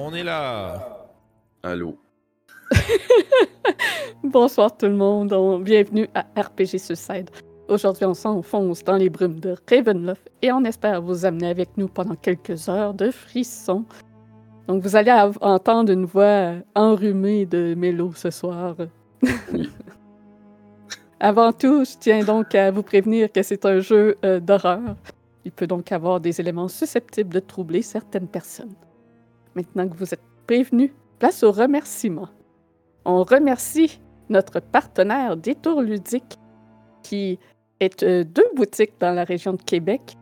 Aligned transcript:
On 0.00 0.14
est 0.14 0.22
là. 0.22 1.08
Allô. 1.62 1.98
Bonsoir 4.22 4.76
tout 4.76 4.86
le 4.86 4.94
monde, 4.94 5.32
On- 5.32 5.58
bienvenue 5.58 6.08
à 6.14 6.20
RPG 6.40 6.78
Suicide. 6.78 7.30
Aujourd'hui, 7.68 8.04
on 8.04 8.14
s'enfonce 8.14 8.82
dans 8.84 8.96
les 8.96 9.10
brumes 9.10 9.40
de 9.40 9.54
Ravenloft 9.68 10.30
et 10.40 10.52
on 10.52 10.62
espère 10.64 11.02
vous 11.02 11.24
amener 11.26 11.48
avec 11.48 11.76
nous 11.76 11.88
pendant 11.88 12.14
quelques 12.14 12.68
heures 12.68 12.94
de 12.94 13.10
frissons. 13.10 13.84
Donc, 14.68 14.82
vous 14.82 14.96
allez 14.96 15.10
av- 15.10 15.38
entendre 15.40 15.92
une 15.92 16.04
voix 16.04 16.52
enrhumée 16.74 17.44
de 17.46 17.74
Mélo 17.74 18.12
ce 18.14 18.30
soir. 18.30 18.76
Avant 21.20 21.52
tout, 21.52 21.84
je 21.84 21.98
tiens 21.98 22.22
donc 22.24 22.54
à 22.54 22.70
vous 22.70 22.82
prévenir 22.84 23.30
que 23.32 23.42
c'est 23.42 23.66
un 23.66 23.80
jeu 23.80 24.16
euh, 24.24 24.38
d'horreur. 24.40 24.94
Il 25.44 25.50
peut 25.52 25.66
donc 25.66 25.90
avoir 25.90 26.20
des 26.20 26.40
éléments 26.40 26.68
susceptibles 26.68 27.34
de 27.34 27.40
troubler 27.40 27.82
certaines 27.82 28.28
personnes. 28.28 28.74
Maintenant 29.58 29.88
que 29.88 29.96
vous 29.96 30.14
êtes 30.14 30.22
prévenus, 30.46 30.92
place 31.18 31.42
aux 31.42 31.50
remerciements. 31.50 32.28
On 33.04 33.24
remercie 33.24 33.98
notre 34.28 34.60
partenaire 34.60 35.36
Détour 35.36 35.82
Ludique, 35.82 36.38
qui 37.02 37.40
est 37.80 38.04
euh, 38.04 38.22
deux 38.22 38.46
boutiques 38.54 38.92
dans 39.00 39.10
la 39.10 39.24
région 39.24 39.54
de 39.54 39.62
Québec 39.62 40.16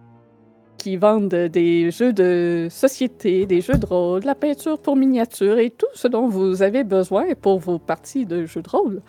qui 0.79 0.97
vendent 0.97 1.35
des 1.35 1.91
jeux 1.91 2.15
de 2.15 2.69
société, 2.71 3.45
des 3.45 3.61
jeux 3.61 3.77
de 3.77 3.85
rôle, 3.85 4.23
de 4.23 4.27
la 4.27 4.35
peinture 4.35 4.79
pour 4.79 4.97
miniatures 4.97 5.59
et 5.59 5.69
tout 5.69 5.85
ce 5.93 6.09
dont 6.09 6.29
vous 6.29 6.63
avez 6.63 6.83
besoin 6.83 7.35
pour 7.35 7.59
vos 7.59 7.79
parties 7.79 8.25
de 8.25 8.47
jeux 8.47 8.63
de 8.63 8.71
rôle. 8.71 9.03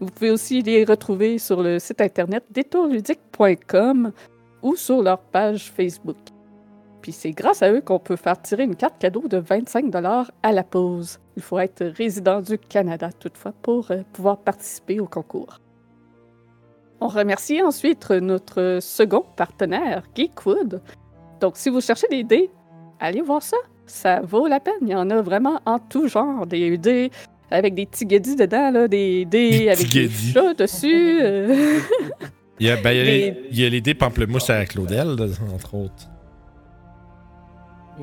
Vous 0.00 0.06
pouvez 0.06 0.30
aussi 0.30 0.62
les 0.62 0.86
retrouver 0.86 1.36
sur 1.36 1.62
le 1.62 1.78
site 1.78 2.00
internet 2.00 2.42
détourludique.com 2.50 4.12
ou 4.62 4.76
sur 4.76 5.02
leur 5.02 5.18
page 5.18 5.70
Facebook. 5.70 6.33
Puis 7.04 7.12
c'est 7.12 7.32
grâce 7.32 7.62
à 7.62 7.70
eux 7.70 7.82
qu'on 7.82 7.98
peut 7.98 8.16
faire 8.16 8.40
tirer 8.40 8.62
une 8.64 8.76
carte 8.76 8.98
cadeau 8.98 9.28
de 9.28 9.36
25 9.36 9.94
à 10.42 10.52
la 10.52 10.62
pause. 10.64 11.18
Il 11.36 11.42
faut 11.42 11.58
être 11.58 11.84
résident 11.84 12.40
du 12.40 12.56
Canada 12.56 13.10
toutefois 13.20 13.52
pour 13.60 13.90
euh, 13.90 14.00
pouvoir 14.14 14.38
participer 14.38 15.00
au 15.00 15.06
concours. 15.06 15.60
On 17.02 17.08
remercie 17.08 17.60
ensuite 17.60 18.08
notre 18.10 18.78
second 18.80 19.22
partenaire, 19.36 20.04
Geekwood. 20.14 20.80
Donc 21.42 21.58
si 21.58 21.68
vous 21.68 21.82
cherchez 21.82 22.06
des 22.08 22.24
dés, 22.24 22.50
allez 22.98 23.20
voir 23.20 23.42
ça. 23.42 23.58
Ça 23.84 24.22
vaut 24.22 24.46
la 24.46 24.60
peine. 24.60 24.72
Il 24.80 24.88
y 24.88 24.94
en 24.94 25.10
a 25.10 25.20
vraiment 25.20 25.60
en 25.66 25.78
tout 25.78 26.08
genre. 26.08 26.46
Des 26.46 26.78
dés 26.78 27.10
avec 27.50 27.74
des 27.74 27.84
petits 27.84 28.06
guédis 28.06 28.34
dedans, 28.36 28.70
là, 28.70 28.88
des 28.88 29.26
dés 29.26 29.68
avec 29.68 29.90
des 29.90 30.08
chats 30.08 30.54
dessus. 30.54 31.18
euh. 31.20 31.80
Il 32.60 32.66
y 32.66 32.70
a, 32.70 32.76
ben, 32.76 32.92
il 32.92 32.96
y 32.96 33.00
a 33.00 33.04
les, 33.04 33.18
Les- 33.30 33.40
il 33.50 33.60
y 33.60 33.66
a 33.66 33.68
les 33.68 33.80
dés 33.82 33.92
pamplemousse 33.94 34.48
à 34.48 34.64
Claudel, 34.64 35.16
entre 35.54 35.74
autres. 35.74 36.08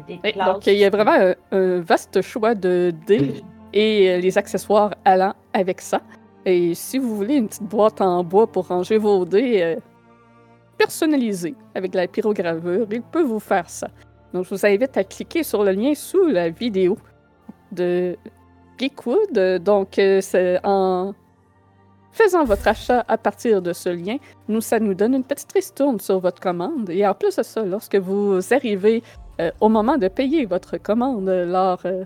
Des 0.07 0.19
Oui, 0.23 0.33
donc, 0.33 0.67
il 0.67 0.75
y 0.75 0.85
a 0.85 0.89
vraiment 0.89 1.11
un, 1.13 1.35
un 1.51 1.79
vaste 1.81 2.21
choix 2.21 2.55
de 2.55 2.93
dés 3.07 3.43
et 3.73 4.09
euh, 4.09 4.17
les 4.19 4.37
accessoires 4.37 4.93
allant 5.05 5.33
avec 5.53 5.81
ça. 5.81 6.01
Et 6.45 6.73
si 6.73 6.97
vous 6.97 7.15
voulez 7.15 7.35
une 7.35 7.47
petite 7.47 7.63
boîte 7.63 8.01
en 8.01 8.23
bois 8.23 8.47
pour 8.47 8.67
ranger 8.67 8.97
vos 8.97 9.25
dés 9.25 9.61
euh, 9.61 9.75
personnalisés 10.77 11.55
avec 11.75 11.91
de 11.91 11.97
la 11.97 12.07
pyrogravure, 12.07 12.87
il 12.91 13.01
peut 13.01 13.23
vous 13.23 13.39
faire 13.39 13.69
ça. 13.69 13.87
Donc, 14.33 14.45
je 14.45 14.49
vous 14.49 14.65
invite 14.65 14.97
à 14.97 15.03
cliquer 15.03 15.43
sur 15.43 15.63
le 15.63 15.71
lien 15.71 15.93
sous 15.93 16.27
la 16.27 16.49
vidéo 16.49 16.97
de 17.71 18.17
Geekwood. 18.77 19.61
Donc, 19.63 19.99
euh, 19.99 20.21
c'est 20.21 20.59
en 20.63 21.13
faisant 22.11 22.43
votre 22.43 22.67
achat 22.67 23.05
à 23.07 23.17
partir 23.17 23.61
de 23.61 23.73
ce 23.73 23.89
lien, 23.89 24.17
nous, 24.47 24.61
ça 24.61 24.79
nous 24.79 24.93
donne 24.93 25.15
une 25.15 25.23
petite 25.23 25.51
ristourne 25.51 25.99
sur 25.99 26.19
votre 26.19 26.41
commande. 26.41 26.89
Et 26.89 27.05
en 27.07 27.13
plus 27.13 27.35
de 27.35 27.43
ça, 27.43 27.63
lorsque 27.63 27.95
vous 27.95 28.39
arrivez 28.53 29.01
euh, 29.41 29.51
au 29.59 29.69
moment 29.69 29.97
de 29.97 30.07
payer 30.07 30.45
votre 30.45 30.77
commande, 30.77 31.27
lors 31.27 31.79
euh, 31.85 32.03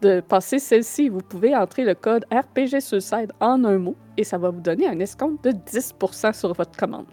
de 0.00 0.20
passer 0.20 0.58
celle-ci, 0.58 1.08
vous 1.08 1.20
pouvez 1.20 1.54
entrer 1.56 1.84
le 1.84 1.94
code 1.94 2.24
RPG 2.32 2.80
Suicide 2.80 3.32
en 3.40 3.64
un 3.64 3.78
mot 3.78 3.94
et 4.16 4.24
ça 4.24 4.36
va 4.36 4.50
vous 4.50 4.60
donner 4.60 4.88
un 4.88 4.98
escompte 4.98 5.44
de 5.44 5.50
10% 5.52 6.32
sur 6.32 6.52
votre 6.52 6.76
commande. 6.76 7.06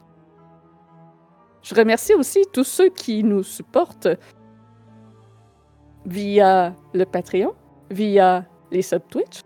Je 1.61 1.75
remercie 1.75 2.15
aussi 2.15 2.41
tous 2.51 2.63
ceux 2.63 2.89
qui 2.89 3.23
nous 3.23 3.43
supportent 3.43 4.07
via 6.05 6.73
le 6.93 7.05
Patreon, 7.05 7.53
via 7.91 8.45
les 8.71 8.81
sub-Twitch, 8.81 9.41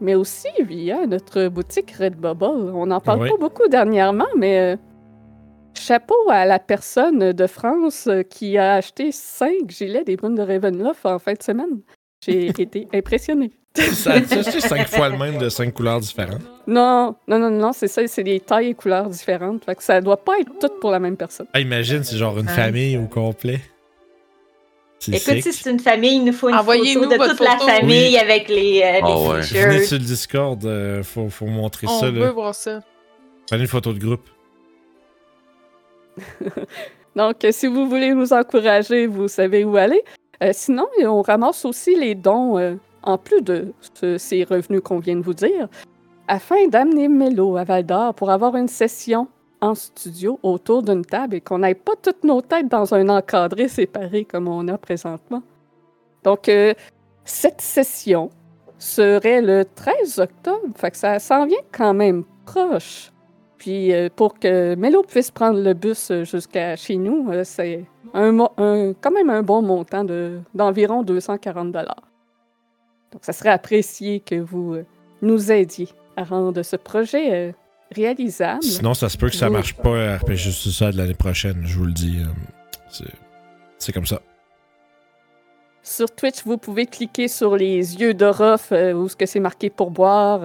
mais 0.00 0.14
aussi 0.14 0.48
via 0.60 1.06
notre 1.06 1.48
boutique 1.48 1.90
Redbubble. 1.92 2.70
On 2.74 2.86
n'en 2.86 3.00
parle 3.00 3.22
Oui. 3.22 3.30
pas 3.30 3.36
beaucoup 3.38 3.66
dernièrement, 3.68 4.26
mais 4.36 4.74
euh, 4.74 4.76
chapeau 5.78 6.14
à 6.30 6.44
la 6.44 6.58
personne 6.58 7.32
de 7.32 7.46
France 7.46 8.08
qui 8.30 8.56
a 8.58 8.74
acheté 8.74 9.12
5 9.12 9.50
gilets 9.68 10.04
des 10.04 10.16
brunes 10.16 10.34
de 10.34 10.42
Ravenloft 10.42 11.04
en 11.06 11.18
fin 11.18 11.32
de 11.34 11.42
semaine. 11.42 11.80
J'ai 12.24 12.46
été 12.60 12.88
impressionnée. 12.94 13.50
Ça 13.76 13.92
ça, 14.24 14.42
c'est 14.44 14.60
cinq 14.60 14.86
fois 14.86 15.08
le 15.08 15.18
même 15.18 15.36
de 15.38 15.48
cinq 15.48 15.74
couleurs 15.74 15.98
différentes. 15.98 16.42
Non, 16.68 17.16
non, 17.26 17.40
non, 17.40 17.50
non, 17.50 17.72
c'est 17.72 17.88
ça, 17.88 18.06
c'est 18.06 18.22
des 18.22 18.38
tailles 18.38 18.68
et 18.68 18.74
couleurs 18.74 19.08
différentes. 19.08 19.64
Fait 19.64 19.74
que 19.74 19.82
ça 19.82 20.00
doit 20.00 20.16
pas 20.24 20.38
être 20.38 20.52
tout 20.60 20.72
pour 20.80 20.92
la 20.92 21.00
même 21.00 21.16
personne. 21.16 21.46
Ah, 21.52 21.58
imagine, 21.58 22.04
c'est 22.04 22.16
genre 22.16 22.38
une 22.38 22.46
Ouais. 22.46 22.52
famille 22.52 22.96
au 22.96 23.06
complet. 23.08 23.60
Écoute, 25.08 25.18
sick. 25.20 25.42
si 25.42 25.52
c'est 25.52 25.70
une 25.72 25.80
famille, 25.80 26.16
il 26.16 26.24
nous 26.24 26.32
faut 26.32 26.48
une 26.48 26.54
Envoyez-nous 26.54 27.02
photo 27.10 27.24
de 27.24 27.28
toute 27.30 27.40
la 27.40 27.58
famille 27.58 28.16
avec 28.16 28.48
les, 28.48 28.80
euh, 28.82 28.92
les 28.92 29.00
Ah 29.02 29.18
ouais. 29.18 29.40
t-shirts. 29.40 29.66
Venez 29.72 29.84
sur 29.84 29.98
le 29.98 30.04
Discord, 30.04 30.64
euh, 30.64 31.02
faut, 31.02 31.28
faut 31.28 31.44
montrer 31.46 31.86
On 31.90 31.98
ça. 32.00 32.10
veut 32.10 32.20
Là. 32.20 32.30
voir 32.32 32.54
ça. 32.54 32.80
Prenez 33.48 33.62
une 33.62 33.68
photo 33.68 33.92
de 33.92 33.98
groupe. 33.98 34.26
Donc, 37.16 37.44
euh, 37.44 37.52
si 37.52 37.66
vous 37.66 37.88
voulez 37.88 38.12
nous 38.12 38.32
encourager, 38.32 39.06
vous 39.06 39.28
savez 39.28 39.64
où 39.64 39.76
aller. 39.76 40.02
Euh, 40.42 40.50
sinon, 40.52 40.86
on 41.04 41.22
ramasse 41.22 41.64
aussi 41.64 41.94
les 41.94 42.14
dons, 42.14 42.58
euh, 42.58 42.74
en 43.02 43.18
plus 43.18 43.40
de 43.40 43.72
ce- 43.94 44.18
ces 44.18 44.44
revenus 44.44 44.80
qu'on 44.82 44.98
vient 44.98 45.16
de 45.16 45.22
vous 45.22 45.34
dire, 45.34 45.68
afin 46.26 46.66
d'amener 46.68 47.06
Mélo 47.08 47.56
à 47.56 47.64
Val 47.64 47.84
d'Or 47.86 48.14
pour 48.14 48.30
avoir 48.30 48.56
une 48.56 48.68
session 48.68 49.28
en 49.60 49.74
studio 49.74 50.38
autour 50.42 50.82
d'une 50.82 51.04
table 51.04 51.36
et 51.36 51.40
qu'on 51.40 51.58
n'aille 51.58 51.74
pas 51.76 51.92
toutes 52.02 52.24
nos 52.24 52.40
têtes 52.42 52.68
dans 52.68 52.92
un 52.94 53.08
encadré 53.08 53.68
séparé 53.68 54.24
comme 54.24 54.48
on 54.48 54.66
a 54.68 54.76
présentement. 54.76 55.42
Donc, 56.24 56.48
euh, 56.48 56.74
cette 57.24 57.60
session 57.60 58.30
serait 58.78 59.40
le 59.40 59.64
13 59.64 60.18
octobre, 60.18 60.66
ça 60.92 61.18
s'en 61.18 61.46
vient 61.46 61.56
quand 61.72 61.94
même 61.94 62.24
proche. 62.44 63.10
Puis 63.58 63.92
euh, 63.92 64.08
pour 64.14 64.38
que 64.38 64.74
Mélo 64.74 65.02
puisse 65.02 65.30
prendre 65.30 65.60
le 65.60 65.74
bus 65.74 66.10
euh, 66.10 66.24
jusqu'à 66.24 66.76
chez 66.76 66.96
nous, 66.96 67.30
euh, 67.30 67.44
c'est 67.44 67.84
un, 68.12 68.32
mo- 68.32 68.52
un- 68.58 68.92
quand 69.00 69.10
même 69.12 69.30
un 69.30 69.42
bon 69.42 69.62
montant 69.62 70.04
de- 70.04 70.40
d'environ 70.54 71.02
240 71.02 71.72
dollars. 71.72 72.02
Donc 73.12 73.22
ça 73.24 73.32
serait 73.32 73.50
apprécié 73.50 74.20
que 74.20 74.34
vous 74.34 74.76
nous 75.22 75.52
aidiez 75.52 75.88
à 76.16 76.24
rendre 76.24 76.62
ce 76.62 76.76
projet 76.76 77.54
réalisable. 77.94 78.62
Sinon, 78.62 78.92
ça 78.94 79.08
se 79.08 79.16
peut 79.16 79.28
que 79.28 79.36
ça 79.36 79.48
marche 79.50 79.74
pas 79.74 80.12
à 80.14 80.16
RPG 80.18 80.50
Suicide 80.50 80.94
l'année 80.94 81.14
prochaine, 81.14 81.62
je 81.64 81.78
vous 81.78 81.84
le 81.84 81.92
dis. 81.92 82.18
c'est- 82.90 83.92
comme 83.92 84.06
ça. 84.06 84.20
Sur 85.82 86.10
Twitch, 86.10 86.42
vous 86.44 86.56
pouvez 86.56 86.86
cliquer 86.86 87.28
sur 87.28 87.56
les 87.56 88.00
yeux 88.00 88.14
de 88.14 88.24
euh, 88.72 88.94
où 88.94 89.08
ce 89.08 89.14
que 89.16 89.26
c'est 89.26 89.40
marqué 89.40 89.68
pour 89.70 89.90
boire. 89.90 90.40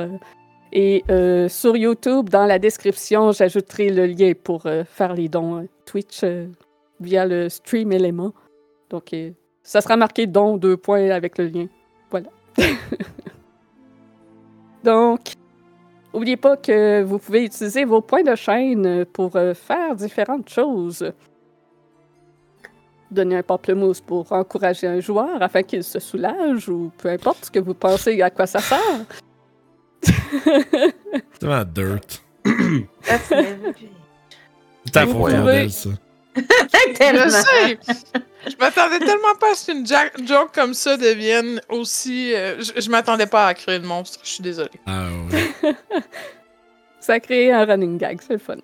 Et 0.72 1.04
euh, 1.10 1.50
sur 1.50 1.76
YouTube, 1.76 2.30
dans 2.30 2.46
la 2.46 2.60
description, 2.60 3.32
j'ajouterai 3.32 3.90
le 3.90 4.06
lien 4.06 4.34
pour 4.42 4.66
euh, 4.66 4.84
faire 4.84 5.14
les 5.14 5.28
dons 5.28 5.62
euh, 5.62 5.68
Twitch 5.86 6.22
euh, 6.24 6.48
via 7.00 7.26
le 7.26 7.50
stream 7.50 7.92
élément. 7.92 8.34
Donc, 8.90 9.16
ça 9.64 9.82
sera 9.82 9.98
marqué 9.98 10.28
don 10.28 10.58
deux 10.58 10.78
points 10.78 11.10
avec 11.10 11.38
le 11.38 11.48
lien. 11.48 11.68
Voilà. 12.10 12.30
Donc, 14.84 15.20
n'oubliez 16.14 16.38
pas 16.38 16.58
que 16.58 17.04
vous 17.04 17.20
pouvez 17.20 17.46
utiliser 17.46 17.86
vos 17.86 18.02
points 18.02 18.24
de 18.24 18.36
chaîne 18.36 19.06
pour 19.06 19.34
faire 19.34 19.96
différentes 19.96 20.50
choses 20.50 21.12
donner 23.12 23.38
un 23.38 23.44
pamplemousse 23.44 24.02
pour 24.02 24.32
encourager 24.32 24.88
un 24.88 25.00
joueur 25.00 25.42
afin 25.42 25.64
qu'il 25.64 25.84
se 25.84 26.00
soulage 26.00 26.70
ou 26.70 26.92
peu 26.98 27.10
importe 27.10 27.46
ce 27.46 27.52
que 27.52 27.60
vous 27.60 27.74
pensez 27.74 28.22
à 28.22 28.30
quoi 28.30 28.46
ça 28.46 28.60
sert. 28.60 29.06
C'est 30.04 31.42
vraiment 31.42 31.66
dirt. 31.66 32.24
That's. 33.04 33.28
C'est 34.94 35.06
bordel, 35.06 35.72
ça. 35.72 35.90
Je 36.36 37.30
sais! 37.30 37.80
Je 38.48 38.56
m'attendais 38.60 39.00
tellement 39.00 39.36
pas 39.40 39.52
à 39.52 39.56
ce 39.56 39.72
qu'une 39.72 39.86
ja- 39.86 40.10
joke 40.26 40.52
comme 40.54 40.74
ça 40.74 40.96
devienne 40.96 41.60
aussi. 41.70 42.34
euh, 42.34 42.62
je 42.62 42.80
je 42.80 42.90
m'attendais 42.90 43.26
pas 43.26 43.48
à 43.48 43.54
créer 43.54 43.80
de 43.80 43.86
monstre, 43.86 44.20
je 44.24 44.30
suis 44.30 44.44
désolée. 44.44 44.70
Ah 44.86 45.08
ouais. 45.32 45.74
Ça 47.02 47.14
a 47.14 47.20
créé 47.20 47.52
un 47.52 47.66
running 47.66 47.98
gag, 47.98 48.20
c'est 48.26 48.34
le 48.34 48.40
fun. 48.40 48.56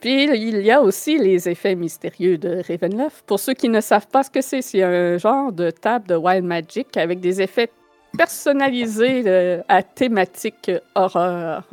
Puis 0.00 0.24
il 0.24 0.62
y 0.62 0.70
a 0.70 0.80
aussi 0.80 1.18
les 1.18 1.48
effets 1.48 1.74
mystérieux 1.74 2.38
de 2.38 2.62
Ravenloft. 2.68 3.24
Pour 3.26 3.40
ceux 3.40 3.54
qui 3.54 3.68
ne 3.68 3.80
savent 3.80 4.06
pas 4.08 4.22
ce 4.22 4.30
que 4.30 4.40
c'est, 4.40 4.62
c'est 4.62 4.82
un 4.82 5.18
genre 5.18 5.52
de 5.52 5.70
table 5.70 6.06
de 6.08 6.14
Wild 6.16 6.44
Magic 6.44 6.96
avec 6.96 7.20
des 7.20 7.40
effets 7.42 7.70
personnalisés 8.16 9.22
euh, 9.26 9.62
à 9.68 9.82
thématique 9.82 10.70
horreur. 10.94 11.64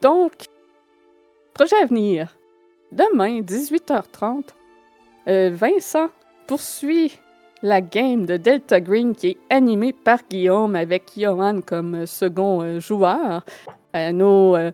Donc, 0.00 0.32
projet 1.54 1.76
à 1.82 1.86
venir. 1.86 2.36
Demain, 2.90 3.40
18h30, 3.40 4.44
euh, 5.28 5.50
Vincent 5.52 6.08
poursuit 6.46 7.18
la 7.62 7.80
game 7.80 8.26
de 8.26 8.36
Delta 8.36 8.80
Green 8.80 9.14
qui 9.14 9.28
est 9.28 9.38
animée 9.48 9.92
par 9.92 10.18
Guillaume 10.28 10.74
avec 10.74 11.12
Johan 11.16 11.60
comme 11.64 11.94
euh, 11.94 12.06
second 12.06 12.62
euh, 12.62 12.80
joueur. 12.80 13.44
Euh, 13.94 14.12
nos 14.12 14.56
euh, 14.56 14.72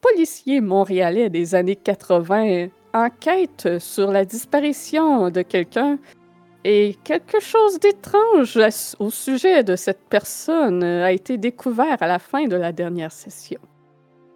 policiers 0.00 0.60
montréalais 0.60 1.28
des 1.28 1.54
années 1.54 1.76
80 1.76 2.68
enquêtent 2.94 3.78
sur 3.78 4.10
la 4.10 4.24
disparition 4.24 5.30
de 5.30 5.42
quelqu'un 5.42 5.98
et 6.64 6.96
quelque 7.04 7.40
chose 7.40 7.78
d'étrange 7.80 8.58
au 8.98 9.10
sujet 9.10 9.64
de 9.64 9.76
cette 9.76 10.02
personne 10.08 10.82
euh, 10.82 11.04
a 11.04 11.12
été 11.12 11.38
découvert 11.38 11.96
à 12.00 12.06
la 12.06 12.18
fin 12.18 12.46
de 12.46 12.56
la 12.56 12.72
dernière 12.72 13.12
session. 13.12 13.60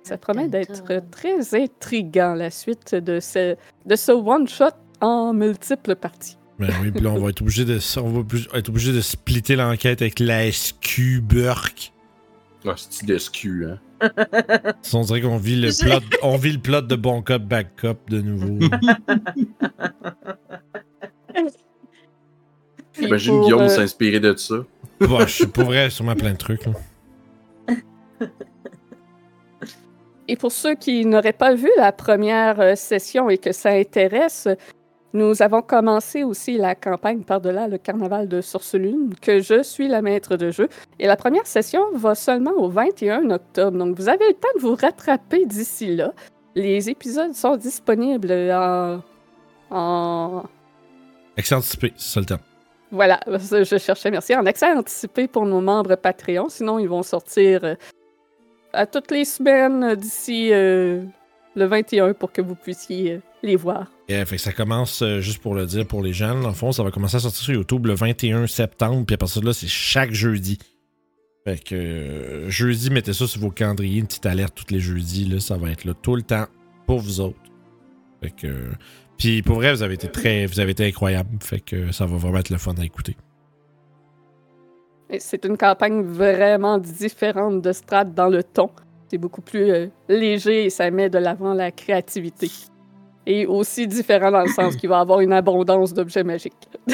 Ça 0.02 0.18
promet 0.18 0.48
d'être 0.48 1.00
très 1.10 1.54
intriguant, 1.54 2.34
la 2.34 2.50
suite 2.50 2.94
de 2.94 3.20
ce, 3.20 3.56
de 3.86 3.96
ce 3.96 4.12
one-shot 4.12 4.74
en 5.00 5.32
multiples 5.32 5.96
parties. 5.96 6.36
Ben 6.58 6.70
oui, 6.82 6.90
puis 6.90 7.02
là, 7.02 7.10
on 7.10 7.18
va 7.18 7.30
être 7.30 7.40
obligé 7.40 7.64
de, 7.64 7.78
on 7.98 8.10
va 8.10 8.58
être 8.58 8.68
obligé 8.68 8.92
de 8.92 9.00
splitter 9.00 9.56
l'enquête 9.56 10.02
avec 10.02 10.20
la 10.20 10.50
SQ 10.50 11.20
Burke. 11.22 11.92
Ah, 12.66 12.74
c'est 12.76 13.06
de 13.06 13.18
SQ, 13.18 13.66
hein? 13.66 13.78
On 14.92 15.02
dirait 15.02 15.22
qu'on 15.22 15.38
vit 15.38 15.56
le 15.56 15.70
plot, 15.70 16.00
on 16.22 16.36
vit 16.36 16.52
le 16.52 16.58
plot 16.58 16.82
de 16.82 16.96
bon 16.96 17.22
cop, 17.22 17.42
bad 17.42 17.68
cop 17.76 17.98
de 18.10 18.20
nouveau. 18.20 18.58
Puis 22.94 23.06
Imagine 23.06 23.34
pour, 23.34 23.44
Guillaume 23.44 23.62
euh, 23.62 23.68
s'inspirer 23.68 24.20
de 24.20 24.34
ça. 24.36 24.54
bon, 25.00 25.20
je 25.20 25.26
suis 25.26 25.46
pas 25.46 25.64
vrai, 25.64 25.90
sûrement 25.90 26.14
plein 26.14 26.32
de 26.32 26.38
trucs. 26.38 26.64
là. 26.64 26.72
Et 30.28 30.36
pour 30.36 30.52
ceux 30.52 30.74
qui 30.74 31.04
n'auraient 31.04 31.34
pas 31.34 31.54
vu 31.54 31.68
la 31.76 31.92
première 31.92 32.58
euh, 32.60 32.74
session 32.76 33.28
et 33.28 33.36
que 33.36 33.52
ça 33.52 33.70
intéresse, 33.70 34.48
nous 35.12 35.42
avons 35.42 35.60
commencé 35.60 36.24
aussi 36.24 36.56
la 36.56 36.74
campagne 36.74 37.22
par-delà 37.22 37.68
le 37.68 37.76
carnaval 37.76 38.26
de 38.26 38.40
Source-Lune, 38.40 39.14
que 39.20 39.40
je 39.40 39.62
suis 39.62 39.86
la 39.86 40.00
maître 40.00 40.36
de 40.36 40.50
jeu. 40.50 40.68
Et 40.98 41.06
la 41.06 41.16
première 41.16 41.46
session 41.46 41.82
va 41.94 42.14
seulement 42.14 42.52
au 42.52 42.70
21 42.70 43.30
octobre. 43.30 43.76
Donc 43.76 43.96
vous 43.96 44.08
avez 44.08 44.26
le 44.28 44.34
temps 44.34 44.48
de 44.56 44.60
vous 44.60 44.74
rattraper 44.74 45.44
d'ici 45.44 45.94
là. 45.94 46.12
Les 46.54 46.88
épisodes 46.88 47.34
sont 47.34 47.56
disponibles 47.56 48.32
en. 48.52 49.00
en... 49.70 50.44
Accent 51.36 51.58
anticipé, 51.58 51.92
c'est 51.96 52.14
ça 52.14 52.20
le 52.20 52.26
terme. 52.26 52.40
Voilà, 52.94 53.18
je 53.26 53.76
cherchais, 53.76 54.10
merci. 54.12 54.36
En 54.36 54.46
accès 54.46 54.72
anticipé 54.72 55.26
pour 55.26 55.46
nos 55.46 55.60
membres 55.60 55.96
Patreon. 55.96 56.48
Sinon, 56.48 56.78
ils 56.78 56.88
vont 56.88 57.02
sortir 57.02 57.64
euh, 57.64 57.74
à 58.72 58.86
toutes 58.86 59.10
les 59.10 59.24
semaines 59.24 59.82
euh, 59.82 59.96
d'ici 59.96 60.50
euh, 60.52 61.02
le 61.56 61.64
21 61.64 62.14
pour 62.14 62.30
que 62.30 62.40
vous 62.40 62.54
puissiez 62.54 63.20
les 63.42 63.56
voir. 63.56 63.90
Yeah, 64.08 64.24
fait 64.26 64.36
que 64.36 64.42
ça 64.42 64.52
commence, 64.52 65.02
juste 65.18 65.42
pour 65.42 65.56
le 65.56 65.66
dire 65.66 65.88
pour 65.88 66.02
les 66.02 66.12
dans 66.12 66.46
le 66.46 66.52
fond, 66.52 66.70
ça 66.70 66.84
va 66.84 66.92
commencer 66.92 67.16
à 67.16 67.20
sortir 67.20 67.42
sur 67.42 67.54
YouTube 67.54 67.86
le 67.86 67.94
21 67.94 68.46
septembre, 68.46 69.04
puis 69.04 69.14
à 69.14 69.18
partir 69.18 69.42
de 69.42 69.46
là, 69.46 69.52
c'est 69.52 69.66
chaque 69.66 70.12
jeudi. 70.12 70.58
Fait 71.44 71.62
que 71.62 72.44
jeudi, 72.48 72.90
mettez 72.90 73.12
ça 73.12 73.26
sur 73.26 73.40
vos 73.40 73.50
calendriers, 73.50 73.98
une 73.98 74.06
petite 74.06 74.26
alerte 74.26 74.54
tous 74.54 74.72
les 74.72 74.80
jeudis, 74.80 75.24
là, 75.24 75.40
ça 75.40 75.56
va 75.56 75.70
être 75.70 75.84
là 75.84 75.94
tout 76.00 76.14
le 76.14 76.22
temps 76.22 76.46
pour 76.86 77.00
vous 77.00 77.20
autres. 77.20 77.40
Fait 78.22 78.30
que. 78.30 78.70
Puis 79.18 79.42
pour 79.42 79.56
vrai, 79.56 79.72
vous 79.72 79.82
avez 79.82 79.94
été 79.94 80.08
très. 80.08 80.46
Vous 80.46 80.60
avez 80.60 80.72
été 80.72 80.86
incroyable. 80.86 81.30
Fait 81.40 81.60
que 81.60 81.92
ça 81.92 82.06
va 82.06 82.16
vraiment 82.16 82.38
être 82.38 82.50
le 82.50 82.58
fun 82.58 82.74
à 82.78 82.84
écouter. 82.84 83.16
C'est 85.18 85.44
une 85.44 85.56
campagne 85.56 86.02
vraiment 86.02 86.78
différente 86.78 87.62
de 87.62 87.72
Strat 87.72 88.04
dans 88.04 88.28
le 88.28 88.42
ton. 88.42 88.70
C'est 89.08 89.18
beaucoup 89.18 89.42
plus 89.42 89.70
euh, 89.70 89.86
léger 90.08 90.64
et 90.64 90.70
ça 90.70 90.90
met 90.90 91.08
de 91.08 91.18
l'avant 91.18 91.54
la 91.54 91.70
créativité. 91.70 92.50
Et 93.26 93.46
aussi 93.46 93.86
différent 93.86 94.30
dans 94.30 94.42
le 94.42 94.48
sens 94.48 94.74
qu'il 94.80 94.88
va 94.88 95.00
avoir 95.00 95.20
une 95.20 95.32
abondance 95.32 95.94
d'objets 95.94 96.24
magiques. 96.24 96.68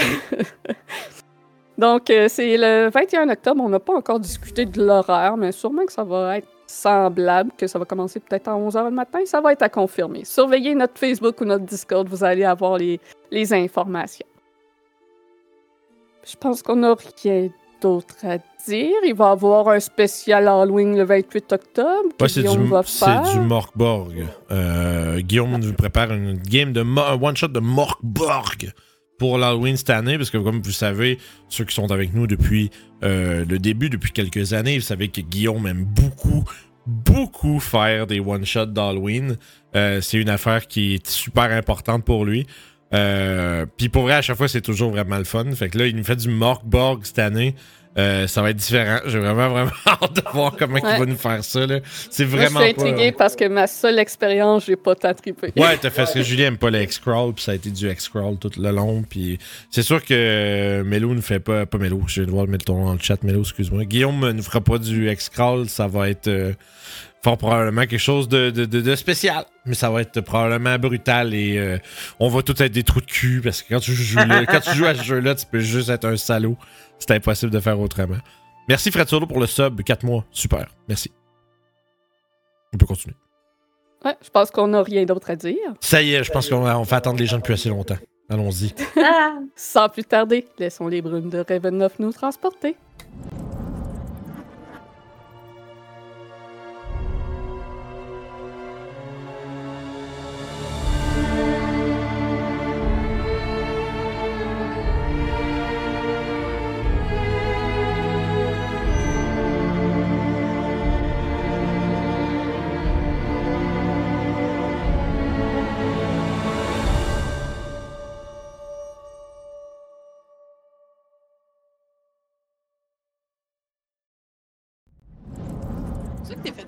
Donc, 1.79 2.11
euh, 2.11 2.27
c'est 2.29 2.59
le 2.59 2.91
21 2.91 3.31
octobre. 3.31 3.63
On 3.65 3.71
n'a 3.71 3.81
pas 3.81 3.95
encore 3.95 4.21
discuté 4.21 4.67
de 4.67 4.85
l'horaire, 4.85 5.39
mais 5.39 5.51
sûrement 5.51 5.87
que 5.87 5.93
ça 5.93 6.05
va 6.05 6.37
être 6.37 6.49
semblable, 6.71 7.51
que 7.59 7.67
ça 7.67 7.79
va 7.79 7.85
commencer 7.85 8.21
peut-être 8.21 8.49
à 8.49 8.53
11h 8.55 8.85
le 8.85 8.91
matin. 8.91 9.19
Ça 9.25 9.41
va 9.41 9.53
être 9.53 9.63
à 9.63 9.69
confirmer. 9.69 10.25
Surveillez 10.25 10.75
notre 10.75 10.99
Facebook 10.99 11.41
ou 11.41 11.45
notre 11.45 11.65
Discord, 11.65 12.09
vous 12.09 12.25
allez 12.25 12.45
avoir 12.45 12.79
les, 12.79 13.01
les 13.31 13.53
informations. 13.53 14.27
Je 16.25 16.37
pense 16.37 16.63
qu'on 16.63 16.77
n'a 16.77 16.95
rien 17.23 17.49
d'autre 17.81 18.15
à 18.25 18.39
dire. 18.67 18.95
Il 19.05 19.15
va 19.15 19.29
y 19.29 19.33
avoir 19.33 19.69
un 19.69 19.81
spécial 19.81 20.47
Halloween 20.49 20.97
le 20.97 21.05
28 21.05 21.53
octobre 21.53 22.09
Ouais, 22.21 22.29
c'est 22.29 22.43
du, 22.43 22.65
va 22.67 22.83
c'est 22.85 23.05
faire. 23.07 23.23
du 23.23 23.41
Morkborg. 23.41 24.27
Euh, 24.51 25.21
Guillaume 25.21 25.57
nous 25.59 25.73
prépare 25.73 26.13
une 26.13 26.35
game 26.35 26.73
de 26.73 26.83
un 26.83 27.21
one-shot 27.21 27.49
de 27.49 27.61
Morkborg 27.61 28.73
pour 29.21 29.37
l'Halloween 29.37 29.77
cette 29.77 29.91
année, 29.91 30.17
parce 30.17 30.31
que 30.31 30.39
comme 30.39 30.63
vous 30.63 30.73
savez, 30.73 31.19
ceux 31.51 31.67
qui 31.67 31.75
sont 31.75 31.93
avec 31.93 32.15
nous 32.15 32.27
depuis 32.27 32.71
euh, 33.05 33.45
le 33.45 33.59
début, 33.59 33.91
depuis 33.91 34.13
quelques 34.13 34.55
années, 34.55 34.79
vous 34.79 34.85
savez 34.85 35.09
que 35.09 35.21
Guillaume 35.21 35.67
aime 35.67 35.85
beaucoup, 35.85 36.43
beaucoup 36.87 37.61
faire 37.61 38.07
des 38.07 38.19
one-shots 38.19 38.65
d'Halloween. 38.65 39.37
Euh, 39.77 40.01
c'est 40.01 40.17
une 40.17 40.31
affaire 40.31 40.67
qui 40.67 40.95
est 40.95 41.07
super 41.07 41.53
importante 41.53 42.03
pour 42.03 42.25
lui. 42.25 42.47
Euh, 42.95 43.67
Puis 43.77 43.91
pour 43.91 44.05
vrai, 44.05 44.15
à 44.15 44.23
chaque 44.23 44.39
fois, 44.39 44.49
c'est 44.49 44.63
toujours 44.63 44.91
vraiment 44.91 45.19
le 45.19 45.25
fun. 45.25 45.45
Fait 45.53 45.69
que 45.69 45.77
là, 45.77 45.87
il 45.87 45.95
nous 45.95 46.03
fait 46.05 46.17
du 46.17 46.31
Morkborg 46.31 47.05
cette 47.05 47.19
année. 47.19 47.55
Euh, 47.99 48.29
ça 48.29 48.41
va 48.41 48.51
être 48.51 48.57
différent. 48.57 48.99
J'ai 49.07 49.19
vraiment, 49.19 49.49
vraiment 49.49 49.71
hâte 49.87 50.15
de 50.15 50.23
voir 50.33 50.55
comment 50.57 50.75
Ouais. 50.75 50.93
il 50.95 50.99
va 51.01 51.07
nous 51.07 51.17
faire 51.17 51.43
ça. 51.43 51.61
C'est 52.11 52.25
Moi, 52.25 52.37
vraiment 52.37 52.61
je 52.61 52.65
suis 52.67 52.75
pas... 52.75 52.83
intriguée 52.83 53.13
parce 53.13 53.35
que 53.35 53.49
ma 53.49 53.67
seule 53.67 53.99
expérience, 53.99 54.67
j'ai 54.67 54.77
pas 54.77 54.95
tant 54.95 55.13
trippé. 55.13 55.53
Ouais, 55.57 55.77
t'as 55.77 55.91
fait 55.91 56.07
ce 56.07 56.15
que 56.15 56.23
Julien 56.23 56.47
aime 56.49 56.57
pas 56.59 56.71
le 56.71 56.81
X-Crawl, 56.83 57.35
puis 57.35 57.43
ça 57.43 57.51
a 57.53 57.55
été 57.57 57.69
du 57.71 57.91
X-Crawl 57.91 58.39
tout 58.39 58.53
le 58.57 58.71
long. 58.71 59.03
Puis 59.03 59.39
c'est 59.71 59.83
sûr 59.83 60.05
que 60.05 60.15
euh, 60.15 60.85
Melo 60.85 61.15
ne 61.15 61.21
fait 61.21 61.41
pas. 61.41 61.67
Pas 61.67 61.79
Melo, 61.79 62.01
je 62.07 62.21
viens 62.21 62.27
de 62.27 62.31
voir 62.31 62.47
mettre 62.47 62.65
ton 62.67 62.77
nom 62.79 62.87
dans 62.87 62.93
le 62.93 63.01
chat, 63.01 63.21
Melo, 63.25 63.41
excuse-moi. 63.41 63.85
Guillaume 63.85 64.31
ne 64.31 64.41
fera 64.43 64.61
pas 64.61 64.79
du 64.79 65.11
X-Crawl, 65.11 65.69
ça 65.69 65.89
va 65.89 66.09
être 66.11 66.29
euh, 66.29 66.53
fort 67.23 67.37
probablement 67.39 67.83
quelque 67.83 67.99
chose 67.99 68.29
de, 68.29 68.51
de, 68.51 68.65
de- 68.65 68.81
de 68.81 68.97
spécial. 68.97 69.45
Mais 69.67 69.75
ça 69.75 69.91
va 69.91 70.01
être 70.03 70.21
probablement 70.21 70.79
brutal 70.79 71.35
et 71.35 71.59
euh, 71.59 71.79
on 72.19 72.29
va 72.29 72.43
tous 72.43 72.61
être 72.63 72.73
des 72.73 72.83
trous 72.83 73.01
de 73.01 73.07
cul 73.07 73.41
parce 73.43 73.63
que 73.63 73.75
quand 73.75 73.81
tu 73.81 73.93
joues, 73.93 74.17
là- 74.19 74.47
quand 74.47 74.61
tu 74.61 74.75
joues 74.75 74.87
à 74.87 74.95
ce 74.95 75.03
jeu-là, 75.03 75.35
tu 75.35 75.47
peux 75.47 75.61
juste 75.61 75.89
être 75.91 76.07
un 76.07 76.17
salaud. 76.17 76.57
C'est 76.99 77.11
impossible 77.13 77.51
de 77.53 77.61
faire 77.61 77.79
autrement. 77.79 78.19
Merci 78.69 78.91
Fred 78.91 79.09
Solo 79.09 79.27
pour 79.27 79.41
le 79.41 79.47
sub, 79.47 79.83
4 79.83 80.05
mois. 80.05 80.25
Super. 80.31 80.67
Merci. 80.89 81.11
On 82.73 82.79
peut 82.79 82.87
continuer. 82.87 83.17
Ouais, 84.05 84.17
je 84.25 84.31
pense 84.31 84.51
qu'on 84.51 84.69
n'a 84.69 84.83
rien 84.83 85.05
d'autre 85.05 85.29
à 85.31 85.37
dire. 85.37 85.57
Ça 85.81 86.01
y 86.01 86.15
est, 86.15 86.25
je 86.25 86.31
pense 86.33 86.49
qu'on 86.49 86.65
on 86.67 86.85
fait 86.85 86.95
attendre 86.95 87.19
les 87.19 87.27
gens 87.27 87.37
depuis 87.39 87.53
assez 87.55 87.69
longtemps. 87.69 87.99
Allons-y. 88.31 88.73
Ah, 88.97 89.35
Sans 89.57 89.89
plus 89.89 90.05
tarder, 90.05 90.47
laissons 90.59 90.87
les 90.87 91.03
brumes 91.03 91.29
de 91.31 91.45
Ravenloft 91.47 91.99
nous 91.99 92.13
transporter. 92.13 92.77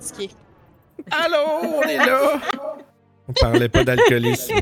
Fatigué. 0.03 0.29
Allô, 1.11 1.37
on 1.77 1.81
est 1.83 1.97
là! 1.97 2.41
On 3.27 3.33
parlait 3.33 3.69
pas 3.69 3.83
d'alcoolisme. 3.83 4.55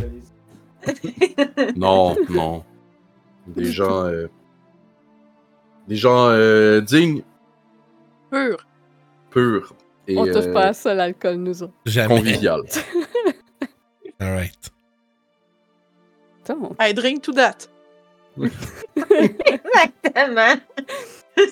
Non, 1.75 2.15
non. 2.29 2.63
Des 3.45 3.71
gens. 3.71 4.05
euh, 4.05 4.27
Des 5.87 5.95
gens 5.95 6.27
euh, 6.29 6.81
dignes, 6.81 7.21
Pur. 8.31 8.65
purs 9.29 9.73
et 10.07 10.17
On 10.17 10.25
touche 10.25 10.45
euh, 10.47 10.53
pas 10.53 10.67
à 10.69 10.73
ça, 10.73 10.95
l'alcool, 10.95 11.35
nous 11.35 11.61
autres. 11.61 11.73
Jamais. 11.85 12.15
convivial. 12.17 12.61
Alright. 14.19 14.71
Donc, 16.47 16.75
I 16.79 16.93
drink 16.95 17.21
to 17.21 17.33
that. 17.33 17.67
exactement. 19.45 20.55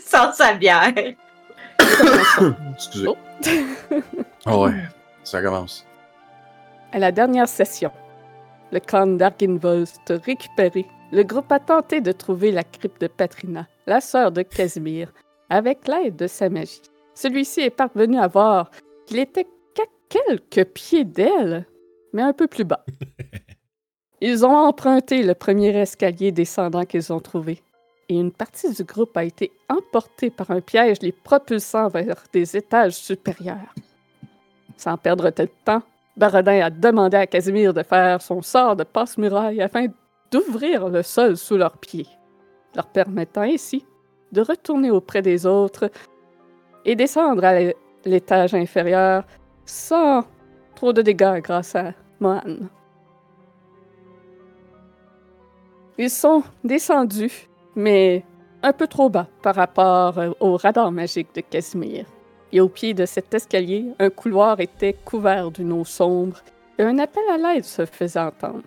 Sans 0.03 0.34
sa 0.34 0.53
bière. 0.53 0.93
Excusez. 2.74 3.08
Oh. 3.08 3.17
Ah 4.46 4.58
ouais, 4.58 4.74
ça 5.24 5.41
commence. 5.41 5.86
À 6.91 7.00
la 7.00 7.12
dernière 7.12 7.48
session, 7.48 7.91
le 8.72 8.79
clan 8.79 9.08
d'Arginvost 9.08 10.13
récupéré, 10.25 10.86
le 11.12 11.24
groupe 11.24 11.51
a 11.51 11.60
tenté 11.60 12.01
de 12.01 12.12
trouver 12.12 12.51
la 12.51 12.63
crypte 12.63 13.01
de 13.01 13.08
Patrina, 13.08 13.67
la 13.88 14.01
sœur 14.01 14.31
de 14.31 14.41
Casimir, 14.41 15.12
avec 15.50 15.88
l'aide 15.88 16.15
de 16.15 16.27
sa 16.27 16.50
magie. 16.50 16.81
Celui-ci 17.15 17.62
est 17.62 17.69
parvenu 17.69 18.19
à 18.19 18.27
voir 18.27 18.72
qu'il 19.05 19.19
était 19.19 19.48
qu'à 19.74 19.84
quelques 20.08 20.69
pieds 20.69 21.05
d'elle, 21.05 21.65
mais 22.13 22.22
un 22.22 22.34
peu 22.34 22.48
plus 22.48 22.63
bas. 22.63 22.86
Ils 24.22 24.46
ont 24.46 24.55
emprunté 24.55 25.24
le 25.24 25.34
premier 25.34 25.75
escalier 25.77 26.31
descendant 26.31 26.86
qu'ils 26.86 27.12
ont 27.13 27.19
trouvé. 27.19 27.62
Et 28.10 28.16
une 28.16 28.32
partie 28.32 28.74
du 28.74 28.84
groupe 28.84 29.16
a 29.16 29.24
été 29.24 29.51
emportée 29.70 30.32
par 30.32 30.50
un 30.51 30.62
piège 30.62 30.98
les 31.01 31.12
propulsant 31.12 31.88
vers 31.89 32.24
des 32.34 32.58
étages 32.58 32.96
supérieurs. 32.96 33.74
Sans 34.78 34.98
perdre 34.98 35.30
de 35.30 35.48
temps, 35.63 35.84
Baradin 36.18 36.60
a 36.66 36.70
demandé 36.70 37.18
à 37.18 37.28
Casimir 37.28 37.74
de 37.74 37.84
faire 37.84 38.22
son 38.22 38.42
sort 38.42 38.75
de 38.75 38.84
passe-muraille 38.84 39.62
afin 39.62 39.86
d'ouvrir 40.32 40.89
le 40.89 41.04
sol 41.04 41.38
sous 41.38 41.56
leurs 41.56 41.78
pieds, 41.78 42.08
leur 42.75 42.88
permettant 42.88 43.42
ainsi 43.42 43.86
de 44.32 44.42
retourner 44.42 44.92
auprès 44.92 45.22
des 45.22 45.46
autres 45.46 45.89
et 46.86 46.96
descendre 46.96 47.44
à 47.44 47.54
l'é- 47.60 47.75
l'étage 48.06 48.54
inférieur 48.54 49.24
sans 49.66 50.24
trop 50.75 50.94
de 50.94 51.01
dégâts 51.01 51.42
grâce 51.42 51.75
à 51.75 51.94
Mohan. 52.20 52.70
Ils 55.98 56.10
sont 56.10 56.44
descendus, 56.63 57.49
mais 57.80 58.26
un 58.62 58.74
peu 58.74 58.88
trop 58.88 59.10
bas 59.10 59.28
par 59.42 59.56
rapport 59.56 60.18
euh, 60.20 60.32
au 60.42 60.58
radar 60.58 60.92
magique 60.92 61.34
de 61.34 61.42
Casimir. 61.42 62.06
Et 62.52 62.60
au 62.60 62.68
pied 62.68 62.94
de 62.94 63.06
cet 63.06 63.34
escalier, 63.34 63.86
un 64.00 64.10
couloir 64.10 64.60
était 64.60 64.94
couvert 65.06 65.50
d'une 65.50 65.72
eau 65.72 65.86
sombre 65.86 66.40
et 66.78 66.84
un 66.84 67.00
appel 67.00 67.24
à 67.32 67.38
l'aide 67.38 67.64
se 67.64 67.86
faisait 67.86 68.20
entendre. 68.20 68.64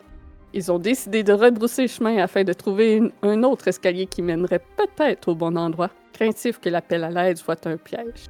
Ils 0.55 0.73
ont 0.73 0.79
décidé 0.79 1.23
de 1.23 1.33
rebrousser 1.33 1.89
chemin 1.89 2.19
afin 2.19 2.45
de 2.45 2.53
trouver 2.53 3.03
un 3.23 3.43
autre 3.43 3.69
escalier 3.69 4.07
qui 4.07 4.23
mènerait 4.23 4.63
peut-être 4.77 5.29
au 5.29 5.35
bon 5.35 5.57
endroit, 5.57 5.91
craintif 6.13 6.59
que 6.59 6.69
l'appel 6.69 7.05
à 7.05 7.11
l'aide 7.11 7.37
soit 7.37 7.67
un 7.67 7.77
piège. 7.77 8.27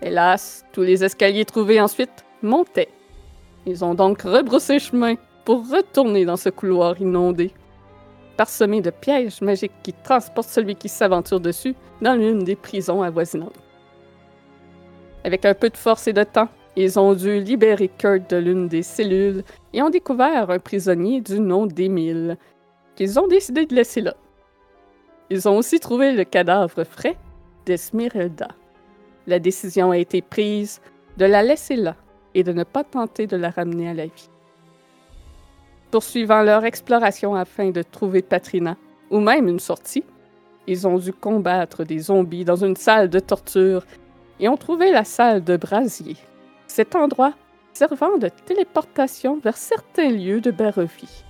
Hélas, 0.00 0.64
tous 0.72 0.82
les 0.82 1.02
escaliers 1.02 1.44
trouvés 1.44 1.80
ensuite 1.80 2.24
montaient. 2.42 2.90
Ils 3.66 3.84
ont 3.84 3.94
donc 3.94 4.22
rebroussé 4.22 4.78
chemin 4.78 5.14
pour 5.44 5.68
retourner 5.68 6.24
dans 6.24 6.36
ce 6.36 6.50
couloir 6.50 7.00
inondé, 7.00 7.52
parsemé 8.36 8.80
de 8.80 8.90
pièges 8.90 9.40
magiques 9.40 9.72
qui 9.82 9.92
transportent 9.92 10.48
celui 10.48 10.76
qui 10.76 10.88
s'aventure 10.88 11.40
dessus 11.40 11.74
dans 12.00 12.14
l'une 12.14 12.44
des 12.44 12.56
prisons 12.56 13.02
avoisinantes. 13.02 13.60
Avec 15.24 15.44
un 15.44 15.54
peu 15.54 15.70
de 15.70 15.76
force 15.76 16.06
et 16.06 16.12
de 16.12 16.24
temps, 16.24 16.48
ils 16.76 16.98
ont 16.98 17.14
dû 17.14 17.40
libérer 17.40 17.88
Kurt 17.88 18.30
de 18.30 18.36
l'une 18.36 18.68
des 18.68 18.82
cellules 18.82 19.44
et 19.72 19.82
ont 19.82 19.90
découvert 19.90 20.50
un 20.50 20.58
prisonnier 20.58 21.20
du 21.20 21.40
nom 21.40 21.66
d'Émile, 21.66 22.36
qu'ils 22.96 23.18
ont 23.18 23.28
décidé 23.28 23.64
de 23.64 23.74
laisser 23.74 24.00
là. 24.00 24.14
Ils 25.30 25.48
ont 25.48 25.56
aussi 25.56 25.80
trouvé 25.80 26.12
le 26.12 26.24
cadavre 26.24 26.84
frais 26.84 27.16
d'Esmeralda. 27.64 28.48
La 29.26 29.38
décision 29.38 29.90
a 29.92 29.98
été 29.98 30.20
prise 30.20 30.80
de 31.16 31.24
la 31.24 31.42
laisser 31.42 31.76
là 31.76 31.96
et 32.34 32.42
de 32.42 32.52
ne 32.52 32.64
pas 32.64 32.84
tenter 32.84 33.26
de 33.26 33.36
la 33.36 33.50
ramener 33.50 33.88
à 33.88 33.94
la 33.94 34.06
vie. 34.06 34.28
Poursuivant 35.94 36.42
leur 36.42 36.64
exploration 36.64 37.36
afin 37.36 37.70
de 37.70 37.80
trouver 37.82 38.20
Patrina, 38.20 38.76
ou 39.10 39.20
même 39.20 39.46
une 39.46 39.60
sortie, 39.60 40.02
ils 40.66 40.88
ont 40.88 40.98
dû 40.98 41.12
combattre 41.12 41.84
des 41.84 42.00
zombies 42.00 42.44
dans 42.44 42.64
une 42.64 42.74
salle 42.74 43.08
de 43.08 43.20
torture 43.20 43.84
et 44.40 44.48
ont 44.48 44.56
trouvé 44.56 44.90
la 44.90 45.04
salle 45.04 45.44
de 45.44 45.56
brasier. 45.56 46.16
Cet 46.66 46.96
endroit 46.96 47.34
servant 47.74 48.18
de 48.18 48.28
téléportation 48.28 49.38
vers 49.38 49.56
certains 49.56 50.10
lieux 50.10 50.40
de 50.40 50.50
Barovie. 50.50 51.22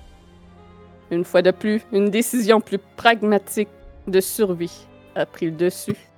Une 1.11 1.25
fois 1.25 1.43
de 1.43 1.51
plus, 1.51 1.83
une 1.93 2.09
décision 2.09 2.63
plus 2.63 2.79
pragmatique 2.97 3.69
de 4.07 4.21
survie 4.21 4.87
a 5.15 5.27
pris 5.27 5.45
le 5.45 5.57
dessus. 5.57 6.09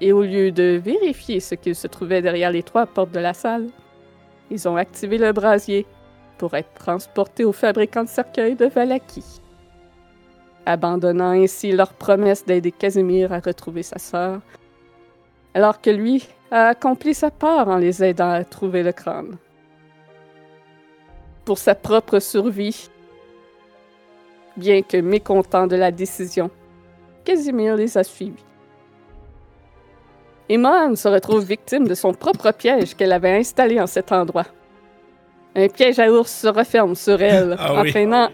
Et 0.00 0.10
au 0.10 0.22
lieu 0.22 0.50
de 0.50 0.80
vérifier 0.84 1.38
ce 1.38 1.54
qu'il 1.54 1.76
se 1.76 1.86
trouvait 1.86 2.22
derrière 2.22 2.50
les 2.50 2.64
trois 2.64 2.86
portes 2.86 3.12
de 3.12 3.20
la 3.20 3.34
salle, 3.34 3.68
ils 4.50 4.68
ont 4.68 4.74
activé 4.74 5.16
le 5.16 5.30
brasier 5.30 5.86
pour 6.44 6.52
être 6.56 6.74
transportés 6.74 7.46
au 7.46 7.52
fabricant 7.52 8.04
de 8.04 8.08
cercueils 8.10 8.54
de 8.54 8.66
Valaki. 8.66 9.24
Abandonnant 10.66 11.30
ainsi 11.30 11.72
leur 11.72 11.94
promesse 11.94 12.44
d'aider 12.44 12.70
Casimir 12.70 13.32
à 13.32 13.38
retrouver 13.38 13.82
sa 13.82 13.98
sœur, 13.98 14.42
alors 15.54 15.80
que 15.80 15.88
lui 15.88 16.28
a 16.50 16.66
accompli 16.66 17.14
sa 17.14 17.30
part 17.30 17.68
en 17.68 17.78
les 17.78 18.04
aidant 18.04 18.30
à 18.30 18.44
trouver 18.44 18.82
le 18.82 18.92
crâne. 18.92 19.38
Pour 21.46 21.56
sa 21.56 21.74
propre 21.74 22.18
survie, 22.18 22.90
bien 24.58 24.82
que 24.82 24.98
mécontent 24.98 25.66
de 25.66 25.76
la 25.76 25.90
décision, 25.90 26.50
Casimir 27.24 27.74
les 27.74 27.96
a 27.96 28.04
suivis. 28.04 28.44
Mohan 30.50 30.94
se 30.94 31.08
retrouve 31.08 31.42
victime 31.42 31.88
de 31.88 31.94
son 31.94 32.12
propre 32.12 32.52
piège 32.52 32.94
qu'elle 32.94 33.12
avait 33.12 33.34
installé 33.34 33.80
en 33.80 33.86
cet 33.86 34.12
endroit. 34.12 34.44
Un 35.56 35.68
piège 35.68 35.98
à 35.98 36.10
ours 36.10 36.30
se 36.30 36.48
referme 36.48 36.94
sur 36.94 37.20
elle, 37.22 37.56
Ah 37.58 37.72
oui. 37.82 37.88
entraînant 37.88 38.28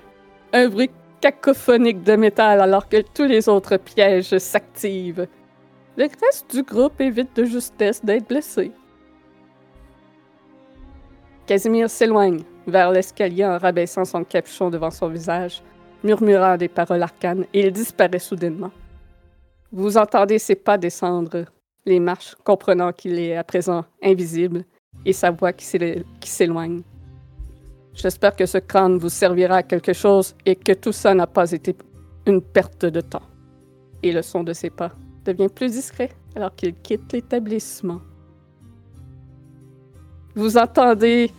un 0.53 0.69
bruit 0.69 0.91
cacophonique 1.21 2.03
de 2.03 2.17
métal 2.17 2.61
alors 2.61 2.89
que 2.89 3.03
tous 3.03 3.25
les 3.27 3.49
autres 3.49 3.77
pièges 3.77 4.39
s'activent. 4.39 5.27
Le 5.97 6.05
reste 6.05 6.51
du 6.55 6.63
groupe 6.63 7.01
évite 7.01 7.37
de 7.37 7.45
justesse 7.45 8.03
d'être 8.03 8.27
blessé. 8.27 8.73
Casimir 11.47 11.91
s'éloigne 11.91 12.41
vers 12.67 12.91
l'escalier 12.91 13.45
en 13.45 13.59
rabaissant 13.59 14.05
son 14.05 14.25
capuchon 14.25 14.71
devant 14.71 14.91
son 14.91 15.09
visage, 15.09 15.63
murmurant 16.03 16.57
des 16.57 16.69
paroles 16.69 17.03
arcanes, 17.03 17.45
et 17.53 17.67
il 17.67 17.73
disparaît 17.73 18.19
soudainement. 18.19 18.71
Vous 19.73 19.99
entendez 19.99 20.39
ses 20.39 20.55
pas 20.55 20.79
descendre 20.79 21.45
les 21.85 22.01
marches, 22.01 22.35
comprenant 22.45 22.93
qu'il 22.93 23.19
est 23.19 23.37
à 23.37 23.45
présent 23.45 23.85
invisible, 24.03 24.65
et 25.05 25.13
sa 25.13 25.31
voix 25.31 25.53
qui 25.53 25.67
s'éloigne. 26.23 26.83
J'espère 27.95 28.37
que 28.37 28.47
ce 28.47 28.59
crâne 28.59 28.99
vous 28.99 29.09
servira 29.09 29.57
à 29.57 29.63
quelque 29.63 29.93
chose 29.93 30.35
et 30.47 30.57
que 30.57 30.73
tout 30.73 30.93
ça 30.93 31.15
n'a 31.15 31.27
pas 31.27 31.51
été 31.53 31.75
une 32.27 32.41
perte 32.41 32.85
de 32.87 33.01
temps. 33.01 33.23
Et 34.03 34.13
le 34.13 34.23
son 34.23 34.43
de 34.45 34.53
ses 34.53 34.71
pas 34.71 34.93
devient 35.25 35.49
plus 35.55 35.73
discret 35.73 36.11
alors 36.37 36.55
qu'il 36.55 36.75
quitte 36.75 37.13
l'établissement. 37.13 38.01
Vous 40.35 40.57
entendez 40.57 41.31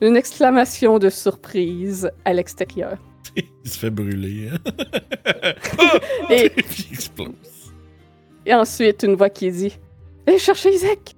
une 0.00 0.16
exclamation 0.16 0.98
de 0.98 1.08
surprise 1.08 2.10
à 2.24 2.32
l'extérieur. 2.32 2.98
Il 3.64 3.70
se 3.70 3.78
fait 3.78 3.90
brûler. 3.90 4.50
hein? 4.52 4.58
Et, 6.30 6.50
il 6.56 6.92
explose. 6.92 7.72
et 8.44 8.52
ensuite, 8.54 9.04
une 9.04 9.14
voix 9.14 9.30
qui 9.30 9.50
dit 9.52 9.78
Allez 10.26 10.38
chercher 10.38 10.74
Isaac 10.74 11.14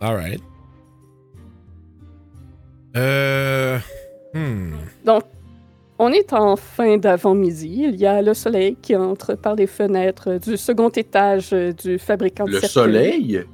Alright. 0.00 0.40
Euh. 2.96 3.78
Hmm. 4.34 4.74
On 5.98 6.12
est 6.12 6.32
en 6.32 6.56
fin 6.56 6.96
d'avant-midi. 6.96 7.84
Il 7.88 7.96
y 7.96 8.06
a 8.06 8.22
le 8.22 8.32
soleil 8.32 8.76
qui 8.80 8.96
entre 8.96 9.34
par 9.34 9.54
les 9.54 9.66
fenêtres 9.66 10.38
du 10.38 10.56
second 10.56 10.88
étage 10.88 11.50
du 11.50 11.98
fabricant 11.98 12.46
de 12.46 12.52
Le 12.52 12.60
soleil? 12.60 13.44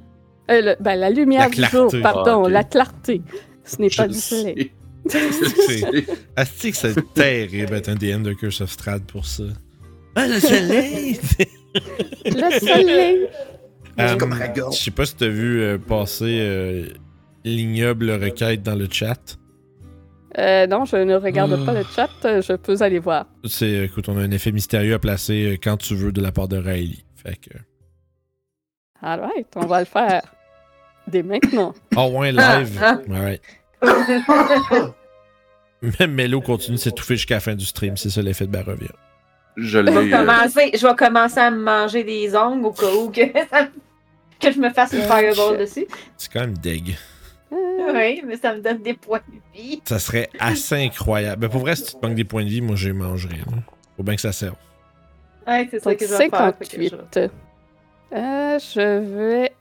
Euh, 0.49 0.61
le- 0.61 0.77
ben, 0.79 0.95
la 0.95 1.11
lumière 1.11 1.49
La 1.49 1.49
du 1.49 1.65
jour, 1.65 1.91
pardon, 2.03 2.43
Ah, 2.45 2.47
ok. 2.47 2.51
la 2.53 2.63
clarté. 2.65 3.21
Ce 3.65 3.81
n'est 3.83 3.91
pas 3.91 4.07
le 4.07 4.13
du 4.13 4.19
soleil. 4.21 4.71
C'est- 5.09 6.05
Asti 6.37 6.71
que 6.73 6.77
c'est 6.77 7.15
terrible 7.15 7.75
être 7.75 7.89
un 7.89 7.95
DM 7.95 8.23
de 8.23 8.33
Curse 8.33 8.61
of 8.61 8.71
Strahd 8.71 9.03
pour 9.05 9.25
ça. 9.27 9.45
Ah, 10.17 10.27
le 10.27 10.39
soleil! 10.41 11.19
le 12.25 12.59
soleil! 12.61 13.29
Euh, 13.99 14.17
comme 14.17 14.33
Ragor. 14.33 14.73
Je 14.73 14.79
sais 14.79 14.91
pas 14.91 15.07
si 15.07 15.17
t'as 15.17 15.29
vu 15.29 15.61
euh, 15.63 15.79
passer 15.79 16.39
euh, 16.41 16.87
l'ignoble 17.45 18.11
requête 18.11 18.63
dans 18.63 18.75
le 18.75 18.89
chat. 18.91 19.39
Euh, 20.39 20.67
non, 20.67 20.85
je 20.85 20.97
ne 20.97 21.15
regarde 21.15 21.65
pas 21.65 21.73
Ah. 21.73 21.79
le 21.79 21.85
chat. 21.85 22.41
Je 22.43 22.53
peux 22.57 22.77
aller 22.83 22.99
voir. 22.99 23.27
C'est, 23.45 23.85
écoute, 23.85 24.09
on 24.09 24.19
a 24.19 24.21
un 24.23 24.31
effet 24.33 24.53
mystérieux 24.53 24.93
à 24.95 24.99
placer 24.99 25.59
quand 25.63 25.79
tu 25.79 25.95
veux 25.95 26.13
de 26.13 26.21
la 26.21 26.31
part 26.33 26.49
de 26.49 26.59
Riley. 26.59 26.99
Fait 27.15 27.37
que. 27.37 27.57
Alright, 29.01 29.47
on 29.57 29.67
va 29.67 29.81
le 29.81 29.87
faire. 29.87 30.23
Dès 31.09 31.23
maintenant. 31.23 31.73
Oh, 31.97 32.11
ouais, 32.19 32.35
Ah, 32.37 32.59
live. 32.61 32.83
Alright. 33.11 33.41
Même 36.01 36.13
Melo 36.15 36.41
continue 36.41 36.77
de 36.77 36.81
s'étouffer 36.83 37.17
jusqu'à 37.17 37.35
la 37.37 37.41
fin 37.41 37.55
du 37.55 37.65
stream, 37.65 37.97
c'est 37.97 38.11
ça 38.11 38.23
l'effet 38.23 38.47
de 38.47 38.51
Barovia. 38.51 38.89
Je 39.57 39.79
Je 39.79 39.79
vais, 39.79 40.13
euh, 40.15 40.19
commencer, 40.19 40.71
je 40.75 40.87
vais 40.87 40.95
commencer 40.95 41.39
à 41.41 41.51
me 41.51 41.63
manger 41.63 42.05
des 42.05 42.37
ongles 42.37 42.67
au 42.67 42.73
cas 42.73 42.93
où 42.93 43.11
que, 43.11 43.21
ça- 43.51 43.69
que 44.39 44.51
je 44.53 44.59
me 44.61 44.71
fasse 44.71 44.93
une 44.93 45.03
fireball 45.03 45.57
dessus. 45.59 45.87
C'est 46.17 46.31
quand 46.33 46.41
même 46.41 46.59
deg. 46.59 46.97
Euh, 47.53 47.93
Oui, 47.95 48.23
mais 48.27 48.37
ça 48.37 48.55
me 48.55 48.61
donne 48.61 48.83
des 48.83 48.95
points 48.95 49.21
de 49.29 49.59
vie. 49.59 49.81
Ça 49.85 49.99
serait 49.99 50.29
assez 50.39 50.75
incroyable. 50.85 51.41
Ben, 51.43 51.49
pour 51.49 51.61
vrai, 51.61 51.75
si 51.77 51.85
tu 51.85 51.93
te 51.95 52.05
manques 52.07 52.17
des 52.17 52.25
points 52.25 52.45
de 52.45 52.49
vie, 52.51 52.61
moi, 52.61 52.77
je 52.77 52.89
les 52.89 52.93
mangerais. 52.95 53.37
là. 53.39 53.53
Faut 53.97 54.03
bien 54.03 54.15
que 54.17 54.21
ça 54.21 54.33
serve. 54.33 54.57
Ouais, 55.47 55.67
c'est 55.71 55.79
ça 55.81 55.91
donc 55.91 55.99
que 56.01 56.07
je 56.07 56.11
vais 56.11 56.29
faire. 56.29 56.53
fait 56.59 56.65
que 56.65 56.89
58. 56.89 56.95
je- 57.15 57.29
Euh, 58.17 58.59
je 58.59 58.99
vais 59.01 59.53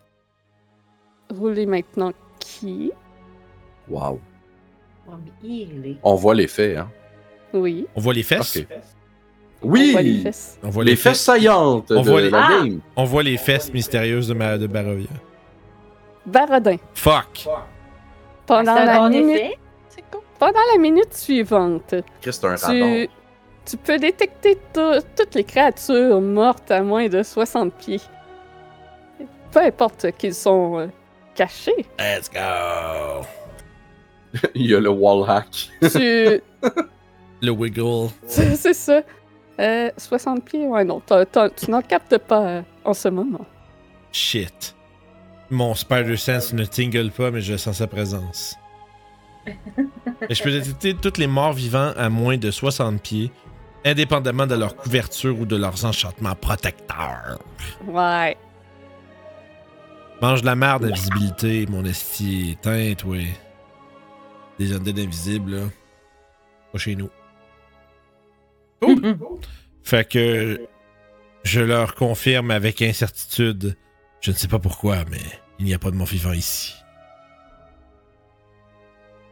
rouler 1.30 1.66
maintenant 1.66 2.12
qui? 2.40 2.92
Wow. 3.88 4.20
Oh, 5.08 5.12
mais 5.44 5.98
On 6.04 6.16
voit 6.16 6.34
l'effet, 6.36 6.76
hein? 6.76 6.90
Oui, 7.54 7.88
On 7.96 8.02
voit 8.02 8.14
les 8.14 8.24
fesses? 8.24 8.58
Ok. 9.66 9.72
on 9.74 9.92
voit 9.92 10.02
les 10.02 10.12
Oui! 10.12 10.22
fesses. 10.24 10.60
On 10.64 10.70
voit 10.70 10.84
Les 10.84 10.96
fesses 10.96 11.22
saillantes 11.22 11.92
On 11.92 12.02
de 12.02 12.10
voit 12.10 12.22
les- 12.22 12.30
la 12.30 12.46
Ah! 12.46 12.50
game. 12.64 12.80
On 12.96 13.04
voit 13.04 13.24
les 13.24 13.38
fesses 13.38 13.72
mystérieuses 13.74 14.28
de, 14.28 14.34
ma... 14.34 14.58
de 14.58 14.68
Barovia. 14.68 15.08
Baradin. 16.26 16.78
Fuck! 16.94 17.48
Pendant 18.46 18.72
un 18.74 18.86
la 18.86 18.98
bon 19.00 19.10
minute 19.10 19.42
cool. 20.12 20.22
pendant 20.40 20.60
la 20.74 20.80
minute 20.80 21.14
suivante, 21.14 21.94
un 21.94 23.06
tu, 23.66 23.78
peux 23.78 23.98
détecter 23.98 24.58
to- 24.74 25.02
toutes 25.16 25.34
les 25.36 25.44
créatures 25.44 26.22
mortes 26.22 26.70
à 26.70 26.82
moins 26.84 27.08
de 27.08 27.24
60 27.24 27.74
pieds. 27.74 28.02
Peu 29.52 29.60
importe 29.62 30.12
qu'ils 30.18 30.36
sont 30.36 30.80
euh, 30.80 30.88
cachés. 31.34 31.86
Let's 32.00 32.30
go! 32.32 33.26
Il 34.54 34.70
y 34.70 34.76
a 34.76 34.80
le 34.80 34.90
wall 34.90 35.28
hack. 35.30 35.70
Tu, 35.82 36.42
Le 37.42 37.50
wiggle. 37.52 38.10
c'est 38.28 38.74
ça. 38.74 39.02
Euh, 39.60 39.90
60 39.98 40.44
pieds, 40.44 40.68
ouais, 40.68 40.84
non, 40.84 41.00
t'as- 41.06 41.26
t'as- 41.26 41.50
tu 41.50 41.72
n'en 41.72 41.82
captes 41.82 42.18
pas 42.18 42.42
euh, 42.46 42.62
en 42.84 42.94
ce 42.94 43.08
moment. 43.08 43.46
Shit. 44.12 44.76
Mon 45.50 45.76
Spider 45.76 46.18
Sense 46.18 46.54
ne 46.54 46.66
tingle 46.66 47.12
pas, 47.12 47.32
mais 47.32 47.42
je 47.42 47.56
sens 47.56 47.78
sa 47.78 47.88
présence. 47.88 48.56
Et 50.30 50.34
je 50.34 50.42
peux 50.44 50.52
détecter 50.52 50.96
tous 50.96 51.20
les 51.20 51.28
morts 51.28 51.54
vivants 51.54 51.94
à 51.96 52.10
moins 52.10 52.38
de 52.38 52.50
60 52.52 53.02
pieds, 53.02 53.32
indépendamment 53.86 54.48
de 54.48 54.56
leur 54.56 54.76
couverture 54.76 55.40
ou 55.40 55.46
de 55.46 55.56
leurs 55.56 55.86
enchantements 55.86 56.36
protecteurs. 56.36 57.40
Ouais. 57.88 58.36
Mange 60.22 60.42
de 60.42 60.46
la 60.48 60.56
merde 60.56 60.84
d'invisibilité, 60.88 61.66
mon 61.70 61.86
esti. 61.86 62.58
Teinte, 62.62 63.04
ouais. 63.04 63.28
Des 64.58 64.74
undead 64.74 64.98
invisibles, 64.98 65.56
là. 65.56 65.64
Pas 66.72 66.78
chez 66.80 66.96
nous. 66.96 67.10
Fait 69.84 70.08
que 70.08 70.68
je 71.44 71.62
leur 71.62 71.96
confirme 71.96 72.52
avec 72.52 72.82
incertitude. 72.82 73.78
Je 74.22 74.32
ne 74.32 74.36
sais 74.36 74.48
pas 74.48 74.60
pourquoi, 74.60 75.06
mais 75.10 75.22
il 75.60 75.66
n'y 75.66 75.74
a 75.74 75.80
pas 75.80 75.92
de 75.92 75.96
mort 75.96 76.08
vivant 76.08 76.34
ici. 76.34 76.74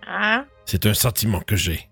Hein? 0.07 0.45
C'est 0.65 0.85
un 0.85 0.93
sentiment 0.93 1.41
que 1.41 1.55
j'ai. 1.55 1.89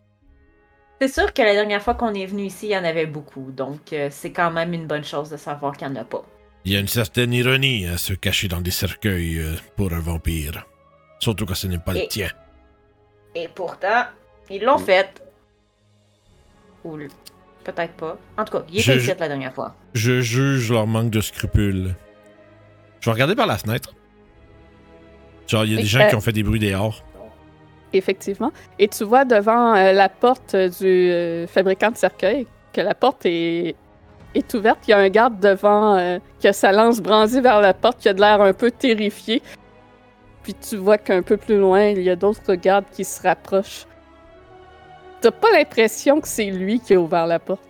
C'est 1.01 1.07
sûr 1.07 1.33
que 1.33 1.41
la 1.41 1.53
dernière 1.53 1.81
fois 1.81 1.95
qu'on 1.95 2.13
est 2.13 2.27
venu 2.27 2.43
ici, 2.43 2.67
il 2.67 2.71
y 2.71 2.77
en 2.77 2.83
avait 2.83 3.07
beaucoup. 3.07 3.51
Donc, 3.51 3.91
euh, 3.91 4.09
c'est 4.11 4.31
quand 4.31 4.51
même 4.51 4.73
une 4.73 4.85
bonne 4.85 5.03
chose 5.03 5.31
de 5.31 5.37
savoir 5.37 5.75
qu'il 5.75 5.87
n'y 5.87 5.97
en 5.97 6.01
a 6.01 6.05
pas. 6.05 6.23
Il 6.63 6.73
y 6.73 6.75
a 6.75 6.79
une 6.79 6.87
certaine 6.87 7.33
ironie 7.33 7.87
à 7.87 7.97
se 7.97 8.13
cacher 8.13 8.47
dans 8.47 8.61
des 8.61 8.69
cercueils 8.69 9.39
euh, 9.39 9.55
pour 9.75 9.91
un 9.93 9.99
vampire. 9.99 10.67
Surtout 11.19 11.47
quand 11.47 11.55
ce 11.55 11.65
n'est 11.65 11.79
pas 11.79 11.93
le 11.93 12.07
tien. 12.07 12.29
Et 13.33 13.47
pourtant, 13.47 14.05
ils 14.49 14.61
l'ont 14.61 14.77
fait. 14.77 15.23
Ou 16.83 16.97
peut-être 17.63 17.93
pas. 17.93 18.17
En 18.37 18.45
tout 18.45 18.57
cas, 18.57 18.63
il 18.71 18.79
était 18.79 18.97
ici 18.97 19.11
la 19.19 19.27
dernière 19.27 19.53
fois. 19.53 19.75
Je 19.93 20.21
juge 20.21 20.71
leur 20.71 20.87
manque 20.87 21.09
de 21.09 21.21
scrupules. 21.21 21.95
Je 22.99 23.09
vais 23.09 23.13
regarder 23.13 23.35
par 23.35 23.47
la 23.47 23.57
fenêtre. 23.57 23.93
Genre, 25.47 25.65
il 25.65 25.73
y 25.73 25.77
a 25.77 25.81
des 25.81 25.87
gens 25.87 26.01
euh, 26.01 26.07
qui 26.07 26.15
ont 26.15 26.21
fait 26.21 26.31
des 26.31 26.43
bruits 26.43 26.59
dehors. 26.59 27.03
Effectivement. 27.93 28.51
Et 28.79 28.87
tu 28.87 29.03
vois 29.03 29.25
devant 29.25 29.75
euh, 29.75 29.91
la 29.91 30.07
porte 30.07 30.55
du 30.55 30.85
euh, 31.11 31.47
fabricant 31.47 31.91
de 31.91 31.97
cercueil 31.97 32.47
que 32.73 32.81
la 32.81 32.93
porte 32.93 33.25
est, 33.25 33.75
est 34.33 34.53
ouverte. 34.53 34.79
Il 34.87 34.91
y 34.91 34.93
a 34.93 34.97
un 34.97 35.09
garde 35.09 35.39
devant 35.39 35.97
euh, 35.97 36.19
qui 36.39 36.47
a 36.47 36.53
sa 36.53 36.71
lance 36.71 37.01
brandie 37.01 37.41
vers 37.41 37.59
la 37.59 37.73
porte, 37.73 37.99
qui 37.99 38.07
a 38.07 38.13
de 38.13 38.21
l'air 38.21 38.41
un 38.41 38.53
peu 38.53 38.71
terrifié. 38.71 39.41
Puis 40.43 40.55
tu 40.55 40.77
vois 40.77 40.97
qu'un 40.97 41.21
peu 41.21 41.37
plus 41.37 41.57
loin, 41.57 41.89
il 41.89 42.01
y 42.01 42.09
a 42.09 42.15
d'autres 42.15 42.55
gardes 42.55 42.85
qui 42.91 43.03
se 43.03 43.21
rapprochent. 43.21 43.85
T'as 45.21 45.31
pas 45.31 45.51
l'impression 45.51 46.19
que 46.19 46.27
c'est 46.27 46.49
lui 46.49 46.79
qui 46.79 46.95
a 46.95 46.99
ouvert 46.99 47.27
la 47.27 47.39
porte? 47.39 47.61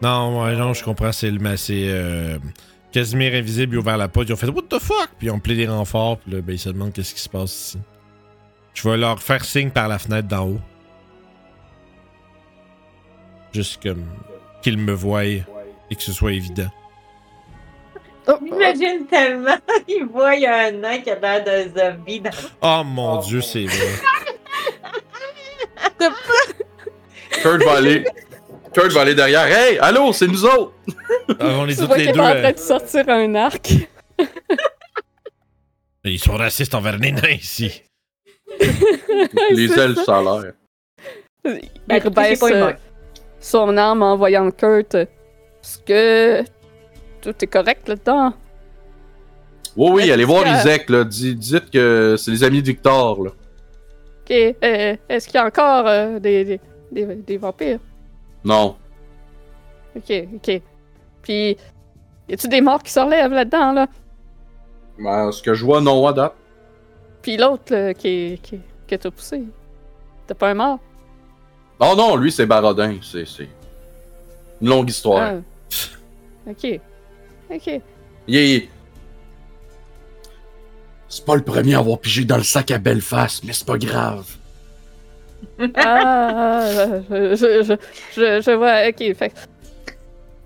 Non, 0.00 0.42
ouais, 0.42 0.56
non, 0.56 0.72
je 0.72 0.82
comprends. 0.82 1.12
C'est 1.12 1.30
le. 1.30 1.38
mais 1.38 1.56
C'est. 1.56 1.88
Euh, 1.88 2.38
Casimir 2.90 3.34
Invisible, 3.34 3.74
il 3.74 3.76
a 3.76 3.80
ouvert 3.80 3.96
la 3.98 4.08
porte. 4.08 4.28
Ils 4.28 4.32
ont 4.32 4.36
fait 4.36 4.48
What 4.48 4.62
the 4.70 4.78
fuck? 4.78 5.10
Puis 5.18 5.26
ils 5.26 5.30
ont 5.30 5.36
appelé 5.36 5.56
des 5.56 5.68
renforts. 5.68 6.18
Puis 6.18 6.32
là, 6.32 6.40
ben, 6.40 6.54
ils 6.54 6.58
se 6.58 6.70
demandent 6.70 6.92
qu'est-ce 6.92 7.14
qui 7.14 7.20
se 7.20 7.28
passe 7.28 7.52
ici. 7.52 7.78
Je 8.72 8.88
vais 8.88 8.96
leur 8.96 9.20
faire 9.20 9.44
signe 9.44 9.70
par 9.70 9.88
la 9.88 9.98
fenêtre 9.98 10.28
d'en 10.28 10.46
haut. 10.48 10.60
Juste 13.52 13.82
comme. 13.82 14.04
Qu'ils 14.62 14.78
me 14.78 14.92
voient 14.92 15.24
et 15.24 15.44
que 15.90 16.02
ce 16.02 16.12
soit 16.12 16.32
évident. 16.32 16.70
Oh, 18.26 18.34
J'imagine 18.44 19.06
tellement, 19.06 19.56
il 19.88 20.04
voit, 20.04 20.34
il 20.34 20.42
y 20.42 20.46
a 20.46 20.66
un 20.66 20.72
nain 20.72 20.98
qui 20.98 21.10
a 21.10 21.18
l'air 21.18 21.42
d'un 21.44 21.92
zombie 21.94 22.20
dans 22.20 22.30
Oh 22.60 22.82
mon 22.84 23.20
dieu, 23.20 23.40
c'est 23.40 23.64
vrai. 23.64 23.92
Kurt 27.42 27.62
va 27.64 27.72
aller. 27.76 28.04
Kurt 28.72 28.92
va 28.92 29.00
aller 29.02 29.14
derrière. 29.14 29.46
Hey, 29.46 29.78
allô, 29.78 30.12
c'est 30.12 30.26
nous 30.26 30.44
autres! 30.44 30.72
On 31.40 31.64
les 31.64 31.74
tu 31.74 31.80
toutes 31.80 31.88
vois 31.88 31.96
les 31.98 32.12
deux. 32.12 32.20
en 32.20 32.26
euh, 32.26 32.42
train 32.42 32.52
de 32.52 32.58
sortir 32.58 33.08
un 33.08 33.34
arc. 33.34 33.72
Ils 36.04 36.18
sont 36.18 36.36
racistes 36.36 36.74
envers 36.74 36.96
les 36.98 37.12
nains 37.12 37.28
ici. 37.30 37.82
Les 39.50 39.72
ailes, 39.78 39.96
ça. 40.04 40.18
a 40.18 40.22
l'air. 40.22 40.52
Il 41.44 42.02
rebaisse 42.02 42.42
euh, 42.42 42.72
son 43.40 43.76
arme 43.76 44.02
en 44.02 44.16
voyant 44.16 44.50
Kurt. 44.50 44.94
Est-ce 44.94 45.78
que 45.84 46.44
tout 47.20 47.34
est 47.42 47.46
correct 47.46 47.88
là-dedans? 47.88 48.32
Oui, 49.76 49.90
oui, 49.92 50.02
Est-ce 50.04 50.12
allez 50.12 50.24
voir 50.24 50.44
que- 50.44 50.48
Isaac, 50.60 50.88
là. 50.90 51.04
Dites 51.04 51.70
que 51.70 52.16
c'est 52.18 52.30
les 52.30 52.42
amis 52.44 52.62
de 52.62 52.66
Victor, 52.68 53.22
là. 53.24 53.30
Ok. 54.28 54.56
euh, 54.62 54.96
Est-ce 55.08 55.26
qu'il 55.26 55.36
y 55.36 55.38
a 55.38 55.46
encore 55.46 55.86
euh, 55.86 56.18
des, 56.18 56.44
des, 56.44 56.60
des, 56.92 57.06
des 57.14 57.36
vampires? 57.38 57.78
Non. 58.44 58.76
Ok, 59.96 60.12
ok. 60.36 60.60
Puis, 61.22 61.56
y 62.28 62.34
a-tu 62.34 62.48
des 62.48 62.60
morts 62.60 62.82
qui 62.82 62.92
se 62.92 63.00
relèvent 63.00 63.32
là-dedans, 63.32 63.72
là? 63.72 63.86
Ben, 64.98 65.32
ce 65.32 65.42
que 65.42 65.54
je 65.54 65.64
vois, 65.64 65.80
non, 65.80 66.10
date. 66.12 66.34
Puis 67.22 67.36
l'autre, 67.36 67.72
là, 67.74 67.94
qui, 67.94 68.38
qui, 68.42 68.60
que 68.86 68.96
t'as 68.96 69.10
poussé. 69.10 69.42
T'as 70.26 70.34
pas 70.34 70.50
un 70.50 70.54
mort? 70.54 70.78
Non, 71.80 71.96
non, 71.96 72.16
lui, 72.16 72.30
c'est 72.32 72.46
Barodin. 72.46 72.96
C'est 73.02 73.24
c'est 73.24 73.48
une 74.60 74.68
longue 74.68 74.90
histoire. 74.90 75.34
Ah. 75.36 76.50
Ok. 76.50 76.80
Ok. 77.50 77.80
Il 78.26 78.36
est- 78.36 78.68
C'est 81.08 81.24
pas 81.24 81.36
le 81.36 81.42
premier 81.42 81.74
à 81.74 81.78
avoir 81.78 81.98
pigé 81.98 82.24
dans 82.24 82.36
le 82.36 82.42
sac 82.42 82.70
à 82.70 82.78
belle 82.78 83.00
face, 83.00 83.42
mais 83.44 83.52
c'est 83.52 83.66
pas 83.66 83.78
grave. 83.78 84.26
Ah, 85.76 86.64
je, 87.10 87.76
je, 88.16 88.40
je, 88.40 88.50
vois. 88.56 88.88
Ok, 88.88 89.16
fait. 89.16 89.32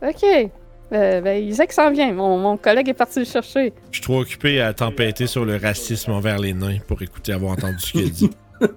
Ok. 0.03 0.51
Euh, 0.93 1.21
ben, 1.23 1.43
Isaac 1.43 1.73
s'en 1.73 1.91
vient. 1.91 2.13
Mon, 2.13 2.37
mon 2.39 2.57
collègue 2.59 2.89
est 2.91 2.95
parti 2.95 3.19
le 3.21 3.25
chercher. 3.25 3.73
Je 3.91 3.97
suis 3.97 4.03
trop 4.03 4.21
occupé 4.21 4.61
à 4.61 4.75
tempêter 4.75 5.27
sur 5.27 5.47
le 5.47 5.57
racisme 5.57 6.13
envers 6.13 6.39
les 6.39 6.53
nains 6.53 6.79
pour 6.87 7.01
écouter 7.01 7.33
avoir 7.33 7.53
entendu 7.53 7.79
ce 7.79 7.93
qu'il 7.93 8.11
dit. 8.13 8.31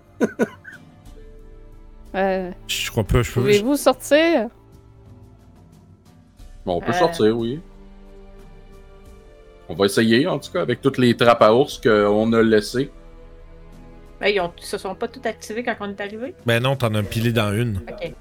Euh, 2.15 2.49
Je 2.67 2.89
crois 2.91 3.03
pas, 3.03 3.21
je 3.23 3.29
peux. 3.31 3.41
Pouvez-vous 3.41 3.75
sortir? 3.75 4.47
Bon, 6.65 6.77
on 6.77 6.79
peut 6.79 6.91
Euh. 6.91 6.99
sortir, 6.99 7.37
oui. 7.37 7.59
On 9.67 9.73
va 9.73 9.85
essayer, 9.85 10.27
en 10.27 10.37
tout 10.39 10.51
cas, 10.51 10.61
avec 10.61 10.81
toutes 10.81 10.97
les 10.97 11.15
trappes 11.15 11.41
à 11.41 11.53
ours 11.53 11.79
qu'on 11.79 12.33
a 12.33 12.41
laissées. 12.41 12.91
Ben, 14.19 14.27
ils, 14.27 14.39
ont, 14.39 14.51
ils 14.57 14.63
se 14.65 14.77
sont 14.77 14.95
pas 14.95 15.07
tous 15.07 15.27
activés 15.27 15.63
quand 15.63 15.75
on 15.81 15.89
est 15.89 15.99
arrivé? 16.01 16.33
Ben 16.45 16.61
non, 16.61 16.75
t'en 16.75 16.93
as 16.95 17.03
pilé 17.03 17.31
dans 17.31 17.51
une. 17.53 17.81
Ok. 17.89 18.11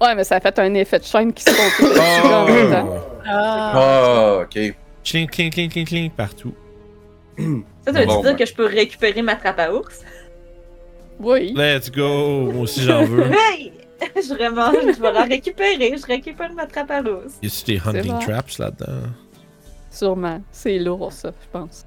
Ouais, 0.00 0.14
mais 0.14 0.24
ça 0.24 0.36
a 0.36 0.40
fait 0.40 0.58
un 0.58 0.74
effet 0.74 0.98
de 0.98 1.04
chaîne 1.04 1.32
qui 1.32 1.44
se 1.44 1.50
en 1.50 2.44
même 2.46 2.70
temps. 2.70 2.96
Ah. 3.26 3.72
Ah, 3.74 4.38
ok. 4.42 4.74
Cling, 5.04 5.28
cling, 5.28 5.50
cling, 5.50 5.70
cling, 5.70 5.86
cling, 5.86 6.10
partout. 6.10 6.54
Ça, 7.38 7.92
ça 7.92 8.00
veut 8.00 8.06
Bon, 8.06 8.20
dire 8.20 8.30
ben. 8.32 8.36
que 8.36 8.46
je 8.46 8.54
peux 8.54 8.66
récupérer 8.66 9.22
ma 9.22 9.36
trappe 9.36 9.58
à 9.58 9.72
ours? 9.72 10.00
Oui. 11.18 11.54
Let's 11.56 11.90
go! 11.90 12.50
Moi 12.52 12.62
aussi 12.62 12.82
j'en 12.82 13.04
veux. 13.04 13.24
Hey! 13.32 13.72
je, 14.16 14.34
vraiment, 14.34 14.72
je 14.72 15.00
vais 15.00 15.12
la 15.12 15.22
récupérer. 15.22 15.94
Je 15.96 16.06
récupère 16.06 16.52
ma 16.52 16.66
trappe 16.66 16.90
à 16.90 17.00
ours. 17.00 17.34
Y 17.42 17.46
a-tu 17.46 17.64
des 17.64 17.80
hunting 17.84 18.18
traps 18.18 18.58
là-dedans? 18.58 19.02
Sûrement. 19.92 20.40
C'est 20.50 20.78
lourd, 20.78 21.12
ça, 21.12 21.32
je 21.40 21.46
pense. 21.52 21.84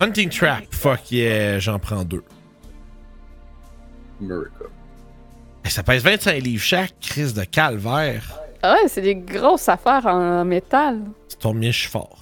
Hunting 0.00 0.28
trap! 0.28 0.64
Fuck 0.70 1.10
yeah, 1.10 1.58
j'en 1.58 1.78
prends 1.78 2.04
deux. 2.04 2.22
Miracle. 4.20 4.68
Eh, 5.64 5.70
ça 5.70 5.82
pèse 5.82 6.02
25 6.04 6.42
livres 6.42 6.62
chaque, 6.62 6.98
crise 7.00 7.34
de 7.34 7.44
calvaire. 7.44 8.38
Ah 8.62 8.74
ouais, 8.74 8.88
c'est 8.88 9.00
des 9.00 9.16
grosses 9.16 9.68
affaires 9.68 10.06
en 10.06 10.44
métal. 10.44 11.00
Ça 11.28 11.36
tombe 11.38 11.58
bien, 11.58 11.70
je 11.70 11.80
suis 11.80 11.88
fort. 11.88 12.20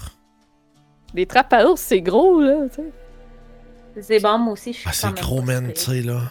Des 1.13 1.27
trappes 1.27 1.53
à 1.53 1.67
ours, 1.67 1.81
c'est 1.81 2.01
gros, 2.01 2.41
là, 2.41 2.69
tu 2.69 2.77
sais. 2.77 4.03
C'est 4.03 4.21
bon, 4.21 4.39
moi 4.39 4.53
aussi, 4.55 4.73
je 4.73 4.79
suis 4.79 4.89
Ah, 4.89 4.93
c'est 4.93 5.15
gros, 5.15 5.43
man, 5.43 5.73
tu 5.73 5.81
sais, 5.81 6.03
là. 6.03 6.23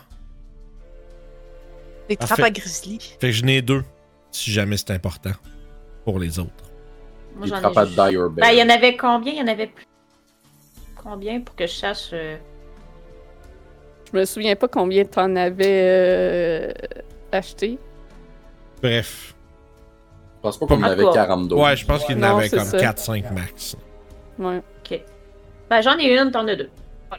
Des 2.09 2.17
trappes 2.17 2.39
à 2.39 2.51
grizzly. 2.51 2.99
Fait 3.19 3.27
que 3.27 3.31
je 3.31 3.43
n'ai 3.43 3.61
deux, 3.61 3.83
si 4.31 4.51
jamais 4.51 4.77
c'est 4.77 4.91
important. 4.91 5.31
Pour 6.03 6.19
les 6.19 6.39
autres. 6.39 6.72
Moi, 7.35 7.47
j'en 7.47 7.57
ai 7.57 7.73
juste- 7.85 7.95
Dire 8.09 8.29
Ben, 8.29 8.49
il 8.51 8.59
y 8.59 8.63
en 8.63 8.69
avait 8.69 8.95
combien? 8.97 9.33
Il 9.33 9.39
y 9.39 9.41
en 9.41 9.47
avait 9.47 9.67
plus. 9.67 9.85
Combien 11.01 11.41
pour 11.41 11.55
que 11.55 11.67
je 11.67 11.71
sache? 11.73 12.09
euh, 12.13 12.37
Je 14.11 14.17
me 14.19 14.25
souviens 14.25 14.55
pas 14.55 14.67
combien 14.67 15.03
t'en 15.05 15.35
avais 15.35 15.65
euh, 15.67 16.71
acheté. 17.31 17.77
Bref. 18.81 19.33
Je 20.37 20.41
pense 20.41 20.57
pas 20.59 20.65
qu'on 20.67 20.75
en 20.75 20.81
En 20.81 20.83
avait 20.83 21.03
tout 21.03 21.11
cas. 21.11 21.25
42. 21.25 21.55
Ouais, 21.55 21.75
je 21.75 21.85
pense 21.85 22.03
qu'il 22.05 22.17
y 22.17 22.19
en 22.25 22.37
avait 22.37 22.49
comme 22.49 22.59
ça. 22.65 22.77
4-5 22.77 23.31
max. 23.33 23.75
Ouais. 24.37 24.61
Ben, 25.69 25.81
j'en 25.81 25.97
ai 25.97 26.15
une, 26.19 26.29
t'en 26.31 26.47
as 26.47 26.55
deux. 26.55 26.69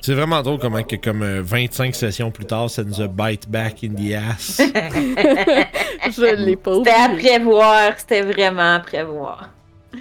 C'est 0.01 0.15
vraiment 0.15 0.43
drôle 0.43 0.59
comment 0.59 0.83
que 0.83 0.97
comme 0.97 1.23
euh, 1.23 1.41
25 1.43 1.95
sessions 1.95 2.31
plus 2.31 2.45
tard, 2.45 2.69
ça 2.69 2.83
nous 2.85 3.01
a 3.01 3.07
bite 3.07 3.49
back 3.49 3.83
in 3.85 3.95
the 3.95 4.13
ass. 4.15 4.61
Je 6.11 6.35
l'ai 6.35 6.57
pas 6.57 6.75
C'était 6.77 6.91
à 6.91 7.09
prévoir, 7.11 7.93
c'était 7.99 8.23
vraiment 8.23 8.75
à 8.75 8.81
prévoir. 8.81 9.51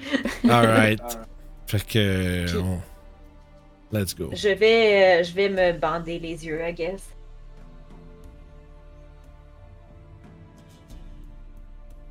Alright. 0.50 1.02
Fait 1.68 1.86
que. 1.86 2.58
on- 2.60 2.82
Let's 3.92 4.16
go. 4.16 4.32
Je 4.34 4.50
vais, 4.50 5.20
euh, 5.20 5.24
je 5.24 5.34
vais 5.34 5.50
me 5.50 5.78
bander 5.78 6.18
les 6.18 6.46
yeux, 6.48 6.60
I 6.68 6.74
guess. 6.74 7.10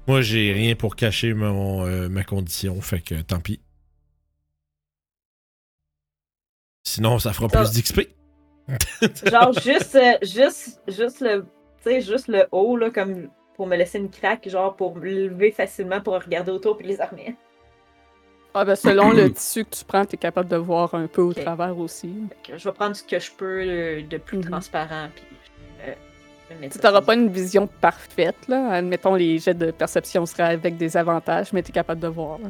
Moi, 0.06 0.20
j'ai 0.20 0.52
rien 0.52 0.74
pour 0.74 0.96
cacher 0.96 1.32
mon, 1.34 1.84
euh, 1.86 2.08
ma 2.08 2.24
condition, 2.24 2.80
fait 2.80 3.00
que 3.00 3.20
tant 3.22 3.40
pis. 3.40 3.60
Sinon, 6.84 7.18
ça 7.18 7.32
fera 7.32 7.48
plus 7.48 7.70
d'XP. 7.72 8.00
Genre 9.30 9.52
juste, 9.60 9.94
euh, 9.96 10.18
juste, 10.22 10.80
juste 10.88 11.20
le, 11.20 11.46
juste 12.00 12.28
le 12.28 12.46
haut 12.52 12.76
là, 12.76 12.90
comme 12.90 13.28
pour 13.54 13.66
me 13.66 13.76
laisser 13.76 13.98
une 13.98 14.10
craque, 14.10 14.48
genre 14.48 14.74
pour 14.76 14.96
me 14.96 15.04
lever 15.04 15.50
facilement 15.50 16.00
pour 16.00 16.14
regarder 16.14 16.50
autour 16.50 16.76
puis 16.78 16.86
les 16.86 17.00
armer. 17.00 17.34
Ah, 18.54 18.64
ben, 18.64 18.76
selon 18.76 19.10
le 19.12 19.32
tissu 19.34 19.64
que 19.64 19.74
tu 19.74 19.84
prends, 19.84 20.04
tu 20.04 20.14
es 20.14 20.18
capable 20.18 20.48
de 20.48 20.56
voir 20.56 20.94
un 20.94 21.06
peu 21.06 21.22
au 21.22 21.32
travers 21.32 21.76
aussi. 21.78 22.12
Je 22.54 22.62
vais 22.62 22.72
prendre 22.72 22.94
ce 22.94 23.02
que 23.02 23.18
je 23.18 23.30
peux 23.32 24.02
de 24.02 24.16
plus 24.18 24.38
Mhm. 24.38 24.44
transparent 24.50 25.08
puis 25.14 25.24
euh, 25.88 26.68
Tu 26.70 26.78
n'auras 26.84 27.00
pas 27.00 27.14
une 27.14 27.30
vision 27.30 27.66
parfaite, 27.66 28.36
là. 28.48 28.72
Admettons, 28.72 29.14
les 29.14 29.38
jets 29.38 29.54
de 29.54 29.70
perception 29.70 30.26
seraient 30.26 30.52
avec 30.52 30.76
des 30.76 30.96
avantages, 30.98 31.52
mais 31.54 31.62
tu 31.62 31.70
es 31.70 31.72
capable 31.72 32.00
de 32.00 32.08
voir. 32.08 32.38
là. 32.40 32.48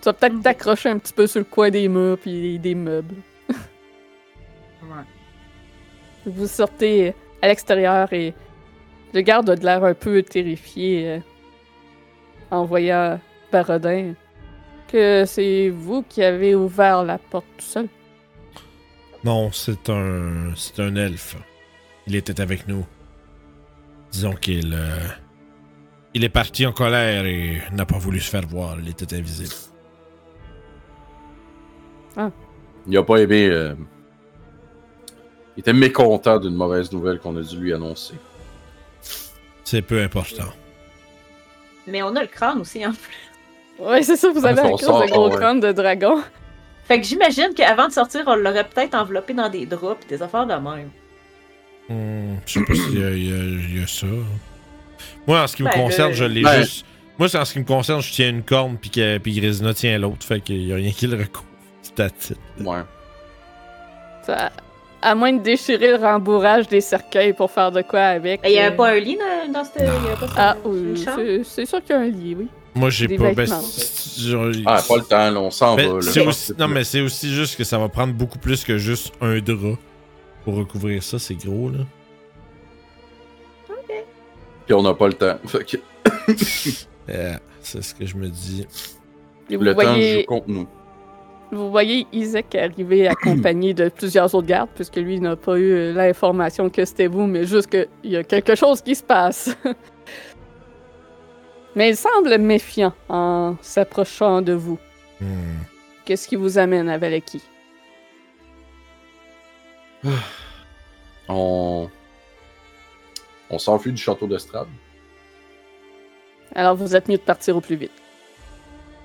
Tu 0.00 0.06
vas 0.06 0.12
peut-être 0.14 0.40
t'accrocher 0.42 0.88
un 0.88 0.98
petit 0.98 1.12
peu 1.12 1.26
sur 1.28 1.40
le 1.40 1.44
coin 1.44 1.70
des 1.70 1.86
murs 1.86 2.18
puis 2.18 2.58
des 2.58 2.74
meubles. 2.74 3.14
Ouais. 3.48 5.04
Vous 6.26 6.46
sortez 6.48 7.14
à 7.40 7.48
l'extérieur 7.48 8.12
et 8.12 8.34
le 9.14 9.20
garde 9.20 9.48
a 9.50 9.56
de 9.56 9.64
l'air 9.64 9.84
un 9.84 9.94
peu 9.94 10.22
terrifié 10.22 11.08
euh, 11.08 11.18
en 12.50 12.64
voyant 12.64 13.20
Barodin. 13.52 14.14
Que 14.90 15.24
c'est 15.26 15.68
vous 15.68 16.02
qui 16.02 16.22
avez 16.22 16.54
ouvert 16.54 17.04
la 17.04 17.18
porte 17.18 17.46
tout 17.58 17.64
seul. 17.64 17.88
Non, 19.24 19.52
c'est 19.52 19.88
un. 19.88 20.52
C'est 20.56 20.80
un 20.80 20.96
elfe. 20.96 21.36
Il 22.06 22.16
était 22.16 22.40
avec 22.40 22.66
nous. 22.66 22.84
Disons 24.10 24.32
qu'il. 24.32 24.74
euh, 24.74 24.96
il 26.14 26.24
est 26.24 26.28
parti 26.28 26.66
en 26.66 26.72
colère 26.72 27.24
et 27.26 27.62
n'a 27.72 27.86
pas 27.86 27.98
voulu 27.98 28.18
se 28.18 28.28
faire 28.30 28.46
voir. 28.46 28.76
Il 28.80 28.88
était 28.88 29.14
invisible. 29.16 29.54
Il 32.88 32.96
a 32.96 33.02
pas 33.04 33.18
aimé. 33.18 33.46
euh, 33.48 33.74
Il 35.56 35.60
était 35.60 35.72
mécontent 35.72 36.38
d'une 36.38 36.54
mauvaise 36.54 36.90
nouvelle 36.90 37.20
qu'on 37.20 37.36
a 37.36 37.42
dû 37.42 37.58
lui 37.60 37.72
annoncer. 37.72 38.14
C'est 39.62 39.82
peu 39.82 40.02
important. 40.02 40.52
Mais 41.86 42.02
on 42.02 42.16
a 42.16 42.22
le 42.22 42.26
crâne 42.28 42.60
aussi 42.60 42.84
en 42.84 42.92
plus. 42.92 43.29
Ouais, 43.80 44.02
c'est 44.02 44.16
ça, 44.16 44.30
vous 44.30 44.44
avez 44.44 44.60
Ah, 44.60 44.66
un 44.66 44.68
on 44.70 44.76
cause 44.76 44.80
de 45.06 45.10
gros 45.10 45.28
ouais. 45.30 45.36
crâne 45.36 45.60
de 45.60 45.72
dragon. 45.72 46.18
Fait 46.84 47.00
que 47.00 47.06
j'imagine 47.06 47.50
qu'avant 47.54 47.86
de 47.88 47.92
sortir, 47.92 48.22
on 48.26 48.34
l'aurait 48.36 48.64
peut-être 48.64 48.94
enveloppé 48.94 49.32
dans 49.32 49.48
des 49.48 49.64
draps 49.66 50.00
pis 50.00 50.08
des 50.08 50.22
affaires 50.22 50.46
de 50.46 50.54
même. 50.54 50.90
Hmm, 51.88 52.36
je 52.46 52.52
sais 52.52 52.64
pas 52.64 52.74
s'il 52.74 52.98
y, 52.98 53.04
a- 53.04 53.10
y 53.78 53.82
y 53.82 53.88
ça. 53.88 54.06
Moi, 55.26 55.42
en 55.42 55.46
ce 55.46 55.56
qui 55.56 55.62
me 55.62 55.68
Ben, 55.70 55.74
concerne, 55.84 56.10
le- 56.10 56.14
je 56.16 56.24
l'ai 56.24 56.42
Ben- 56.42 56.62
juste. 56.62 56.84
Moi, 57.18 57.28
c'est 57.28 57.38
en 57.38 57.44
ce 57.44 57.52
qui 57.52 57.58
me 57.58 57.64
concerne, 57.64 58.00
je 58.00 58.12
tiens 58.12 58.30
une 58.30 58.42
corne, 58.42 58.76
puis 58.80 58.90
que- 58.90 59.18
puis 59.18 59.34
Grisina 59.38 59.74
tient 59.74 59.98
l'autre. 59.98 60.24
Fait 60.26 60.40
qu'il 60.40 60.66
y 60.66 60.72
a 60.72 60.76
rien 60.76 60.90
qui 60.90 61.06
le 61.06 61.16
recouvre. 61.16 61.44
C'est 61.82 62.00
à 62.00 62.10
titre. 62.10 62.40
Ouais. 62.60 62.80
Ça- 64.24 64.50
à 65.02 65.14
moins 65.14 65.32
de 65.32 65.42
déchirer 65.42 65.92
le 65.92 65.96
rembourrage 65.96 66.68
des 66.68 66.80
cercueils 66.80 67.32
pour 67.32 67.50
faire 67.50 67.72
de 67.72 67.82
quoi 67.82 68.00
avec. 68.00 68.40
Il 68.44 68.52
y 68.52 68.58
avait 68.58 68.72
euh, 68.72 68.76
pas 68.76 68.88
un 68.90 68.98
lit 68.98 69.16
dans, 69.18 69.52
dans 69.52 69.64
cette. 69.64 69.88
Ah, 70.36 70.56
une 70.64 70.94
oui, 70.94 71.42
c'est 71.44 71.66
sûr 71.66 71.82
qu'il 71.82 71.94
y 71.96 71.98
a 71.98 72.02
un 72.02 72.06
lit, 72.08 72.34
oui. 72.38 72.48
Moi, 72.74 72.90
j'ai 72.90 73.08
pas. 73.08 73.32
ben, 73.34 73.46
Ah, 74.66 74.80
pas 74.86 74.96
le 74.96 75.02
temps, 75.02 75.30
là, 75.30 75.40
on 75.40 75.50
s'en 75.50 75.74
Ben, 75.76 75.88
va. 75.88 75.94
là. 75.96 76.02
c'est 76.02 76.24
aussi- 76.26 76.52
non, 76.58 76.68
mais 76.68 76.84
c'est 76.84 77.00
aussi 77.00 77.32
juste 77.34 77.56
que 77.56 77.64
ça 77.64 77.78
va 77.78 77.88
prendre 77.88 78.14
beaucoup 78.14 78.38
plus 78.38 78.62
que 78.64 78.78
juste 78.78 79.12
un 79.20 79.38
drap 79.40 79.76
pour 80.44 80.54
recouvrir 80.54 81.02
ça. 81.02 81.18
C'est 81.18 81.34
gros, 81.34 81.70
là. 81.70 81.78
Puis 84.66 84.74
on 84.74 84.82
n'a 84.82 84.94
pas 84.94 85.08
le 85.08 85.14
temps. 85.14 85.36
Fait 85.46 85.64
que 85.64 85.76
Euh, 87.08 87.34
c'est 87.60 87.82
ce 87.82 87.92
que 87.94 88.06
je 88.06 88.16
me 88.16 88.28
dis. 88.28 88.64
Et 89.50 89.56
le 89.56 89.74
temps 89.74 89.82
voyez, 89.82 90.20
joue 90.20 90.26
contre 90.26 90.48
nous. 90.48 90.68
vous 91.50 91.70
voyez 91.72 92.06
Isaac 92.12 92.54
arriver 92.54 93.08
accompagné 93.08 93.74
de 93.74 93.88
plusieurs 93.88 94.32
autres 94.32 94.46
gardes, 94.46 94.68
puisque 94.76 94.94
lui 94.96 95.18
n'a 95.20 95.34
pas 95.34 95.56
eu 95.58 95.92
l'information 95.92 96.70
que 96.70 96.84
c'était 96.84 97.08
vous, 97.08 97.26
mais 97.26 97.44
juste 97.46 97.68
qu'il 97.68 97.88
y 98.04 98.16
a 98.16 98.22
quelque 98.22 98.54
chose 98.54 98.80
qui 98.80 98.94
se 98.94 99.02
passe. 99.02 99.50
mais 101.76 101.90
il 101.90 101.96
semble 101.96 102.38
méfiant 102.38 102.94
en 103.08 103.56
s'approchant 103.62 104.42
de 104.42 104.52
vous. 104.52 104.78
Hmm. 105.20 105.58
Qu'est-ce 106.04 106.26
qui 106.28 106.36
vous 106.36 106.58
amène 106.58 106.88
à 106.88 106.98
Valaki? 106.98 107.42
On. 111.28 111.88
On 113.50 113.58
s'enfuit 113.58 113.92
du 113.92 114.00
château 114.00 114.26
d'Estrade. 114.26 114.68
Alors 116.54 116.74
vous 116.76 116.96
êtes 116.96 117.08
mieux 117.08 117.18
de 117.18 117.22
partir 117.22 117.56
au 117.56 117.60
plus 117.60 117.76
vite. 117.76 117.92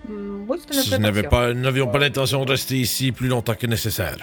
Hmm, 0.08 0.46
oui, 0.48 0.58
je 0.72 0.96
n'avais 0.98 1.24
pas, 1.24 1.54
nous 1.54 1.62
n'avions 1.62 1.88
pas 1.88 2.00
l'intention 2.00 2.46
de 2.46 2.52
rester 2.52 2.76
ici 2.76 3.12
plus 3.12 3.28
longtemps 3.28 3.56
que 3.56 3.68
nécessaire. 3.68 4.18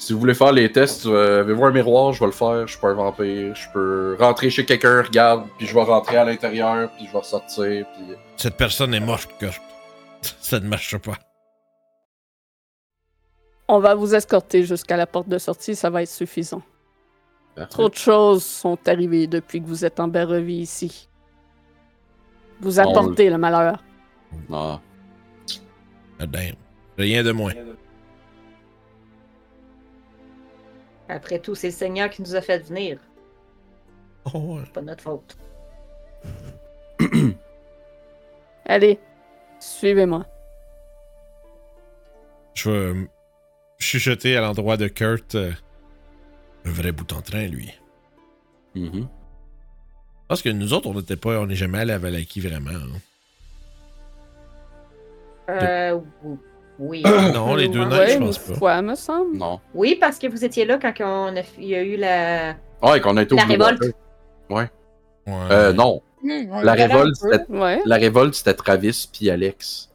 Si 0.00 0.14
vous 0.14 0.18
voulez 0.18 0.32
faire 0.34 0.52
les 0.52 0.72
tests, 0.72 1.04
euh, 1.04 1.40
avez-vous 1.40 1.62
un 1.66 1.72
miroir, 1.72 2.12
je 2.14 2.20
vais 2.20 2.26
le 2.26 2.32
faire. 2.32 2.66
Je 2.66 2.72
suis 2.72 2.80
pas 2.80 2.88
un 2.88 2.94
vampire. 2.94 3.54
Je 3.54 3.68
peux 3.70 4.16
rentrer 4.18 4.48
chez 4.48 4.64
quelqu'un, 4.64 5.02
regarde, 5.02 5.46
puis 5.58 5.66
je 5.66 5.74
vais 5.74 5.82
rentrer 5.82 6.16
à 6.16 6.24
l'intérieur, 6.24 6.90
puis 6.96 7.06
je 7.06 7.12
vais 7.12 7.18
ressortir, 7.18 7.86
puis. 7.94 8.16
Cette 8.38 8.56
personne 8.56 8.94
est 8.94 9.00
morte, 9.00 9.28
Kurt. 9.38 9.60
Ça 10.40 10.58
ne 10.58 10.66
marche 10.66 10.96
pas. 10.96 11.18
On 13.68 13.78
va 13.78 13.94
vous 13.94 14.14
escorter 14.14 14.64
jusqu'à 14.64 14.96
la 14.96 15.06
porte 15.06 15.28
de 15.28 15.36
sortie, 15.38 15.76
ça 15.76 15.90
va 15.90 16.02
être 16.02 16.08
suffisant. 16.08 16.62
Parfait. 17.54 17.70
Trop 17.70 17.88
de 17.88 17.94
choses 17.94 18.42
sont 18.44 18.78
arrivées 18.88 19.26
depuis 19.28 19.60
que 19.62 19.66
vous 19.66 19.84
êtes 19.84 20.00
en 20.00 20.08
Berrevie 20.08 20.56
ici. 20.62 21.08
Vous 22.60 22.80
On- 22.80 22.82
apportez 22.90 23.30
le 23.30 23.38
malheur. 23.38 23.84
Non. 24.48 24.80
Ah, 26.18 26.26
damn. 26.26 26.54
Rien 26.98 27.22
de 27.22 27.30
moins. 27.32 27.52
Après 31.10 31.40
tout, 31.40 31.54
c'est 31.56 31.68
le 31.68 31.72
Seigneur 31.72 32.08
qui 32.08 32.22
nous 32.22 32.36
a 32.36 32.40
fait 32.40 32.60
venir. 32.60 32.98
Oh. 34.32 34.58
C'est 34.64 34.72
pas 34.72 34.80
notre 34.82 35.02
faute. 35.02 35.36
Allez, 38.66 39.00
suivez-moi. 39.58 40.24
Je 42.54 42.70
vais 42.70 43.08
chuchoter 43.78 44.36
à 44.36 44.40
l'endroit 44.42 44.76
de 44.76 44.86
Kurt. 44.86 45.34
euh, 45.34 45.52
un 46.64 46.70
vrai 46.70 46.92
bout 46.92 47.10
en 47.12 47.22
train, 47.22 47.46
lui. 47.48 47.72
Mhm. 48.76 49.08
Parce 50.28 50.42
que 50.42 50.50
nous 50.50 50.72
autres, 50.74 50.88
on 50.88 50.94
n'était 50.94 51.16
pas, 51.16 51.40
on 51.40 51.46
n'est 51.46 51.56
jamais 51.56 51.78
allé 51.78 51.92
à 51.92 51.98
Valaki 51.98 52.40
vraiment. 52.40 52.70
hein. 52.70 53.00
Euh, 55.48 55.98
oui. 56.80 57.02
non, 57.34 57.54
les 57.54 57.68
deux 57.68 57.80
Ouais, 57.80 57.86
nains, 57.86 58.06
je 58.06 58.12
une 58.14 58.24
pense 58.26 58.38
pas. 58.38 58.54
fois, 58.54 58.82
me 58.82 58.94
semble. 58.96 59.36
Non. 59.36 59.60
oui, 59.74 59.96
parce 60.00 60.18
que 60.18 60.26
vous 60.26 60.44
étiez 60.44 60.64
là 60.64 60.78
quand 60.80 60.92
on 61.00 61.36
a, 61.36 61.42
il 61.58 61.64
y 61.68 61.74
a 61.76 61.82
eu 61.82 61.96
la. 61.96 62.54
Ouais, 62.82 63.00
qu'on 63.00 63.16
a 63.16 63.22
été 63.22 63.34
au 63.34 63.36
La 63.36 63.44
révolte. 63.44 63.80
Water. 63.82 63.94
Ouais. 64.50 64.70
Euh, 65.50 65.72
non. 65.72 66.02
Hmm, 66.22 66.60
La 66.62 66.72
révolte, 66.72 67.16
Ouais. 67.48 67.80
la 67.86 67.96
révolte, 67.96 68.34
c'était 68.34 68.54
Travis 68.54 69.08
puis 69.12 69.30
Alex. 69.30 69.86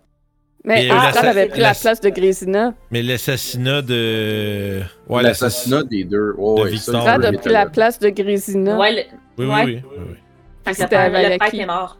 Mais 0.64 0.90
Astral 0.90 1.14
l'assa- 1.14 1.30
avait 1.30 1.48
pris 1.48 1.60
la 1.62 1.76
place 1.76 2.02
de 2.02 2.10
Grésina. 2.10 2.74
Mais 2.90 3.04
l'assassinat 3.04 3.84
de. 3.84 4.82
Ouais, 5.08 5.22
L'assassinat 5.22 5.84
des 5.84 6.04
deux. 6.06 6.34
Ouais, 6.38 6.56
de 6.58 6.64
ouais, 6.64 6.70
Victor. 6.72 7.04
ça, 7.04 7.14
a 7.14 7.18
était 7.20 7.38
pris 7.38 7.52
la 7.52 7.66
place 7.68 8.00
de 8.00 8.10
Grésina. 8.10 8.76
Ouais, 8.80 8.92
le, 8.92 9.02
Oui, 9.38 9.46
oui, 9.46 9.46
Ouais. 9.46 9.66
oui. 9.66 9.82
oui, 9.92 10.04
oui. 10.10 10.74
C'était 10.74 10.88
père- 10.88 11.12
le 11.12 11.38
prêtre 11.38 11.56
est 11.56 11.66
mort. 11.68 12.00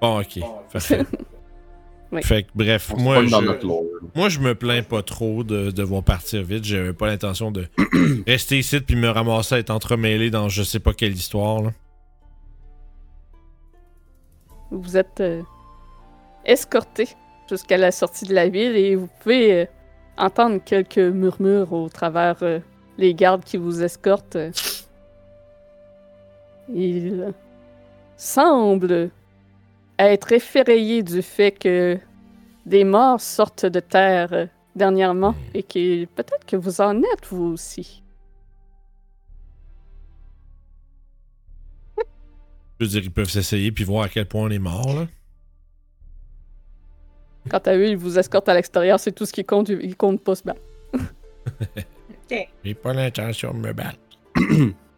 Bon, 0.00 0.20
ok. 0.20 0.38
Parfait. 0.72 1.00
Oui. 2.12 2.22
Fait 2.22 2.42
que, 2.42 2.48
bref, 2.54 2.92
moi 2.96 3.24
je, 3.24 3.36
moi, 4.16 4.28
je 4.28 4.40
me 4.40 4.54
plains 4.54 4.82
pas 4.82 5.02
trop 5.02 5.44
de 5.44 5.70
devoir 5.70 6.02
partir 6.02 6.42
vite. 6.42 6.64
J'avais 6.64 6.92
pas 6.92 7.06
l'intention 7.06 7.52
de 7.52 7.68
rester 8.26 8.58
ici 8.58 8.80
puis 8.80 8.96
me 8.96 9.08
ramasser 9.08 9.54
à 9.54 9.58
être 9.58 9.70
entremêlé 9.70 10.30
dans 10.30 10.48
je 10.48 10.62
sais 10.62 10.80
pas 10.80 10.92
quelle 10.92 11.12
histoire. 11.12 11.62
Là. 11.62 11.70
Vous 14.72 14.96
êtes 14.96 15.20
euh, 15.20 15.42
escorté 16.44 17.08
jusqu'à 17.48 17.76
la 17.76 17.92
sortie 17.92 18.24
de 18.24 18.34
la 18.34 18.48
ville 18.48 18.76
et 18.76 18.94
vous 18.94 19.08
pouvez 19.20 19.52
euh, 19.52 19.66
entendre 20.16 20.60
quelques 20.64 20.98
murmures 20.98 21.72
au 21.72 21.88
travers 21.88 22.36
euh, 22.42 22.60
les 22.98 23.14
gardes 23.14 23.44
qui 23.44 23.56
vous 23.56 23.82
escortent. 23.82 24.36
Ils 26.72 27.32
euh, 28.92 29.08
semblent 30.00 30.12
être 30.12 30.32
effrayés 30.32 31.02
du 31.02 31.22
fait 31.22 31.52
que 31.52 31.98
des 32.66 32.84
morts 32.84 33.20
sortent 33.20 33.66
de 33.66 33.80
terre 33.80 34.48
dernièrement 34.76 35.34
et 35.54 35.62
qui 35.62 36.08
peut-être 36.14 36.46
que 36.46 36.56
vous 36.56 36.80
en 36.80 36.98
êtes 36.98 37.26
vous 37.30 37.52
aussi. 37.52 38.02
Je 42.78 42.86
veux 42.86 42.90
dire, 42.90 43.02
ils 43.02 43.10
peuvent 43.10 43.28
s'essayer 43.28 43.72
puis 43.72 43.84
voir 43.84 44.04
à 44.04 44.08
quel 44.08 44.26
point 44.26 44.44
on 44.44 44.50
est 44.50 44.58
mort, 44.58 44.94
là. 44.94 45.06
Quant 47.50 47.58
à 47.58 47.74
eux, 47.74 47.88
ils 47.88 47.96
vous 47.96 48.18
escortent 48.18 48.48
à 48.48 48.54
l'extérieur, 48.54 49.00
c'est 49.00 49.12
tout 49.12 49.26
ce 49.26 49.32
qui 49.32 49.44
compte, 49.44 49.68
ils 49.68 49.96
comptent 49.96 50.22
pas 50.22 50.34
se 50.34 50.44
battre. 50.44 50.60
J'ai 52.64 52.74
pas 52.74 52.92
l'intention 52.94 53.52
de 53.52 53.58
me 53.58 53.72
battre. 53.72 53.98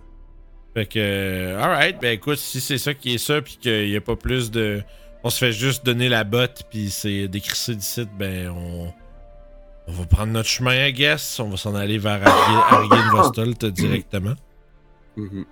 fait 0.75 0.87
que, 0.87 0.99
euh, 0.99 1.61
alright, 1.63 2.01
ben 2.01 2.13
écoute, 2.13 2.39
si 2.39 2.61
c'est 2.61 2.79
ça 2.79 2.95
qui 2.95 3.15
est 3.15 3.19
ça, 3.19 3.43
puis 3.43 3.59
qu'il 3.61 3.89
y 3.89 3.97
a 3.97 4.01
pas 4.01 4.17
plus 4.17 4.51
de. 4.51 4.83
On 5.25 5.31
se 5.31 5.39
fait 5.39 5.53
juste 5.53 5.85
donner 5.87 6.09
la 6.09 6.25
botte, 6.25 6.63
puis 6.71 6.91
c'est 6.91 7.29
décrisser 7.29 7.75
d'ici, 7.77 8.07
ben 8.19 8.49
on. 8.51 8.93
On 9.89 9.93
va 9.93 10.07
prendre 10.07 10.33
notre 10.33 10.49
chemin, 10.49 10.87
I 10.87 10.93
guess. 10.93 11.41
On 11.41 11.49
va 11.49 11.57
s'en 11.57 11.75
aller 11.75 11.99
vers 11.99 12.21
Argin 12.25 13.11
Vostolt 13.13 13.65
directement. 13.67 14.35
Mhm. 15.17 15.45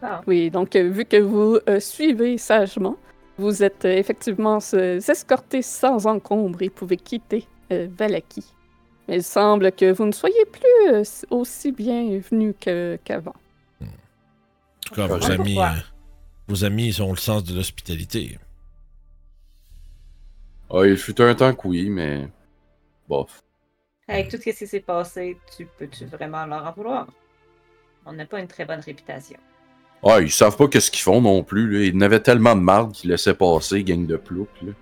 Bon. 0.00 0.08
Oui, 0.28 0.50
donc 0.50 0.76
euh, 0.76 0.88
vu 0.88 1.04
que 1.04 1.16
vous 1.16 1.58
euh, 1.68 1.80
suivez 1.80 2.38
sagement, 2.38 2.96
vous 3.38 3.62
êtes 3.64 3.84
euh, 3.84 3.96
effectivement 3.96 4.58
euh, 4.74 5.00
escortés 5.00 5.62
sans 5.62 6.06
encombre 6.06 6.62
et 6.62 6.70
pouvez 6.70 6.96
quitter 6.96 7.44
euh, 7.72 7.88
Valaki. 7.98 8.44
Mais 9.08 9.16
il 9.16 9.22
semble 9.24 9.72
que 9.72 9.90
vous 9.92 10.06
ne 10.06 10.12
soyez 10.12 10.44
plus 10.50 10.94
euh, 10.94 11.02
aussi 11.30 11.72
bienvenus 11.72 12.54
que- 12.60 12.98
qu'avant. 13.04 13.34
Tout 14.90 14.94
cas, 14.96 15.06
vos 15.06 15.14
Ouais. 15.18 15.30
amis. 15.32 15.58
Euh, 15.58 15.64
vos 16.48 16.64
amis, 16.64 16.86
ils 16.88 17.02
ont 17.02 17.10
le 17.10 17.16
sens 17.18 17.44
de 17.44 17.54
l'hospitalité. 17.54 18.38
Ah, 20.72 20.82
il 20.86 20.96
fut 20.96 21.20
un 21.20 21.34
temps 21.34 21.54
que 21.54 21.66
oui, 21.68 21.88
mais. 21.88 22.28
Bof. 23.08 23.42
Avec 24.08 24.28
tout 24.28 24.36
ce 24.36 24.50
qui 24.50 24.66
s'est 24.66 24.80
passé, 24.80 25.36
tu 25.56 25.66
peux-tu 25.78 26.04
vraiment 26.06 26.44
leur 26.46 26.64
en 26.66 26.72
vouloir? 26.72 27.06
On 28.06 28.12
n'a 28.12 28.24
pas 28.26 28.40
une 28.40 28.46
très 28.48 28.64
bonne 28.64 28.80
réputation. 28.80 29.38
Ah, 30.04 30.20
ils 30.20 30.30
savent 30.30 30.56
pas 30.56 30.66
qu'est-ce 30.68 30.90
qu'ils 30.90 31.02
font 31.02 31.20
non 31.20 31.42
plus, 31.44 31.70
là. 31.70 31.84
Ils 31.86 31.96
n'avaient 31.96 32.20
tellement 32.20 32.56
de 32.56 32.60
marde 32.60 32.92
qu'ils 32.92 33.10
laissaient 33.10 33.34
passer, 33.34 33.84
gang 33.84 34.06
de 34.06 34.16
plouc, 34.16 34.48
là. 34.62 34.72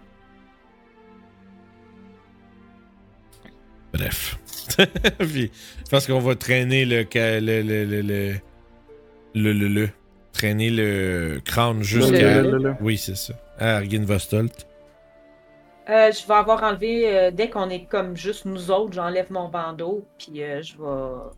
Bref. 3.93 4.39
Puis, 5.19 5.51
je 5.85 5.91
pense 5.91 6.07
qu'on 6.07 6.21
va 6.21 6.37
traîner 6.37 6.85
le, 6.85 7.07
ca- 7.11 7.41
le, 7.41 7.63
le, 7.63 7.85
le, 7.85 8.03
le, 8.03 8.35
le, 9.35 9.53
le- 9.53 9.69
le- 9.69 9.91
traîner 10.39 10.71
le 10.71 11.41
crâne 11.45 11.83
jusqu'à. 11.83 12.43
Le- 12.43 12.59
le- 12.59 12.75
Oui, 12.81 12.97
c'est 12.97 13.17
ça. 13.17 13.35
À 13.59 13.77
Argin 13.77 14.05
Vostolt. 14.05 14.67
Euh, 15.91 16.13
je 16.13 16.27
vais 16.27 16.35
avoir 16.35 16.63
enlevé, 16.63 17.09
euh, 17.17 17.31
dès 17.31 17.49
qu'on 17.51 17.69
est 17.71 17.85
comme 17.87 18.17
juste 18.17 18.45
nous 18.45 18.71
autres, 18.71 18.93
j'enlève 18.93 19.33
mon 19.33 19.49
bandeau, 19.49 20.07
puis 20.19 20.43
euh, 20.43 20.63
je 20.63 20.75
vais. 20.75 21.31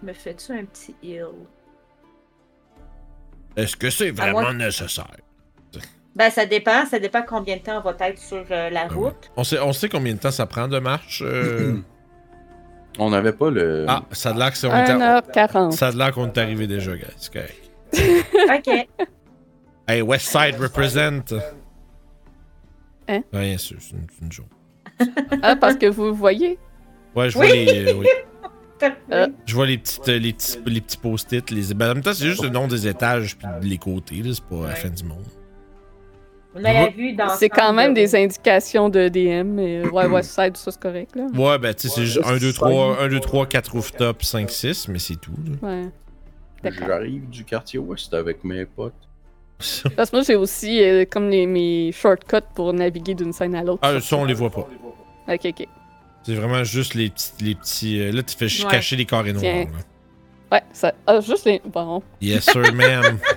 Je 0.00 0.06
me 0.06 0.12
fais-tu 0.12 0.52
un 0.52 0.64
petit 0.64 0.94
heal? 1.02 1.26
Est-ce 3.56 3.76
que 3.76 3.90
c'est 3.90 4.10
vraiment 4.10 4.40
moi- 4.42 4.54
nécessaire? 4.54 5.16
Ben, 6.14 6.30
ça 6.30 6.46
dépend. 6.46 6.86
Ça 6.86 6.98
dépend 6.98 7.22
combien 7.22 7.56
de 7.56 7.62
temps 7.62 7.78
on 7.84 7.90
va 7.90 7.94
être 8.08 8.18
sur 8.18 8.44
euh, 8.50 8.70
la 8.70 8.82
Ah 8.82 8.88
ouais. 8.88 8.94
route. 8.94 9.30
On 9.36 9.44
sait, 9.44 9.58
on 9.60 9.72
sait 9.74 9.88
combien 9.90 10.14
de 10.14 10.18
temps 10.18 10.30
ça 10.30 10.46
prend 10.46 10.66
de 10.68 10.78
marche. 10.78 11.22
euh, 11.24 11.76
On 12.98 13.10
n'avait 13.10 13.32
pas 13.34 13.50
le. 13.50 13.84
Ah, 13.86 14.02
ça 14.12 14.30
a 14.30 14.34
l'air 14.34 14.50
que 14.50 14.56
c'est- 14.56 14.66
on 14.66 14.70
est 14.70 14.90
à- 14.90 15.20
1h40. 15.20 15.72
Ça 15.72 15.88
a 15.88 15.90
l'air 15.92 16.12
qu'on 16.12 16.26
est 16.28 16.38
arrivé 16.38 16.66
déjà, 16.66 16.96
guys. 16.96 17.28
Correct. 17.30 17.65
Ok. 17.94 18.88
Hey, 19.88 20.02
Westside 20.02 20.56
represent. 20.58 21.32
Hein? 23.06 23.22
Rien 23.32 23.56
sûr, 23.56 23.76
c'est 23.78 23.94
une, 24.20 24.32
joke. 24.32 24.46
Ah, 25.42 25.54
parce 25.54 25.76
que 25.76 25.86
vous 25.86 26.12
voyez. 26.12 26.58
Ouais, 27.14 27.30
je 27.30 27.34
vois 27.38 27.46
Oui. 27.46 27.64
les. 27.66 27.86
euh, 27.86 27.94
oui. 27.98 28.06
Euh. 29.10 29.28
Je 29.46 29.54
vois 29.54 29.64
les, 29.66 29.78
petites, 29.78 30.06
euh, 30.08 30.18
les 30.18 30.32
petits, 30.34 30.58
les 30.66 30.80
petits 30.82 30.98
post-it. 30.98 31.50
Les... 31.50 31.72
Ben, 31.72 31.92
en 31.92 31.94
même 31.94 32.02
temps, 32.02 32.12
c'est 32.12 32.26
juste 32.26 32.42
le 32.42 32.50
nom 32.50 32.66
des 32.68 32.86
étages 32.88 33.38
puis 33.38 33.48
les 33.62 33.78
côtés. 33.78 34.16
là, 34.16 34.32
C'est 34.34 34.44
pas 34.44 34.56
la 34.56 34.60
Ouais. 34.62 34.74
fin 34.74 34.90
du 34.90 35.04
monde. 35.04 35.24
On 36.54 36.64
avait 36.64 36.90
vu 36.90 37.12
dans. 37.14 37.28
C'est 37.30 37.48
quand 37.48 37.72
même 37.72 37.94
des 37.94 38.14
indications 38.16 38.88
de 38.90 39.08
DM, 39.08 39.48
mais 39.54 39.78
euh, 39.84 39.88
ouais, 39.90 40.06
Westside, 40.08 40.56
ça 40.56 40.72
c'est 40.72 40.80
correct, 40.80 41.14
là. 41.16 41.26
Ouais, 41.34 41.58
ben, 41.58 41.72
tu 41.74 41.88
sais, 41.88 41.94
c'est 41.94 42.04
juste 42.06 42.26
1, 42.26 42.36
2, 42.38 42.52
3, 42.52 43.02
1, 43.02 43.08
2, 43.08 43.20
3, 43.20 43.46
4 43.46 43.72
rooftops, 43.72 44.26
5, 44.26 44.50
6, 44.50 44.88
mais 44.88 44.98
c'est 44.98 45.16
tout. 45.16 45.32
là. 45.62 45.68
Ouais. 45.68 45.88
J'arrive 46.64 47.28
du 47.28 47.44
quartier 47.44 47.78
ouest 47.78 48.12
avec 48.14 48.42
mes 48.44 48.64
potes. 48.64 48.92
Parce 49.96 50.10
que 50.10 50.16
moi, 50.16 50.22
j'ai 50.26 50.34
aussi 50.34 50.82
euh, 50.82 51.04
comme 51.10 51.28
les, 51.30 51.46
mes 51.46 51.90
shortcuts 51.92 52.36
pour 52.54 52.72
naviguer 52.74 53.14
d'une 53.14 53.32
scène 53.32 53.54
à 53.54 53.62
l'autre. 53.62 53.80
Ah, 53.82 54.00
ça, 54.00 54.16
on 54.16 54.24
les 54.24 54.34
voit 54.34 54.50
pas. 54.50 54.68
Ok, 55.28 55.40
ok. 55.46 55.66
C'est 56.24 56.34
vraiment 56.34 56.62
juste 56.64 56.94
les 56.94 57.08
petits. 57.10 57.32
Les 57.40 57.54
petits 57.54 58.00
euh, 58.00 58.12
là, 58.12 58.22
tu 58.22 58.36
fais 58.36 58.64
Ouais. 58.64 58.70
cacher 58.70 58.96
les 58.96 59.04
carrés 59.06 59.32
noirs. 59.32 59.44
Là. 59.44 59.64
Ouais, 60.52 60.62
ça. 60.72 60.92
Ah, 61.06 61.20
juste 61.20 61.44
les. 61.46 61.62
Bon. 61.64 62.02
Yes, 62.20 62.44
sir, 62.44 62.72
ma'am. 62.74 63.18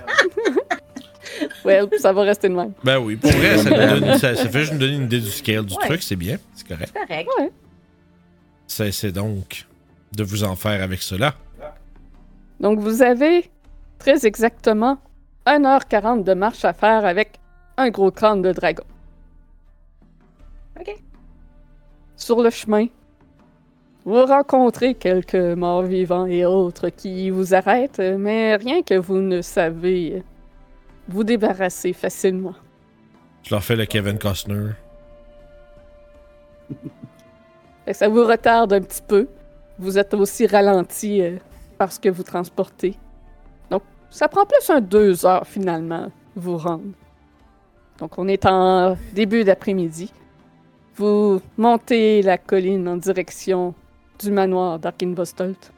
Ouais, 1.63 1.82
ça 1.99 2.12
va 2.12 2.23
rester 2.23 2.49
de 2.49 2.53
même. 2.55 2.73
ben 2.84 2.97
oui, 2.97 3.15
pour 3.15 3.32
vrai, 3.32 3.58
ça, 3.60 3.69
nous 3.69 3.99
donne- 3.99 4.17
ça- 4.17 4.36
ça 4.36 4.49
fait 4.49 4.60
juste 4.62 4.73
nous 4.73 4.79
donner 4.79 4.95
une 4.95 5.03
idée 5.03 5.19
du 5.19 5.29
scale 5.29 5.65
du 5.65 5.73
Ouais. 5.75 5.86
truc, 5.88 6.03
c'est 6.03 6.15
bien. 6.15 6.38
C'est 6.53 6.67
correct. 6.67 6.91
correct. 6.93 7.29
Cessez 8.67 9.12
donc 9.12 9.65
de 10.13 10.23
vous 10.23 10.43
en 10.43 10.55
faire 10.55 10.82
avec 10.82 11.01
cela. 11.01 11.36
Donc, 12.60 12.80
vous 12.80 13.02
avez 13.02 13.50
très 13.98 14.26
exactement 14.26 14.98
1h40 15.45 16.24
de 16.24 16.34
marche 16.34 16.65
à 16.65 16.74
faire 16.74 17.06
avec 17.06 17.39
un 17.78 17.89
gros 17.89 18.12
crâne 18.12 18.41
de 18.41 18.52
dragon. 18.52 18.84
Ok. 20.80 20.95
Sur 22.15 22.41
le 22.41 22.50
chemin, 22.50 22.88
vous 24.06 24.26
rencontrez 24.26 24.95
quelques 24.95 25.36
morts 25.36 25.84
vivants 25.84 26.26
et 26.26 26.45
autres 26.45 26.89
qui 26.89 27.30
vous 27.30 27.54
arrêtent, 27.54 28.00
mais 28.00 28.56
rien 28.56 28.82
que 28.82 28.95
vous 28.95 29.19
ne 29.19 29.41
savez 29.41 30.24
vous 31.08 31.24
débarrasser 31.24 31.93
facilement. 31.93 32.56
Je 33.43 33.56
leur 33.56 33.63
fais 33.63 33.76
le 33.76 33.86
Kevin 33.86 34.17
Costner. 34.17 34.72
Ça 37.91 38.08
vous 38.08 38.26
retarde 38.26 38.74
un 38.74 38.82
petit 38.82 39.02
peu. 39.02 39.28
Vous 39.80 39.98
êtes 39.98 40.13
aussi 40.13 40.45
ralenti 40.45 41.22
euh, 41.22 41.38
parce 41.79 41.97
que 41.97 42.09
vous 42.09 42.23
transportez. 42.23 42.95
Donc, 43.71 43.81
ça 44.11 44.27
prend 44.27 44.45
plus 44.45 44.69
un 44.69 44.81
deux 44.81 45.25
heures 45.25 45.47
finalement, 45.47 46.11
vous 46.35 46.57
rendre. 46.57 46.93
Donc, 47.97 48.17
on 48.17 48.27
est 48.27 48.45
en 48.45 48.95
début 49.13 49.43
d'après-midi. 49.43 50.13
Vous 50.95 51.41
montez 51.57 52.21
la 52.21 52.37
colline 52.37 52.87
en 52.87 52.97
direction 52.97 53.73
du 54.19 54.29
manoir 54.29 54.77
d'Arkinvostolt. 54.77 55.71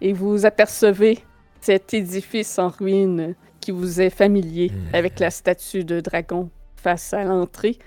Et 0.00 0.12
vous 0.12 0.46
apercevez 0.46 1.18
cet 1.60 1.92
édifice 1.92 2.58
en 2.58 2.68
ruine 2.68 3.34
qui 3.60 3.72
vous 3.72 4.00
est 4.00 4.10
familier 4.10 4.70
Hmm. 4.70 4.94
avec 4.94 5.18
la 5.18 5.30
statue 5.30 5.84
de 5.84 6.00
dragon 6.00 6.48
face 6.76 7.12
à 7.12 7.24
l'entrée. 7.24 7.78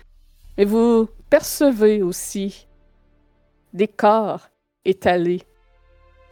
Mais 0.58 0.66
vous 0.66 1.08
percevez 1.30 2.04
aussi 2.04 2.68
des 3.74 3.88
corps 3.88 4.50
étalés 4.86 5.42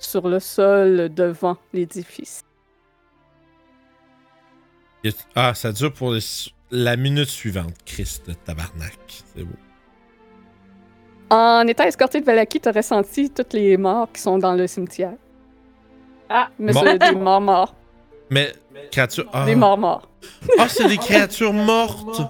sur 0.04 0.28
le 0.28 0.40
sol 0.40 1.14
devant 1.14 1.58
l'édifice. 1.74 2.44
Ah, 5.36 5.54
ça 5.54 5.72
dure 5.72 5.94
pour 5.94 6.12
les- 6.14 6.20
la 6.70 6.96
minute 6.96 7.30
suivante. 7.30 7.74
Christ 7.86 8.28
de 8.30 8.34
tabarnak. 8.34 9.24
C'est 9.36 9.44
beau. 9.44 9.56
En 11.30 11.66
étant 11.68 11.86
escorté 11.86 12.20
de 12.20 12.26
Valaki, 12.26 12.60
tu 12.60 12.70
aurais 12.70 12.84
senti 12.84 13.30
toutes 13.32 13.54
les 13.54 13.78
morts 13.78 14.12
qui 14.12 14.22
sont 14.22 14.38
dans 14.38 14.54
le 14.54 14.68
cimetière. 14.68 15.14
Ah. 16.30 16.50
Mais 16.60 16.72
Mort. 16.74 16.84
c'est 16.86 16.98
des 17.00 17.12
morts 17.12 17.42
morts. 17.42 17.76
Mais, 18.30 18.54
créature. 18.92 19.30
Ah, 19.34 19.46
Des 19.46 19.56
morts 19.56 19.78
morts. 19.78 20.08
Ah, 20.60 20.70
c'est 20.70 20.88
des 20.88 20.98
créatures 20.98 21.54
mortes. 21.54 22.22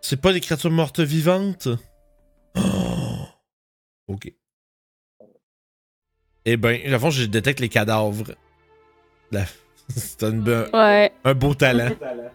C'est 0.00 0.20
pas 0.20 0.32
des 0.32 0.40
créatures 0.40 0.70
mortes 0.70 1.00
vivantes? 1.00 1.68
Oh. 2.54 4.12
Ok. 4.14 4.32
Eh 6.44 6.56
ben, 6.56 6.80
à 6.92 6.98
fond, 6.98 7.10
je 7.10 7.24
détecte 7.24 7.60
les 7.60 7.68
cadavres. 7.68 8.34
La- 9.30 9.44
C'est 9.88 10.22
un, 10.24 10.32
be- 10.32 10.68
Ouais, 10.72 11.12
un 11.24 11.34
beau 11.34 11.54
talent. 11.54 11.90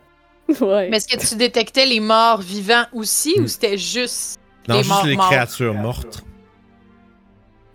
ouais. 0.61 0.89
Mais 0.89 0.97
est-ce 0.97 1.07
que 1.07 1.19
tu 1.27 1.35
détectais 1.35 1.85
les 1.85 1.99
morts 1.99 2.41
vivants 2.41 2.85
aussi 2.93 3.35
ou 3.39 3.47
c'était 3.47 3.77
juste 3.77 4.39
Non, 4.67 4.75
les 4.75 4.83
juste 4.83 4.89
morts 4.95 5.05
les 5.05 5.15
morts? 5.15 5.27
créatures 5.29 5.73
mortes. 5.73 6.23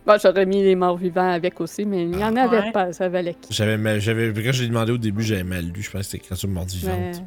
Bon, 0.07 0.19
j'aurais 0.21 0.47
mis 0.47 0.63
les 0.63 0.75
morts 0.75 0.97
vivants 0.97 1.31
avec 1.31 1.61
aussi, 1.61 1.85
mais 1.85 2.03
il 2.03 2.11
n'y 2.11 2.25
en 2.25 2.35
avait 2.37 2.59
Ouais. 2.59 2.73
pas 2.73 2.89
à 2.99 3.09
Valaki. 3.09 3.53
J'avais, 3.53 3.77
mal- 3.79 4.01
j'avais, 4.01 4.33
quand 4.33 4.53
j'ai 4.53 4.67
demandé 4.67 4.91
au 4.93 4.99
début, 4.99 5.23
j'avais 5.23 5.45
mal 5.45 5.67
lu. 5.67 5.81
Je 5.83 5.91
pense 5.91 6.01
que 6.03 6.07
c'était 6.07 6.25
créatures 6.25 6.49
mortes 6.49 6.71
Mais... 6.73 6.79
vivantes. 7.11 7.23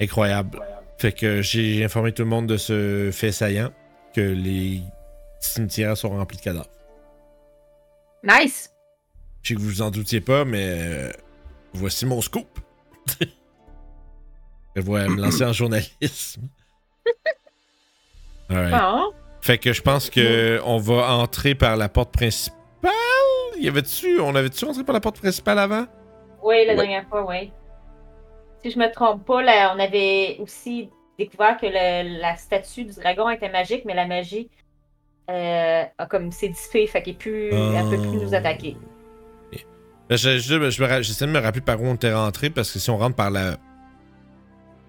Incroyable. 0.00 0.60
Fait 0.98 1.12
que 1.12 1.42
j'ai 1.42 1.84
informé 1.84 2.12
tout 2.12 2.22
le 2.22 2.28
monde 2.28 2.46
de 2.46 2.56
ce 2.56 3.10
fait 3.12 3.32
saillant 3.32 3.70
que 4.14 4.20
les 4.20 4.80
cimetières 5.40 5.96
sont 5.96 6.10
remplis 6.10 6.36
de 6.36 6.42
cadavres. 6.42 6.68
Nice! 8.26 8.70
Je 9.42 9.48
sais 9.48 9.54
que 9.54 9.60
vous 9.60 9.66
vous 9.68 9.82
en 9.82 9.90
doutiez 9.90 10.20
pas, 10.20 10.44
mais 10.44 10.64
euh, 10.80 11.10
voici 11.74 12.06
mon 12.06 12.20
scoop. 12.22 12.46
Je 14.76 14.80
vais 14.80 15.08
me 15.08 15.20
lancer 15.20 15.44
en 15.44 15.52
journalisme. 15.52 16.48
Alright. 18.48 18.72
Bon. 18.74 19.12
Fait 19.40 19.58
que 19.58 19.72
je 19.72 19.82
pense 19.82 20.10
que 20.10 20.60
on 20.64 20.78
va 20.78 21.12
entrer 21.12 21.54
par 21.54 21.76
la 21.76 21.88
porte 21.88 22.12
principale. 22.12 22.90
Y 23.58 23.68
avait-tu, 23.68 24.18
on 24.20 24.34
avait-tu 24.34 24.64
entré 24.64 24.82
par 24.84 24.94
la 24.94 25.00
porte 25.00 25.18
principale 25.20 25.58
avant? 25.58 25.86
Oui, 26.42 26.64
la 26.66 26.72
Ouais. 26.72 26.76
dernière 26.76 27.06
fois, 27.08 27.24
oui. 27.28 27.52
Si 28.62 28.70
je 28.70 28.78
me 28.78 28.90
trompe 28.92 29.24
pas, 29.24 29.42
là, 29.42 29.72
on 29.76 29.78
avait 29.78 30.38
aussi 30.40 30.90
découvert 31.18 31.56
que 31.58 31.66
le- 31.66 32.20
la 32.20 32.36
statue 32.36 32.84
du 32.84 32.94
dragon 32.94 33.28
était 33.30 33.50
magique, 33.50 33.84
mais 33.84 33.94
la 33.94 34.06
magie 34.06 34.50
euh, 35.30 35.84
a 35.98 36.06
comme 36.06 36.30
s'est 36.32 36.48
dissipée, 36.48 36.86
fait 36.86 37.02
qu'elle 37.02 37.14
peut 37.16 37.98
plus 37.98 38.18
Oh. 38.18 38.24
nous 38.24 38.34
attaquer. 38.34 38.76
Ben, 40.08 40.16
je- 40.18 40.38
je- 40.38 41.00
J'essaie 41.02 41.26
de 41.26 41.30
me 41.30 41.38
rappeler 41.40 41.62
par 41.62 41.80
où 41.80 41.86
on 41.86 41.94
était 41.94 42.12
rentré 42.12 42.50
parce 42.50 42.70
que 42.70 42.78
si 42.78 42.90
on 42.90 42.98
rentre 42.98 43.16
par 43.16 43.30
la 43.30 43.56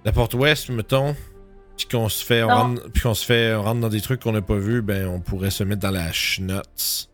la 0.04 0.12
porte 0.12 0.34
ouest, 0.36 0.70
mettons, 0.70 1.16
puis 1.78 1.88
qu'on 1.88 2.10
se 2.10 2.24
fait, 2.24 2.44
on 2.44 2.48
rentre, 2.50 2.90
puis 2.92 3.02
qu'on 3.02 3.14
se 3.16 3.26
fait, 3.26 3.56
on 3.56 3.64
rentre 3.64 3.80
dans 3.82 3.90
des 3.90 4.02
trucs 4.02 4.22
qu'on 4.22 4.34
n'a 4.34 4.42
pas 4.42 4.58
vus, 4.58 4.82
ben 4.82 5.08
on 5.08 5.20
pourrait 5.22 5.50
se 5.52 5.64
mettre 5.64 5.82
dans 5.82 5.90
la 5.92 6.12
schnutz. 6.12 7.10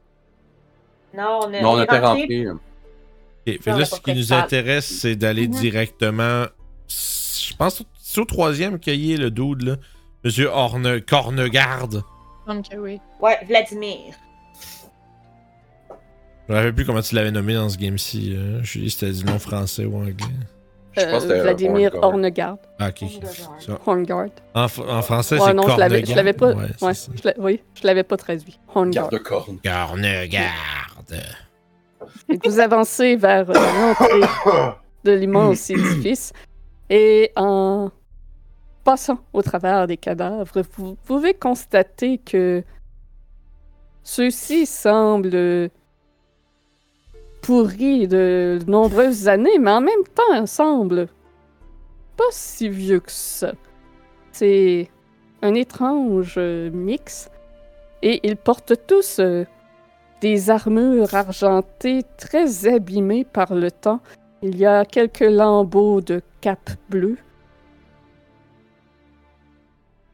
Non, 1.15 1.41
on, 1.43 1.53
a, 1.53 1.61
Non, 1.61 1.71
on 1.73 1.79
est 1.79 1.83
était 1.83 1.99
rentré- 1.99 2.47
rentré. 2.47 2.47
Ok, 2.49 3.61
fait 3.61 3.71
là, 3.71 3.85
ce 3.85 3.99
qui 4.01 4.13
nous 4.15 4.33
intéresse, 4.33 4.85
c'est 4.87 5.15
d'aller 5.15 5.47
Mhm. 5.47 5.53
directement. 5.55 6.45
Je 6.89 7.55
pense 7.55 7.79
que 7.79 7.83
c'est 8.01 8.19
au 8.21 8.25
troisième 8.25 8.77
a 8.79 9.17
le 9.17 9.29
dude 9.31 9.61
là, 9.63 9.75
Monsieur 10.23 10.47
Orne, 10.49 10.99
Cornegarde. 11.01 12.03
Oui. 12.77 12.99
Ouais, 13.21 13.37
Vladimir. 13.47 14.13
Je 16.47 16.53
me 16.53 16.57
rappelle 16.57 16.73
plus 16.73 16.85
comment 16.85 17.01
tu 17.01 17.15
l'avais 17.15 17.31
nommé 17.31 17.53
dans 17.53 17.69
ce 17.69 17.77
game-ci. 17.77 18.33
euh, 18.35 18.61
Julie, 18.63 18.89
c'était 18.89 19.11
du 19.11 19.23
nom 19.23 19.39
français 19.39 19.85
ou 19.85 19.95
anglais. 19.95 20.13
Je 20.97 21.01
pense 21.03 21.13
que 21.13 21.19
c'était 21.21 21.33
Euh, 21.39 21.43
Vladimir. 21.43 21.91
Hornegard. 22.01 22.57
Ah, 22.79 22.89
ok. 22.89 23.05
Hornegard. 23.85 24.25
En, 24.53 24.63
en 24.63 24.67
français, 25.01 25.39
Ouais, 25.39 25.47
c'est 25.47 25.53
non, 25.53 25.67
je 25.69 25.77
l'avais, 25.79 26.03
je 26.05 26.13
l'avais 26.15 26.33
pas. 26.33 26.51
Ouais, 26.53 26.65
ouais, 26.81 26.93
je 26.93 27.29
oui, 27.39 27.61
je 27.79 27.87
l'avais 27.87 28.03
pas 28.03 28.17
traduit. 28.17 28.59
Horngard. 28.75 29.09
Garde-corne. 29.09 29.59
Cornegarde. 29.63 31.21
Et 32.29 32.39
vous 32.43 32.59
avancez 32.59 33.15
vers 33.15 33.49
euh, 33.49 33.53
l'entrée 33.53 34.27
de 35.05 35.11
l'immense 35.13 35.69
édifice 35.69 36.33
et 36.89 37.31
en 37.37 37.89
passant 38.83 39.19
au 39.33 39.41
travers 39.41 39.87
des 39.87 39.97
cadavres, 39.97 40.61
vous 40.77 40.95
pouvez 41.05 41.33
constater 41.33 42.17
que 42.17 42.63
ceux-ci 44.03 44.65
semblent 44.65 45.69
pourris 47.41 48.07
de 48.07 48.59
nombreuses 48.67 49.27
années, 49.27 49.59
mais 49.59 49.71
en 49.71 49.81
même 49.81 50.03
temps 50.15 50.45
semblent 50.45 51.07
pas 52.17 52.23
si 52.31 52.69
vieux 52.69 52.99
que 52.99 53.11
ça. 53.11 53.53
C'est 54.31 54.89
un 55.41 55.53
étrange 55.55 56.37
mix 56.37 57.29
et 58.01 58.19
ils 58.23 58.37
portent 58.37 58.73
tous 58.87 59.19
euh, 59.19 59.45
des 60.21 60.49
armures 60.49 61.13
argentées 61.13 62.03
très 62.17 62.67
abîmées 62.67 63.25
par 63.25 63.53
le 63.53 63.71
temps. 63.71 64.01
Il 64.41 64.57
y 64.57 64.65
a 64.65 64.85
quelques 64.85 65.19
lambeaux 65.19 66.01
de 66.01 66.21
cape 66.41 66.71
bleue. 66.89 67.17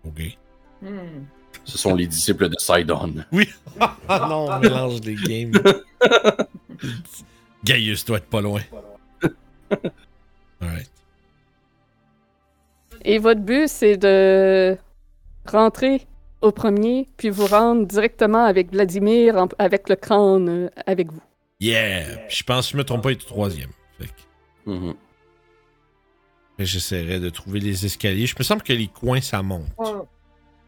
Ok. 0.07 0.37
Hmm. 0.81 1.23
Ce 1.63 1.77
sont 1.77 1.95
les 1.95 2.07
disciples 2.07 2.49
de 2.49 2.55
Sidon. 2.59 3.15
Ah 4.09 4.25
non, 4.29 4.47
on 4.49 4.59
mélange 4.61 5.01
les 5.01 5.13
games. 5.15 5.51
Gaius 7.63 8.05
doit 8.05 8.17
être 8.17 8.25
pas 8.29 8.41
loin. 8.41 8.61
Alright. 10.61 10.89
Et 13.03 13.19
votre 13.19 13.41
but, 13.41 13.67
c'est 13.67 13.97
de 13.97 14.77
rentrer 15.45 16.07
au 16.41 16.51
premier, 16.51 17.07
puis 17.17 17.29
vous 17.29 17.45
rendre 17.45 17.85
directement 17.85 18.45
avec 18.45 18.71
Vladimir, 18.71 19.35
en- 19.37 19.47
avec 19.59 19.89
le 19.89 19.95
crâne 19.95 20.49
euh, 20.49 20.69
avec 20.85 21.11
vous. 21.11 21.21
Yeah! 21.59 22.17
Puis 22.27 22.37
je 22.37 22.43
pense 22.43 22.67
que 22.67 22.71
je 22.73 22.77
me 22.77 22.83
trompe 22.83 23.03
pas, 23.03 23.11
il 23.11 23.17
est 23.17 23.23
au 23.23 23.27
troisième. 23.27 23.69
Fait 23.99 24.05
que- 24.07 24.11
fait 24.11 24.71
que 24.71 24.95
j'essaierai 26.65 27.19
de 27.19 27.29
trouver 27.29 27.59
les 27.59 27.85
escaliers. 27.85 28.25
Je 28.25 28.35
me 28.37 28.43
semble 28.43 28.61
que 28.63 28.73
les 28.73 28.87
coins, 28.87 29.21
ça 29.21 29.41
monte. 29.41 29.67
Ouais. 29.77 29.91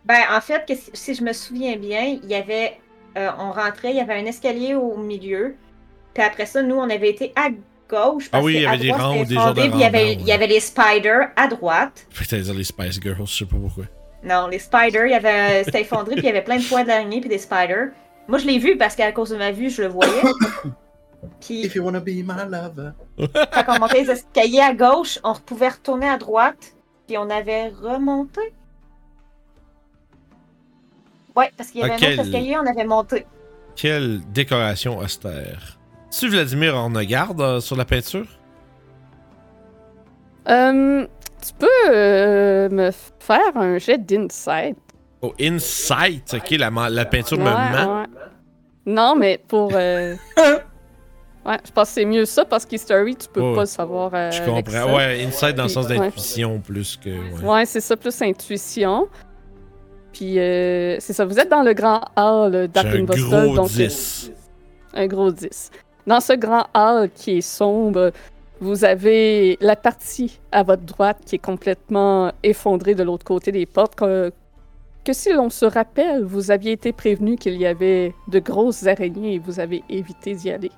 Ben, 0.06 0.22
en 0.32 0.42
fait, 0.42 0.66
que 0.68 0.76
si, 0.76 0.90
si 0.94 1.16
je 1.16 1.24
me 1.24 1.34
souviens 1.34 1.76
bien, 1.78 2.20
il 2.24 2.30
y 2.30 2.36
avait. 2.36 2.78
euh, 3.18 3.30
on 3.38 3.52
rentrait, 3.52 3.92
il 3.92 3.98
y 3.98 4.00
avait 4.00 4.16
un 4.16 4.26
escalier 4.26 4.76
au 4.76 4.98
milieu. 4.98 5.56
Puis 6.14 6.24
après 6.24 6.46
ça, 6.46 6.62
nous, 6.62 6.76
on 6.76 6.90
avait 6.90 7.10
été 7.10 7.32
à 7.36 7.50
gauche. 7.90 8.30
Parce 8.30 8.42
Ah 8.42 8.44
oui, 8.44 8.56
il 8.56 8.62
y 8.62 8.66
avait 8.66 8.78
des 8.78 8.92
rangs 8.92 9.24
des 9.24 9.36
genres 9.36 9.54
de 9.54 9.62
il 9.62 9.78
y 9.78 9.84
avait, 9.84 10.14
il 10.14 10.26
y 10.26 10.32
avait 10.32 10.48
les 10.48 10.60
spiders 10.60 11.30
à 11.36 11.48
droite. 11.48 12.08
Dire 12.30 12.54
les 12.54 12.64
Spice 12.64 13.00
Girls, 13.02 13.26
je 13.26 13.38
sais 13.38 13.46
pas 13.46 13.58
pourquoi. 13.58 13.86
Non, 14.24 14.48
les 14.48 14.60
spiders, 14.60 15.06
il 15.06 15.12
y 15.12 15.16
avait. 15.16 15.64
C'était 15.64 15.82
effondré, 15.82 16.14
puis 16.16 16.24
il 16.24 16.26
y 16.26 16.30
avait 16.30 16.44
plein 16.44 16.58
de 16.58 16.64
poids 16.64 16.84
d'araignée, 16.84 17.20
puis 17.20 17.30
des 17.30 17.38
spiders. 17.38 17.90
Moi, 18.28 18.38
je 18.38 18.46
l'ai 18.46 18.60
vu 18.60 18.78
parce 18.78 18.96
qu'à 18.96 19.12
cause 19.12 19.30
de 19.30 19.38
ma 19.38 19.52
vue, 19.52 19.70
je 19.70 19.82
le 19.84 19.88
voyais. 19.88 20.12
Puis, 21.42 21.66
If 21.66 21.76
you 21.76 21.84
wanna 21.84 22.00
be 22.00 22.24
my 22.24 22.46
lover. 22.50 22.92
quand 23.66 23.76
on 23.76 23.80
montait 23.80 24.04
les 24.04 24.12
escaliers 24.12 24.62
à 24.62 24.74
gauche, 24.74 25.20
on 25.24 25.34
pouvait 25.36 25.70
retourner 25.70 26.08
à 26.08 26.18
droite, 26.18 26.74
puis 27.08 27.18
on 27.18 27.30
avait 27.30 27.70
remonté. 27.70 28.42
Ouais, 31.36 31.52
parce 31.58 31.72
qu'il 31.72 31.82
y 31.82 31.84
avait 31.84 31.94
Ok. 31.96 32.04
un 32.04 32.12
autre 32.14 32.22
escalier, 32.22 32.58
on 32.58 32.66
avait 32.66 32.86
monté. 32.86 33.26
Quelle 33.76 34.22
décoration 34.32 34.98
austère. 34.98 35.78
Tu 36.12 36.28
Vladimir 36.28 36.76
Hornegarde 36.76 37.40
euh, 37.40 37.60
sur 37.60 37.76
la 37.76 37.86
peinture? 37.86 38.26
Euh, 40.50 41.06
tu 41.42 41.54
peux 41.58 41.68
euh, 41.90 42.70
me 42.70 42.92
faire 43.20 43.56
un 43.56 43.78
jet 43.78 43.98
d'insight. 44.00 44.78
Oh, 45.22 45.34
Insight! 45.40 46.34
Ok, 46.34 46.52
la, 46.52 47.06
peinture 47.06 47.38
me 47.38 47.44
ment. 47.44 48.02
ouais. 48.02 48.08
Non, 48.86 49.16
mais 49.16 49.38
pour. 49.48 49.72
euh, 51.46 51.50
Ouais, 51.52 51.58
je 51.66 51.72
pense 51.72 51.88
que 51.90 51.94
c'est 51.96 52.06
mieux 52.06 52.26
ça 52.26 52.46
parce 52.46 52.66
qu'History, 52.66 53.16
tu 53.16 53.28
peux 53.30 53.54
pas 53.56 53.62
le 53.62 53.66
savoir. 53.66 54.12
euh, 54.14 54.30
Je 54.32 54.44
comprends. 54.44 54.96
Ouais, 54.96 55.24
Insight 55.26 55.56
dans 55.56 55.64
le 55.64 55.70
sens 55.70 55.88
ouais. 55.88 55.98
d'intuition 55.98 56.60
plus 56.60 56.98
que. 56.98 57.10
Ouais. 57.10 57.44
Ouais, 57.50 57.66
c'est 57.66 57.82
ça, 57.82 57.96
plus 57.98 58.22
intuition. 58.22 59.08
Puis, 60.12 60.40
euh, 60.40 60.98
c'est 61.00 61.14
ça, 61.14 61.26
vous 61.26 61.40
êtes 61.40 61.50
dans 61.50 61.62
le 61.62 61.74
grand 61.74 62.02
hall 62.18 62.52
J'ai 62.54 62.68
d'Arkin 62.68 63.02
un 63.02 63.04
gros 63.04 63.56
donc 63.56 63.70
euh, 63.72 63.88
10. 63.88 64.32
un 64.96 65.08
gros 65.08 65.32
10. 65.32 65.72
Dans 66.08 66.20
ce 66.20 66.34
grand 66.34 66.66
hall 66.74 67.10
qui 67.16 67.38
est 67.38 67.42
sombre, 67.42 68.12
vous 68.60 68.84
avez 68.84 69.58
la 69.62 69.76
partie 69.76 70.40
à 70.52 70.64
votre 70.64 70.82
droite 70.84 71.20
qui 71.26 71.36
est 71.36 71.40
complètement 71.40 72.32
effondrée 72.44 72.96
de 72.96 73.04
l'autre 73.04 73.24
côté 73.24 73.52
des 73.52 73.66
portes. 73.66 73.96
Que, 73.96 74.32
que 75.06 75.14
si 75.14 75.32
l'on 75.32 75.50
se 75.50 75.66
rappelle, 75.66 76.24
vous 76.24 76.52
aviez 76.52 76.74
été 76.74 76.92
prévenu 76.92 77.38
qu'il 77.38 77.56
y 77.56 77.66
avait 77.68 78.14
de 78.28 78.40
grosses 78.40 78.86
araignées 78.88 79.36
et 79.36 79.40
vous 79.40 79.60
avez 79.60 79.84
évité 79.90 80.34
d'y 80.34 80.50
aller. 80.50 80.72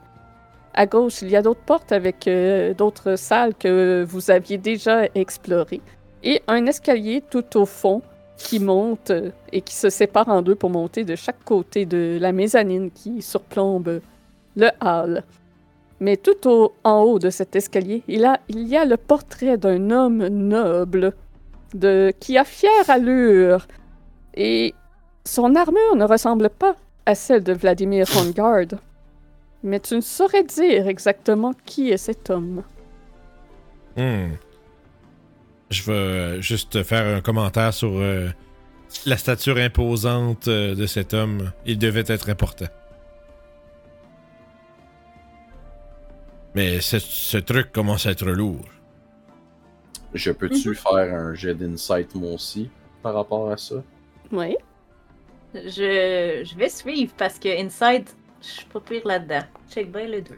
À 0.73 0.85
gauche, 0.85 1.21
il 1.21 1.29
y 1.29 1.35
a 1.35 1.41
d'autres 1.41 1.61
portes 1.61 1.91
avec 1.91 2.27
euh, 2.27 2.73
d'autres 2.73 3.17
salles 3.17 3.53
que 3.55 4.05
vous 4.07 4.31
aviez 4.31 4.57
déjà 4.57 5.05
explorées. 5.15 5.81
Et 6.23 6.41
un 6.47 6.65
escalier 6.65 7.23
tout 7.29 7.57
au 7.57 7.65
fond 7.65 8.01
qui 8.37 8.59
monte 8.59 9.11
euh, 9.11 9.31
et 9.51 9.61
qui 9.61 9.75
se 9.75 9.89
sépare 9.89 10.29
en 10.29 10.41
deux 10.41 10.55
pour 10.55 10.69
monter 10.69 11.03
de 11.03 11.15
chaque 11.15 11.43
côté 11.43 11.85
de 11.85 12.17
la 12.21 12.31
mezzanine 12.31 12.89
qui 12.91 13.21
surplombe 13.21 14.01
le 14.55 14.69
hall. 14.81 15.23
Mais 15.99 16.17
tout 16.17 16.49
au, 16.49 16.73
en 16.83 17.01
haut 17.01 17.19
de 17.19 17.29
cet 17.29 17.55
escalier, 17.55 18.01
il, 18.07 18.21
y 18.49 18.75
a 18.75 18.85
le 18.85 18.97
portrait 18.97 19.57
d'un 19.57 19.91
homme 19.91 20.27
noble 20.27 21.13
de, 21.75 22.11
qui 22.19 22.37
a 22.37 22.43
fière 22.43 22.89
allure. 22.89 23.67
Et 24.33 24.73
son 25.25 25.55
armure 25.55 25.95
ne 25.95 26.05
ressemble 26.05 26.49
pas 26.49 26.75
à 27.05 27.13
celle 27.13 27.43
de 27.43 27.53
Vladimir 27.53 28.07
Horngard. 28.15 28.79
Mais 29.63 29.79
tu 29.79 29.95
ne 29.95 30.01
saurais 30.01 30.43
dire 30.43 30.87
exactement 30.87 31.53
qui 31.65 31.89
est 31.91 31.97
cet 31.97 32.29
homme. 32.29 32.63
Hmm. 33.95 34.33
Je 35.69 35.83
vais 35.83 36.41
juste 36.41 36.83
faire 36.83 37.17
un 37.17 37.21
commentaire 37.21 37.73
sur 37.73 37.91
euh, 37.93 38.29
la 39.05 39.17
stature 39.17 39.57
imposante 39.57 40.47
euh, 40.47 40.75
de 40.75 40.85
cet 40.85 41.13
homme. 41.13 41.51
Il 41.65 41.77
devait 41.77 42.03
être 42.07 42.29
important. 42.29 42.65
Mais 46.55 46.81
ce, 46.81 46.99
ce 46.99 47.37
truc 47.37 47.71
commence 47.71 48.05
à 48.05 48.11
être 48.11 48.25
lourd. 48.25 48.65
Je 50.13 50.31
peux-tu 50.31 50.75
faire 50.75 51.15
un 51.15 51.33
jet 51.33 51.53
d'insight 51.55 52.13
moi 52.15 52.33
aussi 52.33 52.69
par 53.01 53.13
rapport 53.13 53.49
à 53.49 53.55
ça? 53.55 53.75
Oui. 54.31 54.57
Je, 55.53 56.43
je 56.43 56.57
vais 56.57 56.69
suivre 56.69 57.13
parce 57.17 57.39
que 57.39 57.47
Inside, 57.47 58.09
je 58.41 58.47
suis 58.47 58.65
pas 58.65 58.79
pire 58.79 59.01
là-dedans. 59.05 59.43
Check 59.69 59.91
bien 59.91 60.07
le 60.07 60.21
deux. 60.21 60.37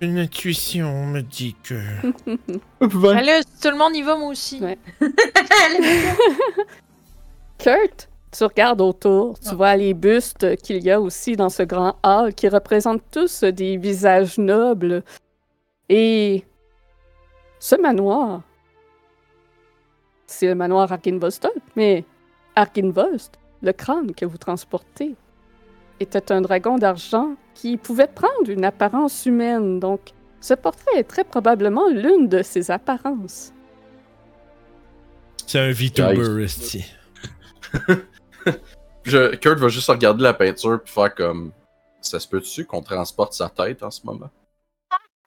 Une 0.00 0.18
intuition 0.18 1.06
me 1.06 1.22
dit 1.22 1.56
que. 1.62 1.74
Allez, 3.10 3.40
tout 3.62 3.70
le 3.70 3.76
monde 3.76 3.96
y 3.96 4.02
va, 4.02 4.16
moi 4.16 4.28
aussi. 4.28 4.60
Ouais. 4.60 4.78
Kurt, 7.58 8.08
tu 8.30 8.44
regardes 8.44 8.82
autour, 8.82 9.38
tu 9.38 9.54
vois 9.54 9.74
les 9.76 9.94
bustes 9.94 10.56
qu'il 10.56 10.82
y 10.84 10.90
a 10.90 11.00
aussi 11.00 11.36
dans 11.36 11.48
ce 11.48 11.62
grand 11.62 11.96
hall 12.02 12.34
qui 12.34 12.48
représentent 12.48 13.04
tous 13.10 13.44
des 13.44 13.78
visages 13.78 14.36
nobles. 14.36 15.02
Et 15.88 16.44
ce 17.58 17.76
manoir, 17.76 18.42
c'est 20.26 20.46
le 20.46 20.54
manoir 20.54 20.92
Arkinvostok, 20.92 21.54
mais 21.74 22.04
Arkinvost 22.54 23.38
le 23.62 23.72
crâne 23.72 24.14
que 24.14 24.26
vous 24.26 24.36
transportez 24.36 25.16
était 26.00 26.32
un 26.32 26.40
dragon 26.40 26.78
d'argent 26.78 27.34
qui 27.54 27.76
pouvait 27.76 28.06
prendre 28.06 28.48
une 28.48 28.64
apparence 28.64 29.26
humaine, 29.26 29.80
donc 29.80 30.00
ce 30.40 30.54
portrait 30.54 30.96
est 30.96 31.04
très 31.04 31.24
probablement 31.24 31.88
l'une 31.88 32.28
de 32.28 32.42
ses 32.42 32.70
apparences. 32.70 33.52
C'est 35.46 35.60
un 35.60 35.72
VTuber. 35.72 36.46
Je, 39.04 39.36
Kurt 39.36 39.58
va 39.58 39.68
juste 39.68 39.88
regarder 39.88 40.22
la 40.22 40.34
peinture 40.34 40.82
puis 40.82 40.92
faire 40.92 41.14
comme. 41.14 41.52
Ça 42.00 42.20
se 42.20 42.28
peut-tu 42.28 42.64
qu'on 42.64 42.82
transporte 42.82 43.32
sa 43.32 43.48
tête 43.48 43.82
en 43.82 43.90
ce 43.90 44.04
moment? 44.04 44.30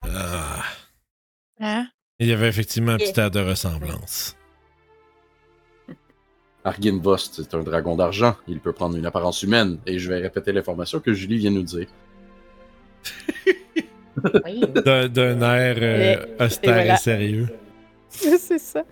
Ah. 0.04 0.64
Hein? 1.60 1.88
Il 2.20 2.28
y 2.28 2.34
avait 2.34 2.48
effectivement 2.48 2.94
un 2.94 2.98
petit 2.98 3.20
air 3.20 3.32
de 3.32 3.40
ressemblance. 3.40 4.36
Arginvost 6.70 7.36
c'est 7.44 7.54
un 7.54 7.62
dragon 7.64 7.96
d'argent. 7.96 8.36
Il 8.48 8.60
peut 8.60 8.74
prendre 8.74 8.96
une 8.98 9.06
apparence 9.06 9.44
humaine. 9.44 9.78
Et 9.86 10.00
je 10.00 10.10
vais 10.10 10.20
répéter 10.20 10.52
l'information 10.52 11.00
que 11.00 11.14
Julie 11.14 11.38
vient 11.38 11.52
nous 11.52 11.64
dire. 11.64 11.88
Oui. 14.46 14.62
D'un 14.76 15.42
air 15.42 15.76
euh, 15.82 16.26
Et- 16.40 16.44
austère 16.44 16.94
et 16.94 16.98
sérieux. 16.98 17.48
C'est 18.10 18.60
ça. 18.60 18.84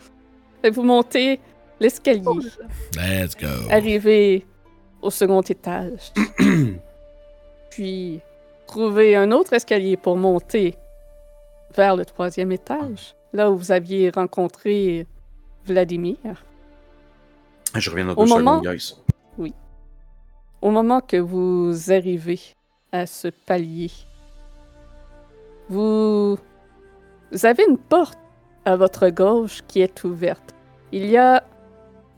Et 0.64 0.70
vous 0.70 0.84
montez 0.84 1.40
l'escalier, 1.80 2.24
Let's 2.96 3.36
go. 3.36 3.48
arrivez 3.70 4.46
au 5.02 5.10
second 5.10 5.42
étage, 5.42 6.12
puis 7.70 8.20
trouvez 8.66 9.16
un 9.16 9.32
autre 9.32 9.54
escalier 9.54 9.98
pour 9.98 10.18
monter 10.18 10.76
vers 11.76 11.96
le 11.96 12.06
troisième 12.06 12.52
étage, 12.52 13.16
là 13.34 13.52
où 13.52 13.58
vous 13.58 13.72
aviez 13.72 14.10
rencontré 14.10 15.06
Vladimir. 15.66 16.18
Je 17.76 17.90
reviens 17.90 18.06
dans 18.06 18.16
Au 18.16 18.26
moment- 18.26 18.62
guys. 18.62 18.96
Au 20.60 20.72
moment 20.72 21.02
que 21.02 21.18
vous 21.18 21.92
arrivez 21.92 22.40
à 22.92 23.06
ce 23.06 23.28
palier, 23.28 23.92
vous 25.70 26.38
avez 27.44 27.64
une 27.70 27.78
porte 27.78 28.18
à 28.66 28.76
votre 28.76 29.10
gauche 29.10 29.62
qui 29.68 29.82
est 29.82 30.04
ouverte. 30.04 30.56
Il 30.92 31.06
y 31.06 31.16
a 31.18 31.44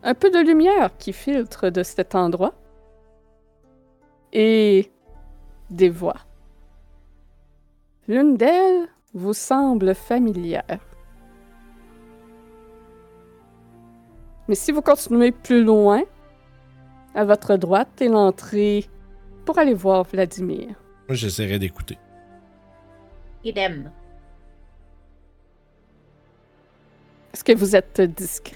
un 0.04 0.14
peu 0.14 0.30
de 0.30 0.39
lumière 0.39 0.91
qui 0.97 1.12
filtre 1.12 1.70
de 1.70 1.84
cet 1.84 2.16
endroit 2.16 2.54
et 4.32 4.89
des 5.70 5.89
voix. 5.89 6.16
L'une 8.08 8.38
d'elles 8.38 8.88
vous 9.14 9.34
semble 9.34 9.93
familière. 9.95 10.80
Mais 14.50 14.56
si 14.56 14.72
vous 14.72 14.82
continuez 14.82 15.32
plus 15.32 15.64
loin, 15.64 16.02
à 17.16 17.24
votre 17.24 17.56
droite 17.56 18.02
est 18.02 18.08
l'entrée 18.08 18.86
pour 19.45 19.58
aller 19.60 19.76
voir 19.76 20.04
Vladimir. 20.04 20.70
Moi, 21.08 21.16
j'essaierai 21.16 21.60
d'écouter. 21.60 21.97
Idem. 23.43 23.91
Est-ce 27.34 27.43
que 27.43 27.54
vous 27.56 27.76
êtes 27.76 28.02
discret? 28.02 28.56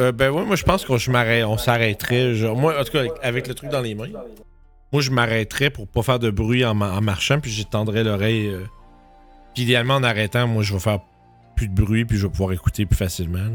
Euh, 0.00 0.12
ben 0.12 0.30
ouais, 0.30 0.44
moi 0.44 0.54
je 0.54 0.62
pense 0.62 0.84
qu'on 0.84 0.96
je 0.96 1.10
m'arrête- 1.10 1.44
on 1.44 1.58
s'arrêterait. 1.58 2.34
genre- 2.34 2.56
Moi, 2.56 2.80
en 2.80 2.84
tout 2.84 2.92
cas, 2.92 3.00
avec, 3.00 3.12
avec 3.20 3.48
le 3.48 3.54
truc 3.54 3.70
dans 3.70 3.80
les 3.80 3.96
mains, 3.96 4.06
moi 4.92 5.02
je 5.02 5.10
m'arrêterais 5.10 5.70
pour 5.70 5.88
pas 5.88 6.02
faire 6.02 6.20
de 6.20 6.30
bruit 6.30 6.64
en, 6.64 6.74
ma- 6.74 6.92
en 6.92 7.00
marchant, 7.00 7.40
puis 7.40 7.50
j'étendrais 7.50 8.04
l'oreille. 8.04 8.46
euh, 8.46 8.64
Puis 9.54 9.64
idéalement, 9.64 9.94
en 9.96 10.04
arrêtant, 10.04 10.46
moi 10.46 10.62
je 10.62 10.72
vais 10.72 10.78
faire 10.78 11.00
plus 11.56 11.66
de 11.66 11.74
bruit, 11.74 12.04
puis 12.04 12.16
je 12.16 12.26
vais 12.28 12.30
pouvoir 12.32 12.52
écouter 12.52 12.86
plus 12.86 12.96
facilement. 12.96 13.38
là. 13.42 13.50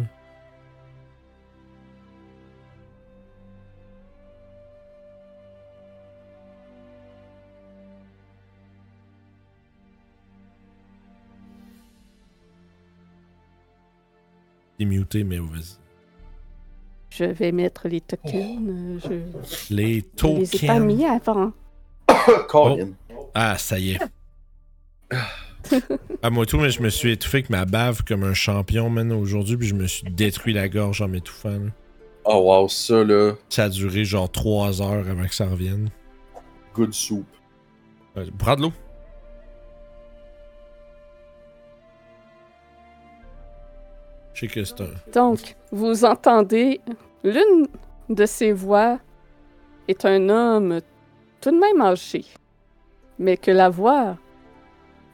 Il 14.80 14.84
est 14.84 14.90
muté, 14.98 15.24
mais 15.24 15.38
vas-y. 15.38 15.78
Je 17.10 17.26
vais 17.26 17.52
mettre 17.52 17.88
les 17.88 18.02
tokens. 18.02 18.68
euh, 18.68 19.00
Je 19.70 19.74
Les 19.74 20.04
je 20.18 20.28
les 20.28 20.56
ai 20.56 20.68
pas 20.68 20.74
tokens. 20.76 20.86
mis 20.86 21.06
avant. 21.06 21.52
Colin. 22.50 22.90
Ah, 23.36 23.58
ça 23.58 23.78
y 23.80 23.92
est. 23.92 24.00
À 26.22 26.30
moi 26.30 26.46
tout, 26.46 26.58
mais 26.58 26.70
je 26.72 26.82
me 26.82 26.90
suis 26.90 27.12
étouffé 27.12 27.38
avec 27.38 27.50
ma 27.50 27.66
bave 27.66 28.04
comme 28.04 28.24
un 28.24 28.34
champion, 28.34 28.90
man, 28.90 29.12
aujourd'hui, 29.12 29.58
puis 29.58 29.68
je 29.68 29.76
me 29.76 29.88
suis 29.88 30.04
détruit 30.10 30.54
la 30.54 30.68
gorge 30.70 31.02
en 31.02 31.08
m'étouffant. 31.08 31.60
Oh 32.26 32.42
wow, 32.46 32.68
ça 32.70 33.04
là, 33.04 33.34
Ça 33.50 33.66
a 33.66 33.70
duré 33.70 34.06
genre 34.06 34.32
3 34.32 34.82
heures 34.82 35.08
avant 35.08 35.26
que 35.26 35.36
ça 35.36 35.48
revienne. 35.48 35.90
good 36.74 36.94
soup. 36.94 37.26
Euh, 38.18 38.26
Prends 38.38 38.56
de 38.56 38.62
l'eau. 38.64 38.74
Je 44.34 44.40
sais 44.42 44.48
que 44.48 44.64
c'est 44.64 44.82
un. 44.82 44.90
Donc, 45.14 45.56
vous 45.72 46.06
entendez 46.06 46.82
l'une 47.24 47.68
de 48.10 48.26
ces 48.26 48.52
voix 48.52 49.00
est 49.88 50.06
un 50.06 50.30
homme 50.30 50.80
tout 51.42 51.52
de 51.52 51.58
même 51.60 51.82
âgé, 51.82 52.26
mais 53.20 53.38
que 53.38 53.52
la 53.52 53.70
voix 53.70 54.18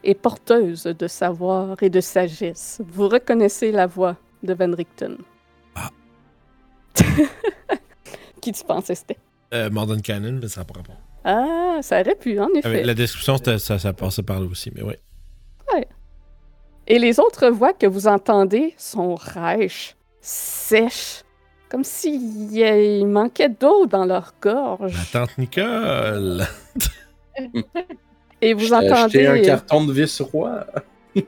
est 0.04 0.16
porteuse 0.16 0.84
de 0.84 1.08
savoir 1.08 1.82
et 1.84 1.90
de 1.90 2.00
sagesse. 2.02 2.82
Vous 2.88 3.08
reconnaissez 3.10 3.72
la 3.72 3.88
voix 3.88 4.16
de 4.44 4.54
Van 4.54 4.72
Richten. 4.74 5.18
Ah. 5.76 5.90
Qui 8.42 8.52
tu 8.54 8.64
pensais 8.64 8.96
c'était? 8.96 9.18
Euh, 9.54 9.70
Modern 9.70 10.02
Cannon, 10.02 10.40
mais 10.42 10.48
ça 10.48 10.62
n'a 10.62 10.66
pas 10.66 10.76
rapport. 10.76 10.96
Ah, 11.26 11.80
ça 11.82 12.00
aurait 12.00 12.16
pu, 12.16 12.40
en 12.40 12.48
effet. 12.56 12.68
Avec 12.68 12.86
la 12.86 12.94
description, 12.94 13.36
c'était- 13.38 13.58
ça, 13.60 13.78
ça 13.80 13.92
passait 13.94 14.24
par 14.24 14.40
là 14.40 14.46
aussi, 14.46 14.72
mais 14.74 14.84
ouais. 14.84 15.00
Et 16.92 16.98
les 16.98 17.20
autres 17.20 17.50
voix 17.50 17.74
que 17.74 17.86
vous 17.86 18.08
entendez 18.08 18.74
sont 18.76 19.14
rêches, 19.14 19.96
sèches, 20.22 21.24
comme 21.70 21.84
s'il 21.84 22.58
il 22.58 23.06
manquait 23.06 23.50
d'eau 23.50 23.86
dans 23.86 24.06
leur 24.06 24.34
gorge. 24.42 24.96
Ma 24.96 25.20
tante 25.20 25.38
Nicole. 25.38 26.48
Et 28.42 28.54
vous 28.56 28.66
J'ai 28.68 28.74
acheté 28.74 29.28
un 29.28 29.34
entendez, 29.34 29.42
carton 29.44 29.86
de 29.86 29.94
vis 29.94 30.20
roi. 30.22 30.66
et 31.16 31.22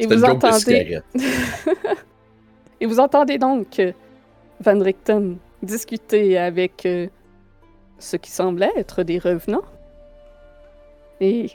C'était 0.00 0.16
vous 0.16 0.24
entendez, 0.24 1.00
et 2.80 2.86
vous 2.86 2.98
entendez 2.98 3.38
donc 3.38 3.78
euh, 3.78 3.92
Van 4.60 4.80
Richten 4.80 5.36
discuter 5.62 6.38
avec 6.38 6.86
euh, 6.86 7.06
ce 7.98 8.16
qui 8.16 8.30
semble 8.30 8.64
être 8.76 9.04
des 9.04 9.18
revenants. 9.18 9.64
Et 11.20 11.50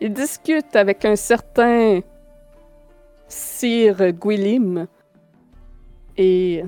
il 0.00 0.12
discute 0.12 0.74
avec 0.76 1.04
un 1.04 1.16
certain 1.16 2.00
Sir 3.28 4.12
Gwilym 4.12 4.86
et 6.16 6.64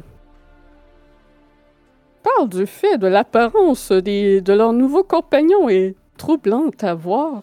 parle 2.23 2.49
du 2.49 2.67
fait 2.67 2.99
de 2.99 3.07
l'apparence 3.07 3.91
de 3.91 4.53
leur 4.53 4.73
nouveau 4.73 5.03
compagnon 5.03 5.69
est 5.69 5.97
troublante 6.17 6.85
à 6.85 6.95
voir. 6.95 7.43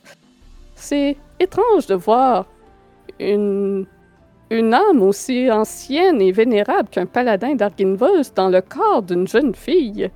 C'est 0.75 1.17
étrange 1.39 1.87
de 1.87 1.95
voir 1.95 2.45
une, 3.19 3.85
une 4.49 4.73
âme 4.73 5.01
aussi 5.01 5.51
ancienne 5.51 6.21
et 6.21 6.31
vénérable 6.31 6.89
qu'un 6.89 7.05
paladin 7.05 7.55
d'Arginvos 7.55 8.31
dans 8.35 8.49
le 8.49 8.61
corps 8.61 9.03
d'une 9.03 9.27
jeune 9.27 9.53
fille. 9.53 10.09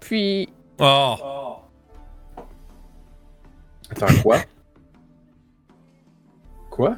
Puis, 0.00 0.48
Oh! 0.80 1.41
Attends, 3.92 4.22
quoi? 4.22 4.38
Quoi? 6.70 6.96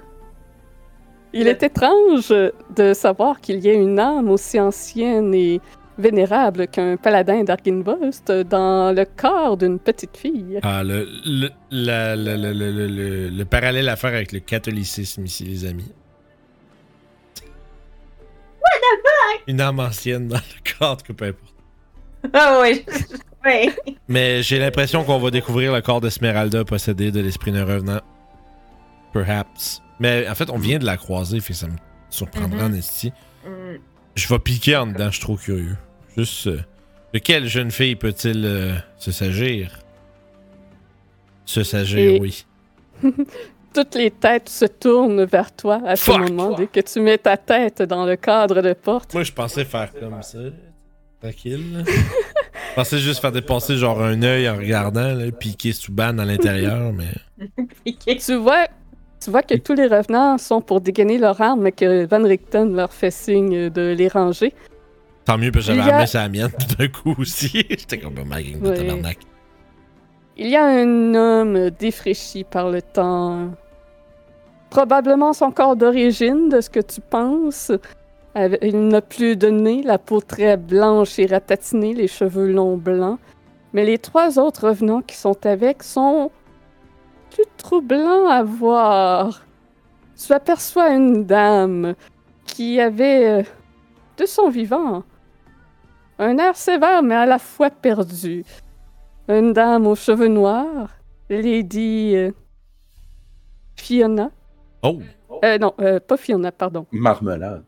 il 1.37 1.49
est 1.49 1.65
étrange 1.65 2.33
de 2.77 2.95
savoir 2.95 3.41
qu'il 3.41 3.59
y 3.59 3.69
ait 3.69 3.75
une 3.75 3.99
âme 3.99 4.31
aussi 4.31 4.61
ancienne 4.61 5.35
et 5.35 5.61
vénérable 5.99 6.69
qu'un 6.69 6.97
paladin 6.97 7.43
d'Arginvost 7.43 8.31
dans 8.31 8.95
le 8.95 9.05
corps 9.05 9.57
d'une 9.57 9.81
petite 9.81 10.17
fille. 10.17 10.61
Ah, 10.63 10.85
le, 10.85 11.09
le, 11.25 11.49
la- 11.73 12.15
la- 12.15 12.37
la- 12.37 12.53
la- 12.53 12.71
le- 12.71 12.87
le- 12.87 13.29
le 13.31 13.45
parallèle 13.45 13.89
à 13.89 13.97
faire 13.97 14.11
avec 14.15 14.31
le 14.31 14.39
catholicisme 14.39 15.25
ici, 15.25 15.45
les 15.45 15.65
amis. 15.65 15.91
Une 19.49 19.61
âme 19.61 19.81
ancienne 19.81 20.29
dans 20.29 20.37
le 20.37 20.63
cadre, 20.79 21.03
que 21.03 21.13
peu 21.13 21.25
importe. 21.27 21.54
Ah 22.33 22.61
oui. 22.63 22.85
oui. 23.45 23.71
Mais 24.09 24.43
j'ai 24.43 24.59
l'impression 24.59 25.05
qu'on 25.05 25.19
va 25.19 25.31
découvrir 25.31 25.73
le 25.73 25.81
corps 25.83 26.01
d'Esmeralda 26.01 26.65
possédé 26.65 27.11
de 27.13 27.21
l'esprit 27.21 27.53
d'un 27.53 27.65
revenant. 27.65 28.01
Perhaps. 29.13 29.81
Mais 30.01 30.27
en 30.29 30.35
fait, 30.35 30.51
on 30.51 30.59
vient 30.59 30.79
de 30.79 30.85
la 30.87 30.97
croiser, 30.97 31.41
fait 31.41 31.53
que 31.53 31.59
ça 31.59 31.67
me 31.69 31.77
surprendra 32.11 32.65
en 32.67 32.73
esti. 32.73 33.13
Mm. 33.47 33.77
Je 34.17 34.29
vais 34.29 34.39
piquer 34.39 34.77
en 34.77 34.87
dedans, 34.87 35.07
je 35.07 35.17
suis 35.17 35.21
trop 35.21 35.37
curieux. 35.37 35.77
Juste. 36.17 36.47
euh, 36.49 36.61
de 37.13 37.19
quelle 37.19 37.47
jeune 37.47 37.71
fille 37.71 37.95
peut-il 37.97 38.45
euh, 38.45 38.75
se 38.97 39.13
s'agir? 39.13 39.79
Se 41.45 41.63
s'agir, 41.63 41.99
Et- 41.99 42.21
oui. 42.21 42.45
toutes 43.75 43.95
les 43.97 44.11
têtes 44.11 44.49
se 44.49 44.65
tournent 44.65 45.25
vers 45.25 45.55
toi 45.55 45.81
à 45.87 45.97
ce 45.97 46.11
moment, 46.13 46.53
dès 46.53 46.67
que 46.69 46.81
tu 46.81 47.01
mets 47.01 47.19
ta 47.19 47.37
tête 47.37 47.83
dans 47.83 48.07
le 48.07 48.17
cadre 48.17 48.63
de 48.63 48.73
porte. 48.73 49.13
Moi, 49.15 49.25
je 49.25 49.33
pensais 49.33 49.65
faire 49.65 49.93
comme 49.93 50.23
ça. 50.23 50.39
Tranquille. 51.25 51.83
je 51.87 52.75
pensais 52.75 52.99
juste 52.99 53.21
faire 53.23 53.33
dépasser 53.33 53.79
genre 53.79 54.03
un 54.03 54.23
œil 54.23 54.47
en 54.47 54.57
regardant, 54.57 55.15
là, 55.15 55.31
piquer 55.33 55.73
Souban 55.73 56.19
à 56.19 56.25
l'intérieur, 56.27 56.93
mais. 56.93 57.15
Tu 58.19 58.35
vois, 58.35 58.67
tu 59.23 59.31
vois 59.31 59.43
que 59.43 59.55
tous 59.55 59.73
les 59.73 59.87
revenants 59.87 60.37
sont 60.37 60.61
pour 60.61 60.83
dégainer 60.83 61.17
leur 61.17 61.41
arme, 61.41 61.63
mais 61.63 61.73
que 61.73 62.05
Van 62.05 62.23
Richten 62.23 62.77
leur 62.77 62.93
fait 62.93 63.11
signe 63.11 63.71
de 63.71 63.95
les 63.97 64.09
ranger. 64.09 64.53
Tant 65.25 65.39
mieux, 65.39 65.51
parce 65.51 65.67
que 65.67 65.73
j'avais 65.73 65.91
amené 65.91 66.07
sa 66.07 66.29
mienne 66.29 66.51
tout 66.51 66.77
d'un 66.77 66.89
coup 66.89 67.15
aussi. 67.19 67.65
J'étais 67.71 67.99
comme 67.99 68.17
oh 68.19 68.25
gang 68.25 68.61
de 68.61 68.77
tabarnak. 68.77 69.19
Il 70.37 70.49
y 70.49 70.57
a 70.57 70.67
un 70.67 71.15
homme 71.15 71.71
défraîchi 71.71 72.45
par 72.45 72.69
le 72.69 72.83
temps. 72.83 73.51
Probablement 74.69 75.33
son 75.33 75.51
corps 75.53 75.77
d'origine, 75.77 76.51
de 76.51 76.61
ce 76.61 76.69
que 76.69 76.81
tu 76.81 77.01
penses. 77.01 77.73
Avec- 78.35 78.61
Il 78.63 78.89
n'a 78.89 79.01
plus 79.01 79.37
de 79.37 79.49
nez, 79.49 79.83
la 79.83 79.99
peau 79.99 80.21
très 80.21 80.57
blanche 80.57 81.19
et 81.19 81.27
ratatinée, 81.27 81.95
les 81.95 82.09
cheveux 82.09 82.51
longs 82.51 82.77
blancs. 82.77 83.19
Mais 83.73 83.85
les 83.85 83.99
trois 83.99 84.39
autres 84.39 84.69
revenants 84.69 85.03
qui 85.03 85.17
sont 85.17 85.45
avec 85.47 85.83
sont 85.83 86.31
plus 87.31 87.45
troublants 87.57 88.29
à 88.29 88.43
voir. 88.43 89.45
Tu 90.17 90.33
aperçois 90.33 90.91
une 90.95 91.25
dame 91.25 91.95
qui 92.47 92.81
avait, 92.81 93.41
euh, 93.41 93.43
de 94.17 94.27
son 94.27 94.49
vivant, 94.49 95.03
un 96.21 96.39
air 96.39 96.55
sévère 96.57 97.03
mais 97.03 97.17
à 97.17 97.27
la 97.27 97.39
fois 97.41 97.71
perdu. 97.71 98.45
Une 99.29 99.53
dame 99.53 99.87
aux 99.89 99.97
cheveux 99.97 100.29
noirs, 100.29 100.89
Lady 101.29 102.13
euh, 102.15 102.31
Fiona. 103.77 104.31
Oh, 104.83 105.01
Euh, 105.45 105.59
non, 105.59 105.75
euh, 105.81 105.99
pas 105.99 106.17
Fiona, 106.17 106.53
pardon. 106.53 106.87
Marmelade. 106.93 107.65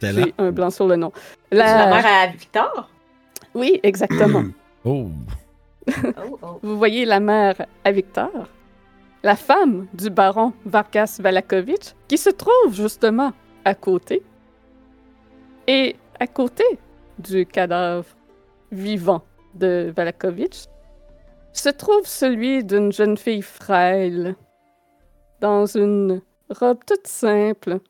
J'ai 0.00 0.34
un 0.38 0.50
blanc 0.50 0.70
sur 0.70 0.86
le 0.86 0.96
nom. 0.96 1.12
C'est 1.50 1.58
la 1.58 1.86
La... 1.86 1.86
mère 1.94 2.06
à 2.06 2.26
Victor? 2.28 2.90
Oui, 3.54 3.80
exactement. 3.82 4.44
Oh. 4.82 5.08
Oh, 5.88 6.38
oh. 6.40 6.58
Vous 6.62 6.78
voyez 6.78 7.04
la 7.04 7.20
mère 7.20 7.66
à 7.84 7.92
Victor, 7.92 8.30
la 9.22 9.36
femme 9.36 9.88
du 9.92 10.08
baron 10.08 10.54
Vargas 10.64 11.18
Valakovitch, 11.22 11.92
qui 12.08 12.16
se 12.16 12.30
trouve 12.30 12.72
justement 12.72 13.32
à 13.66 13.74
côté. 13.74 14.22
Et 15.66 15.96
à 16.18 16.26
côté 16.26 16.64
du 17.18 17.44
cadavre 17.44 18.06
vivant 18.72 19.22
de 19.54 19.92
Valakovitch, 19.94 20.64
se 21.52 21.68
trouve 21.68 22.06
celui 22.06 22.64
d'une 22.64 22.90
jeune 22.90 23.18
fille 23.18 23.42
frêle, 23.42 24.34
dans 25.40 25.66
une 25.66 26.22
robe 26.48 26.78
toute 26.86 27.06
simple, 27.06 27.80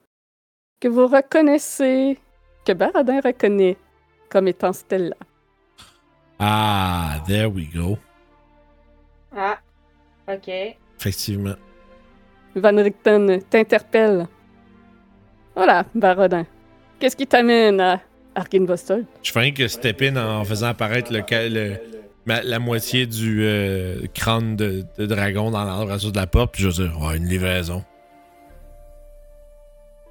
que 0.80 0.88
vous 0.88 1.06
reconnaissez, 1.06 2.18
que 2.64 2.72
Baradin 2.72 3.20
reconnaît 3.20 3.76
comme 4.28 4.48
étant 4.48 4.72
Stella. 4.72 5.16
Ah, 6.38 7.22
there 7.26 7.46
we 7.50 7.66
go. 7.74 7.98
Ah, 9.36 9.58
ok. 10.28 10.48
Effectivement. 10.98 11.54
Van 12.56 12.76
Richten 12.76 13.40
t'interpelle. 13.48 14.26
Voilà, 15.54 15.84
Barodin. 15.94 16.46
Qu'est-ce 16.98 17.16
qui 17.16 17.26
t'amène 17.26 17.80
à 17.80 18.00
Arkinvostol? 18.34 19.04
Je 19.22 19.32
fais 19.32 19.52
que 19.52 19.68
step 19.68 20.02
in 20.02 20.16
en 20.16 20.44
faisant 20.44 20.68
apparaître 20.68 21.12
le, 21.12 21.22
ca- 21.28 21.48
le- 21.48 21.76
ma- 22.26 22.42
la 22.42 22.58
moitié 22.58 23.06
du 23.06 23.42
euh, 23.44 24.06
crâne 24.14 24.56
de, 24.56 24.84
de 24.98 25.06
dragon 25.06 25.50
dans 25.50 25.64
l'embrasure 25.64 26.12
de 26.12 26.16
la 26.18 26.26
porte, 26.26 26.52
puis 26.54 26.62
je 26.64 26.68
vais 26.68 26.88
dire, 26.88 26.98
ouais, 27.00 27.16
une 27.16 27.26
livraison. 27.26 27.84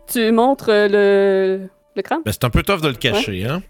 Tu 0.09 0.31
montres 0.31 0.69
euh, 0.69 0.87
le, 0.87 1.69
le 1.95 2.01
crâne? 2.01 2.21
Ben, 2.25 2.31
c'est 2.31 2.43
un 2.43 2.49
peu 2.49 2.63
tough 2.63 2.81
de 2.81 2.87
le 2.89 2.95
cacher, 2.95 3.45
hein? 3.45 3.61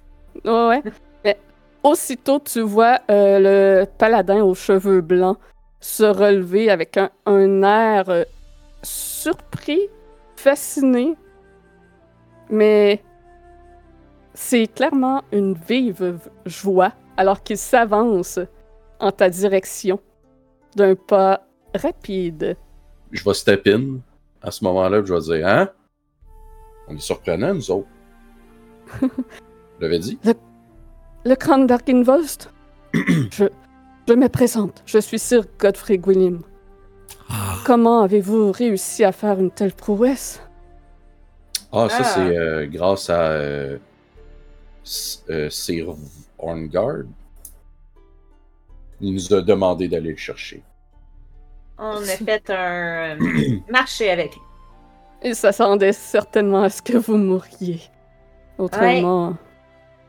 Ouais, 0.45 0.67
ouais. 0.67 0.83
Mais 1.25 1.37
aussitôt, 1.83 2.39
tu 2.39 2.61
vois 2.61 2.99
euh, 3.11 3.39
le 3.81 3.85
paladin 3.97 4.41
aux 4.43 4.55
cheveux 4.55 5.01
blancs 5.01 5.37
se 5.81 6.03
relever 6.03 6.69
avec 6.69 6.97
un, 6.97 7.09
un 7.25 7.63
air 7.63 8.09
euh, 8.09 8.23
surpris, 8.83 9.81
fasciné, 10.37 11.15
mais 12.49 13.01
c'est 14.33 14.67
clairement 14.67 15.23
une 15.33 15.55
vive 15.55 16.19
joie 16.45 16.93
alors 17.17 17.43
qu'il 17.43 17.57
s'avance 17.57 18.39
en 18.99 19.11
ta 19.11 19.29
direction 19.29 19.99
d'un 20.75 20.95
pas 20.95 21.45
rapide. 21.75 22.55
Je 23.11 23.23
vais 23.23 23.33
step 23.33 23.67
in 23.67 23.99
à 24.41 24.51
ce 24.51 24.63
moment-là, 24.63 25.01
je 25.03 25.13
vais 25.13 25.37
dire 25.37 25.47
Hein? 25.47 25.69
On 26.89 26.95
est 26.95 26.99
surprenants, 26.99 27.53
nous 27.53 27.71
autres. 27.71 27.87
Je 29.01 29.81
l'avais 29.85 29.99
dit? 29.99 30.19
Le 31.25 31.35
crâne 31.35 31.67
d'Arkinvost? 31.67 32.51
je, 32.93 33.45
je 34.07 34.13
me 34.13 34.27
présente. 34.27 34.81
Je 34.85 34.97
suis 34.99 35.19
Sir 35.19 35.43
Godfrey 35.59 35.97
Gwilym. 35.97 36.41
Ah, 37.29 37.57
Comment 37.65 38.01
avez-vous 38.01 38.51
réussi 38.51 39.03
à 39.03 39.11
faire 39.11 39.39
une 39.39 39.51
telle 39.51 39.73
prouesse? 39.73 40.41
Ah, 41.71 41.87
ça, 41.89 41.97
Ah. 41.99 42.03
c'est 42.03 42.35
euh, 42.37 42.65
grâce 42.65 43.09
à 43.11 43.21
euh, 43.31 43.77
euh, 45.29 45.49
Sir 45.49 45.95
Orngard. 46.39 47.03
Il 49.01 49.13
nous 49.13 49.33
a 49.33 49.41
demandé 49.41 49.87
d'aller 49.87 50.11
le 50.11 50.17
chercher. 50.17 50.63
On 51.77 51.91
a 52.01 52.01
fait 52.01 52.49
un 52.49 53.17
marché 53.69 54.09
avec 54.09 54.33
lui. 54.35 54.41
Il 55.23 55.35
s'attendait 55.35 55.93
certainement 55.93 56.63
à 56.63 56.69
ce 56.69 56.81
que 56.81 56.97
vous 56.97 57.17
mouriez. 57.17 57.81
Autrement, 58.57 59.35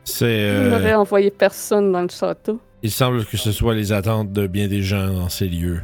c'est. 0.04 0.26
il 0.38 0.44
euh, 0.44 0.70
n'aurait 0.70 0.94
envoyé 0.94 1.30
personne 1.30 1.92
dans 1.92 2.02
le 2.02 2.08
château. 2.08 2.60
il 2.82 2.90
semble 2.90 3.24
que 3.24 3.36
ce 3.36 3.52
soit 3.52 3.74
les 3.74 3.92
attentes 3.92 4.32
de 4.32 4.46
bien 4.46 4.66
des 4.68 4.82
gens 4.82 5.08
dans 5.08 5.28
ces 5.28 5.46
lieux. 5.46 5.80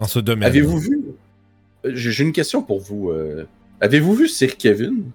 Dans 0.00 0.06
ce 0.06 0.18
domaine. 0.20 0.48
Avez-vous 0.48 0.78
vu 0.78 1.00
J'ai 1.84 2.24
une 2.24 2.32
question 2.32 2.62
pour 2.62 2.80
vous. 2.80 3.10
euh, 3.10 3.46
Avez-vous 3.80 4.14
vu 4.14 4.28
Sir 4.28 4.56
Kevin? 4.56 5.10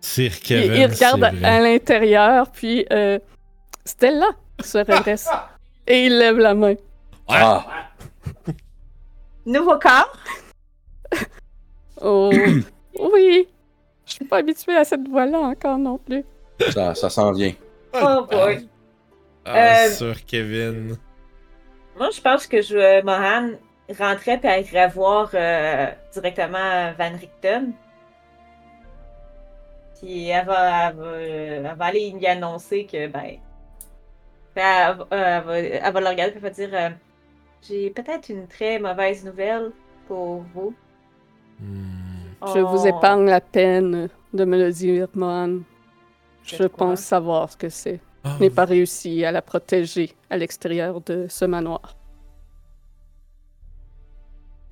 Sir 0.00 0.40
Kevin. 0.40 0.72
il 0.74 0.86
regarde 0.92 1.24
à 1.24 1.60
l'intérieur, 1.60 2.50
puis 2.50 2.84
euh, 2.92 3.18
Stella 3.84 4.26
se 4.60 4.78
redresse 4.78 5.28
et 5.86 6.06
il 6.06 6.18
lève 6.18 6.38
la 6.38 6.54
main. 6.54 6.74
Ah 7.28 7.64
Nouveau 9.46 9.78
corps. 9.78 10.12
Oh, 12.00 12.30
oui. 13.14 13.48
Je 14.06 14.12
suis 14.12 14.24
pas 14.24 14.38
habituée 14.38 14.76
à 14.76 14.84
cette 14.84 15.08
voix-là 15.08 15.38
encore 15.40 15.78
non 15.78 15.98
plus. 15.98 16.24
Ça, 16.72 16.94
ça 16.94 17.08
s'en 17.10 17.32
vient. 17.32 17.52
Oh 17.94 18.26
boy. 18.30 18.68
Ah, 19.44 19.84
Euh, 19.84 19.88
Sir 19.90 20.24
Kevin. 20.26 20.96
Moi, 21.96 22.10
je 22.10 22.20
pense 22.20 22.46
que 22.46 22.60
je, 22.60 22.76
euh, 22.76 23.02
Mohan 23.02 23.50
rentrait 23.98 24.38
puis 24.38 24.48
elle 24.48 24.64
irait 24.66 24.88
voir 24.88 25.30
euh, 25.34 25.86
directement 26.12 26.92
Van 26.98 27.12
Richten. 27.18 27.72
Puis 30.00 30.28
elle 30.28 30.46
va, 30.46 30.88
elle 30.90 30.96
va, 30.96 31.16
elle 31.20 31.76
va 31.76 31.84
aller 31.86 32.14
y 32.20 32.26
annoncer 32.26 32.84
que, 32.86 33.06
ben. 33.06 33.38
ben, 34.54 34.62
Elle, 34.90 34.96
va- 34.96 35.06
elle 35.10 35.44
va, 35.44 35.58
elle 35.58 35.92
va 35.92 36.00
le 36.00 36.08
regarder 36.08 36.32
et 36.32 36.36
elle 36.36 36.42
va 36.42 36.50
dire 36.50 36.70
euh, 36.72 36.90
J'ai 37.62 37.90
peut-être 37.90 38.28
une 38.28 38.46
très 38.48 38.78
mauvaise 38.78 39.24
nouvelle 39.24 39.70
pour 40.08 40.44
vous. 40.54 40.74
Je 41.60 42.58
vous 42.60 42.82
On- 42.86 42.98
épargne 42.98 43.26
la 43.26 43.40
peine 43.40 44.08
de 44.32 44.44
me 44.44 44.58
le 44.58 44.72
dire, 44.72 45.08
Mohan. 45.14 45.60
Je 46.44 46.64
pense 46.64 47.00
savoir 47.00 47.50
ce 47.50 47.56
que 47.56 47.68
c'est. 47.70 48.00
Ah, 48.22 48.34
Je 48.38 48.44
n'ai 48.44 48.50
pas 48.50 48.64
réussi 48.64 49.24
à 49.24 49.32
la 49.32 49.40
protéger 49.42 50.14
à 50.30 50.36
l'extérieur 50.36 51.00
de 51.00 51.26
ce 51.28 51.44
manoir. 51.46 51.94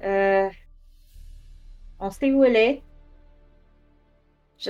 Euh, 0.03 0.49
on 2.01 2.11
sait 2.11 2.33
où 2.33 2.45
elle 2.45 2.57
est. 2.57 2.83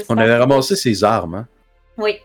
On 0.08 0.16
avait 0.16 0.36
ramassé 0.36 0.76
ses 0.76 1.02
armes, 1.04 1.34
hein? 1.34 1.48
Oui, 1.98 2.16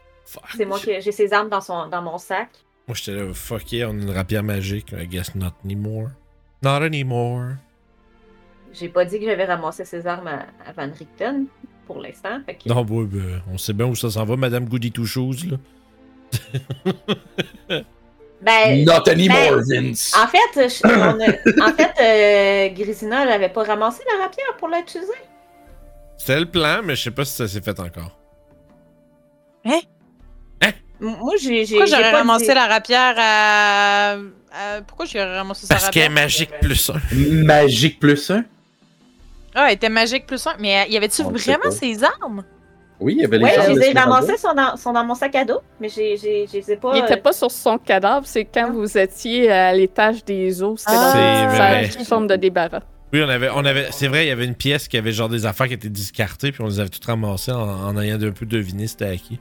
c'est 0.56 0.66
moi 0.66 0.80
qui 0.80 1.00
j'ai 1.02 1.12
ses 1.12 1.34
armes 1.34 1.50
dans, 1.50 1.62
son, 1.62 1.88
dans 1.88 2.02
mon 2.02 2.18
sac. 2.18 2.50
Moi, 2.88 2.96
j'étais 2.96 3.18
là, 3.22 3.34
fuck 3.34 3.70
yeah, 3.72 3.88
on 3.90 3.92
a 3.92 4.02
une 4.02 4.10
rapière 4.12 4.44
magique. 4.44 4.94
I 4.98 5.06
guess 5.08 5.36
not 5.36 5.52
anymore. 5.66 6.10
Not 6.64 6.82
anymore. 6.84 7.56
J'ai 8.74 8.90
pas 8.90 9.06
dit 9.06 9.20
que 9.20 9.26
j'avais 9.26 9.46
ramassé 9.46 9.86
ses 9.86 10.06
armes 10.08 10.28
à, 10.28 10.46
à 10.68 10.72
Van 10.76 10.92
Richten 10.94 11.46
pour 11.86 12.00
l'instant. 12.02 12.40
que- 12.48 12.68
Non, 12.70 12.84
ouais, 12.86 13.06
ben, 13.06 13.42
on 13.52 13.58
sait 13.58 13.74
bien 13.74 13.86
où 13.86 13.96
ça 13.96 14.10
s'en 14.10 14.26
va, 14.26 14.36
Madame 14.36 14.66
Goody 14.66 14.92
Two 14.92 15.06
Shoes, 15.06 15.46
là. 15.50 15.58
Ben, 18.40 18.86
Not 18.86 19.10
anymore, 19.10 19.64
ben, 19.68 19.88
Vince! 19.88 20.14
en 20.16 20.28
fait, 20.28 20.70
je- 20.70 20.86
on 20.86 21.20
a- 21.20 21.68
en 21.72 21.74
fait, 21.76 21.92
euh, 22.00 22.70
Grisina, 22.76 23.24
elle 23.24 23.32
avait 23.32 23.50
pas 23.50 23.64
ramassé 23.64 24.04
la 24.16 24.24
rapière 24.26 24.56
pour 24.60 24.68
l'utiliser. 24.68 25.12
C'était 26.18 26.40
le 26.42 26.46
plan, 26.46 26.82
mais 26.84 26.96
je 26.96 27.04
sais 27.04 27.12
pas 27.12 27.26
si 27.26 27.34
ça 27.34 27.48
s'est 27.48 27.62
fait 27.62 27.80
encore. 27.80 28.16
Moi, 31.00 31.34
j'ai. 31.40 31.64
Pourquoi 31.68 31.86
j'aurais 31.86 32.12
pas 32.12 32.18
ramassé 32.18 32.48
dit- 32.48 32.54
la 32.56 32.66
rapière 32.68 33.14
à... 33.18 34.12
à- 34.52 34.82
Pourquoi 34.88 35.06
j'aurais 35.06 35.38
ramassé 35.38 35.68
sa 35.68 35.76
Parce 35.76 35.90
qu'elle 35.92 36.06
est 36.06 36.10
magique 36.10 36.50
plus 36.60 36.90
un. 36.90 37.00
Magique 37.46 38.00
plus 38.00 38.32
un? 38.32 38.46
Ah, 39.60 39.68
elle 39.70 39.74
était 39.76 39.90
magique 39.90 40.26
plus 40.28 40.46
un. 40.48 40.54
Mais 40.60 40.82
euh, 40.84 40.92
y 40.92 40.98
avait-tu 40.98 41.24
vraiment 41.24 41.72
ses 41.72 42.04
armes? 42.04 42.44
Oui, 43.00 43.14
il 43.18 43.22
y 43.22 43.26
avait 43.26 43.38
les 43.38 43.44
Ouais, 43.44 43.54
je 43.68 43.72
les 43.80 43.90
ai 43.90 43.94
ramassés, 43.94 44.38
sont 44.38 44.54
dans, 44.54 44.76
sont 44.76 44.92
dans 44.94 45.04
mon 45.04 45.14
sac 45.16 45.34
à 45.36 45.46
dos, 45.46 45.60
mais 45.80 45.90
j'ai, 45.90 46.16
j'ai, 46.18 46.48
je 46.48 46.54
les 46.54 46.72
ai 46.72 46.78
pas. 46.78 46.92
Il 46.96 47.02
euh, 47.02 47.06
était 47.06 47.18
pas 47.18 47.34
sur 47.34 47.52
son 47.52 47.78
cadavre, 47.78 48.26
c'est 48.26 48.46
quand 48.46 48.68
Ah. 48.70 48.72
vous 48.72 48.98
étiez 48.98 49.52
à 49.52 49.74
l'étage 49.74 50.24
des 50.26 50.64
eaux. 50.64 50.78
C'était 50.78 50.94
Ah. 50.96 51.44
dans 51.50 51.56
vrai. 51.58 51.90
forme 52.06 52.28
de 52.28 52.36
débarras. 52.36 52.82
Oui, 53.14 53.22
on 53.24 53.30
avait, 53.30 53.50
on 53.54 53.64
avait, 53.66 53.88
c'est 53.92 54.08
vrai, 54.08 54.26
il 54.26 54.30
y 54.30 54.32
avait 54.32 54.46
une 54.46 54.56
pièce 54.56 54.88
qui 54.88 54.98
avait 54.98 55.12
genre 55.12 55.30
des 55.30 55.46
affaires 55.46 55.68
qui 55.68 55.74
étaient 55.76 55.90
discartées, 55.90 56.52
puis 56.52 56.62
on 56.64 56.68
les 56.68 56.80
avait 56.80 56.90
toutes 56.90 57.06
ramassées 57.06 57.52
en, 57.52 57.60
en 57.88 57.98
ayant 58.00 58.22
un 58.22 58.32
peu 58.32 58.46
deviné 58.46 58.86
c'était 58.88 59.06
à 59.06 59.16
qui. 59.16 59.40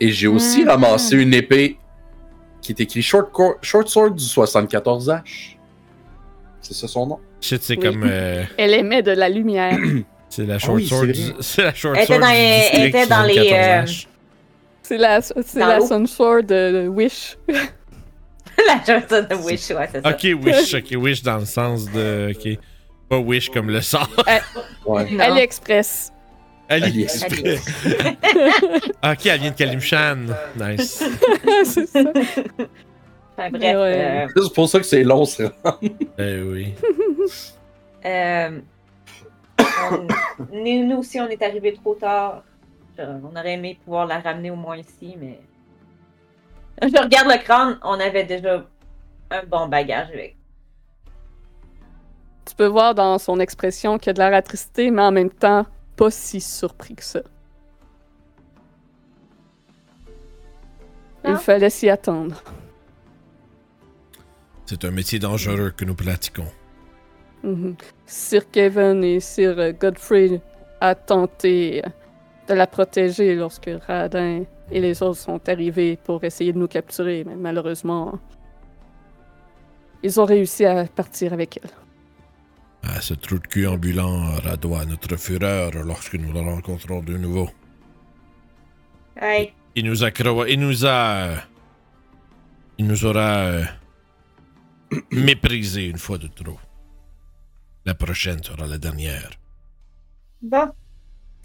Et 0.00 0.10
j'ai 0.10 0.26
aussi 0.28 0.62
Mhm. 0.62 0.68
ramassé 0.70 1.16
une 1.16 1.34
épée 1.34 1.78
qui 2.60 2.72
est 2.72 2.80
écrit 2.80 3.02
Short, 3.02 3.30
Short 3.62 3.88
Sword 3.88 4.10
du 4.12 4.24
74H. 4.24 5.56
C'est 6.64 6.74
ça 6.74 6.88
son 6.88 7.06
nom? 7.06 7.18
Shit, 7.40 7.62
c'est 7.62 7.76
Oui. 7.76 7.82
comme. 7.84 8.04
euh, 8.04 8.42
Elle 8.58 8.74
émet 8.74 9.02
de 9.02 9.12
la 9.12 9.28
lumière. 9.28 9.76
c'est 10.28 10.44
la 10.46 10.54
Ah 10.54 10.58
short 10.58 10.76
oui, 10.78 10.86
sword. 10.86 11.06
c'est 11.06 11.12
du- 11.12 11.22
vrai. 11.30 11.34
C'est 11.40 11.62
la 11.62 11.74
short 11.74 11.96
Elle 11.96 12.02
était 12.04 12.14
sword. 12.14 12.24
elle 12.72 12.86
était 12.86 13.06
dans 13.06 13.22
les, 13.22 13.34
74H. 13.34 14.06
C'est 14.82 14.96
la, 14.98 15.20
la 15.54 15.78
l'eau. 15.78 15.86
Sunsword 15.86 16.42
de 16.42 16.88
Wish. 16.88 17.36
la 17.48 18.80
Johnson 18.86 19.26
de 19.30 19.34
Wish, 19.36 19.70
ouais, 19.70 19.88
c'est 19.92 20.02
ça. 20.02 20.10
Ok, 20.10 20.26
wish, 20.44 20.74
ok, 20.74 21.02
wish 21.02 21.22
dans 21.22 21.38
le 21.38 21.44
sens 21.44 21.86
de. 21.92 22.32
Ok. 22.34 22.58
Pas 23.08 23.18
wish 23.18 23.50
comme 23.50 23.70
le 23.70 23.80
sort. 23.82 24.08
Ouais. 24.86 25.10
Non. 25.10 25.20
AliExpress. 25.20 26.10
AliExpress. 26.68 27.60
ok, 29.02 29.26
elle 29.26 29.40
vient 29.40 29.50
de 29.50 29.56
Kalimshan. 29.56 30.16
Nice. 30.58 31.02
c'est 31.64 31.86
ça. 31.86 32.00
Enfin, 33.36 33.50
bref. 33.50 33.62
Ouais. 33.62 34.26
euh, 34.36 34.42
C'est 34.42 34.54
pour 34.54 34.68
ça 34.68 34.78
que 34.78 34.84
c'est 34.86 35.02
long, 35.04 35.24
ce 35.24 35.42
Eh 36.18 36.40
oui. 36.42 36.74
euh, 38.06 38.60
on- 39.90 40.06
nous, 40.52 40.96
aussi, 40.98 41.20
on 41.20 41.26
est 41.28 41.42
arrivé 41.42 41.74
trop 41.74 41.94
tard. 41.94 42.44
Euh, 42.98 43.18
On 43.24 43.36
aurait 43.36 43.54
aimé 43.54 43.78
pouvoir 43.84 44.06
la 44.06 44.20
ramener 44.20 44.50
au 44.50 44.56
moins 44.56 44.76
ici, 44.76 45.16
mais. 45.18 45.40
Je 46.82 47.00
regarde 47.02 47.28
le 47.28 47.42
crâne, 47.42 47.78
on 47.82 47.98
avait 48.00 48.24
déjà 48.24 48.64
un 49.30 49.42
bon 49.44 49.66
bagage 49.68 50.08
avec. 50.10 50.36
Tu 52.46 52.54
peux 52.54 52.66
voir 52.66 52.94
dans 52.94 53.18
son 53.18 53.40
expression 53.40 53.96
qu'il 53.98 54.08
y 54.08 54.10
a 54.10 54.12
de 54.12 54.18
l'air 54.20 54.34
attristé, 54.34 54.90
mais 54.90 55.02
en 55.02 55.10
même 55.12 55.30
temps, 55.30 55.66
pas 55.96 56.10
si 56.10 56.40
surpris 56.40 56.94
que 56.94 57.02
ça. 57.04 57.20
Il 61.24 61.30
Non. 61.32 61.36
fallait 61.38 61.70
s'y 61.70 61.88
attendre. 61.88 62.42
C'est 64.66 64.84
un 64.84 64.90
métier 64.90 65.18
dangereux 65.18 65.70
que 65.70 65.84
nous 65.84 65.94
pratiquons. 65.94 66.50
Mhm. 67.42 67.76
Sir 68.06 68.50
Kevin 68.50 69.04
et 69.04 69.20
Sir 69.20 69.58
euh, 69.58 69.72
Godfrey 69.72 70.40
a 70.80 70.94
tenté 70.94 71.82
euh, 71.84 71.88
de 72.48 72.54
la 72.54 72.66
protéger 72.66 73.34
lorsque 73.34 73.70
Radin 73.86 74.44
et 74.70 74.80
les 74.80 75.02
autres 75.02 75.18
sont 75.20 75.46
arrivés 75.48 75.98
pour 76.04 76.24
essayer 76.24 76.52
de 76.52 76.58
nous 76.58 76.68
capturer, 76.68 77.24
mais 77.24 77.36
malheureusement, 77.36 78.18
ils 80.02 80.20
ont 80.20 80.24
réussi 80.24 80.64
à 80.64 80.84
partir 80.86 81.32
avec 81.32 81.58
elle. 81.62 81.70
Ah, 82.82 83.00
ce 83.00 83.14
trou 83.14 83.38
de 83.38 83.46
cul 83.46 83.66
ambulant 83.66 84.32
radoit 84.42 84.84
notre 84.86 85.16
fureur 85.16 85.72
lorsque 85.84 86.14
nous 86.14 86.32
le 86.32 86.40
rencontrons 86.40 87.02
de 87.02 87.16
nouveau. 87.16 87.48
Hey, 89.16 89.52
Il 89.74 89.84
nous 89.86 90.04
a 90.04 90.10
Il 90.48 90.60
nous 90.60 90.84
a. 90.86 90.88
euh, 91.28 91.36
Il 92.78 92.86
nous 92.86 93.04
aura. 93.04 93.62
méprisé 95.12 95.86
une 95.88 95.98
fois 95.98 96.18
de 96.18 96.26
trop. 96.28 96.58
La 97.84 97.94
prochaine 97.94 98.42
sera 98.42 98.66
la 98.66 98.78
dernière. 98.78 99.30
bon. 100.42 100.70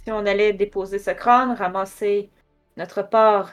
Si 0.04 0.12
on 0.12 0.26
allait 0.26 0.54
déposer 0.54 0.98
ce 0.98 1.12
crâne, 1.12 1.52
ramasser 1.58 2.30
notre 2.78 3.02
part 3.02 3.52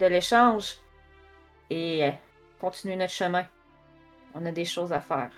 de 0.00 0.06
l'échange 0.06 0.76
et 1.68 2.04
euh, 2.04 2.10
continuer 2.58 2.96
notre 2.96 3.12
chemin. 3.12 3.44
On 4.34 4.46
a 4.46 4.50
des 4.50 4.64
choses 4.64 4.92
à 4.94 5.00
faire. 5.00 5.30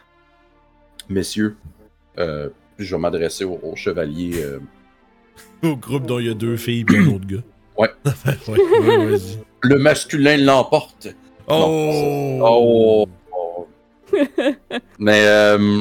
Messieurs, 1.09 1.57
euh, 2.19 2.49
je 2.79 2.95
vais 2.95 3.01
m'adresser 3.01 3.45
au, 3.45 3.59
au 3.61 3.75
chevalier. 3.75 4.41
euh, 4.41 4.61
Au 5.65 5.77
groupe 5.77 6.07
dont 6.07 6.21
il 6.21 6.27
y 6.27 6.31
a 6.31 6.35
deux 6.35 6.57
filles 6.57 6.87
et 6.93 6.97
un 6.99 7.09
autre 7.09 7.27
gars. 7.27 7.43
Ouais. 7.77 7.91
ouais, 8.47 8.61
ouais, 8.87 9.07
vas-y. 9.11 9.39
le 9.63 9.79
masculin 9.79 10.37
l'emporte. 10.37 11.09
Oh! 11.49 12.39
Oh! 12.41 13.07
oh. 13.09 13.09
Mais 14.99 15.27
euh, 15.27 15.81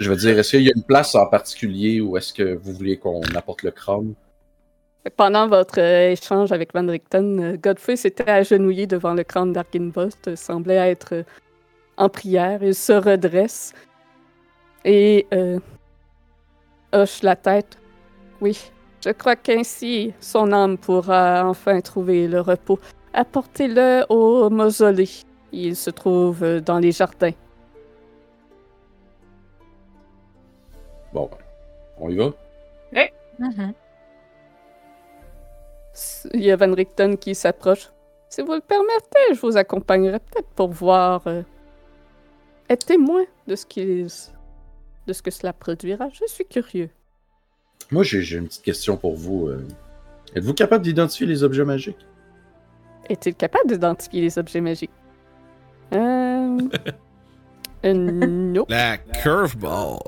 je 0.00 0.10
veux 0.10 0.16
dire, 0.16 0.38
est-ce 0.38 0.50
qu'il 0.50 0.62
y 0.62 0.68
a 0.68 0.72
une 0.74 0.82
place 0.82 1.14
en 1.14 1.26
particulier 1.26 2.00
où 2.00 2.16
est-ce 2.16 2.32
que 2.32 2.54
vous 2.54 2.72
voulez 2.72 2.96
qu'on 2.96 3.22
apporte 3.34 3.62
le 3.62 3.70
crâne? 3.70 4.14
Pendant 5.16 5.48
votre 5.48 5.80
euh, 5.80 6.12
échange 6.12 6.52
avec 6.52 6.72
Van 6.72 6.86
Richten, 6.86 7.40
euh, 7.40 7.56
Godfrey 7.56 7.96
s'était 7.96 8.30
agenouillé 8.30 8.86
devant 8.86 9.14
le 9.14 9.24
crâne 9.24 9.52
d'Arginvost, 9.52 10.28
euh, 10.28 10.36
semblait 10.36 10.76
être 10.76 11.24
en 11.96 12.08
prière. 12.08 12.62
Il 12.62 12.74
se 12.74 12.92
redresse 12.92 13.74
et 14.84 15.26
hoche 16.92 17.22
la 17.22 17.36
tête. 17.36 17.78
Oui, 18.40 18.58
je 19.04 19.10
crois 19.10 19.36
qu'ainsi 19.36 20.12
son 20.20 20.52
âme 20.52 20.78
pourra 20.78 21.44
enfin 21.46 21.80
trouver 21.80 22.28
le 22.28 22.40
repos. 22.40 22.78
Apportez-le 23.12 24.04
au 24.08 24.50
mausolée. 24.50 25.10
Il 25.52 25.76
se 25.76 25.90
trouve 25.90 26.42
euh, 26.42 26.60
dans 26.60 26.78
les 26.78 26.92
jardins. 26.92 27.32
Bon, 31.12 31.28
on 31.98 32.08
y 32.10 32.16
va? 32.16 32.32
Mhm. 33.38 33.72
S- 35.94 36.28
Il 36.34 36.42
y 36.42 36.50
a 36.50 36.56
Van 36.56 36.72
Richten 36.74 37.16
qui 37.16 37.34
s'approche. 37.34 37.90
Si 38.28 38.40
vous 38.42 38.52
le 38.54 38.60
permettez, 38.60 39.34
je 39.34 39.40
vous 39.40 39.56
accompagnerai 39.56 40.18
peut-être 40.20 40.48
pour 40.50 40.68
voir. 40.70 41.26
Euh, 41.26 41.42
être 42.68 42.86
témoin 42.86 43.24
de 43.46 43.56
ce 43.56 43.66
de 45.06 45.12
ce 45.12 45.22
que 45.22 45.30
cela 45.30 45.52
produira. 45.52 46.08
Je 46.12 46.24
suis 46.26 46.44
curieux. 46.46 46.88
Moi, 47.90 48.04
j'ai 48.04 48.22
j'ai 48.22 48.38
une 48.38 48.46
petite 48.46 48.62
question 48.64 48.96
pour 48.96 49.14
vous. 49.14 49.48
euh. 49.48 49.66
Êtes-vous 50.34 50.54
capable 50.54 50.84
d'identifier 50.84 51.26
les 51.26 51.42
objets 51.42 51.64
magiques? 51.64 52.06
Est-il 53.10 53.34
capable 53.34 53.68
d'identifier 53.68 54.20
les 54.22 54.38
objets 54.38 54.60
magiques? 54.60 54.90
Euh... 55.92 56.58
euh, 57.84 57.92
non. 57.94 58.64
La 58.68 58.98
curveball. 58.98 59.98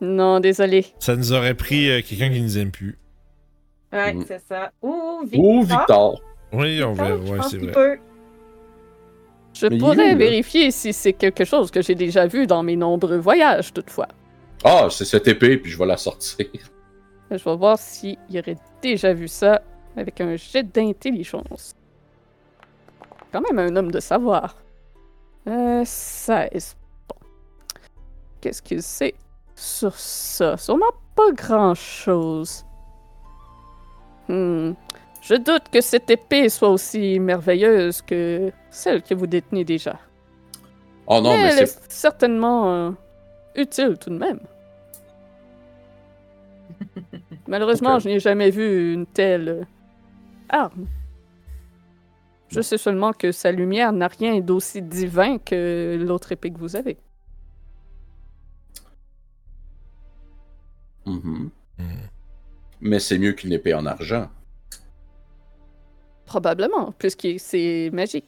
Non, 0.00 0.40
désolé. 0.40 0.86
Ça 0.98 1.16
nous 1.16 1.32
aurait 1.32 1.54
pris 1.54 1.90
euh, 1.90 2.02
quelqu'un 2.06 2.30
qui 2.30 2.40
nous 2.42 2.58
aime 2.58 2.70
plus. 2.70 2.98
Ouais, 3.92 4.12
Mm. 4.14 4.24
c'est 4.26 4.42
ça. 4.46 4.72
Ou 4.82 5.20
Victor. 5.24 5.44
Ou 5.44 5.62
Victor? 5.62 6.20
Oui, 6.52 6.82
on 6.82 6.92
Victor, 6.92 7.06
verra. 7.06 7.26
je 7.26 7.32
Ouais, 7.32 7.38
c'est 7.50 7.56
vrai. 7.58 7.72
peut. 7.72 7.98
Je 9.54 9.66
Mais 9.68 9.78
pourrais 9.78 10.14
où, 10.14 10.18
vérifier 10.18 10.70
si 10.70 10.92
c'est 10.92 11.14
quelque 11.14 11.44
chose 11.46 11.70
que 11.70 11.80
j'ai 11.80 11.94
déjà 11.94 12.26
vu 12.26 12.46
dans 12.46 12.62
mes 12.62 12.76
nombreux 12.76 13.16
voyages, 13.16 13.72
toutefois. 13.72 14.08
Ah, 14.64 14.88
c'est 14.90 15.04
cette 15.06 15.26
épée, 15.28 15.56
puis 15.56 15.70
je 15.70 15.78
vais 15.78 15.86
la 15.86 15.96
sortir. 15.96 16.46
Je 17.30 17.36
vais 17.42 17.56
voir 17.56 17.78
s'il 17.78 18.18
aurait 18.34 18.56
déjà 18.82 19.14
vu 19.14 19.28
ça 19.28 19.62
avec 19.96 20.20
un 20.20 20.36
jet 20.36 20.62
d'intelligence. 20.62 21.74
Quand 23.36 23.52
même 23.52 23.58
un 23.58 23.76
homme 23.76 23.90
de 23.90 24.00
savoir. 24.00 24.56
Euh, 25.46 25.82
16. 25.84 26.74
Bon. 27.06 27.16
Qu'est-ce 28.40 28.62
qu'il 28.62 28.82
sait 28.82 29.14
sur 29.54 29.94
ça? 29.94 30.56
Sûrement 30.56 30.86
pas 31.14 31.32
grand-chose. 31.32 32.64
Hmm. 34.26 34.72
Je 35.20 35.34
doute 35.34 35.64
que 35.70 35.82
cette 35.82 36.08
épée 36.08 36.48
soit 36.48 36.70
aussi 36.70 37.20
merveilleuse 37.20 38.00
que 38.00 38.50
celle 38.70 39.02
que 39.02 39.12
vous 39.12 39.26
détenez 39.26 39.66
déjà. 39.66 39.98
Oh 41.06 41.20
non, 41.20 41.36
mais 41.36 41.48
elle 41.48 41.68
c'est. 41.68 41.76
est 41.76 41.92
certainement 41.92 42.72
euh, 42.72 42.90
utile 43.54 43.98
tout 44.00 44.08
de 44.08 44.16
même. 44.16 44.40
Malheureusement, 47.46 47.98
je 47.98 48.08
n'ai 48.08 48.18
jamais 48.18 48.48
vu 48.48 48.94
une 48.94 49.04
telle 49.04 49.66
arme. 50.48 50.86
Je 52.48 52.60
sais 52.60 52.78
seulement 52.78 53.12
que 53.12 53.32
sa 53.32 53.50
lumière 53.50 53.92
n'a 53.92 54.08
rien 54.08 54.40
d'aussi 54.40 54.80
divin 54.82 55.38
que 55.38 55.98
l'autre 56.00 56.32
épée 56.32 56.50
que 56.50 56.58
vous 56.58 56.76
avez. 56.76 56.96
Mhm. 61.06 61.50
Hmm. 61.78 61.84
Mais 62.80 62.98
c'est 62.98 63.18
mieux 63.18 63.32
qu'une 63.32 63.52
épée 63.52 63.74
en 63.74 63.86
argent. 63.86 64.28
Probablement, 66.24 66.92
puisque 66.98 67.28
c'est 67.38 67.90
magique. 67.92 68.24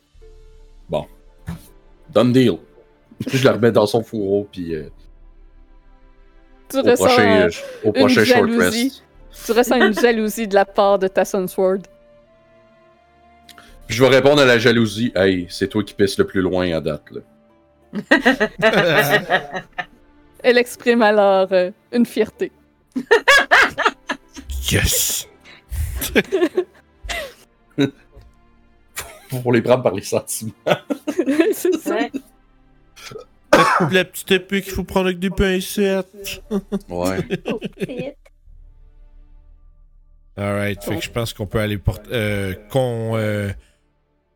Done 2.11 2.33
deal. 2.33 2.59
je 3.27 3.45
la 3.45 3.53
remets 3.53 3.73
dans 3.73 3.87
son 3.87 4.03
fourreau, 4.03 4.49
puis 4.51 4.75
euh, 4.75 4.89
Tu 6.69 6.79
au 6.79 6.83
ressens, 6.83 7.05
prochain, 7.05 7.41
euh, 7.43 7.51
au 7.85 7.93
prochain 7.93 8.25
short 8.25 8.49
jalousie. 8.49 8.83
rest. 8.85 9.03
tu 9.45 9.53
ressens 9.53 9.77
une 9.77 9.93
jalousie 9.93 10.49
de 10.49 10.55
la 10.55 10.65
part 10.65 10.99
de 10.99 11.09
ta 11.09 11.25
Sunsword. 11.25 11.81
Puis 13.89 13.97
je 13.97 14.05
vais 14.05 14.11
répondre 14.11 14.41
à 14.41 14.45
la 14.45 14.59
jalousie. 14.59 15.11
Hey, 15.17 15.47
c'est 15.49 15.69
toi 15.69 15.83
qui 15.83 15.95
pisses 15.95 16.19
le 16.19 16.27
plus 16.27 16.43
loin 16.43 16.71
à 16.77 16.81
date, 16.81 17.05
là. 17.11 17.23
Elle 20.43 20.59
exprime 20.59 21.01
alors 21.03 21.49
euh, 21.53 21.71
une 21.93 22.07
fierté. 22.07 22.53
Yes! 24.71 25.27
Pour 29.31 29.53
les 29.53 29.63
prendre 29.63 29.83
par 29.83 29.95
les 29.95 30.03
sentiments. 30.03 30.53
c'est 31.55 31.75
ça. 31.79 31.95
Ouais. 31.95 32.13
La 33.91 34.05
petite 34.05 34.31
épée 34.31 34.61
qu'il 34.61 34.73
faut 34.73 34.85
prendre 34.85 35.07
avec 35.07 35.19
des 35.19 35.31
pincettes. 35.31 36.43
Ouais. 36.91 37.19
Alright, 40.37 40.85
fait 40.85 40.97
que 40.97 41.03
je 41.03 41.11
pense 41.11 41.33
qu'on 41.33 41.47
peut 41.47 41.61
aller 41.61 41.79
porter. 41.79 42.11
Euh, 42.13 42.55
con, 42.69 43.17
euh, 43.17 43.49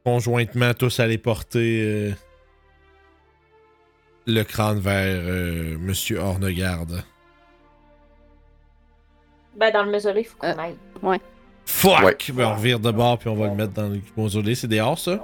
conjointement, 0.04 0.74
tous 0.74 1.00
aller 1.00 1.18
porter 1.18 1.82
euh, 1.84 2.10
le 4.26 4.42
crâne 4.42 4.78
vers 4.80 5.22
euh, 5.24 5.76
Monsieur 5.78 6.18
Hornegarde. 6.18 7.02
Ben, 9.56 9.70
dans 9.72 9.84
le 9.84 9.90
mausolée, 9.90 10.20
il 10.22 10.24
faut 10.24 10.38
qu'on 10.38 10.46
Euh. 10.48 10.56
aille. 10.58 11.20
Fuck! 11.66 12.02
Ouais. 12.02 12.16
Ben, 12.32 12.46
on 12.46 12.54
revire 12.54 12.80
de 12.80 12.90
bord 12.90 13.18
puis 13.18 13.28
on 13.28 13.34
va 13.34 13.48
le 13.48 13.54
mettre 13.54 13.72
dans 13.72 13.88
le 13.88 14.00
mausolée. 14.16 14.54
C'est 14.54 14.68
dehors, 14.68 14.98
ça? 14.98 15.18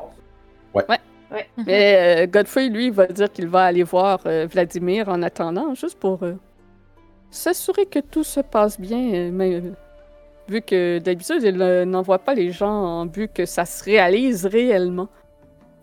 Mais 1.67 2.23
euh, 2.23 2.27
Godfrey, 2.27 2.69
lui, 2.69 2.91
va 2.91 3.07
dire 3.07 3.31
qu'il 3.31 3.49
va 3.49 3.65
aller 3.65 3.83
voir 3.83 4.21
euh, 4.27 4.47
Vladimir 4.51 5.09
en 5.09 5.23
attendant, 5.23 5.75
juste 5.75 5.99
pour 5.99 6.23
euh, 6.23 6.35
s'assurer 7.31 7.85
que 7.85 7.99
tout 7.99 8.25
se 8.25 8.41
passe 8.41 8.81
bien. 8.81 9.13
euh, 9.13 9.31
mais 9.33 9.55
euh, 9.57 9.73
vu 10.49 10.63
que 10.63 10.99
d'habitude, 10.99 11.43
il 11.43 11.61
euh, 11.61 11.85
n'envoie 11.85 12.19
pas 12.19 12.35
les 12.35 12.51
gens 12.51 12.71
en 13.01 13.07
but 13.07 13.31
que 13.33 13.45
ça 13.47 13.65
se 13.65 13.85
réalise 13.85 14.47
réellement. 14.47 15.09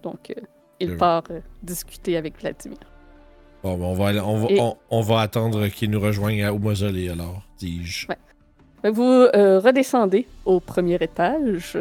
Donc, 0.03 0.31
euh, 0.31 0.41
il 0.79 0.97
part 0.97 1.23
euh, 1.31 1.39
discuter 1.63 2.17
avec 2.17 2.39
Vladimir. 2.39 2.77
Bon, 3.63 3.77
ben, 3.77 3.85
on 3.85 3.93
va, 3.93 4.07
aller- 4.09 4.19
on 4.19 4.37
va, 4.37 4.47
Et- 4.51 4.59
on, 4.59 4.75
on 4.89 5.01
va 5.01 5.21
attendre 5.21 5.67
qu'il 5.67 5.89
nous 5.89 5.99
rejoigne 5.99 6.45
au 6.47 6.59
mausolée, 6.59 7.09
alors, 7.09 7.41
dis-je. 7.57 8.07
Ouais. 8.07 8.17
Que 8.83 8.89
Vous 8.89 9.03
euh, 9.03 9.59
redescendez 9.59 10.27
au 10.45 10.59
premier 10.59 10.95
étage. 10.95 11.77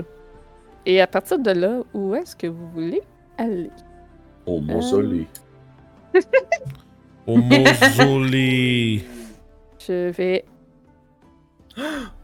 Et 0.86 1.00
à 1.00 1.06
partir 1.06 1.38
de 1.38 1.50
là, 1.50 1.80
où 1.92 2.14
est-ce 2.14 2.34
que 2.36 2.46
vous 2.46 2.68
voulez 2.70 3.02
aller? 3.38 3.70
Au 4.46 4.60
mausolée. 4.60 5.26
Au 7.26 7.36
mausolée! 7.38 9.02
Je 9.86 10.10
vais. 10.10 10.44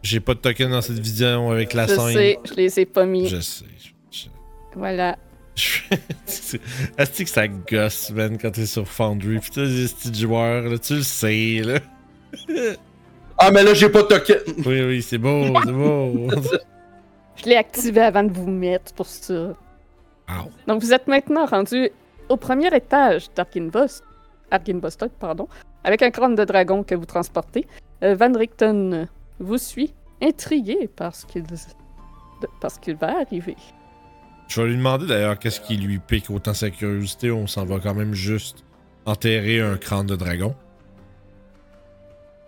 J'ai 0.03 0.21
pas 0.21 0.35
de 0.35 0.39
token 0.41 0.71
dans 0.71 0.81
cette 0.83 0.99
vision 0.99 1.51
avec 1.51 1.73
la 1.75 1.87
je 1.87 1.95
scène. 1.95 2.13
sais, 2.13 2.39
je 2.49 2.55
les 2.55 2.81
ai 2.81 2.87
pas 2.87 3.05
mis. 3.07 3.29
Je 3.29 3.41
sais. 3.41 3.65
je- 3.79 4.19
je- 4.19 4.29
Voilà. 4.77 5.17
Est-ce 6.99 7.23
que 7.23 7.29
ça 7.29 7.49
gosse, 7.49 8.11
man, 8.13 8.39
quand 8.39 8.51
t'es 8.53 8.67
sur 8.67 8.87
Foundry? 8.87 9.39
Putain, 9.41 9.65
les 9.65 9.87
petits 9.89 10.15
joueurs, 10.21 10.63
là, 10.65 10.79
tu 10.79 10.95
le 10.97 11.03
sais, 11.03 11.63
là. 11.65 11.79
Ah, 13.39 13.51
mais 13.51 13.63
là, 13.63 13.75
j'ai 13.75 13.89
pas 13.89 14.03
de 14.03 14.09
token. 14.09 14.39
Oui, 14.67 14.83
oui, 14.83 15.03
c'est 15.03 15.19
beau, 15.19 15.45
c'est 15.65 15.73
beau. 15.73 16.29
Je 17.37 17.45
l'ai 17.49 17.57
activé 17.57 18.01
avant 18.03 18.23
de 18.23 18.33
vous 18.33 18.51
mettre 18.51 18.93
pour 18.95 19.07
ça. 19.07 19.35
Wow. 20.29 20.51
Donc, 20.67 20.83
vous 20.83 20.93
êtes 20.93 21.09
maintenant 21.09 21.47
rendu 21.47 21.91
au 22.29 22.37
premier 22.37 22.75
étage 22.75 23.27
d'Arkinvost, 23.35 24.05
Arkinvostok, 24.51 25.11
pardon, 25.19 25.49
avec 25.85 26.03
un 26.03 26.11
crâne 26.11 26.35
de 26.37 26.45
dragon 26.45 26.83
que 26.85 26.95
vous 26.95 27.07
transportez. 27.07 27.67
Euh, 28.05 28.15
Van 28.15 28.33
Richten 28.33 28.95
euh, 28.95 29.05
vous 29.41 29.59
suit, 29.59 29.95
intrigué 30.23 30.89
par 30.95 31.15
ce 31.15 31.27
qu'il 31.27 32.95
va 32.97 33.21
arriver. 33.21 33.57
Je 34.49 34.61
vais 34.61 34.69
lui 34.69 34.77
demander 34.77 35.07
d'ailleurs 35.07 35.39
qu'est-ce 35.39 35.61
qui 35.61 35.77
lui 35.77 35.99
pique 35.99 36.29
autant 36.31 36.55
sa 36.55 36.71
curiosité. 36.71 37.31
On 37.31 37.47
s'en 37.47 37.65
va 37.65 37.79
quand 37.79 37.95
même 37.95 38.15
juste 38.15 38.65
enterrer 39.07 39.61
un 39.61 39.77
crâne 39.77 40.07
de 40.07 40.17
dragon. 40.17 40.55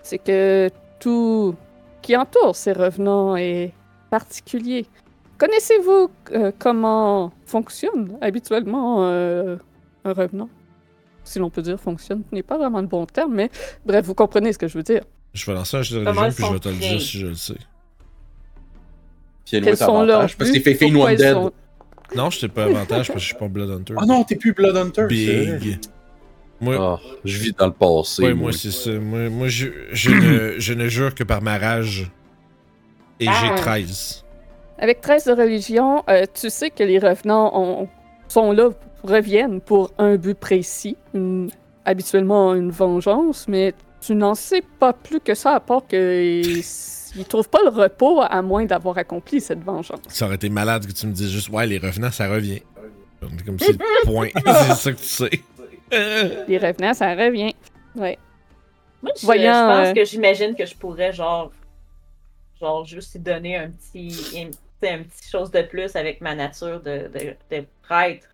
C'est 0.03 0.19
que 0.19 0.69
tout 0.99 1.55
qui 2.03 2.17
entoure 2.17 2.57
ces 2.57 2.73
revenants 2.73 3.37
est 3.37 3.73
particulier. 4.11 4.87
Connaissez-vous 5.39 6.11
euh, 6.33 6.53
comment 6.59 7.33
fonctionne 7.47 8.19
habituellement 8.21 9.05
euh, 9.05 9.57
un 10.05 10.13
revenant? 10.13 10.49
Si 11.25 11.39
l'on 11.39 11.51
peut 11.51 11.63
dire 11.63 11.79
fonctionne, 11.81 12.25
ce 12.29 12.35
n'est 12.35 12.43
pas 12.43 12.59
vraiment 12.59 12.81
le 12.81 12.89
bon 12.89 13.07
terme, 13.07 13.35
mais 13.35 13.51
bref, 13.87 14.05
vous 14.05 14.15
comprenez 14.15 14.53
ce 14.53 14.59
que 14.59 14.67
je 14.67 14.77
veux 14.77 14.83
dire. 14.83 15.03
Je 15.35 15.47
vais 15.47 15.55
lancer 15.55 15.77
un 15.79 15.83
jeu 15.83 16.01
de 16.05 16.07
religion 16.09 16.31
puis 16.31 16.45
je 16.47 16.53
vais 16.53 16.59
te 16.59 16.69
le 16.69 16.75
dire 16.77 17.01
si 17.01 17.19
je 17.19 17.27
le 17.27 17.35
sais. 17.35 17.55
Puis 19.47 19.57
elle 19.57 19.69
est 19.69 19.83
avantage, 19.83 20.37
parce 20.37 20.51
que 20.51 20.59
t'es 20.59 20.75
fait 20.75 20.95
One 20.95 21.15
Dead. 21.17 21.33
sont- 21.35 21.53
Non, 22.15 22.31
je 22.31 22.41
t'ai 22.41 22.49
pas 22.49 22.65
avantage 22.65 22.87
parce 23.09 23.09
que 23.09 23.19
je 23.19 23.27
suis 23.27 23.35
pas 23.37 23.49
Blood 23.49 23.71
Hunter. 23.71 23.95
Ah 23.99 24.07
non, 24.07 24.23
t'es 24.25 24.37
plus 24.37 24.53
Blood 24.53 24.77
Hunter. 24.77 25.07
Big. 25.09 25.79
Moi, 26.61 26.77
Ah, 26.79 27.01
je 27.25 27.39
vis 27.39 27.53
dans 27.53 27.67
le 27.67 27.73
passé. 27.73 28.23
ouais, 28.23 28.35
moi. 28.35 28.43
moi 28.43 28.53
c'est 28.53 28.71
ça. 28.71 28.91
Moi, 28.93 29.29
moi 29.31 29.49
je, 29.49 29.67
je, 29.91 30.11
ne, 30.11 30.55
je 30.61 30.73
ne 30.75 30.87
jure 30.89 31.15
que 31.15 31.25
par 31.25 31.43
ma 31.43 31.59
rage. 31.59 32.11
Et 33.19 33.27
Ah. 33.29 33.33
j'ai 33.41 33.55
13. 33.63 34.25
Avec 34.79 35.01
13 35.01 35.25
de 35.25 35.33
religion, 35.33 36.05
euh, 36.09 36.25
tu 36.33 36.51
sais 36.51 36.71
que 36.71 36.83
les 36.85 36.99
revenants 36.99 37.51
ont- 37.59 37.89
sont 38.29 38.53
là, 38.53 38.71
reviennent 39.03 39.61
pour 39.61 39.91
un 39.99 40.17
but 40.17 40.35
précis, 40.39 40.97
une- 41.15 41.51
habituellement 41.85 42.55
une 42.55 42.71
vengeance, 42.71 43.47
mais 43.49 43.75
tu 44.03 44.15
n'en 44.15 44.35
sais 44.35 44.63
pas 44.79 44.93
plus 44.93 45.21
que 45.21 45.35
ça, 45.35 45.55
à 45.55 45.61
part 45.61 45.87
qu'ils 45.87 46.63
ne 47.17 47.23
trouvent 47.23 47.49
pas 47.49 47.63
le 47.63 47.71
repos 47.71 48.21
à 48.21 48.43
moins 48.43 48.65
d'avoir 48.65 48.99
accompli 48.99 49.41
cette 49.41 49.63
vengeance. 49.63 50.01
Ça 50.09 50.27
aurait 50.27 50.35
été 50.35 50.49
malade 50.49 50.87
que 50.87 50.93
tu 50.93 51.07
me 51.07 51.13
dises 51.13 51.31
juste, 51.31 51.49
ouais, 51.49 51.67
les 51.67 51.79
revenants, 51.79 52.11
ça 52.11 52.29
revient. 52.29 52.63
Comme 53.47 53.59
c'est 53.59 53.73
le 53.73 54.05
point. 54.05 54.29
c'est 54.45 54.75
ça 54.75 54.93
que 54.93 54.99
tu 54.99 55.05
sais. 55.05 55.31
Les 56.49 56.59
revenants, 56.59 56.95
ça 56.95 57.15
revient. 57.15 57.55
Ouais. 57.95 58.19
Moi, 59.03 59.13
je, 59.21 59.25
Voyons, 59.25 59.53
je 59.53 59.79
pense 59.79 59.89
euh, 59.89 59.93
que 59.93 60.05
j'imagine 60.05 60.55
que 60.55 60.67
je 60.67 60.75
pourrais, 60.77 61.13
genre, 61.13 61.53
genre 62.61 62.85
juste 62.85 63.19
donner 63.19 63.57
un 63.57 63.71
petit, 63.71 64.17
un, 64.37 64.51
tu 64.51 64.59
sais, 64.81 64.91
un 64.91 65.03
petit 65.03 65.29
chose 65.29 65.51
de 65.51 65.63
plus 65.63 65.95
avec 65.97 66.21
ma 66.21 66.35
nature 66.35 66.81
de, 66.81 67.09
de, 67.09 67.37
de 67.51 67.65
prêtre. 67.83 68.29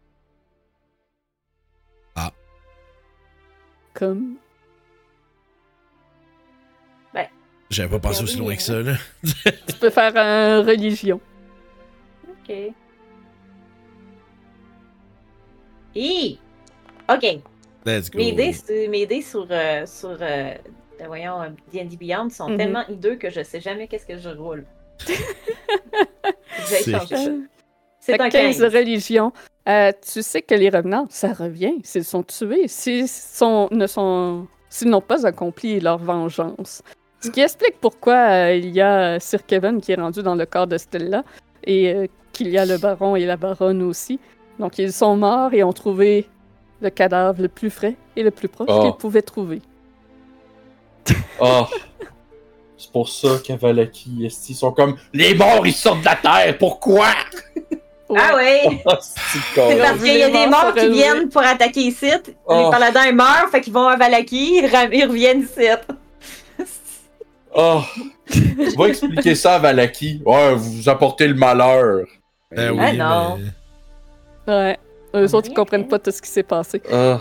Comme. 3.94 4.36
J'avais 7.70 7.88
pas 7.90 7.98
pensé 8.08 8.22
aussi 8.22 8.38
loin 8.38 8.56
que 8.56 8.62
ça, 8.62 8.80
là. 8.80 8.94
Tu 9.22 9.74
peux 9.78 9.90
faire 9.90 10.12
un 10.16 10.62
religion. 10.62 11.20
Ok. 12.28 12.54
Hi! 15.94 16.38
Ok. 17.10 17.40
Let's 17.84 18.10
go. 18.10 18.18
Mes 18.18 18.32
dés, 18.32 18.52
sur- 18.52 18.90
mes 18.90 19.06
dés 19.06 19.22
sur, 19.22 19.46
euh, 19.50 19.86
sur 19.86 20.10
euh, 20.10 20.16
euh, 20.20 20.54
voyons, 21.06 21.42
euh, 21.42 21.48
D&D 21.72 21.96
Beyond 21.96 22.28
sont 22.30 22.48
Mhm. 22.50 22.56
tellement 22.56 22.86
hideux 22.88 23.16
que 23.16 23.30
je 23.30 23.42
sais 23.42 23.60
jamais 23.60 23.86
qu'est-ce 23.88 24.06
que 24.06 24.18
je 24.18 24.28
roule. 24.30 24.64
J'ai 25.06 25.14
C'est- 26.64 26.90
changé 26.92 27.16
ça. 27.16 27.22
Euh, 27.30 27.40
C'est 28.00 28.16
Fait 28.16 28.22
un 28.22 28.28
que 28.28 28.32
15 28.32 28.58
15. 28.58 28.72
de 28.72 28.76
religion. 28.78 29.32
Euh, 29.68 29.92
tu 30.00 30.22
sais 30.22 30.40
que 30.40 30.54
les 30.54 30.70
revenants, 30.70 31.06
ça 31.10 31.32
revient. 31.34 31.74
S'ils 31.82 32.04
sont 32.04 32.22
tués, 32.22 32.66
s'ils 32.68 33.08
sont, 33.08 33.68
ne 33.70 33.86
sont, 33.86 34.46
s'ils 34.70 34.88
n'ont 34.88 35.02
pas 35.02 35.26
accompli 35.26 35.78
leur 35.80 35.98
vengeance. 35.98 36.82
Ce 37.20 37.30
qui 37.30 37.40
explique 37.40 37.80
pourquoi 37.80 38.14
euh, 38.14 38.54
il 38.54 38.70
y 38.70 38.80
a 38.80 39.18
Sir 39.18 39.44
Kevin 39.46 39.80
qui 39.80 39.92
est 39.92 39.96
rendu 39.96 40.22
dans 40.22 40.34
le 40.36 40.46
corps 40.46 40.66
de 40.68 40.78
Stella 40.78 41.24
et 41.64 41.92
euh, 41.92 42.06
qu'il 42.32 42.48
y 42.48 42.58
a 42.58 42.64
le 42.64 42.78
baron 42.78 43.16
et 43.16 43.26
la 43.26 43.36
baronne 43.36 43.82
aussi. 43.82 44.20
Donc 44.58 44.78
ils 44.78 44.92
sont 44.92 45.16
morts 45.16 45.52
et 45.52 45.64
ont 45.64 45.72
trouvé 45.72 46.26
le 46.80 46.90
cadavre 46.90 47.42
le 47.42 47.48
plus 47.48 47.70
frais 47.70 47.96
et 48.14 48.22
le 48.22 48.30
plus 48.30 48.48
proche 48.48 48.68
Oh. 48.70 48.82
qu'ils 48.82 48.96
pouvaient 48.96 49.22
trouver. 49.22 49.60
Ah. 51.40 51.66
C'est 52.80 52.92
pour 52.92 53.08
ça 53.08 53.28
qu'Avalaki, 53.44 54.24
esti, 54.24 54.52
ils 54.52 54.54
sont 54.54 54.70
comme 54.70 54.96
Les 55.12 55.34
morts, 55.34 55.66
ils 55.66 55.72
sortent 55.72 55.98
de 56.00 56.04
la 56.04 56.14
terre, 56.14 56.56
pourquoi? 56.58 57.06
Ah 58.16 58.36
ouais! 58.36 58.62
Ah, 58.86 58.96
c'est 59.00 59.40
parce 59.80 59.98
qu'il 60.00 60.16
y 60.16 60.22
a 60.22 60.30
des 60.30 60.46
morts 60.46 60.72
qui 60.74 60.88
viennent 60.88 61.28
pour 61.28 61.42
attaquer 61.42 61.80
ici. 61.80 62.06
Les 62.06 62.20
Oh. 62.46 62.70
paladins 62.70 63.04
ils 63.06 63.16
meurent, 63.16 63.48
fait 63.50 63.60
qu'ils 63.60 63.72
vont 63.72 63.88
à 63.88 63.96
Valaki, 63.96 64.58
ils 64.62 65.04
reviennent 65.06 65.40
ici. 65.42 65.66
Ah. 67.54 67.84
Tu 68.30 68.76
vas 68.76 68.86
expliquer 68.88 69.34
ça 69.34 69.54
à 69.54 69.58
Valaki. 69.58 70.20
Ouais, 70.26 70.54
vous 70.54 70.88
apportez 70.88 71.26
le 71.26 71.34
malheur. 71.34 72.06
Ben 72.54 72.70
oui, 72.72 72.78
Ah, 72.80 72.92
non. 72.92 73.38
mais- 74.46 74.52
Ouais. 74.52 74.78
Eux 75.14 75.34
autres, 75.34 75.48
ils 75.50 75.54
comprennent 75.54 75.88
pas 75.88 75.98
tout 75.98 76.10
ce 76.10 76.20
qui 76.20 76.28
s'est 76.30 76.42
passé. 76.42 76.82
Ah. 76.92 77.20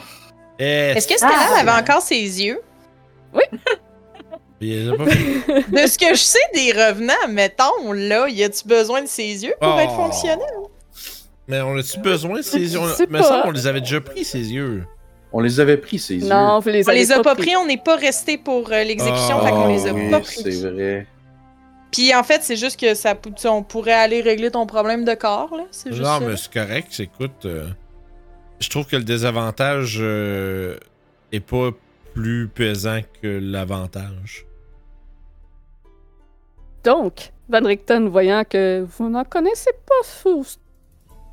Eh, 0.59 0.93
Est-ce 0.95 1.07
que 1.07 1.15
Stella 1.15 1.33
Ah. 1.55 1.59
avait 1.61 1.71
encore 1.83 2.01
ses 2.01 2.15
yeux? 2.43 2.59
il 4.61 4.69
les 4.85 4.89
a 4.89 4.95
pas 4.95 5.05
fait. 5.05 5.71
De 5.71 5.87
ce 5.87 5.97
que 5.97 6.09
je 6.15 6.21
sais 6.21 6.39
des 6.53 6.71
revenants, 6.71 7.13
mettons, 7.29 7.91
là, 7.93 8.27
y 8.27 8.43
a-tu 8.43 8.67
besoin 8.67 9.01
de 9.01 9.07
ses 9.07 9.45
yeux 9.45 9.53
pour 9.61 9.75
Oh. 9.75 9.79
être 9.79 9.93
fonctionnel? 9.95 10.39
Mais 11.47 11.61
on 11.61 11.77
a-tu 11.77 11.99
besoin 11.99 12.37
de 12.37 12.41
ses 12.41 12.73
yeux? 12.73 12.79
Mais 13.09 13.21
ça, 13.23 13.43
on 13.45 13.51
les 13.51 13.67
avait 13.67 13.81
déjà 13.81 14.01
pris, 14.01 14.25
ses 14.25 14.51
yeux. 14.51 14.83
On 15.33 15.41
les 15.41 15.59
avait 15.59 15.77
pris, 15.77 15.99
ces 15.99 16.15
yeux. 16.15 16.27
Non, 16.27 16.59
vous 16.59 16.69
les 16.69 16.87
On 16.87 16.91
les 16.91 17.11
a 17.11 17.21
pas 17.21 17.35
pris, 17.35 17.55
on 17.55 17.65
n'est 17.65 17.77
pas 17.77 17.95
resté 17.95 18.37
pour 18.37 18.71
euh, 18.71 18.83
l'exécution, 18.83 19.37
Ah, 19.41 19.45
fait 19.45 19.51
qu'on 19.51 19.67
les 19.67 19.87
a 19.87 19.93
oui, 19.93 20.09
pas 20.09 20.19
pris. 20.21 20.41
C'est 20.41 20.69
vrai. 20.71 21.07
Puis 21.91 22.13
en 22.15 22.23
fait, 22.23 22.43
c'est 22.43 22.55
juste 22.55 22.79
que 22.79 22.93
ça, 22.93 23.15
on 23.45 23.63
pourrait 23.63 23.93
aller 23.93 24.21
régler 24.21 24.51
ton 24.51 24.65
problème 24.65 25.03
de 25.05 25.13
corps, 25.15 25.55
là. 25.55 25.63
C'est 25.71 25.91
juste 25.91 26.03
Non, 26.03 26.19
ça. 26.19 26.25
mais 26.25 26.37
c'est 26.37 26.53
correct. 26.53 26.99
Écoute, 26.99 27.45
euh, 27.45 27.67
je 28.59 28.69
trouve 28.69 28.85
que 28.85 28.95
le 28.95 29.03
désavantage 29.03 29.97
euh, 30.01 30.77
est 31.31 31.39
pas 31.39 31.69
plus 32.13 32.47
pesant 32.47 32.99
que 33.21 33.27
l'avantage. 33.41 34.45
Donc, 36.83 37.31
Van 37.49 37.63
Richten, 37.63 38.07
voyant 38.07 38.43
que 38.43 38.85
vous 38.97 39.09
n'en 39.09 39.23
connaissez 39.23 39.71
pas 39.85 40.31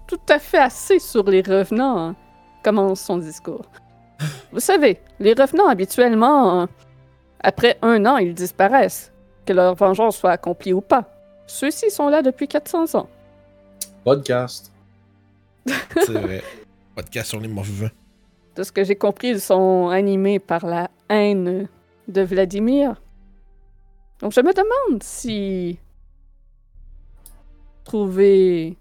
tout 0.09 0.21
à 0.29 0.39
fait 0.39 0.59
assez 0.59 0.99
sur 0.99 1.25
les 1.29 1.43
revenants, 1.43 1.99
hein, 1.99 2.17
commence 2.63 3.01
son 3.01 3.19
discours. 3.19 3.65
Vous 4.53 4.61
savez, 4.61 5.01
les 5.19 5.33
revenants, 5.33 5.69
habituellement, 5.69 6.63
hein, 6.63 6.69
après 7.41 7.79
un 7.83 8.07
an, 8.07 8.17
ils 8.17 8.35
disparaissent, 8.35 9.13
que 9.45 9.53
leur 9.53 9.75
vengeance 9.75 10.17
soit 10.17 10.31
accomplie 10.31 10.73
ou 10.73 10.81
pas. 10.81 11.11
Ceux-ci 11.47 11.91
sont 11.91 12.09
là 12.09 12.23
depuis 12.23 12.49
400 12.49 12.95
ans. 12.95 13.09
Podcast. 14.05 14.73
C'est 15.67 16.13
vrai. 16.13 16.43
Podcast 16.95 17.31
sur 17.31 17.41
les 17.41 17.49
morts-vivants. 17.49 17.91
De 18.55 18.63
ce 18.63 18.71
que 18.71 18.85
j'ai 18.85 18.97
compris, 18.97 19.29
ils 19.29 19.41
sont 19.41 19.89
animés 19.89 20.39
par 20.39 20.65
la 20.65 20.89
haine 21.09 21.69
de 22.09 22.23
Vladimir. 22.23 23.01
Donc 24.21 24.33
je 24.33 24.41
me 24.41 24.53
demande 24.53 25.03
si 25.03 25.79
trouver 27.85 28.79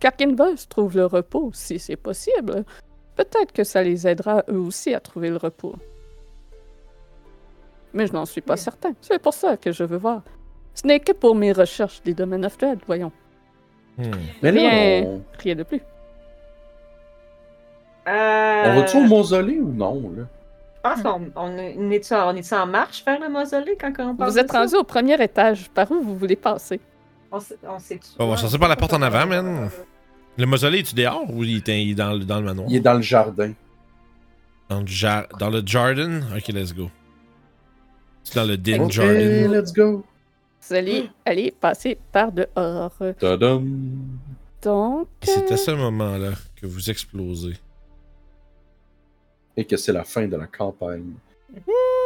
Karkinbos 0.00 0.66
trouve 0.68 0.96
le 0.96 1.06
repos, 1.06 1.50
si 1.52 1.78
c'est 1.78 1.96
possible. 1.96 2.64
Peut-être 3.16 3.52
que 3.52 3.64
ça 3.64 3.82
les 3.82 4.06
aidera 4.06 4.44
eux 4.50 4.58
aussi 4.58 4.94
à 4.94 5.00
trouver 5.00 5.30
le 5.30 5.36
repos. 5.38 5.74
Mais 7.94 8.06
je 8.06 8.12
n'en 8.12 8.26
suis 8.26 8.42
pas 8.42 8.54
Oui. 8.54 8.58
certain. 8.60 8.92
C'est 9.00 9.18
pour 9.20 9.32
ça 9.34 9.56
que 9.56 9.72
je 9.72 9.82
veux 9.84 9.96
voir. 9.96 10.22
Ce 10.74 10.86
n'est 10.86 11.00
que 11.00 11.12
pour 11.12 11.34
mes 11.34 11.52
recherches 11.52 12.02
des 12.02 12.12
domaines 12.12 12.44
of 12.44 12.58
dread, 12.58 12.78
voyons. 12.86 13.10
Hmm. 13.96 14.10
Mais 14.42 14.52
là, 14.52 14.60
Bien. 14.60 15.02
on, 15.08 15.22
Rien 15.38 15.54
de 15.54 15.62
plus. 15.62 15.80
Euh, 18.08 18.62
on 18.66 18.74
va-tu 18.76 18.96
au 18.98 19.06
mausolée 19.06 19.58
ou 19.58 19.72
non, 19.72 20.12
là? 20.16 20.24
Je 20.76 20.80
pense 20.90 21.02
qu'on 21.02 21.30
on 21.34 21.56
est, 21.58 21.74
on 21.76 22.14
en, 22.14 22.32
on 22.32 22.36
est-tu 22.36 22.54
en 22.54 22.66
marche 22.66 23.04
vers 23.04 23.18
le 23.18 23.28
mausolée 23.28 23.76
quand 23.80 23.92
on 23.98 24.14
parle 24.14 24.30
Vous 24.30 24.38
êtes 24.38 24.52
rendu 24.52 24.76
au 24.76 24.84
premier 24.84 25.20
étage. 25.20 25.68
Par 25.70 25.90
où 25.90 26.00
vous 26.00 26.14
voulez 26.14 26.36
passer? 26.36 26.80
On 27.32 27.40
sait, 27.40 27.56
on 27.66 27.78
On 28.24 28.30
va 28.30 28.36
sortir 28.36 28.60
par 28.60 28.68
la 28.68 28.76
porte 28.76 28.92
en 28.92 29.02
avant, 29.02 29.26
man. 29.26 29.68
Le 30.38 30.46
mausolée, 30.46 30.80
est-tu 30.80 30.94
dehors 30.94 31.28
ou 31.32 31.44
il 31.44 31.56
est 31.56 31.82
il 31.82 31.90
est 31.92 31.94
dans, 31.94 32.12
le- 32.12 32.24
dans 32.24 32.38
le 32.40 32.44
manoir? 32.46 32.66
Il 32.70 32.76
est 32.76 32.80
dans 32.80 32.94
le 32.94 33.02
jardin. 33.02 33.52
Dans 34.68 34.80
le, 34.80 35.38
dans 35.38 35.50
le 35.50 35.62
Jordan? 35.64 36.26
Ok, 36.36 36.48
let's 36.48 36.74
go. 36.74 36.90
C'est 38.24 38.34
dans 38.34 38.44
le 38.44 38.56
Din 38.56 38.80
Ok, 38.82 38.90
Jordan. 38.92 39.52
let's 39.52 39.72
go. 39.72 40.04
Vous 40.68 40.74
allez 40.74 41.08
aller 41.24 41.52
passer 41.58 41.96
par 42.12 42.32
dehors. 42.32 42.92
Tadam. 43.18 43.64
Donc, 44.62 45.06
Et 45.22 45.26
C'est 45.26 45.52
à 45.52 45.56
ce 45.56 45.70
moment-là 45.70 46.32
que 46.56 46.66
vous 46.66 46.90
explosez. 46.90 47.54
Et 49.56 49.64
que 49.64 49.76
c'est 49.76 49.92
la 49.92 50.04
fin 50.04 50.26
de 50.26 50.36
la 50.36 50.46
campagne. 50.46 51.12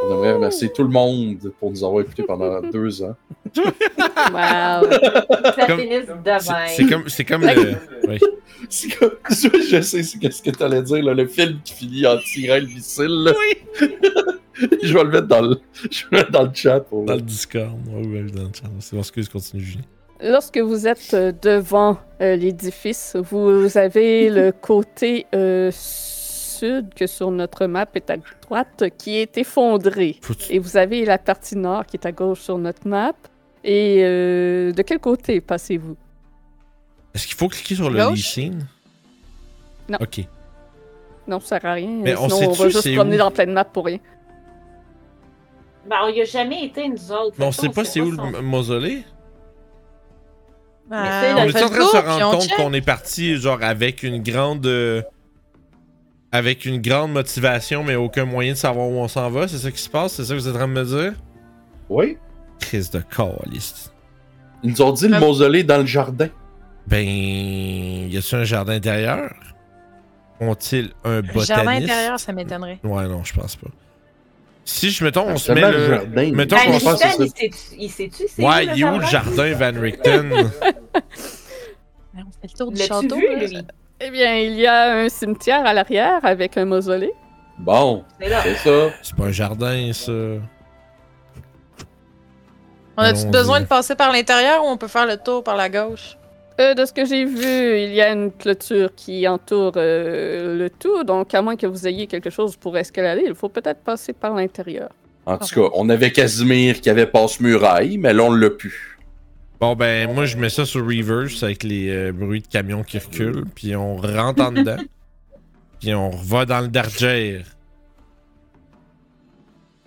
On 0.04 0.12
aimerait 0.14 0.32
remercier 0.34 0.70
tout 0.72 0.82
le 0.82 0.88
monde 0.88 1.52
pour 1.58 1.70
nous 1.70 1.84
avoir 1.84 2.02
écoutés 2.02 2.22
pendant 2.22 2.60
deux 2.72 3.02
ans. 3.02 3.16
wow. 3.56 3.62
Ça 5.56 5.66
Comme- 5.66 5.80
C'est 5.80 6.06
demain. 6.06 6.66
c'est 6.68 6.86
comme, 6.86 7.08
c'est 7.08 7.24
comme 7.24 7.42
le. 7.42 7.74
oui. 8.08 8.18
C'est 8.68 8.88
comme- 8.96 9.16
Je 9.28 9.80
sais 9.80 10.02
c'est 10.02 10.18
qu'est-ce 10.18 10.42
que 10.42 10.50
t'allais 10.50 10.82
dire, 10.82 11.02
là, 11.04 11.14
le 11.14 11.26
film 11.26 11.58
qui 11.64 11.72
finit 11.74 12.06
en 12.06 12.16
tirant 12.18 12.56
le 12.56 12.66
missile. 12.66 13.24
là. 13.24 13.32
je 14.82 14.94
vais 14.94 15.04
le 15.04 15.10
mettre 15.10 15.26
dans 15.26 15.40
le, 15.42 15.56
je 15.90 16.02
vais 16.02 16.06
le 16.12 16.18
mettre 16.18 16.30
dans 16.30 16.42
le 16.44 16.50
chat. 16.54 16.80
Pour... 16.80 17.04
Dans 17.04 17.14
le 17.14 17.20
Discord. 17.22 17.72
Oui, 17.88 18.06
oui, 18.06 18.30
dans 18.32 18.42
le 18.42 18.48
chat. 18.52 18.68
C'est 18.80 18.94
bon, 18.94 19.00
excuse, 19.02 19.28
continue, 19.28 19.62
Julie. 19.62 19.84
Lorsque 20.22 20.58
vous 20.58 20.86
êtes 20.86 21.14
euh, 21.14 21.32
devant 21.42 21.96
euh, 22.20 22.36
l'édifice, 22.36 23.16
vous 23.30 23.78
avez 23.78 24.28
le 24.28 24.52
côté 24.52 25.26
euh, 25.34 25.70
sud 25.72 26.19
que 26.96 27.06
sur 27.06 27.30
notre 27.30 27.66
map 27.66 27.86
est 27.94 28.10
à 28.10 28.16
droite 28.42 28.84
qui 28.98 29.16
est 29.18 29.36
effondré. 29.38 30.16
Faut-tu- 30.22 30.52
Et 30.52 30.58
vous 30.58 30.76
avez 30.76 31.04
la 31.04 31.18
partie 31.18 31.56
nord 31.56 31.86
qui 31.86 31.96
est 31.96 32.06
à 32.06 32.12
gauche 32.12 32.40
sur 32.40 32.58
notre 32.58 32.86
map. 32.86 33.12
Et 33.64 33.98
euh, 34.04 34.72
de 34.72 34.82
quel 34.82 34.98
côté 34.98 35.40
passez-vous? 35.40 35.96
Est-ce 37.14 37.26
qu'il 37.26 37.36
faut 37.36 37.48
cliquer 37.48 37.74
sur 37.74 37.90
le 37.90 38.10
leasing? 38.10 38.58
Non. 39.88 39.98
Ok. 40.00 40.20
Non, 41.26 41.40
ça 41.40 41.58
sert 41.60 41.66
à 41.70 41.72
rien. 41.74 41.90
Mais 42.02 42.16
on 42.16 42.28
Sinon, 42.28 42.36
on, 42.36 42.50
va 42.52 42.54
sait-tu 42.56 42.70
juste 42.70 42.82
c'est 42.82 42.94
promener 42.94 43.16
où? 43.16 43.18
dans 43.18 43.30
pleine 43.30 43.52
map 43.52 43.64
pour 43.64 43.84
rien. 43.86 43.98
Ben, 45.88 45.96
on 46.04 46.08
y 46.08 46.20
a 46.20 46.24
jamais 46.24 46.64
été, 46.66 46.88
nous 46.88 47.12
autres. 47.12 47.36
Mais 47.38 47.44
on 47.46 47.52
sait 47.52 47.68
pas 47.68 47.84
c'est 47.84 48.00
où 48.00 48.14
son- 48.14 48.30
le 48.30 48.42
mausolée? 48.42 49.02
Ben, 50.88 51.36
On 51.36 51.44
est 51.48 51.62
en 51.62 51.68
train 51.68 51.78
de 51.78 51.82
se 51.84 51.96
rendre 51.96 52.28
on 52.28 52.38
compte 52.38 52.48
qu'on 52.56 52.72
est 52.72 52.80
parti 52.84 53.36
genre 53.36 53.62
avec 53.62 54.02
une 54.02 54.22
grande 54.22 54.66
euh, 54.66 55.02
avec 56.32 56.64
une 56.64 56.80
grande 56.80 57.12
motivation 57.12 57.82
mais 57.84 57.96
aucun 57.96 58.24
moyen 58.24 58.52
de 58.52 58.58
savoir 58.58 58.88
où 58.88 58.94
on 58.98 59.08
s'en 59.08 59.30
va, 59.30 59.48
c'est 59.48 59.58
ça 59.58 59.70
qui 59.70 59.80
se 59.80 59.88
passe, 59.88 60.12
c'est 60.14 60.24
ça 60.24 60.34
que 60.34 60.38
vous 60.40 60.48
êtes 60.48 60.54
en 60.54 60.58
train 60.58 60.68
de 60.68 60.72
me 60.72 60.84
dire? 60.84 61.12
Oui. 61.88 62.16
Crise 62.60 62.90
de 62.90 63.00
calice. 63.00 63.92
Ils 64.62 64.70
nous 64.70 64.82
ont 64.82 64.92
dit 64.92 65.08
le 65.08 65.16
Ah. 65.16 65.20
mausolée 65.20 65.64
dans 65.64 65.78
le 65.78 65.86
jardin. 65.86 66.28
Ben 66.86 67.04
y 67.06 68.16
a-tu 68.16 68.34
un 68.34 68.44
jardin 68.44 68.74
intérieur? 68.74 69.32
Ont-ils 70.40 70.90
un 71.04 71.20
botaniste 71.20 71.48
Jardin 71.48 71.70
intérieur, 71.72 72.18
ça 72.20 72.32
m'étonnerait. 72.32 72.78
Ouais, 72.82 73.06
non, 73.08 73.22
je 73.24 73.32
pense 73.34 73.56
pas. 73.56 73.68
Si 74.64 74.90
je 74.90 75.02
mettons 75.04 75.26
on 75.26 75.36
se 75.36 75.50
met 75.52 75.70
le 75.72 75.88
jardin. 75.88 76.30
mettons 76.32 76.56
qu'on 76.56 76.70
mais 76.70 76.78
se 76.78 76.84
passe 76.84 76.98
Stan, 77.00 77.24
il 77.78 77.90
sait-tu- 77.90 78.24
c'est 78.28 78.42
Ouais, 78.42 78.66
il 78.66 78.80
est 78.82 78.84
où 78.84 78.98
le 78.98 79.06
jardin 79.06 79.52
Van 79.54 79.80
Richten? 79.80 80.32
On 82.14 82.30
fait 82.32 82.52
le 82.52 82.58
tour 82.58 82.70
du 82.72 82.80
château. 82.82 83.16
vu, 83.16 83.38
lui? 83.38 83.58
Eh 84.02 84.10
bien, 84.10 84.36
il 84.36 84.54
y 84.54 84.66
a 84.66 84.94
un 84.94 85.08
cimetière 85.08 85.64
à 85.66 85.74
l'arrière 85.74 86.24
avec 86.24 86.56
un 86.56 86.64
mausolée. 86.64 87.12
Bon, 87.58 88.04
C'est 88.18 88.54
ça. 88.54 88.90
C'est 89.02 89.14
pas 89.14 89.24
un 89.24 89.32
jardin 89.32 89.92
ça. 89.92 90.12
On 92.96 93.02
a-tu 93.02 93.26
besoin 93.26 93.60
de 93.60 93.66
passer 93.66 93.94
par 93.94 94.12
l'intérieur 94.12 94.64
ou 94.64 94.68
on 94.68 94.76
peut 94.76 94.88
faire 94.88 95.06
le 95.06 95.16
tour 95.16 95.44
par 95.44 95.56
la 95.56 95.68
gauche? 95.68 96.16
Euh, 96.60 96.74
de 96.74 96.84
ce 96.84 96.92
que 96.92 97.04
j'ai 97.04 97.24
vu, 97.24 97.78
il 97.80 97.94
y 97.94 98.00
a 98.00 98.12
une 98.12 98.32
clôture 98.32 98.90
qui 98.94 99.26
entoure 99.26 99.72
euh, 99.76 100.58
le 100.58 100.68
tout, 100.68 101.04
donc 101.04 101.32
à 101.34 101.40
moins 101.40 101.56
que 101.56 101.66
vous 101.66 101.86
ayez 101.86 102.06
quelque 102.06 102.28
chose 102.28 102.56
pour 102.56 102.76
escalader, 102.76 103.22
il 103.26 103.34
faut 103.34 103.48
peut-être 103.48 103.80
passer 103.80 104.12
par 104.12 104.34
l'intérieur. 104.34 104.90
En 105.24 105.38
tout 105.38 105.54
cas, 105.54 105.70
on 105.74 105.88
avait 105.88 106.10
Casimir 106.10 106.80
qui 106.80 106.90
avait 106.90 107.06
passe-muraille, 107.06 107.96
mais 107.98 108.12
là, 108.12 108.24
on 108.24 108.32
l'a 108.32 108.50
pu. 108.50 108.98
Bon 109.60 109.76
ben 109.76 110.12
moi 110.14 110.24
je 110.24 110.38
mets 110.38 110.48
ça 110.48 110.64
sur 110.64 110.86
reverse 110.86 111.42
avec 111.42 111.62
les 111.62 111.90
euh, 111.90 112.12
bruits 112.12 112.40
de 112.40 112.46
camions 112.46 112.82
qui 112.82 112.98
reculent, 112.98 113.44
puis 113.54 113.76
on 113.76 113.96
rentre 113.96 114.42
en 114.42 114.52
dedans. 114.52 114.78
Puis 115.80 115.94
on 115.94 116.10
va 116.10 116.44
dans 116.44 116.60
le 116.60 116.68
Darger. 116.68 117.42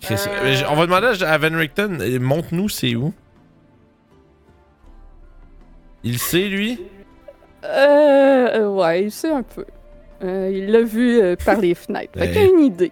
Euh. 0.09 0.15
On 0.69 0.75
va 0.75 0.87
demander 0.87 1.23
à 1.23 1.37
Van 1.37 1.55
Richten, 1.55 2.01
euh, 2.01 2.19
montre-nous 2.19 2.67
c'est 2.67 2.95
où? 2.95 3.13
Il 6.03 6.17
sait 6.17 6.49
lui? 6.49 6.81
Euh, 7.63 7.67
euh, 8.55 8.67
ouais, 8.67 9.03
il 9.03 9.11
sait 9.11 9.31
un 9.31 9.43
peu. 9.43 9.65
Euh, 10.23 10.49
il 10.53 10.71
l'a 10.71 10.81
vu 10.81 11.21
euh, 11.21 11.35
par 11.35 11.59
les 11.59 11.75
fenêtres. 11.75 12.17
Fait 12.17 12.31
qu'il 12.31 12.37
a 12.41 12.45
une 12.45 12.59
idée. 12.59 12.91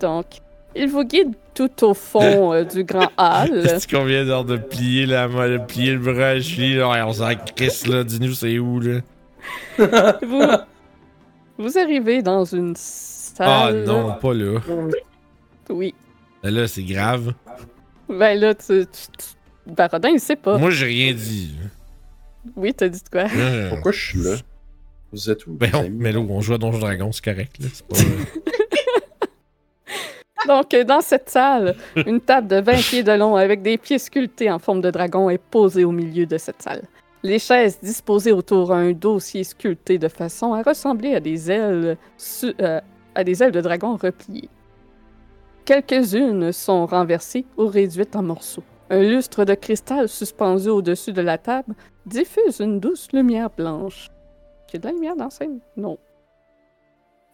Donc, 0.00 0.26
il 0.74 0.88
vous 0.88 1.04
guide 1.04 1.34
tout 1.58 1.84
au 1.86 1.94
fond 1.94 2.52
euh, 2.52 2.62
du 2.64 2.84
grand 2.84 3.10
hall. 3.18 3.58
Est-ce 3.66 3.88
qu'on 3.88 4.04
vient 4.04 4.24
genre 4.24 4.44
de 4.44 4.56
plier 4.56 5.06
la 5.06 5.26
main, 5.28 5.48
de 5.48 5.58
plier 5.58 5.92
le 5.94 5.98
bras 5.98 6.28
à 6.28 6.38
Julie, 6.38 6.76
là, 6.76 6.88
Ouais, 6.90 7.02
on 7.02 7.12
s'en 7.12 7.34
crisse 7.56 7.86
là, 7.86 8.04
dis-nous 8.04 8.32
c'est 8.34 8.58
où 8.58 8.80
là? 8.80 9.00
vous, 10.22 10.42
vous 11.58 11.78
arrivez 11.78 12.22
dans 12.22 12.44
une 12.44 12.74
Ah 12.76 12.76
salle. 12.76 13.84
non, 13.84 14.14
pas 14.20 14.34
là. 14.34 14.60
Oui. 15.70 15.94
Ben 16.42 16.54
Là 16.54 16.68
c'est 16.68 16.84
grave. 16.84 17.32
Ben 18.08 18.38
là, 18.38 18.54
tu, 18.54 18.86
tu- 18.86 18.86
tu- 19.66 19.72
Barodin, 19.74 20.10
il 20.10 20.20
sait 20.20 20.36
pas. 20.36 20.56
Moi 20.58 20.70
j'ai 20.70 20.86
rien 20.86 21.12
dit. 21.12 21.54
Oui, 22.56 22.72
t'as 22.72 22.88
dit 22.88 23.02
de 23.02 23.08
quoi? 23.10 23.24
Pourquoi 23.70 23.92
je 23.92 23.98
suis 24.00 24.18
là? 24.22 24.34
Vous 25.12 25.30
êtes 25.30 25.46
où? 25.46 25.52
Ben 25.52 25.70
on, 25.74 25.88
mais 25.90 26.12
là, 26.12 26.20
on 26.20 26.40
joue 26.40 26.54
à 26.54 26.58
Donjon 26.58 26.78
Dragon, 26.78 27.10
c'est 27.12 27.24
correct. 27.24 27.56
Là. 27.60 27.66
C'est 27.72 27.86
pas, 27.86 27.96
Donc, 30.46 30.72
euh, 30.74 30.84
dans 30.84 31.00
cette 31.00 31.28
salle, 31.28 31.74
une 31.96 32.20
table 32.20 32.46
de 32.46 32.60
20 32.60 32.72
pieds 32.76 33.02
de 33.02 33.12
long 33.12 33.36
avec 33.36 33.62
des 33.62 33.78
pieds 33.78 33.98
sculptés 33.98 34.50
en 34.50 34.58
forme 34.58 34.80
de 34.80 34.90
dragon 34.90 35.28
est 35.30 35.42
posée 35.42 35.84
au 35.84 35.90
milieu 35.90 36.26
de 36.26 36.38
cette 36.38 36.62
salle. 36.62 36.82
Les 37.22 37.38
chaises 37.38 37.80
disposées 37.80 38.32
autour 38.32 38.72
un 38.72 38.92
dossier 38.92 39.42
sculpté 39.42 39.98
de 39.98 40.08
façon 40.08 40.54
à 40.54 40.62
ressembler 40.62 41.14
à 41.14 41.20
des 41.20 41.50
ailes, 41.50 41.96
euh, 42.44 42.80
à 43.14 43.24
des 43.24 43.42
ailes 43.42 43.52
de 43.52 43.60
dragon 43.60 43.96
repliées. 43.96 44.48
Quelques-unes 45.64 46.52
sont 46.52 46.86
renversées 46.86 47.44
ou 47.56 47.66
réduites 47.66 48.14
en 48.14 48.22
morceaux. 48.22 48.62
Un 48.90 49.02
lustre 49.02 49.44
de 49.44 49.54
cristal 49.54 50.08
suspendu 50.08 50.68
au-dessus 50.68 51.12
de 51.12 51.20
la 51.20 51.36
table 51.36 51.74
diffuse 52.06 52.60
une 52.60 52.80
douce 52.80 53.08
lumière 53.12 53.50
blanche. 53.50 54.08
Il 54.68 54.74
y 54.74 54.76
a 54.76 54.80
de 54.80 54.86
la 54.86 54.92
lumière 54.92 55.16
dans 55.16 55.24
la 55.24 55.30
scène? 55.30 55.60
Non. 55.76 55.98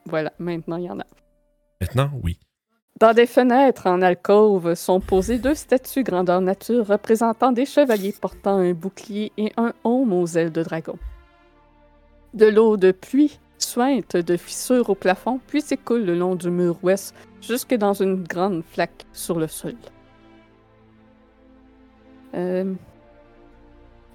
Voilà, 0.06 0.32
maintenant 0.38 0.76
il 0.78 0.84
y 0.84 0.90
en 0.90 0.98
a. 0.98 1.06
Maintenant, 1.80 2.10
oui. 2.22 2.38
Dans 3.00 3.12
des 3.12 3.26
fenêtres 3.26 3.88
en 3.88 4.02
alcôve 4.02 4.74
sont 4.74 5.00
posées 5.00 5.38
deux 5.38 5.56
statues 5.56 6.04
grandeur 6.04 6.40
nature 6.40 6.86
représentant 6.86 7.50
des 7.50 7.66
chevaliers 7.66 8.14
portant 8.20 8.58
un 8.58 8.72
bouclier 8.72 9.32
et 9.36 9.52
un 9.56 9.72
aume 9.82 10.12
aux 10.12 10.26
ailes 10.26 10.52
de 10.52 10.62
dragon. 10.62 10.96
De 12.34 12.46
l'eau 12.46 12.76
de 12.76 12.92
pluie 12.92 13.40
suinte 13.58 14.16
de 14.16 14.36
fissures 14.36 14.90
au 14.90 14.94
plafond, 14.94 15.40
puis 15.48 15.60
s'écoule 15.60 16.04
le 16.04 16.14
long 16.14 16.36
du 16.36 16.50
mur 16.50 16.76
ouest 16.84 17.14
jusque 17.40 17.74
dans 17.74 17.94
une 17.94 18.22
grande 18.22 18.62
flaque 18.62 19.06
sur 19.12 19.40
le 19.40 19.48
sol. 19.48 19.74
Euh, 22.34 22.74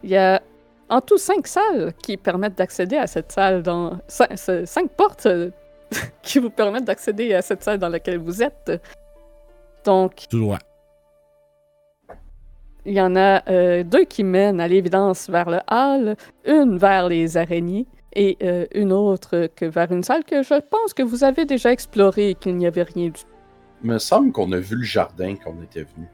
Il 0.03 0.09
y 0.09 0.17
a 0.17 0.41
en 0.87 1.01
tout 1.01 1.17
cinq 1.17 1.47
salles 1.47 1.93
qui 2.01 2.15
permettent 2.15 2.57
d'accéder 2.57 2.95
à 2.95 3.07
cette 3.07 3.31
salle 3.31 3.61
dans... 3.61 3.99
Cinq, 4.07 4.89
portes 4.95 5.27
qui 6.21 6.39
vous 6.39 6.49
permettent 6.49 6.85
d'accéder 6.85 7.33
à 7.33 7.41
cette 7.41 7.63
salle 7.63 7.77
dans 7.79 7.89
laquelle 7.89 8.17
vous 8.19 8.41
êtes. 8.43 8.81
Donc, 9.85 10.25
Tout 10.29 10.39
droit. 10.39 10.59
il 12.85 12.93
y 12.93 13.01
en 13.01 13.15
a 13.15 13.43
euh, 13.49 13.83
deux 13.83 14.05
qui 14.05 14.23
mènent 14.23 14.59
à 14.59 14.67
l'évidence 14.67 15.29
vers 15.29 15.49
le 15.49 15.59
hall, 15.71 16.15
une 16.45 16.77
vers 16.77 17.07
les 17.07 17.37
araignées 17.37 17.85
et 18.13 18.37
euh, 18.43 18.65
une 18.73 18.91
autre 18.91 19.49
que 19.55 19.65
vers 19.65 19.91
une 19.91 20.03
salle 20.03 20.23
que 20.23 20.41
je 20.43 20.59
pense 20.59 20.93
que 20.93 21.03
vous 21.03 21.23
avez 21.23 21.45
déjà 21.45 21.71
explorée 21.71 22.31
et 22.31 22.35
qu'il 22.35 22.55
n'y 22.57 22.65
avait 22.67 22.83
rien 22.83 23.09
du 23.09 23.21
Il 23.83 23.91
me 23.91 23.99
semble 23.99 24.31
qu'on 24.31 24.51
a 24.51 24.59
vu 24.59 24.77
le 24.77 24.83
jardin 24.83 25.35
quand 25.35 25.53
on 25.57 25.63
était 25.63 25.83
venu. 25.83 26.07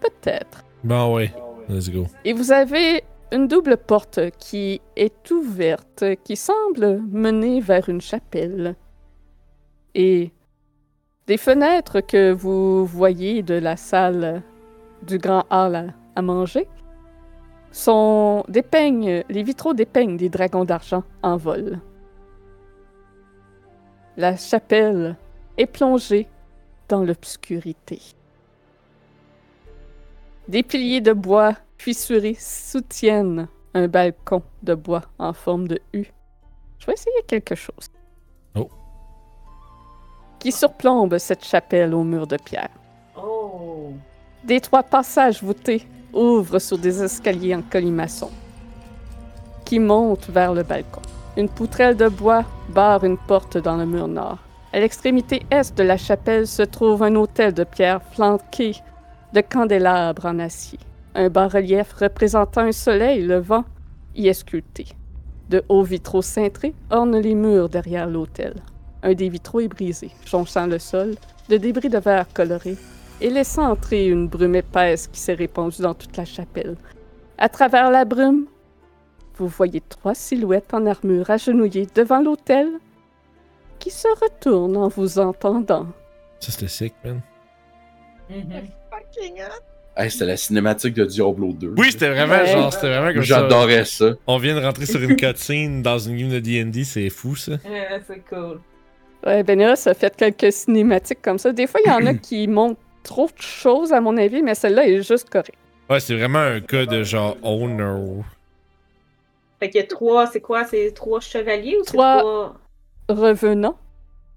Peut-être. 0.00 0.64
Bon, 0.84 1.16
ouais. 1.16 1.32
Let's 1.68 1.90
go. 1.90 2.06
Et 2.24 2.32
vous 2.32 2.52
avez 2.52 3.02
une 3.30 3.46
double 3.46 3.76
porte 3.76 4.30
qui 4.38 4.80
est 4.96 5.30
ouverte, 5.30 6.04
qui 6.24 6.36
semble 6.36 7.00
mener 7.10 7.60
vers 7.60 7.88
une 7.88 8.00
chapelle. 8.00 8.74
Et 9.94 10.32
des 11.26 11.36
fenêtres 11.36 12.00
que 12.00 12.32
vous 12.32 12.86
voyez 12.86 13.42
de 13.42 13.54
la 13.54 13.76
salle 13.76 14.42
du 15.02 15.18
grand 15.18 15.44
hall 15.50 15.92
à, 16.16 16.22
manger 16.22 16.66
sont 17.70 18.44
dépeignent, 18.48 19.22
les 19.28 19.42
vitraux 19.42 19.74
dépeignent 19.74 20.16
des 20.16 20.30
dragons 20.30 20.64
d'argent 20.64 21.04
en 21.22 21.36
vol. 21.36 21.80
La 24.16 24.36
chapelle 24.36 25.16
est 25.58 25.66
plongée 25.66 26.28
dans 26.88 27.04
l'obscurité. 27.04 28.00
Des 30.48 30.62
piliers 30.62 31.02
de 31.02 31.12
bois 31.12 31.54
fissurés 31.78 32.36
soutiennent 32.38 33.48
un 33.74 33.88
balcon 33.88 34.42
de 34.62 34.74
bois 34.74 35.02
en 35.18 35.32
forme 35.32 35.68
de 35.68 35.80
U. 35.94 36.04
Je 36.78 36.86
vais 36.86 36.92
essayer 36.92 37.22
quelque 37.26 37.54
chose. 37.54 37.88
Oh. 38.54 38.68
Qui 40.38 40.52
surplombe 40.52 41.18
cette 41.18 41.44
chapelle 41.44 41.94
au 41.94 42.04
mur 42.04 42.26
de 42.26 42.36
pierre. 42.36 42.70
Oh. 43.16 43.92
Des 44.44 44.60
trois 44.60 44.82
passages 44.82 45.42
voûtés 45.42 45.86
ouvrent 46.12 46.58
sur 46.58 46.78
des 46.78 47.02
escaliers 47.02 47.54
en 47.54 47.62
colimaçon 47.62 48.30
qui 49.68 49.78
montent 49.78 50.30
vers 50.30 50.54
le 50.54 50.62
balcon. 50.62 51.02
Une 51.36 51.50
poutrelle 51.50 51.94
de 51.94 52.08
bois 52.08 52.44
barre 52.70 53.04
une 53.04 53.18
porte 53.18 53.58
dans 53.58 53.76
le 53.76 53.84
mur 53.84 54.08
nord. 54.08 54.38
À 54.72 54.80
l'extrémité 54.80 55.42
est 55.50 55.76
de 55.76 55.82
la 55.82 55.98
chapelle 55.98 56.46
se 56.46 56.62
trouve 56.62 57.02
un 57.02 57.14
autel 57.16 57.52
de 57.52 57.64
pierre 57.64 58.00
flanqué 58.12 58.76
de 59.34 59.42
candélabres 59.42 60.24
en 60.24 60.38
acier. 60.38 60.78
Un 61.14 61.28
bas-relief 61.30 61.92
représentant 61.92 62.62
un 62.62 62.72
soleil 62.72 63.22
levant 63.22 63.64
y 64.14 64.28
est 64.28 64.34
sculpté. 64.34 64.86
De 65.48 65.64
hauts 65.68 65.82
vitraux 65.82 66.22
cintrés 66.22 66.74
ornent 66.90 67.18
les 67.18 67.34
murs 67.34 67.68
derrière 67.68 68.06
l'autel. 68.06 68.54
Un 69.02 69.14
des 69.14 69.28
vitraux 69.28 69.60
est 69.60 69.68
brisé, 69.68 70.10
jonchant 70.26 70.66
le 70.66 70.78
sol 70.78 71.14
de 71.48 71.56
débris 71.56 71.88
de 71.88 71.98
verre 71.98 72.26
colorés 72.32 72.76
et 73.20 73.30
laissant 73.30 73.70
entrer 73.70 74.08
une 74.08 74.28
brume 74.28 74.56
épaisse 74.56 75.06
qui 75.06 75.18
s'est 75.18 75.34
répandue 75.34 75.82
dans 75.82 75.94
toute 75.94 76.16
la 76.16 76.24
chapelle. 76.24 76.76
À 77.38 77.48
travers 77.48 77.90
la 77.90 78.04
brume, 78.04 78.46
vous 79.36 79.48
voyez 79.48 79.80
trois 79.80 80.14
silhouettes 80.14 80.74
en 80.74 80.86
armure 80.86 81.30
agenouillées 81.30 81.86
devant 81.94 82.20
l'autel 82.20 82.68
qui 83.78 83.90
se 83.90 84.08
retournent 84.20 84.76
en 84.76 84.88
vous 84.88 85.18
entendant. 85.18 85.86
Ça, 86.40 86.52
c'était 86.52 86.68
sick, 86.68 86.94
man. 87.04 87.20
Mhm. 88.28 88.68
Fucking 88.90 89.40
hot. 89.42 89.77
Hey, 90.00 90.10
c'était 90.12 90.26
la 90.26 90.36
cinématique 90.36 90.94
de 90.94 91.04
Diablo 91.04 91.52
2. 91.52 91.74
Oui, 91.76 91.90
c'était 91.90 92.08
vraiment 92.10 92.34
Ouais. 92.38 92.46
genre, 92.46 92.72
c'était 92.72 92.86
vraiment 92.88 93.12
comme 93.12 93.24
ça. 93.24 93.40
J'adorais 93.40 93.84
ça. 93.84 94.12
On 94.28 94.38
vient 94.38 94.54
de 94.54 94.64
rentrer 94.64 94.86
sur 94.86 95.02
une 95.02 95.16
cutscene 95.16 95.82
dans 95.82 95.98
une 95.98 96.16
game 96.16 96.28
de 96.30 96.38
D&D, 96.38 96.84
c'est 96.84 97.10
fou, 97.10 97.34
ça. 97.34 97.52
Ouais, 97.68 98.00
c'est 98.06 98.22
cool. 98.28 98.60
Ouais, 99.26 99.42
Benioff 99.42 99.88
a 99.88 99.94
fait 99.94 100.14
quelques 100.16 100.52
cinématiques 100.52 101.20
comme 101.20 101.38
ça. 101.38 101.52
Des 101.52 101.66
fois, 101.66 101.80
il 101.84 101.88
y 101.88 101.92
en 101.92 102.06
a 102.06 102.14
qui 102.14 102.46
montrent 102.46 102.80
trop 103.02 103.26
de 103.26 103.42
choses, 103.42 103.92
à 103.92 104.00
mon 104.00 104.16
avis, 104.16 104.40
mais 104.40 104.54
celle-là 104.54 104.86
est 104.86 105.02
juste 105.02 105.28
correcte. 105.30 105.58
Ouais, 105.90 105.98
c'est 105.98 106.14
vraiment 106.14 106.38
un 106.38 106.60
cas 106.60 106.86
de 106.86 107.02
genre, 107.02 107.36
oh 107.42 107.66
no. 107.68 108.24
Fait 109.58 109.68
qu'il 109.70 109.80
y 109.80 109.84
a 109.84 109.86
trois, 109.88 110.28
c'est 110.28 110.40
quoi? 110.40 110.64
C'est 110.64 110.92
trois 110.94 111.18
chevaliers 111.18 111.74
ou 111.76 111.82
c'est 111.84 111.94
Trois. 111.94 112.20
trois? 112.20 112.56
Revenant, 113.08 113.76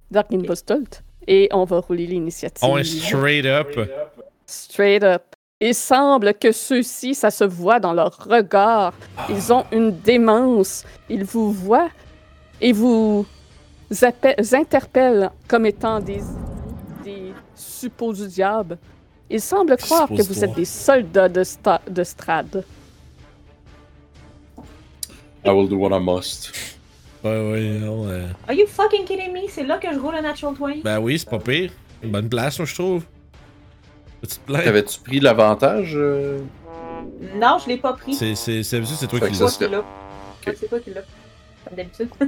Dark 0.10 0.34
Invostolt, 0.34 1.04
et 1.28 1.50
on 1.52 1.66
va 1.66 1.78
rouler 1.82 2.08
l'initiative. 2.08 2.68
On 2.68 2.80
est 2.80 2.84
straight 2.84 3.46
up. 3.46 3.78
Straight 4.48 5.04
up. 5.04 5.22
Il 5.64 5.76
semble 5.76 6.34
que 6.34 6.52
ceux-ci, 6.52 7.14
ça 7.14 7.30
se 7.30 7.44
voit 7.44 7.80
dans 7.80 7.94
leur 7.94 8.18
regard. 8.18 8.94
Ils 9.30 9.54
ont 9.54 9.64
une 9.72 9.92
démence. 9.92 10.84
Ils 11.08 11.24
vous 11.24 11.52
voient 11.52 11.90
et 12.60 12.72
vous 12.74 13.26
interpellent 14.54 15.30
comme 15.48 15.68
étant 15.68 16.00
des, 16.00 16.22
des 17.04 17.32
suppôts 17.56 18.12
du 18.12 18.28
diable. 18.28 18.80
Ils 19.30 19.40
semblent 19.40 19.78
croire 19.78 20.08
que 20.10 20.22
vous 20.24 20.44
êtes 20.44 20.56
des 20.56 20.66
soldats 20.66 21.30
de, 21.30 21.44
sta- 21.44 21.80
de 21.90 22.04
Strad. 22.04 22.66
I 25.46 25.50
will 25.50 25.70
do 25.70 25.76
what 25.78 25.96
I 25.96 26.00
must. 26.04 26.52
Ouais, 27.24 27.52
ouais, 27.52 27.80
non, 27.80 28.08
euh, 28.08 28.28
Are 28.48 28.54
you 28.56 28.66
fucking 28.68 29.06
kidding 29.06 29.32
me? 29.32 29.48
C'est 29.48 29.64
là 29.64 29.78
que 29.78 29.88
je 29.94 30.00
roule 30.00 30.16
un 30.16 30.22
natural 30.22 30.56
20? 30.60 30.82
Ben 30.84 31.00
oui, 31.00 31.20
c'est 31.20 31.30
pas 31.30 31.38
pire. 31.40 31.72
Une 32.02 32.12
bonne 32.12 32.30
place, 32.30 32.58
moi, 32.58 32.66
je 32.66 32.74
trouve. 32.74 33.04
Tu 34.22 34.28
te 34.28 34.40
plains? 34.46 34.62
T'avais-tu 34.62 35.00
pris 35.00 35.20
l'avantage? 35.20 35.94
euh? 35.96 36.40
Non, 37.36 37.58
je 37.64 37.70
l'ai 37.70 37.78
pas 37.78 37.94
pris. 37.94 38.14
C'est, 38.14 38.36
c'est, 38.36 38.64
c'est, 38.64 38.84
c'est 38.86 39.08
toi 39.08 39.20
Fait 39.20 39.28
qui 39.32 39.40
l'as. 39.40 39.48
ça, 39.48 39.50
C'est 39.50 39.68
toi 39.68 39.68
qui 39.68 39.72
l'as. 39.74 39.80
Ouais, 40.48 40.56
C'est 40.60 40.68
toi 40.70 40.80
qui 40.80 40.90
l'as. 40.92 41.02
Comme 41.66 41.78
d'habitude. 41.78 42.10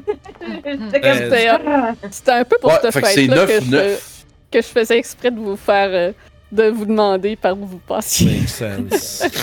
Euh, 0.65 0.77
C'était 0.91 2.11
c'était 2.11 2.31
un 2.31 2.43
peu 2.45 2.57
pour 2.59 2.69
Ouais, 2.71 2.77
cette 2.81 2.93
fait 2.93 3.01
que 3.01 3.07
c'est 3.07 3.21
fête-là 3.27 3.35
9 3.35 3.47
que, 3.59 3.65
je- 3.65 3.71
9. 3.71 4.25
que 4.51 4.61
je 4.61 4.67
faisais 4.67 4.97
exprès 4.97 5.31
de 5.31 5.39
vous 5.39 5.55
faire... 5.55 5.89
euh, 5.91 6.11
de 6.51 6.69
vous 6.69 6.85
demander 6.85 7.35
par 7.35 7.57
où 7.57 7.65
vous 7.65 7.79
passiez. 7.79 8.39
Make 8.41 8.49
sense. 8.49 9.23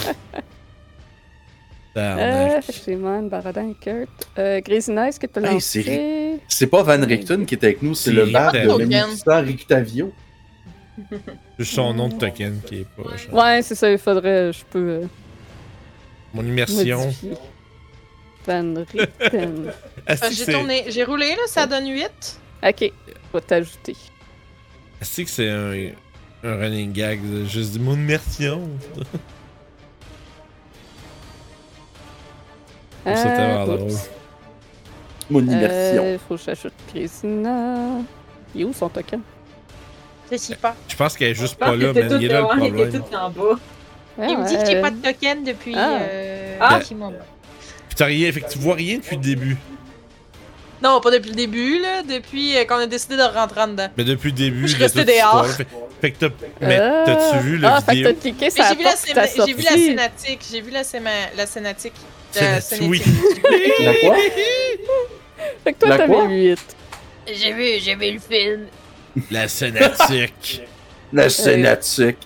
Euh, 1.96 2.14
Tabarnak. 2.16 2.64
Shimon, 2.72 3.22
Baradin, 3.24 3.72
Kurt. 3.80 4.09
Euh, 4.38 4.61
Grésina, 4.61 5.09
est-ce 5.09 5.18
que 5.18 5.26
tu 5.26 5.40
as 5.40 5.42
Hey, 5.42 5.55
lancé? 5.55 5.82
c'est 5.82 6.38
C'est 6.46 6.66
pas 6.68 6.84
Van 6.84 7.05
Richten 7.05 7.44
qui 7.44 7.57
est 7.57 7.64
avec 7.64 7.82
nous, 7.82 7.96
c'est 7.96 8.12
le 8.12 8.26
bar 8.26 8.53
de 8.53 8.59
Richten. 8.59 8.78
magnificent 8.88 9.40
Rictavio. 9.42 10.12
Juste 11.59 11.74
son 11.74 11.95
nom 11.95 12.09
de 12.09 12.14
token 12.14 12.61
qui 12.66 12.80
est 12.80 12.86
pas. 12.86 13.16
genre, 13.16 13.34
Ouais, 13.34 13.62
c'est 13.62 13.74
ça, 13.74 13.91
il 13.91 13.99
faudrait, 13.99 14.53
je 14.53 14.64
peux 14.64 14.78
euh, 15.03 15.07
Mon 16.34 16.43
immersion. 16.45 17.01
modifier. 17.07 17.32
Est-ce 18.49 18.51
Euh, 18.51 19.64
que 20.07 20.34
J'ai 20.34 20.45
c'est, 20.45 20.53
tourné, 20.53 20.84
j'ai 20.88 21.05
roulé, 21.05 21.28
là, 21.30 21.43
ça 21.47 21.66
donne 21.66 21.88
8. 21.88 22.41
ok, 22.66 22.74
je 22.80 22.86
vais 23.34 23.41
t'ajouter. 23.47 23.97
est-ce 25.01 25.20
que 25.22 25.28
c'est 25.28 25.49
un, 25.51 25.72
un 26.45 26.57
running 26.57 26.93
gag 26.93 27.20
de 27.22 27.45
juste 27.45 27.78
mon 27.78 27.95
immersion? 27.95 28.62
Ça, 33.05 33.12
l'air 33.24 33.61
Euh, 33.61 33.64
drôle. 33.76 33.91
oups. 33.91 34.11
Mon 35.30 35.41
immersion. 35.41 36.03
Euh, 36.05 36.18
faut 36.28 36.36
que 36.36 36.43
j'ajoute 36.43 36.72
Grésina. 36.93 38.01
Il 38.55 38.61
est 38.62 38.64
où 38.64 38.72
son 38.72 38.88
token? 38.88 39.20
Je 40.31 40.37
sais 40.37 40.55
pas. 40.57 40.74
Je 40.89 40.97
pense 40.97 41.16
qu'elle 41.16 41.31
est 41.31 41.35
juste 41.35 41.57
pas 41.57 41.74
là, 41.76 41.93
que 41.93 41.99
man. 42.01 42.18
Il 42.20 42.24
est 42.24 42.28
là 42.28 42.41
le 42.41 42.47
ouais, 42.47 42.53
il 42.59 42.64
est 42.66 42.70
problème. 42.70 43.03
tout 43.03 43.14
en 43.16 43.31
bas. 43.31 43.59
Il 44.18 44.39
me 44.39 44.47
dit 44.47 44.57
a 44.57 44.76
euh, 44.76 44.83
pas 44.83 44.91
de 44.91 44.97
token 44.97 45.45
depuis 45.45 45.74
Ah. 45.76 45.99
euh, 46.03 46.57
Ah. 46.61 46.74
un 46.76 46.78
petit 46.81 46.95
moment. 46.95 47.12
Puis 47.89 47.97
t'as 47.97 48.05
rien, 48.07 48.31
fait 48.33 48.41
que 48.43 48.51
tu 48.51 48.59
vois 48.59 48.74
rien 48.74 48.97
depuis 48.99 49.16
le 49.16 49.22
début. 49.22 49.57
Non, 50.83 51.01
pas 51.01 51.11
depuis 51.11 51.31
le 51.31 51.37
début, 51.37 51.78
là. 51.78 52.03
Depuis 52.03 52.57
euh, 52.57 52.64
qu'on 52.64 52.76
a 52.76 52.87
décidé 52.87 53.16
de 53.16 53.22
rentrer 53.22 53.61
en 53.61 53.68
dedans. 53.68 53.89
Mais 53.97 54.05
depuis 54.05 54.31
le 54.31 54.37
début. 54.37 54.66
Je 54.68 54.76
restais 54.78 55.05
toute 55.05 55.14
dehors. 55.14 55.47
Fait, 55.47 55.66
fait 56.01 56.11
que 56.12 56.26
t'as. 56.26 56.35
Mais 56.61 56.78
euh, 56.81 57.05
t'as-tu 57.05 57.39
vu 57.45 57.57
le 57.59 57.66
ah, 57.68 57.81
vidéo? 57.81 58.09
fait 58.09 58.14
que 58.14 58.18
t'as 58.18 58.20
cliqué 58.20 58.45
Mais 58.45 58.51
sur 58.51 58.64
la 58.64 58.70
j'ai 58.70 58.76
vu, 58.76 59.14
la 59.14 59.26
j'ai 59.47 59.53
vu 59.53 59.62
la 59.62 59.70
scénatique. 59.72 60.41
J'ai 60.51 60.61
vu 60.61 60.70
la, 60.70 60.83
la 61.37 61.47
scénatique. 61.47 61.93
La- 62.35 62.61
scénatique. 62.61 63.05
La 63.81 63.95
quoi? 63.95 64.16
Fait 65.64 65.72
que 65.72 65.78
toi, 65.78 65.89
La 65.89 65.99
t'avais 65.99 66.12
quoi? 66.14 66.24
8. 66.24 66.59
J'ai 67.33 67.53
vu, 67.53 67.64
j'ai 67.81 67.95
vu 67.97 68.12
le 68.12 68.18
film. 68.18 68.66
La 69.30 69.48
scénatique. 69.48 70.62
La 71.12 71.28
scénatique. 71.28 72.18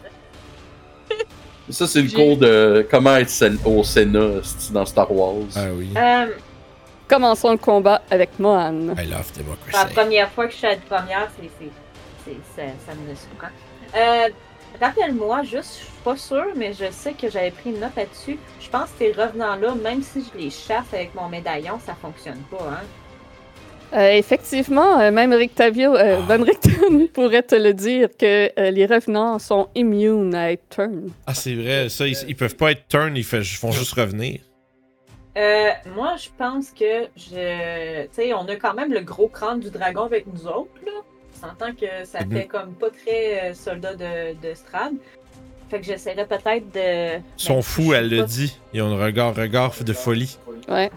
Ça, 1.71 1.87
c'est 1.87 2.03
le 2.03 2.11
cours 2.11 2.37
de 2.37 2.87
comment 2.91 3.17
être 3.17 3.33
au 3.67 3.83
Sénat 3.83 4.43
dans 4.73 4.85
Star 4.85 5.11
Wars? 5.11 5.35
ah 5.57 5.65
oui. 5.75 5.89
Euh, 5.97 6.27
Commençons 7.09 7.53
le 7.53 7.57
combat 7.59 8.03
avec 8.11 8.39
Mohan. 8.39 8.75
I 8.99 9.07
love 9.07 9.25
c'est 9.33 9.39
la 9.39 9.43
democracy. 9.45 9.95
première 9.95 10.31
fois 10.33 10.47
que 10.47 10.53
je 10.53 10.57
suis 10.59 10.67
à 10.67 10.71
la 10.71 10.77
première, 10.77 11.31
c'est- 11.41 11.51
c'est 11.59 11.71
c'est- 12.25 12.33
ça, 12.57 12.63
ça 12.87 12.93
me 12.95 13.15
surprend. 13.15 13.49
Euh, 13.97 14.29
Rappelle-moi, 14.81 15.45
juste, 15.45 15.79
je 15.79 15.85
suis 15.85 15.93
pas 16.03 16.17
sûre, 16.17 16.47
mais 16.57 16.73
je 16.73 16.91
sais 16.91 17.13
que 17.13 17.31
j'avais 17.31 17.53
pris 17.53 17.71
une 17.71 17.79
note 17.79 17.95
là-dessus. 17.97 18.39
Je 18.61 18.69
pense 18.69 18.91
que 18.91 18.99
ces 18.99 19.13
revenants-là, 19.13 19.73
même 19.77 20.03
si 20.03 20.25
je 20.33 20.37
les 20.39 20.51
chasse 20.51 20.87
avec 20.93 21.15
mon 21.15 21.29
médaillon, 21.29 21.79
ça 21.87 21.95
fonctionne 22.03 22.41
pas, 22.51 22.71
hein. 22.73 22.83
Euh, 23.95 24.11
effectivement, 24.11 24.99
euh, 25.01 25.11
même 25.13 25.33
Rictavio, 25.33 25.95
euh, 25.95 26.17
Van 26.27 26.43
Richten 26.43 27.07
pourrait 27.15 27.43
te 27.45 27.55
le 27.55 27.73
dire 27.73 28.09
que 28.19 28.51
euh, 28.59 28.71
les 28.71 28.87
revenants 28.87 29.39
sont 29.39 29.69
immunes 29.77 30.35
à 30.35 30.51
être 30.53 30.69
turn. 30.69 31.11
Ah, 31.27 31.35
c'est 31.35 31.55
vrai, 31.55 31.89
ça, 31.89 32.07
ils, 32.09 32.17
ils 32.29 32.35
peuvent 32.35 32.57
pas 32.57 32.73
être 32.73 32.89
turn, 32.89 33.17
ils 33.17 33.23
fait- 33.23 33.39
ils 33.43 33.45
font 33.57 33.71
juste 33.71 33.93
revenir. 33.95 34.41
Euh, 35.37 35.69
moi, 35.95 36.15
je 36.17 36.29
pense 36.37 36.71
que 36.71 37.07
je. 37.17 38.03
Tu 38.05 38.09
sais, 38.13 38.35
on 38.35 38.47
a 38.49 38.57
quand 38.57 38.75
même 38.75 38.93
le 38.93 39.01
gros 39.01 39.29
crâne 39.29 39.61
du 39.61 39.71
dragon 39.71 40.03
avec 40.05 40.27
nous 40.27 40.47
autres, 40.47 40.71
là. 40.85 40.93
On 41.37 41.49
s'entend 41.49 41.73
que 41.73 42.05
ça 42.05 42.25
Mhm. 42.25 42.33
fait 42.33 42.47
comme 42.47 42.73
pas 42.75 42.91
très 42.91 43.51
euh, 43.51 43.55
soldat 43.55 43.95
de, 43.95 44.35
de 44.41 44.55
Strad. 44.55 44.93
Fait 45.71 45.81
que 45.81 45.87
j'essaierais 45.87 46.27
peut-être 46.27 46.71
de. 46.73 47.17
Ils 47.19 47.23
sont 47.37 47.55
Ben, 47.57 47.63
fous, 47.63 47.95
elle 47.95 48.09
le 48.11 48.23
dit. 48.25 48.57
Ils 48.73 48.83
ont 48.83 48.97
un 48.97 49.05
regard, 49.05 49.35
regard 49.35 49.73
de 49.85 49.93
folie. 49.93 50.39
Ouais. 50.69 50.91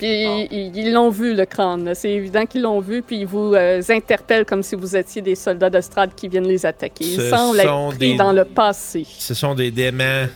Puis 0.00 0.26
Ah. 0.26 0.46
ils 0.50 0.92
l'ont 0.92 1.10
vu, 1.10 1.34
le 1.34 1.44
crâne. 1.44 1.84
là. 1.84 1.94
C'est 1.94 2.10
évident 2.10 2.46
qu'ils 2.46 2.62
l'ont 2.62 2.80
vu, 2.80 3.02
puis 3.02 3.20
ils 3.20 3.26
vous 3.26 3.54
euh, 3.54 3.82
interpellent 3.90 4.46
comme 4.46 4.62
si 4.62 4.74
vous 4.74 4.96
étiez 4.96 5.20
des 5.22 5.34
soldats 5.34 5.68
de 5.70 5.80
Strad 5.80 6.14
qui 6.14 6.26
viennent 6.28 6.48
les 6.48 6.64
attaquer. 6.64 7.04
Ils 7.04 7.16
Ce 7.20 7.28
semblent 7.30 7.60
sont 7.60 7.88
être 7.90 7.96
pris 7.96 8.12
des- 8.12 8.16
dans 8.16 8.32
le 8.32 8.44
passé. 8.44 9.06
Ce 9.06 9.34
sont 9.34 9.54
des 9.54 9.70
démons. 9.70 10.28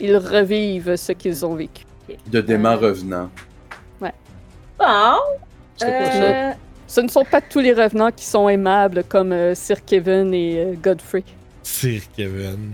Ils 0.00 0.16
revivent 0.16 0.96
ce 0.96 1.12
qu'ils 1.12 1.44
ont 1.46 1.54
vécu. 1.54 1.84
De 2.26 2.40
démons 2.40 2.76
revenants. 2.78 3.30
Bon. 4.00 4.10
Pour 4.78 4.86
ça. 5.76 5.86
Euh, 5.86 6.50
Ce 6.86 7.00
ne 7.00 7.08
sont 7.08 7.24
pas 7.24 7.40
tous 7.40 7.60
les 7.60 7.72
revenants 7.72 8.10
qui 8.10 8.24
sont 8.24 8.48
aimables 8.48 9.04
comme 9.08 9.32
euh, 9.32 9.54
Sir 9.54 9.84
Kevin 9.84 10.34
et 10.34 10.58
euh, 10.58 10.74
Godfrey. 10.82 11.24
Sir 11.62 12.02
Kevin. 12.16 12.72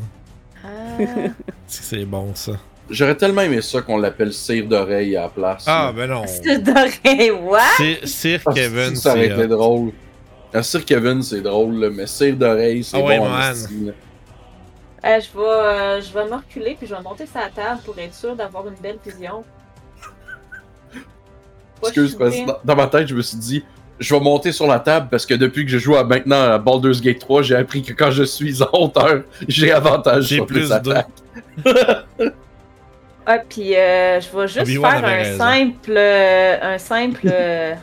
euh, 0.65 1.29
C'est 1.67 2.05
bon, 2.05 2.35
ça. 2.35 2.53
J'aurais 2.91 3.14
tellement 3.16 3.43
aimé 3.43 3.61
ça 3.61 3.82
qu'on 3.82 3.99
l'appelle 3.99 4.32
cire 4.32 4.66
d'oreille 4.66 5.16
à 5.16 5.22
la 5.22 5.28
place. 5.28 5.64
Ah, 5.66 5.86
là. 5.86 5.93
ben 5.93 6.07
non. 6.11 6.22
c'est 6.26 6.59
doré, 6.59 7.30
what? 7.30 7.61
Sir, 7.76 7.97
Sir 8.05 8.41
Ah, 8.47 8.53
Kevin, 8.55 8.97
ça 8.97 9.11
aurait 9.12 9.28
c'est. 9.28 9.34
été 9.34 9.45
hot. 9.45 9.47
drôle. 9.57 9.93
Un 10.55 10.62
Sir 10.62 10.84
Kevin, 10.84 11.22
c'est 11.22 11.43
drôle, 11.43 11.74
là, 11.78 11.91
mais 11.91 12.07
cire 12.07 12.34
d'oreille, 12.36 12.82
c'est 12.82 12.97
Ah 12.97 13.05
ouais, 13.05 13.18
bon. 13.18 13.28
man. 13.28 13.55
là. 13.84 13.93
Euh, 15.05 15.20
je 15.20 15.39
vais, 15.39 15.45
euh, 15.45 16.01
je 16.01 16.12
vais 16.12 16.24
me 16.24 16.34
reculer 16.34 16.74
puis 16.78 16.86
je 16.89 16.95
vais 16.95 17.01
monter 17.03 17.24
sur 17.26 17.39
la 17.39 17.49
table 17.51 17.80
pour 17.84 17.97
être 17.99 18.14
sûr 18.14 18.34
d'avoir 18.34 18.66
une 18.66 18.74
belle 18.82 18.99
vision. 19.05 19.45
Excuse, 21.82 22.16
parce 22.18 22.34
que 22.34 22.41
dans, 22.64 22.74
ma 22.74 22.86
tête, 22.89 23.07
je 23.07 23.14
me 23.14 23.22
suis 23.22 23.36
dit, 23.39 23.64
je 24.01 24.12
vais 24.12 24.20
monter 24.20 24.51
sur 24.51 24.66
la 24.66 24.80
table 24.80 25.07
parce 25.11 25.24
que 25.24 25.34
depuis 25.34 25.64
que 25.64 25.70
je 25.70 25.78
joue 25.78 25.95
à 25.95 26.03
maintenant 26.03 26.43
à 26.43 26.59
Baldur's 26.59 27.01
Gate 27.01 27.20
3, 27.20 27.43
j'ai 27.43 27.55
appris 27.55 27.82
que 27.82 27.93
quand 27.93 28.11
je 28.11 28.24
suis 28.24 28.61
en 28.62 28.68
hauteur, 28.72 29.22
j'ai 29.47 29.70
avantage 29.70 30.24
J'ai 30.24 30.36
sur 30.36 30.47
plus 30.47 30.62
les 30.62 30.68
de- 30.68 30.72
attaques. 30.72 31.09
Ah, 33.31 33.41
puis 33.47 33.76
euh, 33.76 34.22
je 34.22 34.35
vais 34.35 34.49
juste 34.49 34.81
faire 34.81 35.05
un 35.05 35.37
simple, 35.37 35.93
euh, 35.95 36.57
un 36.62 36.79
simple 36.79 37.29
euh, 37.31 37.74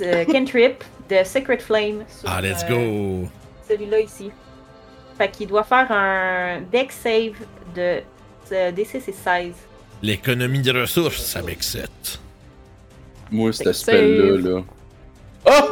cantrip 0.30 0.84
de 1.08 1.24
Secret 1.24 1.60
Flame 1.60 2.04
sur 2.08 2.28
Ah, 2.28 2.42
let's 2.42 2.62
euh, 2.68 3.22
go. 3.22 3.28
celui-là 3.66 4.00
ici. 4.00 4.30
Fait 5.16 5.30
qu'il 5.30 5.46
doit 5.46 5.64
faire 5.64 5.90
un 5.90 6.60
deck 6.70 6.92
save 6.92 7.32
de 7.74 8.02
euh, 8.52 8.70
DC 8.70 9.00
c'est 9.02 9.14
16. 9.14 9.54
L'économie 10.02 10.60
de 10.60 10.78
ressources 10.78 11.36
avec 11.36 11.62
7. 11.62 11.88
Moi, 13.30 13.50
cet 13.54 13.68
aspect-là, 13.68 14.36
là. 14.42 14.62
Ah! 15.46 15.68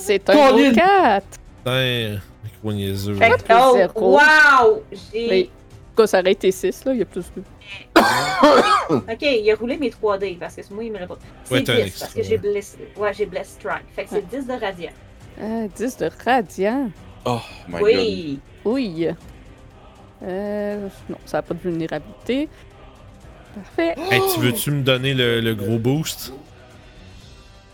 C'est 0.00 0.30
un 0.30 0.34
gros 0.34 0.56
Colin! 0.56 0.72
4! 0.72 1.26
Putain, 1.58 2.20
gros 2.62 2.72
niaiseux. 2.72 3.16
Fait 3.16 3.28
que, 3.28 3.90
oh, 3.96 4.16
wow! 4.16 4.82
J'ai. 5.12 5.28
Oui. 5.28 5.50
En 5.92 5.94
tout 5.94 6.02
cas, 6.04 6.06
ça 6.06 6.20
aurait 6.20 6.32
été 6.32 6.50
6, 6.50 6.86
là. 6.86 6.94
Il 6.94 7.00
y 7.00 7.02
a 7.02 7.04
plus 7.04 7.26
de... 7.36 7.42
Ok, 9.12 9.22
il 9.22 9.50
a 9.50 9.54
roulé 9.56 9.76
mes 9.76 9.90
3D 9.90 10.38
parce 10.38 10.56
que 10.56 10.62
moi 10.72 10.84
il 10.84 10.92
me 10.92 10.98
l'a 10.98 11.06
pas. 11.06 11.18
C'est 11.44 11.54
Ouais, 11.54 11.62
t'as 11.62 11.74
un 11.74 11.76
10 11.76 11.82
extra, 11.82 12.06
parce 12.06 12.14
que 12.14 12.22
j'ai 12.22 12.30
ouais. 12.30 12.38
blessé. 12.38 12.78
Ouais, 12.96 13.12
j'ai 13.12 13.26
blessed 13.26 13.50
strike. 13.60 13.84
Fait 13.94 14.04
que 14.04 14.10
c'est 14.10 14.26
10 14.26 14.46
de 14.46 14.52
radiant. 14.54 14.90
Euh, 15.40 15.68
10 15.76 15.96
de 15.98 16.10
radiant. 16.24 16.90
Oh 17.26 17.40
my 17.68 17.72
god. 17.74 17.82
Oui! 17.82 18.40
Oui. 18.64 19.08
Euh, 20.22 20.88
non, 21.10 21.18
ça 21.26 21.38
n'a 21.38 21.42
pas 21.42 21.52
de 21.54 21.60
vulnérabilité. 21.60 22.48
Parfait. 23.54 23.94
Hey, 24.10 24.22
tu 24.34 24.40
veux-tu 24.40 24.70
me 24.70 24.82
donner 24.82 25.12
le, 25.12 25.40
le 25.40 25.54
gros 25.54 25.78
boost? 25.78 26.32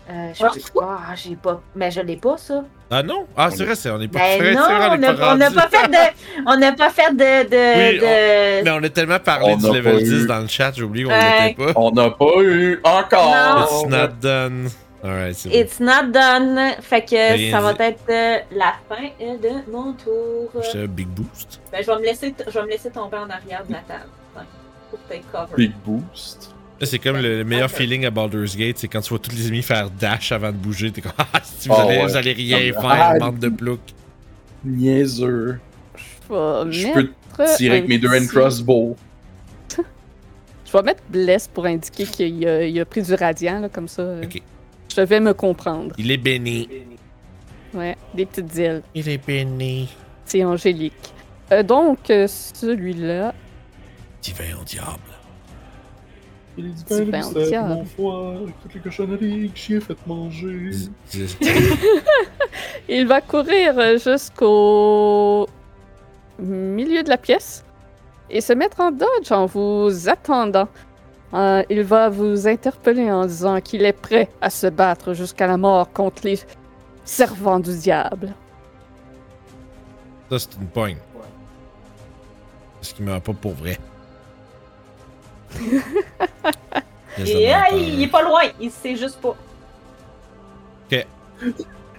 Euh, 0.09 0.33
je 0.33 0.59
sais 0.59 0.71
pas, 0.73 0.99
ah, 1.07 1.15
j'ai 1.15 1.37
pas. 1.37 1.61
Mais 1.73 1.89
je 1.89 2.01
l'ai 2.01 2.17
pas 2.17 2.37
ça. 2.37 2.65
Ah 2.91 3.03
non? 3.03 3.27
Ah, 3.37 3.49
c'est 3.51 3.63
vrai, 3.65 3.75
c'est- 3.75 3.89
on 3.91 4.01
est 4.01 4.07
pas 4.07 4.19
Ben 4.19 4.55
non, 4.55 4.61
c'est 4.67 4.73
vrai, 4.75 4.89
on 5.31 5.35
n'a 5.37 5.51
pas 5.51 5.67
fait 5.69 5.87
de. 5.87 6.43
On 6.47 6.57
n'a 6.57 6.71
pas 6.71 6.89
fait 6.89 7.11
de. 7.13 7.49
de, 7.49 7.91
Oui, 7.93 7.99
de- 7.99 8.63
Mais 8.63 8.71
on 8.71 8.83
a 8.83 8.89
tellement 8.89 9.19
parlé 9.19 9.53
On 9.53 9.57
du 9.57 9.65
level 9.67 9.93
pas 9.93 9.99
10 9.99 10.23
eu. 10.23 10.27
dans 10.27 10.39
le 10.39 10.47
chat, 10.47 10.71
j'ai 10.75 10.83
oublié 10.83 11.05
qu'on 11.05 11.11
Ouais. 11.11 11.49
l'était 11.49 11.73
pas. 11.73 11.79
On 11.79 11.91
n'a 11.91 12.09
pas 12.09 12.41
eu 12.41 12.79
encore. 12.83 13.35
Non. 13.35 13.65
It's 13.65 13.85
not 13.89 14.07
done. 14.21 14.69
Alright, 15.03 15.35
c'est 15.35 15.49
bon. 15.49 15.55
It's 15.55 15.79
not 15.79 16.11
done. 16.11 16.59
Fait 16.81 17.01
que 17.05 17.51
ça 17.51 17.61
va 17.61 17.73
dit. 17.73 17.81
être 17.83 18.03
euh, 18.09 18.37
la 18.51 18.73
fin 18.89 19.03
euh, 19.21 19.37
de 19.37 19.71
mon 19.71 19.93
tour. 19.93 20.49
J'étais 20.63 20.79
un 20.83 20.87
big 20.87 21.07
boost. 21.07 21.61
Ben, 21.71 21.81
je 21.81 21.87
vais 21.91 21.97
me 21.99 22.03
laisser, 22.03 22.33
je 22.45 22.51
vais 22.51 22.63
me 22.65 22.69
laisser 22.69 22.89
tomber 22.89 23.17
en 23.17 23.29
arrière 23.29 23.63
de 23.67 23.73
la 23.73 23.79
table. 23.79 24.09
Pour 24.89 24.99
take 25.07 25.21
cover. 25.31 25.53
Big 25.55 25.71
boost. 25.85 26.55
Là, 26.79 26.85
c'est 26.87 26.99
comme 26.99 27.17
le, 27.17 27.39
le 27.39 27.43
meilleur 27.43 27.69
feeling 27.69 28.05
à 28.05 28.09
Baldur's 28.09 28.55
Gate, 28.55 28.77
c'est 28.77 28.87
quand 28.87 29.01
tu 29.01 29.09
vois 29.09 29.19
tous 29.19 29.31
les 29.35 29.47
ennemis 29.47 29.61
faire 29.63 29.89
dash 29.89 30.31
avant 30.31 30.51
de 30.51 30.57
bouger, 30.57 30.91
t'es 30.91 31.01
comme 31.01 31.11
ah, 31.17 31.25
si 31.43 31.67
vous, 31.67 31.75
Ah, 31.77 31.81
allez, 31.83 31.97
ouais. 31.97 32.03
vous 32.05 32.15
allez 32.15 32.31
rien 32.33 32.57
Ah, 32.77 32.81
faire, 32.81 33.01
ah, 33.15 33.19
bande 33.19 33.39
de 33.39 33.49
ploucs. 33.49 33.79
Niaiseux. 34.63 35.59
Je 36.29 36.93
peux 36.93 37.09
tirer 37.57 37.77
avec 37.77 37.89
mes 37.89 37.97
deux 37.97 38.07
hand 38.09 38.19
petit- 38.19 38.27
crossbow. 38.27 38.95
Je 40.65 40.71
vais 40.77 40.83
mettre 40.83 41.01
bless 41.09 41.47
pour 41.47 41.65
indiquer 41.65 42.05
qu'il 42.05 42.47
a, 42.47 42.63
il 42.63 42.79
a 42.79 42.85
pris 42.85 43.01
du 43.01 43.13
radiant, 43.15 43.59
là, 43.59 43.69
comme 43.69 43.87
ça. 43.87 44.03
euh, 44.03 44.23
Ok. 44.23 44.41
Je 44.95 45.01
vais 45.01 45.19
me 45.19 45.33
comprendre. 45.33 45.95
Il 45.97 46.11
est 46.11 46.17
béni. 46.17 46.69
Ouais, 47.73 47.95
des 48.13 48.25
petites 48.27 48.55
ailes. 48.57 48.83
Il 48.93 49.09
est 49.09 49.25
béni. 49.25 49.89
C'est 50.25 50.43
angélique. 50.43 50.93
Euh, 51.51 51.63
donc, 51.63 52.09
euh, 52.11 52.27
celui-là, 52.27 53.33
Divin 54.21 54.55
au 54.61 54.63
diable. 54.63 54.99
Il 56.59 56.73
Petit 56.73 57.11
pain 57.11 57.25
au 57.25 57.33
diable. 57.33 57.69
mon 57.69 57.85
foie, 57.85 58.33
toutes 58.61 58.73
les 58.73 58.79
cochonneries 58.81 59.51
que 59.51 59.59
j'ai 59.59 59.79
fait 59.79 59.97
manger. 60.05 60.71
Il 62.89 63.07
va 63.07 63.21
courir 63.21 63.97
jusqu'au 63.97 65.47
milieu 66.39 67.03
de 67.03 67.09
la 67.09 67.17
pièce 67.17 67.63
et 68.29 68.41
se 68.41 68.53
mettre 68.53 68.81
en 68.81 68.91
dodge 68.91 69.31
en 69.31 69.45
vous 69.45 70.09
attendant. 70.09 70.67
Euh, 71.33 71.63
il 71.69 71.83
va 71.83 72.09
vous 72.09 72.47
interpeller 72.47 73.11
en 73.11 73.25
disant 73.25 73.61
qu'il 73.61 73.85
est 73.85 73.93
prêt 73.93 74.29
à 74.41 74.49
se 74.49 74.67
battre 74.67 75.13
jusqu'à 75.13 75.45
la 75.45 75.57
mort 75.57 75.91
contre 75.93 76.23
les 76.25 76.39
servants 77.05 77.59
du 77.59 77.77
diable. 77.77 78.33
Ça, 80.29 80.39
c'est 80.39 80.55
une 80.59 80.67
pogne. 80.67 80.97
Parce 82.79 82.93
qu'il 82.93 83.05
meurt 83.05 83.23
pas 83.23 83.33
pour 83.33 83.53
vrai. 83.53 83.77
Et, 87.25 87.51
ah, 87.51 87.65
il 87.73 88.01
est 88.01 88.07
pas 88.07 88.21
loin, 88.21 88.43
il 88.61 88.71
sait 88.71 88.95
juste 88.95 89.19
pas. 89.19 89.35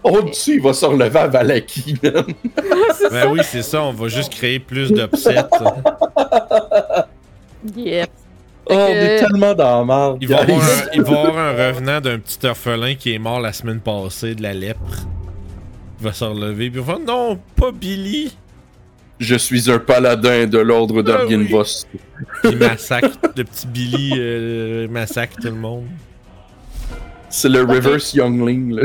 Oh, 0.03 0.23
dessus, 0.23 0.55
il 0.55 0.63
va 0.63 0.73
se 0.73 0.87
relever 0.87 1.19
à 1.19 1.27
Valaki. 1.27 1.99
Ben 3.11 3.31
oui, 3.31 3.41
c'est 3.43 3.63
ça, 3.63 3.83
on 3.83 3.93
va 3.93 4.09
juste 4.09 4.33
créer 4.33 4.59
plus 4.59 4.93
d'upsets. 4.93 5.45
Yep. 7.77 8.09
Oh, 8.71 8.73
on 8.73 8.87
est 8.87 9.19
tellement 9.19 9.53
dans 9.53 9.81
la 9.81 9.85
merde. 9.85 10.19
Il 10.23 10.29
va, 10.29 10.39
avoir 10.41 10.63
un, 10.63 10.91
il 10.95 11.03
va 11.03 11.13
y 11.13 11.15
avoir 11.15 11.39
un 11.39 11.53
revenant 11.53 12.01
d'un 12.01 12.19
petit 12.19 12.47
orphelin 12.47 12.95
qui 12.95 13.13
est 13.13 13.19
mort 13.19 13.39
la 13.39 13.53
semaine 13.53 13.81
passée 13.81 14.35
de 14.35 14.43
la 14.43 14.55
lèpre. 14.55 15.05
Il 16.01 16.07
va 16.07 16.15
se 16.15 16.25
relever, 16.25 16.71
puis 16.71 16.81
il 16.81 16.87
va 16.87 16.95
faire 16.95 17.05
Non, 17.05 17.39
pas 17.55 17.71
Billy! 17.71 18.35
Je 19.21 19.35
suis 19.37 19.71
un 19.71 19.79
paladin 19.79 20.47
de 20.47 20.59
l'ordre 20.59 20.97
Ah 21.07 21.25
oui. 21.25 21.37
d'Arginvos. 21.37 21.87
Il 22.45 22.57
massacre, 22.59 23.11
le 23.37 23.45
petit 23.45 23.67
Billy 23.67 24.13
euh, 24.17 24.89
massacre 24.89 25.37
tout 25.41 25.49
le 25.49 25.53
monde. 25.55 25.87
C'est 27.29 27.49
le 27.49 27.61
reverse 27.63 28.13
youngling, 28.15 28.73
là. 28.75 28.83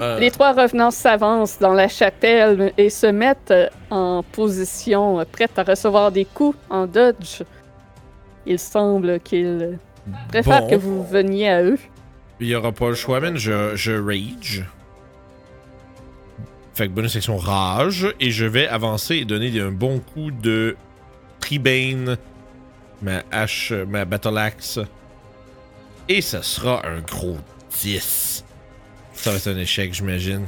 Euh, 0.00 0.18
Les 0.18 0.32
trois 0.32 0.52
revenants 0.54 0.90
s'avancent 0.90 1.58
dans 1.60 1.72
la 1.72 1.86
chapelle 1.86 2.72
et 2.76 2.90
se 2.90 3.06
mettent 3.06 3.52
euh, 3.52 3.68
en 3.90 4.24
position, 4.24 5.20
euh, 5.20 5.24
prêtes 5.30 5.56
à 5.56 5.62
recevoir 5.62 6.10
des 6.10 6.24
coups 6.24 6.58
en 6.68 6.86
dodge. 6.86 7.42
Il 8.44 8.58
semble 8.58 9.20
qu'ils 9.20 9.78
préfèrent 10.30 10.62
bon, 10.62 10.70
que 10.70 10.74
vous 10.74 11.04
veniez 11.04 11.48
à 11.48 11.62
eux. 11.62 11.78
il 12.40 12.48
y 12.48 12.54
aura 12.56 12.72
pas 12.72 12.88
le 12.88 12.94
choix, 12.94 13.20
man. 13.20 13.36
Je, 13.36 13.76
je 13.76 13.92
rage. 13.92 14.64
Fait 16.78 16.86
que 16.86 16.92
bonus 16.92 17.14
section 17.14 17.38
rage. 17.38 18.06
Et 18.20 18.30
je 18.30 18.44
vais 18.44 18.68
avancer 18.68 19.16
et 19.16 19.24
donner 19.24 19.60
un 19.60 19.72
bon 19.72 19.98
coup 19.98 20.30
de 20.30 20.76
Tribane, 21.40 22.16
ma 23.02 23.24
hache, 23.32 23.72
ma 23.72 24.04
battle 24.04 24.38
axe. 24.38 24.78
Et 26.08 26.20
ça 26.20 26.40
sera 26.40 26.86
un 26.86 27.00
gros 27.00 27.36
10. 27.80 28.44
Ça 29.12 29.30
va 29.32 29.38
être 29.38 29.48
un 29.48 29.58
échec, 29.58 29.92
j'imagine. 29.92 30.46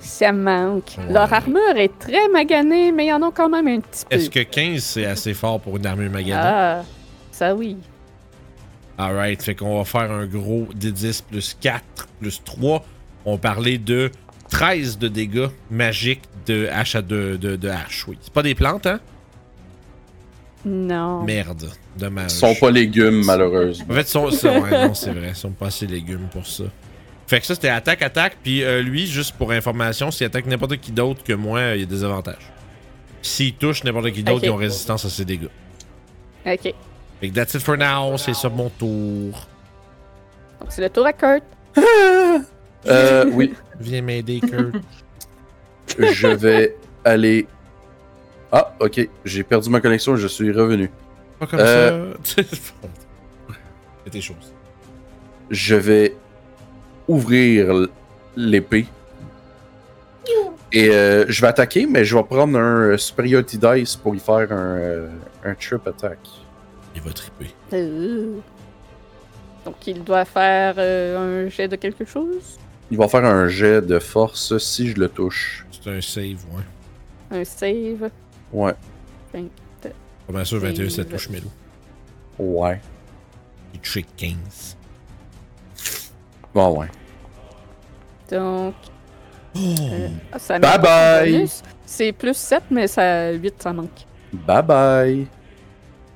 Ça 0.00 0.32
manque. 0.32 0.96
Ouais. 0.98 1.10
Leur 1.10 1.32
armure 1.32 1.78
est 1.78 1.98
très 1.98 2.28
maganée, 2.28 2.92
mais 2.92 3.06
ils 3.06 3.12
en 3.14 3.22
ont 3.22 3.32
quand 3.32 3.48
même 3.48 3.66
un 3.66 3.80
petit 3.80 4.04
peu. 4.04 4.16
Est-ce 4.16 4.28
que 4.28 4.40
15 4.40 4.82
c'est 4.82 5.06
assez 5.06 5.32
fort 5.32 5.60
pour 5.60 5.78
une 5.78 5.86
armure 5.86 6.10
maganée? 6.10 6.42
Ah, 6.44 6.82
ça 7.32 7.54
oui. 7.54 7.78
Alright, 8.98 9.42
fait 9.42 9.54
qu'on 9.54 9.78
va 9.78 9.84
faire 9.86 10.12
un 10.12 10.26
gros 10.26 10.68
D10 10.78 11.22
plus 11.22 11.56
4 11.58 11.82
plus 12.20 12.44
3. 12.44 12.84
On 13.24 13.38
parler 13.38 13.78
de 13.78 14.10
13 14.54 14.98
de 14.98 15.08
dégâts 15.08 15.48
magiques 15.68 16.22
de 16.46 16.68
hache 16.68 16.94
à 16.94 17.02
de, 17.02 17.36
de, 17.36 17.56
de 17.56 17.68
hache, 17.68 18.06
oui. 18.06 18.16
C'est 18.22 18.32
pas 18.32 18.42
des 18.44 18.54
plantes, 18.54 18.86
hein? 18.86 19.00
Non. 20.64 21.24
Merde, 21.24 21.70
dommage. 21.98 22.30
Ils 22.32 22.36
sont 22.36 22.54
pas 22.54 22.70
légumes, 22.70 23.24
malheureusement. 23.24 23.86
En 23.90 23.94
fait, 23.94 24.02
ils 24.02 24.06
sont, 24.06 24.26
ouais, 24.26 24.70
non, 24.70 24.94
c'est 24.94 25.10
vrai, 25.10 25.30
ils 25.30 25.34
sont 25.36 25.50
pas 25.50 25.66
assez 25.66 25.86
légumes 25.88 26.28
pour 26.30 26.46
ça. 26.46 26.64
Fait 27.26 27.40
que 27.40 27.46
ça, 27.46 27.54
c'était 27.56 27.68
attaque, 27.68 28.02
attaque, 28.02 28.36
puis 28.44 28.62
euh, 28.62 28.80
lui, 28.80 29.06
juste 29.08 29.34
pour 29.36 29.50
information, 29.50 30.10
s'il 30.12 30.26
attaque 30.26 30.46
n'importe 30.46 30.76
qui 30.76 30.92
d'autre 30.92 31.24
que 31.24 31.32
moi, 31.32 31.58
euh, 31.58 31.74
il 31.76 31.80
y 31.80 31.82
a 31.82 31.86
des 31.86 32.04
avantages. 32.04 32.52
S'il 33.22 33.54
touche 33.54 33.82
n'importe 33.82 34.12
qui 34.12 34.22
d'autre, 34.22 34.38
Ok. 34.38 34.44
ils 34.44 34.50
ont 34.50 34.56
résistance 34.56 35.04
à 35.04 35.10
ses 35.10 35.24
dégâts. 35.24 35.48
Ok. 36.46 36.72
Fait 37.20 37.28
que 37.28 37.34
that's 37.34 37.54
it 37.54 37.60
for 37.60 37.76
now, 37.76 38.16
c'est 38.18 38.34
ça 38.34 38.48
mon 38.48 38.70
tour. 38.70 39.48
Donc 40.60 40.68
c'est 40.70 40.82
le 40.82 40.90
tour 40.90 41.06
à 41.06 41.12
Kurt. 41.12 41.42
Euh, 42.86 43.26
oui, 43.32 43.54
Viens 43.80 44.02
m'aider, 44.02 44.40
Kurt. 44.40 44.74
je 45.98 46.26
vais 46.28 46.76
aller. 47.04 47.46
Ah, 48.52 48.72
ok, 48.80 49.08
j'ai 49.24 49.42
perdu 49.42 49.68
ma 49.70 49.80
connexion, 49.80 50.16
je 50.16 50.26
suis 50.28 50.52
revenu. 50.52 50.90
Pas 51.40 51.46
comme 51.46 51.58
Euh. 51.60 52.14
ça. 52.22 52.42
Fais 54.04 54.10
tes 54.10 54.20
choses. 54.20 54.52
Je 55.50 55.74
vais 55.74 56.14
ouvrir 57.08 57.88
l'épée. 58.36 58.86
Et 60.72 60.88
euh, 60.90 61.24
je 61.28 61.40
vais 61.40 61.46
attaquer, 61.46 61.86
mais 61.86 62.04
je 62.04 62.16
vais 62.16 62.22
prendre 62.24 62.58
un 62.58 62.80
euh, 62.90 62.96
Superiority 62.98 63.58
Dice 63.58 63.94
pour 63.94 64.14
y 64.16 64.18
faire 64.18 64.50
un, 64.50 64.76
euh, 64.78 65.08
un 65.44 65.54
trip 65.54 65.86
attack. 65.86 66.18
Il 66.96 67.02
va 67.02 67.12
triper. 67.12 67.54
Euh. 67.72 68.38
Donc 69.64 69.86
il 69.86 70.02
doit 70.02 70.24
faire 70.24 70.74
euh, 70.78 71.44
un 71.46 71.48
jet 71.48 71.68
de 71.68 71.76
quelque 71.76 72.04
chose? 72.04 72.58
Il 72.94 72.98
va 72.98 73.08
faire 73.08 73.24
un 73.24 73.48
jet 73.48 73.82
de 73.84 73.98
force 73.98 74.56
si 74.58 74.86
je 74.86 75.00
le 75.00 75.08
touche. 75.08 75.66
C'est 75.72 75.90
un 75.90 76.00
save, 76.00 76.44
ouais. 76.52 76.62
Un 77.32 77.42
save? 77.44 78.08
Ouais, 78.52 78.72
Pas 79.32 80.32
bien 80.32 80.44
sûr, 80.44 80.60
21, 80.60 80.88
ça 80.90 81.04
touche 81.04 81.28
Melo. 81.28 81.48
ouais. 82.38 82.80
Il 83.74 83.80
touche 83.80 83.98
15. 84.16 84.76
Bon, 86.54 86.78
ouais. 86.78 86.86
Donc. 88.30 88.74
Oh! 89.56 89.58
euh, 89.58 90.08
ça 90.38 90.60
Bye 90.60 90.78
bye. 90.78 91.48
C'est 91.84 92.12
plus 92.12 92.36
7, 92.36 92.62
mais 92.70 92.86
ça 92.86 93.32
8, 93.32 93.54
ça 93.60 93.72
manque. 93.72 94.06
Bye 94.32 94.62
bye. 94.62 95.26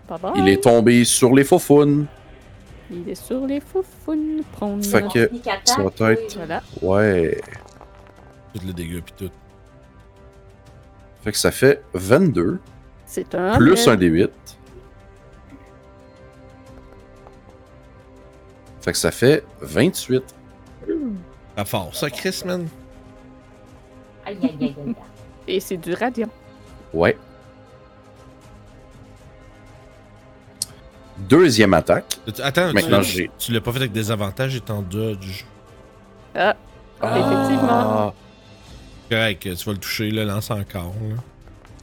Bye 0.09 0.18
bye. 0.22 0.32
Il 0.36 0.48
est 0.48 0.62
tombé 0.62 1.05
sur 1.05 1.34
les 1.34 1.42
faux 1.42 1.59
Il 2.90 3.09
est 3.09 3.15
sur 3.15 3.47
les 3.47 3.60
foufounes. 3.60 4.43
Prône. 4.52 4.82
Fait 4.82 5.02
que- 5.12 5.31
ça 5.65 5.82
va 5.82 6.12
être- 6.12 6.23
oui. 6.23 6.35
Voilà. 6.36 6.62
Ouais. 6.82 7.40
Tout 8.55 8.66
le 8.66 8.73
dégât 8.73 9.01
pis 9.02 9.12
tout. 9.12 9.31
Fait 11.23 11.32
que 11.32 11.39
ça 11.39 11.51
fait 11.51 11.82
22 11.93 12.59
C'est 13.06 13.35
un. 13.35 13.56
plus 13.56 13.86
un 13.89 13.97
D8. 13.97 14.31
Fait 18.81 18.93
que 18.93 18.98
ça 18.98 19.10
fait 19.10 19.44
28. 19.60 20.23
Pas 21.56 21.65
fort, 21.65 21.94
ça, 21.94 22.09
Chris, 22.09 22.43
man. 22.47 22.66
Aïe, 24.24 24.39
aïe, 24.43 24.56
aïe, 24.60 24.74
aïe. 24.86 24.94
Et 25.47 25.60
c'est 25.60 25.77
du 25.77 25.93
radiant. 25.94 26.28
Ouais. 26.94 27.16
Deuxième 31.19 31.74
attaque. 31.74 32.19
Tu- 32.35 32.43
Attends, 32.43 32.69
tu, 32.69 32.74
Maintenant, 32.74 32.99
l'as- 32.99 33.03
j'ai- 33.03 33.31
tu 33.39 33.53
l'as 33.53 33.61
pas 33.61 33.73
fait 33.73 33.78
avec 33.78 33.93
des 33.93 34.11
avantages 34.11 34.61
en 34.69 34.82
dodge. 34.82 35.45
Ah, 36.35 36.55
Effectivement. 37.03 37.69
Ah, 37.70 38.15
Correct, 39.11 39.40
tu 39.57 39.65
vas 39.65 39.73
le 39.73 39.78
toucher, 39.78 40.11
là, 40.11 40.24
lance 40.24 40.51
encore. 40.51 40.95
Là. 41.09 41.16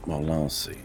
Bon, 0.06 0.20
lancer. 0.24 0.76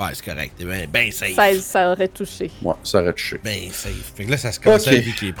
Ouais, 0.00 0.08
c'est 0.14 0.24
correct, 0.24 0.54
t'es 0.58 0.64
bien 0.64 0.86
ben 0.90 1.12
safe. 1.12 1.34
16, 1.34 1.62
ça 1.62 1.92
aurait 1.92 2.08
touché. 2.08 2.50
Ouais, 2.62 2.74
ça 2.82 3.00
aurait 3.02 3.12
touché. 3.12 3.38
Ben 3.44 3.70
safe. 3.70 4.12
Fait 4.16 4.24
que 4.24 4.30
là, 4.30 4.36
ça 4.36 4.50
se 4.50 4.58
commence 4.58 4.86
Ok. 4.86 4.92
à 4.94 4.96
vie 4.96 5.12
qui 5.14 5.28
est. 5.28 5.34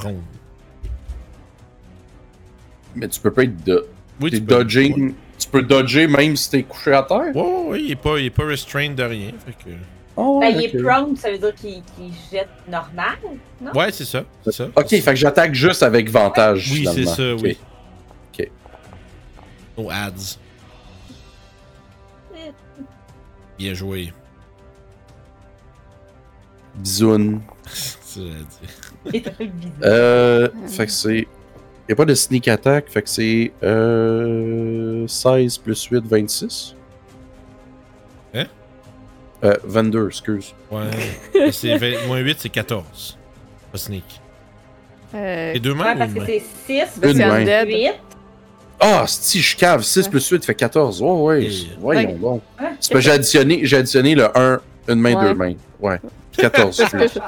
Mais 2.94 3.08
tu 3.08 3.20
peux 3.20 3.30
pas 3.32 3.44
être 3.44 3.64
de. 3.64 3.86
Oui, 4.20 4.30
T'es 4.30 4.36
tu 4.38 4.42
peux- 4.44 4.54
dodging. 4.56 5.14
Tu 5.38 5.48
peux 5.48 5.62
dodger 5.62 6.06
même 6.06 6.36
si 6.36 6.50
t'es 6.50 6.62
couché 6.62 6.92
à 6.92 7.02
terre? 7.02 7.34
Ouais, 7.34 7.40
ouais, 7.42 7.68
ouais, 7.70 7.82
il 7.82 7.90
est 7.92 7.96
pas, 7.96 8.18
il 8.18 8.26
est 8.26 8.30
pas 8.30 8.44
restrained 8.44 8.94
de 8.94 9.02
rien. 9.02 9.30
Fait 9.46 9.52
que... 9.52 9.70
Oh, 10.22 10.38
Ben, 10.38 10.48
il 10.54 10.64
est 10.64 10.82
prone, 10.82 11.16
ça 11.16 11.30
veut 11.30 11.38
dire 11.38 11.54
qu'il 11.54 11.82
jette 12.30 12.50
normal, 12.68 13.16
non? 13.58 13.72
Ouais, 13.72 13.90
c'est 13.90 14.04
ça. 14.04 14.22
C'est 14.44 14.52
ça. 14.52 14.66
Ok, 14.76 14.88
fait 14.88 15.02
que 15.02 15.14
j'attaque 15.14 15.54
juste 15.54 15.82
avec 15.82 16.10
vantage. 16.10 16.70
Oui, 16.72 16.86
c'est 16.94 17.06
ça, 17.06 17.34
oui. 17.36 17.56
Ok. 18.38 18.50
No 19.78 19.88
ads. 19.90 20.36
Bien 23.58 23.72
joué. 23.74 24.12
Bisoun. 26.76 27.40
Euh. 29.82 30.48
Fait 30.66 30.84
que 30.86 30.92
c'est. 30.92 31.26
Y'a 31.88 31.96
pas 31.96 32.04
de 32.04 32.14
sneak 32.14 32.48
attack, 32.48 32.90
fait 32.90 33.00
que 33.02 33.08
c'est. 33.08 33.52
Euh. 33.62 35.06
16 35.06 35.56
plus 35.58 35.82
8, 35.84 36.04
26. 36.04 36.74
Euh, 39.42 39.54
22, 39.64 40.08
excuse. 40.08 40.54
Ouais. 40.70 41.50
C'est 41.52 41.76
20 41.78 42.06
moins 42.06 42.18
8, 42.18 42.36
c'est 42.40 42.48
14. 42.50 43.16
Pas 43.72 43.78
sneak. 43.78 44.04
Euh, 45.14 45.54
Et 45.54 45.60
deux 45.60 45.74
mains 45.74 45.86
Ouais, 45.86 45.94
ou 45.94 45.98
parce 45.98 46.08
une 46.10 46.14
que 46.16 46.20
main? 46.20 46.26
c'est 46.26 46.84
6 46.94 47.00
ben, 47.00 47.10
Une 47.10 47.16
c'est 47.16 47.26
main. 47.26 47.34
undead. 47.40 47.68
8. 47.68 47.90
Ah, 48.80 49.04
si 49.06 49.40
je 49.40 49.56
cave, 49.56 49.82
6 49.82 50.08
plus 50.08 50.28
8 50.28 50.44
fait 50.44 50.54
14. 50.54 51.02
Oh, 51.02 51.24
ouais. 51.26 51.44
Et- 51.44 51.68
Voyons 51.78 52.10
Ouais. 52.10 52.14
donc. 52.16 52.42
C'est 52.58 52.66
parce 52.68 52.88
que 52.90 53.00
j'ai 53.00 53.10
additionné, 53.10 53.60
j'ai 53.64 53.76
additionné 53.78 54.14
le 54.14 54.38
1, 54.38 54.60
une 54.88 55.00
main, 55.00 55.14
Ouais. 55.14 55.28
deux 55.28 55.34
mains. 55.34 55.54
Ouais. 55.80 56.00
14. 56.36 56.76
C'est 56.76 56.86
ce 56.86 56.90
que 56.90 56.96
excuse. 57.04 57.22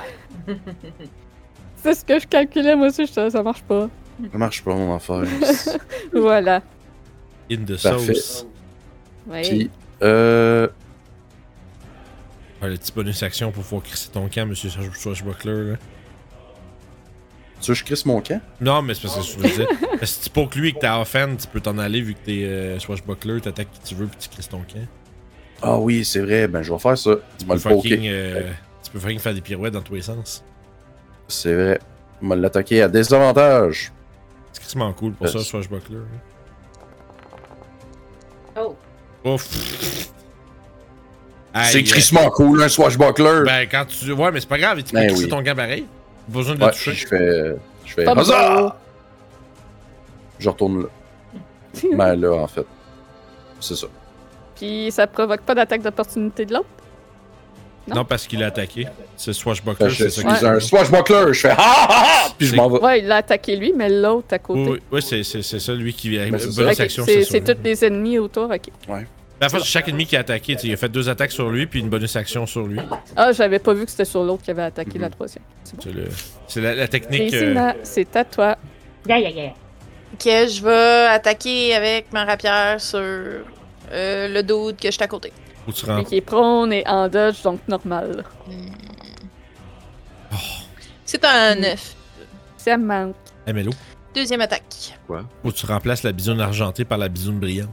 je... 0.47 0.53
C'est 1.83 1.95
ce 1.95 2.05
que 2.05 2.19
je 2.21 2.27
calculais, 2.27 2.77
moi 2.77 2.89
aussi, 2.89 3.07
je- 3.07 3.31
ça 3.31 3.43
marche 3.43 3.63
pas. 3.63 3.89
Ça 4.31 4.39
marche 4.39 4.63
pas, 4.63 4.75
mon 4.75 4.95
affaire. 4.95 5.23
Voilà. 6.13 6.63
In 7.51 7.57
the 7.67 7.83
Parfait. 7.83 8.15
sauce. 8.15 8.47
Ouais. 9.27 9.43
Puis, 9.43 9.71
euh. 10.03 10.69
Ouais, 12.63 12.71
le 12.71 12.77
petit 12.77 12.93
bonus 12.93 13.23
action 13.23 13.51
pour 13.51 13.63
pouvoir 13.65 13.83
crisser 13.83 14.09
ton 14.11 14.29
camp, 14.29 14.47
monsieur 14.47 14.71
Swashbuckler. 14.71 15.73
Là. 15.73 15.77
Tu 17.61 17.69
veux 17.71 17.75
que 17.75 17.81
je 17.81 17.85
crisse 17.85 18.07
mon 18.07 18.21
camp? 18.21 18.41
Non, 18.61 18.83
mais 18.83 18.95
c'est 18.95 19.03
parce 19.03 19.17
que 19.17 19.23
je 19.43 19.49
veux 19.49 19.57
dire. 19.57 19.69
si 20.03 20.21
tu 20.21 20.31
poques 20.31 20.55
lui 20.55 20.69
et 20.69 20.73
que 20.73 20.79
t'es 20.79 20.89
offhand, 20.89 21.35
tu 21.37 21.47
peux 21.49 21.61
t'en 21.61 21.79
aller 21.79 22.01
vu 22.01 22.15
que 22.15 22.21
t'es 22.25 22.45
euh, 22.45 22.79
Swashbuckler, 22.79 23.41
t'attaques 23.41 23.71
qui 23.73 23.81
tu 23.81 23.95
veux 23.95 24.07
puis 24.07 24.17
tu 24.19 24.29
crisses 24.29 24.49
ton 24.49 24.61
camp. 24.61 24.87
Ah 25.61 25.79
oui, 25.79 26.05
c'est 26.05 26.21
vrai, 26.21 26.49
ben 26.49 26.63
je 26.63 26.73
vais 26.73 26.79
faire 26.79 26.99
ça. 26.99 27.17
Tu 27.39 27.47
le 27.47 27.57
fucking, 27.59 28.07
euh, 28.09 28.51
tu 28.83 28.91
peux 28.91 28.99
fucking 28.99 29.19
faire 29.21 29.35
des 29.35 29.41
pirouettes 29.41 29.73
dans 29.75 29.83
tous 29.83 29.95
les 29.95 30.03
sens. 30.03 30.45
C'est 31.29 31.55
vrai. 31.55 31.81
On 32.21 32.29
va 32.29 32.37
l'attaquer 32.37 32.83
à 32.83 32.89
désavantage. 32.89 33.93
C'est 34.53 34.63
quasiment 34.63 34.93
cool 34.93 35.13
pour 35.15 35.27
Yes. 35.27 35.37
ça, 35.37 35.43
Swashbuckler. 35.45 35.97
là. 35.97 36.03
Oh. 38.61 38.77
Ouf. 39.25 40.11
C'est 41.65 41.83
crissement 41.83 42.31
cool, 42.31 42.63
un 42.63 42.69
swashbuckler. 42.69 43.43
Ben, 43.45 43.69
quand 43.71 43.85
tu. 43.87 44.13
Ouais, 44.13 44.31
mais 44.33 44.41
c'est 44.41 44.49
pas 44.49 44.59
grave, 44.59 44.83
tu 44.83 44.93
peux 44.93 45.01
Ben 45.01 45.15
oui. 45.15 45.29
ton 45.29 45.43
pareil. 45.43 45.83
Pas 45.83 46.39
besoin 46.39 46.55
de 46.55 46.61
ouais, 46.61 46.67
le 46.67 46.73
toucher. 46.73 46.93
je 46.95 47.07
fais. 47.07 47.55
Je 47.85 47.93
fais. 47.95 48.05
Je 50.39 50.49
retourne 50.49 50.83
là. 50.83 50.89
ben 51.97 52.15
là, 52.17 52.33
en 52.35 52.47
fait. 52.47 52.67
C'est 53.61 53.77
ça. 53.77 53.87
Puis 54.57 54.91
ça 54.91 55.07
provoque 55.07 55.43
pas 55.43 55.55
d'attaque 55.55 55.83
d'opportunité 55.83 56.45
de 56.45 56.55
l'autre? 56.55 56.67
Non, 57.89 57.97
Non. 57.97 58.05
parce 58.05 58.27
qu'il 58.27 58.43
a 58.43 58.47
attaqué. 58.47 58.87
C'est 59.17 59.33
Swashbuckler, 59.33 59.91
je 59.91 60.05
c'est 60.09 60.11
ça 60.11 60.23
qui 60.23 60.45
un 60.47 60.61
swashbuckler. 60.61 61.33
Je 61.33 61.41
fais 61.41 61.51
ha 61.51 61.57
ha 61.59 61.87
ha! 61.91 62.35
Puis 62.39 62.47
je 62.49 62.57
m'en 62.57 62.69
vais. 62.69 62.79
Ouais, 62.81 63.01
il 63.01 63.07
l'a 63.07 63.17
attaqué 63.17 63.57
lui, 63.57 63.73
mais 63.77 63.89
l'autre 63.89 64.29
à 64.31 64.39
côté. 64.39 64.61
Oui, 64.61 64.69
oui, 64.71 64.81
oui, 64.93 65.03
c'est, 65.03 65.23
c'est, 65.25 65.43
c'est 65.43 65.59
ça, 65.59 65.75
lui 65.75 65.93
qui. 65.93 66.17
Ben, 66.17 66.39
c'est 66.39 66.81
action, 66.81 67.05
c'est 67.07 67.45
tous 67.45 67.63
les 67.63 67.85
ennemis 67.85 68.19
autour, 68.19 68.51
ok. 68.51 68.71
La 69.43 69.49
fois, 69.49 69.59
chaque 69.65 69.89
ennemi 69.89 70.07
qui 70.07 70.17
a 70.17 70.21
attaqué, 70.21 70.55
tu 70.55 70.63
sais, 70.63 70.69
il 70.69 70.73
a 70.75 70.77
fait 70.77 70.89
deux 70.89 71.09
attaques 71.09 71.33
sur 71.33 71.51
lui, 71.51 71.67
puis 71.67 71.81
une 71.81 71.89
bonus 71.89 72.15
action 72.15 72.47
sur 72.47 72.65
lui. 72.65 72.79
Ah, 73.17 73.33
j'avais 73.33 73.59
pas 73.59 73.75
vu 73.75 73.85
que 73.85 73.91
c'était 73.91 74.05
sur 74.05 74.23
l'autre 74.23 74.43
qui 74.45 74.53
avait 74.53 74.63
attaqué 74.63 74.95
Mhm. 74.95 75.01
la 75.03 75.11
troisième. 75.11 75.43
C'est 75.65 75.77
bon. 75.77 75.83
Le- 75.93 76.63
la, 76.63 76.75
la 76.77 76.87
technique. 76.89 77.35
euh, 77.35 77.73
c'est 77.83 78.15
à 78.15 78.25
toi. 78.25 78.57
Aïe. 79.11 79.53
Ok, 80.15 80.23
je 80.25 80.63
vais 80.63 81.07
attaquer 81.09 81.75
avec 81.75 82.13
ma 82.13 82.25
rapière 82.25 82.81
sur 82.81 83.01
euh, 83.01 83.43
le 83.91 84.43
dude 84.43 84.77
que 84.77 84.87
je 84.87 84.91
suis 84.93 85.03
à 85.03 85.09
côté. 85.09 85.33
où 85.67 85.73
tu 85.73 85.87
Lui 85.87 85.93
rentres. 85.93 86.09
qui 86.09 86.17
est 86.17 86.21
prone 86.21 86.73
et 86.73 86.87
en 86.87 87.09
dodge, 87.09 87.43
donc 87.43 87.61
normal. 87.69 88.25
C'est 91.05 91.25
un 91.25 91.57
Mm. 91.57 91.61
9. 91.61 91.95
Ça 92.57 92.77
manque. 92.79 93.15
Eh, 93.47 93.53
Mélo. 93.53 93.73
Deuxième 94.15 94.41
attaque. 94.41 94.97
Ou 95.45 95.51
tu 95.53 95.67
remplaces 95.67 96.05
la 96.05 96.13
bisoune 96.13 96.41
argentée 96.41 96.85
par 96.85 96.99
la 96.99 97.09
bisoune 97.09 97.41
brillante. 97.41 97.71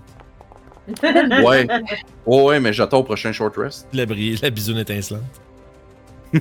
Ouais. 1.44 1.68
Oh, 2.26 2.50
ouais, 2.50 2.60
mais 2.60 2.74
j'attends 2.74 3.00
au 3.00 3.04
prochain 3.04 3.32
short 3.32 3.56
rest. 3.58 3.88
La, 3.94 4.06
bri- 4.06 4.40
la 4.42 4.50
bisoune 4.50 4.78
étincelante. 4.78 5.24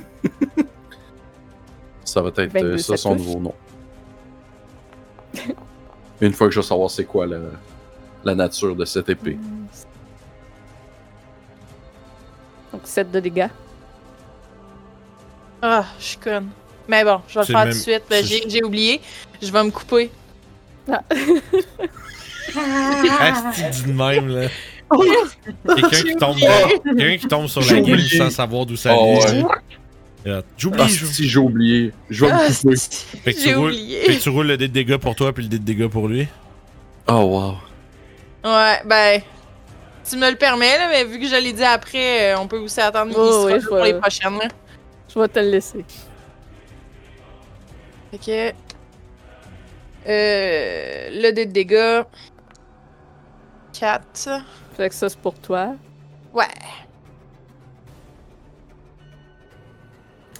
Ça 2.05 2.21
va 2.21 2.29
être 2.29 2.51
22, 2.53 2.67
euh, 2.67 2.77
ça 2.77 2.83
ça 2.95 2.97
son 2.97 3.15
touche. 3.15 3.25
nouveau 3.27 3.39
nom. 3.39 3.53
Une 6.21 6.33
fois 6.33 6.47
que 6.47 6.53
je 6.55 6.59
vais 6.59 6.65
savoir 6.65 6.89
c'est 6.89 7.05
quoi 7.05 7.27
la, 7.27 7.37
la 8.23 8.33
nature 8.33 8.75
de 8.75 8.83
cette 8.83 9.09
épée. 9.09 9.37
Donc 12.73 12.81
7 12.83 13.11
de 13.11 13.19
dégâts. 13.19 13.47
Ah, 15.61 15.85
je 15.99 16.03
suis 16.03 16.17
conne. 16.17 16.49
Mais 16.87 17.03
bon, 17.03 17.21
je 17.27 17.35
vais 17.35 17.39
le 17.41 17.45
faire 17.45 17.65
le 17.65 17.71
tout 17.71 17.77
de 17.77 17.81
suite. 17.83 18.03
J'ai 18.23 18.49
j'ai 18.49 18.63
oublié. 18.63 19.01
Je 19.41 19.51
vais 19.51 19.63
me 19.63 19.69
couper. 19.71 20.09
Asti 23.19 23.63
dit 23.71 23.83
de 23.91 23.93
même, 23.93 24.27
là. 24.27 24.47
Quelqu'un 25.75 26.01
qui 26.03 26.15
tombe, 26.15 26.37
quelqu'un 26.97 27.17
qui 27.17 27.27
tombe 27.27 27.47
sur 27.47 27.61
la 27.61 27.81
gueule 27.81 28.01
sans 28.01 28.29
savoir 28.29 28.65
d'où 28.65 28.75
ça 28.75 28.93
Oh, 28.97 29.19
vient. 29.25 29.43
ouais. 29.45 29.51
Euh, 30.27 30.41
J'oublie. 30.57 30.81
Ah, 30.83 30.87
si 30.89 31.29
j'ai 31.29 31.39
oublié. 31.39 31.93
Je 32.09 32.25
vais 32.25 32.31
Ah, 32.31 32.49
me 32.49 32.53
couper. 32.53 32.75
Fait 33.23 33.33
que 33.33 33.37
tu 33.39 33.43
J'ai 33.45 33.53
roules- 33.55 33.69
oublié. 33.71 34.01
Fait 34.01 34.15
que 34.17 34.21
tu 34.21 34.29
roules 34.29 34.47
le 34.47 34.57
dé 34.57 34.67
de 34.67 34.73
dégâts 34.73 34.97
pour 34.97 35.15
toi 35.15 35.31
puis 35.31 35.43
le 35.43 35.49
dé 35.49 35.59
de 35.59 35.63
dégâts 35.63 35.87
pour 35.87 36.07
lui. 36.09 36.27
Oh, 37.07 37.13
wow. 37.13 37.55
Ouais, 38.43 38.81
ben. 38.85 39.21
Tu 40.09 40.17
me 40.17 40.29
le 40.29 40.35
permets, 40.35 40.77
là, 40.77 40.89
mais 40.89 41.03
vu 41.05 41.19
que 41.19 41.27
je 41.27 41.35
l'ai 41.35 41.53
dit 41.53 41.63
après, 41.63 42.33
euh, 42.33 42.39
on 42.39 42.47
peut 42.47 42.57
aussi 42.57 42.81
attendre 42.81 43.13
Oh, 43.15 43.45
oui, 43.45 43.59
pour 43.61 43.77
vois. 43.77 43.85
les 43.85 43.93
prochaines. 43.93 44.37
Là. 44.39 44.47
Je 45.13 45.19
vais 45.19 45.27
te 45.27 45.39
le 45.39 45.51
laisser. 45.51 45.85
Fait 48.11 48.17
que. 48.17 48.53
Euh, 50.07 51.09
le 51.11 51.31
dé 51.31 51.45
de 51.45 51.51
dégâts. 51.51 52.01
4. 53.79 54.29
Fait 54.75 54.89
que 54.89 54.95
ça, 54.95 55.09
c'est 55.09 55.19
pour 55.19 55.35
toi. 55.35 55.75
Ouais. 56.33 56.45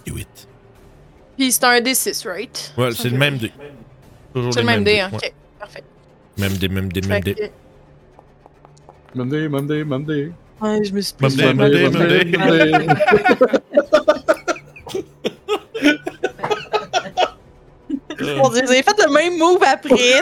8. 0.06 0.48
Puis 1.36 1.52
c'est 1.52 1.64
un 1.64 1.80
D6, 1.80 2.28
right? 2.28 2.74
Ouais, 2.76 2.90
c'est 2.92 3.08
le 3.08 3.18
même 3.18 3.38
dé. 3.38 3.52
Toujours 4.34 4.52
C'est 4.52 4.60
le 4.60 4.66
même 4.66 4.84
dé, 4.84 5.00
hein. 5.00 5.10
Ouais. 5.12 5.18
Ok, 5.28 5.32
parfait. 5.58 5.84
Même 6.38 6.52
dé, 6.56 6.68
même 6.68 6.92
dé, 6.92 7.00
même 7.02 7.20
dé. 7.22 7.34
que- 7.34 7.42
Monday, 9.14 9.48
Monday, 9.48 9.84
Monday. 9.84 10.32
Ouais, 10.60 10.84
je 10.84 10.92
me 10.92 11.00
suis 11.00 11.14
Même 11.20 11.30
fait 11.30 11.54
même 11.54 11.56
mal. 11.56 11.72
même 11.72 11.92
dé. 11.92 12.86
Vous 18.50 18.58
avez 18.58 18.82
fait 18.82 19.04
le 19.06 19.12
même 19.12 19.38
move 19.38 19.62
après. 19.62 20.20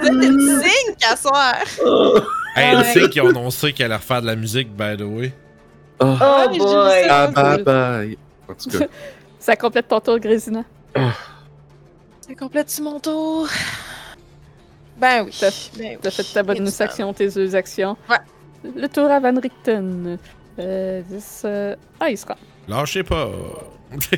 Vous 0.00 0.06
êtes 0.06 0.24
une 0.24 0.62
signe 0.62 0.94
à 1.10 1.16
soir. 1.16 1.54
Hey, 2.56 2.76
Ouais. 2.76 2.82
tu 2.92 3.00
sais 3.00 3.08
qu'ils 3.10 3.22
ont 3.22 3.28
annoncé 3.28 3.72
qu'elle 3.72 3.86
allait 3.86 3.96
refaire 3.96 4.20
de 4.22 4.26
la 4.26 4.36
musique, 4.36 4.68
by 4.74 4.96
the 4.96 5.02
way. 5.02 5.32
Oh, 6.00 6.06
Oh 6.20 6.50
Ouais, 6.50 6.58
boy! 6.58 7.06
ah, 7.08 7.26
bye 7.28 7.62
bye. 7.62 8.18
En 8.48 8.54
tout 8.54 8.70
cas, 8.78 8.86
Ça 9.38 9.56
complète 9.56 9.88
ton 9.88 10.00
tour, 10.00 10.18
Grésina. 10.18 10.64
Ça 10.94 12.34
complète 12.38 12.78
mon 12.80 12.98
tour? 13.00 13.48
Ben 14.96 15.24
oui. 15.24 15.36
T'as- 15.38 15.50
Ben 15.78 15.98
oui. 16.04 16.10
Fait 16.10 16.22
ta 16.34 16.42
bonus 16.42 16.80
action, 16.80 17.12
tes 17.12 17.28
deux 17.28 17.54
actions. 17.54 17.96
Ouais. 18.10 18.16
Le 18.76 18.88
tour 18.88 19.08
à 19.10 19.20
Van 19.20 19.38
Richten. 19.40 20.18
Euh, 20.58 21.02
10, 21.02 21.42
euh, 21.44 21.76
Ah, 22.00 22.10
il 22.10 22.18
sera. 22.18 22.36
Lâchez 22.66 23.02
pas. 23.02 23.28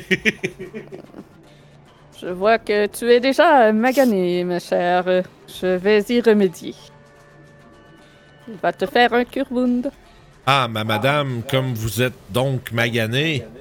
Je 2.19 2.27
vois 2.27 2.59
que 2.59 2.85
tu 2.87 3.09
es 3.11 3.19
déjà 3.19 3.71
magané, 3.71 4.43
ma 4.43 4.59
chère. 4.59 5.23
Je 5.47 5.67
vais 5.77 6.01
y 6.09 6.21
remédier. 6.21 6.75
Il 8.47 8.55
va 8.61 8.71
te 8.73 8.85
faire 8.85 9.13
un 9.13 9.23
cure 9.23 9.51
wound. 9.51 9.91
ah, 10.45 10.67
ma 10.69 10.83
madame, 10.83 11.41
comme 11.49 11.73
vous 11.73 12.01
êtes 12.01 12.13
donc 12.29 12.71
magané. 12.71 13.45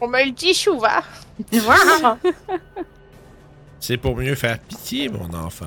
On 0.00 0.08
me 0.08 0.24
le 0.24 0.32
dit 0.32 0.54
souvent. 0.54 0.88
C'est 3.80 3.96
pour 3.96 4.16
mieux 4.16 4.34
faire 4.34 4.58
pitié, 4.58 5.08
mon 5.08 5.32
enfant. 5.34 5.66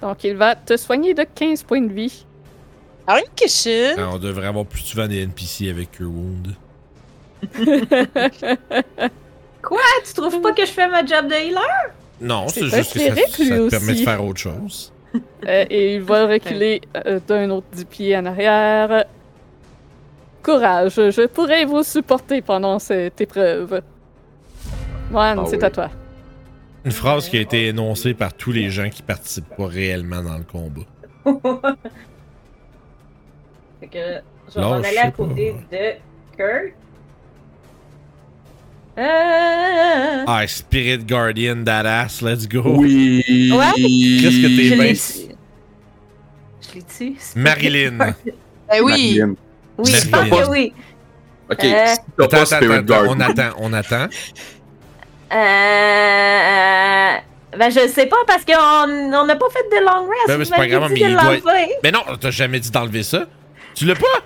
Donc, 0.00 0.24
il 0.24 0.36
va 0.36 0.54
te 0.54 0.76
soigner 0.76 1.12
de 1.14 1.24
15 1.24 1.62
points 1.64 1.82
de 1.82 1.92
vie. 1.92 2.24
Alors, 3.10 3.24
une 3.26 3.34
question. 3.34 3.94
Ah, 3.98 4.10
on 4.12 4.18
devrait 4.18 4.46
avoir 4.46 4.64
plus 4.66 4.82
souvent 4.82 5.08
des 5.08 5.22
NPC 5.22 5.68
avec 5.68 5.90
Cure 5.90 6.10
Wound. 6.10 6.54
Quoi? 9.62 9.78
Tu 10.06 10.12
trouves 10.14 10.40
pas 10.40 10.52
que 10.52 10.64
je 10.64 10.70
fais 10.70 10.88
ma 10.88 11.04
job 11.04 11.26
de 11.26 11.34
healer? 11.34 11.60
Non, 12.20 12.46
C'est 12.46 12.66
juste 12.66 12.92
que 12.92 13.00
ça, 13.00 13.14
ça 13.16 13.22
te 13.56 13.68
permet 13.70 13.94
de 13.94 14.04
faire 14.04 14.24
autre 14.24 14.40
chose. 14.40 14.92
Euh, 15.44 15.64
et 15.68 15.96
il 15.96 16.02
va 16.02 16.28
reculer 16.28 16.80
euh, 17.04 17.18
d'un 17.26 17.50
autre 17.50 17.66
10 17.72 17.84
pieds 17.86 18.16
en 18.16 18.26
arrière. 18.26 19.06
Courage, 20.40 20.92
je 20.94 21.26
pourrai 21.26 21.64
vous 21.64 21.82
supporter 21.82 22.42
pendant 22.42 22.78
cette 22.78 23.20
épreuve. 23.20 23.82
Moine, 25.10 25.40
Ah 25.42 25.46
c'est 25.50 25.56
oui. 25.56 25.64
à 25.64 25.70
toi. 25.70 25.90
Une 26.84 26.92
phrase 26.92 27.28
qui 27.28 27.38
a 27.38 27.40
été 27.40 27.66
énoncée 27.66 28.14
par 28.14 28.32
tous 28.34 28.52
les 28.52 28.70
gens 28.70 28.88
qui 28.88 29.02
participent 29.02 29.56
pas 29.56 29.66
réellement 29.66 30.22
dans 30.22 30.38
le 30.38 30.44
combat. 30.44 30.86
Fait 33.80 33.86
que 33.86 33.98
je 34.48 34.54
vais 34.54 34.60
m'en 34.60 34.72
aller 34.74 34.98
à 34.98 35.10
côté 35.10 35.54
pas. 35.70 35.76
de 35.76 35.92
Kurt. 36.36 36.74
Euh... 38.98 40.24
Ah, 40.26 40.42
Spirit 40.46 40.98
Guardian, 41.06 41.64
that 41.64 41.86
ass, 41.86 42.20
let's 42.20 42.46
go. 42.46 42.62
oui. 42.76 43.50
Ouais? 43.52 43.72
Qu'est-ce 43.76 44.42
que 44.42 44.46
t'es 44.48 44.76
bien-. 44.76 44.94
Je 46.68 46.74
l'ai 46.74 46.82
tué. 46.82 47.16
Marilyn. 47.36 47.96
Ben 47.98 48.14
oui. 48.82 49.18
Marilyn. 49.18 49.34
Oui, 49.78 49.90
je 49.90 50.08
pense 50.08 50.28
que 50.28 50.50
oui. 50.50 50.72
Ok, 51.50 51.64
Euh, 51.64 51.86
si 51.86 51.96
t'as 52.16 52.24
Attends, 52.24 52.28
pas 52.28 52.36
attends, 52.36 52.44
Spirit 52.46 52.74
attends, 52.74 52.84
Guard. 52.84 53.04
on 53.08 53.20
attend, 53.20 53.50
on 53.58 53.72
attend. 53.72 54.06
Euh... 55.32 57.16
Ben, 57.58 57.68
je 57.70 57.88
sais 57.88 58.06
pas 58.06 58.16
parce 58.26 58.44
qu'on 58.44 58.54
on 58.54 59.24
n'a 59.24 59.36
pas 59.36 59.48
fait 59.50 59.64
de 59.76 59.84
long 59.84 60.06
rest. 60.08 60.28
Ben, 60.28 60.38
mais 60.38 60.44
c'est 60.44 60.54
pas 60.54 60.66
grave, 60.68 60.90
mais 60.92 61.00
il 61.00 61.12
doit-. 61.12 61.52
Mais 61.82 61.90
non, 61.90 62.00
t'as 62.20 62.30
jamais 62.30 62.60
dit 62.60 62.70
d'enlever 62.70 63.02
ça. 63.02 63.26
Tu 63.80 63.86
l'as 63.86 63.94
pas? 63.94 64.20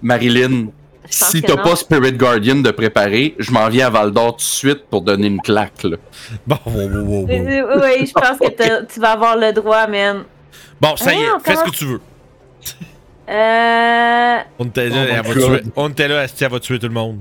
Marilyn, 0.00 0.68
si 1.10 1.42
t'as 1.42 1.58
pas 1.58 1.76
Spirit 1.76 2.14
Guardian 2.14 2.54
de 2.56 2.70
préparer, 2.70 3.34
je 3.38 3.52
m'en 3.52 3.68
viens 3.68 3.88
à 3.88 3.90
Val 3.90 4.12
d'Or 4.12 4.32
tout 4.32 4.38
de 4.38 4.40
suite 4.40 4.84
pour 4.88 5.02
donner 5.02 5.26
une 5.26 5.42
claque, 5.42 5.82
là. 5.82 5.98
Bon, 6.46 6.56
wow, 6.64 6.72
wow, 6.88 6.88
wow, 6.88 7.04
wow. 7.04 7.26
Oui, 7.26 8.06
je 8.06 8.12
pense 8.14 8.38
que 8.38 8.86
tu 8.86 8.98
vas 8.98 9.10
avoir 9.10 9.36
le 9.36 9.52
droit, 9.52 9.86
man. 9.88 10.24
Bon, 10.80 10.96
ça 10.96 11.12
y 11.12 11.18
est, 11.18 11.26
fais 11.44 11.56
ce 11.56 11.64
que 11.64 11.70
tu 11.70 11.84
veux. 11.84 12.00
Euh... 13.28 14.38
On 14.58 14.64
était 14.64 14.88
là, 14.88 14.96
Oh 15.04 15.12
elle 15.12 15.22
va 15.22 15.34
tuer. 15.58 15.70
On 15.76 15.88
était 15.90 16.08
là, 16.08 16.20
Asti, 16.20 16.44
elle 16.44 16.50
va 16.50 16.60
tuer 16.60 16.78
tout 16.78 16.88
le 16.88 16.94
monde. 16.94 17.20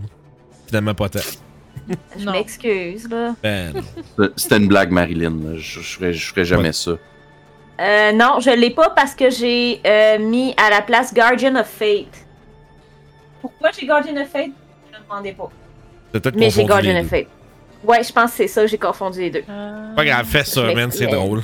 Finalement, 0.67 0.93
pas 0.93 1.09
tant. 1.09 1.19
Je 2.17 2.29
m'excuse, 2.29 3.09
là. 3.09 3.35
Ben. 3.43 3.73
C'était 4.37 4.55
une 4.55 4.69
blague, 4.69 4.91
Marilyn. 4.91 5.55
Je, 5.55 5.81
je 5.81 5.97
ferais, 5.97 6.13
je 6.13 6.27
ferais 6.27 6.45
jamais 6.45 6.67
Ouais. 6.67 6.71
ça. 6.71 6.93
Euh, 7.79 8.11
non, 8.11 8.39
je 8.39 8.49
l'ai 8.49 8.71
pas 8.71 8.89
parce 8.89 9.13
que 9.13 9.29
j'ai 9.29 9.79
euh, 9.85 10.17
mis 10.19 10.53
à 10.57 10.69
la 10.69 10.81
place 10.81 11.13
Guardian 11.13 11.55
of 11.55 11.67
Fate. 11.67 12.25
Pourquoi 13.41 13.69
j'ai 13.71 13.85
Guardian 13.85 14.17
of 14.21 14.27
Fate? 14.29 14.51
Je 14.91 14.97
ne 14.97 15.03
demandais 15.03 15.33
pas. 15.33 15.49
Mais 16.35 16.49
j'ai 16.49 16.65
Guardian 16.65 16.93
deux. 16.93 16.99
of 17.01 17.07
Fate. 17.07 17.27
Ouais, 17.83 18.03
je 18.03 18.11
pense 18.11 18.31
que 18.31 18.37
c'est 18.37 18.47
ça, 18.47 18.65
j'ai 18.65 18.77
confondu 18.79 19.19
les 19.21 19.29
deux. 19.29 19.43
Pas 19.95 20.03
grave, 20.05 20.25
fais 20.25 20.43
ça, 20.43 20.63
man, 20.73 20.89
c'est 20.91 21.05
drôle. 21.07 21.43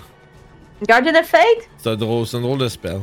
Guardian 0.88 1.14
of 1.20 1.28
Fate? 1.28 1.70
C'est 1.78 1.96
drôle, 1.96 2.26
c'est 2.26 2.38
un 2.38 2.42
drôle 2.42 2.58
de 2.58 2.68
spell. 2.68 3.02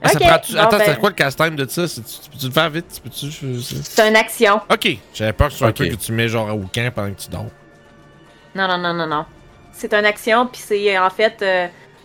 Ah, 0.00 0.08
ça 0.10 0.18
Ok, 0.18 0.24
prend- 0.24 0.38
bon, 0.52 0.58
Attends, 0.60 0.78
ben- 0.78 0.84
c'est 0.86 1.00
quoi 1.00 1.08
le 1.08 1.14
cast 1.16 1.36
time 1.36 1.56
de 1.56 1.68
ça? 1.68 1.82
Tu 1.88 2.30
peux-tu 2.30 2.46
le 2.46 2.52
faire 2.52 2.70
vite? 2.70 2.86
Tu 2.94 3.00
peux-tu... 3.00 3.60
C'est 3.60 4.08
une 4.08 4.14
action. 4.14 4.60
Ok, 4.72 4.96
j'avais 5.12 5.32
peur 5.32 5.48
que 5.48 5.52
ce 5.54 5.58
soit 5.58 5.66
un 5.66 5.72
truc 5.72 5.90
que 5.90 5.96
tu 5.96 6.12
mets 6.12 6.28
genre 6.28 6.54
au 6.54 6.60
camp 6.72 6.92
pendant 6.94 7.12
que 7.12 7.20
tu 7.20 7.28
dors. 7.28 7.46
Non, 8.54 8.68
non, 8.68 8.78
non, 8.78 8.94
non, 8.94 9.06
non. 9.08 9.24
C'est 9.72 9.92
une 9.92 10.04
action, 10.04 10.46
puis 10.46 10.60
c'est 10.64 10.96
en 10.98 11.10
fait. 11.10 11.42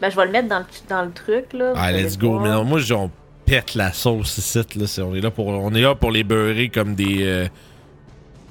Ben, 0.03 0.09
je 0.09 0.15
vais 0.17 0.25
le 0.25 0.31
mettre 0.33 0.49
dans 0.49 0.59
le, 0.59 0.65
dans 0.89 1.01
le 1.03 1.11
truc, 1.11 1.53
là. 1.53 1.71
Ah, 1.77 1.89
let's 1.93 2.17
go. 2.17 2.31
voir. 2.31 2.41
Mais 2.41 2.49
non, 2.49 2.65
moi, 2.65 2.81
on 2.91 3.09
pète 3.45 3.73
la 3.75 3.93
sauce 3.93 4.37
ici. 4.37 4.59
Là. 4.75 4.85
C'est- 4.85 5.01
On, 5.01 5.15
est 5.15 5.21
là 5.21 5.31
pour, 5.31 5.47
on 5.47 5.73
est 5.73 5.79
là 5.79 5.95
pour 5.95 6.11
les 6.11 6.25
beurrer 6.25 6.67
comme 6.67 6.93
des, 6.93 7.19
euh, 7.21 7.47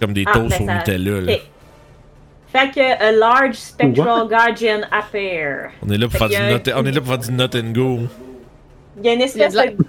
comme 0.00 0.14
des 0.14 0.24
Ah, 0.26 0.32
toasts 0.32 0.56
ben 0.58 0.64
au 0.64 0.68
ça- 0.68 0.74
Nutella. 0.78 1.20
Là. 1.20 1.32
Fait 2.50 2.70
que 2.70 2.80
a 3.02 3.12
large 3.12 3.56
spectral 3.56 4.28
guardian 4.28 4.80
appear. 4.90 5.72
On 5.86 5.90
est 5.90 5.98
là 5.98 6.08
pour 6.08 6.18
Fait 6.18 6.28
faire 6.34 6.48
du 6.48 6.54
not, 6.70 6.74
un- 6.74 6.80
on 6.82 6.86
est 6.86 6.92
là 6.92 7.00
pour 7.02 7.08
faire 7.10 7.18
du 7.18 7.32
not 7.32 7.54
and 7.54 7.72
go. 7.74 7.98
Il 8.98 9.04
y 9.04 9.08
a 9.10 9.12
une 9.12 9.20
espèce 9.20 9.52
Il 9.56 9.56
y 9.56 9.60
a 9.60 9.66
de 9.66 9.76
de. 9.76 9.82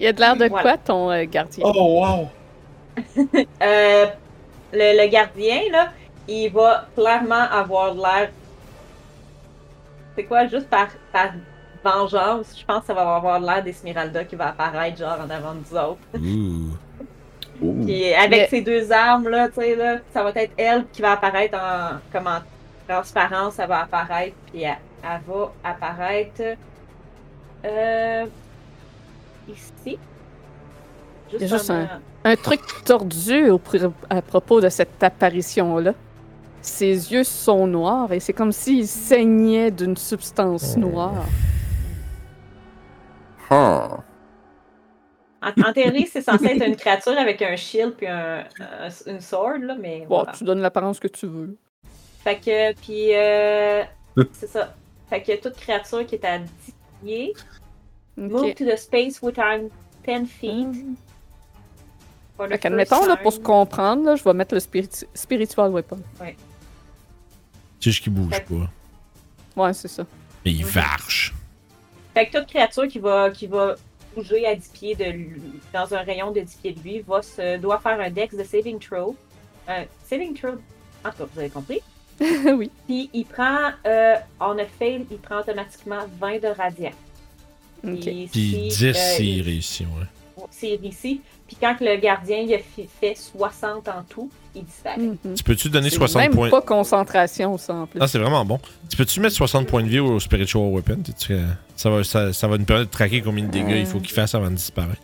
de- 0.00 0.06
a 0.08 0.12
de 0.12 0.20
l'air 0.20 0.36
de 0.36 0.46
Voilà. 0.46 0.62
quoi, 0.62 0.76
ton 0.78 1.10
euh, 1.12 1.24
gardien? 1.24 1.62
Oh, 1.64 2.02
wow! 2.04 2.28
Euh, 3.62 4.06
le, 4.72 5.02
le 5.02 5.08
gardien, 5.10 5.60
là, 5.70 5.88
il 6.28 6.48
va 6.50 6.86
clairement 6.94 7.48
avoir 7.50 7.94
l'air. 7.94 8.30
C'est 10.14 10.24
quoi, 10.24 10.46
juste 10.46 10.68
par, 10.68 10.88
par 11.12 11.30
vengeance, 11.84 12.54
je 12.58 12.64
pense 12.64 12.80
que 12.82 12.86
ça 12.88 12.94
va 12.94 13.16
avoir 13.16 13.40
l'air 13.40 13.62
d'Esmeralda 13.62 14.24
qui 14.24 14.36
va 14.36 14.48
apparaître 14.48 14.98
genre 14.98 15.18
en 15.20 15.30
avant 15.30 15.54
de 15.54 15.60
nous 15.70 15.76
autres. 15.78 16.00
Puis 17.84 18.14
avec 18.14 18.40
Mais- 18.40 18.48
ces 18.48 18.60
deux 18.60 18.90
armes 18.92 19.28
là, 19.28 19.48
tu 19.48 19.54
sais 19.60 19.74
là, 19.76 19.98
ça 20.12 20.22
va 20.22 20.30
être 20.34 20.52
elle 20.56 20.84
qui 20.92 21.00
va 21.02 21.12
apparaître 21.12 21.56
en 21.56 21.98
comme 22.12 22.26
en 22.26 22.40
transparence, 22.88 23.54
ça 23.54 23.66
va 23.66 23.82
apparaître 23.82 24.34
puis 24.52 24.62
elle, 24.62 24.76
elle 25.02 25.20
va 25.26 25.52
apparaître 25.62 26.42
euh, 27.64 28.26
ici. 29.48 29.98
Il 31.34 31.40
y 31.40 31.44
a 31.44 31.46
juste 31.46 31.72
Un 32.24 32.36
truc 32.36 32.60
tordu 32.84 33.50
au 33.50 33.60
à 34.10 34.22
propos 34.22 34.60
de 34.60 34.68
cette 34.68 35.02
apparition-là. 35.02 35.94
Ses 36.60 37.12
yeux 37.12 37.24
sont 37.24 37.66
noirs 37.66 38.12
et 38.12 38.20
c'est 38.20 38.32
comme 38.32 38.52
s'il 38.52 38.86
saignait 38.86 39.70
d'une 39.70 39.96
substance 39.96 40.74
Oh. 40.76 40.80
noire. 40.80 41.24
Huh. 43.50 43.98
En, 45.44 45.50
en 45.68 45.72
théorie, 45.72 46.06
c'est 46.10 46.22
censé 46.22 46.46
être 46.46 46.64
une 46.64 46.76
créature 46.76 47.18
avec 47.18 47.42
un 47.42 47.56
shield 47.56 47.94
puis 47.96 48.06
un, 48.06 48.44
un- 48.60 49.10
une 49.10 49.20
sword 49.20 49.58
là, 49.62 49.76
mais 49.78 50.00
Bon, 50.08 50.18
voilà. 50.18 50.32
tu 50.32 50.44
donnes 50.44 50.60
l'apparence 50.60 51.00
que 51.00 51.08
tu 51.08 51.26
veux. 51.26 51.56
Fait 52.22 52.36
que, 52.36 52.72
puis, 52.80 53.14
euh, 53.16 53.82
c'est 54.32 54.46
ça. 54.46 54.72
Fait 55.10 55.20
que 55.22 55.40
toute 55.42 55.56
créature 55.56 56.06
qui 56.06 56.14
est 56.14 56.24
à 56.24 56.38
10 56.38 56.46
pieds, 57.02 57.32
move 58.16 58.54
to 58.54 58.64
the 58.64 58.76
space 58.76 59.20
within 59.20 59.68
10 60.06 60.26
feet. 60.26 60.68
Fait 62.48 62.58
qu'admettons, 62.58 63.04
là, 63.06 63.16
pour 63.16 63.32
se 63.32 63.40
comprendre, 63.40 64.04
là, 64.04 64.16
je 64.16 64.24
vais 64.24 64.32
mettre 64.34 64.54
le 64.54 64.60
spirit- 64.60 65.06
spiritual 65.14 65.70
weapon. 65.70 65.98
C'est 66.18 67.90
juste 67.90 68.02
qu'il 68.02 68.12
bouge 68.12 68.30
pas. 68.44 69.62
Ouais, 69.62 69.72
c'est 69.72 69.88
ça. 69.88 70.04
Mais 70.44 70.52
il 70.52 70.64
varche. 70.64 71.34
Fait 72.14 72.26
que 72.26 72.38
toute 72.38 72.48
créature 72.48 72.86
qui 72.88 72.98
va, 72.98 73.30
qui 73.30 73.46
va 73.46 73.74
bouger 74.14 74.46
à 74.46 74.54
10 74.54 74.68
pieds 74.68 74.94
de 74.94 75.04
lui, 75.04 75.40
dans 75.72 75.92
un 75.94 76.02
rayon 76.02 76.30
de 76.30 76.40
10 76.40 76.54
pieds 76.56 76.72
de 76.72 76.80
lui, 76.80 77.00
va 77.00 77.22
se, 77.22 77.56
doit 77.58 77.78
faire 77.80 77.98
un 78.00 78.10
dex 78.10 78.34
de 78.36 78.44
saving 78.44 78.78
throw. 78.78 79.16
Un 79.68 79.84
saving 80.08 80.34
throw. 80.34 80.52
En 81.04 81.10
tout 81.10 81.16
cas, 81.18 81.24
vous 81.32 81.38
avez 81.40 81.50
compris. 81.50 81.80
oui. 82.20 82.70
Puis 82.86 83.10
il 83.12 83.24
prend, 83.24 83.70
euh, 83.86 84.14
on 84.40 84.58
a 84.58 84.64
fail, 84.66 85.06
il 85.10 85.18
prend 85.18 85.40
automatiquement 85.40 86.00
20 86.20 86.40
de 86.42 86.48
radiant. 86.48 86.92
Ok. 87.84 87.98
Puis 88.00 88.28
Puis 88.30 88.50
si, 88.50 88.68
10 88.68 88.84
euh, 88.84 88.92
s'il 88.92 89.26
il- 89.38 89.42
réussit, 89.42 89.86
ouais. 89.86 90.06
C'est 90.50 90.78
ici. 90.82 91.20
Puis 91.46 91.56
quand 91.60 91.74
que 91.76 91.84
le 91.84 91.96
gardien 91.96 92.38
il 92.38 92.54
a 92.54 92.58
fait 92.58 93.14
60 93.14 93.88
en 93.88 94.02
tout, 94.08 94.30
il 94.54 94.64
disparaît. 94.64 94.98
Mhm. 94.98 95.34
Tu 95.36 95.42
peux-tu 95.42 95.68
donner 95.70 95.90
C'est 95.90 95.96
60 95.96 96.22
même 96.22 96.32
points? 96.32 96.50
pas 96.50 96.62
concentration, 96.62 97.56
ça, 97.58 97.74
en 97.74 97.86
plus. 97.86 98.00
Ah, 98.02 98.06
c'est 98.08 98.18
vraiment 98.18 98.44
bon. 98.44 98.58
Tu 98.88 98.96
peux-tu 98.96 99.20
mettre 99.20 99.34
60 99.36 99.66
points 99.66 99.82
de 99.82 99.88
vie 99.88 100.00
au 100.00 100.18
Spiritual 100.20 100.64
Weapon? 100.72 100.98
Ça 101.76 101.90
va, 101.90 102.04
ça, 102.04 102.32
ça 102.32 102.48
va 102.48 102.58
nous 102.58 102.64
permettre 102.64 102.88
de 102.90 102.92
traquer 102.94 103.22
combien 103.22 103.44
de 103.44 103.50
dégâts 103.50 103.78
il 103.78 103.86
faut 103.86 103.98
qu'il 104.00 104.12
fasse 104.14 104.34
avant 104.34 104.50
de 104.50 104.56
disparaître. 104.56 105.00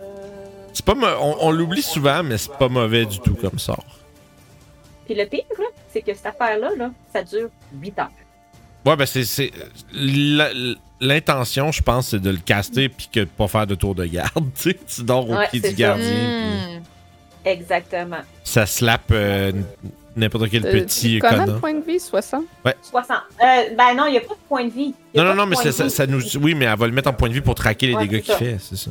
Euh, 0.00 0.04
C'est 0.72 0.84
pas 0.84 0.94
on, 1.20 1.36
on 1.40 1.50
l'oublie 1.50 1.82
souvent, 1.82 2.22
mais 2.22 2.38
c'est 2.38 2.52
pas 2.56 2.68
mauvais 2.68 3.06
du 3.06 3.18
tout 3.20 3.34
comme 3.34 3.58
sort. 3.58 3.84
Puis 5.06 5.14
le 5.14 5.26
pire, 5.26 5.42
c'est 5.92 6.02
que 6.02 6.14
cette 6.14 6.26
affaire-là, 6.26 6.70
là, 6.76 6.90
ça 7.12 7.22
dure 7.22 7.48
8 7.80 7.98
heures. 7.98 8.08
Ouais, 8.86 8.96
ben 8.96 9.06
c'est. 9.06 9.50
L'intention, 11.04 11.70
je 11.70 11.82
pense, 11.82 12.08
c'est 12.08 12.18
de 12.20 12.30
le 12.30 12.38
caster 12.38 12.88
puis 12.88 13.08
que 13.12 13.20
de 13.20 13.24
pas 13.26 13.46
faire 13.48 13.66
de 13.66 13.74
tour 13.74 13.94
de 13.94 14.06
garde. 14.06 14.44
Tu 14.56 15.02
dors 15.02 15.28
au 15.28 15.34
Ouais, 15.36 15.48
pied 15.50 15.60
du 15.60 15.68
ça. 15.68 15.72
gardien. 15.74 16.78
Hmm. 16.78 16.82
Exactement. 17.44 18.20
ça 18.42 18.64
slappe 18.64 19.10
euh, 19.12 19.52
n'importe 20.16 20.48
quel 20.50 20.64
Euh, 20.64 20.72
petit 20.72 21.18
Combien 21.20 21.46
de 21.46 21.52
points 21.52 21.74
de 21.74 21.84
vie? 21.84 22.00
60? 22.00 22.44
60. 22.82 23.10
Euh, 23.42 23.44
ben 23.76 23.94
non, 23.94 24.06
il 24.06 24.12
n'y 24.12 24.16
a 24.16 24.20
pas 24.20 24.34
de 24.34 24.48
point 24.48 24.64
de 24.64 24.70
vie. 24.72 24.94
Non, 25.14 25.24
non, 25.24 25.34
non, 25.34 25.46
mais 25.46 25.56
ça, 25.56 26.06
nous. 26.06 26.22
Oui, 26.38 26.54
mais 26.54 26.64
elle 26.64 26.78
va 26.78 26.86
le 26.86 26.92
mettre 26.92 27.10
en 27.10 27.12
point 27.12 27.28
de 27.28 27.34
vie 27.34 27.42
pour 27.42 27.54
traquer 27.54 27.88
les 27.88 27.94
Ouais, 27.94 28.06
dégâts 28.06 28.22
qu'il 28.22 28.34
fait, 28.34 28.56
c'est 28.60 28.76
ça. 28.76 28.90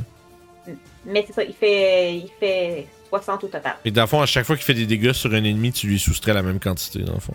Mais 1.05 1.23
c'est 1.27 1.33
ça, 1.33 1.43
il 1.43 1.53
fait, 1.53 2.15
il 2.15 2.29
fait 2.39 2.87
60 3.09 3.43
au 3.43 3.47
total. 3.47 3.75
Et 3.83 3.91
dans 3.91 4.01
le 4.01 4.07
fond, 4.07 4.21
à 4.21 4.25
chaque 4.27 4.45
fois 4.45 4.55
qu'il 4.55 4.63
fait 4.65 4.73
des 4.75 4.85
dégâts 4.85 5.11
sur 5.13 5.33
un 5.33 5.43
ennemi, 5.43 5.71
tu 5.71 5.87
lui 5.87 5.97
soustrais 5.99 6.33
la 6.33 6.43
même 6.43 6.59
quantité, 6.59 6.99
dans 6.99 7.13
le 7.15 7.19
fond. 7.19 7.33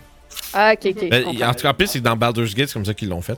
Ah, 0.53 0.73
ok, 0.73 0.93
ok. 0.95 1.09
Ben, 1.09 1.25
en 1.27 1.53
tout 1.53 1.61
cas, 1.63 1.69
en 1.71 1.73
plus, 1.73 1.87
c'est 1.87 1.99
que 1.99 2.03
dans 2.05 2.15
Baldur's 2.15 2.55
Gate, 2.55 2.69
c'est 2.69 2.73
comme 2.73 2.85
ça 2.85 2.93
qu'ils 2.93 3.09
l'ont 3.09 3.21
fait. 3.21 3.37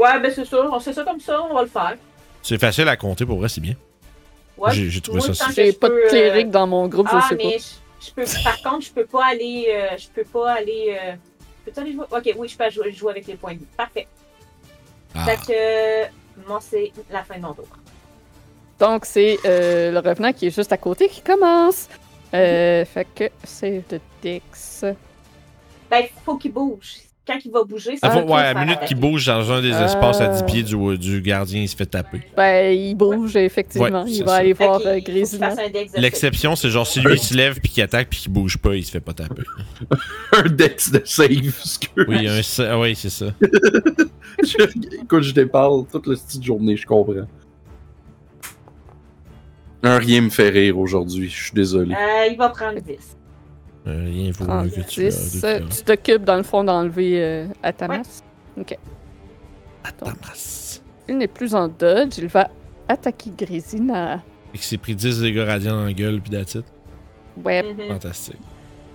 Ouais, 0.00 0.18
ben 0.20 0.32
c'est 0.34 0.44
sûr, 0.44 0.68
on 0.72 0.80
sait 0.80 0.92
ça 0.92 1.04
comme 1.04 1.20
ça, 1.20 1.42
on 1.42 1.54
va 1.54 1.62
le 1.62 1.68
faire. 1.68 1.96
C'est 2.42 2.58
facile 2.58 2.88
à 2.88 2.96
compter, 2.96 3.26
pour 3.26 3.38
vrai, 3.38 3.48
c'est 3.48 3.60
bien. 3.60 3.74
Ouais. 4.56 4.72
J'ai 4.72 5.00
trouvé 5.00 5.20
ça. 5.20 5.46
J'ai 5.54 5.72
pas 5.72 5.88
peux, 5.88 5.94
de 5.94 6.00
euh, 6.06 6.08
cléric 6.08 6.50
dans 6.50 6.66
mon 6.66 6.88
groupe, 6.88 7.08
Ah, 7.10 7.20
je 7.24 7.28
sais 7.28 7.34
mais 7.36 7.58
je, 7.58 8.06
je 8.06 8.12
peux. 8.12 8.24
Par 8.44 8.62
contre, 8.62 8.86
je 8.86 8.92
peux 8.92 9.04
pas 9.06 9.26
aller. 9.26 9.66
euh, 9.68 9.96
je 9.98 10.08
peux 10.08 10.24
pas 10.24 10.52
aller. 10.52 10.96
Euh... 11.00 11.12
Peux-tu 11.64 11.80
aller 11.80 11.92
jouer? 11.92 12.04
Ok, 12.10 12.34
oui, 12.36 12.48
je 12.48 12.56
peux 12.56 12.70
jouer, 12.70 12.92
jouer 12.92 13.10
avec 13.12 13.26
les 13.26 13.34
points 13.34 13.52
de 13.54 13.58
vie. 13.58 13.66
Parfait. 13.76 14.06
Ah. 15.14 15.24
Fait 15.26 15.36
que. 15.36 16.04
euh, 16.04 16.06
moi, 16.48 16.60
c'est 16.62 16.92
la 17.10 17.22
fin 17.24 17.36
de 17.36 17.42
mon 17.42 17.52
tour. 17.52 17.66
pas. 17.66 18.86
Donc, 18.86 19.04
c'est 19.04 19.38
euh, 19.44 19.90
le 19.92 19.98
revenant 19.98 20.32
qui 20.32 20.46
est 20.46 20.54
juste 20.54 20.72
à 20.72 20.78
côté 20.78 21.08
qui 21.08 21.20
commence. 21.20 21.88
Euh, 22.32 22.84
fait 22.84 23.06
que 23.14 23.24
c'est 23.44 23.82
de 23.90 24.00
Dex. 24.22 24.84
Ben, 25.90 26.04
faut 26.24 26.36
qu'il 26.36 26.52
bouge. 26.52 26.98
Quand 27.26 27.38
il 27.44 27.50
va 27.52 27.62
bouger, 27.64 27.92
Ah, 28.02 28.08
ça 28.08 28.20
faut- 28.20 28.26
va 28.26 28.34
ouais, 28.34 28.42
à 28.42 28.54
minute 28.64 28.80
qu'il 28.88 28.96
bouge 28.98 29.26
dans 29.26 29.52
un 29.52 29.60
des 29.60 29.70
espaces 29.70 30.20
à 30.20 30.28
10 30.28 30.38
Ah. 30.40 30.44
pieds 30.44 30.62
du, 30.62 30.98
du 30.98 31.20
gardien, 31.20 31.60
il 31.62 31.68
se 31.68 31.76
fait 31.76 31.86
taper. 31.86 32.22
Ben, 32.36 32.74
il 32.76 32.94
bouge, 32.96 33.36
effectivement. 33.36 34.02
Ouais, 34.04 34.10
il 34.10 34.24
va 34.24 34.26
ça. 34.32 34.36
aller 34.36 34.52
voir 34.54 34.80
qu'il- 34.80 34.88
euh, 34.88 35.84
L'exception, 35.96 36.56
c'est 36.56 36.70
genre 36.70 36.86
si 36.86 37.00
lui 37.00 37.12
il 37.12 37.18
se 37.18 37.34
lève 37.34 37.60
puis 37.60 37.70
qu'il 37.70 37.82
attaque 37.82 38.08
puis 38.08 38.20
qu'il 38.20 38.32
bouge 38.32 38.56
pas, 38.56 38.74
il 38.74 38.84
se 38.84 38.90
fait 38.90 39.00
pas 39.00 39.12
taper. 39.12 39.42
Un 40.32 40.48
dex 40.48 40.90
de 40.90 41.02
save. 41.04 41.28
Oui, 42.08 42.26
un, 42.26 42.40
ah 42.64 42.78
oui, 42.80 42.94
c'est 42.96 43.10
ça. 43.10 43.26
Écoute, 45.02 45.22
je 45.22 45.32
déparle 45.34 45.84
toute 45.92 46.06
la 46.06 46.14
petite 46.16 46.42
journée, 46.42 46.76
je 46.76 46.86
comprends. 46.86 47.26
Un 49.82 49.98
rien 49.98 50.20
me 50.22 50.30
fait 50.30 50.48
rire 50.50 50.78
aujourd'hui, 50.78 51.28
je 51.28 51.44
suis 51.44 51.52
désolé. 51.54 51.94
Euh, 51.94 52.26
il 52.30 52.36
va 52.36 52.48
prendre 52.48 52.80
10. 52.80 53.16
Euh, 53.86 54.04
rien 54.06 54.30
vaut 54.32 54.44
mieux 54.46 54.68
que 54.70 54.80
tu 54.82 55.00
10. 55.00 55.42
euh, 55.44 55.60
Tu 55.70 55.82
t'occupes, 55.84 56.24
dans 56.24 56.36
le 56.36 56.42
fond, 56.42 56.62
d'enlever 56.64 57.22
euh, 57.22 57.46
Atamas. 57.62 58.22
Atamas. 59.84 60.82
Il 61.08 61.18
n'est 61.18 61.28
plus 61.28 61.54
en 61.54 61.68
dodge. 61.68 62.18
Il 62.18 62.26
va 62.28 62.48
attaquer 62.88 63.30
Grésina. 63.36 64.18
Fait 64.52 64.58
qu'il 64.58 64.62
s'est 64.62 64.76
pris 64.78 64.94
10 64.94 65.20
dégâts 65.22 65.44
radiants 65.46 65.76
dans 65.76 65.84
la 65.84 65.92
gueule 65.92 66.20
puis 66.20 66.36
it? 66.36 66.58
Ouais. 67.42 67.62
Mhm. 67.62 67.88
Fantastique. 67.88 68.36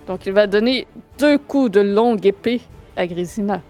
Donc, 0.06 0.24
il 0.26 0.32
va 0.32 0.46
donner 0.46 0.86
deux 1.18 1.36
coups 1.38 1.72
de 1.72 1.80
longue 1.80 2.24
épée 2.24 2.60
à 2.96 3.06
Grésina. 3.06 3.60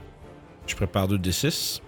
Je 0.66 0.74
prépare 0.76 1.08
2 1.08 1.16
D6. 1.18 1.80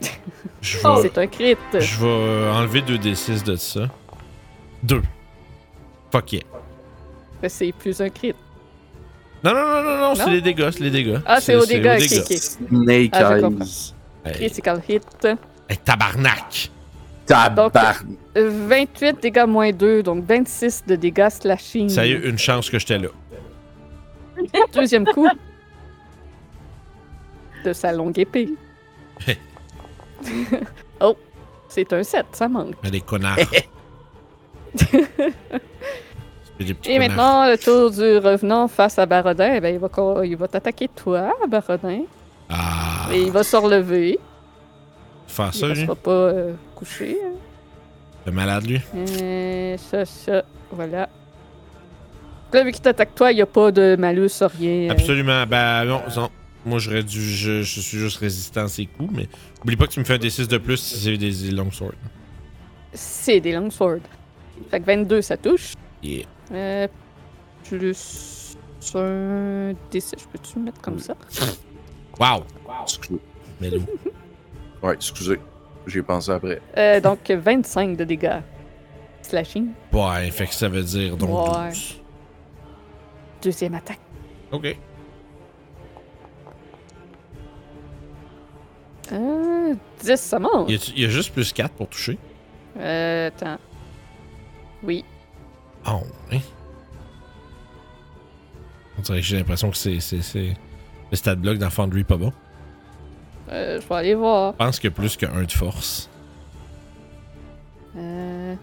Je 0.60 0.78
Oh. 0.84 0.96
vais, 0.96 1.02
C'est 1.08 1.18
un 1.18 1.26
crit. 1.26 1.56
je 1.72 2.00
vais 2.04 2.50
enlever 2.50 2.82
2 2.82 2.98
D6 2.98 3.42
de 3.44 3.56
ça. 3.56 3.88
2. 4.82 5.02
Fuck 6.12 6.32
yeah. 6.32 6.42
Mais 7.42 7.48
C'est 7.48 7.72
plus 7.72 8.00
un 8.00 8.08
crit. 8.08 8.34
Non, 9.44 9.54
non, 9.54 9.66
non, 9.66 9.82
non, 9.82 9.98
non, 9.98 10.14
c'est 10.16 10.30
les 10.30 10.40
dégâts, 10.40 10.70
c'est 10.72 10.80
les 10.82 10.90
dégâts. 10.90 11.18
Ah, 11.24 11.40
c'est 11.40 11.54
au 11.54 11.64
dégâts, 11.64 11.98
ok, 12.00 12.18
ok. 12.18 12.32
Snake 12.36 13.10
Ah, 13.12 13.36
je 13.36 13.40
comprends. 13.40 13.64
Eyes. 13.64 13.94
Hey, 14.24 14.32
Critical 14.32 14.82
hit. 14.88 15.26
hey, 15.68 15.76
tabarnak! 15.84 16.70
Tabarnak. 17.24 18.04
Euh, 18.36 18.66
28 18.68 19.22
dégâts 19.22 19.46
moins 19.46 19.70
2, 19.70 20.02
donc 20.02 20.24
26 20.24 20.84
de 20.88 20.96
dégâts 20.96 21.28
slashing. 21.30 21.88
Ça 21.88 22.04
y 22.04 22.12
est, 22.12 22.18
une 22.28 22.38
chance 22.38 22.68
que 22.68 22.80
j'étais 22.80 22.98
là. 22.98 23.08
Deuxième 24.74 25.04
coup. 25.06 25.28
De 27.64 27.72
sa 27.72 27.92
longue 27.92 28.18
épée. 28.18 28.48
oh, 31.00 31.16
c'est 31.68 31.92
un 31.92 32.02
7, 32.02 32.26
ça 32.32 32.48
manque. 32.48 32.74
Mais 32.82 32.90
les 32.90 33.00
connards. 33.02 33.38
Et 36.86 36.98
maintenant, 36.98 37.46
le 37.48 37.56
tour 37.56 37.90
du 37.90 38.18
revenant 38.18 38.66
face 38.68 38.98
à 38.98 39.06
Barodin, 39.06 39.54
eh 39.54 39.60
ben, 39.60 39.74
il 39.74 39.78
va, 39.80 39.88
il 40.26 40.36
va 40.36 40.48
t'attaquer 40.48 40.88
toi, 40.88 41.32
Barodin. 41.48 42.02
Ah, 42.48 43.08
Et 43.12 43.22
il 43.22 43.30
va 43.30 43.42
se 43.44 43.56
relever. 43.56 44.18
faire 45.26 45.50
Il 45.54 45.58
ça, 45.58 45.68
ne 45.68 45.74
lui. 45.74 45.82
sera 45.82 45.94
pas 45.94 46.10
euh, 46.10 46.52
couché. 46.74 47.16
hein. 47.24 47.32
Le 48.26 48.32
malade, 48.32 48.66
lui. 48.66 48.80
Euh, 48.94 49.76
ça, 49.76 50.04
ça, 50.04 50.42
voilà. 50.72 51.08
Là, 52.52 52.64
vu 52.64 52.72
qu'il 52.72 52.80
t'attaque 52.82 53.14
toi, 53.14 53.30
il 53.30 53.36
n'y 53.36 53.42
a 53.42 53.46
pas 53.46 53.70
de 53.70 53.96
malus, 53.98 54.30
rien. 54.58 54.88
Absolument. 54.90 55.44
Ben 55.46 55.84
non, 55.84 56.00
non. 56.16 56.30
Moi, 56.66 56.78
j'aurais 56.78 57.02
dû. 57.02 57.20
Je, 57.20 57.62
je 57.62 57.80
suis 57.80 57.98
juste 57.98 58.18
résistant 58.18 58.62
à 58.64 58.68
ces 58.68 58.86
coups, 58.86 59.10
mais 59.14 59.28
oublie 59.62 59.76
pas 59.76 59.86
que 59.86 59.92
tu 59.92 60.00
me 60.00 60.04
fais 60.04 60.14
un 60.14 60.18
D6 60.18 60.46
de 60.48 60.58
plus 60.58 60.76
si 60.78 60.98
c'est 60.98 61.16
des, 61.16 61.30
des 61.30 61.50
long 61.50 61.70
swords. 61.70 61.92
C'est 62.92 63.40
des 63.40 63.52
long 63.52 63.70
swords. 63.70 64.00
Fait 64.70 64.80
que 64.80 64.86
22, 64.86 65.22
ça 65.22 65.36
touche. 65.36 65.74
Yeah. 66.02 66.24
Euh, 66.52 66.88
plus 67.64 68.56
un 68.94 69.72
D6, 69.92 70.14
je 70.18 70.24
peux-tu 70.26 70.56
le 70.58 70.62
mettre 70.64 70.80
comme 70.80 70.98
ça? 70.98 71.14
Wow! 72.18 72.44
Excusez. 72.82 73.20
Melou. 73.60 73.82
Ouais, 74.80 74.94
excusez. 74.94 75.40
J'y 75.88 75.98
ai 75.98 76.02
pensé 76.02 76.30
après. 76.30 76.62
Euh, 76.76 77.00
donc 77.00 77.28
25 77.28 77.96
de 77.96 78.04
dégâts. 78.04 78.40
Slashing. 79.22 79.70
Ouais, 79.92 80.30
fait 80.30 80.46
que 80.46 80.54
ça 80.54 80.68
veut 80.68 80.84
dire 80.84 81.16
donc 81.16 81.30
Ouais. 81.30 81.70
12. 81.70 82.00
Deuxième 83.42 83.74
attaque. 83.74 83.98
Ok. 84.52 84.76
Euh, 89.10 89.74
10, 90.00 90.16
ça 90.16 90.38
monte. 90.38 90.66
Il 90.68 90.76
y 90.76 90.78
a, 90.78 90.92
il 90.96 91.02
y 91.02 91.04
a 91.06 91.08
juste 91.08 91.32
plus 91.32 91.52
4 91.52 91.72
pour 91.74 91.88
toucher? 91.88 92.18
Euh, 92.78 93.28
attends. 93.28 93.58
Oui. 94.84 95.04
Oh, 95.86 96.02
ouais. 96.30 96.40
On 98.98 99.02
dirait 99.02 99.20
que 99.20 99.24
j'ai 99.24 99.36
l'impression 99.36 99.70
que 99.70 99.76
c'est, 99.76 100.00
c'est, 100.00 100.22
c'est 100.22 100.56
le 101.10 101.16
stat 101.16 101.36
block 101.36 101.58
dans 101.58 101.70
Foundry 101.70 102.04
pas 102.04 102.16
bon. 102.16 102.32
Euh, 103.50 103.80
je 103.80 103.88
vais 103.88 103.94
aller 103.94 104.14
voir. 104.14 104.52
Je 104.52 104.56
pense 104.64 104.84
a 104.84 104.90
plus 104.90 105.16
que 105.16 105.26
1 105.26 105.44
de 105.44 105.52
force. 105.52 106.10
Euh... 107.96 108.54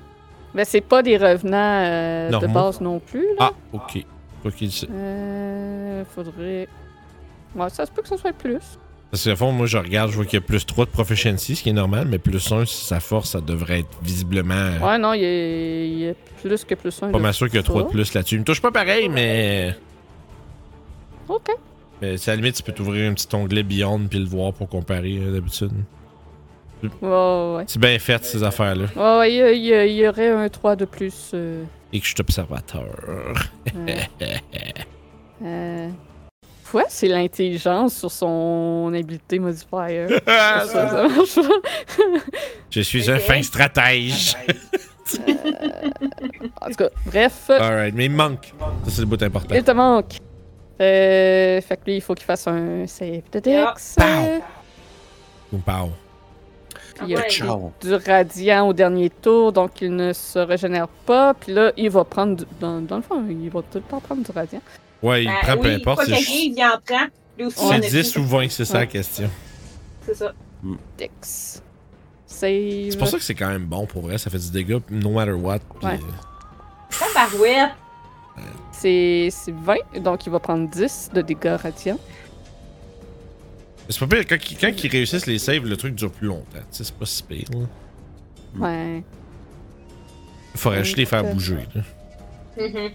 Ben, 0.53 0.63
c'est 0.63 0.81
pas 0.81 1.01
des 1.01 1.17
revenants 1.17 1.83
euh, 1.83 2.29
de 2.39 2.47
base 2.47 2.79
non 2.79 2.99
plus, 2.99 3.27
là. 3.39 3.51
Ah, 3.51 3.51
ok. 3.73 4.05
Sait. 4.69 4.87
Euh... 4.91 6.05
Faudrait... 6.05 6.67
Ouais, 7.55 7.69
ça 7.69 7.85
se 7.85 7.91
peut 7.91 8.03
que 8.03 8.07
ce 8.07 8.17
soit 8.17 8.31
plus. 8.31 8.77
Parce 9.15 9.23
que, 9.23 9.35
fond, 9.35 9.53
moi, 9.53 9.65
je 9.65 9.77
regarde, 9.77 10.11
je 10.11 10.17
vois 10.17 10.25
qu'il 10.25 10.33
y 10.33 10.43
a 10.43 10.45
plus 10.45 10.65
3 10.65 10.83
de 10.83 10.89
proficiency, 10.89 11.55
ce 11.55 11.63
qui 11.63 11.69
est 11.69 11.73
normal, 11.73 12.05
mais 12.09 12.17
plus 12.17 12.51
1, 12.51 12.65
si 12.65 12.83
sa 12.83 12.99
force, 12.99 13.29
ça 13.29 13.39
devrait 13.39 13.79
être 13.79 13.97
visiblement. 14.03 14.53
euh, 14.55 14.79
Ouais, 14.79 14.97
non, 14.97 15.13
il 15.13 15.21
y, 15.21 15.25
a- 15.25 15.85
il 15.85 15.99
y 15.99 16.09
a 16.09 16.13
plus 16.41 16.65
que 16.65 16.75
plus 16.75 17.01
un. 17.01 17.11
Pas 17.11 17.17
de 17.17 17.23
mal 17.23 17.33
sûr 17.33 17.47
qu'il 17.47 17.55
y 17.55 17.59
a 17.59 17.63
3 17.63 17.83
de 17.83 17.87
plus 17.87 18.13
là-dessus. 18.13 18.35
Il 18.35 18.39
me 18.39 18.43
touche 18.43 18.61
pas 18.61 18.71
pareil, 18.71 19.07
mais. 19.07 19.73
Ok. 21.29 21.47
Mais 22.01 22.17
c'est 22.17 22.31
à 22.31 22.33
la 22.35 22.41
limite, 22.41 22.57
tu 22.57 22.63
peux 22.63 22.73
t'ouvrir 22.73 23.09
un 23.09 23.13
petit 23.13 23.33
onglet 23.33 23.63
Beyond 23.63 24.07
puis 24.09 24.19
le 24.19 24.25
voir 24.25 24.51
pour 24.51 24.67
comparer 24.67 25.17
euh, 25.17 25.31
d'habitude. 25.33 25.71
Ouais, 26.83 27.07
ouais. 27.55 27.63
C'est 27.67 27.79
bien 27.79 27.97
fait, 27.99 28.25
ces 28.25 28.43
affaires-là. 28.43 28.87
Ouais, 28.97 29.19
ouais, 29.19 29.57
il 29.57 29.91
y, 29.95 30.05
aurait 30.09 30.29
un 30.29 30.49
3 30.49 30.75
de 30.75 30.83
plus. 30.83 31.31
Euh, 31.33 31.63
Et 31.93 32.01
que 32.01 32.05
je 32.05 32.09
suis 32.11 32.19
observateur. 32.19 32.83
euh, 35.41 35.87
Ouais, 36.73 36.83
c'est 36.89 37.07
l'intelligence 37.07 37.95
sur 37.95 38.11
son 38.11 38.91
habileté 38.93 39.39
modifier. 39.39 40.07
ça, 40.27 40.65
ça 40.67 41.07
marche 41.07 41.35
pas. 41.35 42.01
je 42.69 42.81
suis 42.81 43.09
un 43.09 43.19
fin 43.19 43.41
stratège. 43.41 44.35
En 46.61 46.67
tout 46.69 46.75
cas, 46.75 46.89
bref, 47.05 47.49
Alright, 47.49 47.93
mais 47.93 48.05
il 48.05 48.11
me 48.11 48.17
manque. 48.17 48.53
Ça, 48.85 48.91
c'est 48.91 49.01
le 49.01 49.07
bout 49.07 49.21
important. 49.21 49.53
il 49.55 49.63
te 49.63 49.71
manque. 49.71 50.15
Euh, 50.81 51.61
fait 51.61 51.77
que 51.77 51.85
lui, 51.85 51.95
il 51.97 52.01
faut 52.01 52.15
qu'il 52.15 52.25
fasse 52.25 52.47
un 52.47 52.85
save 52.87 53.21
de 53.31 53.39
Dex. 53.39 53.95
Pow. 53.97 54.03
euh, 54.03 54.39
Ou 55.53 55.57
pow. 55.59 55.89
Puis 56.95 57.05
il 57.07 57.09
y 57.11 57.15
a 57.15 57.21
du 57.81 57.93
radiant 58.09 58.67
au 58.69 58.73
dernier 58.73 59.09
tour, 59.09 59.51
donc 59.51 59.81
il 59.81 59.95
ne 59.95 60.11
se 60.13 60.39
régénère 60.39 60.87
pas. 60.87 61.33
Puis 61.33 61.53
là, 61.53 61.71
il 61.77 61.89
va 61.89 62.03
prendre, 62.03 62.37
du- 62.37 62.45
dans, 62.59 62.81
dans 62.81 62.97
le 62.97 63.01
fond, 63.01 63.23
il 63.29 63.49
va 63.49 63.61
tout 63.61 63.75
le 63.77 63.81
temps 63.81 63.99
prendre 63.99 64.23
du 64.23 64.31
radiant. 64.31 64.61
Ouais, 65.03 65.23
il 65.23 65.27
Ben 65.27 65.35
prend 65.41 65.57
peu 65.57 65.69
importe. 65.69 65.95
Quoi 65.97 66.05
C'est 66.05 66.11
qu'il 66.13 66.19
juste- 66.19 66.29
arrive, 66.31 66.53
il 66.57 66.63
en 66.63 66.79
prend. 66.85 67.49
C'est 67.49 67.73
a 67.73 67.79
10 67.79 68.11
pris. 68.11 68.21
ou 68.21 68.25
20, 68.25 68.49
c'est 68.49 68.65
ça 68.65 68.79
la 68.79 68.85
question. 68.85 69.29
C'est 70.05 70.15
ça. 70.15 70.33
Dex. 70.97 71.61
Save. 72.25 72.89
C'est 72.91 72.97
pour 72.97 73.07
ça 73.07 73.17
que 73.17 73.23
c'est 73.23 73.35
quand 73.35 73.49
même 73.49 73.65
bon 73.65 73.85
pour 73.85 74.01
vrai. 74.03 74.17
Ça 74.17 74.29
fait 74.29 74.39
du 74.39 74.49
dégât 74.51 74.79
no 74.89 75.11
matter 75.11 75.31
what. 75.33 75.59
puis, 75.79 75.87
Ouais. 75.87 75.93
euh, 75.99 76.97
Tabarouette. 77.13 77.71
C'est 78.71 79.29
c'est 79.31 79.53
20, 79.53 79.75
donc 80.01 80.25
il 80.25 80.29
va 80.31 80.39
prendre 80.39 80.69
10 80.69 81.09
de 81.13 81.21
dégâts 81.21 81.55
radiants. 81.61 81.99
C'est 83.89 83.99
pas 83.99 84.07
pire. 84.07 84.25
Quand, 84.27 84.51
ils- 84.51 84.57
quand 84.57 84.83
ils 84.83 84.89
réussissent 84.89 85.27
les 85.27 85.37
saves, 85.39 85.65
le 85.65 85.77
truc 85.77 85.95
dure 85.95 86.11
plus 86.11 86.27
longtemps. 86.27 86.59
C'est 86.71 86.91
pas 86.91 87.05
si 87.05 87.23
pire. 87.23 87.47
là. 87.53 88.67
Ouais. 88.67 89.03
Il 90.53 90.59
faudrait 90.59 90.83
juste 90.83 90.97
les 90.97 91.05
faire 91.05 91.23
bouger. 91.23 91.59
là. 91.75 91.81
Mhm. 92.57 92.91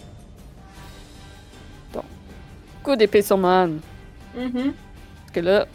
Coup 2.82 2.96
d'épée 2.96 3.22
sur 3.22 3.36
Man. 3.38 3.80
Mhm. 4.36 4.52
Parce 4.52 5.32
que 5.34 5.40
là, 5.40 5.66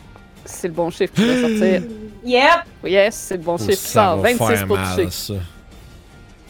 c'est 0.44 0.68
le 0.68 0.74
bon 0.74 0.90
chiffre 0.90 1.14
qui 1.14 1.26
va 1.26 1.42
sortir. 1.50 1.82
Yep. 2.26 2.42
Yes, 2.86 3.14
c'est 3.16 3.38
le 3.38 3.44
bon 3.44 3.54
Oh, 3.54 3.58
chiffre 3.60 3.70
qui 3.72 3.76
ça 3.78 4.06
sort. 4.06 4.18
va 4.18 4.34
26 4.34 4.46
faire 4.48 4.68
pour 4.68 4.78
toucher. 4.78 5.10
ça. 5.12 5.34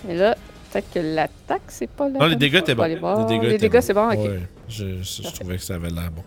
Et 0.07 0.15
là, 0.15 0.35
peut-être 0.71 0.93
que 0.93 0.99
l'attaque, 0.99 1.63
c'est 1.67 1.89
pas 1.89 2.07
là. 2.07 2.17
Non, 2.19 2.25
les 2.27 2.35
dégâts 2.37 2.55
étaient 2.55 2.73
bons. 2.75 2.83
Les 2.83 2.95
dégâts, 2.95 3.01
Les 3.17 3.25
dégâts, 3.25 3.41
les 3.41 3.55
étaient 3.55 3.69
dégâts 3.69 3.81
c'est 3.81 3.93
bon, 3.93 4.07
ok. 4.07 4.17
Ouais, 4.17 4.39
je, 4.69 4.85
je- 4.85 5.03
je 5.03 5.21
Parfait. 5.23 5.37
trouvais 5.39 5.57
que 5.57 5.61
ça 5.63 5.75
avait 5.75 5.89
l'air 5.89 6.09
bon. 6.15 6.23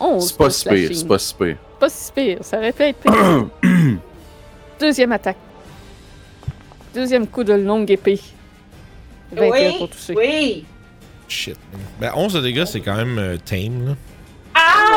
11 0.00 0.28
C'est 0.28 0.36
pas 0.36 0.50
si 0.50 0.68
pire, 0.68 0.90
c'est 0.92 1.06
pas 1.06 1.18
si 1.18 1.34
pire. 1.34 1.56
Pas 1.78 1.88
si 1.88 2.12
pire, 2.12 2.38
ça 2.42 2.58
aurait 2.58 2.72
pu 2.72 2.82
être 2.82 2.98
pire. 2.98 3.46
Deuxième 4.80 5.12
attaque. 5.12 5.36
Deuxième 6.94 7.26
coup 7.28 7.44
de 7.44 7.52
longue 7.54 7.88
épée. 7.90 8.20
21 9.32 9.50
Oui. 9.50 9.78
pour 9.78 9.90
toucher. 9.90 10.14
Oui. 10.16 10.64
Shit. 11.28 11.56
man. 11.72 11.80
Ben, 12.00 12.12
11 12.16 12.32
de 12.34 12.40
dégâts, 12.40 12.64
c'est 12.64 12.80
quand 12.80 12.96
même 12.96 13.18
euh, 13.18 13.36
tame, 13.44 13.88
là. 13.88 13.94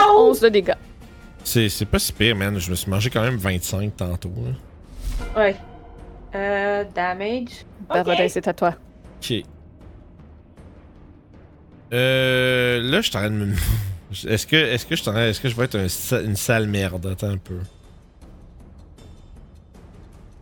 Ow! 0.10 0.30
11 0.30 0.40
de 0.42 0.50
dégâts. 0.50 0.74
C'est 1.44 1.70
c'est 1.70 1.86
pas 1.86 2.00
si 2.00 2.14
pire, 2.14 2.36
man. 2.36 2.58
Je 2.60 2.70
me 2.70 2.76
suis 2.76 2.90
mangé 2.90 3.10
quand 3.10 3.22
même 3.24 3.36
25 3.38 3.96
tantôt, 3.98 4.32
là. 5.36 5.42
Ouais. 5.42 5.56
Euh, 6.36 6.84
damage. 6.96 7.66
Barodin, 7.90 8.14
Ok. 8.24 8.30
c'est 8.30 8.48
à 8.48 8.54
toi. 8.54 8.76
Ok. 9.22 9.44
Euh. 11.94 12.82
Là, 12.82 13.02
je 13.02 13.08
suis 13.10 13.18
en 13.18 13.20
train 13.22 13.30
de 13.30 13.36
me. 13.36 13.54
Est-ce 14.28 14.46
que, 14.46 14.58
est-ce 14.58 14.86
que 14.86 14.96
je 14.98 15.10
en 15.10 15.16
Est-ce 15.16 15.40
que 15.40 15.48
je 15.48 15.56
vais 15.56 15.64
être 15.66 15.78
un 15.80 15.88
sa- 15.88 16.20
une 16.22 16.36
sale 16.36 16.68
merde? 16.68 17.06
Attends 17.06 17.30
un 17.30 17.38
peu. 17.38 17.60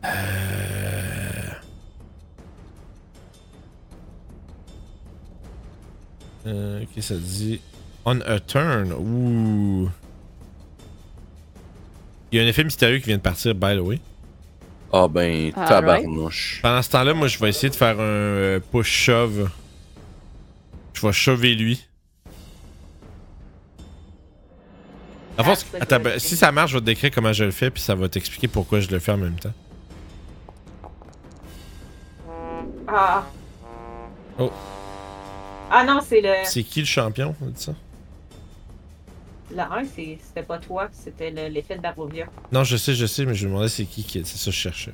Euh... 0.06 0.99
Euh, 6.50 6.84
ok, 6.84 7.04
ça 7.04 7.16
dit. 7.16 7.62
On 8.06 8.20
a 8.22 8.40
turn. 8.40 8.94
Ouh. 8.94 9.90
Il 12.32 12.38
y 12.38 12.42
a 12.42 12.44
un 12.44 12.48
effet 12.48 12.64
mystérieux 12.64 13.00
qui 13.00 13.06
vient 13.08 13.18
de 13.18 13.22
partir, 13.22 13.54
by 13.56 13.76
the 13.76 13.82
way. 13.82 14.00
Ah 14.92 15.08
ben, 15.08 15.52
Alright. 15.56 15.68
tabarnouche. 15.68 16.60
Pendant 16.64 16.82
ce 16.82 16.90
temps-là, 16.90 17.14
moi, 17.14 17.28
je 17.28 17.38
vais 17.38 17.50
essayer 17.50 17.70
de 17.70 17.76
faire 17.76 18.00
un 18.00 18.04
euh, 18.04 18.60
push-shove. 18.72 19.50
Je 20.94 21.06
vais 21.06 21.14
chover 21.14 21.54
lui. 21.56 21.86
En 25.38 25.44
Ah, 25.44 25.54
attends, 25.80 26.00
ben, 26.00 26.20
si 26.20 26.36
ça 26.36 26.52
marche, 26.52 26.72
je 26.72 26.76
vais 26.78 26.82
te 26.82 26.86
décrire 26.88 27.12
comment 27.14 27.32
je 27.32 27.46
le 27.46 27.52
fais, 27.52 27.70
puis 27.70 27.82
ça 27.82 27.96
va 27.96 28.10
t'expliquer 28.10 28.48
pourquoi 28.48 28.80
je 28.80 28.90
le 28.90 29.00
fais 29.00 29.12
en 29.12 29.18
même 29.18 29.40
temps. 29.40 29.54
Ah. 32.88 33.24
Oh. 34.40 34.52
Ah 35.70 35.84
non, 35.84 36.00
c'est 36.06 36.22
le. 36.22 36.34
C'est 36.46 36.64
qui 36.64 36.80
le 36.82 36.86
champion, 36.86 37.36
on 37.42 37.48
dit 37.48 37.62
ça? 37.64 37.74
Le 39.52 39.60
1, 39.62 39.84
c'est- 39.96 40.18
c'était 40.24 40.44
pas 40.46 40.60
toi, 40.60 40.88
c'était 40.92 41.32
le- 41.32 41.48
l'effet 41.48 41.76
de 41.76 41.82
Barovia. 41.82 42.26
Non, 42.52 42.64
je 42.64 42.78
sais, 42.78 42.94
je 42.94 43.06
sais, 43.06 43.26
mais 43.26 43.34
je 43.34 43.48
me 43.48 43.52
demandais 43.52 43.70
c'est 43.70 43.86
qui 43.86 44.04
qui 44.04 44.24
c'est 44.24 44.38
ça 44.38 44.46
que 44.46 44.52
je 44.52 44.58
cherchais. 44.62 44.94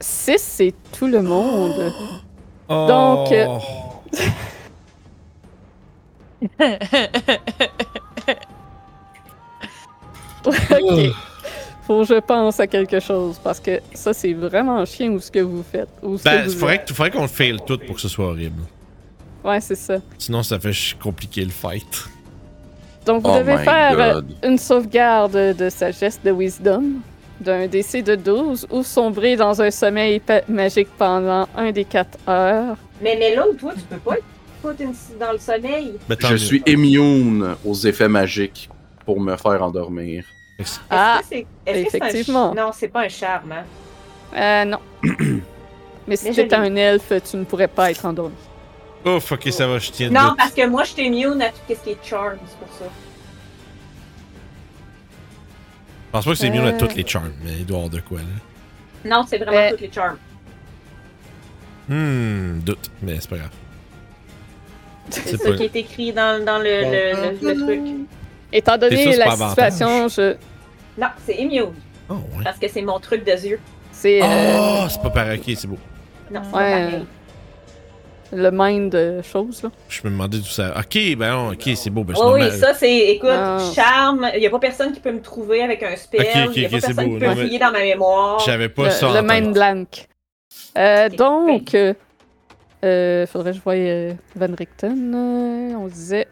6, 0.00 0.38
c'est 0.38 0.74
tout 0.98 1.06
le 1.06 1.22
monde. 1.22 1.92
Oh. 2.68 2.86
Donc, 2.88 3.32
euh, 3.32 3.46
ok. 10.44 11.12
Faut 11.86 12.02
que 12.02 12.14
je 12.14 12.20
pense 12.20 12.60
à 12.60 12.66
quelque 12.66 13.00
chose 13.00 13.38
parce 13.42 13.58
que 13.58 13.80
ça, 13.94 14.12
c'est 14.12 14.32
vraiment 14.34 14.84
chien 14.84 15.10
ou 15.10 15.18
ce 15.20 15.30
que 15.30 15.40
vous 15.40 15.62
faites. 15.64 15.88
Ou 16.02 16.16
ce 16.16 16.24
Ben, 16.24 16.46
vous 16.46 16.52
que- 16.66 16.94
faudrait 16.94 17.10
qu'on 17.10 17.22
le 17.22 17.28
fail 17.28 17.56
tout 17.66 17.78
pour 17.78 17.96
que 17.96 18.00
ce 18.00 18.08
soit 18.08 18.26
horrible. 18.26 18.62
Ouais, 19.44 19.60
c'est 19.60 19.74
ça. 19.74 19.96
Sinon, 20.18 20.42
ça 20.42 20.58
fait 20.58 20.72
compliquer 21.02 21.44
le 21.44 21.50
fight. 21.50 22.04
Donc, 23.06 23.22
vous 23.24 23.30
Oh 23.32 23.38
devez 23.38 23.58
faire 23.58 23.98
euh, 23.98 24.12
god. 24.14 24.26
une 24.44 24.58
sauvegarde 24.58 25.56
de 25.56 25.68
sagesse 25.68 26.20
de 26.22 26.30
wisdom 26.30 26.84
d'un 27.40 27.66
DC 27.66 28.04
de 28.04 28.14
12 28.14 28.68
ou 28.70 28.82
sombrer 28.84 29.34
dans 29.34 29.60
un 29.60 29.70
sommeil 29.70 30.22
magique 30.48 30.88
pendant 30.96 31.48
un 31.56 31.72
des 31.72 31.84
4 31.84 32.18
heures. 32.28 32.76
Mais, 33.00 33.16
mais 33.18 33.34
là, 33.34 33.44
toi, 33.58 33.72
tu 33.74 33.80
peux 33.82 33.96
pas 33.96 34.14
être 34.14 35.18
dans 35.18 35.32
le 35.32 35.38
sommeil. 35.38 35.94
Je 36.20 36.36
suis 36.36 36.62
immune 36.66 37.56
aux 37.64 37.74
effets 37.74 38.08
magiques 38.08 38.70
pour 39.04 39.20
me 39.20 39.36
faire 39.36 39.62
endormir. 39.62 40.24
Ah, 40.88 41.20
que 41.28 41.40
que 41.40 41.44
c'est 41.64 41.72
un 41.72 41.74
effectivement. 41.74 42.54
Non, 42.54 42.70
c'est 42.72 42.88
pas 42.88 43.00
un 43.02 43.08
charme, 43.08 43.52
hein. 43.52 43.64
Euh, 44.36 44.64
non. 44.64 44.78
Mais 46.06 46.16
si 46.16 46.30
t'étais 46.30 46.60
l'ai. 46.60 46.68
un 46.68 46.76
elfe, 46.76 47.12
tu 47.28 47.36
ne 47.36 47.44
pourrais 47.44 47.68
pas 47.68 47.90
être 47.90 48.04
endormi. 48.04 48.34
Oh, 49.04 49.18
fuck, 49.20 49.42
ça 49.50 49.66
va, 49.66 49.78
je 49.78 49.90
tiens 49.90 50.08
de 50.08 50.14
Non, 50.14 50.28
doute. 50.28 50.36
parce 50.38 50.52
que 50.52 50.66
moi, 50.66 50.84
je 50.84 51.00
immune 51.02 51.42
à 51.42 51.48
tout 51.50 51.56
ce 51.68 51.74
qui 51.74 51.90
est 51.90 51.98
charm, 52.04 52.36
c'est 52.46 52.58
pour 52.58 52.68
ça. 52.78 52.84
Je 56.06 56.10
pense 56.12 56.24
pas 56.24 56.30
que 56.30 56.36
c'est 56.36 56.50
mieux 56.50 56.60
à 56.62 56.66
Euh. 56.66 56.78
toutes 56.78 56.94
les 56.94 57.06
charms, 57.06 57.32
mais 57.42 57.52
il 57.52 57.66
doit 57.66 57.78
avoir 57.78 57.90
de 57.90 58.00
quoi, 58.00 58.18
là. 58.18 59.10
Non, 59.10 59.24
c'est 59.26 59.38
vraiment 59.38 59.56
Euh. 59.58 59.70
toutes 59.70 59.80
les 59.80 59.90
charms. 59.92 60.18
Hmm, 61.88 62.60
doute, 62.60 62.90
mais 63.02 63.16
c'est 63.18 63.28
pas 63.30 63.38
grave. 63.38 63.50
C'est 65.10 65.36
ça 65.36 65.50
pas- 65.50 65.56
qui 65.56 65.64
est 65.64 65.76
écrit 65.76 66.12
dans, 66.12 66.44
dans 66.44 66.58
le, 66.58 66.64
le, 66.64 67.32
le- 67.40 67.54
le 67.54 67.60
truc. 67.64 67.80
Étant 68.52 68.78
donné 68.78 69.16
la 69.16 69.24
pas 69.26 69.32
avantage? 69.32 69.72
situation, 69.72 70.08
je... 70.08 70.36
Non, 70.96 71.08
c'est 71.26 71.34
immune. 71.36 71.72
Oh, 72.08 72.14
ouais. 72.36 72.44
Parce 72.44 72.58
que 72.58 72.68
c'est 72.68 72.82
mon 72.82 73.00
truc 73.00 73.24
de 73.24 73.32
yeux. 73.32 73.58
c'est... 73.90 74.22
euh, 74.22 74.26
Oh, 74.58 74.86
c'est 74.88 75.02
pas 75.02 75.10
pareil, 75.10 75.40
ok, 75.40 75.54
c'est 75.56 75.66
beau. 75.66 75.78
Non, 76.30 76.42
c'est 76.44 76.50
pas 76.52 76.58
Ouais. 76.58 76.84
pareil. 76.84 77.04
Le 78.32 78.50
mind 78.52 78.94
euh, 78.94 79.22
chose, 79.22 79.62
là. 79.62 79.70
Je 79.88 80.00
me 80.04 80.10
demandais 80.10 80.38
d'où 80.38 80.44
ça. 80.44 80.74
Ok, 80.78 80.98
ben 81.16 81.30
non, 81.30 81.48
ok, 81.52 81.70
c'est 81.76 81.90
beau. 81.90 82.02
Ben, 82.04 82.14
Oh 82.16 82.34
c'est 82.38 82.44
oui, 82.50 82.58
ça 82.58 82.74
c'est, 82.74 82.96
écoute, 83.10 83.28
Ah. 83.32 83.58
charme. 83.74 84.28
Il 84.34 84.40
n'y 84.40 84.46
a 84.46 84.50
pas 84.50 84.58
personne 84.58 84.92
qui 84.92 85.00
peut 85.00 85.12
me 85.12 85.20
trouver 85.20 85.62
avec 85.62 85.82
un 85.82 85.94
spell. 85.96 86.20
Ok, 86.22 86.28
ok, 86.48 86.56
Il 86.56 86.60
n'y 86.60 86.64
a 86.64 86.68
ok, 86.68 86.72
pas 86.72 86.80
c'est 86.80 86.86
personne 86.94 87.04
beau. 87.06 87.12
qui 87.14 87.18
peut 87.20 87.26
Non, 87.26 87.34
mais- 87.34 87.42
fouiller 87.42 87.58
dans 87.58 87.72
ma 87.72 87.80
mémoire. 87.80 88.38
J'avais 88.40 88.68
pas 88.68 88.84
le, 88.84 88.90
ça. 88.90 89.20
le 89.20 89.26
mind 89.28 89.52
blank. 89.54 90.06
Euh, 90.78 91.08
donc, 91.10 91.74
euh, 91.74 91.94
euh, 92.84 93.26
faudrait 93.26 93.50
que 93.52 93.56
je 93.58 93.62
voie 93.62 93.74
euh, 93.74 94.12
Van 94.34 94.54
Richten. 94.58 95.14
euh, 95.14 95.74
on 95.76 95.86
disait 95.88 96.26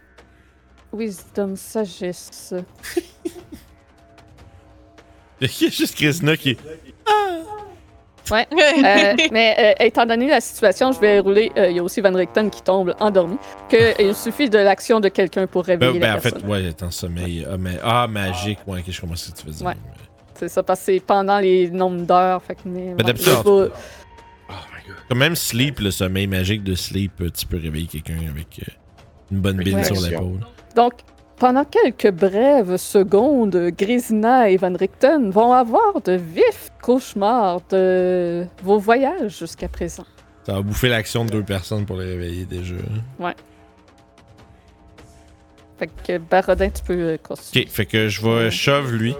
Wisdom, 0.92 1.54
sagesse. 1.56 2.54
Il 5.42 5.48
y 5.48 5.66
a 5.66 5.70
juste 5.70 5.94
Krishna 5.94 6.36
qui. 6.36 6.56
Euh, 8.84 9.14
mais 9.32 9.56
euh, 9.80 9.84
étant 9.84 10.06
donné 10.06 10.28
la 10.28 10.40
situation, 10.40 10.92
je 10.92 11.00
vais 11.00 11.18
rouler. 11.20 11.50
euh, 11.56 11.70
Il 11.70 11.76
y 11.76 11.78
a 11.78 11.82
aussi 11.82 12.00
Van 12.00 12.12
Richten 12.14 12.48
qui 12.50 12.62
tombe 12.62 12.94
endormi. 13.00 13.36
Que 13.68 14.00
il 14.02 14.14
suffit 14.14 14.48
de 14.48 14.58
l'action 14.58 15.00
de 15.00 15.08
quelqu'un 15.08 15.46
pour 15.46 15.64
réveiller 15.64 15.92
Ben, 15.94 16.00
ben, 16.00 16.08
la 16.12 16.16
en 16.16 16.20
fait, 16.20 16.30
personne. 16.32 16.50
ouais, 16.50 16.60
il 16.62 16.66
est 16.68 16.82
en 16.82 16.90
sommeil. 16.90 17.46
Ah, 17.50 17.56
mais... 17.58 17.78
ah 17.82 18.06
magique, 18.08 18.58
ouais, 18.66 18.80
ok, 18.80 18.84
je 18.90 19.00
comprends 19.00 19.16
ce 19.16 19.30
que 19.30 19.36
tu 19.38 19.46
veux 19.46 19.52
dire. 19.52 19.66
Ouais. 19.66 19.74
C'est 20.34 20.48
ça, 20.48 20.62
parce 20.62 20.80
que 20.80 20.86
c'est 20.86 21.00
pendant 21.00 21.38
les 21.38 21.68
nombres 21.70 22.02
d'heures. 22.06 22.42
Fait 22.42 22.54
que, 22.54 22.60
mais, 22.64 22.80
Ben, 22.94 22.96
ouais, 22.98 23.02
d'habitude, 23.04 23.32
vais- 23.32 23.42
Oh 23.46 24.52
my 24.52 24.86
god. 24.86 24.96
Comme 25.08 25.18
même 25.18 25.36
sleep, 25.36 25.80
le 25.80 25.90
sommeil 25.90 26.26
magique 26.26 26.64
de 26.64 26.74
sleep, 26.74 27.12
tu 27.36 27.46
peux 27.46 27.58
réveiller 27.58 27.86
quelqu'un 27.86 28.14
avec 28.30 28.60
euh, 28.60 28.72
une 29.32 29.40
bonne 29.40 29.56
bille 29.58 29.84
sur 29.84 30.00
l'épaule. 30.00 30.40
Donc, 30.74 30.92
pendant 31.40 31.64
quelques 31.64 32.10
brèves 32.10 32.76
secondes, 32.76 33.56
Grisina 33.76 34.50
et 34.50 34.58
Van 34.58 34.74
Richten 34.74 35.30
vont 35.30 35.52
avoir 35.52 36.02
de 36.02 36.12
vifs 36.12 36.70
cauchemars 36.82 37.62
de 37.70 38.46
vos 38.62 38.78
voyages 38.78 39.38
jusqu'à 39.38 39.68
présent. 39.68 40.04
Ça 40.44 40.52
va 40.52 40.62
bouffer 40.62 40.90
l'action 40.90 41.24
de 41.24 41.30
deux 41.30 41.42
personnes 41.42 41.86
pour 41.86 41.96
les 41.96 42.04
réveiller 42.04 42.44
déjà. 42.44 42.74
Fait 45.78 45.90
que 46.06 46.18
Barodin, 46.18 46.68
tu 46.68 46.82
peux 46.82 46.92
euh, 46.92 47.16
continuer. 47.16 47.64
Ok, 47.64 47.70
fait 47.70 47.86
que 47.86 48.08
je 48.08 48.20
vais 48.20 48.50
shove 48.50 48.92
lui. 48.92 49.16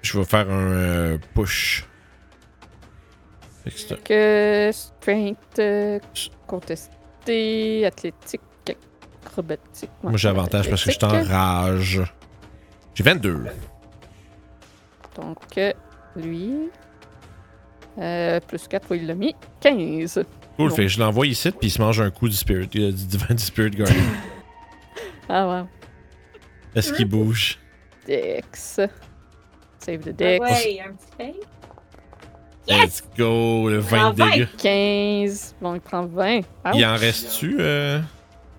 Je 0.00 0.18
vais 0.18 0.24
faire 0.24 0.50
un 0.50 0.72
euh, 0.72 1.18
push. 1.34 1.86
Fait 3.64 4.02
Que 4.02 4.70
strength, 4.72 5.58
euh, 5.58 5.98
contesté, 6.46 7.84
athlétique, 7.84 8.40
acrobatique. 9.38 9.90
Moi 10.02 10.16
j'ai 10.16 10.28
avantage 10.28 10.68
parce 10.70 10.84
que 10.84 10.90
je 10.90 10.96
suis 10.96 11.04
en 11.04 11.08
athlétique. 11.08 11.32
rage. 11.32 12.02
J'ai 12.94 13.04
22. 13.04 13.44
Donc, 15.16 15.38
lui. 16.16 16.70
euh, 17.98 18.40
plus 18.40 18.66
4, 18.68 18.86
oui, 18.90 18.98
il 19.02 19.06
l'a 19.06 19.14
mis. 19.14 19.34
15. 19.60 20.24
Cool, 20.56 20.70
fait 20.70 20.88
je 20.88 21.00
l'envoie 21.00 21.26
ici 21.26 21.50
puis 21.50 21.68
il 21.68 21.70
se 21.70 21.80
mange 21.80 22.00
un 22.00 22.10
coup 22.10 22.28
du 22.28 22.36
Spirit, 22.36 22.68
euh, 22.76 22.92
du 22.92 23.06
Divine 23.06 23.38
Spirit 23.38 23.70
Guardian. 23.72 23.96
Ah, 25.26 25.48
ouais. 25.48 25.64
Est-ce 26.74 26.92
qu'il 26.92 27.06
bouge? 27.06 27.58
Dex. 28.06 28.78
Save 29.78 30.00
the 30.00 30.08
Ah 30.08 30.12
Dex. 30.12 30.40
ouais, 30.40 30.80
un 30.86 30.92
petit 30.92 31.06
fait. 31.16 31.34
Let's 32.68 33.02
go, 33.16 33.70
le 33.70 33.78
20 33.78 34.04
En 34.06 34.10
de 34.10 34.22
dégâts. 34.22 34.48
15. 34.58 35.54
Bon, 35.62 35.74
il 35.74 35.80
prend 35.80 36.04
20. 36.04 36.40
Ah, 36.62 36.72
Il 36.74 36.84
en 36.84 36.94
reste-tu? 36.96 37.56
euh? 37.58 38.00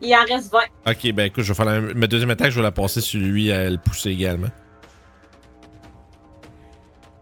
Il 0.05 0.13
en 0.15 0.23
reste 0.35 0.51
20. 0.51 0.59
Ok, 0.91 1.11
ben 1.13 1.25
écoute, 1.25 1.43
je 1.43 1.51
vais 1.51 1.55
faire 1.55 1.65
la... 1.65 1.79
ma 1.81 2.07
deuxième 2.07 2.29
attaque, 2.29 2.51
je 2.51 2.55
vais 2.57 2.61
la 2.63 2.71
passer 2.71 3.01
sur 3.01 3.19
lui 3.19 3.51
à 3.51 3.69
le 3.69 3.77
pousser 3.77 4.09
également. 4.11 4.47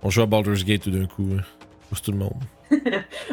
On 0.01 0.09
joue 0.09 0.21
à 0.21 0.25
Baldur's 0.25 0.63
Gate 0.65 0.81
tout 0.83 0.91
d'un 0.91 1.05
coup. 1.05 1.29
hein. 1.37 1.41
Pousse 1.89 2.01
tout 2.01 2.11
le 2.11 2.17
monde. 2.17 2.33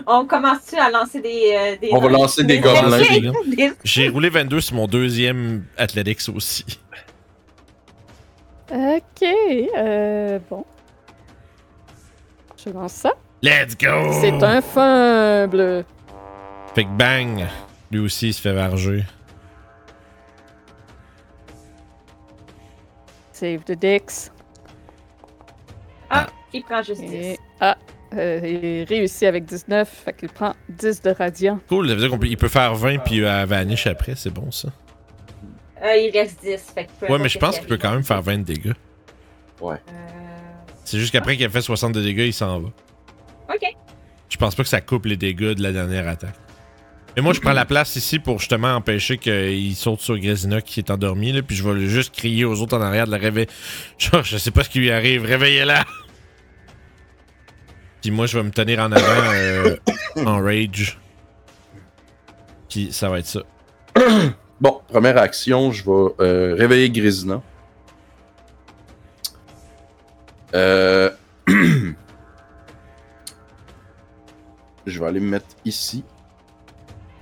On 0.06 0.24
commence-tu 0.26 0.76
à 0.76 0.90
lancer 0.90 1.20
des. 1.20 1.52
euh, 1.56 1.76
des 1.80 1.88
On 1.92 1.98
va 1.98 2.08
lancer 2.18 2.44
des 2.44 2.60
gobelins. 2.60 3.32
Des- 3.46 3.72
J'ai 3.84 4.08
roulé 4.08 4.28
22 4.28 4.60
sur 4.60 4.76
mon 4.76 4.86
deuxième 4.86 5.64
Athletics 5.76 6.28
aussi. 6.34 6.64
Ok. 8.70 9.22
Euh, 9.76 10.38
bon. 10.48 10.64
Je 12.64 12.70
lance 12.70 12.92
ça. 12.92 13.12
Let's 13.42 13.76
go! 13.76 14.12
C'est 14.20 14.42
un 14.44 14.60
fumble. 14.60 15.84
Fait 16.74 16.84
que 16.84 16.90
bang! 16.90 17.46
Lui 17.90 18.00
aussi, 18.00 18.28
il 18.28 18.34
se 18.34 18.40
fait 18.42 18.52
varger. 18.52 19.04
Save 23.40 23.64
the 23.64 23.72
Dex. 23.72 24.30
Ah, 26.10 26.26
il 26.52 26.62
prend 26.62 26.82
juste 26.82 27.00
10. 27.00 27.14
Et, 27.14 27.38
ah, 27.60 27.78
euh, 28.14 28.40
il 28.44 28.84
réussit 28.84 29.22
avec 29.22 29.46
19. 29.46 29.88
Fait 29.88 30.12
qu'il 30.12 30.28
prend 30.28 30.54
10 30.68 31.00
de 31.00 31.10
radiant. 31.10 31.58
Cool, 31.68 31.88
ça 31.88 31.94
veut 31.94 32.06
dire 32.06 32.18
qu'il 32.18 32.36
peut 32.36 32.48
faire 32.48 32.74
20 32.74 32.98
puis 32.98 33.24
euh, 33.24 33.46
vanish 33.46 33.86
après, 33.86 34.14
c'est 34.14 34.30
bon 34.30 34.50
ça. 34.50 34.68
Euh, 35.82 35.96
il 35.96 36.10
reste 36.10 36.42
10. 36.42 36.72
Fait 36.74 36.86
que 36.86 37.10
Ouais, 37.10 37.18
mais 37.18 37.30
je 37.30 37.38
pense 37.38 37.54
qui 37.54 37.60
qu'il 37.60 37.68
peut 37.68 37.78
quand 37.78 37.92
même 37.92 38.04
faire 38.04 38.20
20 38.20 38.38
de 38.38 38.42
dégâts. 38.42 38.72
Euh, 39.62 39.76
C'est 40.84 40.98
juste 40.98 41.12
qu'après 41.12 41.36
qu'il 41.36 41.46
a 41.46 41.50
fait 41.50 41.62
60 41.62 41.92
de 41.94 42.02
dégâts, 42.02 42.26
il 42.26 42.34
s'en 42.34 42.60
va. 42.60 42.68
Ok. 43.48 43.74
Je 44.28 44.36
pense 44.36 44.54
pas 44.54 44.62
que 44.64 44.68
ça 44.68 44.82
coupe 44.82 45.06
les 45.06 45.16
dégâts 45.16 45.54
de 45.54 45.62
la 45.62 45.72
dernière 45.72 46.06
attaque. 46.08 46.36
Mais 47.16 47.22
moi, 47.22 47.32
je 47.32 47.40
prends 47.40 47.52
la 47.52 47.64
place 47.64 47.96
ici 47.96 48.18
pour 48.18 48.38
justement 48.38 48.74
empêcher 48.74 49.18
qu'il 49.18 49.74
saute 49.74 50.00
sur 50.00 50.16
Grésina 50.18 50.60
qui 50.60 50.80
est 50.80 50.90
endormi, 50.90 51.32
là, 51.32 51.42
puis 51.42 51.56
je 51.56 51.68
vais 51.68 51.86
juste 51.86 52.14
crier 52.14 52.44
aux 52.44 52.60
autres 52.60 52.76
en 52.76 52.80
arrière 52.80 53.06
de 53.06 53.10
la 53.10 53.18
réveiller. 53.18 53.48
Genre, 53.98 54.22
je 54.22 54.36
sais 54.36 54.50
pas 54.50 54.62
ce 54.62 54.68
qui 54.68 54.78
lui 54.78 54.90
arrive, 54.90 55.24
réveillez-la! 55.24 55.84
Puis 58.00 58.10
moi, 58.10 58.26
je 58.26 58.38
vais 58.38 58.44
me 58.44 58.50
tenir 58.50 58.80
en 58.80 58.92
avant 58.92 59.32
euh, 59.34 59.76
en 60.24 60.40
rage. 60.40 60.98
Puis 62.68 62.92
ça 62.92 63.08
va 63.08 63.18
être 63.18 63.26
ça. 63.26 63.42
Bon, 64.60 64.82
première 64.88 65.16
action, 65.16 65.72
je 65.72 65.82
vais 65.82 66.12
euh, 66.20 66.54
réveiller 66.54 66.90
Grisina. 66.90 67.40
Euh... 70.54 71.08
je 74.86 75.00
vais 75.00 75.06
aller 75.06 75.20
me 75.20 75.30
mettre 75.30 75.46
ici. 75.64 76.04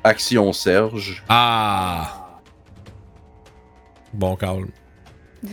Action 0.04 0.52
Serge. 0.52 1.22
Ah! 1.28 2.38
Bon 4.12 4.36
calme. 4.36 4.70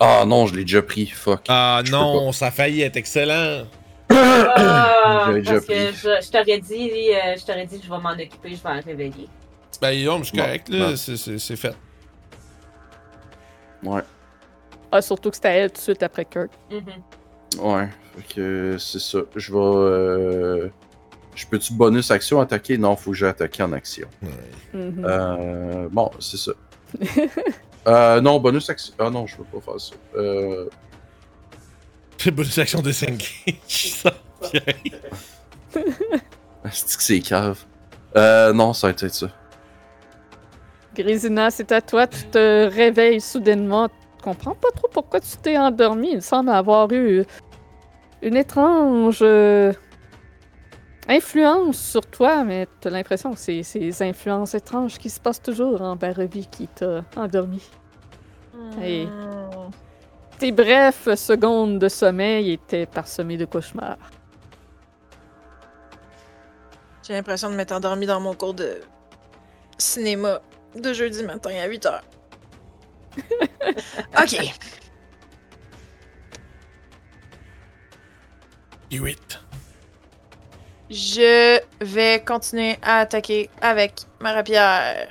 Ah 0.00 0.24
non, 0.26 0.46
je 0.46 0.54
l'ai 0.56 0.62
déjà 0.64 0.82
pris, 0.82 1.06
fuck. 1.06 1.42
Ah 1.48 1.80
Je 1.84 1.92
non, 1.92 2.30
ça 2.32 2.48
a 2.48 2.50
failli 2.50 2.82
être 2.82 2.96
excellent! 2.96 3.64
Ah, 4.10 5.30
déjà 5.32 5.60
que 5.60 5.72
je, 5.92 6.20
je 6.22 6.30
t'aurais 6.30 6.58
dit, 6.58 6.90
euh, 7.14 7.36
je 7.38 7.44
t'aurais 7.46 7.64
dit 7.64 7.78
que 7.78 7.86
je 7.86 7.90
vais 7.90 7.98
m'en 8.00 8.10
occuper, 8.10 8.50
je 8.54 8.62
vais 8.62 8.74
la 8.74 8.80
réveiller. 8.80 9.28
Ben, 9.80 9.92
c'est 10.24 10.36
Bon, 10.36 10.42
correct, 10.42 10.68
là, 10.68 10.88
bon. 10.90 10.96
c'est- 10.96 11.56
fait. 11.56 11.74
Ouais, 13.82 14.02
Ah, 14.92 15.00
surtout 15.00 15.30
que 15.30 15.36
c'était 15.36 15.48
à 15.48 15.52
elle 15.52 15.70
tout 15.70 15.76
de 15.76 15.82
suite 15.82 16.02
après 16.02 16.24
Kirk. 16.24 16.50
Mhm. 16.70 17.62
ouais. 17.64 17.88
Fait 18.16 18.34
que 18.34 18.76
c'est 18.78 19.00
ça. 19.00 19.18
Je 19.36 19.52
vais. 19.52 19.58
euh, 19.58 20.68
Je 21.34 21.46
peux-tu 21.46 21.72
bonus 21.72 22.10
action 22.10 22.40
attaquer? 22.40 22.78
Non, 22.78 22.96
faut 22.96 23.10
que 23.10 23.16
j'ai 23.16 23.26
attaqué 23.26 23.62
en 23.62 23.72
action. 23.72 24.08
Euh, 24.74 25.88
bon, 25.90 26.10
c'est 26.20 26.36
ça. 26.36 26.52
euh, 27.88 28.20
non, 28.20 28.38
bonus 28.38 28.70
action. 28.70 28.94
Ah 28.98 29.10
non, 29.10 29.26
je 29.26 29.36
peux 29.36 29.44
pas 29.44 29.60
faire 29.60 29.80
ça. 29.80 29.94
Euh, 30.16 30.68
C'est 32.18 32.30
bonus 32.30 32.56
action 32.58 32.80
de 32.80 32.92
5 32.92 33.44
ça. 33.68 34.12
c'est 36.70 36.96
que 36.96 37.02
c'est 37.02 37.20
cave? 37.20 37.64
Euh, 38.16 38.52
non, 38.52 38.72
ça 38.72 38.86
va 38.86 38.90
être 38.92 39.08
ça. 39.08 39.26
Grisina, 40.94 41.50
c'est 41.50 41.72
à 41.72 41.80
toi. 41.80 42.06
Tu 42.06 42.22
te 42.26 42.68
réveilles 42.68 43.20
soudainement. 43.20 43.88
Tu 43.88 44.22
comprends 44.22 44.54
pas 44.54 44.70
trop 44.70 44.88
pourquoi 44.88 45.20
tu 45.20 45.36
t'es 45.42 45.58
endormi. 45.58 46.12
Il 46.12 46.22
semble 46.22 46.50
avoir 46.50 46.92
eu 46.92 47.24
une 48.22 48.36
étrange 48.36 49.18
euh, 49.22 49.72
influence 51.08 51.78
sur 51.78 52.06
toi, 52.06 52.44
mais 52.44 52.66
tu 52.80 52.88
as 52.88 52.90
l'impression 52.90 53.32
que 53.32 53.38
c'est 53.38 53.62
ces 53.62 54.02
influences 54.02 54.54
étranges 54.54 54.98
qui 54.98 55.10
se 55.10 55.20
passent 55.20 55.42
toujours 55.42 55.82
en 55.82 55.96
Barreby 55.96 56.46
qui 56.46 56.68
t'a 56.68 57.04
endormi. 57.16 57.62
Hmm. 58.54 59.70
Tes 60.38 60.52
brefs 60.52 61.14
secondes 61.14 61.78
de 61.78 61.88
sommeil 61.88 62.52
étaient 62.52 62.86
parsemées 62.86 63.36
de 63.36 63.44
cauchemars. 63.44 63.98
J'ai 67.06 67.12
l'impression 67.12 67.50
de 67.50 67.54
m'être 67.54 67.72
endormi 67.72 68.06
dans 68.06 68.20
mon 68.20 68.34
cours 68.34 68.54
de 68.54 68.80
cinéma 69.78 70.40
de 70.74 70.92
jeudi 70.92 71.22
matin 71.22 71.50
à 71.62 71.66
8 71.66 71.86
h. 71.86 72.00
ok. 74.22 74.54
Do 78.90 79.06
it. 79.06 79.38
Je 80.90 81.60
vais 81.80 82.22
continuer 82.24 82.76
à 82.82 82.98
attaquer 83.00 83.48
avec 83.60 84.02
ma 84.20 84.32
rapière. 84.32 85.08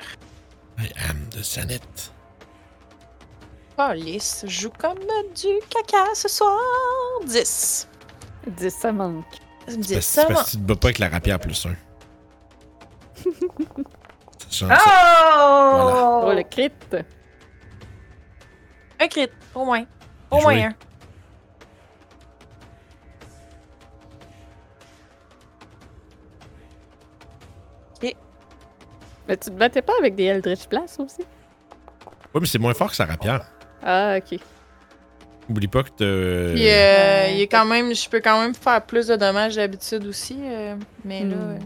I 0.80 0.92
am 1.10 1.28
the 1.30 1.44
Senate. 1.44 2.12
Police 3.76 4.46
joue 4.48 4.70
comme 4.78 5.00
du 5.36 5.48
caca 5.70 6.14
ce 6.14 6.28
soir. 6.30 6.60
10. 7.26 7.88
10, 8.48 8.70
ça 8.70 8.92
manque. 8.92 9.26
Ça 9.68 9.78
me 9.78 9.82
dit 9.82 9.94
Parce, 9.96 10.06
seulement. 10.06 10.36
parce 10.36 10.46
que 10.52 10.52
tu 10.52 10.58
te 10.58 10.62
bats 10.68 10.76
pas 10.76 10.88
avec 10.88 11.00
la 11.00 11.10
rapière 11.10 11.40
plus 11.40 11.66
un. 11.66 11.76
Ça 14.50 14.68
change 14.68 14.72
Oh! 14.72 14.78
ça. 14.86 16.22
Oh, 16.26 16.34
le 16.36 16.44
crit! 16.44 16.72
Un 19.00 19.08
crit, 19.08 19.30
au 19.56 19.66
moins. 19.66 19.86
Au 20.30 20.40
moins 20.42 20.56
un. 20.68 20.74
Mais 29.28 29.38
tu 29.38 29.50
te 29.50 29.56
battais 29.56 29.82
pas 29.82 29.94
avec 30.00 30.16
des 30.16 30.26
Eldritch 30.26 30.68
Blast 30.70 31.00
aussi? 31.00 31.22
Ouais, 32.34 32.42
mais 32.42 32.48
c'est 32.48 32.60
moins 32.60 32.74
fort 32.74 32.90
que 32.90 32.96
sa 32.96 33.06
rapière. 33.06 33.46
Ah, 33.84 34.18
ok. 34.18 34.40
Oublie 35.50 35.68
pas 35.68 35.84
que 35.84 35.90
t'as. 35.90 36.54
Puis, 36.54 36.70
euh, 36.70 37.28
il 37.34 37.42
est 37.42 37.48
quand 37.48 37.66
même, 37.66 37.94
je 37.94 38.10
peux 38.10 38.22
quand 38.22 38.42
même 38.42 38.56
faire 38.56 38.82
plus 38.86 39.08
de 39.08 39.16
dommages 39.16 39.56
d'habitude 39.56 40.06
aussi, 40.08 40.38
euh, 40.42 40.76
mais 41.04 41.22
là. 41.22 41.36
Hmm. 41.36 41.50
euh. 41.52 41.58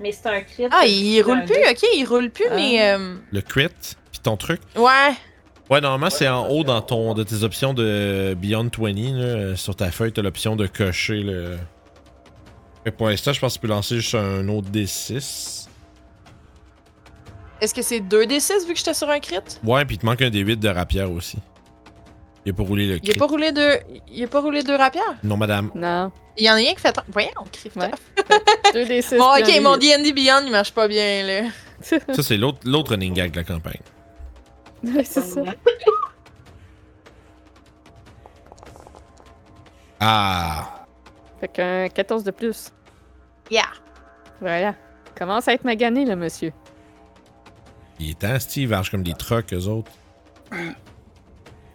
Mais 0.00 0.12
c'est 0.12 0.28
un 0.28 0.40
crit. 0.42 0.66
Ah, 0.70 0.86
il 0.86 1.20
roule 1.22 1.44
plus, 1.44 1.56
ok, 1.56 1.82
il 1.96 2.04
roule 2.04 2.30
plus, 2.30 2.46
Ah. 2.50 2.54
mais 2.56 2.92
euh, 2.92 3.16
Le 3.32 3.40
crit, 3.40 3.68
puis 4.10 4.20
ton 4.22 4.36
truc. 4.36 4.60
ouais. 4.76 5.14
Ouais, 5.70 5.82
normalement, 5.82 6.08
c'est 6.08 6.26
en 6.26 6.48
haut 6.48 6.64
dans 6.64 6.80
ton, 6.80 7.12
de 7.12 7.22
tes 7.24 7.42
options 7.42 7.74
de 7.74 8.34
Beyond 8.40 8.70
20. 8.78 8.92
Là, 8.94 9.22
Euh, 9.24 9.56
sur 9.56 9.76
ta 9.76 9.90
feuille, 9.90 10.12
t'as 10.12 10.22
l'option 10.22 10.56
de 10.56 10.66
cocher 10.66 11.22
le. 11.22 11.58
Que 12.86 12.90
pour 12.90 13.08
l'instant, 13.10 13.34
je 13.34 13.40
pense 13.40 13.52
que 13.54 13.60
tu 13.60 13.66
peux 13.66 13.72
lancer 13.74 13.96
juste 13.96 14.14
un 14.14 14.48
autre 14.48 14.68
D6. 14.70 15.57
Est-ce 17.60 17.74
que 17.74 17.82
c'est 17.82 18.00
2d6 18.00 18.66
vu 18.66 18.72
que 18.72 18.78
j'étais 18.78 18.94
sur 18.94 19.10
un 19.10 19.18
crit? 19.20 19.38
Ouais, 19.64 19.84
puis 19.84 19.96
il 19.96 19.98
te 19.98 20.06
manque 20.06 20.22
un 20.22 20.30
D8 20.30 20.56
de 20.56 20.68
rapière 20.68 21.10
aussi. 21.10 21.38
Il 22.46 22.52
a 22.52 22.54
pas 22.54 22.62
roulé 22.62 22.86
le 22.86 22.94
Il 22.96 23.00
crit. 23.00 23.12
a 23.12 23.18
pas 23.18 23.26
roulé 23.26 23.52
deux, 23.52 23.74
il 24.10 24.24
a 24.24 24.28
pas 24.28 24.40
roulé 24.40 24.62
deux 24.62 24.76
rapières? 24.76 25.16
Non, 25.24 25.36
madame. 25.36 25.70
Non. 25.74 26.12
Il 26.36 26.44
y 26.44 26.50
en 26.50 26.54
a 26.54 26.58
un 26.58 26.62
qui 26.62 26.76
fait. 26.76 26.96
Voyons, 27.08 27.30
crit. 27.52 27.70
Ouais. 27.76 27.90
2 28.72 28.84
des 28.86 29.02
6. 29.02 29.16
Bon, 29.18 29.32
ok, 29.36 29.60
mon 29.60 29.76
D&D 29.76 30.12
Beyond, 30.12 30.42
il 30.46 30.52
marche 30.52 30.72
pas 30.72 30.86
bien, 30.88 31.24
là. 31.26 31.48
Ça, 31.80 32.22
c'est 32.22 32.36
l'autre 32.36 32.58
l'autre 32.64 32.92
running 32.92 33.12
gag 33.14 33.32
de 33.32 33.36
la 33.36 33.44
campagne. 33.44 33.80
Ouais, 34.84 35.02
c'est 35.04 35.20
ça. 35.22 35.40
Ah! 40.00 40.84
Fait 41.40 41.48
qu'un 41.48 41.88
14 41.88 42.24
de 42.24 42.30
plus. 42.30 42.70
Yeah. 43.50 43.64
Voilà. 44.40 44.74
Commence 45.16 45.48
à 45.48 45.52
être 45.54 45.64
magané, 45.64 46.04
le 46.04 46.14
monsieur. 46.16 46.52
Il 47.98 48.10
est 48.10 48.18
temps, 48.18 48.38
Steve, 48.38 48.72
arche 48.72 48.90
comme 48.90 49.02
des 49.02 49.14
trucks, 49.14 49.52
eux 49.52 49.66
autres. 49.66 49.90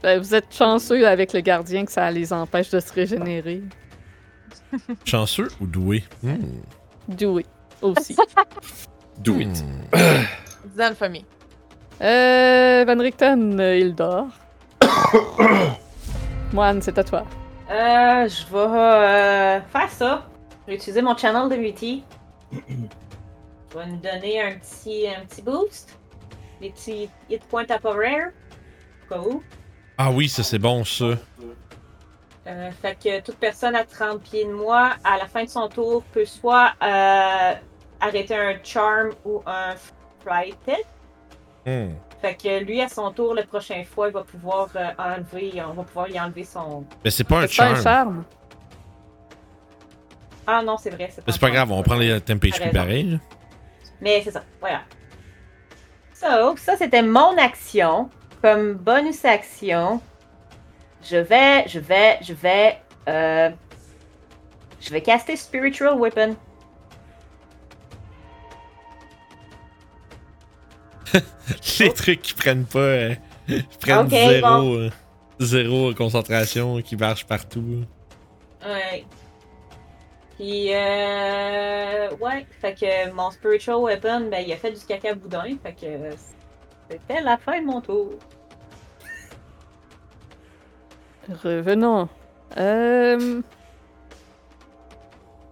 Ben, 0.01 0.19
vous 0.19 0.35
êtes 0.35 0.53
chanceux 0.53 1.07
avec 1.07 1.33
le 1.33 1.39
gardien 1.41 1.85
que 1.85 1.91
ça 1.91 2.09
les 2.11 2.31
empêche 2.33 2.69
de 2.69 2.79
se 2.79 2.91
régénérer. 2.93 3.61
Chanceux 5.05 5.47
ou 5.61 5.67
doué? 5.67 6.03
Hmm. 6.21 6.37
Doué 7.07 7.45
aussi. 7.81 8.15
Do 9.19 9.39
it. 9.39 9.63
Hmm. 9.93 10.23
Dans 10.77 10.89
le 10.89 10.95
famille. 10.95 11.25
euh, 12.01 12.83
Van 12.87 12.97
Richten, 12.99 13.59
euh, 13.59 13.77
il 13.77 13.93
dort. 13.95 14.27
Moine, 16.53 16.81
c'est 16.81 16.97
à 16.97 17.03
toi. 17.03 17.23
Euh, 17.69 18.27
je 18.27 18.45
vais 18.51 18.57
euh, 18.59 19.61
faire 19.61 19.89
ça. 19.89 20.27
Je 20.65 20.71
vais 20.71 20.77
utiliser 20.77 21.01
mon 21.01 21.15
channel 21.15 21.49
de 21.49 21.55
Muti. 21.55 22.03
Je 23.73 23.79
vais 23.79 23.87
nous 23.87 23.97
donner 23.97 24.39
un 24.39 24.51
petit, 24.59 25.07
un 25.07 25.25
petit 25.25 25.41
boost. 25.41 25.97
Des 26.63 26.69
petits 26.69 27.09
hit 27.29 27.43
points 27.49 27.65
temporaires. 27.65 28.31
Au 29.05 29.13
cas 29.13 29.19
où? 29.19 29.43
Ah 29.97 30.09
oui, 30.11 30.29
ça 30.29 30.43
c'est 30.43 30.59
bon, 30.59 30.85
ça. 30.85 31.17
Euh, 32.47 32.71
fait 32.81 32.97
que 33.03 33.19
toute 33.19 33.35
personne 33.35 33.75
à 33.75 33.83
30 33.83 34.21
pieds 34.21 34.45
de 34.45 34.53
moi, 34.53 34.91
à 35.03 35.17
la 35.17 35.25
fin 35.25 35.43
de 35.43 35.49
son 35.49 35.67
tour, 35.67 36.03
peut 36.13 36.23
soit 36.23 36.71
euh, 36.81 37.53
arrêter 37.99 38.37
un 38.37 38.55
charm 38.63 39.09
ou 39.25 39.41
un 39.45 39.75
frighted. 40.23 40.85
Hmm. 41.65 41.95
Fait 42.21 42.35
que 42.35 42.63
lui, 42.63 42.81
à 42.81 42.87
son 42.87 43.11
tour, 43.11 43.33
la 43.35 43.43
prochaine 43.43 43.83
fois, 43.83 44.07
il 44.07 44.13
va 44.13 44.23
pouvoir 44.23 44.69
euh, 44.77 44.87
enlever, 44.97 45.61
on 45.69 45.73
va 45.73 45.83
pouvoir 45.83 46.09
y 46.09 46.17
enlever 46.17 46.45
son. 46.45 46.85
Mais 47.03 47.11
c'est 47.11 47.25
pas 47.25 47.41
un 47.41 47.47
C'est 47.47 47.57
pas 47.57 47.71
un 47.71 47.75
charm. 47.75 47.83
charme. 47.83 48.23
Ah 50.47 50.61
non, 50.63 50.77
c'est 50.77 50.91
vrai. 50.91 51.09
Mais 51.27 51.33
c'est 51.33 51.41
pas 51.41 51.51
grave, 51.51 51.69
on 51.73 51.83
prend 51.83 51.95
les 51.95 52.21
temp 52.21 52.35
HP 52.41 52.71
pareil. 52.71 53.11
là. 53.11 53.17
Mais 53.99 54.21
c'est 54.23 54.31
ça, 54.31 54.43
voilà. 54.61 54.83
So, 56.23 56.55
ça 56.57 56.77
c'était 56.77 57.01
mon 57.01 57.37
action. 57.37 58.09
Comme 58.41 58.73
bonus 58.73 59.23
action, 59.25 60.01
je 61.03 61.17
vais, 61.17 61.65
je 61.67 61.79
vais, 61.79 62.17
je 62.21 62.33
vais, 62.33 62.77
euh, 63.07 63.49
je 64.81 64.89
vais 64.89 65.01
caster 65.01 65.35
Spiritual 65.37 65.97
Weapon. 65.99 66.35
Les 71.79 71.93
trucs 71.93 72.21
qui 72.21 72.33
prennent 72.33 72.65
pas. 72.65 72.79
euh, 72.79 73.15
prennent 73.79 74.05
Ok, 74.05 74.09
zéro, 74.09 74.41
bon. 74.41 74.75
euh, 74.79 74.89
zéro 75.39 75.93
concentration, 75.93 76.81
qui 76.81 76.95
marchent 76.95 77.25
partout. 77.25 77.83
Ouais. 78.65 79.05
Puis, 80.43 80.73
euh, 80.73 82.09
ouais, 82.19 82.45
fait 82.59 82.73
que 82.73 83.11
mon 83.13 83.31
Spiritual 83.31 83.77
Weapon, 83.77 84.27
ben, 84.29 84.43
il 84.45 84.51
a 84.51 84.57
fait 84.57 84.73
du 84.73 84.85
caca 84.85 85.15
boudin, 85.15 85.55
fait 85.63 85.71
que 85.71 86.17
c'était 86.89 87.21
la 87.21 87.37
fin 87.37 87.61
de 87.61 87.65
mon 87.65 87.79
tour. 87.79 88.09
Revenons. 91.29 92.09
Euh... 92.57 93.41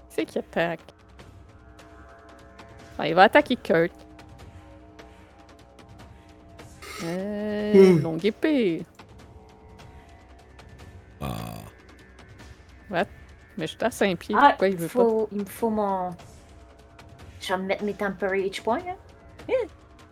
C'est 0.10 0.26
qui 0.26 0.40
attaque? 0.40 0.82
Ah, 3.00 3.08
il 3.08 3.16
va 3.16 3.24
attaquer 3.24 3.56
Kurt. 3.56 3.94
Euh, 7.06 7.98
longue 8.02 8.26
épée. 8.26 8.84
Ah. 11.22 13.06
Mais 13.58 13.68
je 13.68 13.72
suis 13.72 13.84
à 13.84 13.92
5 13.92 14.18
pieds. 14.18 14.36
Ah, 14.38 14.50
Pourquoi 14.50 14.68
il 14.70 14.78
veut 14.78 14.88
faut, 14.88 15.28
il 15.32 15.40
me 15.40 15.46
faut 15.46 15.70
mon. 15.70 16.12
Je 17.42 17.54
vais 17.54 17.58
me 17.60 17.66
mettre 17.68 17.84
mes 17.84 17.94
temporary 17.94 18.50
H 18.50 18.62
points, 18.62 18.80
hein. 18.80 18.96
pas? 19.48 19.54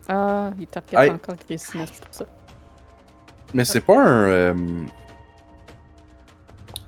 Ah, 0.08 0.50
il 0.58 0.66
target 0.66 0.96
Aïe. 0.96 1.10
encore 1.10 1.36
Christine, 1.36 1.84
c'est 1.90 2.04
pour 2.04 2.14
ça. 2.14 2.24
Mais 3.54 3.64
c'est 3.64 3.80
pas 3.80 3.98
un. 4.02 4.28
euh, 4.28 4.54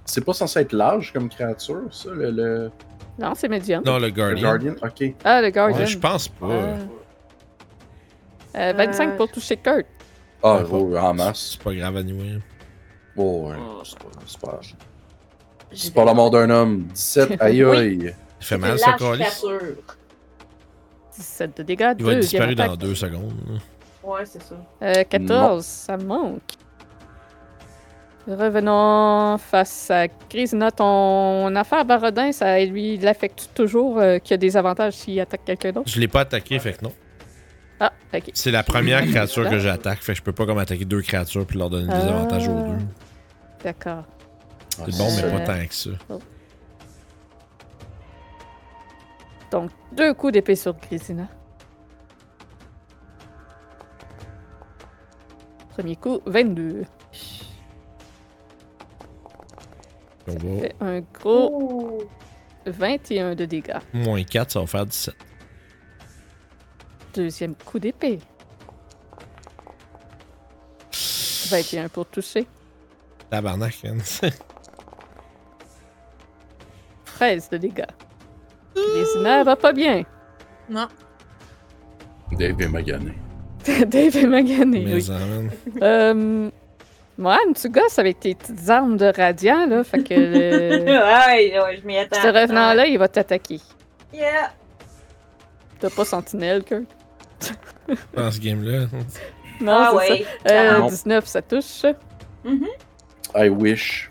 C'est 0.05 0.25
pas 0.25 0.33
censé 0.35 0.61
être 0.61 0.73
large 0.73 1.13
comme 1.13 1.29
créature, 1.29 1.83
ça, 1.93 2.11
le, 2.11 2.31
le, 2.31 2.71
Non, 3.19 3.33
c'est 3.35 3.49
médium. 3.49 3.83
Non, 3.85 3.99
le 3.99 4.07
le 4.07 4.11
Guardian. 4.11 4.75
Ok. 4.83 5.15
Ah, 5.25 5.41
le 5.41 5.51
Guardian. 5.51 5.79
Ouais, 5.79 5.87
je 5.87 5.99
pense 5.99 6.29
pas. 6.29 6.47
Ah. 8.55 8.59
Euh, 8.59 8.73
25 8.77 9.09
Euh, 9.09 9.17
pour 9.17 9.31
toucher 9.31 9.57
Kurt. 9.57 9.87
Ah, 10.43 10.61
oh, 10.71 10.97
en 10.97 11.15
masse. 11.15 11.53
C'est 11.53 11.63
pas 11.63 11.75
grave 11.75 11.97
à 11.97 12.03
nouer. 12.03 12.39
Oh, 13.17 13.49
ouais. 13.49 13.57
C'est 14.27 14.39
pas, 14.41 14.61
c'est 15.75 15.95
pas 15.95 16.05
la 16.05 16.15
mort 16.15 16.31
d'un 16.31 16.49
homme. 16.51 16.83
17, 16.95 17.37
aïe 17.41 17.65
Oui. 17.65 17.77
aïe. 17.77 18.15
Il 18.41 18.45
fait 18.47 18.59
mal, 18.59 18.79
ça, 18.79 18.93
créature. 18.93 19.61
17 21.17 21.57
de 21.59 21.63
dégâts. 21.63 21.95
Il 21.99 22.05
va 22.05 22.13
être 22.15 22.21
disparu 22.21 22.55
dans 22.55 22.75
deux 22.77 22.95
secondes. 22.95 23.33
Ouais, 24.03 24.25
c'est 24.25 24.43
ça. 24.43 24.55
Euh, 24.83 25.05
14, 25.09 25.65
ça 25.65 25.97
me 25.97 26.05
manque. 26.05 26.41
Revenons 28.29 29.37
face 29.39 29.91
à 29.91 30.07
Grisina. 30.31 30.71
Ton 30.71 31.55
affaire 31.57 31.85
Barodin, 31.85 32.31
ça 32.33 32.65
lui 32.65 32.97
l'affecte 32.99 33.51
toujours 33.55 33.99
euh, 33.99 34.19
qu'il 34.19 34.31
y 34.33 34.35
a 34.35 34.37
des 34.39 34.57
avantages 34.57 34.95
s'il 34.95 35.19
attaque 35.21 35.45
quelqu'un 35.45 35.73
d'autre? 35.73 35.89
Je 35.91 35.99
l'ai 35.99 36.07
pas 36.09 36.21
attaqué, 36.21 36.59
fait 36.61 36.75
que 36.75 36.85
non. 36.85 36.93
Ah, 37.81 37.93
ok. 38.15 38.31
C'est 38.33 38.53
la 38.53 38.63
première 38.63 39.05
créature 39.05 39.49
que 39.51 39.59
j'attaque, 39.59 39.99
fait 40.03 40.13
que 40.13 40.19
je 40.19 40.23
peux 40.23 40.33
pas 40.33 40.47
comme 40.47 40.59
attaquer 40.59 40.85
deux 40.85 41.03
créatures 41.03 41.45
puis 41.45 41.59
leur 41.59 41.69
donner 41.69 41.89
des 41.89 41.93
Ah. 41.95 42.09
avantages 42.19 42.47
aux 42.49 42.53
deux. 42.55 42.79
D'accord. 43.65 44.05
Ah, 44.81 44.85
C'est 44.89 44.99
bon, 44.99 45.09
mais 45.17 45.23
pas 45.45 45.55
tant 45.61 45.67
que 45.67 45.75
ça. 45.75 45.91
Donc, 49.51 49.71
deux 49.93 50.15
coups 50.15 50.33
d'épée 50.33 50.57
sur 50.57 50.75
Grisina. 50.75 51.29
Premier 55.71 55.97
coup, 55.97 56.21
22. 56.27 56.85
On 60.29 60.33
va 60.33 60.39
Fait 60.61 60.75
un 60.81 61.01
gros 61.01 61.51
Ouh. 61.53 62.03
21 62.67 63.35
de 63.35 63.45
dégâts. 63.45 63.79
moins 63.93 64.23
4, 64.23 64.51
ça 64.53 64.61
va 64.61 64.67
faire 64.67 64.87
17. 64.87 65.15
Deuxième 67.15 67.55
coup 67.57 67.79
d'épée. 67.79 68.21
21 71.51 71.89
pour 71.89 72.07
toucher. 72.07 72.47
Tabarnak, 73.31 73.83
man. 73.85 74.01
13 77.23 77.51
de 77.51 77.57
dégâts. 77.57 77.85
Grisina 78.75 79.45
va 79.45 79.55
pas 79.55 79.73
bien. 79.73 80.03
Non. 80.69 80.89
Dave 82.33 82.61
est 82.61 82.67
magané. 82.69 83.13
Dave 83.87 84.17
est 84.17 84.27
magané, 84.27 84.81
Mais 84.85 84.95
oui. 84.95 85.09
Euh, 85.83 86.51
Moi, 87.17 87.39
tu 87.55 87.69
gosses 87.69 88.01
avec 88.01 88.19
tes 88.19 88.35
petites 88.35 88.69
armes 88.69 88.97
de 88.97 89.13
radiant, 89.17 89.67
là. 89.69 89.85
Fait 89.85 90.03
que 90.03 90.15
le... 90.15 90.85
ouais, 90.85 91.61
ouais, 91.61 91.79
je 91.81 91.87
m'y 91.87 91.97
attends. 91.97 92.21
ce 92.21 92.27
revenant-là, 92.27 92.87
il 92.87 92.99
va 92.99 93.07
t'attaquer. 93.07 93.61
Yeah. 94.13 94.51
T'as 95.79 95.91
pas 95.91 96.05
sentinelle, 96.05 96.65
Kurt? 96.65 96.87
Dans 98.17 98.33
ce 98.33 98.41
game-là. 98.41 98.87
Non, 99.61 99.73
ah 99.77 99.91
c'est 99.93 100.13
ouais. 100.13 100.27
ça. 100.45 100.53
Euh, 100.53 100.79
Non. 100.81 100.87
19, 100.89 101.25
ça 101.25 101.41
touche. 101.41 101.85
Mhm. 102.45 102.67
I 103.37 103.49
wish. 103.49 104.11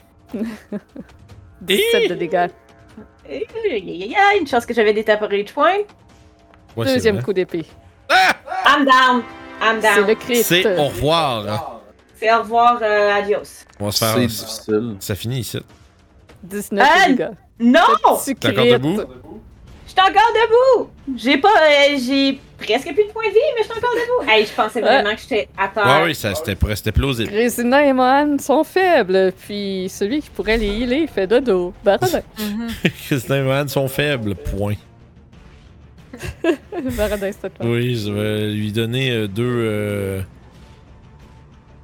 17 1.62 2.10
de 2.10 2.16
dégâts. 2.16 2.48
Il 3.32 4.08
y 4.08 4.16
a 4.16 4.36
une 4.40 4.48
chance 4.48 4.66
que 4.66 4.74
j'avais 4.74 4.94
des 4.94 5.04
tapes 5.04 5.22
reach 5.22 5.54
point. 5.54 5.78
Ouais, 6.76 6.86
c'est 6.88 6.94
Deuxième 6.96 7.22
coup 7.24 7.34
d'épée. 7.34 7.66
I'm 8.10 8.86
down. 8.86 9.24
I'm 9.62 9.80
C'est 9.82 9.96
down. 9.96 10.08
le 10.08 10.16
crit. 10.16 10.44
C'est 10.44 10.78
au 10.78 10.86
revoir. 10.86 11.82
C'est 12.16 12.34
au 12.34 12.40
revoir, 12.40 12.80
euh, 12.82 13.14
adios. 13.14 13.66
On 13.80 13.86
va 13.86 13.92
se 13.92 14.00
C'est 14.00 14.06
faire. 14.06 14.18
difficile. 14.20 14.96
Ça 15.00 15.16
finit 15.16 15.40
ici. 15.40 15.60
19 16.44 16.88
Ah! 16.90 17.06
de 17.08 17.12
dégâts. 17.14 17.30
Non! 17.60 17.80
Tu 18.26 18.36
T'es 18.36 18.48
encore 18.50 18.64
crites. 18.64 18.74
debout? 18.74 19.02
Je 19.94 20.02
suis 20.02 20.10
encore 20.10 20.32
debout! 20.34 20.90
J'ai 21.18 21.38
pas. 21.38 21.50
euh, 21.50 21.98
j'ai 22.00 22.40
presque 22.58 22.94
plus 22.94 23.04
de 23.08 23.12
points 23.12 23.28
de 23.28 23.34
vie, 23.34 23.40
mais 23.56 23.64
je 23.64 23.64
suis 23.64 23.74
encore 23.78 23.90
debout. 23.94 24.32
Hey, 24.32 24.46
je 24.46 24.52
pensais 24.54 24.80
vraiment 24.80 25.14
que 25.16 25.22
j'étais 25.22 25.50
à 25.58 25.68
terre. 25.68 25.86
Ouais, 25.86 26.04
oui, 26.06 26.16
ça, 26.16 26.34
c'était, 26.34 26.56
c'était 26.76 26.92
plausible. 26.94 27.30
Grésina 27.30 27.86
et 27.86 27.92
Mohan 27.92 28.38
sont 28.40 28.64
faibles, 28.64 29.34
puis 29.46 29.88
celui 29.90 30.22
qui 30.22 30.30
pourrait 30.30 30.58
les 30.58 30.68
healer 30.68 31.08
fait 31.08 31.28
dodo. 31.28 31.74
Baradin. 31.84 32.22
Christin 33.08 33.38
et 33.38 33.42
Mohan 33.42 33.68
sont 33.68 33.88
faibles, 33.90 34.36
point. 34.36 34.76
Baradin, 36.98 37.32
c'est 37.32 37.46
à 37.46 37.50
toi. 37.50 37.66
Oui, 37.66 37.96
je 37.98 38.12
vais 38.12 38.48
lui 38.52 38.72
donner 38.72 39.12
euh, 39.12 39.28
deux. 39.28 39.44
euh, 39.46 40.22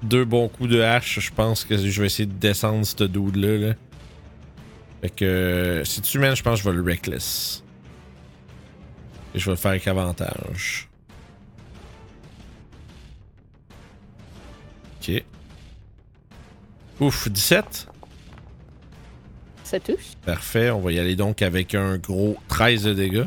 deux 0.03 0.23
bons 0.25 0.47
coups 0.47 0.69
de 0.69 0.79
hache. 0.81 1.19
Je 1.19 1.31
pense 1.33 1.65
que 1.65 1.75
je 1.75 1.99
vais 2.01 2.05
essayer 2.07 2.25
de 2.27 2.33
descendre 2.33 2.85
ce 2.85 3.03
dude-là. 3.03 3.67
Là. 3.67 3.73
Fait 5.01 5.09
que. 5.09 5.25
euh, 5.25 5.83
si 5.83 6.01
tu 6.01 6.19
mènes, 6.19 6.35
je 6.35 6.43
pense 6.43 6.59
que 6.61 6.63
je 6.65 6.69
vais 6.69 6.75
le 6.77 6.83
reckless. 6.83 7.63
Et 9.37 9.39
je 9.39 9.45
vais 9.45 9.51
le 9.51 9.57
faire 9.57 9.69
avec 9.69 9.87
avantage. 9.87 10.89
Ok. 14.99 15.23
Ouf, 16.99 17.29
17. 17.29 17.87
Ça 19.63 19.79
touche. 19.79 20.15
Parfait, 20.25 20.71
on 20.71 20.79
va 20.79 20.91
y 20.91 20.97
aller 20.97 21.15
donc 21.15 21.43
avec 21.43 21.75
un 21.75 21.99
gros 21.99 22.35
13 22.47 22.85
de 22.85 22.93
dégâts. 22.95 23.25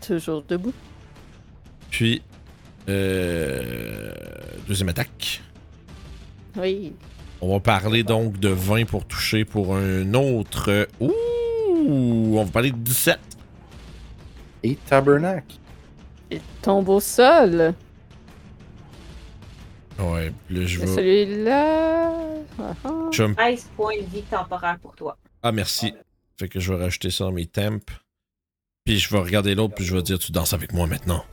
Toujours 0.00 0.42
debout. 0.48 0.72
Puis, 1.90 2.22
euh, 2.88 4.10
deuxième 4.66 4.88
attaque. 4.88 5.42
Oui. 6.56 6.94
On 7.42 7.52
va 7.52 7.60
parler 7.60 8.04
donc 8.04 8.40
de 8.40 8.48
20 8.48 8.86
pour 8.86 9.04
toucher 9.04 9.44
pour 9.44 9.76
un 9.76 10.14
autre. 10.14 10.70
euh, 10.70 10.86
Ouh! 11.84 12.38
On 12.38 12.44
va 12.44 12.50
parler 12.50 12.70
de 12.72 12.76
17. 12.78 13.18
Et 14.62 14.76
Tabernacle. 14.76 15.56
Il 16.30 16.40
tombe 16.62 16.88
au 16.88 17.00
sol. 17.00 17.74
Ouais, 19.98 20.32
puis 20.46 20.56
là, 20.58 20.66
je 20.66 20.80
Et 20.80 20.84
vais. 20.84 20.94
Celui-là. 20.94 22.12
Ah, 22.58 22.74
ah. 22.84 22.90
je 23.12 23.22
vais 23.22 23.28
me- 23.28 23.34
13 23.34 23.70
points 23.76 23.96
de 24.00 24.06
vie 24.06 24.22
temporaire 24.22 24.78
pour 24.80 24.94
toi. 24.96 25.16
Ah, 25.42 25.52
merci. 25.52 25.92
Fait 26.38 26.48
que 26.48 26.58
je 26.58 26.72
vais 26.72 26.82
rajouter 26.82 27.10
ça 27.10 27.24
dans 27.24 27.32
mes 27.32 27.46
temps. 27.46 27.78
Puis 28.84 28.98
je 28.98 29.08
vais 29.10 29.18
regarder 29.20 29.54
l'autre, 29.54 29.74
puis 29.74 29.84
je 29.84 29.94
vais 29.94 30.02
dire 30.02 30.18
Tu 30.18 30.32
danses 30.32 30.52
avec 30.52 30.72
moi 30.72 30.86
maintenant. 30.86 31.24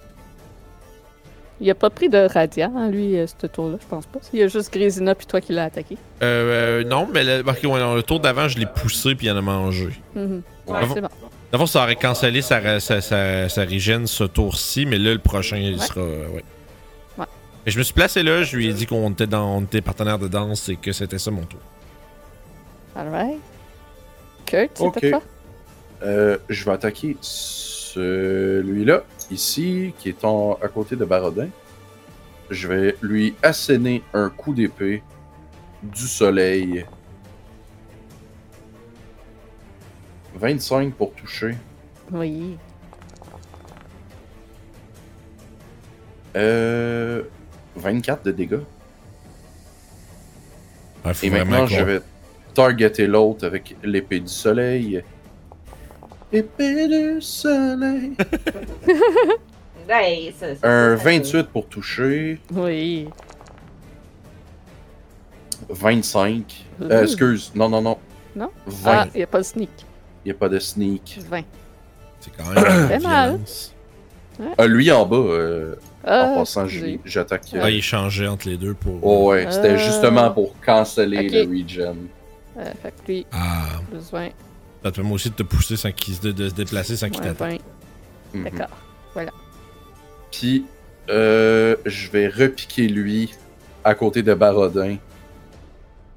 Il 1.63 1.69
a 1.69 1.75
pas 1.75 1.91
pris 1.91 2.09
de 2.09 2.17
radiant, 2.17 2.73
hein, 2.75 2.89
lui, 2.89 3.15
euh, 3.17 3.27
ce 3.27 3.45
tour-là, 3.45 3.77
je 3.79 3.85
pense 3.87 4.07
pas. 4.07 4.17
Il 4.33 4.39
y 4.39 4.43
a 4.43 4.47
juste 4.47 4.73
Grésina 4.73 5.13
puis 5.13 5.27
toi 5.27 5.39
qui 5.39 5.53
l'a 5.53 5.65
attaqué. 5.65 5.95
Euh, 6.23 6.81
euh, 6.81 6.83
non, 6.83 7.07
mais 7.13 7.23
le, 7.23 7.43
ouais, 7.45 7.79
non, 7.79 7.93
le 7.93 8.01
tour 8.01 8.19
d'avant, 8.19 8.47
je 8.47 8.57
l'ai 8.57 8.65
poussé, 8.65 9.13
puis 9.13 9.27
il 9.27 9.31
en 9.31 9.37
a 9.37 9.41
mangé. 9.41 9.89
Ouais. 10.15 10.23
Ouais, 10.67 10.79
c'est 10.93 11.01
bon. 11.01 11.07
D'abord, 11.51 11.67
ça 11.69 11.83
aurait 11.83 11.95
cancellé 11.97 12.41
sa, 12.41 12.79
sa, 12.79 12.99
sa, 13.01 13.47
sa 13.47 13.61
régène 13.61 14.07
ce 14.07 14.23
tour-ci, 14.23 14.85
mais 14.87 14.97
là, 14.97 15.13
le 15.13 15.19
prochain, 15.19 15.57
il 15.57 15.75
Ouais. 15.75 15.79
sera. 15.85 16.01
euh, 16.01 16.27
ouais. 16.29 16.43
Ouais. 17.19 17.25
Et 17.67 17.71
je 17.71 17.77
me 17.77 17.83
suis 17.83 17.93
placé 17.93 18.23
là, 18.23 18.41
je 18.41 18.55
lui 18.57 18.67
ai 18.67 18.73
dit 18.73 18.87
qu'on 18.87 19.11
était, 19.11 19.27
dans, 19.27 19.57
on 19.57 19.61
était 19.61 19.81
partenaire 19.81 20.17
de 20.17 20.27
danse 20.27 20.67
et 20.69 20.77
que 20.77 20.91
c'était 20.93 21.19
ça 21.19 21.29
mon 21.29 21.43
tour. 21.43 21.59
Alright. 22.95 23.39
Kurt, 24.47 24.71
c'est 24.73 24.83
Ok. 24.83 25.03
à 25.03 25.09
toi? 25.11 25.21
Euh, 26.03 26.37
je 26.49 26.65
vais 26.65 26.71
attaquer 26.71 27.15
celui-là, 27.93 29.03
ici, 29.29 29.93
qui 29.97 30.09
est 30.09 30.23
en, 30.23 30.57
à 30.61 30.67
côté 30.67 30.95
de 30.95 31.05
Barodin. 31.05 31.49
Je 32.49 32.67
vais 32.67 32.95
lui 33.01 33.35
asséner 33.41 34.03
un 34.13 34.29
coup 34.29 34.53
d'épée 34.53 35.03
du 35.83 36.07
soleil. 36.07 36.85
25 40.35 40.93
pour 40.93 41.13
toucher. 41.13 41.55
Oui. 42.11 42.57
Euh, 46.35 47.23
24 47.75 48.25
de 48.25 48.31
dégâts. 48.31 48.59
Faut 51.03 51.25
Et 51.25 51.29
maintenant, 51.29 51.65
je 51.67 51.83
vais 51.83 52.01
targeter 52.53 53.07
l'autre 53.07 53.45
avec 53.45 53.75
l'épée 53.83 54.19
du 54.19 54.27
soleil. 54.27 55.03
Épée 56.33 56.87
du 56.87 57.21
soleil. 57.21 58.13
Ouais, 59.89 60.33
ça, 60.39 60.55
ça, 60.55 60.67
Un 60.67 60.97
ça, 60.97 61.03
ça- 61.03 61.09
28 61.09 61.43
pour 61.49 61.67
toucher. 61.67 62.39
Oui. 62.53 63.07
25. 65.69 66.65
Ouh. 66.79 66.83
Euh, 66.85 67.03
excuse, 67.03 67.51
non, 67.55 67.69
non, 67.69 67.81
non. 67.81 67.97
Non? 68.35 68.49
20. 68.65 68.91
Ah, 68.91 69.07
il 69.13 69.17
n'y 69.17 69.23
a 69.23 69.27
pas 69.27 69.39
de 69.39 69.43
sneak. 69.43 69.69
Il 70.25 70.29
n'y 70.29 70.31
a 70.31 70.35
pas 70.35 70.49
de 70.49 70.59
sneak. 70.59 71.19
20. 71.29 71.43
C'est 72.19 72.31
quand 72.37 72.49
même. 72.49 73.01
mal. 73.01 73.29
violence. 73.31 73.73
Ah, 74.57 74.65
lui 74.67 74.89
en 74.91 75.05
bas, 75.05 75.17
euh, 75.17 75.75
Ah, 76.05 76.23
en 76.31 76.35
passant, 76.39 76.63
excusez. 76.65 76.85
j'y- 76.93 76.99
j'attaque. 77.11 77.43
Ah, 77.61 77.69
il 77.69 77.81
changeait 77.83 78.27
entre 78.27 78.47
les 78.47 78.57
deux 78.57 78.73
pour. 78.73 78.99
Oh, 79.03 79.29
ouais, 79.31 79.45
c'était 79.51 79.71
Euh, 79.71 79.77
justement 79.77 80.31
pour 80.31 80.55
canceller 80.61 81.29
le 81.29 81.41
regen. 81.41 82.07
Euh, 82.57 82.63
fait 82.81 82.93
que 83.05 83.11
lui, 83.11 83.25
Ah, 83.31 83.65
besoin. 83.91 84.29
Ça 84.83 84.91
te 84.91 84.95
permet 84.95 85.11
aussi 85.13 85.29
de 85.29 85.35
te 85.35 85.43
pousser 85.43 85.77
sans 85.77 85.91
qu'il 85.91 86.15
se- 86.15 86.21
de, 86.21 86.31
de 86.31 86.49
se 86.49 86.53
déplacer 86.53 86.95
sans 86.97 87.09
qu'il 87.09 87.21
Ouais, 87.21 87.27
t'attaque. 87.29 87.61
20. 88.33 88.39
Mhm. 88.39 88.43
D'accord. 88.45 88.77
Puis, 90.31 90.65
euh, 91.09 91.75
je 91.85 92.09
vais 92.09 92.27
repiquer 92.29 92.87
lui 92.87 93.33
à 93.83 93.93
côté 93.95 94.23
de 94.23 94.33
Barodin 94.33 94.95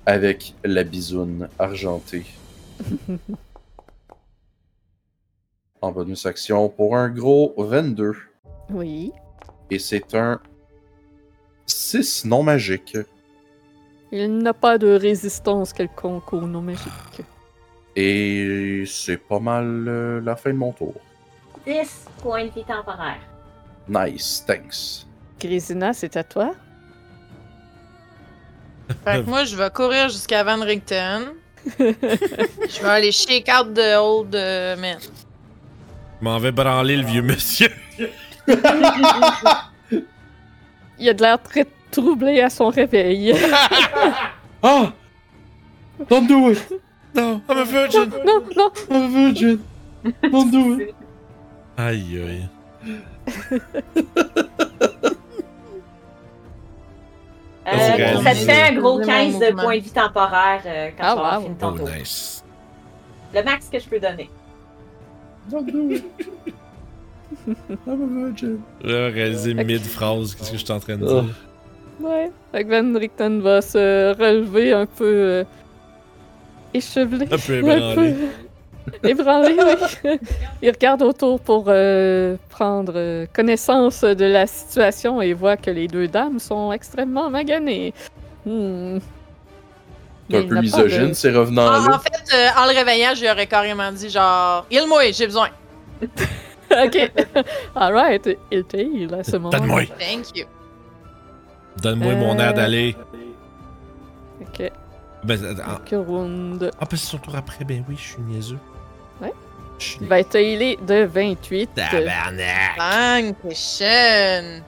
avec 0.06 0.54
la 0.64 0.84
bisoune 0.84 1.48
argentée. 1.58 2.24
en 5.80 5.92
bonus 5.92 6.24
action 6.26 6.68
pour 6.68 6.96
un 6.96 7.08
gros 7.10 7.54
22. 7.58 8.12
Oui. 8.70 9.12
Et 9.70 9.78
c'est 9.78 10.14
un 10.14 10.40
6 11.66 12.24
non 12.24 12.42
magique. 12.42 12.96
Il 14.12 14.38
n'a 14.38 14.54
pas 14.54 14.78
de 14.78 14.88
résistance 14.88 15.72
quelconque 15.72 16.32
au 16.32 16.40
nom 16.42 16.62
magique. 16.62 17.22
Et 17.96 18.84
c'est 18.86 19.18
pas 19.18 19.38
mal 19.38 19.86
euh, 19.88 20.20
la 20.20 20.34
fin 20.36 20.50
de 20.50 20.56
mon 20.56 20.72
tour. 20.72 20.94
10 21.66 22.06
points 22.22 22.44
de 22.44 22.50
vie 22.50 22.64
temporaire. 22.64 23.20
Nice, 23.88 24.44
thanks. 24.46 25.06
Grésina, 25.40 25.92
c'est 25.92 26.16
à 26.16 26.24
toi. 26.24 26.52
Fait 29.04 29.22
que 29.22 29.28
moi, 29.28 29.44
je 29.44 29.56
vais 29.56 29.70
courir 29.70 30.08
jusqu'à 30.08 30.42
Van 30.44 30.60
Richten. 30.60 31.34
je 31.78 32.82
vais 32.82 32.88
aller 32.88 33.12
shake 33.12 33.48
out 33.48 33.72
de 33.72 33.96
Old 33.96 34.34
euh, 34.34 34.76
Man. 34.76 34.98
Je 35.00 36.24
m'en 36.24 36.38
vais 36.38 36.52
branler 36.52 36.96
le 36.96 37.04
vieux 37.04 37.22
monsieur. 37.22 37.70
Il 40.98 41.08
a 41.08 41.14
de 41.14 41.22
l'air 41.22 41.42
très 41.42 41.66
troublé 41.90 42.40
à 42.40 42.50
son 42.50 42.68
réveil. 42.68 43.34
Ah! 44.62 44.92
Don't 46.08 46.26
do 46.26 46.50
it! 46.50 46.62
Non, 47.14 47.40
I'm 47.48 47.58
a 47.58 47.64
virgin. 47.64 48.10
non, 48.24 48.42
non. 48.56 48.70
I'm 48.90 49.02
a 49.02 49.08
virgin! 49.08 49.60
Don't 50.30 50.50
do 50.50 50.80
it! 50.80 50.94
Aïe, 51.76 52.20
aïe. 52.20 52.48
Euh, 57.66 58.22
ça 58.22 58.30
te 58.32 58.36
fait 58.36 58.62
un 58.62 58.74
gros 58.74 58.98
Vraiment 58.98 59.30
15 59.30 59.38
de 59.38 59.54
points 59.54 59.76
de 59.78 59.82
vie 59.82 59.90
temporaire 59.90 60.62
euh, 60.66 60.90
quand 60.98 61.04
Ah, 61.06 61.12
tu 61.14 61.16
vas 61.20 61.26
avoir 61.28 61.38
wow. 61.38 61.42
fini 61.44 61.56
ton 61.56 61.68
Oh, 61.72 61.78
tour. 61.78 61.88
nice. 61.88 62.44
Le 63.34 63.42
max 63.42 63.68
que 63.72 63.78
je 63.78 63.88
peux 63.88 63.98
donner. 63.98 64.28
Don't 65.50 65.64
do 65.64 65.90
it! 65.90 66.04
I'm 67.46 67.56
a 67.86 68.26
virgin! 68.26 68.60
Là, 68.82 69.08
réalisé 69.08 69.54
mid-phrase, 69.54 70.34
qu'est-ce 70.34 70.50
que 70.52 70.58
je 70.58 70.64
suis 70.64 70.72
en 70.72 70.80
train 70.80 70.96
de 70.96 71.06
Oh. 71.06 71.22
dire? 71.22 71.34
Ouais. 72.00 72.30
Fait 72.52 72.64
que 72.64 72.70
Van 72.92 72.98
Richten 72.98 73.40
va 73.40 73.62
se 73.62 74.12
relever 74.18 74.72
un 74.74 74.84
peu 74.86 75.04
euh, 75.06 75.44
échevelé. 76.74 77.24
Un 77.24 77.28
peu 77.28 77.34
Un 77.34 77.38
peu 77.38 77.54
ébranlé. 77.54 78.14
Ébranlé, 79.02 79.56
oui. 80.04 80.18
Il 80.60 80.70
regarde 80.70 81.02
autour 81.02 81.40
pour 81.40 81.64
euh, 81.68 82.36
prendre 82.50 82.92
euh, 82.96 83.24
connaissance 83.32 84.02
de 84.02 84.24
la 84.26 84.46
situation 84.46 85.22
et 85.22 85.32
voit 85.32 85.56
que 85.56 85.70
les 85.70 85.88
deux 85.88 86.06
dames 86.06 86.38
sont 86.38 86.70
extrêmement 86.72 87.30
maganées. 87.30 87.94
Hmm. 88.44 88.98
T'es 90.28 90.38
Mais 90.38 90.44
un 90.44 90.48
peu 90.48 90.60
misogyne, 90.60 91.08
de- 91.08 91.12
ces 91.14 91.34
En, 91.34 91.40
revenants-là. 91.40 91.94
en 91.94 91.98
fait, 91.98 92.34
euh, 92.34 92.48
en 92.58 92.66
le 92.66 92.74
réveillant, 92.76 93.14
je 93.14 93.22
lui 93.22 93.30
aurais 93.30 93.46
carrément 93.46 93.90
dit 93.92 94.10
genre, 94.10 94.66
il 94.70 94.86
moi, 94.86 95.10
j'ai 95.12 95.26
besoin. 95.26 95.48
ok. 96.02 97.10
Alright. 97.74 98.28
Il 98.50 98.64
heal 98.74 99.14
à 99.14 99.24
ce 99.24 99.36
moment. 99.36 99.50
Donne-moi. 99.50 99.82
Thank 99.98 100.36
you. 100.36 100.44
Donne-moi 101.82 102.14
mon 102.14 102.38
air 102.38 102.50
Euh. 102.50 102.52
d'aller. 102.52 102.96
Ok. 104.40 104.70
Ben, 105.24 105.38
ah, 105.64 105.80
Kurund. 105.86 106.70
ah, 106.70 106.70
parce 106.80 106.90
que 106.90 106.96
c'est 106.98 107.06
son 107.06 107.18
tour 107.18 107.34
après, 107.34 107.64
ben 107.64 107.82
oui, 107.88 107.96
je 107.98 108.02
suis 108.12 108.22
niaiseux. 108.22 108.58
Ouais. 109.20 109.32
Je 109.78 109.84
suis 109.84 109.98
Il 110.02 110.06
va 110.08 110.20
être 110.20 110.34
healé 110.34 110.78
de 110.86 111.04
28. 111.04 111.70
Tabarnak! 111.74 112.76
Dankeschön. 112.78 114.62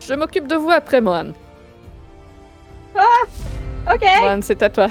Je 0.00 0.14
m'occupe 0.14 0.46
de 0.46 0.56
vous 0.56 0.70
après, 0.70 1.00
Mohan. 1.00 1.32
Ok. 2.94 4.02
Mohan, 4.20 4.40
c'est 4.42 4.62
à 4.62 4.68
toi. 4.70 4.88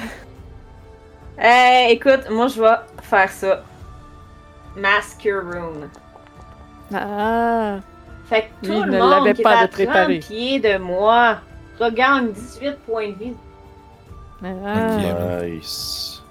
Euh, 1.40 1.86
écoute, 1.90 2.30
moi 2.30 2.48
je 2.48 2.62
vais 2.62 2.76
faire 3.04 3.30
ça. 3.32 3.64
Masker 4.76 5.34
Rune. 5.44 5.90
Ah. 6.94 7.80
Fait 8.30 8.50
que 8.62 8.66
tout 8.68 8.72
Lui, 8.72 8.80
il 8.80 8.86
le 8.86 8.92
ne 8.94 9.00
monde 9.00 9.10
l'avait 9.12 9.34
qui 9.34 9.42
pas 9.42 9.56
est 9.56 9.64
à 9.64 9.68
de 9.68 9.72
préparé. 9.72 10.20
30 10.20 10.28
pieds 10.30 10.60
de 10.60 10.78
moi 10.78 11.38
regagne 11.80 12.32
18 12.32 12.78
points 12.86 13.10
de 13.10 13.16
vie. 13.16 13.34
Ah. 14.44 15.42
Nice. 15.44 16.22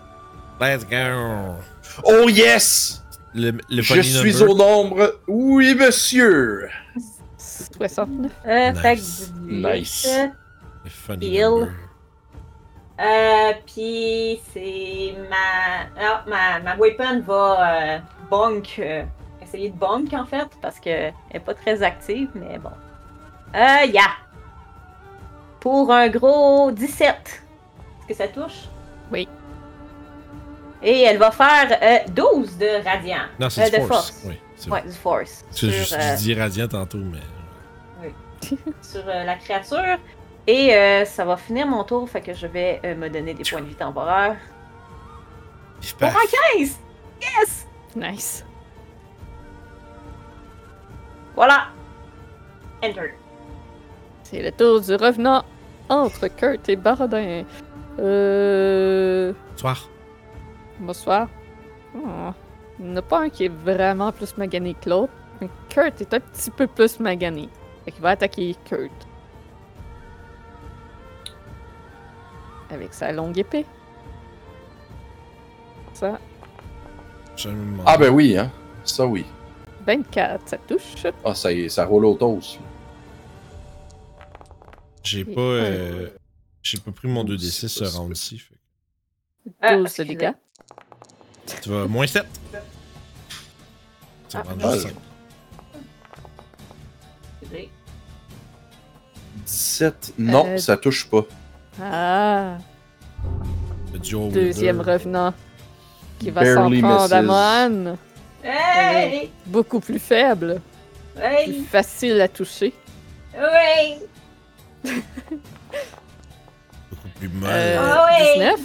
Let's 0.61 0.85
go! 0.85 1.55
Oh 2.05 2.29
yes! 2.29 3.03
Le, 3.35 3.53
le 3.71 3.83
Je 3.83 4.01
suis 4.03 4.33
number. 4.35 4.51
au 4.51 4.57
nombre. 4.57 5.15
Oui, 5.29 5.75
monsieur! 5.75 6.69
69. 7.79 8.31
Euh, 8.47 8.73
Nice. 8.73 8.81
Fait 8.83 8.97
que 8.97 9.01
18. 9.01 9.63
Nice. 9.63 10.09
Heal. 11.23 11.73
Euh, 13.01 13.53
puis 13.67 14.41
c'est 14.53 15.15
ma... 15.31 15.87
Ah, 15.99 16.25
ma... 16.27 16.61
ma 16.61 16.77
weapon 16.77 17.21
va 17.27 17.95
euh, 17.95 17.99
bonk. 18.31 18.77
euh, 18.79 19.05
essayer 19.43 19.71
de 19.71 19.77
bonk 19.77 20.13
en 20.13 20.27
fait, 20.27 20.49
parce 20.61 20.79
qu'elle 20.79 21.15
est 21.33 21.41
pas 21.41 21.55
très 21.55 21.83
active, 21.83 22.29
mais 22.35 22.59
bon. 22.59 22.71
Euh, 23.55 23.87
yeah. 23.87 24.11
Pour 25.61 25.93
un 25.93 26.09
gros 26.09 26.71
17. 26.73 27.43
Que 28.11 28.17
ça 28.17 28.27
touche? 28.27 28.65
Oui. 29.13 29.29
Et 30.83 31.03
elle 31.03 31.19
va 31.19 31.31
faire 31.31 31.79
euh, 31.81 31.99
12 32.13 32.59
de 32.59 32.85
radiant. 32.85 33.19
Non, 33.39 33.47
Euh, 33.47 33.51
c'est 33.51 33.71
de 33.71 33.77
du 33.79 33.87
force. 33.87 34.11
force. 34.11 34.23
Oui, 34.27 34.41
c'est 34.57 34.69
Ouais, 34.71 34.83
du 34.83 34.91
force. 34.91 35.45
Sur, 35.53 35.71
juste, 35.71 35.93
euh, 35.93 36.17
je 36.17 36.17
dis 36.17 36.35
radiant 36.35 36.67
tantôt, 36.67 36.99
mais. 36.99 37.21
sur 38.83 39.03
euh, 39.07 39.23
la 39.25 39.37
créature. 39.37 39.99
Et 40.49 40.75
euh, 40.75 41.05
ça 41.05 41.25
va 41.25 41.37
finir 41.37 41.69
mon 41.69 41.85
tour, 41.85 42.11
fait 42.11 42.21
que 42.21 42.35
je 42.35 42.49
vais 42.49 42.81
euh, 42.85 42.97
me 42.97 43.09
donner 43.09 43.33
des 43.35 43.45
points 43.49 43.61
de 43.61 43.67
vie 43.67 43.75
temporaires. 43.77 44.37
Je 45.81 45.95
Pour 45.95 46.09
un 46.09 46.57
15! 46.59 46.79
Yes! 47.23 47.67
Nice. 47.95 48.45
Voilà! 51.37 51.69
Enter. 52.83 53.15
C'est 54.25 54.43
le 54.43 54.51
tour 54.51 54.81
du 54.81 54.97
revenant 54.97 55.45
entre 55.89 56.27
Kurt 56.27 56.69
et 56.69 56.75
Barodin. 56.77 57.45
Euh. 58.01 59.33
Soir. 59.57 59.89
Bonsoir. 60.79 61.29
Oh. 61.95 62.31
Il 62.79 62.87
n'y 62.87 62.93
en 62.93 62.97
a 62.97 63.03
pas 63.03 63.21
un 63.23 63.29
qui 63.29 63.45
est 63.45 63.53
vraiment 63.65 64.11
plus 64.11 64.37
magané 64.39 64.75
que 64.75 64.89
l'autre. 64.89 65.13
mais 65.41 65.51
Kurt 65.69 66.01
est 66.01 66.15
un 66.15 66.21
petit 66.21 66.51
peu 66.51 66.67
plus 66.67 66.99
magané. 66.99 67.49
Fait 67.85 67.93
qu'il 67.93 68.01
va 68.03 68.11
attaquer 68.11 68.57
Kurt. 68.65 68.91
Avec 72.71 72.95
sa 72.95 73.13
longue 73.13 73.37
épée. 73.37 73.67
Ça. 75.93 76.19
Ah 77.87 77.97
ben 77.99 78.11
oui, 78.11 78.37
hein. 78.39 78.51
Ça 78.85 79.07
oui. 79.07 79.27
24, 79.87 80.49
ça 80.49 80.57
touche. 80.59 81.07
Ah, 81.25 81.35
ça, 81.35 81.53
y 81.53 81.63
est, 81.63 81.69
ça 81.69 81.85
roule 81.85 82.05
au 82.05 82.15
toast. 82.15 82.59
J'ai 85.03 85.25
pas. 85.25 85.41
euh, 85.41 86.09
J'ai 86.63 86.79
pas 86.79 86.93
pris 86.93 87.09
mon 87.09 87.25
2d6 87.25 87.69
ce 87.69 87.85
round-ci. 87.85 88.39
fait 88.39 88.55
que 89.51 89.51
Ah, 89.63 89.77
12 89.77 89.97
de 89.97 90.05
dégâts. 90.05 90.33
Tu 91.63 91.69
vas 91.71 91.87
moins 91.87 92.07
7. 92.07 92.25
Tu 94.29 94.37
vas 94.37 94.41
Ah. 94.41 94.43
prendre 94.43 94.67
Ah, 94.67 94.73
juste 94.75 94.87
cinq. 94.89 94.95
Excusez. 97.43 97.71
17. 99.47 100.15
Non, 100.19 100.47
Euh, 100.47 100.59
ça 100.59 100.77
touche 100.77 101.09
pas. 101.09 101.25
Ah, 101.81 102.59
Le 103.93 104.31
deuxième 104.31 104.81
revenant. 104.81 105.33
Qui 106.19 106.31
va 106.31 106.55
s'en 106.55 106.71
prendre 106.71 107.13
à. 107.13 107.23
Mohan. 107.23 107.97
Hey! 108.45 109.31
Beaucoup 109.47 109.81
plus 109.81 109.99
faible. 109.99 110.61
Plus 111.15 111.23
Hey! 111.25 111.65
facile 111.65 112.21
à 112.21 112.29
toucher. 112.29 112.75
Oui! 113.35 113.97
Plus 117.21 117.29
mal. 117.29 117.51
Euh, 117.53 117.79
Ah 117.81 118.07
ouais. 118.19 118.35
19. 118.35 118.61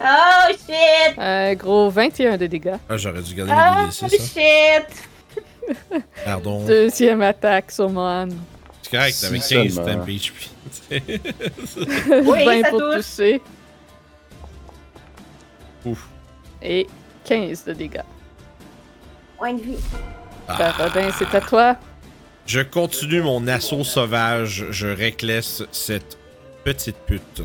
Oh 0.00 0.52
shit! 0.52 1.18
Un 1.18 1.54
gros 1.54 1.88
21 1.90 2.36
de 2.36 2.46
dégâts. 2.46 2.74
Ah, 2.88 2.96
j'aurais 2.96 3.22
dû 3.22 3.34
garder 3.34 3.52
Oh 3.54 3.82
mes 3.84 3.88
D6. 3.88 4.04
Hein. 4.04 4.84
shit! 4.88 6.02
Pardon. 6.24 6.64
Deuxième 6.66 7.22
attaque 7.22 7.70
sur 7.70 7.88
Mohan. 7.88 8.28
C'est 8.82 8.90
correct, 8.90 9.24
avec 9.24 9.40
15 9.42 9.74
seulement. 9.74 9.84
temp 9.84 10.06
HP. 10.06 10.50
Oui, 12.26 12.44
20 12.44 12.62
ça 12.62 12.68
pour 12.70 12.80
touche. 12.80 12.96
toucher. 12.96 13.42
Ouf. 15.86 16.06
Et 16.62 16.86
15 17.24 17.64
de 17.64 17.72
dégâts. 17.72 18.00
Point 19.38 19.54
de 19.54 19.62
vie. 19.62 19.78
Paradin, 20.46 21.08
c'est 21.18 21.34
à 21.34 21.40
toi. 21.40 21.76
Je 22.46 22.60
continue 22.60 23.22
mon 23.22 23.46
assaut 23.48 23.84
sauvage. 23.84 24.66
Je 24.70 24.86
réclesse 24.86 25.62
cette 25.72 26.18
petite 26.64 26.96
pute. 27.06 27.42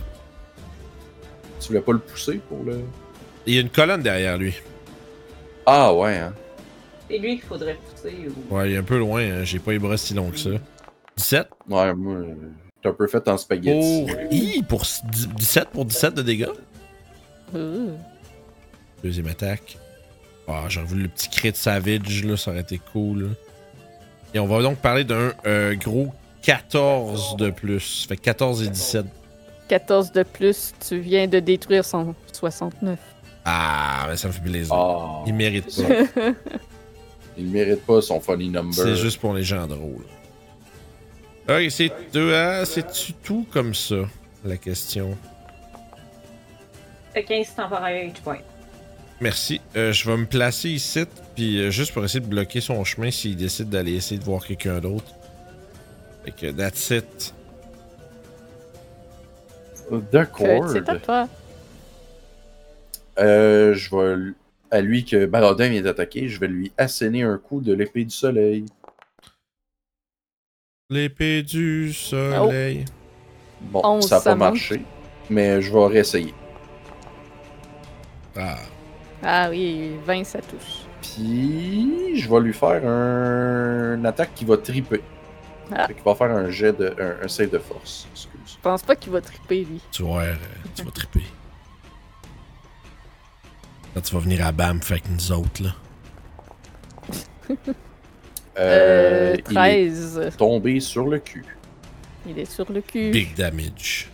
Tu 1.62 1.68
voulais 1.68 1.82
pas 1.82 1.94
le 1.94 2.00
pousser 2.00 2.40
pour 2.50 2.64
le. 2.64 2.82
Il 3.46 3.54
y 3.54 3.58
a 3.58 3.62
une 3.62 3.70
colonne 3.70 4.02
derrière 4.02 4.38
lui. 4.38 4.56
Ah 5.66 5.94
ouais, 5.94 6.18
hein. 6.18 6.34
C'est 7.10 7.18
lui 7.18 7.38
qu'il 7.38 7.48
faudrait 7.48 7.78
pousser. 7.92 8.14
Ou... 8.50 8.56
Ouais, 8.56 8.70
il 8.72 8.76
est 8.76 8.78
un 8.78 8.84
peu 8.84 8.98
loin. 8.98 9.22
hein. 9.22 9.44
J'ai 9.44 9.60
pas 9.60 9.72
les 9.72 9.80
bras 9.80 9.98
si 9.98 10.14
longs 10.14 10.32
que 10.32 10.38
ça. 10.38 10.50
17 11.18 11.48
Ouais, 11.70 11.94
moi, 11.94 12.18
t'es 12.82 12.90
un 12.90 12.94
peu 12.94 13.08
fait 13.08 13.28
en 13.28 13.38
spaghetti. 13.38 14.06
pour... 14.08 14.22
Hi, 14.32 14.64
pour 14.68 14.84
17 15.38 15.70
pour 15.70 15.86
17 15.86 16.14
de 16.14 16.22
dégâts? 16.22 16.48
Ouh. 17.54 17.92
Deuxième 19.04 19.28
attaque. 19.28 19.78
Ah, 20.48 20.66
j'aurais 20.68 20.86
voulu 20.88 21.04
le 21.04 21.10
petit 21.10 21.30
crit 21.30 21.52
savage, 21.54 22.24
là, 22.24 22.38
ça 22.38 22.52
aurait 22.52 22.62
été 22.62 22.80
cool. 22.92 23.24
là. 23.24 23.30
Et 24.34 24.40
on 24.40 24.46
va 24.46 24.62
donc 24.62 24.78
parler 24.78 25.04
d'un 25.04 25.34
euh, 25.46 25.76
gros 25.76 26.14
14 26.44 27.36
de 27.38 27.50
plus. 27.50 28.06
Fait 28.08 28.16
que 28.16 28.22
14 28.22 28.64
et 28.64 28.70
17. 28.70 29.06
14 29.68 30.12
de 30.12 30.24
plus, 30.24 30.74
tu 30.88 31.00
viens 31.00 31.28
de 31.28 31.40
détruire 31.40 31.86
son 31.86 32.16
69. 32.34 33.00
Ah, 33.46 34.06
mais 34.10 34.18
ça 34.18 34.28
me 34.28 34.34
fait 34.34 34.42
plaisir. 34.42 34.74
Ah. 34.74 35.24
Il 35.26 35.34
mérite 35.34 35.76
pas. 35.76 36.32
Il 37.38 37.48
mérite 37.48 37.86
pas 37.86 38.02
son 38.02 38.20
funny 38.20 38.50
number. 38.50 38.74
C'est 38.74 38.96
juste 38.96 39.20
pour 39.20 39.34
les 39.34 39.44
gens 39.44 39.66
drôles. 39.66 40.06
Ok, 41.48 41.72
c'est 41.72 41.92
euh, 42.16 42.66
c'est-tu 42.66 43.14
tout 43.14 43.46
comme 43.52 43.74
ça, 43.74 43.96
la 44.44 44.58
question? 44.58 45.18
Fait 47.14 47.24
15 47.24 47.56
temporaires 47.56 48.06
each 48.06 48.22
point. 48.22 48.40
Merci. 49.22 49.60
Euh, 49.76 49.92
je 49.92 50.10
vais 50.10 50.16
me 50.16 50.26
placer 50.26 50.70
ici, 50.70 51.04
puis 51.36 51.60
euh, 51.60 51.72
juste 51.72 51.94
pour 51.94 52.04
essayer 52.06 52.22
de 52.22 52.28
bloquer 52.28 52.62
son 52.62 52.84
chemin 52.86 53.12
s'il 53.12 53.36
décide 53.36 53.70
d'aller 53.70 53.94
essayer 53.94 54.20
de 54.20 54.24
voir 54.24 54.46
quelqu'un 54.46 54.80
d'autre. 54.80 55.14
Fait 56.24 56.32
que 56.32 56.52
that's 56.52 56.90
it. 56.92 57.34
D'accord. 60.12 60.48
Kurt, 60.48 60.70
c'est 60.72 60.90
à 60.90 60.96
toi. 60.96 61.30
Euh, 63.20 63.74
je 63.74 63.96
vais. 63.96 64.34
À 64.72 64.82
lui 64.82 65.04
que 65.04 65.26
Barodin 65.26 65.70
vient 65.70 65.82
d'attaquer, 65.82 66.30
je 66.30 66.40
vais 66.40 66.48
lui 66.48 66.72
asséner 66.78 67.24
un 67.24 67.40
coup 67.40 67.60
de 67.60 67.74
l'épée 67.74 68.06
du 68.06 68.12
soleil. 68.12 68.66
L'épée 70.92 71.42
du 71.42 71.92
soleil. 71.92 72.86
Bon, 73.62 73.82
11, 73.84 74.08
ça 74.08 74.18
n'a 74.18 74.22
pas 74.22 74.36
marché. 74.36 74.82
Mais 75.32 75.60
je 75.60 75.74
vais 75.74 75.88
réessayer. 75.88 76.36
Ah. 78.38 78.58
Ah 79.24 79.50
oui, 79.50 79.92
20, 80.06 80.24
ça 80.24 80.40
touche. 80.40 80.86
Puis, 81.02 82.20
je 82.20 82.30
vais 82.30 82.40
lui 82.40 82.54
faire 82.54 82.86
un... 82.86 83.96
une 83.96 84.06
attaque 84.06 84.34
qui 84.36 84.46
va 84.46 84.58
triper. 84.58 85.02
Ah. 85.72 85.88
Fait 85.88 85.94
qu'il 85.94 86.04
va 86.04 86.16
faire 86.16 86.32
un 86.32 86.50
jet 86.50 86.74
de. 86.74 86.96
un, 87.00 87.26
un 87.26 87.28
save 87.28 87.52
de 87.52 87.60
force. 87.60 88.08
Excuse. 88.12 88.40
Je 88.46 88.62
pense 88.62 88.82
pas 88.82 88.96
qu'il 88.96 89.12
va 89.12 89.22
triper, 89.22 89.66
lui. 89.66 89.82
Tu 89.92 90.02
vas, 90.02 90.08
voir, 90.10 90.22
euh, 90.24 90.36
tu 90.76 90.84
vas 90.84 90.92
triper. 90.92 91.24
Quand 93.94 94.02
tu 94.02 94.14
vas 94.14 94.20
venir 94.22 94.46
à 94.46 94.52
BAM, 94.52 94.82
fait 94.82 94.96
avec 94.96 95.10
nous 95.10 95.32
autres, 95.32 95.64
là. 95.64 95.76
Euh, 98.58 99.36
il 99.36 99.40
est 99.40 99.54
13. 99.56 100.32
tombé 100.38 100.80
sur 100.82 101.08
le 101.08 101.20
cul. 101.20 101.46
Il 102.28 102.38
est 102.38 102.52
sur 102.52 102.70
le 102.72 102.82
cul. 102.82 103.10
Big 103.12 103.34
damage. 103.36 104.10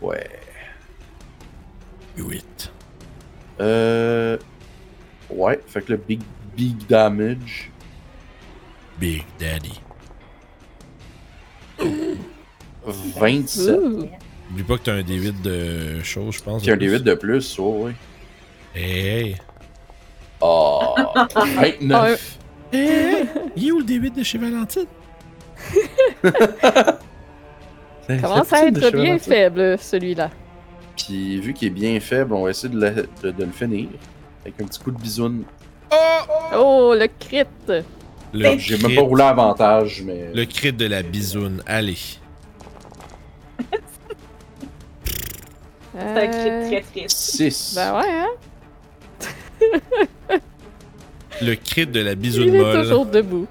Ouais. 0.00 0.26
8. 2.16 2.72
Euh. 3.60 4.38
Ouais, 5.30 5.60
fait 5.66 5.82
que 5.82 5.92
le 5.92 5.98
big, 5.98 6.20
big 6.56 6.86
damage. 6.86 7.70
Big 8.98 9.24
Daddy. 9.38 9.80
27. 12.88 13.76
Ouh. 13.76 14.08
Oublie 14.50 14.62
pas 14.62 14.78
que 14.78 14.82
t'as 14.84 14.92
un 14.92 15.02
D8 15.02 15.42
de 15.42 16.02
choses, 16.02 16.36
je 16.36 16.42
pense. 16.42 16.62
Puis 16.62 16.70
un 16.70 16.76
D8 16.76 17.02
de 17.02 17.14
plus, 17.14 17.58
oh, 17.58 17.84
ouais. 17.84 17.94
Hey! 18.74 19.36
Oh, 20.40 20.94
29. 21.34 22.38
Hey! 22.72 23.28
Il 23.54 23.68
est 23.68 23.72
où 23.72 23.78
le 23.78 23.84
D8 23.84 24.16
de 24.16 24.22
chez 24.24 24.38
Valentine? 24.38 24.86
Commence 28.20 28.52
à 28.52 28.66
être 28.66 28.90
bien 28.90 29.18
faible, 29.18 29.78
celui-là. 29.78 30.30
Puis 30.96 31.40
vu 31.40 31.52
qu'il 31.54 31.68
est 31.68 31.70
bien 31.70 31.98
faible, 32.00 32.34
on 32.34 32.44
va 32.44 32.50
essayer 32.50 32.72
de 32.72 32.80
le, 32.80 33.08
de- 33.22 33.30
de 33.30 33.44
le 33.44 33.52
finir. 33.52 33.88
Avec 34.42 34.60
un 34.60 34.64
petit 34.66 34.78
coup 34.80 34.90
de 34.90 34.98
bisoune. 35.00 35.44
Oh, 36.56 36.94
le 36.98 37.06
crit! 37.18 37.44
Le 38.32 38.58
J'ai 38.58 38.76
crit, 38.76 38.86
même 38.86 38.96
pas 38.96 39.02
roulé 39.02 39.22
avantage, 39.24 40.02
mais. 40.04 40.30
le 40.34 40.44
crit 40.46 40.72
de 40.72 40.86
la 40.86 41.02
bisoune. 41.02 41.62
Allez. 41.66 41.96
C'est 45.98 46.02
un 46.02 46.26
cri 46.26 46.50
Euh, 46.50 46.66
très 46.68 46.80
triste. 46.82 47.18
6. 47.18 47.74
Ben 47.76 47.98
ouais, 47.98 48.10
hein? 48.10 48.28
Le 51.42 51.54
crit 51.54 51.86
de 51.86 52.00
la 52.00 52.14
bisoune 52.14 52.48
Il 52.48 52.54
est 52.56 52.60
molle. 52.60 52.82
toujours 52.82 53.06
debout. 53.06 53.46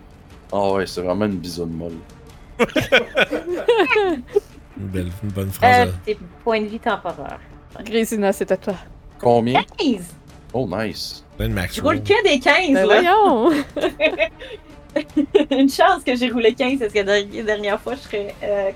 Ah 0.51 0.71
ouais, 0.73 0.85
c'est 0.87 1.01
vraiment 1.01 1.25
une 1.25 1.37
bisoune 1.37 1.71
molle. 1.71 1.97
Une, 4.77 4.87
belle, 4.87 5.09
une 5.23 5.29
bonne 5.29 5.51
phrase. 5.51 5.87
Euh, 5.87 5.91
tes 6.05 6.17
points 6.43 6.61
de 6.61 6.65
vie 6.67 6.79
temporaires. 6.79 7.39
Grésina, 7.83 8.31
c'est 8.33 8.51
à 8.51 8.57
toi. 8.57 8.75
Combien? 9.19 9.61
15! 9.77 10.13
Oh, 10.53 10.67
nice. 10.69 11.23
Plein 11.37 11.49
de 11.49 11.53
max 11.53 11.75
Je 11.75 11.81
roule 11.81 12.01
que 12.01 12.23
des 12.23 12.39
15, 12.39 12.73
Ben 12.73 12.73
là. 12.73 12.83
voyons! 12.85 13.51
Une 15.51 15.69
chance 15.69 16.03
que 16.05 16.15
j'ai 16.15 16.29
roulé 16.29 16.53
15 16.53 16.79
parce 16.79 16.93
que 16.93 16.99
la 16.99 17.23
dernière- 17.23 17.79
fois, 17.81 17.95
je 17.95 17.99
serais. 17.99 18.33
Euh... 18.43 18.71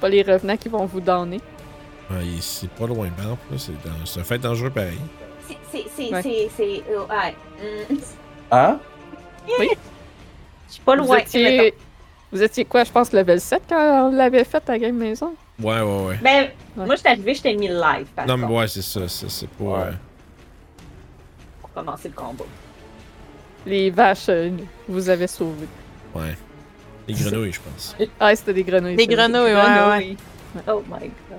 Pas 0.00 0.08
les 0.08 0.22
revenants 0.22 0.56
qui 0.56 0.68
vont 0.68 0.86
vous 0.86 1.00
donner. 1.00 1.40
Ouais, 2.10 2.16
c'est 2.40 2.70
pas 2.70 2.86
loin, 2.86 3.08
Banff, 3.16 3.38
là. 3.50 3.58
C'est 3.58 3.72
dans- 3.72 4.04
c'est 4.06 4.20
un 4.20 4.24
fait 4.24 4.38
dangereux 4.38 4.70
pareil. 4.70 4.98
C'est. 5.48 5.56
C'est. 5.70 5.84
C'est. 5.94 6.12
Ouais. 6.12 6.22
C'est. 6.22 6.50
c'est- 6.56 6.82
euh, 6.90 7.00
ouais. 7.06 7.34
Hum, 7.90 7.98
Hein? 8.50 8.78
Je 10.68 10.72
suis 10.74 10.82
pas 10.82 10.96
Vous 10.96 11.04
loin. 11.04 11.18
étiez... 11.18 11.74
vous 12.34 12.42
étiez 12.42 12.64
quoi, 12.64 12.84
je 12.84 12.90
pense, 12.92 13.12
level 13.12 13.40
7 13.40 13.62
quand 13.68 14.08
on 14.08 14.12
l'avait 14.12 14.44
fait 14.44 14.68
à 14.68 14.78
Game 14.78 14.96
Maison? 14.96 15.34
Ouais, 15.62 15.80
ouais, 15.80 16.04
ouais. 16.06 16.18
Mais 16.22 16.52
Ouais. 16.76 16.84
moi, 16.86 16.96
je 16.96 17.00
suis 17.00 17.08
arrivé, 17.08 17.34
je 17.34 17.42
t'ai 17.42 17.54
mis 17.54 17.68
live. 17.68 18.06
Par 18.16 18.26
Non, 18.26 18.36
mais 18.36 18.46
ouais, 18.46 18.66
c'est 18.68 18.82
ça. 18.82 19.06
C'est 19.08 19.30
c'est 19.30 19.48
pas. 19.48 19.64
Ouais. 19.64 19.78
euh, 19.86 19.92
Pour 21.60 21.70
commencer 21.72 22.08
le 22.08 22.14
combat. 22.14 22.44
Les 23.64 23.90
vaches, 23.90 24.28
euh, 24.28 24.50
vous 24.88 25.08
avez 25.08 25.26
sauvé. 25.28 25.66
ouais. 26.14 26.36
Les 27.06 27.14
grenouilles, 27.14 27.52
je 27.52 27.60
pense. 27.60 27.94
Ah, 28.18 28.34
c'était 28.34 28.54
des 28.54 28.64
grenouilles. 28.64 28.96
Des 28.96 29.06
grenouilles, 29.06 29.54
ouais, 29.54 29.88
ouais. 29.90 30.16
Oh 30.66 30.82
my 30.90 31.00
god. 31.00 31.38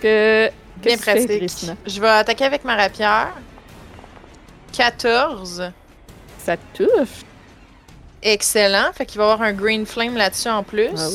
Que... 0.00 0.48
Bien 0.76 0.96
qu'est-ce 0.96 0.96
que 0.98 1.26
fais, 1.26 1.38
pratique. 1.38 1.70
Je 1.86 2.00
vais 2.00 2.08
attaquer 2.08 2.44
avec 2.44 2.64
ma 2.64 2.76
rapière. 2.76 3.34
14. 4.72 5.70
Ça 6.38 6.56
touche. 6.74 7.24
Excellent. 8.24 8.92
Fait 8.94 9.04
qu'il 9.06 9.18
va 9.18 9.24
y 9.28 9.30
avoir 9.30 9.46
un 9.46 9.52
green 9.52 9.84
flame 9.84 10.16
là-dessus 10.16 10.48
en 10.48 10.62
plus. 10.62 10.88
Ah. 10.96 11.08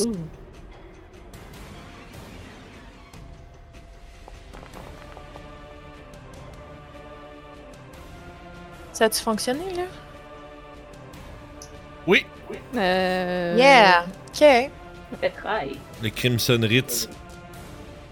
Ça 8.94 9.06
a-tu 9.06 9.22
fonctionné, 9.22 9.64
là? 9.76 9.84
Oui! 12.06 12.26
Euh... 12.76 13.56
Yeah! 13.58 14.06
OK. 14.28 14.72
Le 16.04 16.10
Crimson 16.10 16.60
Ritz. 16.62 17.10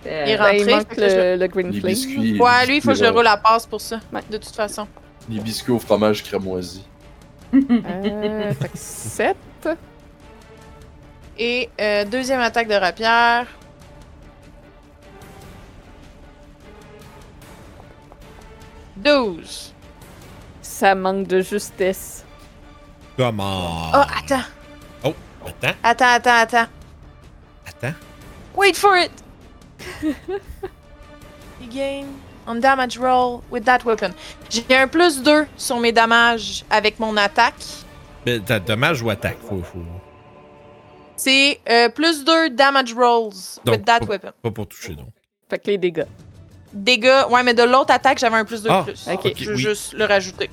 Euh, 0.06 0.24
Il 0.26 0.32
est 0.32 0.38
Ben, 0.38 0.53
il 0.53 0.60
rentré, 0.60 0.76
manque 0.76 0.98
le, 0.98 1.36
le 1.36 1.48
Green 1.48 1.74
Flame. 1.74 2.40
Ouais, 2.40 2.65
lui, 2.65 2.78
il 2.78 2.82
faut 2.82 2.90
que 2.91 2.95
je 2.95 3.06
roule 3.06 3.28
à 3.28 3.38
passe 3.38 3.65
pour 3.65 3.82
ça. 3.82 3.99
Ouais. 4.14 4.22
De 4.30 4.38
toute 4.38 4.56
façon. 4.56 4.88
Les 5.30 5.40
biscuits 5.40 5.74
au 5.74 5.80
fromage 5.80 6.24
cramoisi. 6.24 6.84
Euh, 7.53 8.53
fait 8.53 8.69
que 8.69 8.78
7. 8.78 9.38
Et 11.40 11.69
euh, 11.80 12.03
deuxième 12.06 12.40
attaque 12.41 12.68
de 12.68 12.74
rapière. 12.76 13.45
Douze. 18.95 19.74
Ça 20.61 20.95
manque 20.95 21.28
de 21.28 21.41
justesse. 21.41 22.26
Comment? 23.15 23.91
Oh, 23.94 24.03
attends. 24.18 24.44
Oh, 25.03 25.14
attends, 25.45 25.76
Attends, 25.84 26.06
attends, 26.06 26.30
attends. 26.36 26.68
attends. 27.65 27.94
Wait 28.56 28.76
for 28.76 28.98
it! 28.98 29.11
you 31.61 31.68
gain 31.69 32.07
on 32.48 32.56
damage 32.56 32.98
roll 32.98 33.41
with 33.52 33.65
that 33.65 33.80
weapon. 33.86 34.11
J'ai 34.49 34.64
un 34.76 34.88
plus 34.88 35.22
2 35.22 35.45
sur 35.57 35.78
mes 35.80 35.91
damages 35.91 36.64
avec 36.69 36.99
mon 36.99 37.15
attaque. 37.18 37.56
Mais 38.26 38.40
t'as 38.40 38.60
dommage 38.60 39.02
ou 39.02 39.10
attaque? 39.10 39.38
Faut, 39.48 39.61
faut... 39.61 39.80
C'est 41.15 41.60
euh, 41.69 41.90
plus 41.90 42.24
2 42.24 42.52
damage 42.52 42.94
rolls 42.94 43.34
Donc, 43.65 43.76
with 43.78 43.86
that 43.86 43.99
pas- 43.99 44.06
weapon. 44.06 44.32
Pas 44.41 44.52
pour 44.52 44.68
toucher, 44.68 44.94
donc. 44.95 45.07
Fait 45.49 45.57
que 45.60 45.68
les 45.72 45.78
dégâts. 45.78 46.06
Dégâts, 46.74 47.24
ouais, 47.30 47.44
mais 47.44 47.53
de 47.53 47.64
l'autre 47.64 47.91
attaque, 47.94 48.19
j'avais 48.19 48.36
un 48.38 48.45
plus 48.45 48.61
2 48.64 48.69
Ah, 48.72 48.80
de 48.86 48.91
plus. 48.91 49.07
ok. 49.11 49.34
Je 49.36 49.45
veux 49.49 49.56
oui. 49.56 49.61
juste 49.61 49.94
le 49.94 50.06
rajouter. 50.06 50.49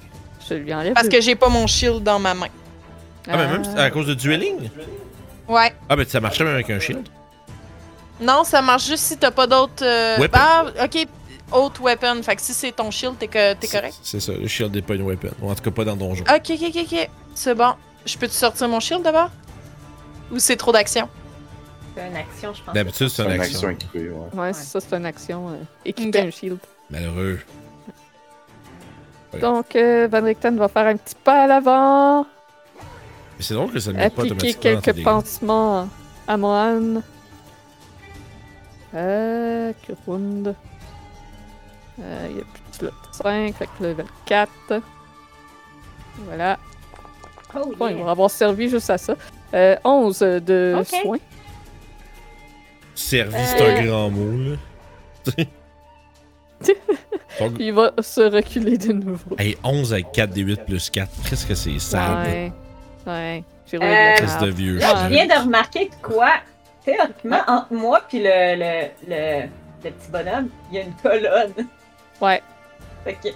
Je 0.48 0.54
lui 0.54 0.72
enlève. 0.72 0.94
Parce 0.94 1.08
que 1.08 1.20
j'ai 1.20 1.34
pas 1.34 1.48
mon 1.48 1.66
shield 1.66 2.02
dans 2.02 2.18
ma 2.18 2.34
main. 2.34 2.46
Ah, 3.28 3.36
mais 3.36 3.46
même 3.48 3.62
à 3.78 3.90
cause 3.90 4.06
de 4.06 4.14
dueling? 4.14 4.68
Ouais. 5.48 5.74
Ah, 5.88 5.96
ben 5.96 6.06
ça 6.06 6.20
marchait 6.20 6.44
même 6.44 6.54
avec 6.54 6.70
un 6.70 6.78
shield? 6.78 7.06
Non, 8.20 8.44
ça 8.44 8.62
marche 8.62 8.86
juste 8.86 9.04
si 9.04 9.16
t'as 9.18 9.30
pas 9.30 9.46
d'autres. 9.46 9.82
euh. 9.84 10.16
Ah, 10.32 10.64
ok. 10.84 11.06
Autre 11.52 11.82
weapon. 11.82 12.22
Fait 12.22 12.36
que 12.36 12.42
si 12.42 12.52
c'est 12.54 12.72
ton 12.72 12.90
shield, 12.90 13.18
t'es 13.18 13.28
que- 13.28 13.54
t'es 13.54 13.68
correct? 13.68 13.96
C'est 14.02 14.20
ça, 14.20 14.32
le 14.32 14.46
shield 14.48 14.74
n'est 14.74 14.82
pas 14.82 14.94
une 14.94 15.02
weapon. 15.02 15.30
Ou 15.42 15.50
en 15.50 15.54
tout 15.54 15.62
cas, 15.62 15.70
pas 15.70 15.84
dans 15.84 15.92
le 15.92 15.98
donjon. 15.98 16.24
Ok, 16.24 16.50
ok, 16.50 16.62
ok, 16.68 16.86
ok. 16.92 17.10
C'est 17.34 17.54
bon. 17.54 17.74
Je 18.06 18.16
peux-tu 18.18 18.34
sortir 18.34 18.68
mon 18.68 18.80
shield 18.80 19.02
d'abord? 19.02 19.30
Ou 20.32 20.38
c'est 20.38 20.56
trop 20.56 20.72
d'action? 20.72 21.08
C'est 21.96 22.08
une 22.08 22.16
action, 22.16 22.52
je 22.54 22.62
pense. 22.62 22.74
D'habitude, 22.74 23.08
c'est 23.08 23.22
C'est 23.22 23.28
une 23.28 23.34
une 23.34 23.40
action. 23.40 23.56
action 23.56 23.70
équipée, 23.70 24.08
ouais. 24.10 24.40
Ouais, 24.40 24.52
c'est 24.52 24.64
ça, 24.64 24.80
c'est 24.80 24.96
une 24.96 25.06
action. 25.06 25.48
euh, 25.50 25.56
équiper 25.84 26.20
un 26.20 26.30
shield. 26.30 26.58
Malheureux. 26.90 27.38
Ouais. 29.32 29.38
Donc, 29.40 29.76
euh, 29.76 30.08
Van 30.10 30.22
Richten 30.22 30.56
va 30.56 30.68
faire 30.68 30.86
un 30.86 30.96
petit 30.96 31.14
pas 31.22 31.44
à 31.44 31.46
l'avant, 31.46 32.26
Mais 33.36 33.42
c'est 33.44 33.54
drôle 33.54 33.70
que 33.72 33.80
ça 33.80 33.92
ne 33.92 33.96
met 33.98 34.10
pas 34.10 34.22
appliquer 34.22 34.54
quelques 34.54 35.02
pansements 35.04 35.88
à 36.26 36.36
Mohan. 36.36 37.02
Euh, 38.94 39.72
Kurund. 39.86 40.54
Euh, 42.00 42.26
il 42.30 42.36
y 42.38 42.40
a 42.40 42.44
plus 42.44 42.62
de 42.70 42.76
slot 42.76 42.90
5, 43.12 43.54
fait 43.54 43.68
que 43.78 43.84
level 43.84 44.06
4. 44.26 44.50
Voilà. 46.26 46.58
Oh, 47.56 47.72
Bon, 47.78 47.88
il 47.88 48.02
va 48.02 48.10
avoir 48.10 48.30
servi 48.30 48.68
juste 48.68 48.90
à 48.90 48.98
ça. 48.98 49.14
Euh, 49.54 49.76
11 49.84 50.18
de 50.20 50.74
Ok. 50.80 50.86
soins. 51.02 51.18
Servi, 52.94 53.34
c'est 53.46 53.60
Euh. 53.62 53.76
un 53.78 53.84
grand 53.84 54.10
mot, 54.10 54.56
là. 55.36 55.44
Il 57.58 57.72
va 57.72 57.92
se 58.00 58.20
reculer 58.20 58.78
de 58.78 58.92
nouveau. 58.92 59.36
Hey, 59.38 59.56
11 59.64 59.92
avec 59.92 60.12
4 60.12 60.30
d 60.30 60.40
8 60.42 60.64
plus 60.64 60.88
4. 60.90 61.10
Qu'est-ce 61.28 61.46
que 61.46 61.54
c'est 61.54 61.78
sale? 61.78 62.26
Ouais. 62.26 62.52
Ouais. 63.06 63.44
J'ai 63.66 63.78
Euh, 63.82 64.40
de 64.40 64.50
vieux. 64.50 64.78
Je 64.78 65.08
viens 65.08 65.26
de 65.26 65.42
remarquer 65.44 65.86
de 65.86 65.94
quoi, 66.02 66.34
théoriquement, 66.84 67.40
entre 67.48 67.72
moi 67.72 68.02
puis 68.08 68.18
le, 68.20 68.54
le, 68.56 68.88
le, 69.08 69.42
le 69.84 69.90
petit 69.90 70.10
bonhomme, 70.10 70.48
il 70.70 70.76
y 70.76 70.80
a 70.80 70.82
une 70.84 70.94
colonne. 70.94 71.52
Ouais. 72.20 72.42
Fait 73.04 73.14
que, 73.14 73.28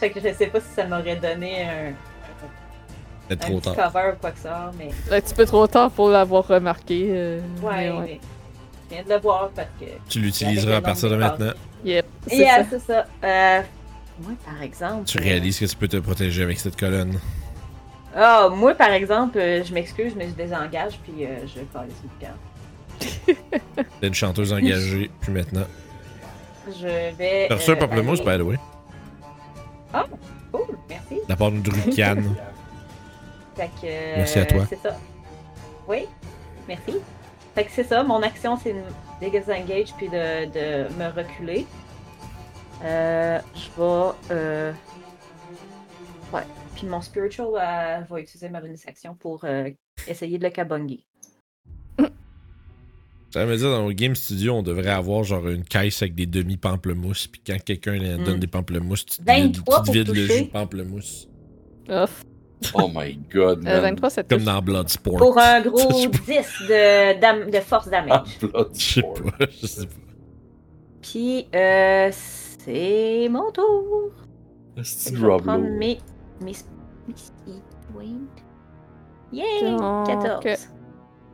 fait 0.00 0.10
que 0.10 0.20
je 0.20 0.32
sais 0.34 0.46
pas 0.46 0.60
si 0.60 0.66
ça 0.74 0.86
m'aurait 0.86 1.16
donné 1.16 1.64
un, 1.68 1.92
un 3.30 3.36
trop 3.36 3.60
petit 3.60 3.74
tard. 3.74 3.92
cover 3.92 4.12
ou 4.14 4.20
quoi 4.20 4.30
que 4.30 4.38
ça, 4.38 4.70
mais 4.78 4.88
Un 5.10 5.20
petit 5.20 5.34
peu 5.34 5.44
trop 5.44 5.66
tard 5.66 5.90
pour 5.90 6.08
l'avoir 6.08 6.46
remarqué. 6.46 7.08
euh, 7.10 7.40
ouais, 7.62 7.90
mais 7.90 8.00
mais 8.00 8.20
je 8.90 8.94
viens 8.94 9.04
de 9.04 9.08
le 9.10 9.18
voir 9.20 9.50
parce 9.54 9.68
que. 9.80 9.86
Tu 10.08 10.20
l'utiliseras 10.20 10.76
à 10.76 10.80
partir 10.80 11.10
de 11.10 11.16
maintenant. 11.16 11.52
Yep, 11.84 12.06
c'est 12.28 12.36
Yeah, 12.36 12.64
ça. 12.64 12.70
c'est 12.70 12.78
ça. 12.80 13.06
Euh, 13.24 13.62
moi, 14.20 14.32
par 14.46 14.62
exemple. 14.62 15.04
Tu 15.06 15.18
euh, 15.18 15.22
réalises 15.22 15.58
que 15.58 15.64
tu 15.66 15.76
peux 15.76 15.88
te 15.88 15.96
protéger 15.98 16.42
avec 16.42 16.58
cette 16.58 16.76
colonne. 16.78 17.18
Ah, 18.14 18.48
moi, 18.50 18.74
par 18.74 18.92
exemple, 18.92 19.38
je 19.38 19.72
m'excuse, 19.72 20.14
mais 20.14 20.28
je 20.28 20.34
désengage, 20.34 20.98
puis 21.02 21.24
euh, 21.24 21.38
je 21.46 21.60
vais 21.60 21.66
faire 21.72 21.84
les 21.84 21.94
sauvegardes. 22.02 22.36
T'es 24.00 24.06
une 24.06 24.14
chanteuse 24.14 24.52
engagée, 24.52 25.10
puis 25.20 25.32
maintenant. 25.32 25.64
Je 26.80 27.14
vais. 27.16 27.46
T'as 27.48 27.56
reçu 27.56 27.70
un 27.70 27.74
euh, 27.74 27.76
pamplemousse, 27.76 28.20
by 28.20 28.38
the 28.38 28.42
way. 28.42 28.58
Cool, 30.52 30.78
merci. 30.88 31.14
De 31.14 31.28
la 31.28 31.36
part. 31.36 31.50
Fait 33.54 33.66
que, 33.66 33.84
euh, 33.84 34.14
Merci 34.16 34.38
à 34.38 34.46
toi. 34.46 34.64
C'est 34.68 34.80
ça. 34.80 34.96
Oui, 35.86 36.06
merci. 36.66 36.94
Fait 37.54 37.64
que 37.64 37.70
c'est 37.70 37.84
ça, 37.84 38.02
mon 38.02 38.22
action 38.22 38.56
c'est 38.56 38.72
de 38.72 39.28
désengage 39.28 39.92
puis 39.98 40.08
de, 40.08 40.46
de 40.46 40.94
me 40.94 41.14
reculer. 41.14 41.66
Euh, 42.82 43.38
je 43.54 43.68
vais. 43.78 44.12
Euh... 44.30 44.72
Ouais. 46.32 46.44
Puis 46.74 46.86
mon 46.86 47.02
spiritual 47.02 47.48
va 48.08 48.20
utiliser 48.20 48.48
ma 48.48 48.62
bonus 48.62 48.88
action 48.88 49.14
pour 49.14 49.44
essayer 50.08 50.38
de 50.38 50.44
le 50.44 50.50
kabongi. 50.50 51.04
Ça 53.32 53.46
veut 53.46 53.56
dire, 53.56 53.70
dans 53.70 53.86
le 53.88 53.94
Game 53.94 54.14
Studio, 54.14 54.54
on 54.54 54.62
devrait 54.62 54.90
avoir 54.90 55.24
genre 55.24 55.48
une 55.48 55.64
caisse 55.64 56.02
avec 56.02 56.14
des 56.14 56.26
demi-pamplemousses, 56.26 57.28
puis 57.28 57.40
quand 57.46 57.56
quelqu'un 57.64 57.98
euh, 58.02 58.18
donne 58.24 58.36
Mm. 58.36 58.40
des 58.40 58.46
pamplemousses, 58.46 59.06
tu 59.06 59.16
te 59.18 59.22
vides, 59.32 59.56
23 59.56 59.76
tu 59.76 59.80
te 59.82 59.84
pour 59.86 59.94
vides 59.94 60.08
le 60.08 60.26
jus 60.26 60.42
de 60.44 60.48
pamplemousse. 60.50 61.28
Off. 61.88 62.24
Oh 62.74 62.88
my 62.94 63.18
god, 63.32 63.60
Euh, 63.66 63.80
man. 63.80 63.80
23, 63.82 64.10
ça 64.10 64.22
Comme 64.22 64.38
touche. 64.38 64.46
dans 64.46 64.62
Bloodsport. 64.62 65.16
Pour 65.16 65.38
un 65.38 65.60
gros 65.66 65.78
Je 65.78 65.94
sais 65.96 66.08
10 66.08 66.68
de, 66.68 67.20
dam- 67.20 67.50
de 67.50 67.58
force 67.60 67.88
Ah, 67.88 68.02
damage. 68.02 68.38
Blood 68.40 68.68
Je 68.74 68.80
sais 68.80 69.02
pas, 69.02 69.46
je 69.62 69.66
sais 69.66 69.86
pas. 69.86 69.92
Puis 71.00 71.46
euh, 71.54 72.10
c'est 72.12 73.28
mon 73.30 73.50
tour. 73.50 74.10
C'est 74.82 75.16
Je 75.16 75.26
vais 75.26 75.36
prendre 75.38 75.64
mes. 75.70 75.98
mes. 76.44 76.52
mes. 77.08 78.14
Yay! 79.32 79.70
Donc, 79.76 80.06
14. 80.06 80.68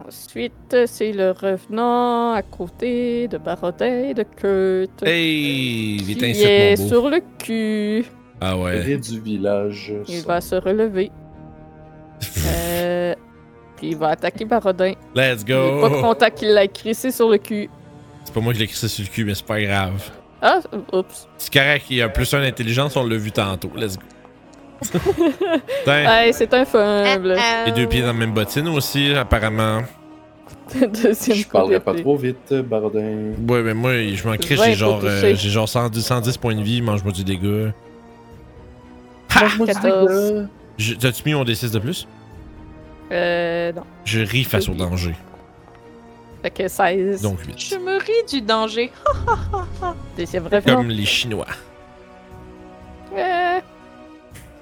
Ensuite, 0.07 0.77
c'est 0.87 1.12
le 1.12 1.33
revenant 1.33 2.33
à 2.33 2.43
côté 2.43 3.29
de 3.29 3.37
Barodin 3.39 4.05
et 4.11 4.15
de 4.15 4.23
Kurt. 4.23 5.03
Hey, 5.03 5.97
il 5.97 6.11
est 6.11 6.33
qui 6.33 6.43
est 6.43 6.77
mon 6.79 6.83
beau. 6.85 6.89
sur 6.89 7.11
le 7.11 7.20
cul. 7.39 8.05
Ah 8.41 8.57
ouais. 8.57 8.81
Ré 8.81 8.97
du 8.97 9.20
village. 9.20 9.93
Il 10.07 10.20
ça. 10.20 10.29
va 10.29 10.41
se 10.41 10.55
relever. 10.55 11.11
Euh, 12.47 13.15
puis 13.77 13.89
il 13.91 13.97
va 13.97 14.09
attaquer 14.11 14.45
Barodin. 14.45 14.93
Let's 15.15 15.43
Il 15.47 15.53
est 15.53 15.81
pas 15.81 15.89
go! 15.89 16.01
content 16.01 16.31
qu'il 16.35 16.53
l'ait 16.55 16.69
crissé 16.69 17.11
sur 17.12 17.29
le 17.29 17.39
cul. 17.39 17.69
C'est 18.25 18.35
pas 18.35 18.41
moi 18.41 18.53
qui 18.53 18.59
l'ai 18.61 18.66
crissé 18.66 18.89
sur 18.89 19.05
le 19.05 19.09
cul, 19.11 19.25
mais 19.25 19.35
c'est 19.35 19.47
pas 19.47 19.61
grave. 19.61 20.11
Ah, 20.43 20.61
oups. 20.93 21.29
C'est 21.39 21.53
correct, 21.53 21.87
il 21.91 21.97
y 21.97 22.03
a 22.03 22.09
plus 22.09 22.33
un 22.35 22.43
intelligence, 22.43 22.97
on 22.97 23.05
l'a 23.07 23.16
vu 23.16 23.31
tantôt. 23.33 23.70
Let's 23.77 23.97
go. 23.97 24.03
Putain, 24.81 25.05
Ouais, 25.87 26.31
c'est 26.33 26.53
un 26.55 26.65
fumble. 26.65 27.37
les 27.67 27.73
deux 27.73 27.87
pieds 27.87 28.01
dans 28.01 28.09
la 28.09 28.13
même 28.13 28.33
bottine 28.33 28.69
aussi, 28.69 29.13
apparemment. 29.15 29.83
Deuxième 31.03 31.37
Je 31.37 31.49
parlerai 31.49 31.81
pas 31.81 31.95
trop 31.95 32.17
vite, 32.17 32.53
Barodin. 32.53 33.33
Ouais, 33.49 33.63
mais 33.63 33.75
moi, 33.75 33.93
je 34.13 34.29
m'en 34.29 34.37
crée, 34.37 34.55
Vingt 34.55 34.65
j'ai 34.67 34.75
genre, 34.75 35.01
euh, 35.03 35.35
j'ai 35.35 35.49
genre 35.49 35.69
110, 35.69 36.03
110 36.05 36.37
points 36.37 36.55
de 36.55 36.63
vie, 36.63 36.83
mange-moi 36.83 37.13
du 37.13 37.25
dégât. 37.25 37.73
Mange-moi 39.35 39.67
du 39.67 39.73
14. 39.73 40.11
dégât. 40.33 40.47
Je- 40.77 40.95
T'as-tu 40.95 41.23
mis 41.25 41.35
mon 41.35 41.45
D6 41.45 41.73
de 41.73 41.79
plus? 41.79 42.07
Euh, 43.11 43.73
non. 43.73 43.83
Je 44.05 44.21
ris 44.21 44.45
face 44.45 44.69
au 44.69 44.73
Oui. 44.73 44.79
danger. 44.79 45.15
Fait 46.43 46.51
que 46.51 46.69
16. 46.69 47.23
Donc 47.23 47.41
8. 47.47 47.59
Je 47.59 47.77
me 47.77 47.99
ris 47.99 48.27
du 48.31 48.43
danger. 48.43 48.93
Deuxième 50.19 50.45
revenant. 50.45 50.77
Comme 50.77 50.89
les 50.89 51.05
Chinois. 51.07 51.47
Euh... 53.17 53.59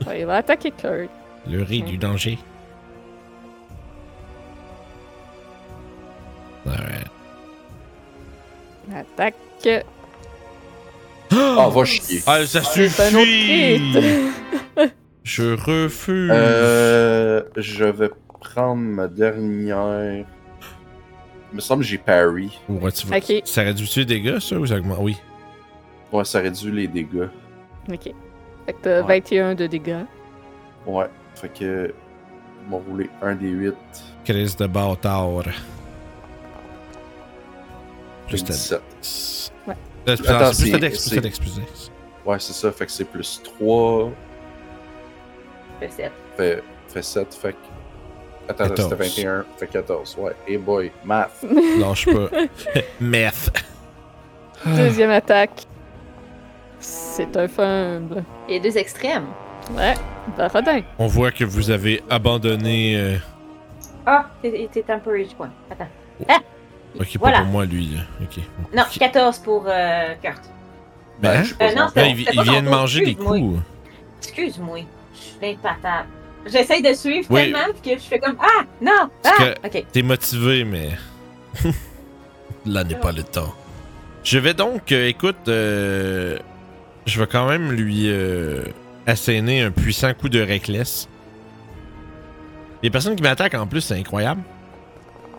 Ouais, 0.06 0.20
il 0.20 0.26
va 0.26 0.36
attaquer 0.36 0.70
Kurt. 0.72 1.10
Le 1.48 1.62
riz 1.62 1.82
du 1.82 1.96
danger. 1.96 2.38
Alright. 6.66 7.06
Attaque. 8.94 9.34
Ah, 11.32 11.68
va 11.72 11.84
chier. 11.84 12.22
Ah, 12.26 12.44
ça 12.46 12.62
C'est 12.62 12.84
un 13.00 13.14
autre 13.14 13.24
suffit! 13.24 14.32
Je 15.24 15.54
refuse. 15.54 16.30
Euh, 16.32 17.42
je 17.56 17.84
vais 17.84 18.10
prendre 18.40 18.76
ma 18.80 19.08
dernière. 19.08 20.24
Il 21.52 21.56
me 21.56 21.60
semble 21.60 21.82
que 21.82 21.88
j'ai 21.88 21.98
parry. 21.98 22.56
Ouais, 22.68 22.92
tu 22.92 23.08
vas- 23.08 23.16
Ok. 23.16 23.42
Ça 23.44 23.62
réduit 23.62 23.90
les 23.96 24.04
dégâts, 24.04 24.38
ça, 24.38 24.54
ou 24.56 24.66
ça 24.66 24.76
augmente? 24.76 24.98
Oui. 25.00 25.16
Ouais, 26.12 26.24
ça 26.24 26.38
réduit 26.38 26.70
les 26.70 26.86
dégâts. 26.86 27.26
Ok. 27.92 28.12
Fait 28.66 28.72
que 28.72 28.78
t'as 28.82 29.02
Ouais. 29.02 29.20
21 29.20 29.54
de 29.54 29.66
dégâts. 29.66 30.04
Ouais. 30.86 31.06
Fait 31.34 31.48
que. 31.48 31.94
On 32.68 32.78
va 32.78 32.84
rouler 32.84 33.08
un 33.22 33.34
des 33.36 33.48
8. 33.48 33.74
Crise 34.24 34.56
de 34.56 34.66
bâtard. 34.66 35.28
Plus 38.28 38.42
ta 38.44 38.52
17. 38.52 38.80
Ouais. 39.68 39.74
Euh, 40.08 40.16
c'est 40.52 40.70
plus 40.70 40.80
dex, 40.80 41.08
plus 41.08 41.20
dex, 41.20 41.38
plus 41.38 41.54
dex. 41.56 41.90
Ouais, 42.24 42.38
c'est 42.40 42.52
ça. 42.52 42.72
Fait 42.72 42.86
que 42.86 42.92
c'est 42.92 43.04
plus 43.04 43.40
3. 43.44 44.10
Fait 45.78 45.90
sept. 45.90 46.12
Fait, 46.36 46.62
fait 46.88 47.02
7. 47.02 47.34
Fait 47.34 47.52
que. 47.52 47.56
Attends, 48.48 48.64
attends, 48.64 48.74
14. 48.88 48.90
c'était 49.06 49.22
21. 49.22 49.44
Fait 49.58 49.66
14. 49.68 50.16
Ouais. 50.18 50.32
Hey 50.48 50.56
boy. 50.56 50.90
Math. 51.04 51.44
Lâche 51.78 52.06
pas. 52.06 52.28
Meth. 53.00 53.50
Deuxième 54.64 55.10
attaque. 55.10 55.66
C'est 56.88 57.36
un 57.36 57.48
fumble. 57.48 58.22
Les 58.48 58.60
deux 58.60 58.76
extrêmes. 58.78 59.26
Ouais, 59.76 59.94
Barodin. 60.38 60.82
On 60.98 61.08
voit 61.08 61.32
que 61.32 61.42
vous 61.44 61.70
avez 61.70 62.00
abandonné. 62.08 62.96
euh, 62.96 63.16
Ah, 64.06 64.26
t'es 64.40 64.68
t'es 64.72 64.82
temporary 64.82 65.28
point. 65.36 65.50
Attends. 65.68 65.88
Ok, 66.98 67.12
pas 67.14 67.18
Voilà. 67.18 67.38
pour 67.40 67.46
moi, 67.48 67.64
lui. 67.64 67.86
là. 67.86 68.02
Ok. 68.22 68.40
Non, 68.74 68.84
14 68.98 69.38
pour 69.40 69.64
euh, 69.66 70.14
Kurt. 70.22 70.40
Ben, 71.20 71.42
je 71.42 71.48
sais 71.48 71.54
pas 71.56 71.64
Euh, 71.70 71.74
non, 71.74 71.88
c'est- 71.92 72.00
Là, 72.00 72.06
il, 72.06 72.24
c'est 72.24 72.30
il 72.32 72.36
pas 72.36 72.42
vient 72.44 72.62
de 72.62 72.68
manger 72.68 73.00
des 73.00 73.10
excuse-moi. 73.10 73.38
coups. 73.38 73.60
Excuse-moi, 74.22 74.78
je 75.14 75.18
suis 75.18 75.36
impatable. 75.54 76.08
J'essaye 76.46 76.82
de 76.82 76.92
suivre 76.94 77.26
Oui. 77.30 77.50
tellement 77.52 77.72
que 77.82 77.90
je 77.90 77.98
fais 78.04 78.20
comme 78.20 78.36
Ah, 78.40 78.62
non, 78.80 79.10
Parce 79.24 79.40
ah, 79.40 79.66
ok. 79.66 79.84
T'es 79.92 80.02
motivé, 80.02 80.62
mais. 80.64 80.90
Là 82.66 82.84
n'est 82.84 82.94
pas 82.94 83.10
le 83.12 83.24
temps. 83.24 83.52
Je 84.22 84.38
vais 84.38 84.54
donc, 84.54 84.92
euh, 84.92 85.08
écoute, 85.08 85.48
euh, 85.48 86.38
je 87.06 87.20
vais 87.20 87.26
quand 87.26 87.48
même 87.48 87.72
lui 87.72 88.08
euh, 88.08 88.64
asséner 89.06 89.62
un 89.62 89.70
puissant 89.70 90.12
coup 90.14 90.28
de 90.28 90.40
reckless. 90.40 91.08
Les 92.82 92.90
personnes 92.90 93.16
qui 93.16 93.22
m'attaquent 93.22 93.54
en 93.54 93.66
plus, 93.66 93.80
c'est 93.80 93.94
incroyable. 93.98 94.42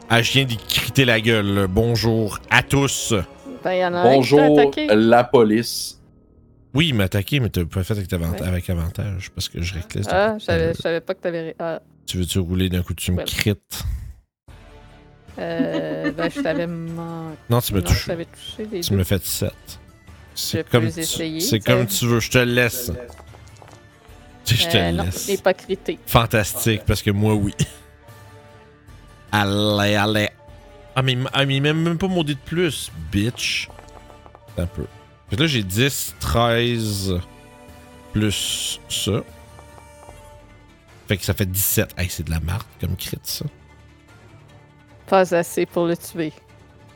Ah, 0.10 0.22
je 0.22 0.31
viens 0.31 0.45
d'y 0.45 0.57
criter 0.57 1.06
la 1.06 1.19
gueule. 1.19 1.45
là. 1.53 1.68
Bonjour 1.68 2.39
à 2.49 2.64
tous. 2.64 3.14
Ben, 3.64 3.73
il 3.73 3.80
y 3.80 3.85
en 3.85 3.94
a 3.94 3.98
un 3.99 4.03
qui 4.03 4.10
t'a 4.10 4.15
Bonjour, 4.15 4.72
la 4.95 5.23
police. 5.23 5.99
Oui, 6.73 6.89
il 6.89 6.95
m'a 6.95 7.06
attaqué, 7.06 7.39
mais 7.39 7.49
t'as 7.49 7.65
pas 7.65 7.84
fait 7.84 7.94
avec, 7.98 8.11
avant- 8.14 8.30
Ouais. 8.31 8.44
avec 8.44 8.69
avantage 8.69 9.31
parce 9.31 9.49
que 9.49 9.61
je 9.61 9.73
reckless. 9.73 10.06
Ah, 10.10 10.38
je 10.39 10.73
savais, 10.80 11.02
pas 11.02 11.14
que 11.14 11.22
t'avais. 11.22 11.56
Ah, 11.60 11.81
tu 12.06 12.18
veux-tu 12.19 12.39
rouler 12.39 12.69
d'un 12.69 12.84
coup, 12.84 12.94
tu 12.94 13.11
me 13.11 13.23
crites? 13.23 13.84
euh, 15.39 16.11
ben, 16.11 16.30
je 16.30 16.41
t'avais 16.41 16.68
manqué. 16.68 17.38
Non, 17.49 17.60
tu 17.61 17.73
m'as 17.73 17.81
touché. 17.81 18.18
Tu 18.81 18.94
me 18.94 19.03
fais 19.03 19.19
7. 19.22 19.52
C'est 20.39 20.69
comme, 20.69 20.91
tu- 20.91 20.99
essayer, 20.99 21.39
c'est 21.39 21.61
ça. 21.64 21.73
comme 21.73 21.88
tu 21.88 22.05
veux, 22.05 22.19
je 22.19 22.30
te 22.30 22.38
laisse. 22.38 22.91
Je 24.45 24.68
te 24.68 24.77
Euh, 24.77 24.91
laisse. 24.91 25.27
il 25.27 25.31
n'est 25.31 25.41
pas 25.41 25.53
crité. 25.53 25.99
Fantastique, 26.05 26.84
parce 26.85 27.01
que 27.01 27.11
moi, 27.11 27.34
oui. 27.34 27.53
Allez, 29.31 29.95
allez. 29.95 30.30
Ah, 30.95 31.01
mais, 31.01 31.18
ah, 31.34 31.45
mais 31.45 31.59
même 31.59 31.97
pas 31.97 32.07
maudit 32.07 32.35
de 32.35 32.39
plus, 32.39 32.91
bitch. 33.11 33.68
Un 34.57 34.65
peu. 34.65 34.85
Fait 35.30 35.35
que 35.35 35.41
là, 35.41 35.47
j'ai 35.47 35.64
10, 35.64 36.15
13, 36.19 37.19
plus 38.14 38.80
ça. 38.89 39.22
Fait 41.07 41.18
que 41.18 41.23
ça 41.26 41.34
fait 41.34 41.45
17. 41.45 41.93
Hey, 41.97 42.09
c'est 42.09 42.23
de 42.23 42.31
la 42.31 42.39
marque 42.39 42.68
comme 42.80 42.95
crit, 42.95 43.19
ça. 43.23 43.45
Pas 45.07 45.34
assez 45.35 45.65
pour 45.65 45.85
le 45.85 45.95
tuer. 45.95 46.34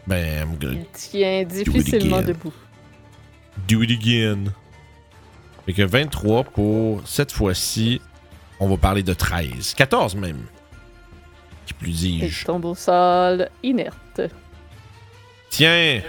Ben, 0.08 0.48
I'm 0.48 0.58
Il 0.64 0.86
tient 0.94 1.44
difficilement 1.44 2.22
debout. 2.22 2.54
Do 3.68 3.82
it 3.84 3.92
again. 3.92 4.52
Fait 5.66 5.74
que 5.74 5.82
23 5.84 6.44
pour 6.46 7.02
cette 7.08 7.32
fois-ci, 7.32 8.02
on 8.60 8.68
va 8.70 8.78
parler 8.78 9.04
de 9.04 9.14
13. 9.14 9.74
14 9.76 10.16
même. 10.16 10.46
Qui 11.66 11.74
plus 11.74 12.04
Il 12.04 12.22
dis-je. 12.22 12.46
tombe 12.46 12.66
au 12.66 12.76
sol, 12.76 13.50
inerte. 13.64 14.22
Tiens! 15.50 16.02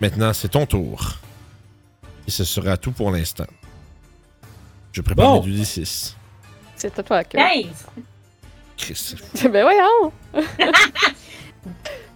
Maintenant, 0.00 0.32
c'est 0.32 0.48
ton 0.48 0.66
tour. 0.66 1.16
Et 2.26 2.30
ce 2.30 2.44
sera 2.44 2.76
tout 2.76 2.92
pour 2.92 3.10
l'instant. 3.10 3.46
Je 4.92 5.00
prépare 5.00 5.40
Bon. 5.40 5.46
mes 5.46 5.52
2d6. 5.52 6.14
C'est 6.76 6.98
à 6.98 7.02
toi 7.02 7.24
que. 7.24 7.36
15! 7.36 7.86
Chris. 8.76 9.14
ben 9.44 9.62
voyons! 9.62 10.12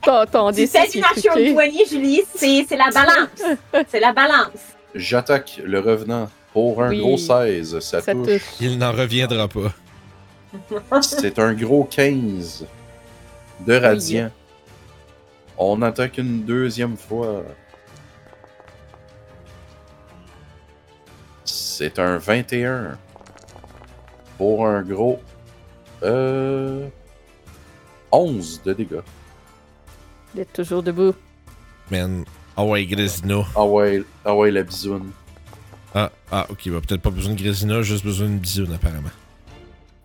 ton 0.07 0.25
ton 0.27 0.53
Tu 0.53 0.63
D6 0.63 0.67
sais, 0.69 0.85
il 0.87 0.91
tu 0.93 0.99
est 0.99 1.01
marches 1.03 1.19
sur 1.19 1.33
le 1.35 1.37
truqué. 1.41 1.53
poignet, 1.55 1.85
Julie, 1.91 2.23
c'est 2.35 2.65
c'est 2.69 2.77
la 2.77 2.91
balance. 2.91 3.85
c'est 3.89 4.01
la 4.01 4.13
balance. 4.13 4.49
J'attaque 4.95 5.61
le 5.63 5.81
revenant 5.81 6.31
Pour 6.55 6.83
un 6.83 6.89
Oui. 6.91 7.01
gros 7.01 7.19
16, 7.19 7.81
ça, 7.81 8.01
Ça 8.01 8.13
touche. 8.15 8.27
touche. 8.27 8.43
Il 8.61 8.79
n'en 8.79 8.93
reviendra 8.93 9.47
pas. 9.49 9.73
C'est 11.03 11.39
un 11.39 11.53
gros 11.53 11.85
15 11.85 12.65
de 13.67 13.75
radiant. 13.77 14.31
On 15.59 15.83
attaque 15.83 16.17
une 16.19 16.45
deuxième 16.45 16.97
fois. 16.97 17.43
C'est 21.45 21.99
un 21.99 22.17
21. 22.19 22.97
Pour 24.39 24.67
un 24.67 24.83
gros. 24.83 25.21
Euh. 26.03 26.89
11 28.13 28.63
de 28.65 28.73
dégâts. 28.73 29.01
Il 30.37 30.43
est 30.43 30.53
toujours 30.53 30.83
debout. 30.83 31.15
Man. 31.91 32.27
Ah 32.59 32.65
ouais, 32.65 32.85
Grésina. 32.85 33.43
Ah 33.55 33.65
ouais, 33.65 34.03
ah 34.23 34.37
ouais, 34.37 34.51
la 34.51 34.63
bisoune. 34.65 35.11
Ah, 35.95 36.11
ah, 36.31 36.47
ok, 36.51 36.69
bah 36.69 36.81
peut-être 36.87 37.01
pas 37.01 37.09
besoin 37.09 37.33
de 37.33 37.41
Grésina, 37.41 37.81
juste 37.81 38.05
besoin 38.05 38.27
d'une 38.27 38.39
bisoune 38.39 38.71
apparemment. 38.75 39.09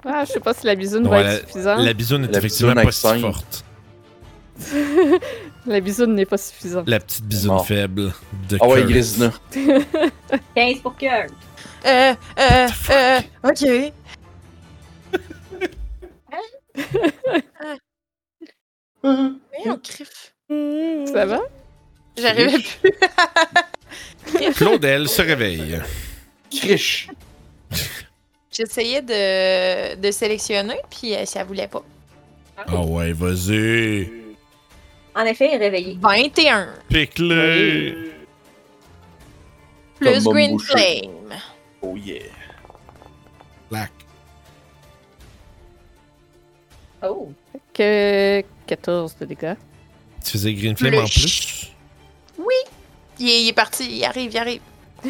Ah, 0.05 0.23
je 0.25 0.31
sais 0.31 0.39
pas 0.39 0.53
si 0.53 0.65
la 0.65 0.75
bisoune 0.75 1.05
Ouais, 1.05 1.21
va 1.21 1.33
être 1.33 1.47
suffisante. 1.47 1.79
La 1.79 1.93
bisoune 1.93 2.23
est 2.23 2.31
La 2.31 2.37
effectivement 2.37 2.71
bisoune 2.71 2.85
pas 2.85 2.91
si 3.15 3.19
forte. 3.19 3.65
La 5.65 5.81
bisoune 5.81 6.15
n'est 6.15 6.25
pas 6.25 6.37
suffisante. 6.37 6.87
La 6.87 7.01
petite 7.01 7.25
bisoune 7.25 7.59
faible 7.59 8.13
de 8.47 8.57
Ah 8.61 8.69
ouais. 8.69 8.83
Grésina. 8.83 9.33
15 10.55 10.79
pour 10.81 10.95
Kurt. 10.95 11.33
Euh, 11.85 12.13
euh, 12.39 12.67
euh, 12.89 13.19
ok. 13.43 13.91
Mais 19.03 19.69
on 19.69 19.77
crif. 19.77 20.33
Ça 21.11 21.25
va? 21.25 21.39
J'arrivais 22.17 22.57
plus. 22.59 22.91
Claudel 24.55 25.07
se 25.07 25.21
réveille. 25.21 25.79
Criche. 26.49 27.07
J'essayais 28.51 29.01
de, 29.01 29.95
de 29.95 30.11
sélectionner, 30.11 30.77
puis 30.89 31.15
euh, 31.15 31.25
ça 31.25 31.43
voulait 31.43 31.69
pas. 31.69 31.83
Ah 32.57 32.81
ouais, 32.81 33.13
vas-y. 33.13 34.11
En 35.15 35.25
effet, 35.25 35.49
il 35.49 35.53
est 35.55 35.57
réveillé. 35.57 35.97
21. 36.01 36.73
Pique-le. 36.89 38.11
Plus 39.99 40.23
Comme 40.23 40.33
Green 40.33 40.51
boucher. 40.51 40.73
Flame. 40.73 41.39
Oh 41.81 41.95
yeah. 41.95 42.23
Black. 43.69 43.91
Oh. 47.03 47.31
Que 47.73 48.43
14 48.75 49.17
de 49.19 49.25
dégâts. 49.25 49.55
Tu 50.23 50.31
faisais 50.31 50.53
Green 50.53 50.77
Flame 50.77 50.95
en 50.95 51.03
Plus? 51.05 51.11
plus? 51.19 51.67
Il 53.19 53.29
est, 53.29 53.43
il 53.43 53.47
est 53.49 53.53
parti, 53.53 53.97
il 53.97 54.03
arrive, 54.05 54.31
il 54.31 54.37
arrive. 54.37 54.61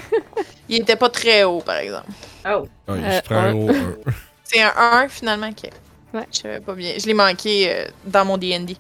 il 0.69 0.81
était 0.81 0.95
pas 0.95 1.09
très 1.09 1.43
haut, 1.43 1.61
par 1.61 1.75
exemple. 1.77 2.07
Oh. 2.45 2.65
Ouais, 2.87 2.99
Euh, 3.03 3.19
je 3.19 3.21
prends 3.21 3.35
un 3.37 3.49
un. 3.49 3.53
haut 3.53 3.69
un. 3.69 3.95
C'est 4.43 4.61
un 4.61 4.73
1 4.75 5.07
finalement. 5.09 5.49
ok. 5.49 5.69
Ouais. 6.13 6.27
Je 6.33 6.37
savais 6.39 6.59
pas 6.59 6.73
bien. 6.73 6.93
Je 6.97 7.05
l'ai 7.05 7.13
manqué 7.13 7.71
euh, 7.71 7.85
dans 8.05 8.25
mon 8.25 8.37
DD. 8.37 8.75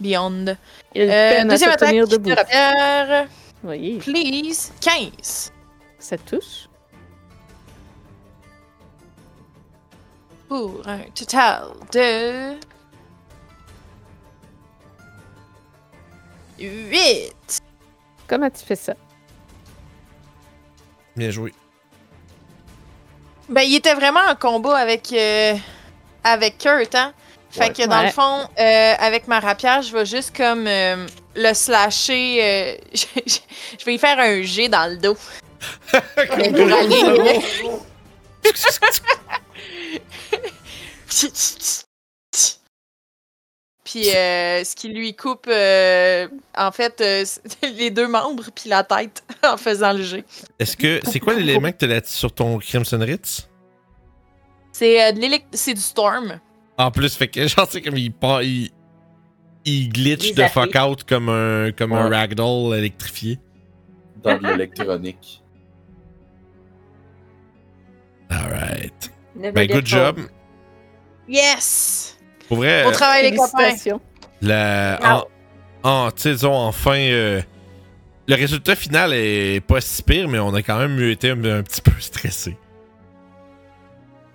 Beyond. 0.00 0.56
Il 0.94 1.02
Euh, 1.02 1.06
peine 1.06 1.48
à 1.48 1.52
deuxième 1.52 1.70
attaque 1.70 1.94
de 1.94 2.34
rapière. 2.34 3.26
Oui, 3.64 3.98
Please. 4.04 4.72
15. 4.80 5.52
ça 5.98 6.18
touche? 6.18 6.68
Pour 10.48 10.82
un 10.86 11.00
total 11.14 11.62
de. 11.92 12.54
8. 16.58 17.34
Comment 18.26 18.50
tu 18.50 18.64
fais 18.64 18.76
ça? 18.76 18.94
Bien 21.16 21.30
joué. 21.30 21.52
Ben, 23.48 23.62
il 23.62 23.76
était 23.76 23.94
vraiment 23.94 24.20
en 24.28 24.34
combat 24.36 24.76
avec, 24.76 25.10
euh, 25.12 25.54
avec 26.22 26.58
Kurt, 26.58 26.94
hein? 26.94 27.14
Fait 27.50 27.60
Ouais. 27.60 27.72
que 27.72 27.86
dans 27.86 28.00
Ouais. 28.00 28.06
le 28.06 28.12
fond, 28.12 28.46
euh, 28.58 28.94
avec 28.98 29.26
ma 29.26 29.40
rapière, 29.40 29.80
je 29.80 29.90
vais 29.96 30.04
juste 30.04 30.36
comme 30.36 30.66
euh, 30.66 31.06
le 31.34 31.54
slasher. 31.54 32.42
euh, 32.42 32.76
je, 32.92 33.06
je- 33.26 33.38
je 33.80 33.84
vais 33.86 33.94
y 33.94 33.98
faire 33.98 34.18
un 34.18 34.42
G 34.42 34.68
dans 34.68 34.90
le 34.90 34.98
dos. 34.98 35.16
Mais 36.36 36.52
pour 36.56 36.70
aller. 36.70 37.40
Puis 43.90 44.14
euh, 44.14 44.64
ce 44.64 44.76
qui 44.76 44.88
lui 44.88 45.14
coupe, 45.14 45.46
euh, 45.48 46.28
en 46.54 46.70
fait, 46.72 47.00
euh, 47.00 47.24
les 47.78 47.90
deux 47.90 48.06
membres 48.06 48.44
puis 48.54 48.68
la 48.68 48.84
tête 48.84 49.24
en 49.44 49.56
faisant 49.56 49.94
le 49.94 50.02
G. 50.02 50.24
Est-ce 50.58 50.76
que. 50.76 51.00
C'est 51.04 51.20
quoi 51.20 51.32
l'élément 51.32 51.72
que 51.72 51.78
t'as 51.78 51.86
là 51.86 52.00
sur 52.04 52.30
ton 52.30 52.58
Crimson 52.58 52.98
Ritz? 53.00 53.48
C'est 54.72 55.02
euh, 55.02 55.12
de 55.12 55.20
l'élect- 55.20 55.46
c'est 55.52 55.72
du 55.72 55.80
storm. 55.80 56.38
En 56.76 56.90
plus, 56.90 57.14
fait 57.16 57.28
que 57.28 57.46
genre, 57.48 57.66
c'est 57.70 57.80
comme 57.80 57.96
il 57.96 58.12
part. 58.12 58.42
Il, 58.42 58.70
il 59.64 59.88
glitch 59.88 60.34
de 60.34 60.44
fuck 60.44 60.74
out 60.76 61.04
comme 61.04 61.30
un, 61.30 61.72
comme 61.72 61.92
un 61.92 62.10
ragdoll 62.10 62.76
électrifié. 62.76 63.38
Dans 64.22 64.36
de 64.36 64.46
l'électronique. 64.48 65.42
Alright. 68.30 69.10
Never 69.34 69.52
Ben, 69.52 69.66
good 69.66 69.86
job. 69.86 70.18
Yes! 71.26 72.17
Pour 72.48 72.56
vrai, 72.58 72.82
Bon 72.84 72.90
travail, 72.92 73.30
les 73.30 73.36
copains! 73.36 73.74
La, 74.40 74.98
en, 75.82 75.88
en, 75.88 76.08
disons, 76.16 76.52
enfin, 76.54 76.96
euh, 76.98 77.40
le 78.26 78.34
résultat 78.34 78.74
final 78.74 79.12
est 79.12 79.60
pas 79.66 79.80
si 79.80 80.02
pire, 80.02 80.28
mais 80.28 80.38
on 80.38 80.54
a 80.54 80.62
quand 80.62 80.78
même 80.78 80.98
été 81.02 81.30
un, 81.30 81.44
un 81.44 81.62
petit 81.62 81.80
peu 81.82 81.92
stressé. 82.00 82.56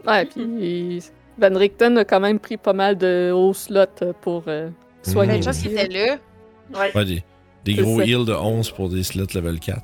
Ouais, 0.05 0.25
puis 0.25 1.01
Van 1.37 1.55
Richten 1.57 1.97
a 1.97 2.05
quand 2.05 2.19
même 2.19 2.39
pris 2.39 2.57
pas 2.57 2.73
mal 2.73 2.97
de 2.97 3.31
hauts 3.33 3.53
slots 3.53 3.85
pour 4.21 4.43
euh, 4.47 4.69
soigner. 5.01 5.39
Mmh. 5.39 5.51
Qui 5.51 5.67
était 5.69 5.87
là. 5.87 6.17
Ouais. 6.77 6.91
Ouais, 6.95 7.05
des, 7.05 7.23
des 7.63 7.73
gros 7.75 7.99
ça. 7.99 8.05
heals 8.05 8.25
de 8.25 8.33
11 8.33 8.71
pour 8.71 8.89
des 8.89 9.03
slots 9.03 9.25
level 9.33 9.59
4. 9.59 9.79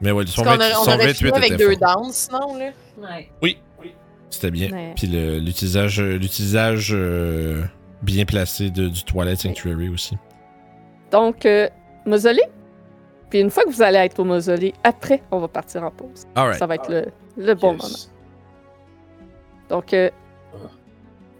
Mais 0.00 0.10
ouais, 0.10 0.24
son, 0.26 0.42
Parce 0.42 0.56
qu'on 0.56 0.64
20 0.64 0.64
aurait- 0.66 0.74
on 0.80 0.84
son 0.84 0.90
aurait 0.90 1.06
28 1.06 1.14
fini 1.18 1.30
avec 1.36 1.52
était 1.52 1.56
deux 1.64 1.76
fort. 1.78 1.96
danses, 1.96 2.28
sinon, 2.30 2.56
là? 2.56 2.70
Ouais. 2.98 3.30
Oui, 3.42 3.58
c'était 4.30 4.50
bien. 4.50 4.70
Ouais. 4.70 4.92
Puis 4.96 5.06
le- 5.06 5.38
l'utilisage 5.38 6.00
euh, 6.00 6.16
l'utilisage 6.18 6.90
euh, 6.94 7.62
bien 8.02 8.24
placé 8.24 8.70
de, 8.70 8.88
du 8.88 9.04
Twilight 9.04 9.38
Sanctuary 9.40 9.88
aussi. 9.88 10.16
Donc, 11.10 11.44
euh, 11.46 11.68
mausolée. 12.06 12.42
Puis 13.28 13.40
une 13.40 13.50
fois 13.50 13.64
que 13.64 13.70
vous 13.70 13.82
allez 13.82 13.98
être 13.98 14.18
au 14.18 14.24
mausolée, 14.24 14.72
après, 14.84 15.22
on 15.30 15.38
va 15.38 15.48
partir 15.48 15.82
en 15.84 15.90
pause. 15.90 16.26
Ça 16.34 16.66
va 16.66 16.74
être 16.76 16.88
le, 16.90 17.06
le 17.36 17.54
bon 17.54 17.72
Yes. 17.74 17.82
moment. 17.82 17.98
Donc, 19.68 19.94
euh, 19.94 20.10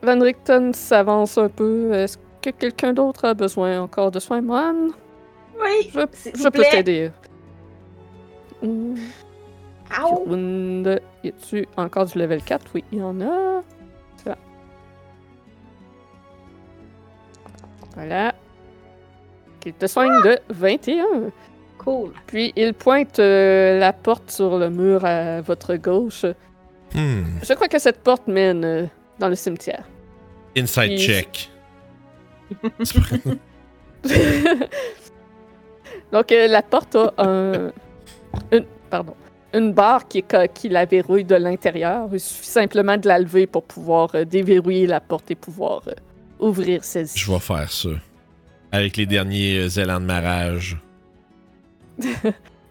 Van 0.02 0.20
Richten 0.20 0.72
s'avance 0.72 1.36
un 1.38 1.48
peu. 1.48 1.92
Est-ce 1.92 2.16
que 2.42 2.50
quelqu'un 2.50 2.92
d'autre 2.92 3.24
a 3.26 3.34
besoin 3.34 3.80
encore 3.80 4.10
de 4.10 4.18
soins, 4.20 4.40
Moine? 4.40 4.90
Oui. 5.60 5.90
Je, 5.92 6.00
S'il 6.12 6.32
je 6.34 6.38
vous 6.38 6.44
peux 6.44 6.50
plaît. 6.60 6.70
t'aider. 6.70 7.10
Ow. 8.62 8.94
Wound. 10.26 11.00
Y 11.24 11.28
a-tu 11.28 11.66
encore 11.76 12.06
du 12.06 12.18
level 12.18 12.42
4? 12.42 12.66
Oui, 12.74 12.84
il 12.92 12.98
y 12.98 13.02
en 13.02 13.20
a. 13.20 13.62
Ça. 14.24 14.36
Voilà. 17.94 18.34
Il 19.66 19.74
te 19.74 19.86
soigne 19.86 20.22
de 20.22 20.38
21. 20.50 21.04
Cool. 21.78 22.12
Puis 22.26 22.52
il 22.56 22.74
pointe 22.74 23.18
euh, 23.18 23.78
la 23.78 23.92
porte 23.92 24.30
sur 24.30 24.58
le 24.58 24.70
mur 24.70 25.04
à 25.04 25.40
votre 25.40 25.74
gauche. 25.76 26.24
Hmm. 26.94 27.22
Je 27.42 27.52
crois 27.54 27.68
que 27.68 27.78
cette 27.78 28.02
porte 28.02 28.26
mène 28.26 28.64
euh, 28.64 28.86
dans 29.18 29.28
le 29.28 29.34
cimetière. 29.34 29.84
Inside 30.56 30.88
Puis- 30.88 30.98
check. 30.98 31.50
Donc 36.12 36.32
euh, 36.32 36.48
la 36.48 36.62
porte 36.62 36.96
a 36.96 37.12
un, 37.18 37.70
une, 38.52 38.64
pardon, 38.90 39.14
une 39.54 39.72
barre 39.72 40.06
qui, 40.08 40.22
la 40.68 40.84
verrouille 40.84 41.24
de 41.24 41.34
l'intérieur. 41.34 42.08
Il 42.12 42.20
suffit 42.20 42.46
simplement 42.48 42.96
de 42.96 43.08
la 43.08 43.18
lever 43.18 43.46
pour 43.46 43.64
pouvoir 43.64 44.10
euh, 44.14 44.24
déverrouiller 44.24 44.86
la 44.86 45.00
porte 45.00 45.30
et 45.30 45.34
pouvoir 45.34 45.82
euh, 45.88 45.92
ouvrir 46.38 46.84
celle-ci. 46.84 47.18
Je 47.18 47.30
vais 47.32 47.38
faire 47.40 47.70
ça. 47.70 47.88
Avec 48.72 48.96
les 48.96 49.06
derniers 49.06 49.58
euh, 49.58 49.80
élans 49.82 50.00
de 50.00 50.06
marage. 50.06 50.76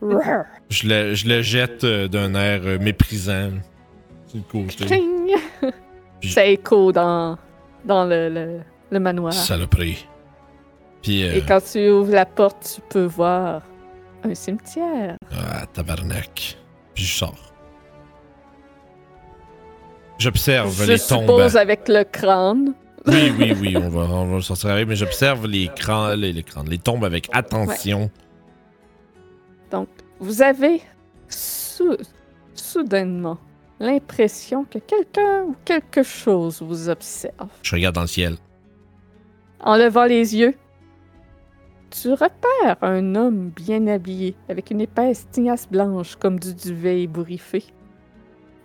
Roar. 0.02 0.46
Je 0.70 0.88
le, 0.88 1.14
je 1.16 1.28
le 1.28 1.42
jette 1.42 1.84
d'un 1.84 2.36
air 2.36 2.62
méprisant. 2.80 3.50
C'est 4.28 4.38
le 4.38 4.44
côté. 4.44 4.86
Puis- 6.22 6.32
Ça 6.32 6.46
écho 6.46 6.92
dans, 6.92 7.38
dans 7.86 8.06
le, 8.06 8.30
le, 8.30 8.60
le 8.92 9.00
manoir. 9.00 9.34
Saloperie. 9.34 10.06
Puis, 11.02 11.24
euh, 11.28 11.36
Et 11.36 11.42
quand 11.42 11.60
tu 11.62 11.90
ouvres 11.90 12.12
la 12.14 12.26
porte, 12.28 12.76
tu 12.76 12.82
peux 12.90 13.06
voir 13.06 13.64
un 14.24 14.36
cimetière. 14.36 15.16
ah, 15.32 15.66
tabarnak. 15.74 16.58
Puis 17.00 17.08
je 17.08 17.16
sors. 17.16 17.54
J'observe 20.18 20.70
Je 20.84 20.92
les 20.92 21.00
tombes. 21.00 21.22
suppose 21.22 21.56
avec 21.56 21.88
le 21.88 22.04
crâne. 22.04 22.74
Oui, 23.08 23.32
oui, 23.40 23.56
oui, 23.58 23.78
on 23.78 23.88
va, 23.88 24.02
on 24.02 24.26
va 24.36 24.42
sortir 24.42 24.72
avec, 24.72 24.86
mais 24.86 24.98
j'observe 24.98 25.48
les 25.48 25.70
crânes, 25.74 26.20
les, 26.20 26.34
les 26.34 26.44
crânes, 26.44 26.68
les 26.68 26.78
tombes 26.78 27.06
avec 27.06 27.30
attention. 27.32 28.12
Vous 30.20 30.42
avez 30.42 30.82
soudainement 32.54 33.38
l'impression 33.80 34.66
que 34.66 34.80
quelqu'un 34.80 35.44
ou 35.44 35.56
quelque 35.64 36.04
chose 36.04 36.62
vous 36.62 36.90
observe. 36.90 37.48
Je 37.62 37.76
regarde 37.76 37.96
dans 37.96 38.02
le 38.02 38.08
ciel. 38.08 38.36
En 39.62 39.78
levant 39.78 40.04
les 40.04 40.36
yeux, 40.36 40.54
tu 41.90 42.12
repères 42.12 42.78
un 42.82 43.16
homme 43.16 43.50
bien 43.50 43.88
habillé, 43.88 44.36
avec 44.50 44.72
une 44.72 44.82
épaisse 44.82 45.28
tignasse 45.32 45.68
blanche 45.68 46.16
comme 46.16 46.40
du 46.40 46.54
duvet 46.54 47.04
ébouriffé. 47.04 47.64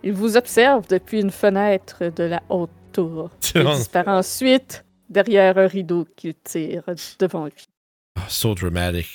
Il 0.03 0.13
vous 0.13 0.37
observe 0.37 0.87
depuis 0.87 1.21
une 1.21 1.31
fenêtre 1.31 2.05
de 2.15 2.23
la 2.23 2.41
haute 2.49 2.69
tour. 2.91 3.29
Il 3.55 3.63
disparaît 3.75 4.11
ensuite 4.11 4.85
derrière 5.09 5.57
un 5.57 5.67
rideau 5.67 6.05
qu'il 6.15 6.35
tire 6.35 6.83
devant 7.19 7.45
lui. 7.45 7.67
Ah, 8.17 8.21
so 8.29 8.53
dramatic. 8.55 9.07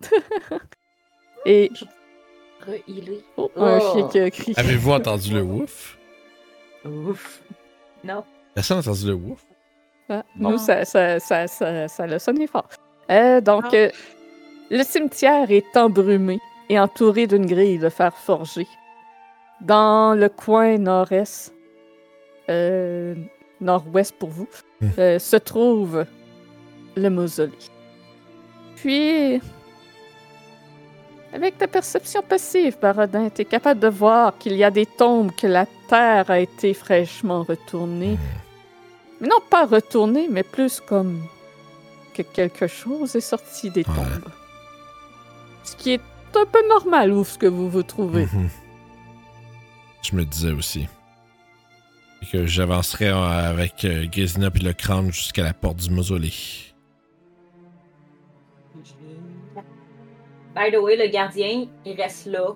Et 1.46 1.70
oh, 3.36 3.50
un 3.56 3.78
Oh. 3.80 3.92
chien 3.94 4.08
qui 4.08 4.18
a 4.18 4.30
crié. 4.30 4.58
Avez-vous 4.58 4.90
entendu 4.92 5.32
le 5.32 5.42
ouf? 5.42 5.98
Ouf. 6.84 7.42
Non. 8.04 8.24
Personne 8.54 8.76
n'a 8.78 8.80
entendu 8.82 9.06
le 9.06 9.14
ouf? 9.14 9.44
Ah, 10.08 10.24
Non. 10.36 10.50
nous, 10.52 10.58
ça, 10.58 10.84
ça, 10.84 11.18
ça, 11.18 11.46
ça, 11.46 11.88
ça 11.88 12.06
l'a 12.06 12.18
sonné 12.18 12.46
fort. 12.46 12.68
Euh, 13.10 13.40
donc, 13.40 13.64
Ah. 13.72 13.76
euh, 13.76 13.90
le 14.70 14.82
cimetière 14.82 15.50
est 15.50 15.76
embrumé 15.76 16.40
et 16.68 16.78
entouré 16.78 17.26
d'une 17.26 17.46
grille 17.46 17.78
de 17.78 17.88
fer 17.88 18.12
forgé. 18.16 18.66
Dans 19.60 20.14
le 20.14 20.28
coin 20.28 20.76
nord-est, 20.78 21.52
euh, 22.50 23.14
nord-ouest 23.60 24.14
pour 24.18 24.28
vous, 24.30 24.48
Hmm. 24.80 24.88
euh, 24.98 25.18
se 25.18 25.36
trouve 25.36 26.04
le 26.96 27.08
mausolée. 27.10 27.52
Puis, 28.76 29.40
avec 31.32 31.58
ta 31.58 31.66
perception 31.66 32.22
passive, 32.22 32.76
Barodin, 32.80 33.28
tu 33.30 33.42
es 33.42 33.44
capable 33.44 33.80
de 33.80 33.88
voir 33.88 34.36
qu'il 34.38 34.54
y 34.56 34.62
a 34.64 34.70
des 34.70 34.86
tombes 34.86 35.32
que 35.34 35.46
la 35.46 35.66
terre 35.88 36.30
a 36.30 36.38
été 36.38 36.74
fraîchement 36.74 37.42
retournée. 37.42 38.16
Mais 39.20 39.26
non 39.28 39.40
pas 39.50 39.66
retournée, 39.66 40.28
mais 40.30 40.44
plus 40.44 40.78
comme 40.80 41.22
que 42.24 42.32
quelque 42.32 42.66
chose 42.66 43.14
est 43.16 43.20
sorti 43.20 43.70
des 43.70 43.80
Ouais. 43.80 43.94
tombes. 43.94 44.32
Ce 45.64 45.76
qui 45.76 45.92
est 45.92 46.00
un 46.36 46.46
peu 46.46 46.66
normal 46.68 47.12
où 47.12 47.24
ce 47.24 47.36
que 47.38 47.46
vous 47.46 47.68
vous 47.68 47.82
trouvez. 47.82 48.26
Mhm. 48.26 48.48
Je 50.02 50.16
me 50.16 50.24
disais 50.24 50.52
aussi. 50.52 50.86
Et 52.22 52.26
que 52.26 52.46
j'avancerais 52.46 53.08
euh, 53.12 53.50
avec 53.50 53.84
euh, 53.84 54.06
Grisina 54.06 54.50
puis 54.50 54.62
le 54.62 54.72
crâne 54.72 55.12
jusqu'à 55.12 55.42
la 55.42 55.52
porte 55.54 55.76
du 55.76 55.90
mausolée. 55.90 56.32
By 60.54 60.72
the 60.72 60.76
way, 60.80 60.96
le 60.96 61.08
gardien, 61.08 61.66
il 61.84 61.96
reste 62.00 62.26
là 62.26 62.54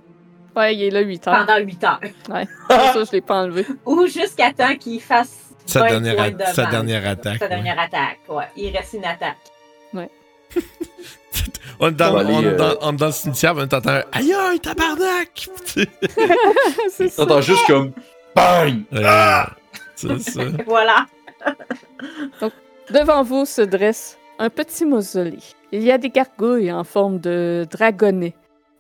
Ouais, 0.57 0.75
il 0.77 0.83
est 0.83 0.91
là 0.91 1.01
8 1.01 1.29
heures. 1.29 1.47
pendant 1.47 1.59
8 1.65 1.85
heures. 1.85 2.01
ça, 2.69 3.05
je 3.05 3.13
l'ai 3.13 3.21
pas 3.21 3.43
enlevé. 3.43 3.65
Ou 3.87 4.07
jusqu'à 4.07 4.53
temps 4.53 4.75
qu'il 4.77 5.01
fasse 5.01 5.55
Sa 5.67 5.81
20 5.81 5.89
dernière, 5.89 6.17
points 6.17 6.25
a- 6.25 6.31
de 6.31 6.45
sa 6.55 6.67
dernière 6.67 7.07
attaque. 7.09 7.39
Sa 7.39 7.45
ouais. 7.45 7.49
dernière 7.51 7.79
attaque, 7.79 8.19
ouais. 8.29 8.45
Il 8.57 8.77
reste 8.77 8.93
une 8.95 9.05
attaque. 9.05 9.37
On 11.81 11.89
est 11.89 11.93
dans, 11.93 12.11
On 12.11 12.13
va 12.15 12.21
aller, 12.21 12.33
on 12.35 12.43
est 12.43 12.47
euh, 12.47 12.57
dans- 12.57 12.77
on 12.83 12.93
est 12.93 12.97
dans 12.97 13.07
le 13.07 13.13
cimetière, 13.13 13.55
on 13.57 13.63
entend 13.63 13.81
un 13.87 14.03
Aïe 14.13 14.33
aïe, 14.33 14.61
tabarnak! 14.61 15.49
T'entends 17.17 17.41
juste 17.41 17.67
comme 17.67 17.93
BANG! 18.37 18.83
Euh, 18.93 19.43
c'est 19.97 20.19
ça. 20.21 20.43
Voilà. 20.67 21.07
Devant 22.91 23.23
vous 23.25 23.45
se 23.47 23.63
dresse 23.63 24.17
un 24.39 24.49
petit 24.51 24.85
mausolée. 24.85 25.39
Il 25.73 25.83
y 25.83 25.91
a 25.91 25.99
des 25.99 26.11
gargouilles 26.11 26.71
en 26.71 26.85
forme 26.85 27.19
de 27.19 27.67
dragonnet, 27.71 28.35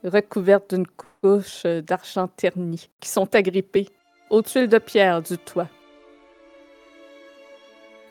recouvertes 0.04 0.74
d'une 0.74 0.86
couche 0.86 1.64
d'argent 1.64 2.28
terni, 2.28 2.88
qui 3.00 3.08
sont 3.08 3.34
agrippées 3.34 3.88
aux 4.30 4.42
tuiles 4.42 4.68
de 4.68 4.78
pierre 4.78 5.22
du 5.22 5.38
toit. 5.38 5.68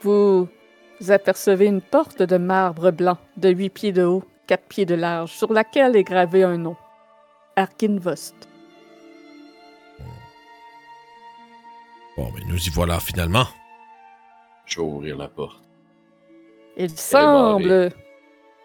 Vous 0.02 0.48
apercevez 1.10 1.66
une 1.66 1.82
porte 1.82 2.22
de 2.22 2.38
marbre 2.38 2.92
blanc 2.92 3.18
de 3.38 3.50
8 3.50 3.70
pieds 3.70 3.92
de 3.92 4.04
haut, 4.04 4.24
4 4.48 4.64
pieds 4.68 4.86
de 4.86 4.96
large, 4.96 5.32
sur 5.32 5.52
laquelle 5.52 5.96
est 5.96 6.04
gravé 6.04 6.44
un 6.44 6.58
nom. 6.58 6.76
Arkinvost. 7.56 8.36
Bon, 12.18 12.28
mais 12.36 12.44
nous 12.48 12.58
y 12.58 12.70
voilà 12.70 13.00
finalement. 13.00 13.48
Je 14.66 14.80
vais 14.80 14.86
ouvrir 14.86 15.18
la 15.18 15.28
porte. 15.28 15.62
Il 16.78 16.98
semble 16.98 17.92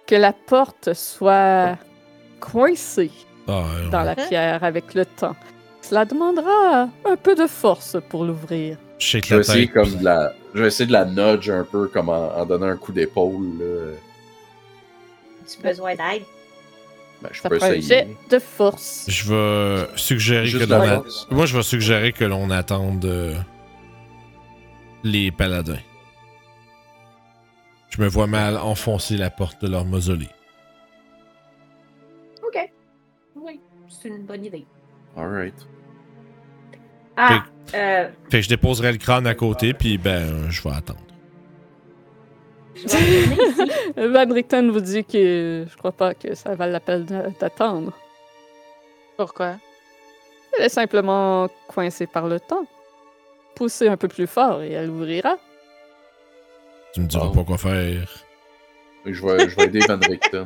que 0.07 0.15
la 0.15 0.33
porte 0.33 0.93
soit 0.95 1.77
coincée 2.41 3.11
Ah, 3.49 3.65
dans 3.91 4.03
la 4.03 4.15
pierre 4.15 4.63
avec 4.63 4.95
le 4.95 5.07
temps. 5.07 5.37
Cela 5.81 6.05
demandera 6.05 6.89
un 7.05 7.17
peu 7.17 7.35
de 7.35 7.47
force 7.47 7.97
pour 8.09 8.25
l'ouvrir. 8.25 8.79
Je 8.99 9.19
vais 9.35 9.41
essayer 9.41 9.67
tête. 9.67 9.75
comme 9.75 9.95
de 9.97 10.05
la. 10.05 10.33
Je 10.55 10.63
vais 10.63 10.69
essayer 10.69 10.87
de 10.87 10.93
la 10.93 11.05
nudge 11.05 11.51
un 11.51 11.65
peu, 11.65 11.89
comme 11.89 12.09
en, 12.09 12.35
en 12.37 12.47
donnant 12.47 12.67
un 12.67 12.77
coup 12.77 12.93
d'épaule. 12.93 13.97
Tu 15.47 15.59
as 15.65 15.69
besoin 15.69 15.95
d'aide? 15.95 16.23
Ben, 17.23 17.29
je 17.33 17.41
Ça 17.41 17.49
peux 17.49 17.57
essayer. 17.77 18.17
de 18.29 18.39
force. 18.39 19.05
Je 19.09 19.33
vais 19.33 19.87
suggérer 19.97 20.47
Juste 20.47 20.65
que 20.67 20.71
la 20.71 20.79
l'on 20.79 21.01
a-. 21.03 21.05
Moi, 21.31 21.47
je 21.47 21.57
vais 21.57 21.63
suggérer 21.63 22.13
que 22.13 22.25
l'on 22.25 22.51
attende 22.51 23.05
euh, 23.05 23.35
les 25.05 25.31
paladins. 25.31 25.79
Je 27.91 28.03
me 28.03 28.09
vois 28.09 28.27
mal 28.27 28.57
enfoncer 28.59 29.17
la 29.17 29.31
porte 29.31 29.63
de 29.63 29.69
leur 29.69 29.85
mausolée. 29.85 30.29
OK. 32.47 32.71
Oui, 33.37 33.61
c'est 33.89 34.09
une 34.09 34.25
bonne 34.27 34.45
idée. 34.45 34.67
Alright. 35.17 35.55
Ah, 37.17 37.45
euh, 37.75 38.09
Fait 38.31 38.39
que 38.39 38.43
je 38.43 38.49
déposerai 38.49 38.93
le 38.93 38.99
crâne 38.99 39.27
à 39.27 39.35
côté, 39.35 39.73
puis 39.75 39.99
ben, 39.99 40.51
je 40.51 40.63
vais 40.63 40.75
attendre. 40.75 41.01
Van 43.97 44.33
Richten 44.35 44.71
vous 44.71 44.81
dit 44.81 45.05
que 45.05 45.65
je 45.71 45.77
crois 45.77 45.93
pas 45.93 46.15
que 46.15 46.35
ça 46.35 46.55
vaut 46.55 46.67
la 46.67 46.81
peine 46.81 47.07
d'attendre. 47.41 47.93
Pourquoi? 49.17 49.57
Elle 50.59 50.67
est 50.67 50.69
simplement 50.71 51.49
coincée 51.69 52.07
par 52.07 52.29
le 52.29 52.39
temps. 52.39 52.67
Poussez 53.55 53.89
un 53.89 53.97
peu 53.97 54.09
plus 54.09 54.27
fort 54.27 54.63
et 54.63 54.73
elle 54.73 54.91
ouvrira. 54.91 55.37
Tu 56.93 57.01
me 57.01 57.07
diras 57.07 57.29
Oh. 57.31 57.35
pas 57.35 57.45
quoi 57.45 57.57
faire. 57.59 58.09
Je 59.07 59.25
vais, 59.25 59.49
je 59.49 59.57
vais 59.57 59.65
aider 59.65 59.81
Van 59.89 59.99
Richten. 59.99 60.45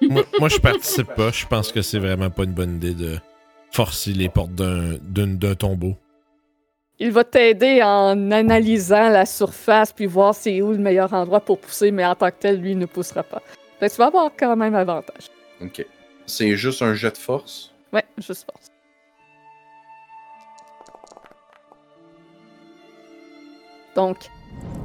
moi, 0.08 0.22
moi, 0.38 0.48
je 0.48 0.58
participe 0.58 1.12
pas. 1.14 1.30
Je 1.32 1.46
pense 1.46 1.72
que 1.72 1.82
c'est 1.82 1.98
vraiment 1.98 2.30
pas 2.30 2.44
une 2.44 2.52
bonne 2.52 2.76
idée 2.76 2.94
de 2.94 3.18
forcer 3.72 4.12
les 4.12 4.28
portes 4.28 4.54
d'un 4.54 4.96
d'un- 5.00 5.34
d'un 5.34 5.54
tombeau. 5.54 5.94
Il 7.00 7.12
va 7.12 7.22
t'aider 7.22 7.80
en 7.82 8.30
analysant 8.32 9.08
la 9.08 9.24
surface 9.24 9.92
puis 9.92 10.06
voir 10.06 10.34
c'est 10.34 10.60
où 10.62 10.72
le 10.72 10.78
meilleur 10.78 11.12
endroit 11.14 11.40
pour 11.40 11.60
pousser, 11.60 11.92
mais 11.92 12.04
en 12.04 12.14
tant 12.16 12.28
que 12.30 12.36
tel, 12.40 12.60
lui 12.60 12.74
ne 12.74 12.86
poussera 12.86 13.22
pas. 13.22 13.40
Fait 13.78 13.88
que 13.88 13.92
tu 13.94 13.98
vas 13.98 14.06
avoir 14.06 14.30
quand 14.36 14.56
même 14.56 14.74
avantage. 14.74 15.28
Ok. 15.62 15.86
C'est 16.26 16.56
juste 16.56 16.82
un 16.82 16.94
jet 16.94 17.12
de 17.12 17.16
force? 17.18 17.72
Ouais, 17.92 18.04
juste 18.18 18.44
force. 18.50 18.66
Donc, 23.94 24.16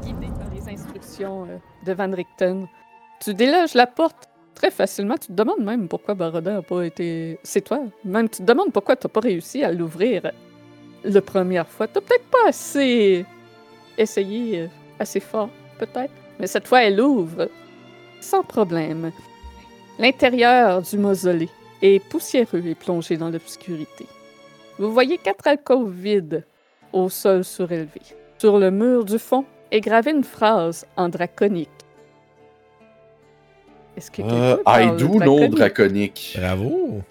guidé 0.04 0.28
par 0.40 0.50
les 0.54 0.70
instructions 0.74 1.46
euh, 1.50 1.58
de 1.86 1.94
Van 1.94 2.12
Richten, 2.12 2.68
tu 3.20 3.34
déloges 3.34 3.74
la 3.74 3.88
porte 3.88 4.30
très 4.64 4.72
facilement. 4.72 5.16
Tu 5.18 5.28
te 5.28 5.34
demandes 5.34 5.64
même 5.64 5.90
pourquoi 5.90 6.14
Barodin 6.14 6.54
n'a 6.54 6.62
pas 6.62 6.84
été. 6.84 7.38
C'est 7.44 7.62
toi. 7.62 7.82
Même 8.06 8.30
tu 8.30 8.38
te 8.38 8.44
demandes 8.44 8.72
pourquoi 8.72 8.96
tu 8.96 9.06
n'as 9.06 9.12
pas 9.12 9.20
réussi 9.20 9.62
à 9.62 9.74
l'ouvrir 9.74 10.32
la 11.04 11.22
première 11.22 11.68
fois. 11.68 11.88
Tu 11.88 12.00
peut-être 12.00 12.30
pas 12.32 12.48
assez 12.48 13.26
essayé, 13.98 14.62
euh, 14.62 14.68
assez 15.00 15.20
fort, 15.20 15.50
peut-être. 15.80 16.14
Mais 16.40 16.48
cette 16.48 16.68
fois, 16.68 16.82
elle 16.82 17.02
ouvre 17.02 17.50
sans 18.22 18.42
problème. 18.42 19.12
L'intérieur 20.00 20.82
du 20.82 20.98
mausolée 20.98 21.50
est 21.82 22.00
poussiéreux 22.08 22.66
et 22.66 22.76
plongé 22.76 23.18
dans 23.18 23.30
l'obscurité. 23.30 24.08
Vous 24.80 24.94
voyez 24.94 25.18
quatre 25.18 25.46
alcôves 25.46 25.92
vides 25.92 26.46
au 26.94 27.10
sol 27.10 27.44
surélevé. 27.44 28.02
Sur 28.38 28.58
le 28.60 28.72
mur 28.72 29.04
du 29.04 29.20
fond 29.20 29.44
est 29.72 29.82
gravée 29.82 30.12
une 30.12 30.24
phrase 30.24 30.86
en 30.96 31.10
draconique. 31.10 31.73
Est-ce 33.96 34.10
que 34.12 34.22
Euh, 34.24 34.58
I 34.66 34.90
do 34.98 35.20
know 35.20 35.48
draconique? 35.48 36.36
Bravo! 36.40 37.02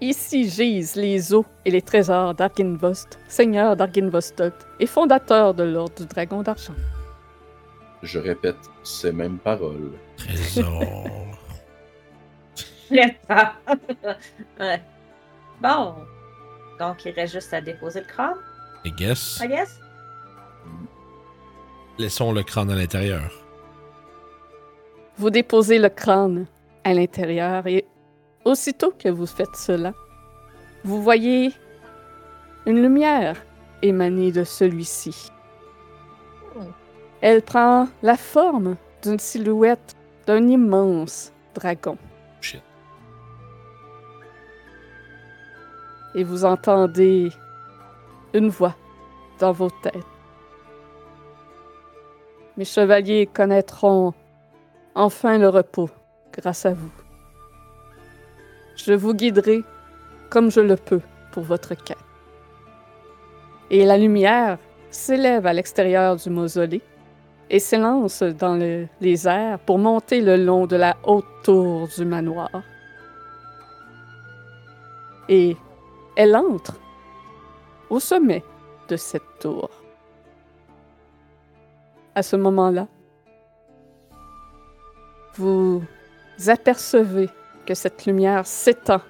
Ici 0.00 0.48
gisent 0.50 0.96
les 0.96 1.32
eaux 1.32 1.44
et 1.64 1.70
les 1.70 1.80
trésors 1.82 2.34
d'Arginvost, 2.34 3.20
seigneur 3.28 3.76
d'Arginvostot 3.76 4.52
et 4.80 4.86
fondateur 4.86 5.54
de 5.54 5.62
l'Ordre 5.62 5.94
du 5.94 6.06
Dragon 6.06 6.42
d'Argent. 6.42 6.74
Je 8.02 8.18
répète 8.18 8.56
ces 8.82 9.12
mêmes 9.12 9.38
paroles. 9.38 9.92
Trésor. 10.16 11.06
Ouais. 14.60 14.82
Bon. 15.62 15.94
Donc, 16.78 17.04
il 17.06 17.12
reste 17.12 17.34
juste 17.34 17.54
à 17.54 17.60
déposer 17.60 18.00
le 18.00 18.06
crâne, 18.06 18.34
I 18.84 18.90
guess. 18.90 19.40
I 19.42 19.48
guess. 19.48 19.78
Laissons 21.98 22.32
le 22.32 22.42
crâne 22.42 22.70
à 22.70 22.74
l'intérieur. 22.74 23.30
Vous 25.18 25.30
déposez 25.30 25.78
le 25.78 25.88
crâne 25.88 26.46
à 26.84 26.94
l'intérieur 26.94 27.66
et 27.66 27.84
aussitôt 28.44 28.92
que 28.98 29.08
vous 29.08 29.26
faites 29.26 29.54
cela, 29.54 29.92
vous 30.84 31.00
voyez 31.02 31.52
une 32.66 32.82
lumière 32.82 33.36
émaner 33.82 34.32
de 34.32 34.44
celui-ci. 34.44 35.30
Elle 37.20 37.42
prend 37.42 37.88
la 38.02 38.16
forme 38.16 38.76
d'une 39.02 39.18
silhouette 39.18 39.94
d'un 40.26 40.48
immense 40.48 41.32
dragon. 41.54 41.96
Shit. 42.40 42.62
Et 46.14 46.24
vous 46.24 46.44
entendez 46.44 47.30
une 48.34 48.48
voix 48.48 48.74
dans 49.38 49.52
vos 49.52 49.70
têtes. 49.70 49.94
Mes 52.56 52.64
chevaliers 52.64 53.26
connaîtront 53.26 54.12
enfin 54.94 55.38
le 55.38 55.48
repos 55.48 55.90
grâce 56.32 56.66
à 56.66 56.72
vous. 56.74 56.90
Je 58.76 58.92
vous 58.94 59.14
guiderai 59.14 59.62
comme 60.30 60.50
je 60.50 60.60
le 60.60 60.76
peux 60.76 61.00
pour 61.30 61.42
votre 61.42 61.74
quête. 61.74 61.96
Et 63.70 63.84
la 63.84 63.96
lumière 63.96 64.58
s'élève 64.90 65.46
à 65.46 65.52
l'extérieur 65.52 66.16
du 66.16 66.30
mausolée 66.30 66.82
et 67.50 67.58
s'élance 67.58 68.22
dans 68.22 68.56
le- 68.56 68.86
les 69.00 69.26
airs 69.28 69.58
pour 69.60 69.78
monter 69.78 70.20
le 70.20 70.36
long 70.36 70.66
de 70.66 70.76
la 70.76 70.96
haute 71.04 71.26
tour 71.44 71.88
du 71.88 72.04
manoir. 72.04 72.50
Et 75.28 75.56
elle 76.16 76.36
entre 76.36 76.78
au 77.88 78.00
sommet 78.00 78.42
de 78.88 78.96
cette 78.96 79.38
tour. 79.40 79.70
À 82.14 82.22
ce 82.22 82.36
moment-là, 82.36 82.88
vous 85.36 85.82
apercevez 86.46 87.28
que 87.66 87.74
cette 87.74 88.06
lumière 88.06 88.46
s'étend 88.46 89.00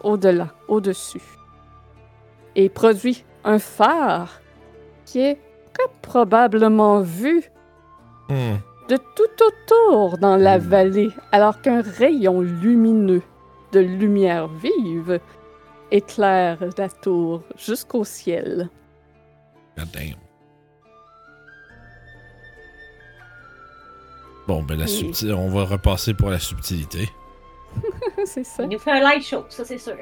au-delà, 0.00 0.48
au-dessus, 0.68 1.22
et 2.56 2.68
produit 2.68 3.24
un 3.44 3.58
phare 3.58 4.40
qui 5.04 5.20
est 5.20 5.38
très 5.72 5.88
probablement 6.02 7.00
vu 7.00 7.42
Hmm. 8.28 8.56
de 8.90 8.96
tout 9.16 9.42
autour 9.42 10.18
dans 10.18 10.36
la 10.36 10.58
Hmm. 10.58 10.62
vallée, 10.62 11.10
alors 11.32 11.62
qu'un 11.62 11.80
rayon 11.80 12.40
lumineux 12.42 13.22
de 13.72 13.80
lumière 13.80 14.48
vive 14.48 15.18
éclaire 15.90 16.58
la 16.76 16.88
tour 16.90 17.42
jusqu'au 17.56 18.04
ciel. 18.04 18.68
God 19.78 19.88
damn. 19.92 20.27
Bon, 24.48 24.62
ben 24.62 24.78
la 24.78 24.86
on 25.36 25.50
va 25.50 25.64
repasser 25.64 26.14
pour 26.14 26.30
la 26.30 26.38
subtilité. 26.38 27.08
C'est 28.24 28.44
ça. 28.44 28.62
Il 28.62 28.70
nous 28.70 28.78
fait 28.78 28.92
un 28.92 29.00
light 29.00 29.22
show, 29.22 29.44
ça 29.50 29.62
c'est 29.62 29.76
sûr. 29.76 29.94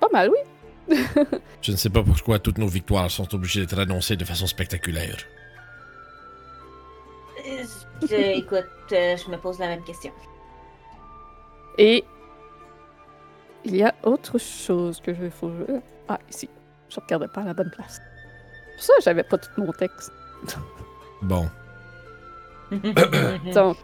Pas 0.00 0.08
mal, 0.10 0.30
oui. 0.30 0.96
Je 1.60 1.72
ne 1.72 1.76
sais 1.76 1.90
pas 1.90 2.02
pourquoi 2.02 2.38
toutes 2.38 2.56
nos 2.56 2.66
victoires 2.66 3.10
sont 3.10 3.32
obligées 3.34 3.60
d'être 3.60 3.78
annoncées 3.78 4.16
de 4.16 4.24
façon 4.24 4.46
spectaculaire. 4.46 5.18
Euh, 7.46 7.64
je- 8.00 8.14
écoute, 8.38 8.64
euh, 8.92 9.16
je 9.18 9.30
me 9.30 9.36
pose 9.36 9.58
la 9.58 9.68
même 9.68 9.84
question. 9.84 10.12
Et 11.76 12.04
il 13.64 13.76
y 13.76 13.82
a 13.82 13.94
autre 14.04 14.38
chose 14.38 15.00
que 15.02 15.12
je 15.14 15.28
faut 15.28 15.52
Ah, 16.08 16.18
ici. 16.30 16.48
Je 16.88 16.98
regardais 16.98 17.28
pas 17.28 17.42
à 17.42 17.44
la 17.44 17.54
bonne 17.54 17.70
place. 17.70 18.00
Pour 18.74 18.82
ça, 18.84 18.94
j'avais 19.04 19.22
pas 19.22 19.36
tout 19.36 19.50
mon 19.58 19.72
texte. 19.72 20.10
Bon. 21.20 21.48
Donc. 23.54 23.76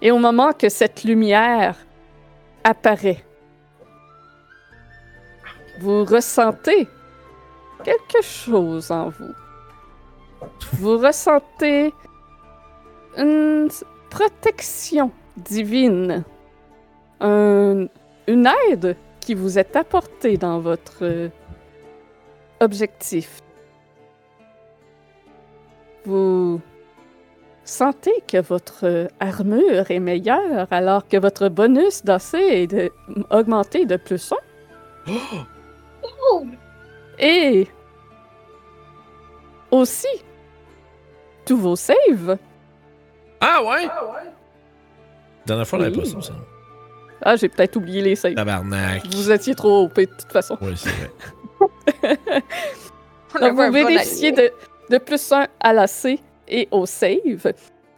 Et 0.00 0.10
au 0.10 0.18
moment 0.18 0.52
que 0.52 0.68
cette 0.68 1.04
lumière 1.04 1.76
apparaît, 2.64 3.24
vous 5.80 6.04
ressentez 6.04 6.88
quelque 7.84 8.22
chose 8.22 8.90
en 8.90 9.10
vous. 9.10 9.32
Vous 10.74 10.98
ressentez 10.98 11.92
une 13.16 13.68
protection 14.10 15.10
divine, 15.36 16.24
un- 17.20 17.86
une 18.26 18.48
aide 18.70 18.96
qui 19.20 19.34
vous 19.34 19.58
est 19.58 19.76
apportée 19.76 20.36
dans 20.36 20.58
votre 20.58 21.30
objectif. 22.60 23.40
Vous 26.04 26.60
sentez 27.64 28.22
que 28.26 28.38
votre 28.40 29.08
armure 29.20 29.90
est 29.90 30.00
meilleure 30.00 30.66
alors 30.70 31.06
que 31.06 31.16
votre 31.16 31.48
bonus 31.48 32.02
d'AC 32.04 32.34
est 32.34 32.66
de- 32.66 32.90
augmenté 33.30 33.84
de 33.86 33.96
plus 33.96 34.32
1. 34.32 34.36
Et 37.18 37.68
aussi, 39.70 40.08
tous 41.46 41.56
vos 41.56 41.76
saves. 41.76 42.36
Ah 43.40 43.62
ouais? 43.64 43.88
Dernière 45.46 45.66
fois, 45.66 45.78
on 45.78 45.82
n'avait 45.82 45.96
Oui. 45.96 46.02
pas 46.14 46.20
ça, 46.20 46.28
ça. 46.28 46.34
Ah, 47.24 47.36
j'ai 47.36 47.48
peut-être 47.48 47.76
oublié 47.76 48.02
les 48.02 48.16
saves. 48.16 48.34
Tabarnak. 48.34 49.06
Vous 49.14 49.30
étiez 49.30 49.54
trop 49.54 49.84
OP 49.84 50.00
de 50.00 50.04
toute 50.06 50.32
façon. 50.32 50.58
Oui, 50.60 50.72
c'est 50.76 50.90
vrai. 50.90 51.10
On 53.34 53.38
Donc, 53.40 53.52
vous 53.54 53.72
bénéficiez 53.72 54.32
de, 54.32 54.50
de 54.92 54.98
plus 54.98 55.32
1 55.32 55.46
à 55.58 55.72
l'AC 55.72 56.20
et 56.46 56.68
au 56.70 56.84
save. 56.86 57.52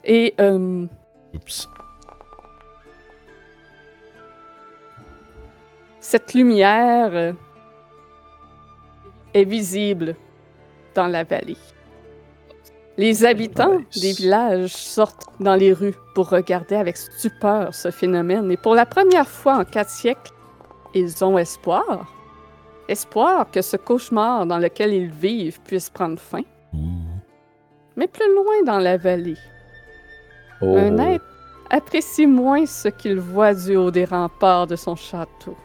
Et 0.05 0.35
euh, 0.41 0.87
Oups. 1.35 1.69
cette 6.01 6.35
lumière 6.35 7.11
euh, 7.15 7.33
est 9.33 9.45
visible 9.45 10.15
dans 10.95 11.09
la 11.09 11.25
vallée. 11.25 11.57
Les 12.97 13.25
habitants 13.25 13.79
Nice. 13.79 14.01
des 14.01 14.12
villages 14.12 14.77
sortent 14.77 15.27
dans 15.41 15.57
les 15.57 15.73
rues 15.73 15.95
pour 16.15 16.29
regarder 16.29 16.77
avec 16.77 16.97
stupeur 16.97 17.75
ce 17.75 17.91
phénomène 17.91 18.53
et 18.53 18.57
pour 18.57 18.77
la 18.77 18.87
première 18.87 19.27
fois 19.27 19.57
en 19.57 19.65
quatre 19.65 19.91
siècles, 19.91 20.31
ils 20.95 21.25
ont 21.25 21.39
espoir. 21.39 22.07
Espoir 22.87 23.51
que 23.51 23.62
ce 23.62 23.77
cauchemar 23.77 24.47
dans 24.47 24.59
lequel 24.59 24.93
ils 24.93 25.11
vivent 25.11 25.61
puisse 25.62 25.91
prendre 25.91 26.21
fin. 26.21 26.43
Ouh. 26.74 27.20
Mais 27.96 28.09
plus 28.09 28.28
loin 28.34 28.62
dans 28.66 28.78
la 28.78 28.96
vallée, 28.96 29.38
Oh. 30.60 30.76
un 30.76 30.98
être 30.98 31.24
apprécie 31.70 32.26
moins 32.26 32.64
ce 32.66 32.88
qu'il 32.88 33.18
voit 33.18 33.55
du 33.55 33.76
haut 33.76 33.90
des 33.90 34.05
remparts 34.05 34.66
de 34.66 34.76
son 34.76 34.96
château. 34.96 35.56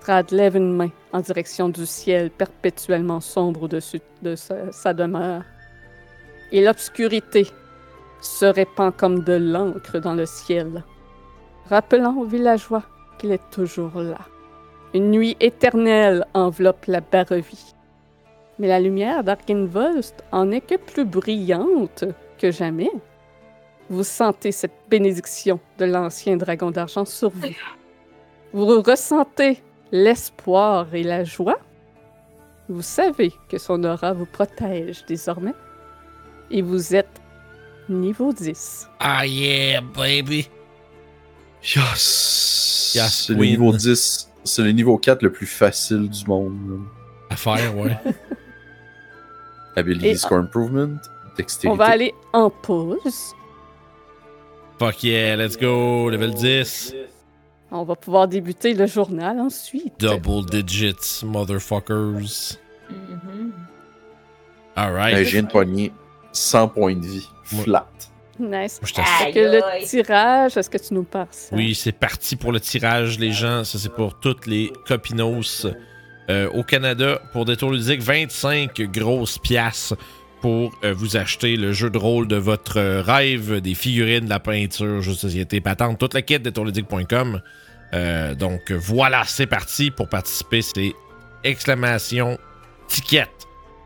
Strad 0.00 0.32
lève 0.32 0.56
une 0.56 0.76
main 0.76 0.90
en 1.12 1.20
direction 1.20 1.68
du 1.68 1.86
ciel 1.86 2.30
perpétuellement 2.30 3.20
sombre 3.20 3.62
au-dessus 3.62 4.00
de 4.22 4.34
sa, 4.34 4.72
sa 4.72 4.92
demeure. 4.92 5.44
Et 6.50 6.64
l'obscurité 6.64 7.46
se 8.20 8.46
répand 8.46 8.94
comme 8.94 9.22
de 9.22 9.34
l'encre 9.34 9.98
dans 10.00 10.14
le 10.14 10.26
ciel, 10.26 10.82
rappelant 11.70 12.16
aux 12.16 12.24
villageois 12.24 12.82
qu'il 13.18 13.30
est 13.30 13.50
toujours 13.52 13.96
là. 14.00 14.18
Une 14.92 15.12
nuit 15.12 15.36
éternelle 15.38 16.26
enveloppe 16.34 16.86
la 16.86 17.00
Barovie. 17.00 17.74
Mais 18.58 18.68
la 18.68 18.80
lumière 18.80 19.24
d'Arkenvost 19.24 20.22
en 20.30 20.50
est 20.50 20.60
que 20.60 20.76
plus 20.76 21.04
brillante 21.04 22.04
que 22.38 22.50
jamais. 22.50 22.90
Vous 23.88 24.04
sentez 24.04 24.52
cette 24.52 24.74
bénédiction 24.88 25.60
de 25.78 25.84
l'ancien 25.84 26.36
dragon 26.36 26.70
d'argent 26.70 27.04
sur 27.04 27.30
vous. 27.30 27.48
Vous 28.52 28.80
ressentez 28.82 29.62
l'espoir 29.90 30.94
et 30.94 31.02
la 31.02 31.24
joie. 31.24 31.58
Vous 32.68 32.82
savez 32.82 33.32
que 33.48 33.58
son 33.58 33.82
aura 33.84 34.12
vous 34.12 34.26
protège 34.26 35.04
désormais. 35.06 35.54
Et 36.50 36.62
vous 36.62 36.94
êtes 36.94 37.20
niveau 37.88 38.32
10. 38.32 38.88
Ah 39.00 39.26
yeah, 39.26 39.80
baby. 39.80 40.48
Yes! 41.62 42.92
Yes, 42.94 43.24
c'est 43.26 43.34
le 43.34 43.44
niveau 43.44 43.72
10. 43.72 44.30
C'est 44.44 44.62
le 44.62 44.72
niveau 44.72 44.98
4 44.98 45.22
le 45.22 45.32
plus 45.32 45.46
facile 45.46 46.08
du 46.08 46.24
monde. 46.26 46.82
À 47.30 47.36
faire, 47.36 47.76
ouais. 47.76 47.96
Ability 49.76 50.08
Et- 50.08 50.14
Score 50.16 50.38
Improvement, 50.38 50.96
Dextérité. 51.36 51.68
On 51.68 51.76
va 51.76 51.90
aller 51.90 52.12
en 52.32 52.50
pause. 52.50 53.34
Fuck 54.78 55.02
yeah, 55.04 55.36
let's 55.36 55.56
go. 55.56 56.10
Level 56.10 56.34
10. 56.34 56.94
On 57.70 57.84
va 57.84 57.94
pouvoir 57.96 58.28
débuter 58.28 58.74
le 58.74 58.86
journal 58.86 59.40
ensuite. 59.40 59.94
Double 59.98 60.44
digits, 60.46 61.22
motherfuckers. 61.24 62.58
Mhm. 62.90 63.52
Alright. 64.76 65.14
Ben, 65.14 65.24
je 65.24 65.30
viens 65.30 65.42
de 65.44 65.50
pogner 65.50 65.92
100 66.32 66.68
points 66.68 66.96
de 66.96 67.06
vie. 67.06 67.28
Flat. 67.44 67.86
Nice. 68.38 68.80
Fait 68.82 69.32
que 69.32 69.38
le 69.38 69.86
tirage, 69.86 70.56
est-ce 70.56 70.68
que 70.70 70.78
tu 70.78 70.94
nous 70.94 71.04
parles 71.04 71.28
ça? 71.30 71.54
Oui, 71.54 71.74
c'est 71.74 71.92
parti 71.92 72.34
pour 72.36 72.50
le 72.50 72.60
tirage, 72.60 73.18
les 73.18 73.30
gens. 73.30 73.62
Ça, 73.64 73.78
c'est 73.78 73.92
pour 73.92 74.18
toutes 74.18 74.46
les 74.46 74.72
copinos 74.86 75.66
euh, 76.30 76.48
au 76.50 76.62
Canada. 76.62 77.20
Pour 77.32 77.44
des 77.44 77.56
tours 77.56 77.72
ludiques, 77.72 78.02
25 78.02 78.80
grosses 78.92 79.38
piastres 79.38 79.96
pour 80.40 80.72
euh, 80.84 80.92
vous 80.92 81.16
acheter 81.16 81.56
le 81.56 81.72
jeu 81.72 81.90
de 81.90 81.98
rôle 81.98 82.26
de 82.28 82.36
votre 82.36 82.80
rêve, 83.00 83.60
des 83.60 83.74
figurines, 83.74 84.24
de 84.24 84.30
la 84.30 84.40
peinture, 84.40 85.02
jeux 85.02 85.12
de 85.12 85.16
société, 85.16 85.60
patente, 85.60 85.98
toute 85.98 86.14
la 86.14 86.22
quête 86.22 86.42
de 86.42 86.50
tourludique.com. 86.50 87.40
Euh, 87.94 88.34
donc 88.34 88.72
voilà, 88.72 89.24
c'est 89.26 89.46
parti 89.46 89.90
pour 89.90 90.08
participer. 90.08 90.62
C'est 90.62 90.92
exclamation 91.44 92.38
ticket 92.88 93.28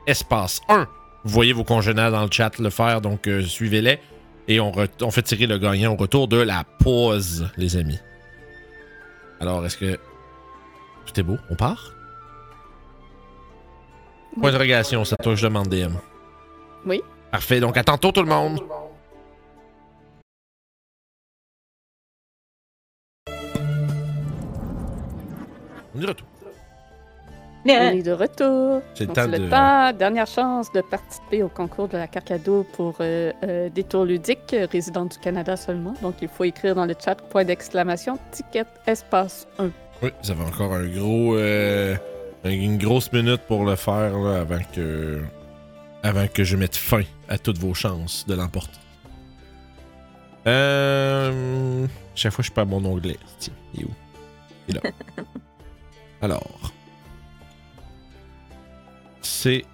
espace 0.06 0.60
1. 0.68 0.86
Vous 1.24 1.32
voyez 1.32 1.52
vos 1.52 1.64
congénères 1.64 2.12
dans 2.12 2.22
le 2.22 2.30
chat 2.30 2.58
le 2.58 2.70
faire, 2.70 3.00
donc 3.00 3.28
suivez-les. 3.46 3.98
Et 4.48 4.60
on 4.60 5.10
fait 5.10 5.22
tirer 5.22 5.48
le 5.48 5.58
gagnant 5.58 5.94
au 5.94 5.96
retour 5.96 6.28
de 6.28 6.36
la 6.36 6.62
pause, 6.78 7.48
les 7.56 7.76
amis. 7.76 7.98
Alors, 9.40 9.64
est-ce 9.66 9.76
que 9.76 9.98
tout 11.06 11.18
est 11.20 11.24
beau? 11.24 11.38
On 11.50 11.56
part? 11.56 11.95
Point 14.40 14.52
d'interrogation, 14.52 15.04
c'est 15.04 15.14
à 15.14 15.22
toi 15.22 15.32
que 15.32 15.38
je 15.38 15.46
demande 15.46 15.68
DM. 15.68 15.92
Oui. 16.86 17.02
Parfait, 17.30 17.60
donc 17.60 17.76
à 17.76 17.84
tantôt 17.84 18.12
tout 18.12 18.22
le 18.22 18.28
monde. 18.28 18.60
On 25.94 25.98
est 25.98 26.02
de 26.02 26.06
retour. 26.08 26.26
On 27.64 27.68
est 27.68 28.02
de 28.02 28.12
retour. 28.12 28.82
C'est 28.94 29.06
le 29.06 29.12
temps 29.12 29.26
de- 29.26 29.36
le 29.38 29.48
temps, 29.48 29.92
dernière 29.92 30.26
chance 30.26 30.70
de 30.72 30.80
participer 30.82 31.42
au 31.42 31.48
concours 31.48 31.88
de 31.88 31.96
la 31.96 32.06
Carcado 32.06 32.64
pour 32.74 32.96
euh, 33.00 33.32
euh, 33.44 33.68
Détour 33.70 34.04
ludique, 34.04 34.52
euh, 34.54 34.66
résident 34.70 35.06
du 35.06 35.18
Canada 35.18 35.56
seulement. 35.56 35.94
Donc, 36.02 36.14
il 36.22 36.28
faut 36.28 36.44
écrire 36.44 36.76
dans 36.76 36.84
le 36.86 36.94
chat 37.02 37.16
point 37.16 37.44
d'exclamation 37.44 38.18
ticket 38.30 38.66
espace 38.86 39.48
1. 39.58 39.70
Oui, 40.02 40.10
vous 40.22 40.30
avez 40.30 40.42
encore 40.44 40.74
un 40.74 40.86
gros, 40.86 41.34
euh, 41.36 41.96
une 42.51 42.78
grosse 42.78 43.12
minute 43.12 43.43
pour 43.48 43.64
le 43.64 43.77
faire 43.77 44.18
là, 44.18 44.40
avant 44.40 44.60
que, 44.74 45.23
avant 46.02 46.27
que 46.28 46.44
je 46.44 46.56
mette 46.56 46.77
fin 46.77 47.02
à 47.28 47.39
toutes 47.39 47.59
vos 47.59 47.74
chances 47.74 48.27
de 48.27 48.35
l'emporter. 48.35 48.78
Euh, 50.47 51.86
chaque 52.14 52.32
fois, 52.32 52.44
je 52.44 52.52
perds 52.52 52.66
mon 52.66 52.85
onglet. 52.85 53.18
Tiens, 53.39 53.52
il 53.74 53.82
est 53.82 53.85
où? 53.85 53.94
Il 54.68 54.77
est 54.77 54.85
là. 54.85 54.90
Alors, 56.23 56.73
c'est 59.23 59.64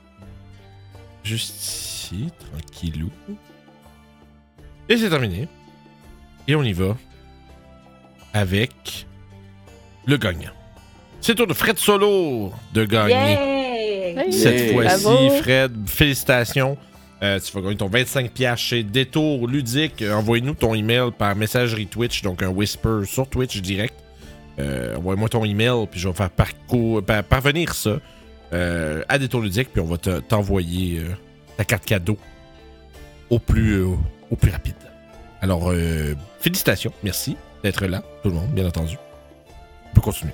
juste 1.23 1.61
ici, 1.62 2.28
tranquillou. 2.51 3.11
Et 4.89 4.97
c'est 4.97 5.11
terminé. 5.11 5.49
Et 6.49 6.55
on 6.55 6.62
y 6.62 6.73
va 6.73 6.97
avec 8.32 9.07
le 10.07 10.16
gagnant. 10.16 10.53
C'est 11.23 11.32
au 11.32 11.35
tour 11.36 11.47
de 11.47 11.55
Fred 11.55 11.78
Solo 11.78 12.53
de 12.74 12.85
gagner. 12.85 13.39
Cette 14.32 14.61
Yeah. 14.61 14.73
fois-ci. 14.99 15.31
Fred, 15.40 15.73
félicitations. 15.86 16.77
Euh, 17.23 17.39
tu 17.39 17.53
vas 17.53 17.61
gagner 17.61 17.77
ton 17.77 17.89
25$ 17.89 18.57
chez 18.59 18.82
Détour 18.82 19.47
Ludique. 19.47 20.03
Euh, 20.03 20.12
Envoie-nous 20.15 20.55
ton 20.55 20.74
email 20.74 21.11
par 21.16 21.36
messagerie 21.36 21.86
Twitch, 21.86 22.23
donc 22.23 22.43
un 22.43 22.49
whisper 22.49 23.05
sur 23.07 23.28
Twitch 23.28 23.61
direct. 23.62 23.94
Euh, 24.59 24.97
Envoie-moi 24.97 25.28
ton 25.28 25.44
email, 25.44 25.86
puis 25.90 26.01
je 26.01 26.09
vais 26.09 26.15
faire 26.15 26.31
parcours- 26.31 27.03
par- 27.03 27.23
parvenir 27.23 27.73
ça 27.74 27.99
euh, 28.53 29.03
à 29.09 29.19
Détour 29.19 29.40
Ludique, 29.40 29.69
puis 29.73 29.81
on 29.81 29.86
va 29.86 29.97
te- 29.99 30.19
t'envoyer 30.20 30.99
euh, 30.99 31.05
ta 31.57 31.65
carte 31.65 31.85
cadeau 31.86 32.19
au 33.31 33.39
plus, 33.39 33.77
euh, 33.82 33.86
au 34.31 34.36
plus 34.36 34.51
rapide. 34.51 34.74
Alors, 35.40 35.70
euh, 35.70 36.15
félicitations, 36.40 36.93
merci 37.03 37.36
d'être 37.62 37.86
là, 37.86 38.03
tout 38.23 38.28
le 38.28 38.35
monde, 38.35 38.51
bien 38.51 38.66
entendu. 38.66 38.97
On 39.90 39.94
peut 39.94 40.01
continuer. 40.03 40.32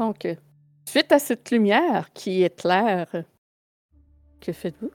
Donc, 0.00 0.26
suite 0.88 1.12
à 1.12 1.18
cette 1.18 1.50
lumière 1.50 2.08
qui 2.14 2.42
éclaire, 2.42 3.06
euh, 3.14 3.22
que 4.40 4.50
faites-vous? 4.52 4.90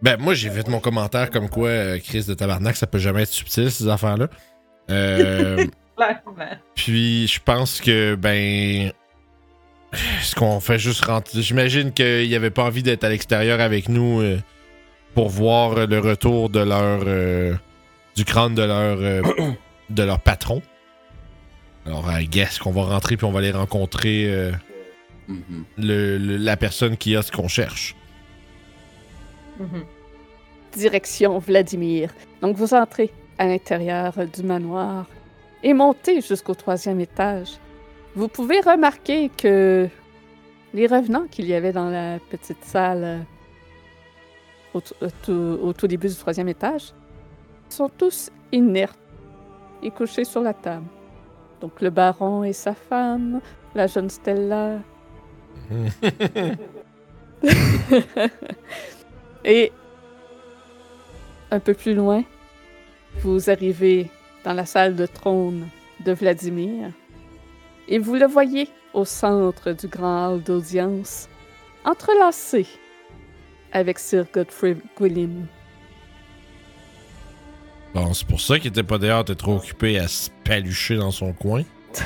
Ben, 0.00 0.18
moi, 0.18 0.32
j'ai 0.32 0.48
fait 0.50 0.66
mon 0.68 0.80
commentaire 0.80 1.30
comme 1.30 1.50
quoi, 1.50 1.68
euh, 1.68 1.98
Chris 1.98 2.24
de 2.26 2.32
Tabarnak, 2.34 2.76
ça 2.76 2.86
peut 2.86 2.98
jamais 2.98 3.22
être 3.24 3.28
subtil, 3.28 3.70
ces 3.70 3.86
affaires-là. 3.88 4.28
Euh, 4.90 5.66
Clairement. 5.96 6.56
puis, 6.74 7.26
je 7.28 7.40
pense 7.40 7.80
que, 7.82 8.14
ben. 8.14 8.90
Est-ce 9.92 10.34
qu'on 10.34 10.60
fait 10.60 10.78
juste 10.78 11.04
rentrer. 11.04 11.42
J'imagine 11.42 11.92
qu'ils 11.92 12.30
n'avaient 12.30 12.50
pas 12.50 12.64
envie 12.64 12.82
d'être 12.82 13.04
à 13.04 13.10
l'extérieur 13.10 13.60
avec 13.60 13.88
nous 13.90 14.20
euh, 14.22 14.38
pour 15.14 15.28
voir 15.28 15.86
le 15.86 15.98
retour 15.98 16.48
de 16.48 16.60
leur. 16.60 17.02
euh, 17.06 17.54
du 18.16 18.24
crâne 18.24 18.54
de 18.54 18.62
leur. 18.62 18.98
euh, 18.98 19.22
de 19.90 20.02
leur 20.02 20.20
patron. 20.20 20.62
Alors, 21.86 22.04
I 22.12 22.26
guess 22.26 22.58
qu'on 22.58 22.72
va 22.72 22.82
rentrer 22.84 23.16
puis 23.16 23.24
on 23.26 23.32
va 23.32 23.38
aller 23.38 23.50
rencontrer 23.52 24.26
euh, 24.32 24.52
Mhm. 25.28 25.64
le- 25.78 26.18
le- 26.18 26.36
la 26.36 26.56
personne 26.56 26.96
qui 26.96 27.16
a 27.16 27.22
ce 27.22 27.32
qu'on 27.32 27.48
cherche. 27.48 27.94
Mhm. 29.58 29.84
Direction 30.72 31.38
Vladimir. 31.38 32.10
Donc, 32.42 32.56
vous 32.56 32.74
entrez 32.74 33.10
à 33.38 33.46
l'intérieur 33.46 34.12
du 34.26 34.42
manoir 34.42 35.06
et 35.62 35.72
montez 35.72 36.20
jusqu'au 36.20 36.54
troisième 36.54 37.00
étage. 37.00 37.58
Vous 38.14 38.28
pouvez 38.28 38.60
remarquer 38.60 39.30
que 39.36 39.88
les 40.74 40.86
revenants 40.86 41.26
qu'il 41.30 41.46
y 41.46 41.54
avait 41.54 41.72
dans 41.72 41.88
la 41.90 42.18
petite 42.30 42.64
salle 42.64 43.04
euh, 43.04 43.18
au, 44.74 44.80
au 45.68 45.72
tout 45.72 45.86
début 45.86 46.08
du 46.08 46.14
troisième 46.14 46.48
étage 46.48 46.92
sont 47.68 47.88
tous 47.88 48.30
inertes 48.52 48.98
et 49.82 49.90
couchés 49.90 50.24
sur 50.24 50.42
la 50.42 50.54
table. 50.54 50.84
Donc, 51.60 51.80
le 51.80 51.90
baron 51.90 52.44
et 52.44 52.52
sa 52.52 52.74
femme, 52.74 53.40
la 53.74 53.86
jeune 53.86 54.10
Stella, 54.10 54.78
Et 59.44 59.72
un 61.50 61.60
peu 61.60 61.74
plus 61.74 61.94
loin, 61.94 62.24
vous 63.22 63.50
arrivez 63.50 64.08
dans 64.44 64.52
la 64.52 64.66
salle 64.66 64.96
de 64.96 65.06
trône 65.06 65.68
de 66.04 66.12
Vladimir 66.12 66.90
et 67.88 67.98
vous 67.98 68.14
le 68.14 68.26
voyez 68.26 68.68
au 68.94 69.04
centre 69.04 69.72
du 69.72 69.88
grand 69.88 70.28
hall 70.28 70.42
d'audience, 70.42 71.28
entrelacé 71.84 72.66
avec 73.72 73.98
Sir 73.98 74.26
Godfrey 74.32 74.76
Gwilym. 74.96 75.46
Bon, 77.94 78.14
c'est 78.14 78.26
pour 78.26 78.40
ça 78.40 78.58
qu'il 78.58 78.68
était 78.68 78.82
pas 78.82 78.98
dehors, 78.98 79.24
t'es 79.24 79.34
trop 79.34 79.56
occupé 79.56 79.98
à 79.98 80.06
se 80.06 80.30
palucher 80.44 80.96
dans 80.96 81.10
son 81.10 81.32
coin. 81.32 81.62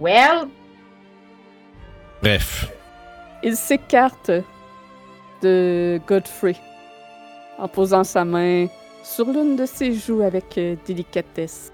Well, 0.00 0.48
Bref. 2.20 2.72
Il 3.42 3.54
s'écarte 3.56 4.30
de 5.42 6.00
Godfrey 6.06 6.56
en 7.58 7.68
posant 7.68 8.02
sa 8.02 8.24
main 8.24 8.66
sur 9.02 9.26
l'une 9.26 9.56
de 9.56 9.66
ses 9.66 9.92
joues 9.94 10.22
avec 10.22 10.56
euh, 10.56 10.76
délicatesse. 10.86 11.70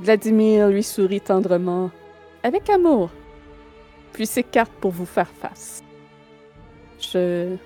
Vladimir 0.00 0.68
lui 0.68 0.82
sourit 0.82 1.20
tendrement, 1.20 1.90
avec 2.42 2.68
amour, 2.68 3.10
puis 4.12 4.26
s'écarte 4.26 4.72
pour 4.80 4.90
vous 4.90 5.06
faire 5.06 5.30
face. 5.40 5.82
Je. 7.00 7.56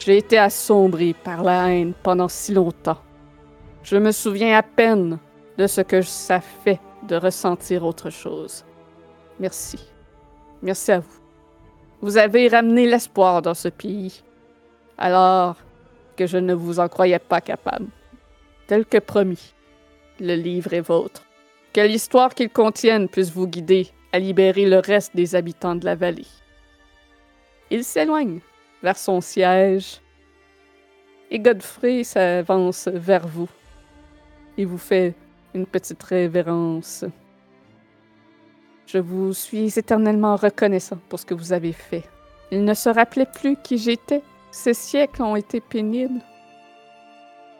J'ai 0.00 0.16
été 0.16 0.38
assombri 0.38 1.12
par 1.12 1.42
la 1.44 1.68
haine 1.68 1.92
pendant 2.02 2.28
si 2.28 2.54
longtemps. 2.54 2.96
Je 3.82 3.98
me 3.98 4.12
souviens 4.12 4.56
à 4.56 4.62
peine 4.62 5.18
de 5.58 5.66
ce 5.66 5.82
que 5.82 6.00
ça 6.00 6.40
fait 6.40 6.80
de 7.06 7.16
ressentir 7.16 7.84
autre 7.84 8.08
chose. 8.08 8.64
Merci. 9.38 9.78
Merci 10.62 10.92
à 10.92 11.00
vous. 11.00 11.20
Vous 12.00 12.16
avez 12.16 12.48
ramené 12.48 12.86
l'espoir 12.86 13.42
dans 13.42 13.52
ce 13.52 13.68
pays, 13.68 14.22
alors 14.96 15.56
que 16.16 16.26
je 16.26 16.38
ne 16.38 16.54
vous 16.54 16.80
en 16.80 16.88
croyais 16.88 17.18
pas 17.18 17.42
capable. 17.42 17.88
Tel 18.68 18.86
que 18.86 18.98
promis, 18.98 19.52
le 20.18 20.34
livre 20.34 20.72
est 20.72 20.80
vôtre. 20.80 21.24
Que 21.74 21.82
l'histoire 21.82 22.34
qu'il 22.34 22.48
contienne 22.48 23.06
puisse 23.06 23.30
vous 23.30 23.46
guider 23.46 23.88
à 24.12 24.18
libérer 24.18 24.64
le 24.64 24.78
reste 24.78 25.14
des 25.14 25.34
habitants 25.34 25.74
de 25.74 25.84
la 25.84 25.94
vallée. 25.94 26.26
Il 27.70 27.84
s'éloigne 27.84 28.40
vers 28.82 28.96
son 28.96 29.20
siège 29.20 30.00
et 31.30 31.38
Godfrey 31.38 32.04
s'avance 32.04 32.88
vers 32.88 33.26
vous. 33.26 33.48
Il 34.56 34.66
vous 34.66 34.78
fait 34.78 35.14
une 35.54 35.66
petite 35.66 36.02
révérence. 36.02 37.04
Je 38.86 38.98
vous 38.98 39.32
suis 39.32 39.78
éternellement 39.78 40.36
reconnaissant 40.36 40.98
pour 41.08 41.20
ce 41.20 41.26
que 41.26 41.34
vous 41.34 41.52
avez 41.52 41.72
fait. 41.72 42.04
Il 42.50 42.64
ne 42.64 42.74
se 42.74 42.88
rappelait 42.88 43.26
plus 43.32 43.56
qui 43.62 43.78
j'étais. 43.78 44.22
Ces 44.50 44.74
siècles 44.74 45.22
ont 45.22 45.36
été 45.36 45.60
pénibles. 45.60 46.20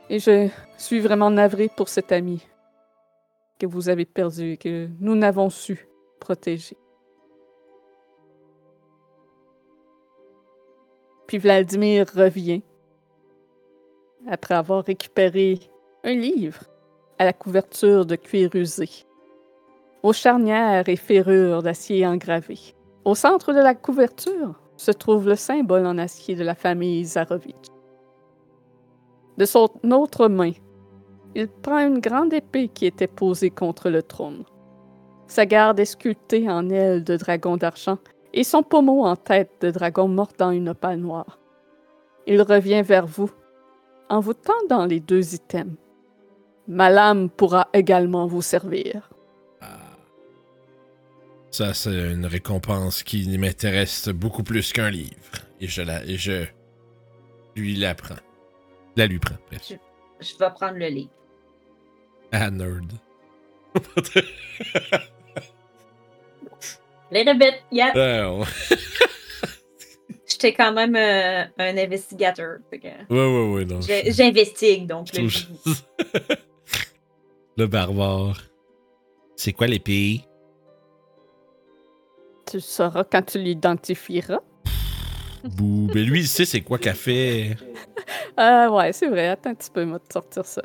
Et 0.08 0.18
je 0.18 0.48
suis 0.76 0.98
vraiment 0.98 1.30
navré 1.30 1.70
pour 1.76 1.88
cet 1.88 2.10
ami 2.10 2.44
que 3.60 3.66
vous 3.66 3.88
avez 3.88 4.06
perdu 4.06 4.52
et 4.52 4.56
que 4.56 4.88
nous 4.98 5.14
n'avons 5.14 5.50
su 5.50 5.86
protéger. 6.18 6.76
Puis 11.30 11.38
Vladimir 11.38 12.06
revient 12.12 12.60
après 14.28 14.56
avoir 14.56 14.84
récupéré 14.84 15.60
un 16.02 16.14
livre 16.14 16.64
à 17.20 17.24
la 17.24 17.32
couverture 17.32 18.04
de 18.04 18.16
cuir 18.16 18.50
usé. 18.56 18.88
aux 20.02 20.12
charnières 20.12 20.88
et 20.88 20.96
ferrures 20.96 21.62
d'acier 21.62 22.04
engravé. 22.04 22.58
Au 23.04 23.14
centre 23.14 23.52
de 23.52 23.60
la 23.60 23.76
couverture 23.76 24.60
se 24.76 24.90
trouve 24.90 25.28
le 25.28 25.36
symbole 25.36 25.86
en 25.86 25.98
acier 25.98 26.34
de 26.34 26.42
la 26.42 26.56
famille 26.56 27.04
Zarovitch. 27.04 27.68
De 29.38 29.44
son 29.44 29.68
autre 29.92 30.26
main, 30.26 30.54
il 31.36 31.46
prend 31.46 31.78
une 31.78 32.00
grande 32.00 32.32
épée 32.32 32.66
qui 32.66 32.86
était 32.86 33.06
posée 33.06 33.50
contre 33.50 33.88
le 33.88 34.02
trône. 34.02 34.42
Sa 35.28 35.46
garde 35.46 35.78
est 35.78 35.84
sculptée 35.84 36.50
en 36.50 36.68
aile 36.70 37.04
de 37.04 37.16
dragon 37.16 37.56
d'argent 37.56 37.98
et 38.32 38.44
son 38.44 38.62
pommeau 38.62 39.04
en 39.04 39.16
tête 39.16 39.50
de 39.60 39.70
dragon 39.70 40.08
mordant 40.08 40.50
une 40.50 40.70
opale 40.70 40.98
noire. 40.98 41.38
Il 42.26 42.42
revient 42.42 42.82
vers 42.82 43.06
vous 43.06 43.30
en 44.08 44.20
vous 44.20 44.34
tendant 44.34 44.86
les 44.86 45.00
deux 45.00 45.34
items. 45.34 45.76
Ma 46.68 46.90
lame 46.90 47.30
pourra 47.30 47.68
également 47.72 48.26
vous 48.26 48.42
servir. 48.42 49.10
Ça, 51.50 51.74
c'est 51.74 52.12
une 52.12 52.26
récompense 52.26 53.02
qui 53.02 53.36
m'intéresse 53.36 54.08
beaucoup 54.08 54.44
plus 54.44 54.72
qu'un 54.72 54.90
livre. 54.90 55.10
Et 55.60 55.66
je 55.66 55.82
la, 55.82 56.04
et 56.04 56.16
je 56.16 56.46
lui 57.56 57.74
la 57.74 57.94
prends. 57.96 58.14
La 58.96 59.06
lui 59.06 59.18
prends, 59.18 59.36
bref. 59.48 59.72
Je 60.20 60.38
vais 60.38 60.50
prendre 60.54 60.76
le 60.76 60.86
livre. 60.86 61.10
Ah, 62.30 62.50
nerd. 62.50 62.92
Little 67.12 67.38
bit, 67.38 67.54
yeah. 67.72 67.92
Ah, 67.94 68.32
ouais. 68.32 68.44
J'étais 70.26 70.52
quand 70.54 70.72
même 70.72 70.94
euh, 70.96 71.44
un 71.58 71.76
investigateur. 71.76 72.58
fait 72.70 72.78
que 72.78 72.86
ouais, 72.86 72.94
ouais, 73.10 73.52
ouais, 73.54 73.64
non. 73.64 73.80
j'ai- 73.80 74.12
J'investigue, 74.12 74.86
donc. 74.86 75.08
Je 75.12 75.20
le. 75.22 75.28
Le 77.56 77.66
barbare. 77.66 78.40
C'est 79.36 79.52
quoi 79.52 79.66
l'épée? 79.66 80.20
Tu 82.48 82.56
le 82.56 82.60
sauras 82.62 83.04
quand 83.04 83.22
tu 83.22 83.38
l'identifieras. 83.38 84.40
Bouh. 85.44 85.88
Ben 85.92 86.04
lui, 86.06 86.20
il 86.20 86.26
sait 86.28 86.44
c'est 86.46 86.60
quoi 86.62 86.78
qu'elle 86.78 86.94
fait. 86.94 87.56
Ah 88.36 88.70
ouais, 88.72 88.92
c'est 88.92 89.08
vrai. 89.08 89.28
Attends 89.28 89.50
un 89.50 89.54
petit 89.54 89.70
peu, 89.70 89.84
moi, 89.84 89.98
de 89.98 90.10
sortir 90.12 90.44
ça. 90.46 90.62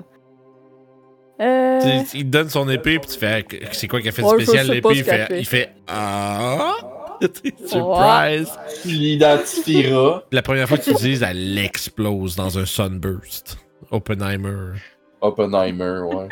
Euh... 1.42 1.80
Il 2.14 2.24
te 2.26 2.30
donne 2.30 2.50
son 2.50 2.68
épée, 2.70 2.98
puis 3.00 3.10
tu 3.12 3.18
fais 3.20 3.46
c'est 3.74 3.88
quoi 3.88 4.02
qu'elle 4.02 4.14
fait 4.14 4.22
de 4.22 4.28
Ouais, 4.28 4.44
spécial 4.44 4.68
l'épée? 4.68 4.90
Il 4.94 5.04
fait, 5.04 5.26
fait. 5.28 5.40
il 5.40 5.46
fait 5.46 5.70
Ah! 5.88 6.76
Surprise! 7.66 8.50
Tu 8.82 8.88
l'identifieras. 8.90 10.24
La 10.32 10.42
première 10.42 10.68
fois 10.68 10.78
que 10.78 10.84
tu 10.84 10.92
l'utilises, 10.92 11.24
elle 11.24 11.58
explose 11.58 12.36
dans 12.36 12.58
un 12.58 12.66
sunburst. 12.66 13.58
Oppenheimer. 13.92 14.74
Oppenheimer, 15.22 16.00
ouais. 16.14 16.28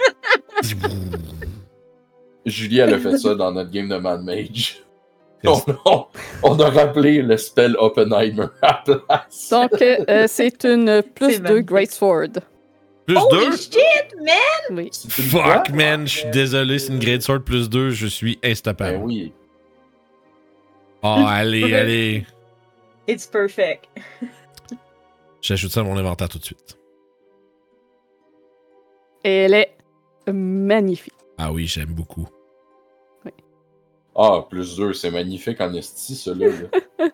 Julie, 2.45 2.79
elle 2.79 2.93
a 2.93 2.99
fait 2.99 3.17
ça 3.17 3.35
dans 3.35 3.51
notre 3.51 3.71
game 3.71 3.87
de 3.87 3.97
Mad 3.97 4.23
Mage. 4.23 4.79
On, 5.45 5.59
on- 5.85 6.05
on 6.43 6.59
a 6.59 6.69
rappelé 6.69 7.21
le 7.21 7.35
spell 7.37 7.75
Oppenheimer 7.77 8.45
à 8.61 8.81
la 8.87 8.95
place. 8.97 9.49
Donc, 9.51 9.81
euh, 9.81 9.97
euh, 10.09 10.25
c'est 10.27 10.63
une 10.63 11.01
plus 11.15 11.33
C'est 11.33 11.39
2 11.39 11.43
magnifique. 11.43 11.65
Great 11.67 11.91
Sword. 11.91 12.29
Plus 13.05 13.17
Holy 13.17 13.49
2? 13.49 13.57
shit, 13.57 14.15
man! 14.21 14.77
Oui. 14.77 14.89
Fuck, 15.09 15.41
quoi? 15.67 15.75
man, 15.75 16.07
je 16.07 16.19
suis 16.19 16.29
désolé, 16.31 16.79
c'est 16.79 16.93
une 16.93 16.99
Great 16.99 17.21
Sword 17.21 17.41
plus 17.43 17.69
2, 17.69 17.89
je 17.91 18.07
suis 18.07 18.37
Ben 18.41 18.51
instappable. 18.51 18.97
oui. 19.03 19.33
Oh, 21.03 21.07
allez, 21.27 21.73
allez. 21.73 22.25
It's 23.07 23.27
perfect. 23.27 23.87
J'ajoute 25.41 25.71
ça 25.71 25.81
à 25.81 25.83
mon 25.83 25.97
inventaire 25.97 26.29
tout 26.29 26.39
de 26.39 26.45
suite. 26.45 26.77
Et 29.25 29.29
elle 29.43 29.53
est 29.53 29.75
magnifique. 30.31 31.13
Ah 31.37 31.51
oui, 31.51 31.67
j'aime 31.67 31.93
beaucoup. 31.93 32.27
Ah, 34.15 34.45
plus 34.47 34.77
2, 34.77 34.93
c'est 34.93 35.09
magnifique 35.09 35.59
en 35.59 35.73
esti, 35.73 36.15
celui 36.15 36.45
là. 36.45 37.09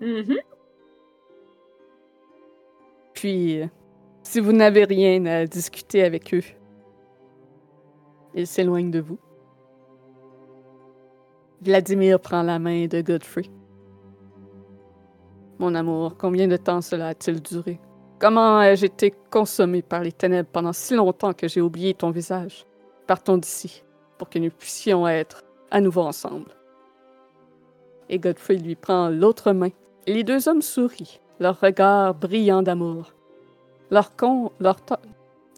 Mhm. 0.00 0.38
Puis, 3.14 3.60
euh, 3.60 3.66
si 4.22 4.40
vous 4.40 4.52
n'avez 4.52 4.84
rien 4.84 5.24
à 5.26 5.46
discuter 5.46 6.02
avec 6.02 6.32
eux, 6.34 6.42
ils 8.34 8.46
s'éloignent 8.46 8.90
de 8.90 9.00
vous. 9.00 9.18
Vladimir 11.60 12.18
prend 12.18 12.42
la 12.42 12.58
main 12.58 12.86
de 12.86 13.02
Godfrey. 13.02 13.44
Mon 15.58 15.74
amour, 15.74 16.16
combien 16.18 16.48
de 16.48 16.56
temps 16.56 16.80
cela 16.80 17.08
a-t-il 17.08 17.40
duré? 17.40 17.78
Comment 18.18 18.62
ai-je 18.62 18.86
été 18.86 19.12
consommé 19.30 19.82
par 19.82 20.02
les 20.02 20.12
ténèbres 20.12 20.48
pendant 20.50 20.72
si 20.72 20.94
longtemps 20.94 21.32
que 21.32 21.46
j'ai 21.46 21.60
oublié 21.60 21.94
ton 21.94 22.10
visage? 22.10 22.66
Partons 23.06 23.36
d'ici, 23.36 23.84
pour 24.18 24.28
que 24.28 24.38
nous 24.38 24.50
puissions 24.50 25.06
être 25.06 25.42
à 25.70 25.80
nouveau 25.80 26.02
ensemble. 26.02 26.50
Et 28.08 28.18
Godfrey 28.18 28.56
lui 28.56 28.74
prend 28.74 29.08
l'autre 29.08 29.52
main. 29.52 29.70
Les 30.06 30.24
deux 30.24 30.48
hommes 30.48 30.62
sourient, 30.62 31.20
leurs 31.38 31.60
regards 31.60 32.14
brillants 32.14 32.62
d'amour. 32.62 33.12
Leur, 33.92 34.16
con- 34.16 34.50
leur, 34.58 34.82
to- 34.82 34.96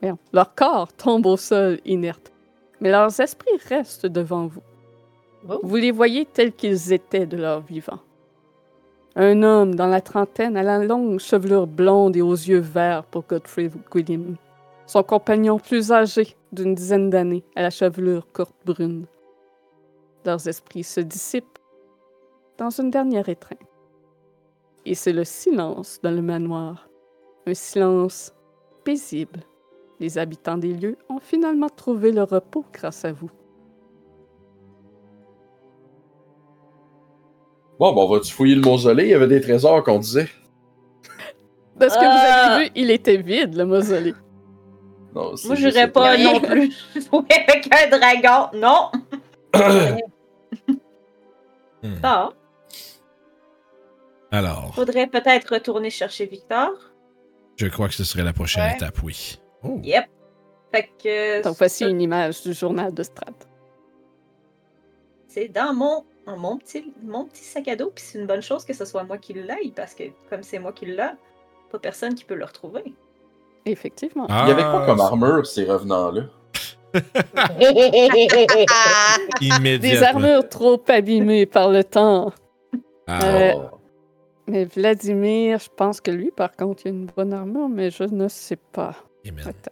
voyons, 0.01 0.19
leur 0.33 0.55
corps 0.57 0.93
tombe 0.93 1.25
au 1.25 1.37
sol 1.37 1.79
inerte, 1.87 2.33
mais 2.81 2.91
leurs 2.91 3.21
esprits 3.21 3.57
restent 3.69 4.07
devant 4.07 4.49
vous. 4.49 4.61
Oh. 5.49 5.61
Vous 5.63 5.77
les 5.77 5.93
voyez 5.93 6.27
tels 6.27 6.53
qu'ils 6.53 6.93
étaient 6.93 7.27
de 7.27 7.37
leur 7.37 7.61
vivant. 7.61 8.01
Un 9.15 9.45
homme 9.45 9.77
dans 9.77 9.87
la 9.87 10.01
trentaine 10.01 10.57
à 10.57 10.65
la 10.65 10.85
longue 10.85 11.21
chevelure 11.21 11.69
blonde 11.69 12.17
et 12.17 12.23
aux 12.23 12.33
yeux 12.33 12.59
verts 12.59 13.05
pour 13.05 13.23
Godfrey 13.23 13.71
William. 13.95 14.35
Son 14.87 15.05
compagnon 15.05 15.61
plus 15.61 15.93
âgé, 15.93 16.35
d'une 16.51 16.75
dizaine 16.75 17.11
d'années, 17.11 17.45
à 17.55 17.63
la 17.63 17.71
chevelure 17.71 18.27
courte 18.33 18.57
brune. 18.65 19.07
Leurs 20.27 20.49
esprits 20.49 20.83
se 20.83 21.01
dissipent 21.01 21.59
dans 22.59 22.71
une 22.71 22.91
dernière 22.91 23.29
étreinte. 23.29 23.61
Et 24.85 24.97
c'est 24.97 25.13
le 25.13 25.25
silence 25.25 26.01
dans 26.03 26.11
le 26.11 26.21
manoir. 26.23 26.89
Un 27.47 27.55
silence 27.55 28.33
paisible. 28.85 29.41
Les 30.01 30.19
habitants 30.19 30.59
des 30.59 30.73
lieux 30.73 30.97
ont 31.09 31.21
finalement 31.21 31.69
trouvé 31.69 32.11
le 32.11 32.23
repos 32.23 32.65
grâce 32.73 33.05
à 33.05 33.13
vous. 33.13 33.31
Bon, 37.79 37.93
ben, 37.93 38.03
on 38.03 38.09
va-tu 38.09 38.33
fouiller 38.33 38.55
le 38.55 38.61
mausolée? 38.61 39.05
Il 39.05 39.11
y 39.11 39.15
avait 39.15 39.27
des 39.27 39.41
trésors 39.41 39.83
qu'on 39.83 39.99
disait. 39.99 40.29
De 41.77 41.89
ce 41.89 41.95
que 41.95 42.01
vous 42.01 42.53
avez 42.55 42.65
vu, 42.65 42.71
il 42.77 42.91
était 42.91 43.17
vide, 43.17 43.57
le 43.57 43.65
mausolée. 43.65 44.15
Non, 45.15 45.35
Moi, 45.45 45.55
j'irais 45.55 45.91
pas 45.91 46.17
non 46.17 46.41
plus 46.41 46.71
jouer 46.95 47.25
avec 47.49 47.69
un 47.73 47.99
dragon. 47.99 48.49
Non! 48.55 48.91
Hmm. 51.83 51.97
Ah, 52.03 52.31
Alors, 54.31 54.75
faudrait 54.75 55.07
peut-être 55.07 55.53
retourner 55.53 55.91
chercher 55.91 56.25
Victor. 56.25 56.71
Je 57.57 57.66
crois 57.68 57.89
que 57.89 57.94
ce 57.94 58.05
serait 58.05 58.24
la 58.24 58.33
prochaine 58.33 58.65
Ouais. 58.65 58.74
étape, 58.76 59.02
oui. 59.02 59.39
Oh. 59.62 59.78
Yep. 59.83 60.07
Fait 60.73 60.91
que. 61.02 61.42
Donc 61.42 61.57
voici 61.57 61.84
une 61.84 62.00
image 62.00 62.42
du 62.42 62.52
journal 62.52 62.92
de 62.92 63.02
Strat. 63.02 63.33
C'est 65.28 65.49
dans 65.49 65.73
mon, 65.74 66.05
dans 66.26 66.36
mon, 66.36 66.57
petit, 66.58 66.92
mon 67.02 67.24
petit 67.26 67.42
sac 67.44 67.68
à 67.68 67.76
dos, 67.76 67.91
puis 67.94 68.05
c'est 68.07 68.18
une 68.18 68.26
bonne 68.26 68.42
chose 68.42 68.65
que 68.65 68.73
ce 68.73 68.84
soit 68.84 69.05
moi 69.05 69.18
qui 69.18 69.34
l'aille, 69.34 69.73
parce 69.74 69.94
que 69.94 70.05
comme 70.31 70.42
c'est 70.42 70.58
moi 70.58 70.73
qui 70.73 70.86
l'ai, 70.86 70.97
pas 71.70 71.78
personne 71.81 72.15
qui 72.15 72.24
peut 72.24 72.34
le 72.36 72.44
retrouver. 72.44 72.84
Effectivement. 73.66 74.26
Ah, 74.28 74.44
Il 74.47 74.50
y 74.50 74.52
avait 74.52 74.62
quoi 74.62 74.84
comme 74.86 75.00
armure, 75.00 75.47
ces 75.47 75.65
revenants-là? 75.65 76.23
Immédiatement. 79.41 79.91
Des 79.91 80.02
armures 80.02 80.49
trop 80.49 80.81
abîmées 80.89 81.47
par 81.47 81.70
le 81.70 81.84
temps. 81.84 82.33
Ah, 83.07 83.20
Euh, 83.24 83.52
Oh. 83.57 83.78
Mais 84.47 84.65
Vladimir, 84.67 85.59
je 85.59 85.69
pense 85.75 86.01
que 86.01 86.11
lui, 86.11 86.31
par 86.31 86.53
contre, 86.55 86.83
il 86.85 86.89
a 86.89 86.91
une 86.93 87.07
bonne 87.07 87.33
armure, 87.33 87.69
mais 87.69 87.91
je 87.91 88.05
ne 88.05 88.29
sais 88.29 88.57
pas. 88.73 88.95
Attends. 89.41 89.71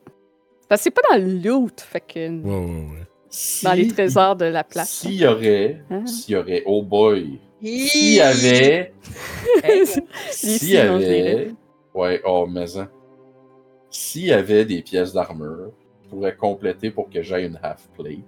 Parce 0.68 0.81
que 0.81 0.84
c'est 0.84 0.91
pas 0.91 1.02
dans 1.10 1.18
le 1.23 1.33
loot, 1.39 1.81
fait 1.81 2.01
que 2.01 2.28
Ouais, 2.31 2.51
ouais, 2.51 2.67
ouais. 2.92 3.07
Si- 3.28 3.65
dans 3.65 3.73
les 3.75 3.89
trésors 3.89 4.36
de 4.36 4.47
la 4.47 4.65
place. 4.65 4.91
S'il 4.91 5.15
y 5.15 5.26
aurait, 5.26 5.83
Hein? 5.91 6.07
s'il 6.07 6.34
y 6.34 6.36
aurait, 6.36 6.62
oh 6.67 6.83
boy, 6.83 7.39
s'il 7.62 8.15
y 8.15 8.20
avait, 8.20 8.92
s'il 10.31 10.70
y 10.70 10.76
avait, 10.78 11.51
ouais, 11.94 12.20
oh, 12.25 12.47
mais 12.51 12.76
hein. 12.78 12.89
s'il 13.91 14.26
y 14.26 14.33
avait 14.33 14.65
des 14.65 14.83
pièces 14.83 15.12
d'armure, 15.12 15.70
je 16.05 16.09
pourrais 16.10 16.34
compléter 16.36 16.91
pour 16.91 17.09
que 17.10 17.23
j'aille 17.23 17.47
une 17.47 17.59
half 17.62 17.89
plate. 17.97 18.18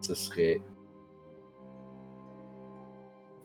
Ce 0.00 0.14
serait, 0.14 0.60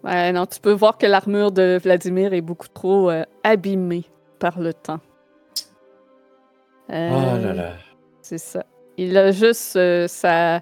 Ouais, 0.04 0.32
non, 0.34 0.46
tu 0.46 0.60
peux 0.60 0.74
voir 0.74 0.98
que 0.98 1.06
l'armure 1.06 1.52
de 1.52 1.80
Vladimir 1.82 2.34
est 2.34 2.42
beaucoup 2.42 2.68
trop 2.68 3.10
euh, 3.10 3.24
abîmée 3.44 4.04
par 4.40 4.60
le 4.60 4.74
temps. 4.74 5.00
Euh, 6.92 7.10
oh 7.12 7.42
là 7.42 7.54
là. 7.54 7.74
C'est 8.22 8.38
ça. 8.38 8.66
Il 8.98 9.18
a 9.18 9.32
juste 9.32 9.76
euh, 9.78 10.08
sa 10.08 10.62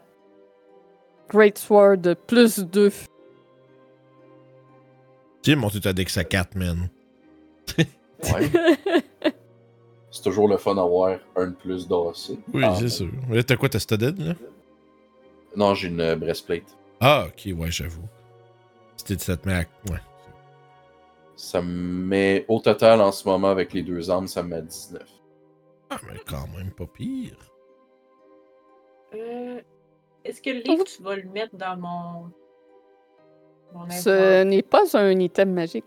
Great 1.29 1.57
Sword 1.57 1.97
de 1.97 2.13
plus 2.13 2.59
2. 2.59 2.91
J'ai 5.43 5.55
monté 5.55 5.79
ta 5.79 5.93
dex 5.93 6.15
à 6.17 6.23
4, 6.23 6.55
man. 6.55 6.89
Ouais. 8.35 8.47
C'est 10.11 10.21
toujours 10.21 10.47
le 10.47 10.57
fun 10.57 10.75
d'avoir 10.75 11.17
un 11.35 11.47
de 11.47 11.53
plus 11.55 11.87
d'AC. 11.87 12.37
Oui, 12.53 12.61
Ah, 12.63 12.75
c'est 12.77 12.89
sûr. 12.89 13.09
Là, 13.31 13.41
t'as 13.41 13.55
quoi, 13.55 13.67
t'as 13.67 13.79
studded, 13.79 14.19
là? 14.19 14.33
Non, 15.55 15.73
j'ai 15.73 15.87
une 15.87 16.13
breastplate. 16.15 16.65
Ah, 16.99 17.25
ok, 17.27 17.51
ouais, 17.57 17.71
j'avoue. 17.71 18.03
C'était 19.07 19.23
ça 19.23 19.35
te 19.35 19.47
met 19.47 19.55
à. 19.55 19.59
Ouais. 19.91 19.99
Ça 21.35 21.59
me 21.61 21.67
met 21.71 22.45
au 22.47 22.59
total 22.59 23.01
en 23.01 23.11
ce 23.11 23.27
moment 23.27 23.49
avec 23.49 23.73
les 23.73 23.81
deux 23.81 24.11
armes, 24.11 24.27
ça 24.27 24.43
me 24.43 24.49
met 24.49 24.55
à 24.57 24.61
19. 24.61 25.01
Ah, 25.89 25.97
mais 26.07 26.19
quand 26.27 26.45
même 26.55 26.69
pas 26.71 26.85
pire. 26.85 27.35
Euh, 29.15 29.59
Est-ce 30.23 30.39
que 30.41 30.51
le 30.51 30.59
livre, 30.61 30.83
tu 30.83 31.01
vas 31.01 31.15
le 31.15 31.23
mettre 31.29 31.55
dans 31.55 31.75
mon. 31.77 32.31
mon 33.73 33.89
Ce 33.89 34.43
n'est 34.43 34.61
pas 34.61 34.83
un 34.95 35.19
item 35.19 35.53
magique. 35.53 35.85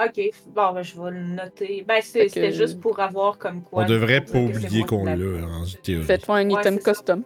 Ok, 0.00 0.20
bon, 0.46 0.72
ben, 0.72 0.82
je 0.82 1.00
vais 1.00 1.10
le 1.10 1.20
noter. 1.22 1.84
Ben, 1.86 2.00
que- 2.00 2.06
c'était 2.06 2.52
juste 2.52 2.80
pour 2.80 2.98
avoir 3.00 3.36
comme 3.36 3.62
quoi. 3.62 3.82
On 3.82 3.86
devrait 3.86 4.24
pas 4.24 4.38
oublier 4.38 4.84
qu'on 4.84 5.04
l'a, 5.04 5.12
en 5.46 5.64
théorie. 5.82 6.04
Faites-moi 6.06 6.38
un 6.38 6.50
Ouais, 6.50 6.60
item 6.60 6.78
custom. 6.78 7.24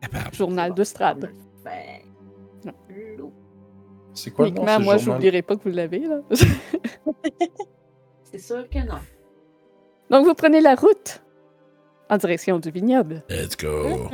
Capable. 0.00 0.34
Journal 0.34 0.72
de 0.74 0.84
Strad. 0.84 1.30
Ben. 1.62 2.00
C'est 4.16 4.30
quoi 4.30 4.46
le 4.46 4.52
nom 4.52 4.62
de 4.64 4.68
Uniquement, 4.68 4.78
ce 4.78 4.84
moi, 4.84 4.96
journal? 4.96 5.14
j'oublierai 5.20 5.42
pas 5.42 5.56
que 5.56 5.62
vous 5.68 5.74
l'avez, 5.74 6.00
là. 6.00 6.20
C'est 8.24 8.38
sûr 8.38 8.68
que 8.68 8.78
non. 8.78 8.98
Donc, 10.10 10.26
vous 10.26 10.34
prenez 10.34 10.60
la 10.60 10.74
route 10.74 11.22
en 12.08 12.16
direction 12.16 12.58
du 12.58 12.70
vignoble. 12.70 13.22
Let's 13.28 13.56
go. 13.56 14.08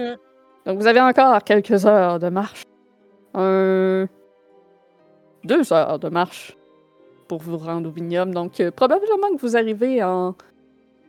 Donc, 0.66 0.78
vous 0.78 0.86
avez 0.86 1.00
encore 1.00 1.42
quelques 1.44 1.86
heures 1.86 2.18
de 2.18 2.28
marche. 2.28 2.64
Un... 3.34 4.06
Deux 5.44 5.72
heures 5.72 5.98
de 5.98 6.08
marche 6.08 6.56
pour 7.28 7.40
vous 7.40 7.56
rendre 7.58 7.88
au 7.88 7.92
vignoble. 7.92 8.32
Donc, 8.34 8.60
euh, 8.60 8.70
probablement 8.70 9.34
que 9.34 9.40
vous 9.40 9.56
arrivez 9.56 10.02
en 10.02 10.34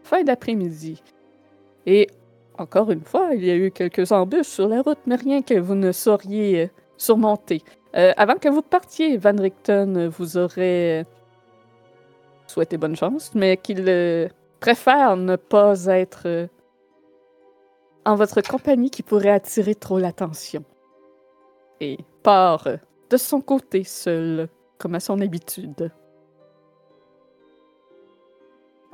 fin 0.04 0.24
d'après-midi. 0.24 1.02
Et, 1.86 2.08
encore 2.58 2.92
une 2.92 3.04
fois, 3.04 3.30
il 3.34 3.46
y 3.46 3.52
a 3.52 3.56
eu 3.56 3.72
quelques 3.72 4.12
embûches 4.12 4.48
sur 4.48 4.68
la 4.68 4.82
route, 4.82 5.00
mais 5.06 5.16
rien 5.16 5.42
que 5.42 5.56
vous 5.60 5.76
ne 5.76 5.92
sauriez 5.92 6.72
surmonter. 6.98 7.62
Euh, 7.96 8.12
avant 8.18 8.36
que 8.36 8.50
vous 8.50 8.62
partiez, 8.62 9.18
Van 9.18 9.36
Richten 9.36 10.08
vous 10.08 10.38
aurait 10.38 11.06
souhaité 12.48 12.78
bonne 12.78 12.96
chance, 12.96 13.34
mais 13.36 13.58
qu'il 13.58 13.86
euh, 13.88 14.28
préfère 14.60 15.16
ne 15.16 15.36
pas 15.36 15.86
être 15.86 16.24
euh, 16.26 16.48
en 18.06 18.16
votre 18.16 18.42
compagnie 18.42 18.90
qui 18.90 19.04
pourrait 19.04 19.30
attirer 19.30 19.76
trop 19.76 20.00
l'attention. 20.00 20.64
Et 21.82 21.98
part 22.24 22.68
de 23.10 23.18
son 23.18 23.42
côté 23.42 23.84
seul, 23.84 24.48
comme 24.78 24.96
à 24.96 25.00
son 25.00 25.22
habitude. 25.22 25.92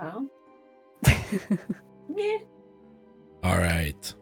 Hein? 0.01 0.25
Mais, 2.15 2.47
Alright. 3.43 4.17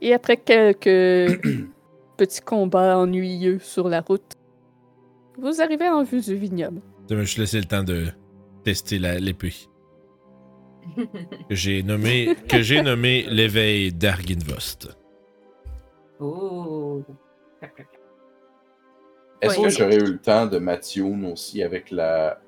Et 0.00 0.14
après 0.14 0.36
quelques 0.36 1.40
petits 2.16 2.40
combats 2.40 2.98
ennuyeux 2.98 3.58
sur 3.58 3.88
la 3.88 4.00
route, 4.00 4.34
vous 5.38 5.60
arrivez 5.60 5.88
en 5.88 6.02
vue 6.02 6.20
du 6.20 6.36
vignoble. 6.36 6.80
Je 7.10 7.14
me 7.14 7.24
suis 7.24 7.40
laissé 7.40 7.58
le 7.58 7.64
temps 7.66 7.82
de 7.82 8.06
tester 8.62 8.98
la- 8.98 9.18
l'épée. 9.18 9.54
que 10.96 11.54
j'ai 11.54 11.82
nommé, 11.82 12.36
que 12.48 12.60
j'ai 12.62 12.82
nommé 12.82 13.26
l'éveil 13.30 13.92
d'Arginvost. 13.92 14.96
oh. 16.20 17.02
Est-ce 19.40 19.60
que 19.60 19.68
j'aurais 19.68 19.96
eu 19.96 20.12
le 20.12 20.18
temps 20.18 20.46
de 20.46 20.58
Mathieu 20.58 21.04
aussi 21.04 21.62
avec 21.62 21.90
la... 21.90 22.40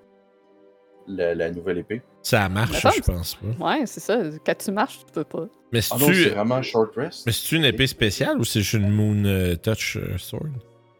la, 1.07 1.35
la 1.35 1.51
nouvelle 1.51 1.79
épée? 1.79 2.03
Ça 2.29 2.49
marche, 2.49 2.83
je 2.97 3.01
pense 3.03 3.37
pas. 3.37 3.65
Ouais, 3.79 3.87
c'est 3.87 4.01
ça. 4.01 4.19
Quand 4.45 4.59
tu 4.59 4.73
marches, 4.73 4.99
tu 4.99 5.13
peux 5.13 5.23
pas. 5.23 5.47
Mais 5.73 5.79
Ah 5.93 5.97
non, 5.97 6.07
c'est 6.07 6.15
c'est-tu 6.15 6.29
vraiment 6.31 6.57
un 6.57 6.63
short 6.63 6.91
rest? 6.97 7.23
mais 7.25 7.31
c'est-tu 7.31 7.55
une 7.57 7.65
épée 7.65 7.87
spéciale 7.87 8.37
ou 8.41 8.45
c'est 8.45 8.63
juste 8.63 8.73
une 8.83 8.91
Moon 8.91 9.25
euh, 9.27 9.55
Touch 9.55 9.97
euh, 9.97 10.19
Sword? 10.19 10.51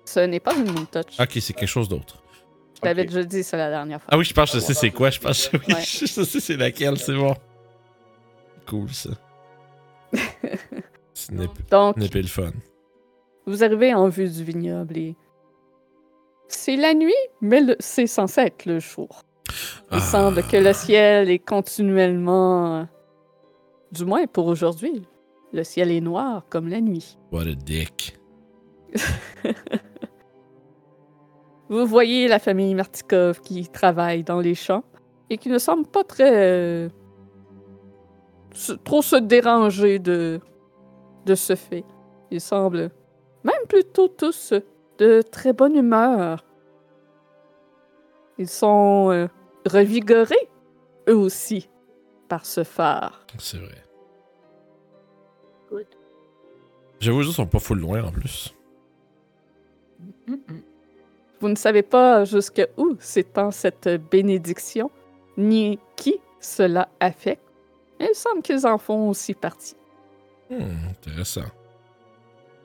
Ce 0.05 0.21
n'est 0.21 0.39
pas 0.39 0.55
une 0.55 0.71
moon 0.71 0.85
touch. 0.85 1.19
Ok, 1.19 1.31
c'est 1.41 1.53
quelque 1.53 1.67
chose 1.69 1.89
d'autre. 1.89 2.23
Je 2.77 2.81
t'avais 2.81 3.05
déjà 3.07 3.25
dit 3.25 3.43
ça 3.43 3.57
la 3.57 3.71
dernière 3.71 4.01
fois. 4.01 4.09
Ah 4.13 4.19
oui, 4.19 4.25
je 4.25 4.33
pense 4.33 4.53
que 4.53 4.59
je 4.59 4.63
sais 4.63 4.75
c'est 4.75 4.91
quoi. 4.91 5.11
Je 5.11 5.19
pense 5.19 5.49
que 5.49 5.57
oui, 5.57 5.75
Ouais. 5.75 5.81
je 5.85 6.07
sais 6.07 6.41
c'est 6.41 6.57
laquelle, 6.57 6.97
c'est 6.97 7.15
bon. 7.17 7.35
Cool, 8.69 8.89
ça. 8.93 9.11
C'est 11.13 11.33
une 11.33 11.43
épée, 11.43 11.63
Donc, 11.71 11.97
une 11.97 12.03
épée 12.05 12.23
le 12.23 12.29
fun. 12.29 12.53
vous 13.47 13.65
arrivez 13.65 13.95
en 13.95 14.09
vue 14.09 14.29
du 14.29 14.45
vignoble 14.45 14.97
et... 14.99 15.17
C'est 16.47 16.77
la 16.77 16.95
nuit, 16.95 17.13
mais 17.41 17.63
le- 17.63 17.77
c'est 17.81 18.07
censé 18.07 18.43
être 18.43 18.67
le 18.67 18.79
jour. 18.79 19.23
Il 19.93 19.99
Ah. 19.99 20.01
semble 20.01 20.43
que 20.43 20.57
le 20.57 20.73
ciel 20.73 21.31
est 21.31 21.39
continuellement... 21.39 22.87
Du 23.93 24.05
moins 24.05 24.27
pour 24.27 24.47
aujourd'hui. 24.47 25.03
Le 25.53 25.63
ciel 25.63 25.91
est 25.93 26.01
noir 26.01 26.45
comme 26.51 26.69
la 26.69 26.81
nuit. 26.81 27.17
What 27.31 27.43
a 27.43 27.55
dick. 27.55 28.19
Vous 31.69 31.87
voyez 31.87 32.29
la 32.29 32.39
famille 32.39 32.75
Martikov 32.75 33.41
qui 33.41 33.69
travaille 33.69 34.23
dans 34.23 34.41
les 34.41 34.55
champs 34.55 34.85
et 35.31 35.39
qui 35.39 35.49
ne 35.49 35.59
semble 35.59 35.87
pas 35.87 36.05
très... 36.05 36.31
euh, 36.33 36.89
se- 38.53 38.73
trop 38.73 39.03
se 39.03 39.17
déranger 39.17 39.99
de, 39.99 40.41
de 41.27 41.35
ce 41.35 41.57
fait. 41.57 41.85
Ils 42.31 42.41
semblent 42.41 42.91
même 43.45 43.67
plutôt 43.69 44.09
tous 44.09 44.53
de 44.99 45.23
très 45.23 45.53
bonne 45.53 45.75
humeur. 45.77 46.45
Ils 48.39 48.49
sont 48.49 49.11
euh, 49.11 49.27
revigorés, 49.67 50.49
eux 51.09 51.17
aussi, 51.17 51.69
par 52.29 52.47
ce 52.47 52.65
phare. 52.65 53.27
C'est 53.39 53.59
vrai. 53.59 53.83
Good. 55.71 55.87
J'avoue, 57.01 57.23
ils 57.23 57.33
sont 57.33 57.47
pas 57.47 57.59
full 57.59 57.81
loin 57.81 58.03
en 58.03 58.11
plus. 58.11 58.55
Mm-mm. 60.29 60.63
Vous 61.41 61.49
ne 61.49 61.55
savez 61.55 61.83
pas 61.83 62.25
jusqu'où 62.25 62.97
s'étend 62.99 63.51
cette 63.51 63.89
bénédiction, 64.11 64.91
ni 65.37 65.79
qui 65.97 66.19
cela 66.41 66.89
affecte, 67.01 67.43
mais 68.01 68.09
il 68.11 68.15
semble 68.15 68.43
qu'ils 68.43 68.67
en 68.67 68.79
font 68.79 69.11
aussi 69.11 69.35
partie. 69.35 69.77
Hmm, 70.49 70.89
intéressant. 70.91 71.45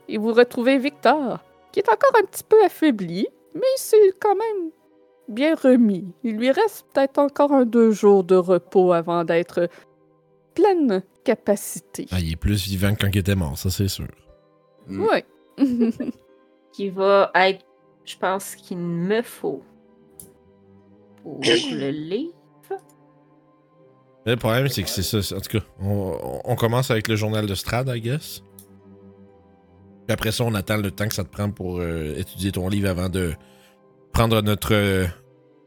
Et 0.08 0.18
vous 0.18 0.34
retrouvez 0.34 0.78
Victor, 0.78 1.40
qui 1.72 1.80
est 1.80 1.90
encore 1.90 2.14
un 2.18 2.26
petit 2.26 2.44
peu 2.44 2.64
affaibli, 2.64 3.28
mais 3.54 3.62
c'est 3.76 4.14
quand 4.20 4.36
même 4.36 4.72
bien 5.32 5.56
remis. 5.56 6.06
Il 6.24 6.38
lui 6.38 6.52
reste 6.52 6.86
peut-être 6.94 7.18
encore 7.18 7.52
un 7.52 7.66
deux 7.66 7.92
jours 7.92 8.24
de 8.24 8.36
repos 8.36 8.94
avant 8.94 9.24
d'être 9.24 9.70
pleine 10.56 11.04
capacité. 11.24 12.08
Ah, 12.12 12.20
il 12.20 12.34
est 12.34 12.36
plus 12.36 12.68
vivant 12.68 12.94
que 12.94 13.02
quand 13.06 13.12
il 13.14 13.18
était 13.20 13.36
mort, 13.36 13.58
ça 13.58 13.70
c'est 13.70 13.88
sûr. 13.88 14.08
Mm. 14.88 15.08
Oui. 15.08 15.66
Qui 16.74 16.90
va 16.90 17.32
être, 17.36 17.66
je 18.06 18.16
pense 18.18 18.56
qu'il 18.56 18.78
me 18.78 19.22
faut. 19.22 19.64
Pour 21.24 21.40
le 21.44 21.90
livre. 21.90 22.34
Le 24.26 24.36
problème, 24.36 24.68
c'est 24.68 24.84
que 24.84 24.90
c'est 24.90 25.04
ça. 25.04 25.36
En 25.36 25.40
tout 25.40 25.58
cas, 25.58 25.66
on, 25.82 26.42
on 26.46 26.56
commence 26.56 26.92
avec 26.92 27.08
le 27.08 27.16
journal 27.16 27.48
de 27.48 27.56
Strad, 27.56 27.88
I 27.88 28.00
guess. 28.00 28.44
Puis 30.08 30.14
après 30.14 30.32
ça, 30.32 30.44
on 30.44 30.54
attend 30.54 30.78
le 30.78 30.92
temps 30.92 31.08
que 31.08 31.16
ça 31.16 31.24
te 31.24 31.30
prend 31.30 31.50
pour 31.52 31.80
euh, 31.80 32.16
étudier 32.18 32.52
ton 32.52 32.70
livre 32.70 32.90
avant 32.90 33.10
de 33.10 33.34
prendre 34.12 34.42
notre 34.42 34.74
euh, 34.74 35.06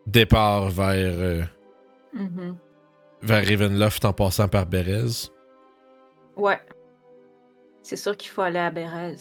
départ 0.06 0.68
vers, 0.70 1.14
euh, 1.18 1.42
Mhm. 2.12 2.56
vers 3.22 3.46
Ravenloft 3.46 4.04
en 4.04 4.12
passant 4.12 4.48
par 4.48 4.66
Bérez. 4.66 5.28
Ouais. 6.36 6.60
C'est 7.82 7.96
sûr 7.96 8.16
qu'il 8.16 8.30
faut 8.30 8.42
aller 8.42 8.58
à 8.58 8.70
Bérez. 8.70 9.16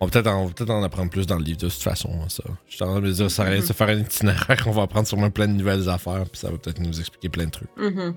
On 0.00 0.06
va 0.06 0.10
peut-être 0.10 0.70
en, 0.70 0.82
apprendre 0.82 1.10
plus 1.10 1.26
dans 1.26 1.38
le 1.38 1.44
livre 1.44 1.60
de 1.60 1.68
toute 1.68 1.80
façon, 1.82 2.10
hein, 2.22 2.28
ça. 2.28 2.42
Je 2.66 2.74
suis 2.74 2.84
en 2.84 2.88
train 2.88 3.00
de 3.00 3.06
me 3.06 3.12
dire, 3.12 3.30
ça 3.30 3.44
rien 3.44 3.60
de 3.60 3.64
se 3.64 3.72
faire 3.72 3.88
un 3.88 4.00
itinéraire, 4.00 4.62
on 4.66 4.72
va 4.72 4.82
apprendre 4.82 5.06
sûrement 5.06 5.30
plein 5.30 5.46
de 5.48 5.52
nouvelles 5.52 5.88
affaires, 5.88 6.24
puis 6.30 6.38
ça 6.38 6.50
va 6.50 6.58
peut-être 6.58 6.80
nous 6.80 6.98
expliquer 7.00 7.28
plein 7.30 7.46
de 7.46 7.50
trucs. 7.50 7.74
Mhm. 7.76 8.14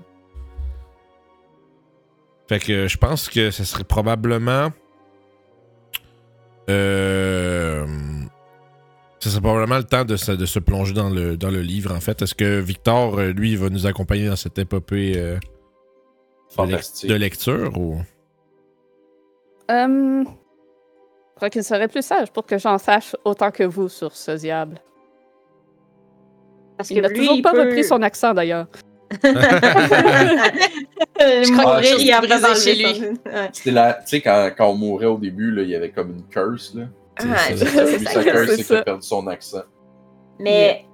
Fait 2.48 2.58
que 2.58 2.88
je 2.88 2.96
pense 2.98 3.28
que 3.28 3.50
ce 3.50 3.64
serait 3.64 3.84
probablement. 3.84 4.70
Euh. 6.68 7.86
Ce 9.20 9.30
serait 9.30 9.40
probablement 9.40 9.78
le 9.78 9.84
temps 9.84 10.04
de 10.04 10.16
se, 10.16 10.30
de 10.32 10.46
se 10.46 10.58
plonger 10.60 10.92
dans 10.94 11.10
le, 11.10 11.36
dans 11.36 11.50
le 11.50 11.60
livre, 11.60 11.92
en 11.94 12.00
fait. 12.00 12.22
Est-ce 12.22 12.34
que 12.34 12.60
Victor, 12.60 13.18
euh, 13.18 13.32
lui, 13.32 13.56
va 13.56 13.68
nous 13.68 13.86
accompagner 13.86 14.28
dans 14.28 14.36
cette 14.36 14.58
épopée 14.58 15.14
euh, 15.16 15.34
de, 15.34 15.38
lec- 15.38 16.54
Fantastique. 16.54 17.10
de 17.10 17.14
lecture 17.16 17.76
ou? 17.78 17.96
Euh, 19.70 20.24
je 20.24 21.34
crois 21.36 21.50
qu'il 21.50 21.64
serait 21.64 21.88
plus 21.88 22.02
sage 22.04 22.30
pour 22.32 22.46
que 22.46 22.58
j'en 22.58 22.78
sache 22.78 23.14
autant 23.24 23.50
que 23.50 23.64
vous 23.64 23.88
sur 23.88 24.14
ce 24.16 24.30
diable. 24.32 24.80
Parce 26.76 26.90
Il 26.90 27.02
n'a 27.02 27.08
lui, 27.08 27.16
toujours 27.26 27.42
pas 27.42 27.52
peut- 27.52 27.60
repris 27.62 27.82
son 27.84 28.00
accent 28.02 28.34
d'ailleurs. 28.34 28.66
Je 31.20 31.52
crois 31.58 31.80
que 31.80 32.00
il 32.00 32.12
a 32.12 32.20
brisé 32.20 32.54
chez 32.54 32.74
lui. 32.76 32.94
son- 32.94 33.02
Ouais. 33.30 33.48
C'était 33.52 33.70
là, 33.72 33.94
tu 33.94 34.08
sais, 34.08 34.20
quand, 34.20 34.50
quand 34.56 34.68
on 34.68 34.74
mourait 34.76 35.06
au 35.06 35.18
début, 35.18 35.50
là, 35.50 35.62
il 35.62 35.68
y 35.70 35.74
avait 35.74 35.90
comme 35.90 36.10
une 36.12 36.22
curse, 36.28 36.74
là. 36.74 36.84
Ça. 37.18 37.56
c'est 37.56 38.62
qu'il 38.62 38.76
a 38.76 38.82
perdu 38.82 39.02
son 39.02 39.26
accent. 39.26 39.62
Mais 40.38 40.84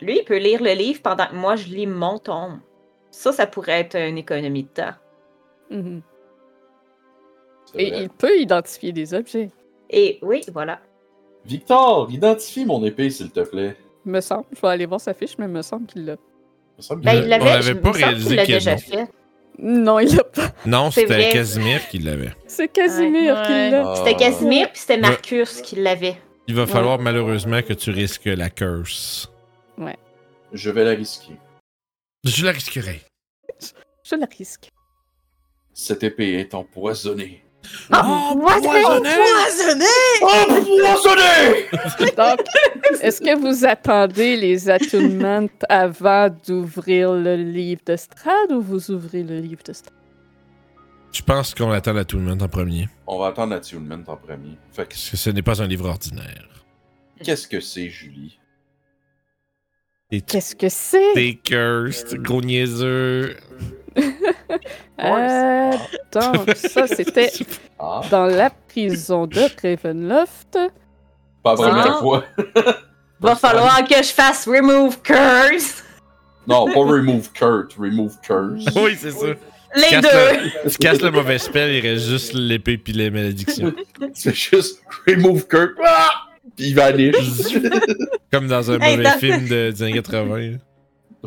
lui, 0.00 0.18
il 0.20 0.24
peut 0.24 0.38
lire 0.38 0.62
le 0.62 0.72
livre 0.72 1.00
pendant 1.02 1.26
que 1.26 1.34
moi, 1.34 1.56
je 1.56 1.66
lis 1.68 1.86
mon 1.86 2.18
tome. 2.18 2.60
Ça, 3.10 3.32
ça 3.32 3.46
pourrait 3.46 3.80
être 3.80 3.96
une 3.96 4.18
économie 4.18 4.64
de 4.64 4.68
temps. 4.68 4.94
Mhm. 5.70 6.02
C'est 7.72 7.82
Et 7.82 8.02
il 8.02 8.08
peut 8.10 8.38
identifier 8.38 8.92
des 8.92 9.14
objets, 9.14 9.50
Et 9.90 10.18
oui, 10.22 10.42
voilà. 10.52 10.80
Victor, 11.44 12.10
identifie 12.10 12.64
mon 12.64 12.82
épée, 12.84 13.10
s'il 13.10 13.30
te 13.30 13.40
plaît. 13.40 13.76
me 14.04 14.20
semble. 14.20 14.44
Je 14.52 14.60
vais 14.60 14.68
aller 14.68 14.86
voir 14.86 15.00
sa 15.00 15.14
fiche, 15.14 15.36
mais 15.38 15.44
il 15.46 15.52
me 15.52 15.62
semble 15.62 15.86
qu'il 15.86 16.04
l'a. 16.06 16.16
Ben, 16.96 17.12
il 17.14 17.28
l'avait. 17.28 17.62
je- 17.62 17.72
pas 17.74 17.90
réalisé 17.92 18.26
qu'il 18.28 18.36
l'a 18.36 18.46
déjà 18.46 18.72
non. 18.72 18.78
fait. 18.78 19.08
Non, 19.58 19.98
il 20.00 20.14
l'a 20.16 20.24
pas. 20.24 20.50
Non, 20.66 20.90
c'était. 20.90 21.30
Casimir 21.30 21.86
qui 21.88 21.98
l'avait. 21.98 22.32
C'est 22.46 22.68
Casimir 22.68 23.36
Ouais. 23.36 23.42
qui 23.46 23.70
l'a. 23.70 23.94
C'était 23.96 24.16
Casimir 24.16 24.70
puis 24.70 24.80
c'était 24.80 24.98
Marcus 24.98 25.60
qui 25.62 25.76
l'avait. 25.76 26.16
Il 26.48 26.54
va 26.54 26.66
falloir 26.66 26.98
malheureusement 26.98 27.62
que 27.62 27.72
tu 27.72 27.90
risques 27.90 28.24
la 28.26 28.50
curse. 28.50 29.30
Je 30.52 30.70
vais 30.70 30.84
la 30.84 30.92
risquer. 30.92 31.32
Je 32.24 32.44
la 32.44 32.52
risquerai. 32.52 33.00
Je 34.04 34.14
le 34.14 34.26
risque. 34.38 34.70
Cette 35.72 36.04
épée 36.04 36.34
est 36.38 36.54
empoisonnée. 36.54 37.43
Oh, 37.92 37.96
Empoisonné! 37.96 39.10
Empoisonnée! 40.22 41.68
Donc, 42.16 42.40
est-ce 43.00 43.20
que 43.20 43.36
vous 43.38 43.64
attendez 43.64 44.36
les 44.36 44.68
attunements 44.70 45.46
avant 45.68 46.28
d'ouvrir 46.46 47.12
le 47.12 47.36
livre 47.36 47.82
de 47.86 47.96
Strad 47.96 48.52
ou 48.52 48.60
vous 48.60 48.90
ouvrez 48.90 49.22
le 49.22 49.38
livre 49.40 49.62
de 49.64 49.72
Strad? 49.72 49.92
Je 51.12 51.22
pense 51.22 51.54
qu'on 51.54 51.70
attend 51.70 51.92
la 51.92 52.04
tout 52.04 52.16
le 52.18 52.24
monde 52.24 52.42
en 52.42 52.48
premier. 52.48 52.88
On 53.06 53.18
va 53.18 53.28
attendre 53.28 53.52
l'attunement 53.54 53.98
en 54.06 54.16
premier. 54.16 54.58
Fait 54.72 54.82
que 54.84 54.88
Parce 54.94 55.10
que 55.10 55.16
ce 55.16 55.30
n'est 55.30 55.42
pas 55.42 55.62
un 55.62 55.66
livre 55.66 55.88
ordinaire. 55.88 56.48
qu'est-ce 57.22 57.46
que 57.46 57.60
c'est, 57.60 57.88
Julie? 57.88 58.38
Et 60.10 60.20
tu 60.20 60.26
Qu'est-ce 60.32 60.54
que 60.56 60.68
c'est? 60.68 61.12
t'es 61.14 61.34
cursed, 61.42 62.20
gros 62.20 62.42
niaiseux. 62.42 63.36
Euh, 65.02 65.72
donc, 66.12 66.54
ça, 66.56 66.86
c'était 66.86 67.30
Ah, 67.78 68.00
dans 68.10 68.26
la 68.26 68.48
prison 68.50 69.26
de 69.26 69.40
Ravenloft. 69.62 70.56
pas 71.42 71.50
la 71.50 71.56
première 71.56 71.98
fois. 71.98 72.24
Va 73.20 73.34
falloir 73.36 73.82
que 73.86 73.96
je 73.96 74.12
fasse 74.12 74.46
remove 74.46 75.00
curse. 75.02 75.82
Non, 76.46 76.66
pas 76.66 76.80
remove 76.80 77.30
Kurt, 77.32 77.72
remove 77.74 78.14
curse. 78.22 78.64
Oui, 78.76 78.96
c'est 78.98 79.10
ça. 79.10 79.26
Les 79.74 80.00
deux. 80.00 80.08
le- 80.64 80.70
Tu 80.70 80.76
casses 80.78 81.00
le 81.00 81.10
mauvais 81.10 81.38
spell, 81.38 81.72
il 81.72 81.80
reste 81.80 82.06
juste 82.06 82.32
l'épée 82.34 82.76
puis 82.78 82.92
les 82.92 83.10
malédictions. 83.10 83.72
C'est 84.12 84.34
juste 84.34 84.80
remove 85.08 85.46
Kurt. 85.48 85.72
Ah! 85.84 86.10
Puis 86.56 86.66
il 86.68 86.74
vanish. 86.74 87.58
Comme 88.30 88.46
dans 88.46 88.70
un 88.70 88.78
Hey, 88.78 88.96
mauvais 88.96 89.18
film 89.18 89.48
de, 89.48 89.70
des 89.70 89.82
années 89.82 89.92
80. 89.94 90.58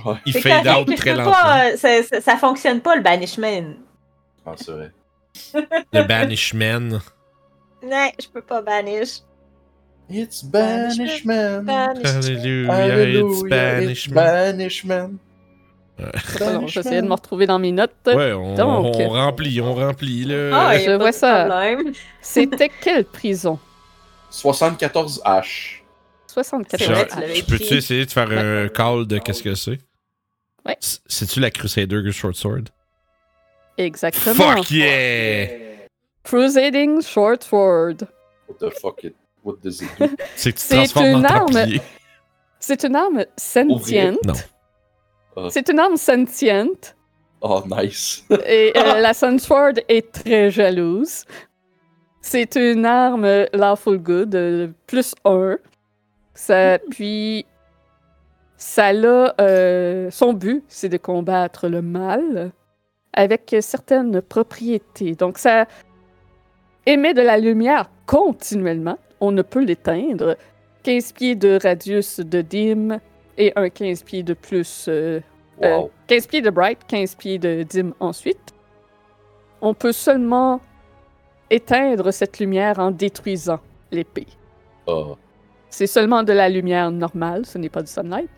Ouais, 0.06 0.16
Il 0.26 0.34
fade 0.34 0.64
correct, 0.64 0.90
out 0.90 0.98
très 0.98 1.16
lentement. 1.16 1.32
pas, 1.32 1.66
euh, 1.72 1.78
ça, 1.78 2.04
ça, 2.04 2.22
ça 2.22 2.38
fonctionne 2.38 2.82
pas 2.82 2.96
le 2.96 3.02
banishment. 3.02 3.74
ah, 4.46 4.54
c'est 4.56 4.72
vrai. 4.72 4.92
Le 5.94 6.04
banishment. 6.04 7.00
Non, 7.84 8.10
je 8.20 8.28
peux 8.28 8.42
pas 8.42 8.62
banish. 8.62 9.20
It's 10.10 10.44
banishment. 10.44 11.64
Banish. 11.64 12.06
Alléluia, 12.06 12.64
it's 12.64 12.70
Alléluia, 12.70 13.22
it's 13.32 13.44
banishment. 14.08 14.14
banishment. 14.16 15.10
Alors, 16.42 16.68
j'essayais 16.68 17.02
de 17.02 17.08
me 17.08 17.14
retrouver 17.14 17.46
dans 17.48 17.58
mes 17.60 17.72
notes. 17.72 17.92
Ouais, 18.06 18.32
on, 18.34 18.56
Donc. 18.56 18.96
on 19.00 19.10
remplit, 19.10 19.60
on 19.62 19.74
remplit, 19.74 20.26
là. 20.26 20.50
Ah, 20.70 20.78
Je 20.78 20.92
vois 20.92 21.12
ça. 21.12 21.66
C'était 22.22 22.70
quelle 22.82 23.04
prison? 23.06 23.58
74 24.30 25.22
H. 25.26 25.82
64. 26.28 26.80
C'est 26.80 26.86
vrai, 26.86 26.96
Genre, 26.96 27.08
tu 27.08 27.20
l'avais 27.20 27.36
je 27.36 27.46
peux-tu 27.46 27.74
essayer 27.74 28.06
de 28.06 28.12
faire 28.12 28.30
un 28.30 28.68
call 28.70 29.08
de 29.08 29.18
qu'est-ce 29.18 29.42
que 29.42 29.56
c'est? 29.56 29.80
Ouais. 30.68 30.78
C'est-tu 30.82 31.40
la 31.40 31.50
Crusader 31.50 32.12
Short 32.12 32.36
Sword? 32.36 32.70
Exactement. 33.78 34.36
Fuck 34.36 34.72
yeah! 34.72 35.48
Crusading 36.24 37.02
Short 37.02 37.44
Sword. 37.44 38.08
What 38.48 38.60
the 38.60 38.72
fuck 38.72 39.04
it? 39.04 39.16
What 39.44 39.62
does 39.64 39.82
it 39.82 39.90
do? 39.98 40.08
C'est 40.36 40.52
que 40.52 40.58
tu 40.58 40.66
C'est 40.66 40.76
transformes 40.76 41.06
en 41.06 41.20
une 41.20 41.26
arme. 41.26 41.80
C'est 42.60 42.84
une 42.84 42.96
arme 42.96 43.26
sentiente. 43.38 44.26
Non. 44.26 44.34
Ah. 45.38 45.48
C'est 45.50 45.70
une 45.70 45.80
arme 45.80 45.98
sentiente. 45.98 46.96
Oh, 47.42 47.64
nice. 47.66 48.24
Et 48.46 48.74
euh, 48.76 49.00
la 49.00 49.14
Sunsword 49.14 49.80
est 49.88 50.12
très 50.12 50.50
jalouse. 50.50 51.24
C'est 52.22 52.56
une 52.56 52.86
arme 52.86 53.46
Lawful 53.54 54.00
Good, 54.00 54.36
euh, 54.36 54.68
plus 54.88 55.14
1. 55.24 55.58
Ça, 56.34 56.80
puis, 56.90 57.46
ça 58.58 58.88
a, 58.88 59.36
euh, 59.40 60.10
son 60.12 60.34
but, 60.34 60.64
c'est 60.68 60.90
de 60.90 60.98
combattre 60.98 61.68
le 61.68 61.82
mal 61.82 62.52
avec 63.14 63.56
certaines 63.62 64.22
propriétés. 64.22 65.14
Donc, 65.14 65.38
ça 65.38 65.68
émet 66.86 67.14
de 67.14 67.22
la 67.22 67.38
lumière 67.38 67.90
continuellement. 68.06 68.98
On 69.22 69.32
ne 69.32 69.42
peut 69.42 69.64
l'éteindre. 69.64 70.38
15 70.84 71.12
pieds 71.14 71.36
de 71.36 71.60
radius 71.62 72.20
de 72.20 72.42
dim 72.42 73.00
et 73.38 73.54
un 73.56 73.70
15 73.70 74.04
pieds 74.04 74.24
de 74.24 74.34
plus 74.34 74.86
euh, 74.88 75.20
euh, 75.64 75.78
Wow. 75.78 75.92
15 76.08 76.28
pieds 76.28 76.42
de 76.42 76.50
bright, 76.50 76.80
15 76.88 77.16
pieds 77.16 77.40
de 77.40 77.64
dim 77.64 77.94
ensuite. 78.00 78.54
On 79.62 79.74
peut 79.74 79.92
seulement 79.92 80.62
éteindre 81.50 82.12
cette 82.12 82.40
lumière 82.40 82.80
en 82.80 82.92
détruisant 82.92 83.60
l'épée. 83.92 84.28
Ah. 84.88 85.16
C'est 85.70 85.88
seulement 85.88 86.24
de 86.24 86.34
la 86.34 86.50
lumière 86.50 86.92
normale, 86.92 87.46
ce 87.46 87.58
n'est 87.58 87.70
pas 87.70 87.82
du 87.82 87.92
sunlight. 87.92 88.30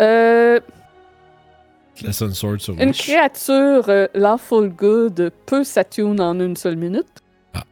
Euh, 0.00 0.60
La 2.02 2.12
Sun 2.12 2.32
Sword 2.34 2.60
sur 2.60 2.74
une 2.78 2.92
créature 2.92 3.84
euh, 3.88 4.06
Lawful 4.14 4.68
Good 4.70 5.32
peut 5.46 5.64
s'attune 5.64 6.20
en 6.20 6.38
une 6.38 6.56
seule 6.56 6.76
minute. 6.76 7.06
Ah. 7.54 7.62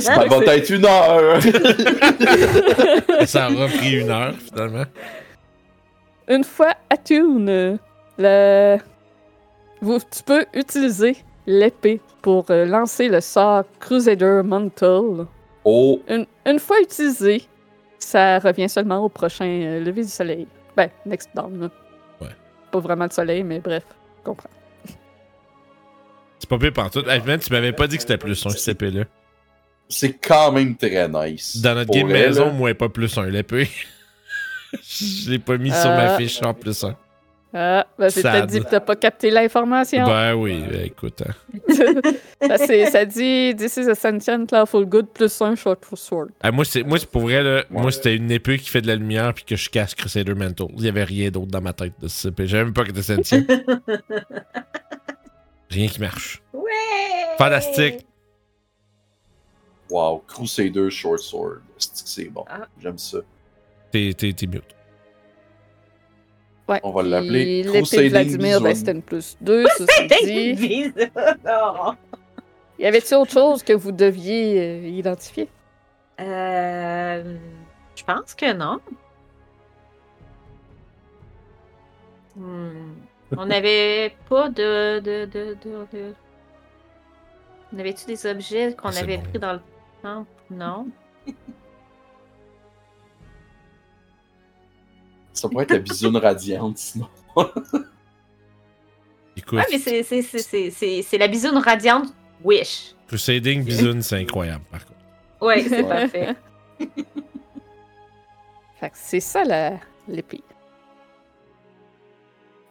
Ça 0.00 0.24
va 0.26 0.54
être 0.56 0.70
une 0.70 0.86
heure. 0.86 1.40
Ça 3.26 3.50
aura 3.50 3.66
pris 3.66 4.00
une 4.00 4.10
heure, 4.10 4.34
finalement. 4.38 4.84
Une 6.28 6.44
fois 6.44 6.74
attune, 6.88 7.48
euh, 7.50 7.76
le... 8.18 8.78
Vous, 9.82 9.98
tu 9.98 10.22
peux 10.24 10.46
utiliser 10.54 11.16
l'épée 11.46 12.00
pour 12.22 12.46
euh, 12.50 12.64
lancer 12.64 13.08
le 13.08 13.20
sort 13.20 13.64
Crusader 13.78 14.40
Mantle. 14.42 15.26
Oh, 15.64 16.00
Une, 16.08 16.24
une 16.46 16.58
fois 16.58 16.80
utilisé, 16.80 17.42
ça 18.04 18.38
revient 18.38 18.68
seulement 18.68 18.98
au 18.98 19.08
prochain 19.08 19.46
euh, 19.46 19.80
lever 19.80 20.02
du 20.02 20.08
soleil. 20.08 20.46
Ben, 20.76 20.88
next 21.06 21.30
down. 21.34 21.60
là. 21.60 21.70
Ouais. 22.20 22.32
Pas 22.70 22.78
vraiment 22.80 23.06
de 23.06 23.12
soleil, 23.12 23.42
mais 23.42 23.60
bref, 23.60 23.84
je 24.18 24.24
comprends. 24.24 24.50
C'est 26.38 26.48
pas 26.48 26.58
pire 26.58 26.72
pantoute. 26.72 27.06
Hey, 27.08 27.22
man, 27.24 27.38
tu 27.38 27.50
m'avais 27.52 27.72
pas 27.72 27.86
dit 27.86 27.96
que 27.96 28.02
c'était 28.02 28.18
plus 28.18 28.44
un, 28.46 28.50
cette 28.50 28.68
épée-là. 28.82 29.04
c'est 29.88 30.12
quand 30.14 30.52
même 30.52 30.76
très 30.76 31.08
nice. 31.08 31.56
Dans 31.62 31.74
notre 31.74 31.86
Pour 31.86 31.96
game 31.96 32.10
elle, 32.10 32.28
maison, 32.28 32.46
là. 32.46 32.52
moi, 32.52 32.74
pas 32.74 32.88
plus 32.88 33.16
un, 33.18 33.26
l'épée. 33.26 33.68
Je 34.72 35.30
l'ai 35.30 35.38
pas 35.38 35.56
mis 35.56 35.70
sur 35.70 35.88
ma 35.90 36.14
Euh. 36.14 36.16
fiche 36.18 36.42
en 36.42 36.52
plus 36.52 36.82
un. 36.84 36.96
Ah, 37.56 37.86
ben, 37.96 38.08
j'ai 38.10 38.20
peut-être 38.22 38.46
dit 38.48 38.58
que 38.60 38.68
t'as 38.68 38.80
pas 38.80 38.96
capté 38.96 39.30
l'information. 39.30 40.04
Ben 40.04 40.34
oui, 40.34 40.64
ben, 40.68 40.86
écoute. 40.86 41.22
hein. 41.22 41.32
ça, 42.48 42.58
c'est- 42.66 42.86
ça 42.86 43.04
dit 43.04 43.54
This 43.56 43.76
is 43.76 43.88
a 43.88 43.94
sentient 43.94 44.44
lawful 44.50 44.84
good 44.84 45.06
plus 45.14 45.40
un 45.40 45.54
short 45.54 45.78
sword. 45.94 46.26
Ah, 46.42 46.50
moi, 46.50 46.64
c'est, 46.64 46.82
moi, 46.82 46.98
c'est 46.98 47.08
pour 47.08 47.22
vrai, 47.22 47.44
là, 47.44 47.64
moi, 47.70 47.92
c'était 47.92 48.16
une 48.16 48.30
épée 48.32 48.58
qui 48.58 48.68
fait 48.70 48.80
de 48.80 48.88
la 48.88 48.96
lumière 48.96 49.32
puis 49.34 49.44
que 49.44 49.54
je 49.54 49.70
casse 49.70 49.94
Crusader 49.94 50.34
Mental. 50.34 50.66
Il 50.76 50.84
y 50.84 50.88
avait 50.88 51.04
rien 51.04 51.30
d'autre 51.30 51.46
dans 51.52 51.60
ma 51.60 51.72
tête 51.72 51.92
de 52.00 52.08
cette 52.08 52.32
épée. 52.32 52.48
J'avais 52.48 52.64
même 52.64 52.74
pas 52.74 52.82
que 52.84 53.00
c'était 53.00 53.22
sentient. 53.22 53.46
rien 55.70 55.86
qui 55.88 56.00
marche. 56.00 56.42
Ouais! 56.52 56.70
Fantastique. 57.38 58.04
Wow, 59.90 60.24
Crusader 60.26 60.90
Short 60.90 61.20
Sword. 61.20 61.58
C'est 61.78 61.92
que 61.92 62.08
c'est 62.08 62.24
bon? 62.30 62.44
Ah. 62.48 62.66
J'aime 62.82 62.98
ça. 62.98 63.18
T'es, 63.92 64.12
t'es, 64.16 64.32
t'es 64.32 64.46
mute. 64.46 64.64
Ouais. 66.68 66.80
On 66.82 66.90
va 66.92 67.02
l'appeler 67.02 67.62
L'épée 67.62 68.08
Vladimir, 68.08 68.60
ben, 68.60 68.74
c'était 68.74 68.92
une 68.92 69.02
plus 69.02 69.36
2. 69.40 69.66
Ceci 69.76 70.54
dit. 70.54 70.92
Non. 71.44 71.94
Y 72.78 72.86
avait-il 72.86 73.14
autre 73.16 73.32
chose 73.32 73.62
que 73.62 73.72
vous 73.74 73.92
deviez 73.92 74.58
euh, 74.60 74.88
identifier? 74.88 75.48
Euh, 76.20 77.36
je 77.94 78.02
pense 78.04 78.34
que 78.34 78.52
non. 78.52 78.80
Hmm. 82.36 82.94
On 83.36 83.46
n'avait 83.46 84.14
pas 84.28 84.48
de, 84.48 85.00
de, 85.00 85.24
de, 85.26 85.56
de, 85.64 85.86
de- 85.92 86.14
On 87.72 87.78
avait-tu 87.78 88.06
des 88.06 88.26
objets 88.26 88.74
qu'on 88.74 88.88
avait 88.88 89.18
bon. 89.18 89.22
pris 89.24 89.38
dans 89.38 89.52
le 89.54 89.60
temple? 90.02 90.28
Non. 90.50 90.86
Ça 95.34 95.48
pourrait 95.48 95.64
être 95.64 95.72
la 95.72 95.78
bisoune 95.80 96.16
radiante, 96.16 96.78
sinon. 96.78 97.08
Écoute, 99.36 99.58
Ouais, 99.58 99.64
mais 99.70 99.78
c'est- 99.78 100.02
c'est- 100.04 100.22
c'est- 100.22 100.38
c'est 100.38 100.70
c'est- 100.70 101.02
c'est 101.02 101.18
la 101.18 101.26
bisoune 101.28 101.58
radiante 101.58 102.06
Wish. 102.44 102.94
Crusading 103.08 103.64
Bison, 103.64 103.98
c'est 104.00 104.16
incroyable, 104.20 104.64
par 104.70 104.84
contre. 104.86 104.98
Ouais, 105.42 105.62
c'est 105.68 105.82
Ouais. 105.82 105.88
parfait. 105.88 106.34
Fait 108.80 108.90
que 108.90 108.96
c'est 108.96 109.20
ça 109.20 109.44
la- 109.44 109.78
l'épée. 110.08 110.40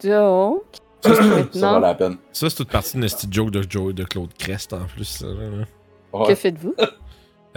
Donc, 0.02 0.62
Ça, 1.02 1.74
vaut 1.74 1.80
la 1.80 1.94
peine. 1.94 2.16
ça, 2.32 2.48
c'est 2.50 2.56
toute 2.56 2.70
partie 2.70 2.92
d'une 2.92 3.02
petite 3.06 3.32
joke 3.32 3.50
de, 3.50 3.62
Joe, 3.68 3.94
de 3.94 4.04
Claude 4.04 4.32
Crest 4.38 4.72
en 4.72 4.84
plus. 4.86 5.04
ça, 5.04 5.26
là. 5.26 5.64
Ouais. 6.12 6.26
que 6.28 6.34
faites-vous? 6.34 6.74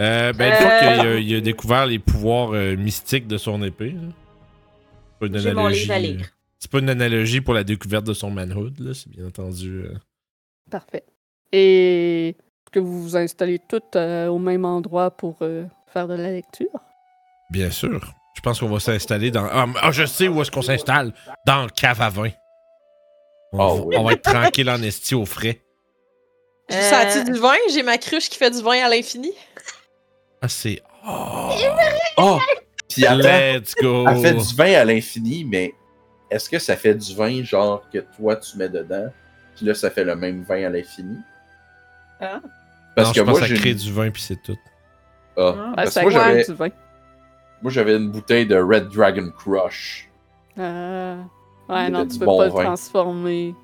Euh, 0.00 0.32
ben, 0.32 0.48
une 0.48 0.52
Euh. 0.52 0.56
fois 0.56 0.78
qu'il 0.78 0.88
a, 1.06 1.14
il 1.18 1.34
a 1.36 1.40
découvert 1.40 1.86
les 1.86 1.98
pouvoirs 1.98 2.50
euh, 2.52 2.76
mystiques 2.76 3.26
de 3.26 3.36
son 3.38 3.62
épée. 3.62 3.90
là. 3.90 4.00
C'est 5.20 5.20
pas 5.20 5.26
une 5.26 5.38
J'ai 5.38 5.52
mon 5.52 5.60
analogie. 5.62 5.80
livre 5.82 5.92
à 5.94 5.98
lire. 5.98 6.20
euh, 6.20 6.24
C'est 6.58 6.70
pas 6.70 6.78
une 6.78 6.90
analogie 6.90 7.40
pour 7.40 7.54
la 7.54 7.64
découverte 7.64 8.04
de 8.04 8.12
son 8.14 8.30
manhood, 8.30 8.78
là. 8.78 8.92
C'est 8.94 9.08
bien 9.10 9.26
entendu. 9.26 9.82
euh, 9.84 9.94
Parfait. 10.70 11.04
Et 11.52 12.28
est-ce 12.30 12.70
que 12.72 12.78
vous 12.78 13.02
vous 13.02 13.16
installez 13.16 13.58
toutes 13.68 13.96
euh, 13.96 14.28
au 14.28 14.38
même 14.38 14.64
endroit 14.64 15.10
pour 15.10 15.36
euh, 15.42 15.64
faire 15.92 16.06
de 16.08 16.14
la 16.14 16.30
lecture? 16.30 16.68
Bien 17.50 17.70
sûr. 17.70 18.12
Je 18.36 18.40
pense 18.42 18.60
qu'on 18.60 18.68
va 18.68 18.78
s'installer 18.78 19.30
dans. 19.30 19.46
Ah, 19.50 19.66
ah, 19.82 19.90
je 19.90 20.04
sais 20.04 20.28
où 20.28 20.40
est-ce 20.42 20.50
qu'on 20.50 20.62
s'installe. 20.62 21.12
Dans 21.46 21.62
le 21.64 21.70
cave 21.70 22.00
à 22.02 22.10
vin. 22.10 22.30
On, 23.52 23.58
Oh, 23.58 23.74
va, 23.76 23.82
oui. 23.86 23.96
on 23.98 24.04
va 24.04 24.12
être 24.12 24.22
tranquille 24.30 24.68
en 24.70 24.80
esti 24.82 25.14
au 25.14 25.24
frais. 25.24 25.62
J'ai 26.68 26.76
Euh, 26.76 26.90
senti 26.90 27.24
du 27.32 27.38
vin, 27.38 27.54
j'ai 27.72 27.82
ma 27.82 27.96
cruche 27.96 28.28
qui 28.28 28.36
fait 28.36 28.50
du 28.50 28.60
vin 28.62 28.84
à 28.84 28.88
l'infini. 28.90 29.32
Ah, 30.42 30.48
c'est. 30.48 30.82
Oh, 31.08 31.50
Oh! 32.18 32.38
Puis 32.88 33.04
attends, 33.06 33.18
let's 33.58 33.74
go. 33.80 34.06
elle 34.08 34.16
fait 34.18 34.34
du 34.34 34.54
vin 34.54 34.72
à 34.74 34.84
l'infini, 34.84 35.44
mais 35.44 35.74
est-ce 36.30 36.48
que 36.48 36.58
ça 36.58 36.76
fait 36.76 36.94
du 36.94 37.14
vin 37.14 37.42
genre 37.42 37.82
que 37.92 37.98
toi 38.16 38.36
tu 38.36 38.56
mets 38.58 38.68
dedans, 38.68 39.08
puis 39.56 39.66
là 39.66 39.74
ça 39.74 39.90
fait 39.90 40.04
le 40.04 40.16
même 40.16 40.42
vin 40.42 40.64
à 40.66 40.68
l'infini? 40.70 41.16
Ah. 42.20 42.40
Parce 42.96 43.08
non, 43.08 43.12
que 43.14 43.18
je 43.20 43.22
pense 43.24 43.30
moi 43.30 43.40
que 43.40 43.46
ça 43.48 43.54
j'ai 43.54 43.60
crée 43.60 43.74
du 43.74 43.92
vin 43.92 44.10
puis 44.10 44.22
c'est 44.22 44.42
tout. 44.42 44.56
Ah. 45.36 45.54
Ah. 45.56 45.72
Parce 45.76 45.90
ça 45.92 46.02
moi, 46.02 46.10
j'avais- 46.10 46.44
du 46.44 46.52
vin. 46.54 46.68
Moi 47.62 47.72
j'avais 47.72 47.96
une 47.96 48.10
bouteille 48.10 48.46
de 48.46 48.56
Red 48.56 48.88
Dragon 48.88 49.30
Crush. 49.36 50.08
Ah. 50.58 51.16
Y 51.68 51.72
Ouais, 51.72 51.90
non, 51.90 52.06
tu 52.06 52.18
peux 52.18 52.24
bon 52.24 52.38
pas 52.38 52.48
vin. 52.48 52.58
le 52.60 52.64
transformer. 52.66 53.54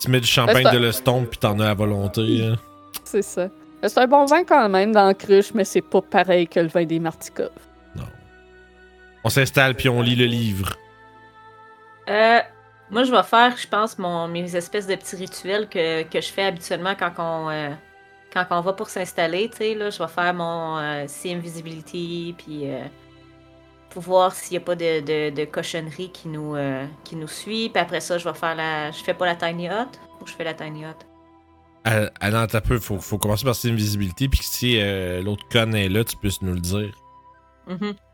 Tu 0.00 0.10
mets 0.10 0.20
du 0.20 0.26
champagne 0.26 0.64
Ben, 0.64 0.70
c'est 0.70 0.76
de 0.78 0.82
l'estompe 0.84 1.28
puis 1.28 1.38
t'en 1.38 1.58
as 1.60 1.68
à 1.70 1.74
volonté. 1.74 2.44
hein. 2.44 2.56
C'est 3.04 3.22
ça. 3.22 3.48
C'est 3.82 3.98
un 3.98 4.06
bon 4.06 4.24
vin 4.24 4.42
quand 4.44 4.68
même 4.68 4.92
dans 4.92 5.06
la 5.06 5.14
cruche, 5.14 5.52
mais 5.54 5.64
c'est 5.64 5.82
pas 5.82 6.00
pareil 6.02 6.48
que 6.48 6.58
le 6.60 6.68
vin 6.68 6.84
des 6.84 6.98
Martikov. 6.98 7.50
On 9.26 9.28
s'installe 9.28 9.74
puis 9.74 9.88
on 9.88 10.02
lit 10.02 10.14
le 10.14 10.26
livre. 10.26 10.76
Euh, 12.08 12.38
moi, 12.92 13.02
je 13.02 13.10
vais 13.10 13.24
faire, 13.24 13.56
je 13.56 13.66
pense, 13.66 13.98
mon, 13.98 14.28
mes 14.28 14.54
espèces 14.54 14.86
de 14.86 14.94
petits 14.94 15.16
rituels 15.16 15.68
que, 15.68 16.04
que 16.04 16.20
je 16.20 16.28
fais 16.28 16.44
habituellement 16.44 16.94
quand 16.96 17.10
on, 17.18 17.50
euh, 17.50 17.70
quand 18.32 18.46
on 18.50 18.60
va 18.60 18.72
pour 18.72 18.88
s'installer. 18.88 19.50
Tu 19.50 19.56
sais, 19.56 19.74
là, 19.74 19.90
je 19.90 19.98
vais 19.98 20.08
faire 20.08 20.32
mon 20.32 20.78
euh, 20.78 21.08
See 21.08 21.32
Invisibility, 21.32 22.36
puis 22.38 22.70
euh, 22.70 22.84
pour 23.90 24.02
voir 24.02 24.32
s'il 24.32 24.52
n'y 24.52 24.62
a 24.62 24.64
pas 24.64 24.76
de, 24.76 25.00
de, 25.00 25.34
de 25.34 25.44
cochonnerie 25.44 26.12
qui 26.12 26.28
nous, 26.28 26.54
qui 27.02 27.16
nous 27.16 27.26
suit. 27.26 27.68
Puis 27.70 27.82
après 27.82 27.98
ça, 27.98 28.18
je 28.18 28.28
vais 28.28 28.34
faire 28.34 28.54
la. 28.54 28.92
Je 28.92 29.02
fais 29.02 29.14
pas 29.14 29.26
la 29.26 29.34
Tiny 29.34 29.66
Hut 29.66 29.98
ou 30.20 30.26
je 30.28 30.34
fais 30.34 30.44
la 30.44 30.54
Tiny 30.54 30.84
Hut? 30.84 31.04
Ah, 31.84 32.10
ah 32.20 32.30
non, 32.30 32.46
t'as 32.46 32.60
peu. 32.60 32.78
Faut, 32.78 33.00
faut 33.00 33.18
commencer 33.18 33.44
par 33.44 33.56
cette 33.56 33.72
invisibilité 33.72 34.28
puis 34.28 34.38
si 34.44 34.80
l'autre 35.20 35.42
con 35.50 35.72
est 35.72 35.88
là, 35.88 36.04
tu 36.04 36.16
puisses 36.16 36.42
nous 36.42 36.54
le 36.54 36.60
dire. 36.60 36.94
Mhm. 37.66 37.96
Qu'on 37.96 38.05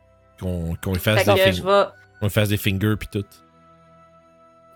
qu'on 0.43 0.93
lui 0.93 0.99
fasse, 1.01 1.23
Fait 1.25 1.33
des 1.35 1.41
que 1.41 1.45
fing- 1.51 1.53
je 1.55 1.63
vais. 1.63 1.85
qu'on 2.21 2.27
lui 2.27 2.31
fasse 2.33 2.49
des 2.51 2.57
fingers 2.57 2.97
puis 2.99 3.09
tout. 3.09 3.25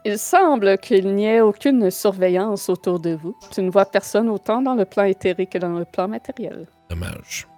Il 0.05 0.19
semble 0.19 0.79
qu'il 0.79 1.15
n'y 1.15 1.27
ait 1.27 1.41
aucune 1.41 1.91
surveillance 1.91 2.69
autour 2.69 3.01
de 3.01 3.11
vous. 3.17 3.37
Tu 3.51 3.61
ne 3.61 3.71
vois 3.71 3.85
personne 3.85 4.29
autant 4.29 4.63
dans 4.63 4.75
le 4.77 4.85
plan 4.85 5.03
éthérique 5.05 5.51
que 5.51 5.59
dans 5.59 5.77
le 5.79 5.85
plan 5.85 6.07
matériel. 6.07 6.67
Dommage. 6.89 7.49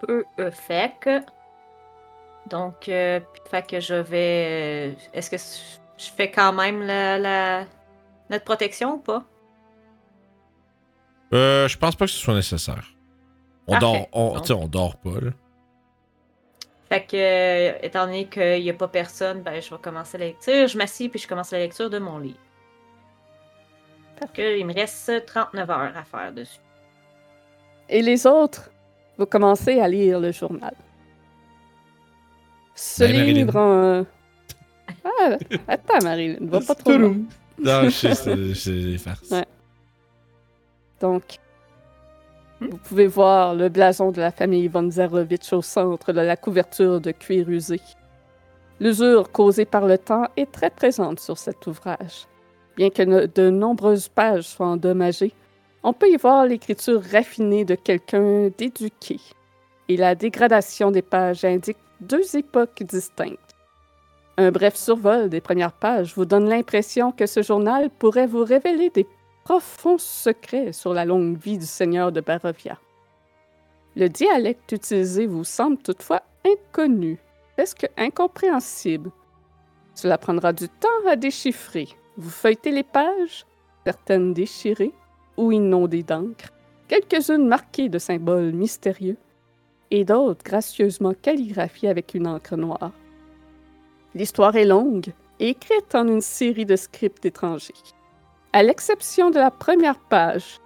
peu 0.00 0.24
euh, 0.38 0.50
fait 0.52 0.92
que. 1.00 1.20
Donc, 2.48 2.88
euh, 2.88 3.18
fait 3.50 3.66
que 3.66 3.80
je 3.80 3.94
vais. 3.94 4.92
euh, 4.92 4.92
Est-ce 5.12 5.30
que 5.30 5.36
je 5.36 6.10
fais 6.16 6.30
quand 6.30 6.52
même 6.52 6.80
la, 6.82 7.18
la- 7.18 7.64
notre 8.30 8.44
protection 8.44 8.94
ou 8.94 8.98
pas? 8.98 9.24
Euh, 11.32 11.66
je 11.66 11.76
pense 11.76 11.96
pas 11.96 12.04
que 12.06 12.12
ce 12.12 12.18
soit 12.18 12.34
nécessaire. 12.34 12.84
On 13.66 13.72
Parfait. 13.72 13.86
dort, 13.86 14.06
on, 14.12 14.34
Non. 14.34 14.40
tu 14.40 14.46
sais, 14.46 14.52
on 14.52 14.68
dort 14.68 14.96
pas, 14.98 15.18
là. 15.20 15.30
Fait 16.88 17.04
que, 17.04 17.16
euh, 17.16 17.78
étant 17.82 18.06
donné 18.06 18.26
qu'il 18.26 18.62
n'y 18.62 18.70
a 18.70 18.74
pas 18.74 18.88
personne, 18.88 19.42
ben, 19.42 19.60
je 19.60 19.70
vais 19.70 19.80
commencer 19.80 20.18
la 20.18 20.26
lecture. 20.26 20.68
Je 20.68 20.78
m'assieds 20.78 21.08
puis 21.08 21.18
je 21.18 21.26
commence 21.26 21.50
la 21.50 21.58
lecture 21.58 21.90
de 21.90 21.98
mon 21.98 22.18
livre. 22.18 22.38
Fait 24.18 24.32
que, 24.32 24.58
il 24.58 24.64
me 24.64 24.72
reste 24.72 25.26
39 25.26 25.70
heures 25.70 25.96
à 25.96 26.04
faire 26.04 26.32
dessus. 26.32 26.60
Et 27.88 28.02
les 28.02 28.26
autres, 28.26 28.70
vous 29.18 29.26
commencez 29.26 29.80
à 29.80 29.88
lire 29.88 30.20
le 30.20 30.32
journal. 30.32 30.74
Ce 32.74 33.02
Marilyn. 33.02 33.32
livre 33.32 33.56
en... 33.56 34.06
Ah, 35.04 35.36
attends, 35.66 36.04
Marilyn, 36.04 36.36
va 36.40 36.60
pas 36.60 36.74
trop 36.74 36.96
loin. 36.96 37.16
Non, 37.58 37.84
je 37.84 37.90
sais, 37.90 38.14
c'est 38.54 38.70
des 38.70 38.98
farces. 38.98 39.30
Ouais. 39.30 39.46
Donc, 41.00 41.38
vous 42.60 42.78
pouvez 42.78 43.06
voir 43.06 43.54
le 43.54 43.68
blason 43.68 44.12
de 44.12 44.20
la 44.20 44.30
famille 44.30 44.68
von 44.68 44.90
Zarovitch 44.90 45.52
au 45.52 45.62
centre 45.62 46.12
de 46.12 46.20
la 46.20 46.36
couverture 46.36 47.00
de 47.00 47.10
cuir 47.10 47.48
usé. 47.48 47.80
L'usure 48.80 49.30
causée 49.30 49.64
par 49.64 49.86
le 49.86 49.98
temps 49.98 50.26
est 50.36 50.50
très 50.50 50.70
présente 50.70 51.20
sur 51.20 51.36
cet 51.38 51.66
ouvrage. 51.66 52.26
Bien 52.76 52.90
que 52.90 53.26
de 53.26 53.50
nombreuses 53.50 54.08
pages 54.08 54.44
soient 54.44 54.68
endommagées, 54.68 55.32
on 55.82 55.92
peut 55.92 56.10
y 56.10 56.16
voir 56.16 56.46
l'écriture 56.46 57.02
raffinée 57.12 57.64
de 57.64 57.74
quelqu'un 57.74 58.50
d'éduqué. 58.56 59.20
Et 59.88 59.96
la 59.96 60.14
dégradation 60.14 60.90
des 60.90 61.02
pages 61.02 61.44
indique 61.44 61.78
deux 62.00 62.36
époques 62.36 62.82
distinctes. 62.82 63.38
Un 64.36 64.50
bref 64.50 64.76
survol 64.76 65.30
des 65.30 65.40
premières 65.40 65.72
pages 65.72 66.14
vous 66.14 66.26
donne 66.26 66.48
l'impression 66.48 67.12
que 67.12 67.26
ce 67.26 67.42
journal 67.42 67.88
pourrait 67.98 68.26
vous 68.26 68.44
révéler 68.44 68.90
des 68.90 69.06
profonds 69.46 69.96
secrets 69.96 70.72
sur 70.72 70.92
la 70.92 71.04
longue 71.04 71.38
vie 71.38 71.56
du 71.56 71.66
seigneur 71.66 72.10
de 72.10 72.20
Barovia. 72.20 72.80
Le 73.94 74.08
dialecte 74.08 74.72
utilisé 74.72 75.28
vous 75.28 75.44
semble 75.44 75.78
toutefois 75.78 76.22
inconnu, 76.44 77.16
presque 77.56 77.88
incompréhensible. 77.96 79.12
Cela 79.94 80.18
prendra 80.18 80.52
du 80.52 80.68
temps 80.68 80.88
à 81.08 81.14
déchiffrer. 81.14 81.86
Vous 82.16 82.28
feuilletez 82.28 82.72
les 82.72 82.82
pages, 82.82 83.46
certaines 83.84 84.34
déchirées 84.34 84.92
ou 85.36 85.52
inondées 85.52 86.02
d'encre, 86.02 86.50
quelques-unes 86.88 87.46
marquées 87.46 87.88
de 87.88 88.00
symboles 88.00 88.52
mystérieux 88.52 89.16
et 89.92 90.04
d'autres 90.04 90.42
gracieusement 90.42 91.14
calligraphiées 91.14 91.88
avec 91.88 92.14
une 92.14 92.26
encre 92.26 92.56
noire. 92.56 92.90
L'histoire 94.12 94.56
est 94.56 94.64
longue 94.64 95.12
écrite 95.38 95.94
en 95.94 96.08
une 96.08 96.20
série 96.20 96.66
de 96.66 96.74
scripts 96.74 97.24
étrangers 97.24 97.74
à 98.56 98.62
l'exception 98.62 99.28
de 99.28 99.38
la 99.38 99.50
première 99.50 99.98
page, 99.98 100.60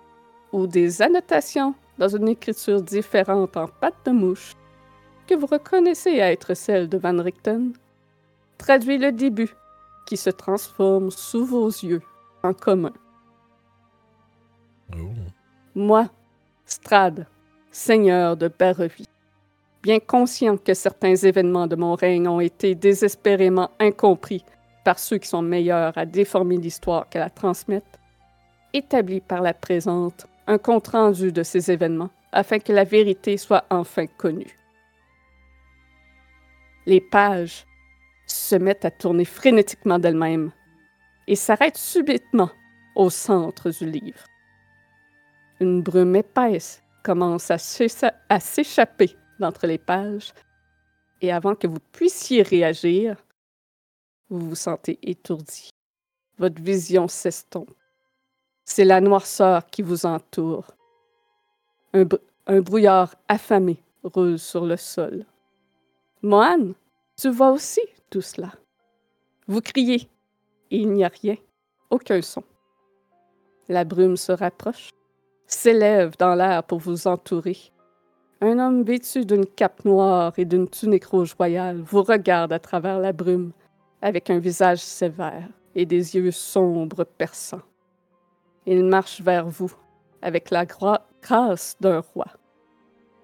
ou 0.53 0.69
des 0.69 1.03
annotations 1.03 1.75
dans 1.99 2.07
une 2.07 2.29
écriture 2.29 2.81
différente 2.81 3.57
en 3.57 3.67
pâte 3.67 4.07
de 4.07 4.13
mouche, 4.13 4.53
que 5.27 5.35
vous 5.35 5.47
reconnaissez 5.47 6.13
être 6.19 6.55
celle 6.55 6.89
de 6.89 6.99
Van 6.99 7.21
Richten, 7.21 7.73
traduit 8.59 8.97
le 8.97 9.11
début, 9.11 9.53
qui 10.07 10.17
se 10.17 10.31
transforme 10.31 11.11
sous 11.11 11.45
vos 11.45 11.67
yeux 11.67 12.01
en 12.45 12.53
commun. 12.53 12.93
Oh. 14.95 15.11
Moi, 15.75 16.09
Strad, 16.67 17.27
seigneur 17.73 18.37
de 18.37 18.47
Barovie, 18.57 19.09
bien 19.83 19.99
conscient 19.99 20.57
que 20.59 20.75
certains 20.75 21.17
événements 21.17 21.67
de 21.67 21.75
mon 21.75 21.97
règne 21.97 22.29
ont 22.29 22.39
été 22.39 22.77
désespérément 22.77 23.73
incompris 23.81 24.45
par 24.85 24.99
ceux 24.99 25.19
qui 25.19 25.29
sont 25.29 25.43
meilleurs 25.43 25.97
à 25.97 26.07
déformer 26.07 26.57
l'histoire 26.57 27.09
qu'à 27.09 27.21
la 27.21 27.81
établis 28.73 29.21
par 29.21 29.43
la 29.43 29.55
présente 29.55 30.27
un 30.47 30.59
compte-rendu 30.59 31.33
de 31.33 31.43
ces 31.43 31.71
événements 31.71 32.11
afin 32.33 32.59
que 32.59 32.73
la 32.73 32.85
vérité 32.85 33.37
soit 33.37 33.65
enfin 33.71 34.07
connue. 34.07 34.57
Les 36.87 37.01
pages 37.01 37.67
se 38.27 38.57
mettent 38.57 38.85
à 38.85 38.91
tourner 38.91 39.25
frénétiquement 39.25 39.99
d'elles-mêmes 39.99 40.53
et 41.27 41.37
s'arrêtent 41.37 41.77
subitement 41.77 42.51
au 42.95 43.11
centre 43.11 43.71
du 43.71 43.91
livre. 43.91 44.25
Une 45.61 45.83
brume 45.83 46.17
épaisse 46.17 46.83
commence 47.03 47.51
à 47.51 47.59
s'échapper 48.41 49.17
d'entre 49.39 49.67
les 49.67 49.79
pages 49.79 50.33
et 51.21 51.33
avant 51.33 51.55
que 51.55 51.67
vous 51.67 51.81
puissiez 51.93 52.43
réagir, 52.43 53.17
vous 54.31 54.51
vous 54.51 54.55
sentez 54.55 54.99
étourdi. 55.03 55.71
Votre 56.39 56.63
vision 56.63 57.09
s'estompe. 57.09 57.71
C'est 58.65 58.85
la 58.85 59.01
noirceur 59.01 59.67
qui 59.67 59.83
vous 59.83 60.07
entoure. 60.07 60.65
Un, 61.93 62.05
br- 62.05 62.21
un 62.47 62.61
brouillard 62.61 63.15
affamé 63.29 63.83
roule 64.05 64.39
sur 64.39 64.65
le 64.65 64.77
sol. 64.77 65.27
Mohan, 66.23 66.73
tu 67.17 67.29
vois 67.31 67.51
aussi 67.51 67.83
tout 68.09 68.21
cela. 68.21 68.53
Vous 69.49 69.61
criez, 69.61 70.09
il 70.71 70.91
n'y 70.93 71.05
a 71.05 71.09
rien, 71.09 71.37
aucun 71.91 72.23
son. 72.23 72.45
La 73.69 73.85
brume 73.85 74.17
se 74.17 74.33
rapproche, 74.33 74.91
s'élève 75.47 76.17
dans 76.19 76.35
l'air 76.35 76.63
pour 76.63 76.79
vous 76.79 77.09
entourer. 77.09 77.59
Un 78.41 78.59
homme 78.59 78.85
vêtu 78.85 79.27
d'une 79.27 79.47
cape 79.47 79.85
noire 79.85 80.33
et 80.39 80.45
d'une 80.45 80.69
tunique 80.69 81.07
rouge 81.07 81.35
royale 81.35 81.81
vous 81.83 82.03
regarde 82.03 82.53
à 82.53 82.59
travers 82.59 83.01
la 83.01 83.13
brume 83.13 83.53
avec 84.03 84.31
un 84.31 84.39
visage 84.39 84.81
sévère 84.81 85.49
et 85.75 85.87
des 85.87 86.17
yeux 86.17 86.31
sombres 86.31 87.05
perçants. 87.05 87.63
Il 88.67 88.85
marche 88.85 89.21
vers 89.21 89.49
vous 89.49 89.73
avec 90.23 90.51
la 90.51 90.67
grâce 90.67 91.77
d'un 91.81 92.01
roi. 92.01 92.27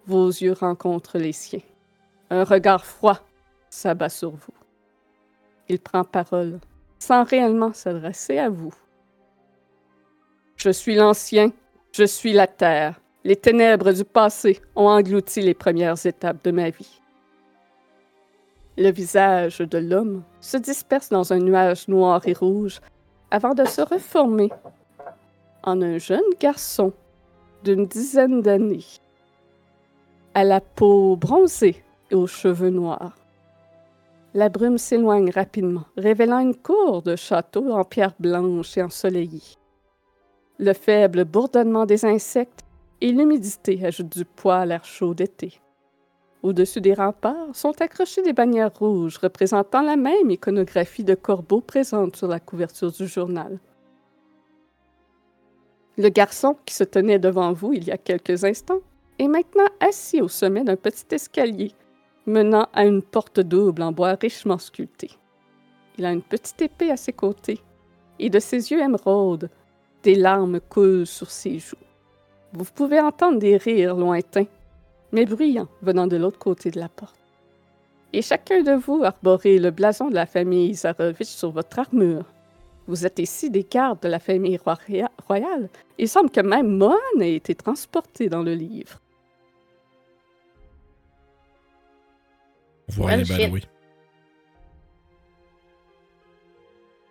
Vos 0.07 0.29
yeux 0.29 0.53
rencontrent 0.53 1.19
les 1.19 1.33
siens. 1.33 1.61
Un 2.31 2.45
regard 2.45 2.85
froid 2.85 3.21
s'abat 3.69 4.09
sur 4.09 4.31
vous. 4.31 4.55
Il 5.69 5.81
prend 5.81 6.05
parole 6.05 6.61
sans 6.99 7.25
réellement 7.25 7.73
s'adresser 7.73 8.39
à 8.39 8.49
vous. 8.49 8.73
Je 10.57 10.71
suis 10.71 10.95
l'ancien, 10.95 11.53
je 11.93 12.05
suis 12.05 12.33
la 12.33 12.47
terre. 12.47 13.01
Les 13.25 13.37
ténèbres 13.37 13.93
du 13.93 14.05
passé 14.05 14.61
ont 14.75 14.87
englouti 14.87 15.41
les 15.41 15.55
premières 15.55 16.07
étapes 16.07 16.43
de 16.45 16.51
ma 16.51 16.71
vie. 16.71 17.01
Le 18.79 18.91
visage 18.91 19.59
de 19.59 19.79
l'homme 19.79 20.23
se 20.41 20.59
disperse 20.59 21.09
dans 21.09 21.33
un 21.33 21.39
nuage 21.39 21.89
noir 21.89 22.21
et 22.27 22.35
rouge 22.35 22.81
avant 23.31 23.55
de 23.55 23.65
se 23.65 23.81
reformer 23.81 24.51
en 25.63 25.81
un 25.81 25.97
jeune 25.97 26.21
garçon 26.39 26.93
d'une 27.65 27.87
dizaine 27.87 28.43
d'années, 28.43 28.85
à 30.35 30.45
la 30.45 30.61
peau 30.61 31.17
bronzée 31.17 31.83
et 32.11 32.15
aux 32.15 32.27
cheveux 32.27 32.71
noirs. 32.71 33.17
La 34.35 34.51
brume 34.51 34.77
s'éloigne 34.77 35.31
rapidement, 35.31 35.85
révélant 35.97 36.41
une 36.41 36.55
cour 36.55 37.01
de 37.01 37.17
château 37.17 37.73
en 37.73 37.85
pierre 37.85 38.15
blanche 38.21 38.77
et 38.77 38.83
ensoleillée. 38.83 39.57
Le 40.59 40.75
faible 40.75 41.25
bourdonnement 41.25 41.87
des 41.87 42.05
insectes 42.05 42.63
et 43.01 43.11
l'humidité 43.11 43.85
ajoutent 43.87 44.19
du 44.19 44.27
poids 44.27 44.59
à 44.59 44.67
l'air 44.67 44.85
chaud 44.85 45.15
d'été. 45.15 45.61
Au-dessus 46.47 46.81
des 46.81 46.94
remparts 46.94 47.57
sont 47.57 47.83
accrochées 47.83 48.23
des 48.23 48.33
bannières 48.33 48.73
rouges 48.73 49.18
représentant 49.18 49.83
la 49.83 49.97
même 49.97 50.31
iconographie 50.31 51.02
de 51.02 51.16
corbeau 51.16 51.60
présente 51.60 52.15
sur 52.15 52.28
la 52.28 52.39
couverture 52.39 52.92
du 52.92 53.08
journal. 53.08 53.58
Le 55.99 56.08
garçon 56.08 56.57
qui 56.65 56.73
se 56.73 56.84
tenait 56.84 57.18
devant 57.18 57.52
vous 57.52 57.73
il 57.73 57.83
y 57.83 57.91
a 57.91 57.99
quelques 57.99 58.44
instants 58.44 58.78
est 59.18 59.26
maintenant 59.26 59.66
assis 59.81 60.20
au 60.20 60.28
sommet 60.28 60.62
d'un 60.62 60.76
petit 60.76 61.07
escalier 61.10 61.73
menant 62.26 62.68
à 62.73 62.84
une 62.84 63.02
porte 63.02 63.41
double 63.41 63.83
en 63.83 63.91
bois 63.91 64.15
richement 64.15 64.58
sculptée. 64.58 65.18
Il 65.99 66.05
a 66.05 66.12
une 66.12 66.23
petite 66.23 66.62
épée 66.62 66.92
à 66.92 66.97
ses 66.97 67.12
côtés 67.12 67.58
et 68.20 68.31
de 68.31 68.39
ses 68.39 68.70
yeux 68.70 68.81
émeraudes, 68.81 69.50
des 70.05 70.15
larmes 70.15 70.60
coulent 70.60 71.08
sur 71.08 71.28
ses 71.28 71.58
joues. 71.58 71.75
Vous 72.52 72.66
pouvez 72.73 73.00
entendre 73.00 73.41
des 73.41 73.57
rires 73.57 73.97
lointains, 73.97 74.47
mais 75.12 75.25
bruyants 75.26 75.68
venant 75.83 76.07
de 76.07 76.17
l'autre 76.17 76.39
côté 76.39 76.70
de 76.70 76.78
la 76.81 76.89
porte. 76.89 77.15
Et 78.12 78.23
chacun 78.23 78.62
de 78.62 78.73
vous 78.73 79.02
arborez 79.05 79.59
le 79.59 79.70
blason 79.70 80.09
de 80.09 80.15
la 80.15 80.26
famille 80.26 80.75
Zarovitch 80.75 81.28
sur 81.28 81.51
votre 81.51 81.78
armure. 81.78 82.25
Vous 82.86 83.05
êtes 83.05 83.18
ici 83.18 83.51
des 83.51 83.65
gardes 83.65 84.01
de 84.01 84.09
la 84.09 84.20
famille 84.20 84.57
roya- 84.59 85.10
royale. 85.26 85.68
Il 85.99 86.09
semble 86.09 86.31
que 86.31 86.41
même 86.41 86.76
Mohan 86.76 86.94
ait 87.20 87.35
été 87.35 87.55
transporté 87.55 88.28
dans 88.28 88.43
le 88.43 88.55
livre. 88.55 89.01
Voir 92.89 93.17
les 93.17 93.25
Well, 93.25 93.26
shit. 93.26 93.51
Balois. 93.51 93.60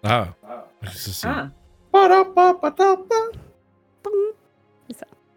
Ah. 0.03 0.27
C'est 0.93 1.11
ça. 1.11 1.49
Ah. 1.93 2.15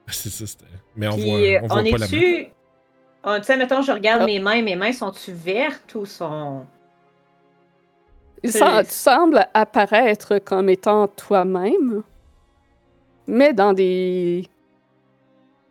C'est 0.12 0.31
ça, 0.31 0.47
c'était. 0.47 0.65
Mais 0.97 1.09
on 1.09 1.12
puis 1.15 1.25
voit, 1.25 1.39
on 1.39 1.65
on, 1.65 1.67
voit 1.69 1.77
pas 1.77 1.83
la 1.85 1.99
main. 1.99 2.05
est-tu... 2.05 2.47
on- 3.25 3.37
Tu 3.39 3.45
sais, 3.45 3.57
mettons, 3.57 3.83
je 3.83 3.93
regarde 3.93 4.23
Ah. 4.23 4.27
mes 4.27 4.39
mains, 4.39 4.62
mes 4.62 4.77
mains 4.77 4.93
sont-tu 4.93 5.33
vertes 5.33 5.95
ou 5.95 6.07
sont... 6.07 6.65
Sem- 8.45 8.85
tu 8.85 8.91
sembles 8.93 9.47
apparaître 9.53 10.39
comme 10.39 10.69
étant 10.69 11.09
toi-même, 11.09 12.03
mais 13.27 13.53
dans 13.53 13.73
des. 13.73 14.49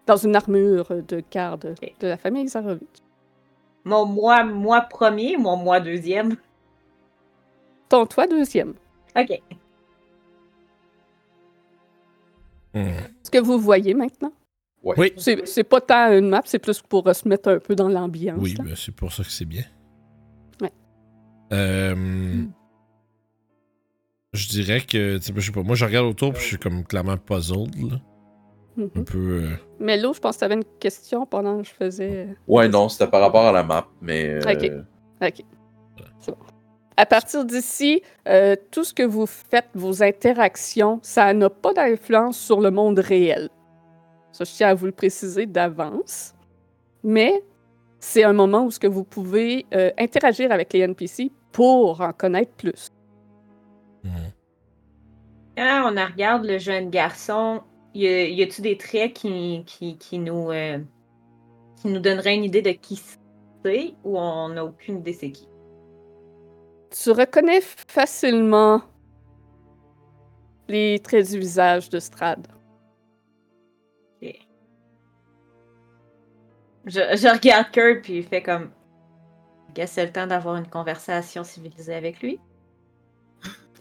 dans 0.06 0.18
une 0.18 0.36
armure 0.36 0.86
de 0.90 1.24
garde 1.32 1.76
de 2.02 2.08
la 2.08 2.18
famille 2.18 2.48
Zarovitch. 2.50 3.00
Mon 3.86 4.06
moi, 4.06 4.44
moi 4.44 4.82
premier, 4.82 5.38
mon 5.38 5.56
moi 5.56 5.80
deuxième? 5.80 6.36
Ton 7.88 8.06
toi 8.06 8.28
deuxième. 8.28 8.74
OK. 9.18 9.42
Hmm. 12.86 12.92
Ce 13.24 13.30
que 13.32 13.38
vous 13.40 13.58
voyez 13.60 13.94
maintenant, 13.94 14.32
Oui. 14.84 15.14
c'est 15.18 15.64
pas 15.64 15.82
tant 15.82 16.12
une 16.12 16.30
map, 16.30 16.42
c'est 16.46 16.60
plus 16.60 16.82
pour 16.82 17.08
euh, 17.08 17.14
se 17.14 17.28
mettre 17.28 17.50
un 17.50 17.60
peu 17.60 17.76
dans 17.76 17.90
l'ambiance. 17.90 18.40
Oui, 18.42 18.56
ben, 18.58 18.74
c'est 18.76 18.94
pour 18.96 19.12
ça 19.12 19.24
que 19.24 19.32
c'est 19.32 19.46
bien. 19.46 19.64
Ouais. 20.62 20.72
Euh, 21.54 22.44
Je 24.34 24.50
dirais 24.50 24.82
que, 24.82 25.18
tu 25.18 25.24
sais, 25.24 25.34
je 25.36 25.42
sais 25.42 25.52
pas, 25.52 25.64
moi 25.64 25.76
je 25.76 25.86
regarde 25.86 26.06
autour 26.06 26.34
puis 26.34 26.42
je 26.42 26.48
suis 26.48 26.58
comme 26.58 26.84
clairement 26.84 27.18
puzzled, 27.18 27.76
là. 27.92 28.00
Mhm. 28.76 28.90
Un 28.96 29.04
peu. 29.04 29.18
euh, 29.44 29.56
Mais 29.80 29.98
là, 29.98 30.12
je 30.14 30.20
pense 30.20 30.36
que 30.36 30.40
tu 30.40 30.46
avais 30.46 30.54
une 30.56 30.64
question 30.80 31.26
pendant 31.26 31.58
que 31.58 31.64
je 31.64 31.72
faisais. 31.74 32.28
Ouais, 32.48 32.68
non, 32.70 32.90
c'était 32.90 33.10
par 33.10 33.22
rapport 33.22 33.46
à 33.46 33.52
la 33.52 33.64
map, 33.64 33.88
mais. 34.02 34.30
euh, 34.30 34.40
Ok. 34.42 34.72
Ok. 35.28 35.46
C'est 36.20 36.32
bon. 36.32 36.38
À 37.00 37.06
partir 37.06 37.46
d'ici, 37.46 38.02
euh, 38.28 38.56
tout 38.72 38.84
ce 38.84 38.92
que 38.94 39.04
vous 39.04 39.28
faites, 39.28 39.70
vos 39.76 40.02
interactions, 40.02 41.00
ça 41.04 41.32
n'a 41.34 41.50
pas 41.50 41.72
d'influence 41.74 42.38
sur 42.40 42.60
le 42.60 42.72
monde 42.72 42.98
réel. 42.98 43.50
Ça, 44.32 44.44
je 44.44 44.52
tiens 44.52 44.70
à 44.70 44.74
vous 44.74 44.88
le 44.88 44.92
préciser 44.92 45.46
d'avance. 45.46 46.34
Mais 47.04 47.44
c'est 48.00 48.24
un 48.24 48.34
moment 48.34 48.66
où 48.66 48.72
ce 48.72 48.80
que 48.80 48.88
vous 48.88 49.04
pouvez 49.04 49.66
euh, 49.76 49.92
interagir 50.00 50.52
avec 50.52 50.74
les 50.74 50.80
NPC 50.80 51.32
pour 51.52 52.02
en 52.02 52.14
connaître 52.14 52.54
plus. 52.54 52.90
hmm. 54.04 54.10
Quand 55.56 55.92
on 55.92 56.06
regarde 56.06 56.46
le 56.46 56.58
jeune 56.58 56.90
garçon, 56.90 57.62
y 57.94 58.08
a- 58.08 58.28
y 58.28 58.42
a-tu 58.44 58.62
des 58.62 58.78
traits 58.78 59.14
qui, 59.14 59.64
qui, 59.66 59.98
qui 59.98 60.20
nous, 60.20 60.52
euh, 60.52 60.80
qui 61.80 61.88
nous 61.90 62.00
donneraient 62.00 62.36
une 62.36 62.44
idée 62.44 62.62
de 62.62 62.72
qui 62.72 63.02
c'est 63.64 63.94
ou 64.04 64.18
on 64.20 64.50
n'a 64.50 64.66
aucune 64.66 65.00
idée 65.00 65.14
c'est 65.14 65.32
qui? 65.32 65.48
Tu 66.90 67.12
reconnais 67.12 67.62
facilement 67.62 68.82
les 70.68 71.00
traits 71.00 71.32
du 71.32 71.40
visage 71.40 71.90
de 71.90 72.00
Strad. 72.00 72.48
Je, 76.88 77.02
je 77.02 77.34
regarde 77.34 77.70
Kurt 77.72 78.02
puis 78.02 78.18
il 78.20 78.24
fait 78.24 78.42
comme. 78.42 78.70
Guess 79.76 79.92
c'est 79.92 80.06
le 80.06 80.12
temps 80.12 80.26
d'avoir 80.26 80.56
une 80.56 80.68
conversation 80.68 81.44
civilisée 81.44 81.94
avec 81.94 82.22
lui. 82.22 82.40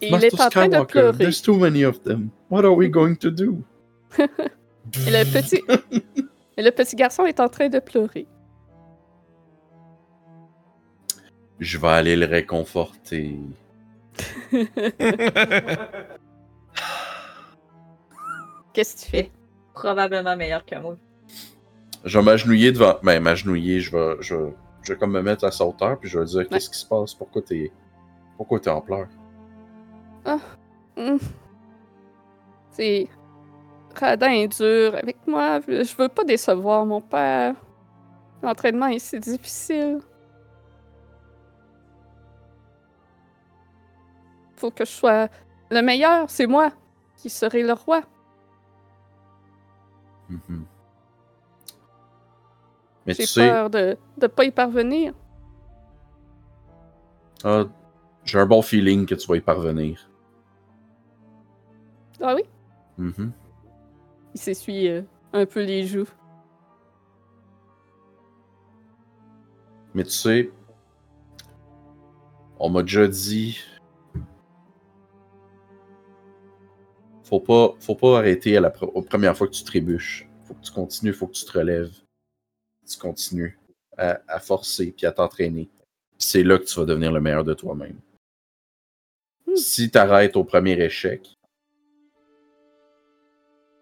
Et 0.02 0.08
il 0.08 0.24
est 0.24 0.40
en 0.40 0.48
train 0.50 0.68
de 0.68 0.84
pleurer. 0.84 1.16
There's 1.16 1.40
too 1.40 1.56
many 1.56 1.84
of 1.84 2.02
them. 2.02 2.30
What 2.50 2.64
are 2.64 2.74
we 2.76 2.90
going 2.90 3.14
to 3.16 3.30
do? 3.30 3.62
Et 4.18 5.10
le 5.10 5.24
petit... 5.32 5.62
Et 6.58 6.62
le 6.62 6.70
petit 6.70 6.96
garçon 6.96 7.24
est 7.26 7.38
en 7.38 7.48
train 7.48 7.68
de 7.68 7.78
pleurer. 7.78 8.26
Je 11.58 11.78
vais 11.78 11.88
aller 11.88 12.16
le 12.16 12.26
réconforter. 12.26 13.38
Qu'est-ce 18.72 18.96
que 18.96 19.00
tu 19.04 19.10
fais? 19.10 19.30
Probablement 19.74 20.36
meilleur 20.36 20.64
que 20.64 20.76
moi. 20.78 20.96
Je 22.04 22.18
vais 22.18 22.24
m'agenouiller 22.24 22.72
devant. 22.72 22.96
Ben, 23.02 23.22
m'agenouiller, 23.22 23.80
je 23.80 23.90
vais, 23.96 24.16
je, 24.20 24.34
vais- 24.34 24.54
je 24.82 24.92
vais 24.92 24.98
comme 24.98 25.12
me 25.12 25.22
mettre 25.22 25.44
à 25.44 25.50
sa 25.50 25.64
hauteur, 25.66 25.98
puis 25.98 26.08
je 26.08 26.18
vais 26.18 26.24
dire 26.26 26.48
qu'est-ce 26.48 26.70
qui 26.70 26.78
se 26.78 26.86
passe, 26.86 27.14
pourquoi 27.14 27.42
t'es. 27.42 27.70
Pourquoi 28.36 28.60
t'es 28.60 28.70
en 28.70 28.80
pleurs? 28.82 29.08
Hmm. 30.96 31.16
C'est... 32.70 33.08
Radin 33.98 34.30
est 34.32 34.48
dur 34.60 34.94
avec 34.94 35.16
moi. 35.26 35.60
Je 35.66 35.96
veux 35.96 36.08
pas 36.08 36.24
décevoir 36.24 36.84
mon 36.84 37.00
père. 37.00 37.54
L'entraînement 38.42 38.88
est 38.88 38.98
si 38.98 39.18
difficile. 39.18 40.00
Faut 44.56 44.70
que 44.70 44.84
je 44.84 44.90
sois 44.90 45.28
le 45.70 45.82
meilleur. 45.82 46.28
C'est 46.30 46.46
moi 46.46 46.72
qui 47.16 47.30
serai 47.30 47.62
le 47.62 47.72
roi. 47.72 48.02
Mhm. 50.28 50.64
Mais 53.06 53.14
J'ai 53.14 53.22
tu 53.24 53.28
sais, 53.28 53.48
peur 53.48 53.70
de 53.70 53.96
ne 54.20 54.26
pas 54.26 54.44
y 54.44 54.50
parvenir. 54.50 55.12
ah, 57.44 57.64
j'ai 58.24 58.38
un 58.38 58.46
bon 58.46 58.62
feeling 58.62 59.06
que 59.06 59.14
tu 59.14 59.26
vas 59.28 59.36
y 59.36 59.40
parvenir. 59.40 60.10
Ah 62.20 62.34
oui? 62.34 62.42
Mhm. 62.98 63.32
Il 64.34 64.40
s'essuie 64.40 64.88
euh, 64.88 65.02
un 65.32 65.46
peu 65.46 65.62
les 65.62 65.86
joues. 65.86 66.08
Mais 69.94 70.02
tu 70.02 70.10
sais, 70.10 70.50
on 72.58 72.68
m'a 72.70 72.82
déjà 72.82 73.06
dit. 73.06 73.58
Faut 77.26 77.40
pas, 77.40 77.74
faut 77.80 77.96
pas 77.96 78.18
arrêter 78.18 78.56
à 78.56 78.60
la 78.60 78.70
pre- 78.70 79.04
première 79.04 79.36
fois 79.36 79.48
que 79.48 79.52
tu 79.52 79.64
trébuches. 79.64 80.28
Faut 80.44 80.54
que 80.54 80.62
tu 80.62 80.70
continues, 80.70 81.12
faut 81.12 81.26
que 81.26 81.32
tu 81.32 81.44
te 81.44 81.58
relèves. 81.58 81.92
Tu 82.88 82.96
continues 82.98 83.58
à, 83.96 84.20
à 84.28 84.38
forcer 84.38 84.92
puis 84.92 85.06
à 85.06 85.12
t'entraîner. 85.12 85.68
C'est 86.18 86.44
là 86.44 86.56
que 86.56 86.64
tu 86.64 86.78
vas 86.78 86.86
devenir 86.86 87.10
le 87.10 87.20
meilleur 87.20 87.42
de 87.42 87.52
toi-même. 87.52 87.98
Hmm. 89.44 89.56
Si 89.56 89.90
t'arrêtes 89.90 90.36
au 90.36 90.44
premier 90.44 90.80
échec, 90.80 91.36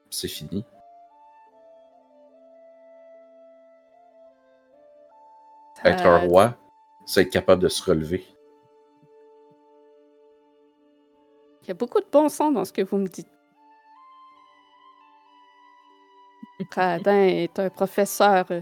c'est 0.09 0.29
fini. 0.29 0.65
Être 5.85 6.07
un 6.07 6.17
roi, 6.17 6.57
c'est 7.05 7.23
être 7.23 7.31
capable 7.31 7.63
de 7.63 7.69
se 7.69 7.83
relever. 7.83 8.25
Il 11.61 11.69
y 11.69 11.71
a 11.73 11.75
beaucoup 11.75 12.01
de 12.01 12.07
bon 12.11 12.31
sens 12.31 12.55
dans 12.55 12.65
ce 12.65 12.73
que 12.73 12.81
vous 12.81 12.97
me 12.97 13.07
dites. 13.07 13.29
Radin 16.75 17.27
est 17.27 17.59
un 17.59 17.69
professeur 17.69 18.47
euh, 18.51 18.61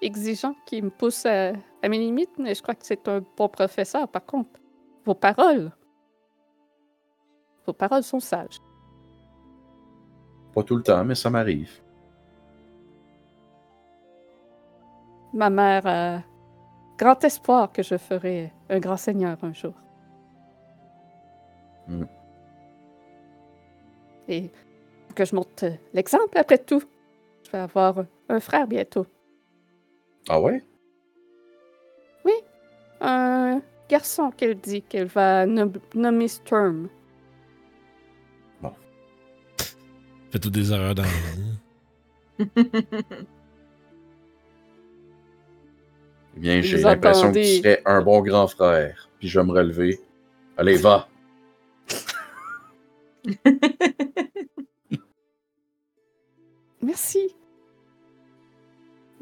exigeant 0.00 0.54
qui 0.66 0.82
me 0.82 0.90
pousse 0.90 1.24
à, 1.26 1.52
à 1.82 1.88
mes 1.88 1.98
limites, 1.98 2.38
mais 2.38 2.54
je 2.54 2.62
crois 2.62 2.74
que 2.74 2.84
c'est 2.84 3.08
un 3.08 3.22
bon 3.36 3.48
professeur. 3.48 4.08
Par 4.08 4.24
contre, 4.24 4.50
vos 5.04 5.14
paroles, 5.14 5.72
vos 7.66 7.72
paroles 7.72 8.02
sont 8.02 8.20
sages. 8.20 8.58
Pas 10.54 10.62
tout 10.62 10.76
le 10.76 10.82
temps, 10.82 11.04
mais 11.04 11.14
ça 11.14 11.30
m'arrive. 11.30 11.80
Ma 15.32 15.48
mère 15.48 15.86
a 15.86 16.22
grand 16.98 17.22
espoir 17.24 17.72
que 17.72 17.82
je 17.82 17.96
ferai 17.96 18.52
un 18.68 18.78
grand 18.80 18.96
seigneur 18.96 19.38
un 19.42 19.52
jour. 19.52 19.74
Mm. 21.86 22.04
Et 24.28 24.50
que 25.14 25.24
je 25.24 25.34
montre 25.34 25.72
l'exemple 25.94 26.36
après 26.36 26.58
tout. 26.58 26.82
Je 27.50 27.56
vais 27.56 27.62
avoir 27.64 28.04
un 28.28 28.38
frère 28.38 28.68
bientôt. 28.68 29.06
Ah 30.28 30.40
ouais? 30.40 30.62
Un 33.02 33.62
garçon 33.88 34.30
qu'elle 34.30 34.56
dit 34.60 34.82
qu'elle 34.82 35.06
va 35.06 35.46
nom- 35.46 35.72
nommer 35.94 36.28
Sturm. 36.28 36.88
Fait 40.30 40.38
toutes 40.38 40.52
des 40.52 40.70
erreurs 40.70 40.94
dans 40.94 41.02
la 41.02 41.08
vie. 41.08 41.58
Eh 46.36 46.40
bien, 46.40 46.60
j'ai 46.62 46.78
l'impression 46.78 47.32
que 47.32 47.38
tu 47.38 47.44
serais 47.56 47.82
un 47.84 48.02
bon 48.02 48.20
grand 48.20 48.46
frère. 48.46 49.08
Puis 49.18 49.26
je 49.28 49.40
vais 49.40 49.44
me 49.46 49.50
relever. 49.52 49.98
Allez, 50.56 50.76
va. 50.76 51.08
Merci. 56.82 57.34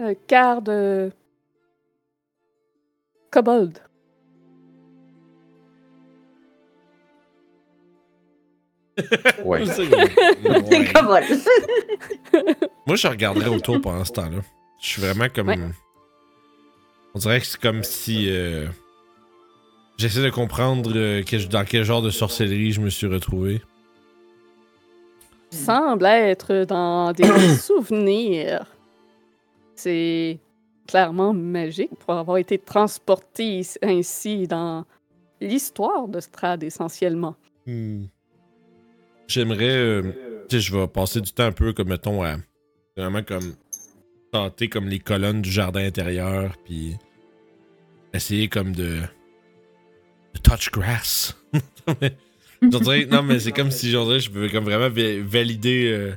Euh, 0.00 0.14
garde. 0.28 0.68
euh, 0.68 1.10
Kobold. 3.30 3.80
Ouais. 9.44 9.62
Ouais. 9.62 10.88
Voilà. 11.04 11.26
Moi, 12.86 12.96
je 12.96 13.06
regarderais 13.06 13.48
autour 13.48 13.80
pendant 13.80 14.04
ce 14.04 14.12
temps-là. 14.12 14.38
Je 14.80 14.86
suis 14.88 15.02
vraiment 15.02 15.28
comme. 15.32 15.48
Ouais. 15.48 15.58
On 17.14 17.18
dirait 17.18 17.40
que 17.40 17.46
c'est 17.46 17.60
comme 17.60 17.82
si. 17.84 18.28
euh, 18.30 18.66
J'essaie 19.98 20.22
de 20.22 20.30
comprendre 20.30 20.92
euh, 20.94 21.22
que- 21.22 21.46
dans 21.48 21.64
quel 21.64 21.84
genre 21.84 22.02
de 22.02 22.10
sorcellerie 22.10 22.72
je 22.72 22.80
me 22.80 22.90
suis 22.90 23.06
retrouvé. 23.06 23.60
semble 25.50 26.04
être 26.06 26.64
dans 26.64 27.12
des 27.12 27.24
souvenirs. 27.56 28.64
C'est 29.78 30.40
clairement 30.88 31.32
magique 31.32 31.94
pour 32.00 32.14
avoir 32.14 32.38
été 32.38 32.58
transporté 32.58 33.62
ainsi 33.82 34.48
dans 34.48 34.84
l'histoire 35.40 36.08
de 36.08 36.18
Strad 36.18 36.64
essentiellement. 36.64 37.36
Hmm. 37.66 38.06
J'aimerais. 39.28 39.68
euh, 39.76 40.02
je 40.50 40.76
vais 40.76 40.88
passer 40.88 41.20
du 41.20 41.30
temps 41.32 41.44
un 41.44 41.52
peu 41.52 41.72
comme, 41.72 41.88
mettons, 41.88 42.24
à. 42.24 42.36
Comme. 43.26 43.54
Tenter 44.32 44.68
comme 44.68 44.88
les 44.88 44.98
colonnes 44.98 45.42
du 45.42 45.50
jardin 45.50 45.84
intérieur, 45.86 46.56
puis. 46.64 46.96
Essayer 48.12 48.48
comme 48.48 48.74
de. 48.74 48.96
de 50.34 50.40
touch 50.42 50.70
grass. 50.70 51.36
Non, 52.60 53.22
mais 53.22 53.38
c'est 53.38 53.52
comme 53.52 53.70
si, 53.70 53.88
j'en 53.88 54.04
dirais, 54.04 54.18
je 54.18 54.30
comme 54.50 54.64
vraiment 54.64 54.88
va- 54.88 55.22
valider. 55.22 55.92
euh, 55.92 56.16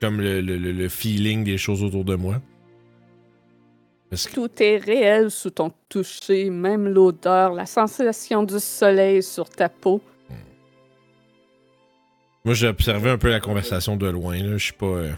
comme 0.00 0.20
le, 0.20 0.40
le- 0.40 0.56
le- 0.58 0.88
feeling 0.88 1.44
des 1.44 1.58
choses 1.58 1.82
autour 1.82 2.04
de 2.04 2.14
moi. 2.14 2.40
Parce 4.10 4.26
que. 4.26 4.34
Tout 4.34 4.50
est 4.62 4.76
réel 4.78 5.30
sous 5.30 5.50
ton 5.50 5.72
toucher, 5.88 6.48
même 6.50 6.88
l'odeur, 6.88 7.52
la 7.52 7.66
sensation 7.66 8.42
du 8.42 8.58
soleil 8.58 9.22
sur 9.22 9.48
ta 9.50 9.68
peau. 9.68 10.00
Moi, 12.44 12.54
j'ai 12.54 12.68
observé 12.68 13.10
un 13.10 13.18
peu 13.18 13.28
la 13.30 13.40
conversation 13.40 13.96
de 13.96 14.08
loin, 14.08 14.36
là. 14.38 14.52
Je 14.56 14.64
suis 14.64 14.72
pas. 14.72 14.86
euh, 14.86 15.12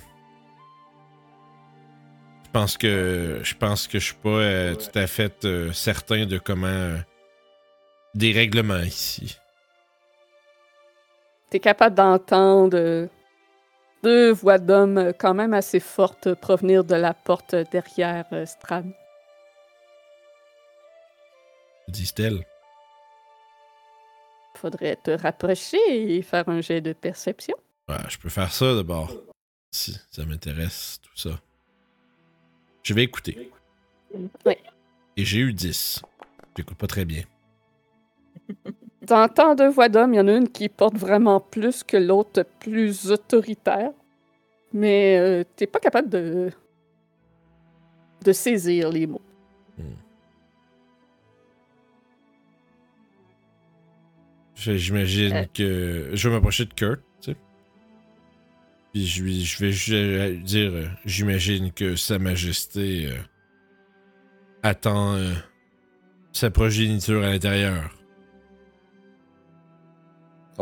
Je 2.47 2.51
pense 2.53 2.77
que. 2.77 3.41
Je 3.45 3.55
pense 3.55 3.87
que 3.87 3.99
je 4.01 4.05
suis 4.07 4.15
pas 4.15 4.29
euh, 4.31 4.75
tout 4.75 4.99
à 4.99 5.07
fait 5.07 5.45
euh, 5.45 5.73
certain 5.73 6.27
de 6.27 6.39
comment. 6.39 6.67
euh, 6.67 6.97
Des 8.15 8.33
règlements 8.33 8.81
ici. 8.81 9.37
T'es 11.51 11.61
capable 11.61 11.95
d'entendre 11.95 12.77
euh, 12.77 13.07
deux 14.03 14.33
voix 14.33 14.59
d'hommes 14.59 14.99
euh, 14.99 15.13
quand 15.17 15.35
même 15.35 15.55
assez 15.55 15.81
fortes 15.81 16.35
provenir 16.35 16.85
de 16.85 16.95
la 16.95 17.15
porte 17.15 17.55
derrière 17.71 18.27
euh, 18.33 18.47
Strad. 18.47 18.87
Disent-elles. 21.89 22.45
Faudrait 24.57 24.97
te 24.97 25.11
rapprocher 25.11 25.79
et 25.89 26.23
faire 26.23 26.49
un 26.49 26.61
jet 26.61 26.81
de 26.81 26.93
perception. 26.93 27.57
Ouais, 27.89 27.97
je 28.09 28.19
peux 28.19 28.29
faire 28.29 28.53
ça 28.53 28.75
d'abord. 28.75 29.13
Si 29.73 29.99
ça 30.11 30.25
m'intéresse, 30.25 31.01
tout 31.03 31.17
ça. 31.17 31.41
Je 32.83 32.95
vais 32.95 33.05
écouter. 33.05 33.51
Oui. 34.45 34.55
Et 35.17 35.25
j'ai 35.25 35.39
eu 35.39 35.53
10. 35.53 36.03
J'écoute 36.57 36.77
pas 36.77 36.87
très 36.87 37.05
bien. 37.05 37.23
T'entends 39.11 39.57
deux 39.57 39.69
voix 39.69 39.89
d'hommes, 39.89 40.15
il 40.15 40.19
y 40.19 40.21
en 40.21 40.29
a 40.29 40.37
une 40.37 40.49
qui 40.49 40.69
porte 40.69 40.95
vraiment 40.97 41.41
plus 41.41 41.83
que 41.83 41.97
l'autre 41.97 42.45
plus 42.61 43.11
autoritaire. 43.11 43.91
Mais 44.73 45.19
euh, 45.19 45.43
t'es 45.57 45.67
pas 45.67 45.81
capable 45.81 46.09
de. 46.09 46.51
de 48.25 48.33
saisir 48.33 48.89
les 48.89 49.09
mots. 49.09 49.21
Je- 54.55 54.77
J'imagine 54.77 55.33
Euh. 55.35 55.45
que. 55.53 56.11
Je 56.13 56.29
vais 56.29 56.35
m'approcher 56.35 56.67
de 56.67 56.75
Kurt, 56.75 57.01
tu 57.21 57.33
sais. 57.33 57.37
Puis 58.93 59.07
je, 59.07 59.23
lui- 59.23 59.45
je 59.45 59.59
vais 59.59 59.73
ju- 59.73 59.95
euh, 59.95 60.37
dire 60.37 60.71
euh, 60.73 60.87
J'imagine 61.05 61.73
que 61.73 61.97
Sa 61.97 62.19
Majesté 62.19 63.09
attend 64.63 65.17
sa 66.33 66.51
progéniture 66.51 67.23
à 67.25 67.31
l'intérieur. 67.31 67.91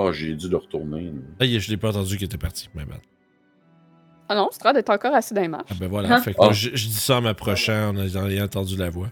Oh, 0.01 0.12
j'ai 0.12 0.35
dû 0.35 0.49
le 0.49 0.57
retourner. 0.57 1.12
Ah, 1.41 1.44
je 1.44 1.70
l'ai 1.70 1.77
pas 1.77 1.89
entendu 1.91 2.17
qu'il 2.17 2.27
était 2.27 2.39
parti. 2.39 2.68
My 2.75 2.85
bad. 2.85 3.01
Ah 4.28 4.35
non, 4.35 4.49
Strad 4.52 4.77
est 4.77 4.89
encore 4.91 5.15
assis 5.15 5.35
dans 5.35 5.41
les 5.41 5.49
marches. 5.49 5.70
Ah 5.70 5.75
ben 5.81 5.89
voilà. 5.89 6.09
Ah. 6.17 6.20
Fait 6.20 6.35
que 6.35 6.39
Ah. 6.41 6.52
je, 6.52 6.70
je 6.75 6.86
dis 6.86 6.93
ça 6.94 7.17
en 7.17 7.23
m'approchant 7.23 7.89
en 7.91 7.97
ayant 7.99 8.44
entendu 8.44 8.77
la 8.77 8.91
voix. 8.91 9.09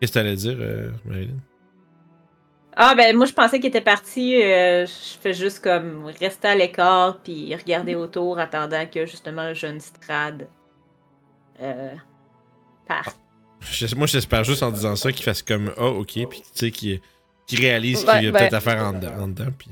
Qu'est-ce 0.00 0.12
que 0.12 0.18
t'allais 0.18 0.36
dire, 0.36 0.56
euh, 0.58 0.90
Marilyn? 1.04 1.36
Ah, 2.74 2.94
ben 2.96 3.14
moi, 3.16 3.26
je 3.26 3.32
pensais 3.32 3.58
qu'il 3.60 3.68
était 3.68 3.80
parti. 3.80 4.40
euh, 4.42 4.86
je 4.86 5.18
fais 5.20 5.34
juste 5.34 5.62
comme 5.62 6.06
rester 6.20 6.48
à 6.48 6.54
l'écart 6.54 7.18
puis 7.22 7.54
regarder 7.54 7.94
autour, 7.94 8.38
attendant 8.38 8.86
que 8.86 9.04
justement 9.06 9.48
le 9.48 9.54
jeune 9.54 9.80
Strad 9.80 10.48
euh, 11.60 11.90
parte. 12.86 13.18
Je- 13.60 13.94
moi, 13.96 14.06
j'espère 14.06 14.44
juste 14.44 14.62
en 14.62 14.70
disant 14.70 14.94
ça 14.96 15.12
qu'il 15.12 15.24
fasse 15.24 15.42
comme 15.42 15.72
Ah, 15.76 15.86
ok, 15.86 16.26
puis 16.28 16.40
tu 16.40 16.46
sais, 16.54 16.70
qu'il 16.70 17.00
réalise 17.52 18.04
Ouais, 18.04 18.12
qu'il 18.14 18.24
y 18.24 18.28
a 18.28 18.30
ben- 18.32 18.38
peut-être 18.38 18.54
affaire 18.54 18.82
en 18.86 18.92
dedans. 18.92 19.12
en 19.22 19.28
dedans, 19.28 19.50
puis... 19.58 19.68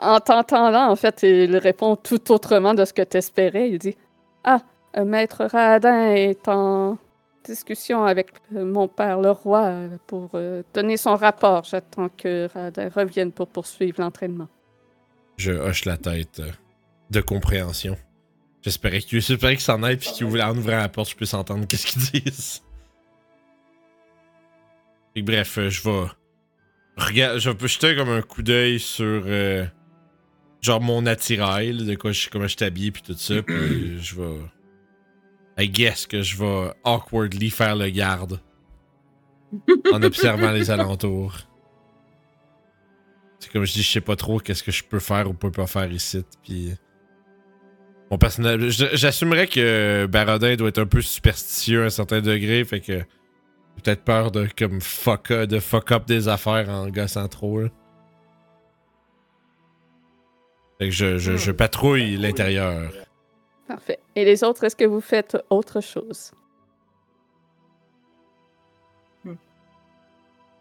En 0.00 0.18
t'entendant, 0.20 0.88
en 0.90 0.96
fait, 0.96 1.22
il 1.22 1.56
répond 1.56 1.94
tout 1.96 2.32
autrement 2.32 2.74
de 2.74 2.84
ce 2.84 2.92
que 2.92 3.02
t'espérais. 3.02 3.68
Il 3.70 3.78
dit 3.78 3.96
Ah, 4.44 4.60
euh, 4.96 5.04
Maître 5.04 5.44
Radin 5.44 6.12
est 6.12 6.48
en 6.48 6.96
discussion 7.44 8.04
avec 8.04 8.30
euh, 8.54 8.64
mon 8.64 8.88
père, 8.88 9.20
le 9.20 9.30
roi, 9.30 9.64
euh, 9.64 9.88
pour 10.06 10.30
donner 10.74 10.96
son 10.96 11.16
rapport. 11.16 11.64
J'attends 11.64 12.08
que 12.08 12.48
Radin 12.54 12.88
revienne 12.94 13.32
pour 13.32 13.48
poursuivre 13.48 14.00
l'entraînement. 14.00 14.48
Je 15.36 15.52
hoche 15.52 15.84
la 15.84 15.96
tête 15.96 16.40
de 17.10 17.20
compréhension. 17.20 17.96
J'espérais 18.62 19.00
qu'il 19.00 19.20
j'espérais 19.20 19.54
qu'il 19.54 19.62
s'en 19.64 19.82
aille 19.82 19.96
puis 19.96 20.10
qu'il 20.12 20.26
ouvre- 20.26 20.42
en 20.42 20.56
ouvrant 20.56 20.76
la 20.76 20.88
porte, 20.90 21.10
je 21.10 21.16
puisse 21.16 21.32
entendre 21.34 21.66
qu'est-ce 21.66 21.86
qu'ils 21.86 22.22
disent. 22.22 22.62
Et 25.16 25.22
bref, 25.22 25.58
je 25.68 25.82
vais. 25.82 26.06
Regarde, 26.96 27.38
je 27.38 27.50
vais 27.50 27.68
jeter 27.68 27.96
comme 27.96 28.10
un 28.10 28.22
coup 28.22 28.42
d'œil 28.42 28.78
sur. 28.78 29.22
Genre 30.60 30.80
mon 30.80 31.06
attirail, 31.06 31.84
de 31.84 31.94
quoi 31.94 32.12
je, 32.12 32.28
comment 32.28 32.46
je 32.46 32.56
suis 32.56 32.64
habillé 32.64 32.90
puis 32.90 33.02
tout 33.02 33.14
ça. 33.14 33.42
Puis 33.42 33.98
je 34.02 34.16
vais. 34.16 34.38
I 35.58 35.68
guess 35.68 36.06
que 36.06 36.22
je 36.22 36.36
vais 36.38 36.72
awkwardly 36.84 37.50
faire 37.50 37.76
le 37.76 37.90
garde. 37.90 38.40
en 39.92 40.02
observant 40.02 40.52
les 40.52 40.70
alentours. 40.70 41.38
C'est 43.40 43.50
comme 43.50 43.64
je 43.64 43.72
dis, 43.72 43.82
je 43.82 43.90
sais 43.90 44.00
pas 44.00 44.16
trop 44.16 44.38
qu'est-ce 44.38 44.62
que 44.62 44.70
je 44.70 44.84
peux 44.84 45.00
faire 45.00 45.28
ou 45.28 45.32
peux 45.32 45.50
pas 45.50 45.66
faire 45.66 45.90
ici. 45.90 46.24
Puis. 46.42 46.72
Mon 48.10 48.18
personnage. 48.18 48.70
J'assumerais 48.94 49.46
que 49.46 50.06
Barodin 50.06 50.56
doit 50.56 50.68
être 50.68 50.80
un 50.80 50.86
peu 50.86 51.00
superstitieux 51.00 51.82
à 51.82 51.86
un 51.86 51.90
certain 51.90 52.20
degré, 52.20 52.64
fait 52.64 52.80
que. 52.80 53.02
Peut-être 53.82 54.02
peur 54.02 54.30
de 54.30 54.46
comme 54.58 54.80
fuck, 54.82 55.32
de 55.32 55.58
fuck 55.58 55.92
up 55.92 56.06
des 56.06 56.28
affaires 56.28 56.68
en 56.68 56.88
gossant 56.90 57.28
trop. 57.28 57.60
là. 57.60 57.68
Fait 60.80 60.88
que 60.88 60.94
je, 60.94 61.18
je, 61.18 61.36
je 61.36 61.52
patrouille 61.52 62.16
l'intérieur. 62.16 62.90
Parfait. 63.68 64.00
Et 64.16 64.24
les 64.24 64.42
autres, 64.42 64.64
est-ce 64.64 64.74
que 64.74 64.86
vous 64.86 65.02
faites 65.02 65.36
autre 65.50 65.82
chose? 65.82 66.32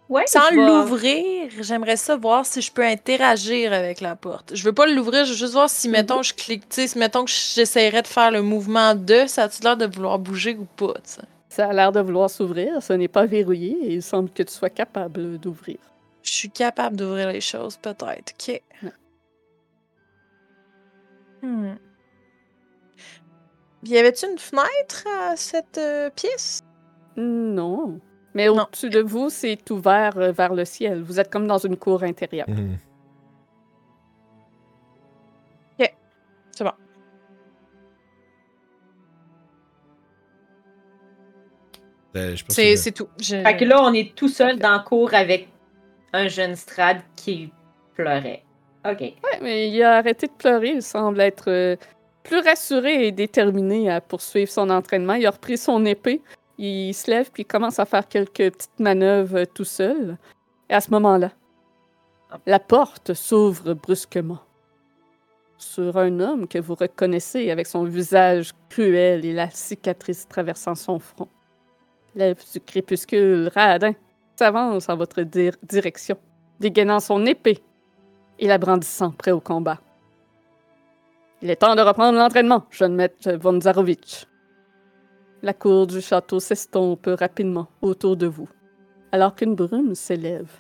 Ouais, 0.10 0.26
Sans 0.26 0.50
l'ouvrir, 0.52 1.50
j'aimerais 1.62 1.96
ça 1.96 2.18
voir 2.18 2.46
si 2.46 2.62
je 2.62 2.72
peux 2.72 2.84
interagir 2.84 3.72
avec 3.72 4.02
la 4.02 4.16
porte. 4.16 4.56
Je 4.56 4.64
veux 4.64 4.74
pas 4.74 4.88
l'ouvrir, 4.88 5.24
je 5.24 5.32
veux 5.32 5.38
juste 5.38 5.54
voir 5.54 5.70
si, 5.70 5.88
mettons, 5.88 6.22
je 6.22 6.34
clique, 6.34 6.68
tu 6.68 6.82
sais, 6.82 6.88
si, 6.88 6.98
mettons 6.98 7.24
que 7.24 7.32
j'essaierais 7.32 8.02
de 8.02 8.08
faire 8.08 8.32
le 8.32 8.42
mouvement 8.42 8.96
de, 8.96 9.26
ça 9.28 9.44
a-tu 9.44 9.62
l'air 9.62 9.78
de 9.78 9.86
vouloir 9.86 10.20
bouger 10.20 10.58
ou 10.60 10.66
pas, 10.66 10.96
tu 10.96 11.12
sais? 11.12 11.22
Ça 11.48 11.70
a 11.70 11.74
l'air 11.74 11.92
de 11.92 12.00
vouloir 12.02 12.30
s'ouvrir. 12.30 12.82
Ce 12.82 12.92
n'est 12.92 13.08
pas 13.08 13.26
verrouillé 13.26 13.78
et 13.84 13.94
il 13.94 14.04
semble 14.04 14.32
que 14.32 14.44
tu 14.44 14.52
sois 14.52 14.70
capable 14.70 15.38
d'ouvrir. 15.38 15.78
Je 16.24 16.32
suis 16.32 16.50
capable 16.50 16.98
d'ouvrir 16.98 17.32
les 17.32 17.42
choses, 17.42 17.78
peut-être. 17.78 18.34
OK. 18.34 18.62
Hmm. 21.42 21.76
Y 23.84 23.98
avait-tu 23.98 24.26
une 24.30 24.38
fenêtre 24.38 25.06
à 25.22 25.36
cette 25.38 25.78
euh, 25.78 26.10
pièce? 26.10 26.62
Non. 27.16 28.00
Mais 28.34 28.48
au-dessus 28.50 28.90
de 28.90 29.00
vous, 29.02 29.30
c'est 29.30 29.70
ouvert 29.72 30.18
euh, 30.18 30.32
vers 30.32 30.54
le 30.54 30.66
ciel. 30.66 31.02
Vous 31.02 31.20
êtes 31.20 31.30
comme 31.32 31.48
dans 31.48 31.58
une 31.58 31.78
cour 31.78 32.04
intérieure. 32.04 32.50
Mhm. 32.50 32.78
C'est 36.52 36.66
bon. 36.66 36.72
Euh, 42.16 42.36
je 42.36 42.44
pense 42.44 42.56
C'est 42.56 42.74
que- 42.74 42.80
c'est 42.80 42.92
tout. 42.92 43.08
Je- 43.20 43.42
Fait 43.44 43.58
que 43.58 43.66
là, 43.66 43.82
on 43.84 43.94
est 43.94 44.16
tout 44.16 44.28
seul 44.28 44.58
dans 44.58 44.72
la 44.72 44.80
cour 44.80 45.14
avec 45.14 45.48
un 46.12 46.28
jeune 46.28 46.56
Strad 46.56 47.02
qui 47.16 47.54
pleurait. 47.96 48.44
OK. 48.86 49.00
Ouais, 49.02 49.40
mais 49.42 49.70
il 49.70 49.84
a 49.84 49.98
arrêté 49.98 50.28
de 50.28 50.32
pleurer. 50.32 50.70
Il 50.76 50.82
semble 50.82 51.20
être 51.22 51.50
euh, 51.50 51.76
plus 52.24 52.40
rassuré 52.40 53.08
et 53.08 53.12
déterminé 53.12 53.90
à 53.90 54.02
poursuivre 54.02 54.50
son 54.50 54.70
entraînement. 54.70 55.14
Il 55.16 55.26
a 55.28 55.32
repris 55.32 55.58
son 55.58 55.86
épée. 55.86 56.22
Il 56.58 56.94
se 56.94 57.10
lève 57.10 57.32
puis 57.32 57.46
commence 57.46 57.80
à 57.80 57.86
faire 57.86 58.08
quelques 58.08 58.52
petites 58.52 58.80
manœuvres 58.80 59.40
euh, 59.40 59.46
tout 59.46 59.66
seul. 59.66 60.18
Et 60.70 60.74
à 60.74 60.82
ce 60.82 60.92
moment-là, 60.92 61.32
la 62.46 62.60
porte 62.60 63.14
s'ouvre 63.14 63.74
brusquement 63.74 64.40
sur 65.58 65.98
un 65.98 66.20
homme 66.22 66.48
que 66.48 66.60
vous 66.60 66.76
reconnaissez 66.76 67.52
avec 67.52 67.68
son 67.68 67.84
visage 67.84 68.52
cruel 68.70 69.26
et 69.26 69.34
la 69.34 69.50
cicatrice 69.50 70.28
traversant 70.28 70.76
son 70.76 71.00
front. 71.00 71.28
L'elfe 72.16 72.50
du 72.54 72.62
crépuscule, 72.62 73.50
Radin, 73.54 73.94
s'avance 74.38 74.88
en 74.88 74.96
votre 74.96 75.22
dir- 75.24 75.58
direction, 75.64 76.18
dégainant 76.60 77.02
son 77.02 77.26
épée 77.26 77.62
et 78.40 78.48
la 78.48 78.58
brandissant 78.58 79.12
prêt 79.12 79.32
au 79.32 79.40
combat. 79.40 79.80
Il 81.42 81.50
est 81.50 81.58
temps 81.58 81.76
de 81.76 81.82
reprendre 81.82 82.18
l'entraînement, 82.18 82.66
jeune 82.70 82.96
maître 82.96 83.32
von 83.34 83.62
Zarovitch. 83.62 84.26
La 85.42 85.54
cour 85.54 85.88
du 85.88 86.02
château 86.02 86.40
s'estompe 86.40 87.10
rapidement 87.20 87.68
autour 87.82 88.18
de 88.18 88.28
vous, 88.28 88.50
alors 89.12 89.36
qu'une 89.36 89.56
brume 89.56 89.96
s'élève. 89.96 90.52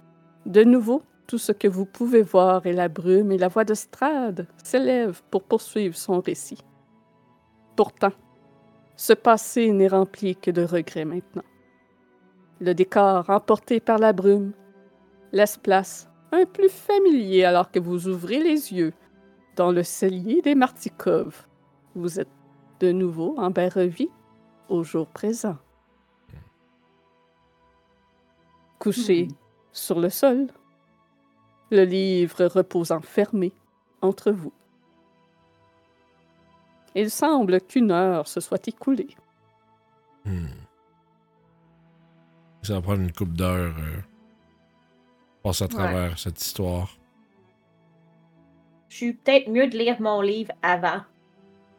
De 0.46 0.64
nouveau, 0.64 1.04
tout 1.28 1.38
ce 1.38 1.52
que 1.52 1.68
vous 1.68 1.86
pouvez 1.86 2.22
voir 2.22 2.66
est 2.66 2.74
la 2.74 2.88
brume 2.88 3.32
et 3.32 3.38
la 3.38 3.50
voix 3.50 3.66
de 3.66 3.74
Strade 3.74 4.48
s'élève 4.64 5.22
pour 5.30 5.44
poursuivre 5.44 5.96
son 5.96 6.22
récit. 6.22 6.64
Pourtant, 7.76 8.14
ce 8.96 9.14
passé 9.14 9.72
n'est 9.72 9.88
rempli 9.88 10.36
que 10.36 10.52
de 10.52 10.64
regrets 10.64 11.06
maintenant. 11.06 11.44
Le 12.62 12.74
décor 12.74 13.30
emporté 13.30 13.80
par 13.80 14.00
la 14.00 14.12
brume 14.12 14.54
laisse 15.32 15.58
place 15.58 16.09
un 16.32 16.46
plus 16.46 16.70
familier 16.70 17.44
alors 17.44 17.72
que 17.72 17.80
vous 17.80 18.08
ouvrez 18.08 18.40
les 18.40 18.74
yeux 18.74 18.94
dans 19.56 19.72
le 19.72 19.84
cellier 19.84 20.42
des 20.42 20.56
Martikov. 20.56 21.48
Vous 21.96 22.20
êtes 22.20 22.30
de 22.80 22.92
nouveau 22.92 23.36
en 23.38 23.50
Barovie 23.50 24.10
au 24.70 24.84
jour 24.84 25.08
présent. 25.08 25.58
Couché 28.78 29.28
sur 29.74 30.00
le 30.00 30.10
sol, 30.10 30.48
le 31.72 31.84
livre 31.84 32.46
reposant 32.46 33.02
fermé 33.02 33.52
entre 34.02 34.32
vous. 34.32 34.54
Il 36.96 37.12
semble 37.12 37.62
qu'une 37.62 37.92
heure 37.92 38.28
se 38.28 38.40
soit 38.40 38.68
écoulée. 38.68 39.16
Hmm. 40.26 40.48
Ça 42.64 42.76
va 42.76 42.82
prendre 42.82 43.02
une 43.02 43.12
coupe 43.12 43.34
d'heures. 43.34 43.76
Euh, 43.78 44.02
passer 45.44 45.64
à 45.64 45.68
travers 45.68 46.18
cette 46.20 46.42
histoire. 46.42 46.90
Je 48.90 48.96
suis 48.96 49.14
peut-être 49.14 49.50
mieux 49.50 49.68
de 49.68 49.78
lire 49.78 50.02
mon 50.02 50.22
livre 50.22 50.52
avant. 50.62 51.02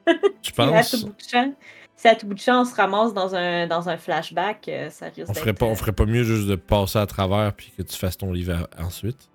Tu 0.43 0.53
à 0.61 0.67
penses? 0.67 0.91
tout 0.93 1.07
bout 1.07 1.13
de 1.13 1.29
champ, 1.29 1.53
si 1.97 2.09
à 2.09 2.15
tout 2.15 2.27
bout 2.27 2.35
de 2.35 2.39
champ, 2.41 2.63
on 2.63 2.65
se 2.65 2.75
ramasse 2.75 3.13
dans 3.13 3.35
un, 3.35 3.67
dans 3.67 3.89
un 3.89 3.97
flashback, 3.97 4.69
euh, 4.69 4.91
ça 4.91 5.07
risque 5.07 5.29
On 5.29 5.35
ferait, 5.35 5.53
pas, 5.53 5.67
on 5.67 5.73
euh, 5.73 5.75
ferait 5.77 5.93
pas 5.93 6.07
mieux 6.07 6.23
juste 6.25 6.47
de 6.49 6.57
passer 6.57 6.99
à 6.99 7.07
travers 7.07 7.53
puis 7.53 7.73
que 7.77 7.83
tu 7.83 7.97
fasses 7.97 8.17
ton 8.17 8.33
livre 8.33 8.67
à- 8.79 8.85
ensuite? 8.85 9.29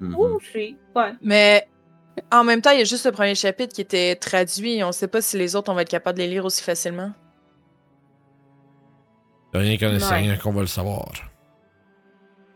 Ouh, 0.00 0.38
je 0.40 0.46
suis... 0.46 0.76
Ouais. 0.94 1.12
Mais 1.20 1.66
en 2.30 2.44
même 2.44 2.62
temps, 2.62 2.70
il 2.70 2.78
y 2.78 2.82
a 2.82 2.84
juste 2.84 3.04
le 3.06 3.12
premier 3.12 3.34
chapitre 3.34 3.74
qui 3.74 3.80
était 3.80 4.14
traduit. 4.14 4.82
On 4.84 4.92
sait 4.92 5.08
pas 5.08 5.20
si 5.20 5.36
les 5.36 5.56
autres, 5.56 5.72
on 5.72 5.74
va 5.74 5.82
être 5.82 5.88
capable 5.88 6.18
de 6.18 6.22
les 6.22 6.28
lire 6.30 6.44
aussi 6.44 6.62
facilement. 6.62 7.12
Rien 9.52 9.76
qu'en 9.76 9.86
Ouais. 9.88 9.96
essayant 9.96 10.36
qu'on 10.38 10.52
va 10.52 10.60
le 10.60 10.66
savoir. 10.68 11.10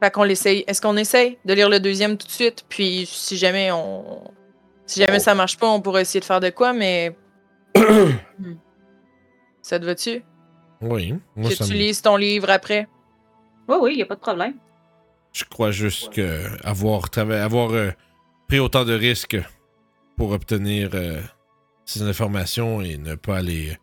Fait 0.02 0.10
qu'on 0.10 0.24
l'essaye. 0.24 0.64
Est-ce 0.66 0.80
qu'on 0.82 0.96
essaye 0.96 1.38
de 1.44 1.54
lire 1.54 1.68
le 1.68 1.78
deuxième 1.78 2.18
tout 2.18 2.26
de 2.26 2.32
suite? 2.32 2.64
Puis 2.68 3.06
si 3.06 3.36
jamais 3.36 3.70
on. 3.70 4.24
Si 4.84 4.98
jamais 4.98 5.18
Oh. 5.18 5.22
ça 5.22 5.34
marche 5.36 5.56
pas, 5.58 5.68
on 5.68 5.80
pourrait 5.80 6.02
essayer 6.02 6.18
de 6.18 6.24
faire 6.24 6.40
de 6.40 6.50
quoi, 6.50 6.72
mais. 6.72 7.16
ça 9.62 9.78
te 9.78 9.84
va-tu? 9.84 10.22
Oui. 10.80 11.14
Moi, 11.36 11.50
Que 11.50 11.56
ça 11.56 11.64
tu 11.64 11.72
me- 11.72 11.76
lises 11.78 12.02
ton 12.02 12.16
livre 12.16 12.50
après? 12.50 12.88
Oui, 13.68 13.76
oui, 13.80 13.90
il 13.92 13.96
n'y 13.96 14.02
a 14.02 14.06
pas 14.06 14.16
de 14.16 14.20
problème. 14.20 14.54
Je 15.32 15.44
crois 15.44 15.70
juste 15.70 16.12
que 16.12 16.42
avoir, 16.66 17.08
trava- 17.10 17.40
avoir 17.42 17.70
euh, 17.70 17.90
pris 18.48 18.58
autant 18.58 18.84
de 18.84 18.92
risques 18.94 19.38
pour 20.16 20.32
obtenir 20.32 20.90
euh, 20.94 21.20
ces 21.84 22.02
informations 22.02 22.82
et 22.82 22.96
ne 22.98 23.14
pas 23.14 23.40
les. 23.40 23.78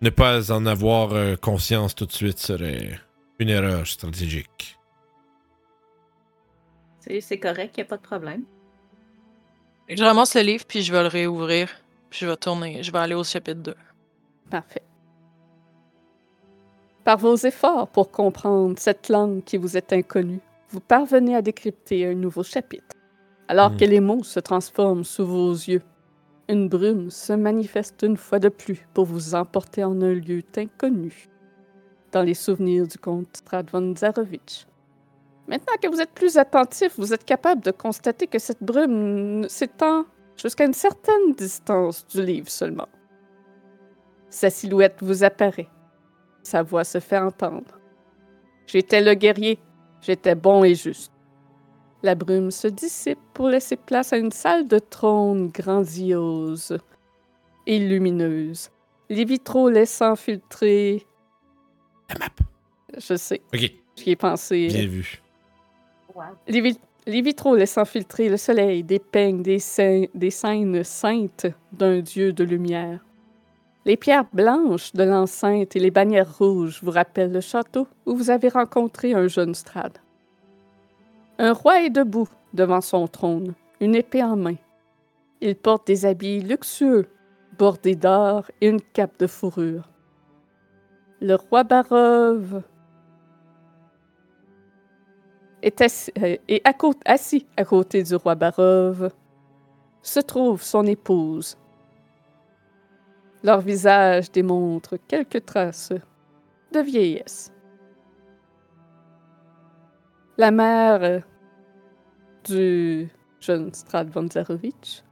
ne 0.00 0.10
pas 0.10 0.52
en 0.52 0.66
avoir 0.66 1.12
euh, 1.12 1.34
conscience 1.36 1.94
tout 1.94 2.06
de 2.06 2.12
suite 2.12 2.38
serait 2.38 2.98
une 3.40 3.48
erreur 3.50 3.86
stratégique. 3.86 4.78
C'est 7.20 7.38
correct, 7.38 7.74
il 7.76 7.80
n'y 7.80 7.82
a 7.82 7.86
pas 7.86 7.96
de 7.96 8.02
problème. 8.02 8.44
Je 9.88 10.02
ramasse 10.04 10.34
le 10.36 10.42
livre, 10.42 10.64
puis 10.66 10.82
je 10.82 10.92
vais 10.92 11.02
le 11.02 11.08
réouvrir. 11.08 11.68
Puis 12.10 12.20
je 12.20 12.26
vais 12.26 12.36
tourner. 12.36 12.82
Je 12.82 12.92
vais 12.92 12.98
aller 12.98 13.14
au 13.14 13.24
chapitre 13.24 13.60
2. 13.60 13.74
Parfait. 14.50 14.82
Par 17.04 17.18
vos 17.18 17.34
efforts 17.36 17.88
pour 17.88 18.10
comprendre 18.10 18.78
cette 18.78 19.08
langue 19.08 19.42
qui 19.44 19.56
vous 19.56 19.76
est 19.76 19.92
inconnue, 19.92 20.40
vous 20.68 20.80
parvenez 20.80 21.34
à 21.34 21.42
décrypter 21.42 22.06
un 22.06 22.14
nouveau 22.14 22.44
chapitre. 22.44 22.94
Alors 23.48 23.72
Hmm. 23.72 23.76
que 23.76 23.84
les 23.84 24.00
mots 24.00 24.22
se 24.22 24.40
transforment 24.40 25.04
sous 25.04 25.26
vos 25.26 25.52
yeux, 25.52 25.82
une 26.48 26.68
brume 26.68 27.10
se 27.10 27.32
manifeste 27.32 28.02
une 28.02 28.16
fois 28.16 28.38
de 28.38 28.48
plus 28.48 28.86
pour 28.94 29.04
vous 29.06 29.34
emporter 29.34 29.82
en 29.84 30.00
un 30.00 30.14
lieu 30.14 30.42
inconnu, 30.56 31.28
dans 32.12 32.22
les 32.22 32.34
souvenirs 32.34 32.86
du 32.86 32.98
comte 32.98 33.36
Strad 33.36 33.68
von 33.70 33.94
Zarovitch. 33.96 34.66
Maintenant 35.48 35.74
que 35.82 35.88
vous 35.88 36.00
êtes 36.00 36.12
plus 36.12 36.36
attentif, 36.38 36.92
vous 36.98 37.12
êtes 37.12 37.24
capable 37.24 37.62
de 37.62 37.70
constater 37.72 38.26
que 38.26 38.38
cette 38.38 38.62
brume 38.62 39.48
s'étend 39.48 40.04
jusqu'à 40.36 40.64
une 40.64 40.72
certaine 40.72 41.32
distance 41.36 42.06
du 42.06 42.24
livre 42.24 42.48
seulement. 42.48 42.88
Sa 44.30 44.50
silhouette 44.50 44.96
vous 45.02 45.24
apparaît. 45.24 45.68
Sa 46.42 46.62
voix 46.62 46.84
se 46.84 47.00
fait 47.00 47.18
entendre. 47.18 47.78
J'étais 48.66 49.00
le 49.02 49.14
guerrier. 49.14 49.58
J'étais 50.00 50.34
bon 50.34 50.64
et 50.64 50.74
juste. 50.74 51.12
La 52.02 52.14
brume 52.14 52.50
se 52.50 52.66
dissipe 52.68 53.18
pour 53.34 53.48
laisser 53.48 53.76
place 53.76 54.12
à 54.12 54.16
une 54.16 54.32
salle 54.32 54.66
de 54.66 54.78
trône 54.78 55.48
grandiose 55.50 56.76
et 57.66 57.78
lumineuse. 57.78 58.70
Les 59.08 59.24
vitraux 59.24 59.68
laissant 59.68 60.16
filtrer. 60.16 61.06
La 62.08 62.18
map. 62.18 62.32
Je 62.98 63.14
sais, 63.16 63.40
Ok, 63.54 63.60
j'y 63.96 64.10
ai 64.10 64.16
pensé. 64.16 64.66
bien 64.68 64.86
vu. 64.86 65.22
Les, 66.48 66.60
vi- 66.60 66.78
les 67.06 67.20
vitraux 67.22 67.56
laissant 67.56 67.84
filtrer 67.84 68.28
le 68.28 68.36
soleil 68.36 68.82
des, 68.84 68.98
scè- 68.98 70.10
des 70.14 70.30
scènes 70.30 70.84
saintes 70.84 71.46
d'un 71.72 72.00
dieu 72.00 72.32
de 72.32 72.44
lumière. 72.44 73.04
Les 73.84 73.96
pierres 73.96 74.26
blanches 74.32 74.92
de 74.92 75.02
l'enceinte 75.02 75.74
et 75.74 75.80
les 75.80 75.90
bannières 75.90 76.38
rouges 76.38 76.80
vous 76.82 76.92
rappellent 76.92 77.32
le 77.32 77.40
château 77.40 77.88
où 78.06 78.14
vous 78.14 78.30
avez 78.30 78.48
rencontré 78.48 79.12
un 79.14 79.26
jeune 79.26 79.54
Strad. 79.54 79.98
Un 81.38 81.52
roi 81.52 81.82
est 81.82 81.90
debout 81.90 82.28
devant 82.54 82.80
son 82.80 83.08
trône, 83.08 83.54
une 83.80 83.96
épée 83.96 84.22
en 84.22 84.36
main. 84.36 84.54
Il 85.40 85.56
porte 85.56 85.88
des 85.88 86.06
habits 86.06 86.40
luxueux, 86.40 87.08
bordés 87.58 87.96
d'or 87.96 88.44
et 88.60 88.68
une 88.68 88.80
cape 88.80 89.18
de 89.18 89.26
fourrure. 89.26 89.88
Le 91.20 91.34
roi 91.34 91.64
Barov 91.64 92.62
est 95.62 95.80
euh, 96.18 96.36
assis 97.04 97.46
à 97.56 97.64
côté 97.64 98.02
du 98.02 98.14
roi 98.16 98.34
Barov 98.34 99.10
se 100.02 100.20
trouve 100.20 100.62
son 100.62 100.84
épouse. 100.86 101.56
Leur 103.44 103.60
visage 103.60 104.30
démontre 104.30 104.96
quelques 105.08 105.44
traces 105.44 105.92
de 106.72 106.80
vieillesse. 106.80 107.52
La 110.38 110.50
mère 110.50 111.22
du 112.44 113.08
jeune 113.40 113.72
Strad 113.72 114.08
von 114.10 114.28
Zarovich 114.28 115.04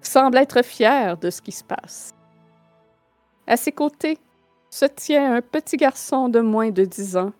semble 0.00 0.38
être 0.38 0.62
fière 0.64 1.16
de 1.18 1.30
ce 1.30 1.40
qui 1.40 1.52
se 1.52 1.64
passe. 1.64 2.14
À 3.46 3.56
ses 3.56 3.72
côtés 3.72 4.18
se 4.70 4.86
tient 4.86 5.34
un 5.36 5.42
petit 5.42 5.76
garçon 5.76 6.28
de 6.28 6.40
moins 6.40 6.70
de 6.70 6.84
dix 6.84 7.16
ans 7.16 7.32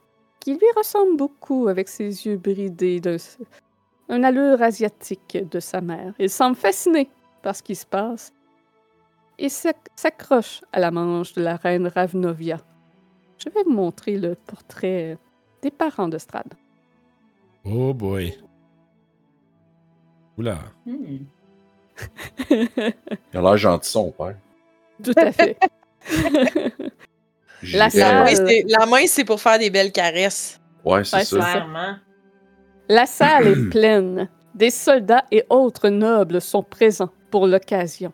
qui 0.42 0.54
lui 0.54 0.66
ressemble 0.76 1.16
beaucoup 1.16 1.68
avec 1.68 1.88
ses 1.88 2.26
yeux 2.26 2.36
bridés 2.36 3.00
de 3.00 3.16
une 4.08 4.24
allure 4.24 4.60
asiatique 4.60 5.38
de 5.50 5.60
sa 5.60 5.80
mère. 5.80 6.12
Il 6.18 6.28
semble 6.28 6.56
fasciné 6.56 7.08
par 7.42 7.54
ce 7.54 7.62
qui 7.62 7.76
se 7.76 7.86
passe 7.86 8.32
et 9.38 9.48
s'ac- 9.48 9.88
s'accroche 9.94 10.60
à 10.72 10.80
la 10.80 10.90
manche 10.90 11.32
de 11.34 11.42
la 11.42 11.56
reine 11.56 11.86
Ravnovia. 11.86 12.58
Je 13.38 13.48
vais 13.50 13.62
vous 13.64 13.70
montrer 13.72 14.18
le 14.18 14.34
portrait 14.34 15.16
des 15.62 15.70
parents 15.70 16.08
de 16.08 16.18
Strad. 16.18 16.52
Oh 17.64 17.94
boy. 17.94 18.36
Oula. 20.36 20.58
Hmm. 20.84 21.18
Il 22.50 23.38
a 23.38 23.40
l'air 23.40 23.56
gentil, 23.56 23.90
son 23.90 24.10
père. 24.10 24.36
Tout 25.02 25.12
à 25.16 25.30
fait. 25.30 25.56
La 27.74 27.84
main, 27.84 27.90
salle. 27.90 28.36
c'est- 28.48 28.64
la 28.68 28.86
main, 28.86 29.06
c'est 29.06 29.24
pour 29.24 29.40
faire 29.40 29.58
des 29.58 29.70
belles 29.70 29.92
caresses. 29.92 30.60
Ouais, 30.84 31.04
c'est 31.04 31.16
Ouais, 31.16 31.24
ça. 31.24 31.36
c'est 31.36 31.40
ça. 31.40 31.52
Clairement. 31.52 31.94
La 32.88 33.06
salle 33.06 33.46
est 33.46 33.68
pleine. 33.70 34.28
Des 34.54 34.70
soldats 34.70 35.24
et 35.30 35.44
autres 35.48 35.88
nobles 35.88 36.40
sont 36.40 36.62
présents 36.62 37.10
pour 37.30 37.46
l'occasion. 37.46 38.12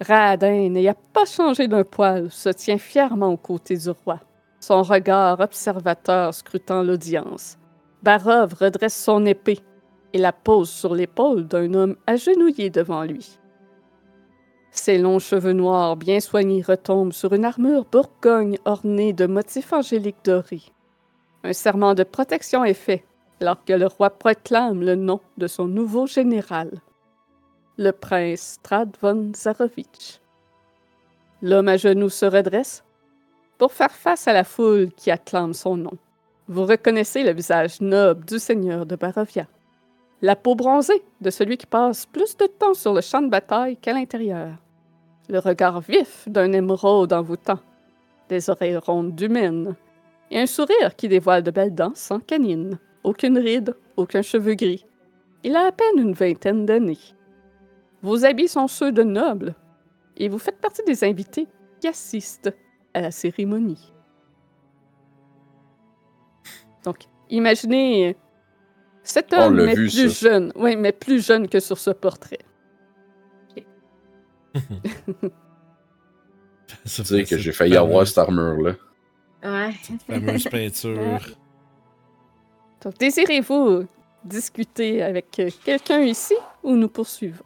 Radin, 0.00 0.68
n'ayant 0.70 0.94
pas 1.12 1.24
changé 1.24 1.68
d'un 1.68 1.84
poil, 1.84 2.30
se 2.30 2.48
tient 2.48 2.78
fièrement 2.78 3.28
aux 3.32 3.36
côtés 3.36 3.76
du 3.76 3.90
roi, 3.90 4.20
son 4.60 4.82
regard 4.82 5.40
observateur 5.40 6.32
scrutant 6.34 6.82
l'audience. 6.82 7.58
Barov 8.02 8.54
redresse 8.54 8.96
son 8.96 9.26
épée 9.26 9.58
et 10.12 10.18
la 10.18 10.32
pose 10.32 10.70
sur 10.70 10.94
l'épaule 10.94 11.46
d'un 11.46 11.74
homme 11.74 11.96
agenouillé 12.06 12.70
devant 12.70 13.02
lui. 13.02 13.38
Ses 14.78 14.96
longs 14.96 15.18
cheveux 15.18 15.54
noirs 15.54 15.96
bien 15.96 16.20
soignés 16.20 16.62
retombent 16.62 17.12
sur 17.12 17.32
une 17.32 17.44
armure 17.44 17.84
bourgogne 17.84 18.58
ornée 18.64 19.12
de 19.12 19.26
motifs 19.26 19.72
angéliques 19.72 20.24
dorés. 20.24 20.62
Un 21.42 21.52
serment 21.52 21.94
de 21.94 22.04
protection 22.04 22.64
est 22.64 22.74
fait 22.74 23.04
alors 23.40 23.64
que 23.64 23.72
le 23.72 23.86
roi 23.86 24.08
proclame 24.08 24.80
le 24.82 24.94
nom 24.94 25.20
de 25.36 25.48
son 25.48 25.66
nouveau 25.66 26.06
général, 26.06 26.70
le 27.76 27.90
prince 27.90 28.58
Strad 28.60 28.96
von 29.02 29.32
Zarovich. 29.34 30.20
L'homme 31.42 31.68
à 31.68 31.76
genoux 31.76 32.08
se 32.08 32.26
redresse 32.26 32.84
pour 33.58 33.72
faire 33.72 33.92
face 33.92 34.28
à 34.28 34.32
la 34.32 34.44
foule 34.44 34.90
qui 34.96 35.10
acclame 35.10 35.54
son 35.54 35.76
nom. 35.76 35.98
Vous 36.46 36.64
reconnaissez 36.64 37.24
le 37.24 37.32
visage 37.32 37.80
noble 37.80 38.24
du 38.24 38.38
seigneur 38.38 38.86
de 38.86 38.94
Barovia, 38.94 39.48
la 40.22 40.36
peau 40.36 40.54
bronzée 40.54 41.02
de 41.20 41.30
celui 41.30 41.58
qui 41.58 41.66
passe 41.66 42.06
plus 42.06 42.36
de 42.36 42.46
temps 42.46 42.74
sur 42.74 42.94
le 42.94 43.00
champ 43.00 43.22
de 43.22 43.28
bataille 43.28 43.76
qu'à 43.76 43.92
l'intérieur, 43.92 44.52
le 45.28 45.38
regard 45.38 45.80
vif 45.80 46.28
d'un 46.28 46.52
émeraude 46.52 47.12
envoûtant, 47.12 47.60
des 48.28 48.50
oreilles 48.50 48.76
rondes 48.76 49.14
d'humaine, 49.14 49.76
et 50.30 50.40
un 50.40 50.46
sourire 50.46 50.96
qui 50.96 51.08
dévoile 51.08 51.42
de 51.42 51.50
belles 51.50 51.74
dents 51.74 51.94
sans 51.94 52.20
canines. 52.20 52.78
Aucune 53.04 53.38
ride, 53.38 53.74
aucun 53.96 54.22
cheveu 54.22 54.54
gris. 54.54 54.84
Il 55.44 55.56
a 55.56 55.66
à 55.66 55.72
peine 55.72 55.98
une 55.98 56.12
vingtaine 56.12 56.66
d'années. 56.66 56.98
Vos 58.02 58.24
habits 58.24 58.48
sont 58.48 58.68
ceux 58.68 58.92
de 58.92 59.02
nobles, 59.02 59.54
et 60.16 60.28
vous 60.28 60.38
faites 60.38 60.60
partie 60.60 60.82
des 60.84 61.04
invités 61.04 61.46
qui 61.80 61.88
assistent 61.88 62.54
à 62.94 63.00
la 63.00 63.10
cérémonie. 63.10 63.92
Donc, 66.84 67.06
imaginez 67.30 68.16
cet 69.02 69.32
homme, 69.32 69.56
mais 69.56 69.74
vu, 69.74 69.88
plus 69.88 70.10
ça. 70.10 70.28
jeune. 70.28 70.52
Oui, 70.54 70.76
mais 70.76 70.92
plus 70.92 71.24
jeune 71.24 71.48
que 71.48 71.60
sur 71.60 71.78
ce 71.78 71.90
portrait. 71.90 72.38
Ça 76.84 77.04
Tu 77.04 77.08
sais 77.08 77.22
fait 77.22 77.24
que 77.24 77.36
cette 77.36 77.38
j'ai 77.38 77.52
failli 77.52 77.76
avoir 77.76 78.06
cette 78.06 78.18
armure-là. 78.18 78.74
Ouais. 79.42 79.74
fameuse 80.06 80.46
peinture. 80.48 81.20
Donc, 82.82 82.98
désirez-vous 82.98 83.86
discuter 84.24 85.02
avec 85.02 85.30
quelqu'un 85.64 86.00
ici 86.02 86.34
ou 86.62 86.74
nous 86.76 86.88
poursuivons? 86.88 87.44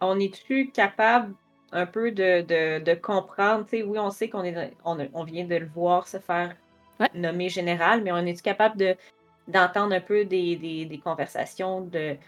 On 0.00 0.18
est-tu 0.20 0.70
capable 0.72 1.34
un 1.72 1.86
peu 1.86 2.10
de, 2.12 2.42
de, 2.42 2.82
de 2.82 2.94
comprendre? 2.94 3.64
Tu 3.66 3.78
sais, 3.78 3.82
oui, 3.82 3.98
on 3.98 4.10
sait 4.10 4.28
qu'on 4.30 4.44
est 4.44 4.76
on, 4.84 4.98
on 5.14 5.24
vient 5.24 5.44
de 5.46 5.56
le 5.56 5.66
voir 5.66 6.08
se 6.08 6.18
faire 6.18 6.56
Ouais. 7.00 7.10
nommer 7.14 7.48
général, 7.48 8.02
mais 8.02 8.12
on 8.12 8.18
est-tu 8.18 8.42
capable 8.42 8.76
de 8.78 8.96
d'entendre 9.48 9.94
un 9.94 10.00
peu 10.00 10.24
des, 10.26 10.56
des, 10.56 10.86
des 10.86 11.00
conversations 11.00 11.82
de 11.82 12.14
tu 12.14 12.20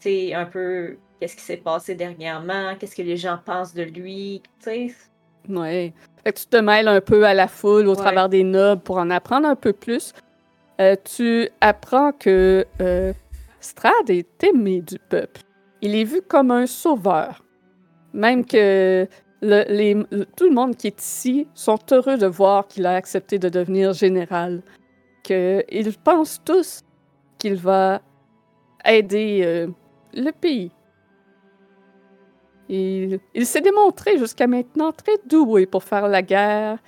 sais, 0.00 0.34
un 0.34 0.46
peu 0.46 1.00
qu'est-ce 1.20 1.36
qui 1.36 1.42
s'est 1.42 1.56
passé 1.56 1.94
dernièrement, 1.94 2.74
qu'est-ce 2.78 2.94
que 2.96 3.02
les 3.02 3.16
gens 3.16 3.38
pensent 3.44 3.74
de 3.74 3.82
lui, 3.82 4.42
tu 4.62 4.64
sais? 4.64 4.94
Ouais. 5.48 5.92
Fait 6.24 6.32
que 6.32 6.38
tu 6.40 6.46
te 6.46 6.56
mêles 6.56 6.88
un 6.88 7.00
peu 7.00 7.24
à 7.24 7.34
la 7.34 7.48
foule 7.48 7.86
au 7.88 7.90
Ouais. 7.92 7.96
travers 7.96 8.28
des 8.28 8.44
nobles 8.44 8.82
pour 8.82 8.98
en 8.98 9.10
apprendre 9.10 9.48
un 9.48 9.56
peu 9.56 9.72
plus. 9.72 10.12
Euh, 10.80 10.94
tu 11.02 11.48
apprends 11.60 12.12
que 12.12 12.64
euh, 12.80 13.12
Strad 13.60 14.10
est 14.10 14.44
aimé 14.44 14.80
du 14.82 14.98
peuple. 14.98 15.40
Il 15.80 15.94
est 15.94 16.04
vu 16.04 16.22
comme 16.22 16.50
un 16.50 16.66
sauveur. 16.66 17.44
Même 18.12 18.44
que 18.44 19.06
le- 19.42 19.64
les- 19.68 19.94
le- 19.94 20.24
tout 20.36 20.44
le 20.44 20.54
monde 20.54 20.76
qui 20.76 20.88
est 20.88 21.00
ici 21.02 21.46
sont 21.54 21.78
heureux 21.92 22.16
de 22.18 22.26
voir 22.26 22.66
qu'il 22.68 22.86
a 22.86 22.94
accepté 22.94 23.38
de 23.38 23.48
devenir 23.48 23.92
général. 23.92 24.62
Qu'ils 25.24 25.92
pensent 26.04 26.40
tous 26.44 26.82
qu'il 27.38 27.56
va 27.56 28.00
aider 28.84 29.42
euh, 29.44 29.66
le 30.14 30.30
pays. 30.32 30.70
Il, 32.68 33.18
il 33.34 33.46
s'est 33.46 33.60
démontré 33.60 34.18
jusqu'à 34.18 34.46
maintenant 34.46 34.92
très 34.92 35.18
doué 35.26 35.66
pour 35.66 35.82
faire 35.84 36.06
la 36.08 36.22
guerre, 36.22 36.78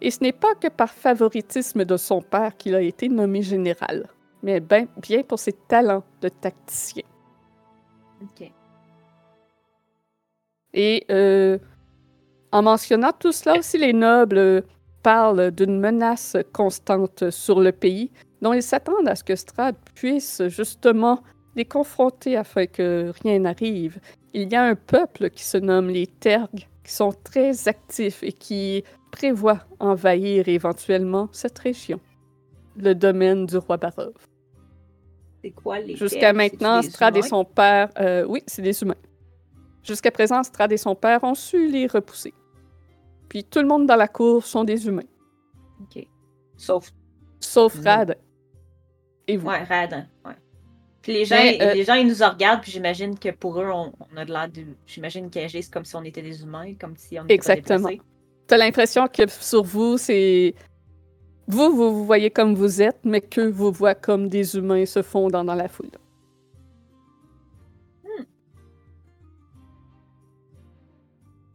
et 0.00 0.10
ce 0.10 0.20
n'est 0.22 0.32
pas 0.32 0.54
que 0.54 0.68
par 0.68 0.90
favoritisme 0.90 1.84
de 1.84 1.96
son 1.96 2.20
père 2.20 2.56
qu'il 2.56 2.74
a 2.74 2.82
été 2.82 3.08
nommé 3.08 3.40
général, 3.40 4.06
mais 4.42 4.60
ben- 4.60 4.88
bien 5.00 5.22
pour 5.22 5.38
ses 5.38 5.52
talents 5.52 6.04
de 6.20 6.28
tacticien. 6.28 7.04
Ok. 8.22 8.50
Et 10.74 11.06
euh, 11.10 11.58
en 12.52 12.62
mentionnant 12.62 13.12
tout 13.18 13.32
cela 13.32 13.58
aussi, 13.58 13.78
les 13.78 13.92
nobles 13.92 14.38
euh, 14.38 14.60
parlent 15.02 15.50
d'une 15.52 15.78
menace 15.78 16.36
constante 16.52 17.30
sur 17.30 17.60
le 17.60 17.72
pays, 17.72 18.10
dont 18.42 18.52
ils 18.52 18.62
s'attendent 18.62 19.08
à 19.08 19.14
ce 19.14 19.24
que 19.24 19.36
Strad 19.36 19.76
puisse 19.94 20.42
justement 20.48 21.22
les 21.56 21.64
confronter 21.64 22.36
afin 22.36 22.66
que 22.66 23.12
rien 23.22 23.38
n'arrive. 23.38 23.98
Il 24.34 24.52
y 24.52 24.56
a 24.56 24.64
un 24.64 24.74
peuple 24.74 25.30
qui 25.30 25.44
se 25.44 25.56
nomme 25.56 25.88
les 25.88 26.06
Tergues, 26.08 26.66
qui 26.82 26.92
sont 26.92 27.12
très 27.12 27.68
actifs 27.68 28.22
et 28.22 28.32
qui 28.32 28.82
prévoient 29.12 29.60
envahir 29.78 30.48
éventuellement 30.48 31.28
cette 31.32 31.58
région, 31.60 32.00
le 32.76 32.94
domaine 32.94 33.46
du 33.46 33.56
roi 33.56 33.76
Barov. 33.76 34.12
C'est 35.40 35.50
quoi 35.50 35.78
les 35.78 35.94
Jusqu'à 35.94 36.32
maintenant, 36.32 36.82
Strad 36.82 37.16
et 37.16 37.22
son 37.22 37.44
père. 37.44 37.90
euh, 38.00 38.24
oui, 38.28 38.42
c'est 38.46 38.62
des 38.62 38.82
humains. 38.82 38.96
Jusqu'à 39.84 40.10
présent, 40.10 40.42
Strad 40.42 40.72
et 40.72 40.78
son 40.78 40.94
père 40.96 41.22
ont 41.22 41.34
su 41.34 41.70
les 41.70 41.86
repousser. 41.86 42.34
Puis 43.28 43.44
tout 43.44 43.60
le 43.60 43.66
monde 43.68 43.86
dans 43.86 43.96
la 43.96 44.08
cour 44.08 44.44
sont 44.44 44.64
des 44.64 44.86
humains, 44.86 45.02
Ok. 45.82 46.06
Sauf, 46.56 46.90
sauf. 47.40 47.76
Rad. 47.84 48.16
Et 49.28 49.36
vous. 49.36 49.48
ouais, 49.48 49.62
Radin, 49.64 50.06
ouais. 50.24 50.34
Puis 51.04 51.12
les 51.12 51.26
gens, 51.26 51.36
Mais, 51.36 51.58
euh, 51.60 51.74
les 51.74 51.84
gens, 51.84 51.96
ils 51.96 52.06
nous 52.06 52.26
regardent, 52.26 52.62
puis 52.62 52.72
j'imagine 52.72 53.18
que 53.18 53.28
pour 53.28 53.60
eux, 53.60 53.68
on, 53.70 53.92
on 54.10 54.16
a 54.16 54.24
de 54.24 54.32
l'air 54.32 54.48
de. 54.48 54.64
J'imagine 54.86 55.28
qu'ils 55.28 55.42
agissent 55.42 55.68
comme 55.68 55.84
si 55.84 55.94
on 55.96 56.02
était 56.02 56.22
des 56.22 56.42
humains, 56.42 56.72
comme 56.80 56.96
si 56.96 57.20
on 57.20 57.24
était 57.24 57.34
Exactement. 57.34 57.90
T'as 58.46 58.56
l'impression 58.56 59.06
que 59.06 59.28
sur 59.28 59.62
vous, 59.62 59.98
c'est. 59.98 60.54
Vous, 61.46 61.76
vous 61.76 61.94
vous 61.94 62.06
voyez 62.06 62.30
comme 62.30 62.54
vous 62.54 62.80
êtes, 62.80 63.00
mais 63.04 63.20
qu'eux 63.20 63.50
vous 63.50 63.70
voient 63.70 63.94
comme 63.94 64.30
des 64.30 64.56
humains 64.56 64.86
se 64.86 65.02
fondant 65.02 65.44
dans 65.44 65.54
la 65.54 65.68
foule. 65.68 65.90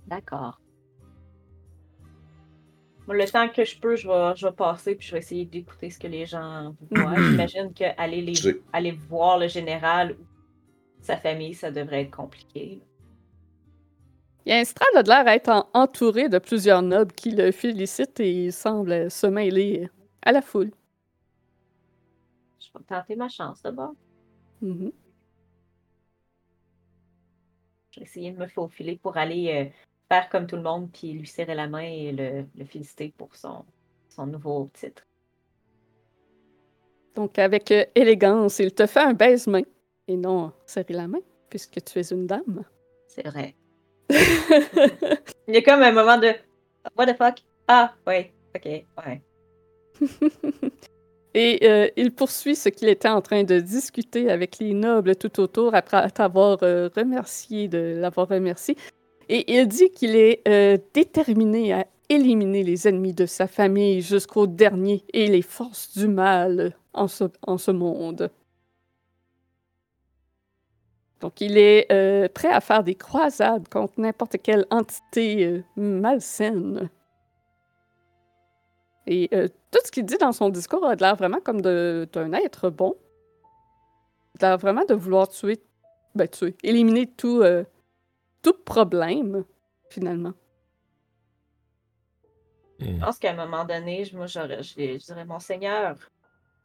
D'accord. 0.06 0.60
Le 3.12 3.26
temps 3.26 3.50
que 3.50 3.66
je 3.66 3.80
peux, 3.80 3.96
je 3.96 4.08
vais, 4.08 4.36
je 4.36 4.46
vais 4.48 4.54
passer 4.54 4.96
puis 4.96 5.08
je 5.08 5.14
vais 5.14 5.20
essayer 5.20 5.46
d'écouter 5.46 5.90
ce 5.90 5.98
que 5.98 6.08
les 6.08 6.26
gens 6.26 6.76
voient. 6.92 7.16
J'imagine 7.18 7.74
qu'aller 7.74 8.22
les, 8.22 8.62
aller 8.72 8.92
voir 8.92 9.40
le 9.40 9.48
général 9.48 10.12
ou 10.12 10.26
sa 11.02 11.18
famille, 11.18 11.54
ça 11.56 11.72
devrait 11.72 12.04
être 12.04 12.16
compliqué. 12.16 12.82
Yanstrad 14.46 14.88
a 14.96 15.04
de 15.04 15.10
l'air 15.10 15.28
à 15.28 15.36
être 15.36 15.50
en- 15.50 15.68
entouré 15.74 16.30
de 16.30 16.40
plusieurs 16.40 16.82
nobles 16.82 17.14
qui 17.14 17.32
le 17.32 17.52
félicitent 17.52 18.20
et 18.20 18.46
il 18.46 18.54
semble 18.54 19.10
se 19.10 19.28
mêler 19.28 19.90
à 20.22 20.32
la 20.32 20.42
foule. 20.42 20.72
Je 22.60 22.68
vais 22.78 22.84
tenter 22.86 23.16
ma 23.16 23.30
chance 23.30 23.62
d'abord. 23.62 23.94
Mhm. 24.62 24.92
Je 27.92 28.00
vais 28.00 28.06
essayer 28.06 28.32
de 28.32 28.38
me 28.38 28.48
faufiler 28.48 28.98
pour 29.02 29.18
aller 29.18 29.68
euh, 29.68 29.70
faire 30.10 30.28
comme 30.30 30.48
tout 30.48 30.56
le 30.56 30.64
monde 30.64 30.90
puis 30.92 31.14
lui 31.14 31.28
serrer 31.28 31.56
la 31.56 31.68
main 31.68 31.82
et 31.82 32.12
le, 32.12 32.46
le 32.58 32.66
féliciter 32.66 33.14
pour 33.18 33.36
son, 33.36 33.64
son 34.10 34.28
nouveau 34.28 34.70
titre. 34.74 35.04
Donc, 37.16 37.38
avec 37.40 37.72
euh, 37.72 37.86
élégance, 37.96 38.60
il 38.60 38.74
te 38.74 38.86
fait 38.86 39.02
un 39.02 39.14
baise-main 39.14 39.64
et 40.08 40.16
non 40.16 40.52
serrer 40.66 40.94
la 40.94 41.08
main, 41.08 41.20
puisque 41.50 41.84
tu 41.84 42.00
es 42.00 42.12
une 42.12 42.28
dame. 42.28 42.64
C'est 43.08 43.28
vrai. 43.28 43.56
Il 44.10 45.54
y 45.54 45.58
a 45.58 45.62
comme 45.62 45.82
un 45.82 45.92
moment 45.92 46.18
de 46.18 46.34
What 46.98 47.08
the 47.08 47.18
fuck? 47.18 47.44
Ah, 47.68 47.94
ouais, 48.08 48.34
ok, 48.56 48.66
ouais. 48.66 49.22
Et 51.36 51.60
euh, 51.64 51.88
il 51.96 52.12
poursuit 52.12 52.56
ce 52.56 52.70
qu'il 52.70 52.90
était 52.90 53.08
en 53.08 53.22
train 53.22 53.44
de 53.44 53.60
discuter 53.60 54.32
avec 54.32 54.58
les 54.58 54.74
nobles 54.74 55.16
tout 55.16 55.40
autour 55.40 55.76
après 55.76 56.10
t'avoir 56.10 56.58
euh, 56.64 56.90
remercié 56.96 57.68
de 57.68 57.96
l'avoir 57.98 58.28
remercié. 58.30 58.76
Et 59.30 59.60
il 59.60 59.68
dit 59.68 59.92
qu'il 59.92 60.16
est 60.16 60.42
euh, 60.48 60.78
déterminé 60.94 61.72
à 61.74 61.86
éliminer 62.10 62.64
les 62.64 62.88
ennemis 62.88 63.14
de 63.14 63.28
sa 63.28 63.48
famille 63.48 64.02
jusqu'au 64.02 64.48
dernier 64.48 65.06
et 65.14 65.28
les 65.28 65.44
forces 65.44 65.96
du 65.96 66.08
mal 66.08 66.76
en 66.94 67.08
ce, 67.08 67.72
monde. 67.72 68.32
Donc 71.22 71.42
il 71.42 71.60
est 71.60 71.86
euh, 71.92 72.28
prêt 72.28 72.50
à 72.50 72.60
faire 72.60 72.84
des 72.84 72.96
croisades 72.96 73.70
contre 73.70 73.94
n'importe 74.00 74.38
quelle 74.42 74.66
entité 74.72 75.46
euh, 75.46 75.64
malsaine. 75.76 76.90
Et 79.06 79.30
tout 79.72 79.80
ce 79.84 79.92
qu'il 79.92 80.06
dit 80.06 80.18
dans 80.20 80.32
son 80.32 80.50
discours 80.50 80.86
a 80.86 80.94
l'air 80.94 81.16
vraiment 81.16 81.40
comme 81.44 81.62
d'un 81.62 82.34
être 82.34 82.70
bon. 82.70 82.96
Il 84.36 84.46
a 84.46 84.50
l'air 84.50 84.58
vraiment 84.60 84.86
de 84.86 84.94
vouloir 84.94 85.28
tuer, 85.30 85.60
ben 86.14 86.28
éliminer 86.62 87.08
tout, 87.08 87.42
tout 88.42 88.54
problème, 88.66 89.44
finalement. 89.90 90.34
Je 92.80 92.98
pense 93.00 93.20
qu'à 93.20 93.32
un 93.32 93.36
moment 93.36 93.66
donné, 93.66 94.06
je- 94.06 94.16
moi, 94.16 94.26
j'aurais, 94.28 94.64
je, 94.64 94.74
je 94.74 95.06
dirais, 95.06 95.26
Monseigneur, 95.26 95.98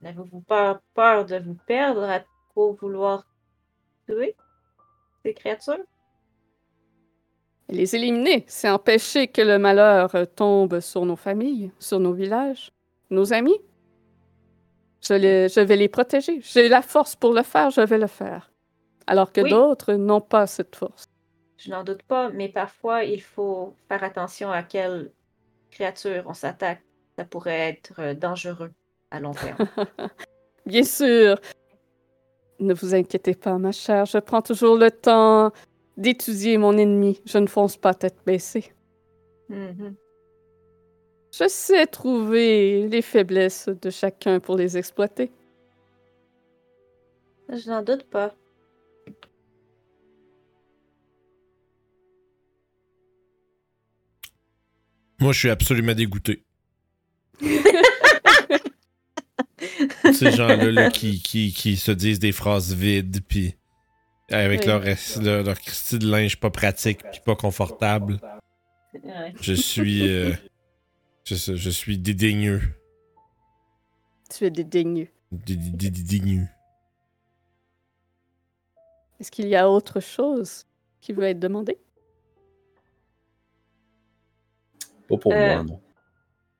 n'avez-vous 0.00 0.40
pas 0.42 0.80
peur 0.94 1.24
de 1.24 1.36
vous 1.38 1.56
perdre 1.66 2.04
à 2.04 2.20
trop 2.50 2.74
vouloir 2.74 3.26
tuer 4.06 4.36
ces 5.24 5.34
créatures? 5.34 5.84
Les 7.68 7.96
éliminer, 7.96 8.44
c'est 8.46 8.68
empêcher 8.70 9.26
que 9.26 9.40
le 9.40 9.58
malheur 9.58 10.14
euh, 10.14 10.26
tombe 10.26 10.80
sur 10.80 11.04
nos 11.06 11.16
familles, 11.16 11.72
sur 11.80 11.98
nos 11.98 12.12
villages, 12.12 12.70
nos 13.10 13.32
amis. 13.32 13.58
Je, 15.00 15.14
les- 15.14 15.48
je 15.48 15.60
vais 15.60 15.76
les 15.76 15.88
protéger. 15.88 16.40
J'ai 16.42 16.68
la 16.68 16.82
force 16.82 17.16
pour 17.16 17.32
le 17.32 17.42
faire, 17.42 17.70
je 17.70 17.80
vais 17.80 17.98
le 17.98 18.06
faire. 18.06 18.52
Alors 19.06 19.32
que 19.32 19.40
Oui. 19.40 19.50
d'autres 19.50 19.94
n'ont 19.94 20.20
pas 20.20 20.46
cette 20.46 20.76
force. 20.76 21.04
Je 21.64 21.70
n'en 21.70 21.82
doute 21.82 22.02
pas, 22.02 22.28
mais 22.30 22.50
parfois, 22.50 23.04
il 23.04 23.22
faut 23.22 23.74
faire 23.88 24.04
attention 24.04 24.50
à 24.50 24.62
quelle 24.62 25.12
créature 25.70 26.24
on 26.26 26.34
s'attaque. 26.34 26.82
Ça 27.16 27.24
pourrait 27.24 27.70
être 27.70 27.94
euh, 28.00 28.14
dangereux 28.14 28.70
à 29.10 29.20
long 29.20 29.32
terme. 29.32 29.56
Bien 30.66 30.82
sûr. 30.82 31.36
Ne 32.60 32.74
vous 32.74 32.94
inquiétez 32.94 33.34
pas, 33.34 33.56
ma 33.56 33.72
chère. 33.72 34.04
Je 34.04 34.18
prends 34.18 34.42
toujours 34.42 34.76
le 34.76 34.90
temps 34.90 35.52
d'étudier 35.96 36.58
mon 36.58 36.76
ennemi. 36.76 37.22
Je 37.24 37.38
ne 37.38 37.46
fonce 37.46 37.78
pas 37.78 37.94
tête 37.94 38.18
baissée. 38.26 38.72
Mhm. 39.48 39.94
Je 41.32 41.48
sais 41.48 41.86
trouver 41.86 42.88
les 42.88 43.02
faiblesses 43.02 43.68
de 43.68 43.90
chacun 43.90 44.38
pour 44.38 44.56
les 44.56 44.76
exploiter. 44.76 45.32
Je 47.48 47.70
n'en 47.70 47.82
doute 47.82 48.04
pas. 48.04 48.34
Moi, 55.24 55.32
je 55.32 55.38
suis 55.38 55.48
absolument 55.48 55.94
dégoûté. 55.94 56.44
Ces 60.12 60.32
gens-là 60.32 60.70
là, 60.70 60.90
qui, 60.90 61.22
qui, 61.22 61.54
qui 61.54 61.78
se 61.78 61.90
disent 61.92 62.18
des 62.18 62.30
phrases 62.32 62.74
vides, 62.74 63.22
puis 63.26 63.54
avec 64.30 64.60
Oui. 64.60 64.66
leur, 64.66 64.82
leur, 65.22 65.42
leur 65.44 65.56
de 65.56 66.06
linge 66.06 66.36
pas 66.38 66.50
pratique, 66.50 67.00
puis 67.10 67.22
pas 67.24 67.34
confortable. 67.36 68.20
Ouais. 69.02 69.32
Je 69.40 69.54
suis. 69.54 70.06
euh, 70.06 70.34
je, 71.24 71.34
je 71.56 71.70
suis 71.70 71.96
dédaigneux. 71.96 72.60
Tu 74.28 74.44
es 74.44 74.50
dédaigneux. 74.50 75.08
Dé- 75.32 75.56
dé- 75.56 75.88
Dédaigneux. 75.90 76.46
Est-ce 79.20 79.30
qu'il 79.30 79.48
y 79.48 79.56
a 79.56 79.70
autre 79.70 80.00
chose 80.00 80.66
qui 81.00 81.14
veut 81.14 81.24
être 81.24 81.40
demandé? 81.40 81.78
Pas 85.08 85.16
pour 85.16 85.32
moi, 85.32 85.40
euh, 85.40 85.62
non. 85.62 85.80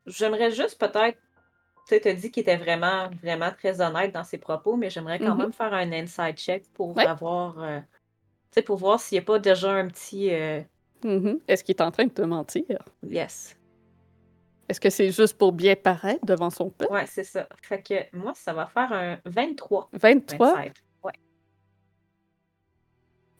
J'aimerais 0.06 0.50
juste 0.50 0.78
peut-être. 0.78 1.18
Tu 1.86 2.00
as 2.08 2.14
dit 2.14 2.31
qu'il 2.31 2.40
était 2.42 2.56
vraiment, 2.56 3.10
vraiment 3.23 3.50
très 3.50 3.81
honnête 3.81 4.12
dans 4.12 4.24
ses 4.24 4.39
propos, 4.39 4.76
mais 4.76 4.89
j'aimerais 4.89 5.18
quand 5.18 5.34
mm-hmm. 5.34 5.39
même 5.39 5.52
faire 5.52 5.74
un 5.74 5.92
inside 5.92 6.36
check 6.36 6.64
pour 6.73 6.98
avoir. 6.98 7.62
Euh, 7.62 7.81
tu 7.81 7.86
sais, 8.52 8.62
pour 8.62 8.76
voir 8.76 9.00
s'il 9.00 9.16
n'y 9.16 9.23
a 9.23 9.26
pas 9.26 9.39
déjà 9.39 9.73
un 9.73 9.89
petit. 9.89 10.32
Euh, 10.32 10.62
mm-hmm. 11.02 11.40
Est-ce 11.47 11.62
qu'il 11.62 11.74
est 11.74 11.82
en 11.82 11.90
train 11.90 12.06
de 12.06 12.12
te 12.12 12.23
mentir? 12.23 12.64
Yes. 13.02 13.56
Est-ce 14.68 14.81
que 14.81 14.89
c'est 14.89 15.10
juste 15.10 15.36
pour 15.36 15.52
bien 15.52 15.76
paraître 15.76 16.24
devant 16.24 16.48
son 16.48 16.70
peuple? 16.70 16.92
Ouais, 16.92 17.06
c'est 17.06 17.24
ça. 17.24 17.47
Fait 17.62 17.82
que 17.82 18.16
moi, 18.16 18.32
ça 18.34 18.55
va 18.55 18.66
faire 18.66 18.92
un 18.92 19.18
23. 19.26 19.90
23? 19.92 20.55
25. 20.55 20.73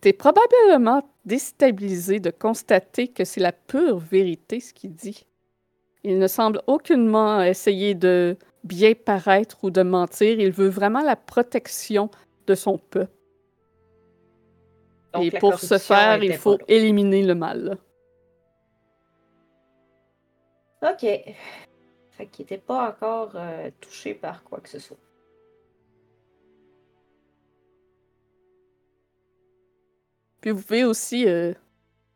T'es 0.05 0.13
probablement 0.13 1.03
déstabilisé 1.25 2.21
de 2.21 2.29
constater 2.29 3.09
que 3.09 3.25
c'est 3.25 3.41
la 3.41 3.53
pure 3.53 3.97
vérité 3.97 4.61
ce 4.61 4.75
qu'il 4.75 4.95
dit. 4.95 5.25
Il 6.03 6.19
ne 6.19 6.27
semble 6.27 6.61
aucunement 6.67 7.41
essayer 7.41 7.95
de 7.95 8.37
bien 8.65 8.93
paraître 8.93 9.65
ou 9.65 9.71
de 9.71 9.81
mentir. 9.81 10.39
Il 10.39 10.53
veut 10.53 10.69
vraiment 10.69 11.01
la 11.01 11.17
protection 11.17 12.11
de 12.47 12.55
son 12.55 12.77
peuple. 12.77 13.17
Donc, 15.15 15.25
Et 15.25 15.39
pour 15.39 15.59
ce 15.59 15.79
faire, 15.79 16.23
il 16.23 16.35
faut 16.35 16.59
là. 16.59 16.65
éliminer 16.69 17.23
le 17.23 17.35
mal. 17.35 17.79
OK. 20.83 21.01
Fait 21.01 22.27
qu'il 22.31 22.43
n'était 22.43 22.59
pas 22.59 22.91
encore 22.91 23.33
euh, 23.37 23.71
touché 23.81 24.13
par 24.13 24.45
quoi 24.45 24.61
que 24.61 24.69
ce 24.69 24.79
soit. 24.79 24.99
Puis 30.45 30.51
vous 30.51 30.61
pouvez 30.61 30.85
aussi 30.85 31.25
euh, 31.27 31.55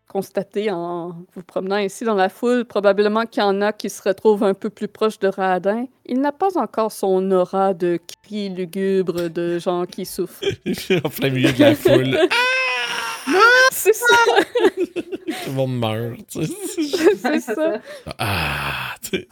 constater 0.06 0.70
en 0.70 1.16
vous 1.34 1.42
promenant 1.42 1.78
ici 1.78 2.04
dans 2.04 2.14
la 2.14 2.28
foule, 2.28 2.66
probablement 2.66 3.24
qu'il 3.24 3.42
y 3.42 3.46
en 3.46 3.62
a 3.62 3.72
qui 3.72 3.88
se 3.88 4.02
retrouvent 4.02 4.44
un 4.44 4.52
peu 4.52 4.68
plus 4.68 4.86
proches 4.86 5.18
de 5.18 5.28
Radin. 5.28 5.86
Il 6.04 6.20
n'a 6.20 6.30
pas 6.30 6.58
encore 6.58 6.92
son 6.92 7.30
aura 7.30 7.72
de 7.72 7.98
cris 8.22 8.50
lugubres 8.50 9.30
de 9.30 9.58
gens 9.58 9.86
qui 9.86 10.04
souffrent. 10.04 10.44
en 11.04 11.08
plein 11.08 11.30
milieu 11.30 11.54
de 11.54 11.58
la 11.58 11.74
foule. 11.74 12.18
C'est 13.72 13.94
ça, 13.94 14.16
Tout 14.84 15.32
le 15.46 15.52
monde 15.52 15.78
meurt. 15.78 16.26
tu 16.28 16.44
sais. 16.44 17.16
c'est 17.16 17.40
ça. 17.40 17.80
Ah! 18.18 18.94
tu 19.00 19.20
sais. 19.20 19.28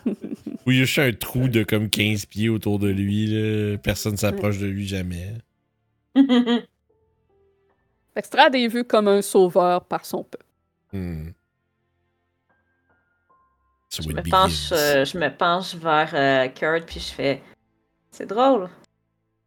Ou 0.65 0.71
il 0.71 0.79
y 0.79 0.81
a 0.81 0.85
juste 0.85 1.01
un 1.01 1.13
trou 1.13 1.49
de 1.49 1.65
comme 1.65 1.91
15 1.91 2.25
pieds 2.25 2.49
autour 2.49 2.79
de 2.79 2.89
lui. 2.89 3.27
Là. 3.27 3.77
Personne 3.77 4.17
s'approche 4.17 4.57
de 4.57 4.67
lui 4.67 4.87
jamais. 4.87 5.35
Fait 8.17 8.23
que 8.23 8.29
Strad 8.29 8.55
est 8.55 8.69
vu 8.69 8.83
comme 8.83 9.09
un 9.09 9.21
sauveur 9.21 9.85
par 9.85 10.07
son 10.07 10.25
peuple. 10.25 10.47
Hmm. 10.91 11.33
So 13.91 14.03
Je 14.03 14.09
me, 14.09 14.23
penche, 14.23 14.73
euh, 14.73 15.05
je 15.05 15.19
me 15.19 15.29
penche 15.29 15.75
vers 15.75 16.11
euh, 16.15 16.49
Kurt 16.49 16.87
puis 16.87 16.99
je 16.99 17.13
fais 17.13 17.43
C'est 18.11 18.25
drôle. 18.25 18.71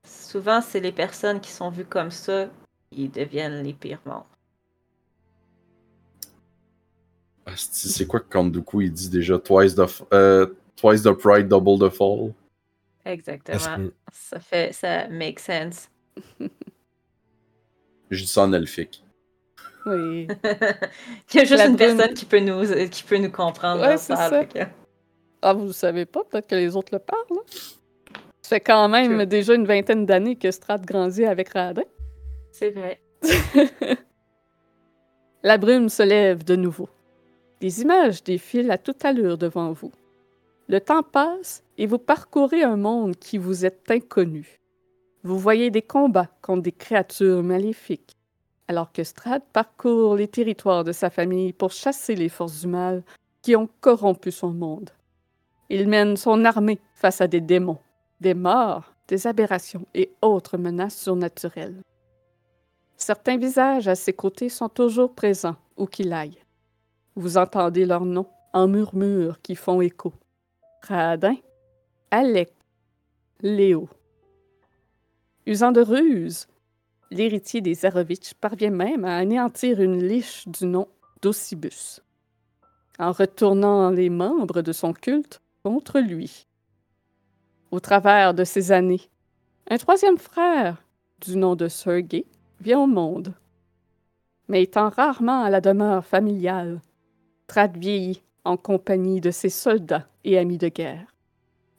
Souvent, 0.06 0.61
c'est 0.61 0.81
les 0.81 0.91
personnes 0.91 1.41
qui 1.41 1.49
sont 1.49 1.72
vues 1.72 1.85
comme 1.85 2.11
ça 2.11 2.48
qui 2.91 3.09
deviennent 3.09 3.64
les 3.64 3.73
pires. 3.73 4.01
Asti, 7.48 7.89
C'est 7.89 8.06
quoi 8.06 8.19
que 8.19 8.31
Kanduku 8.31 8.81
il 8.81 8.91
dit 8.91 9.09
déjà 9.09 9.39
Twice 9.39 9.73
the, 9.73 9.80
f- 9.80 10.06
euh, 10.14 10.45
twice 10.75 11.01
the 11.01 11.14
pride, 11.14 11.48
double 11.48 11.80
the 11.80 11.91
fall? 11.91 12.33
Exactement. 13.03 13.89
Ça 14.14 14.39
fait 14.39 14.72
ça 14.73 15.07
make 15.07 15.39
sense. 15.39 15.89
Je 18.09 18.21
dis 18.21 18.27
ça 18.27 18.43
en 18.43 18.53
elfique. 18.53 19.03
Oui. 19.85 20.27
Il 21.33 21.38
y 21.38 21.39
a 21.39 21.43
juste 21.45 21.57
La 21.57 21.67
une 21.67 21.77
personne 21.77 22.13
qui 22.13 22.25
peut 22.25 22.39
nous 22.39 22.63
qui 22.89 23.03
peut 23.03 23.17
nous 23.17 23.31
comprendre. 23.31 23.81
Ouais, 23.81 23.97
c'est 23.97 24.15
ça. 24.15 24.45
que- 24.45 24.59
Ah, 25.41 25.53
vous 25.53 25.65
ne 25.65 25.71
savez 25.71 26.05
pas, 26.05 26.23
peut-être 26.23 26.47
que 26.47 26.55
les 26.55 26.75
autres 26.75 26.89
le 26.93 26.99
parlent. 26.99 27.39
Ça 28.41 28.55
fait 28.55 28.59
quand 28.59 28.89
même 28.89 29.17
Sure. 29.19 29.27
déjà 29.27 29.53
une 29.53 29.65
vingtaine 29.65 30.05
d'années 30.05 30.35
que 30.35 30.51
Strad 30.51 30.85
grandit 30.85 31.25
avec 31.25 31.49
Radin. 31.49 31.83
C'est 32.51 32.71
vrai. 32.71 32.99
La 35.43 35.57
brume 35.57 35.88
se 35.89 36.03
lève 36.03 36.43
de 36.43 36.55
nouveau. 36.55 36.89
Des 37.61 37.81
images 37.81 38.23
défilent 38.23 38.71
à 38.71 38.77
toute 38.77 39.05
allure 39.05 39.38
devant 39.38 39.71
vous. 39.71 39.91
Le 40.67 40.79
temps 40.81 41.03
passe 41.03 41.63
et 41.77 41.85
vous 41.88 41.97
parcourez 41.97 42.63
un 42.63 42.75
monde 42.77 43.15
qui 43.15 43.38
vous 43.38 43.65
est 43.65 43.89
inconnu. 43.89 44.59
Vous 45.23 45.38
voyez 45.38 45.69
des 45.69 45.81
combats 45.81 46.30
contre 46.41 46.64
des 46.64 46.72
créatures 46.72 47.43
maléfiques, 47.43 48.15
alors 48.67 48.91
que 48.91 49.03
Strad 49.03 49.41
parcourt 49.51 50.15
les 50.15 50.27
territoires 50.27 50.83
de 50.83 50.93
sa 50.93 51.09
famille 51.09 51.51
pour 51.51 51.72
chasser 51.72 52.15
les 52.15 52.30
forces 52.30 52.61
du 52.61 52.67
mal 52.67 53.03
qui 53.41 53.56
ont 53.56 53.69
corrompu 53.81 54.31
son 54.31 54.51
monde. 54.51 54.91
Il 55.69 55.88
mène 55.88 56.15
son 56.15 56.45
armée 56.45 56.80
face 56.93 57.19
à 57.19 57.27
des 57.27 57.41
démons, 57.41 57.80
des 58.22 58.33
morts, 58.33 58.93
des 59.07 59.27
aberrations 59.27 59.85
et 59.93 60.11
autres 60.22 60.57
menaces 60.57 61.01
surnaturelles. 61.01 61.81
Certains 62.95 63.38
visages 63.38 63.88
à 63.88 63.95
ses 63.95 64.14
côtés 64.14 64.49
sont 64.49 64.69
toujours 64.69 65.14
présents 65.14 65.56
où 65.77 65.85
qu'il 65.85 66.14
aille. 66.14 66.38
Vous 67.15 67.38
entendez 67.38 67.85
leurs 67.85 68.06
noms 68.06 68.30
en 68.53 68.67
murmures 68.67 69.41
qui 69.41 69.56
font 69.56 69.81
écho. 69.81 70.14
Radin, 70.81 71.35
Alec, 72.11 72.53
Léo. 73.41 73.89
Usant 75.49 75.71
de 75.71 75.81
ruse, 75.81 76.45
l'héritier 77.09 77.59
des 77.59 77.73
Zarovitch 77.73 78.35
parvient 78.35 78.69
même 78.69 79.03
à 79.03 79.17
anéantir 79.17 79.81
une 79.81 79.97
liche 79.97 80.47
du 80.47 80.67
nom 80.67 80.87
d'Ossibus, 81.23 82.01
en 82.99 83.11
retournant 83.11 83.89
les 83.89 84.11
membres 84.11 84.61
de 84.61 84.71
son 84.71 84.93
culte 84.93 85.41
contre 85.63 86.01
lui. 86.01 86.45
Au 87.71 87.79
travers 87.79 88.35
de 88.35 88.43
ces 88.43 88.71
années, 88.71 89.09
un 89.71 89.77
troisième 89.77 90.19
frère, 90.19 90.83
du 91.19 91.35
nom 91.35 91.55
de 91.55 91.67
Sergei, 91.67 92.27
vient 92.61 92.81
au 92.81 92.87
monde. 92.87 93.33
Mais 94.49 94.61
étant 94.61 94.89
rarement 94.89 95.41
à 95.41 95.49
la 95.49 95.61
demeure 95.61 96.05
familiale, 96.05 96.79
Trad 97.47 97.75
vieillit 97.75 98.21
en 98.45 98.55
compagnie 98.55 99.19
de 99.19 99.31
ses 99.31 99.49
soldats 99.49 100.07
et 100.23 100.37
amis 100.37 100.59
de 100.59 100.67
guerre. 100.67 101.15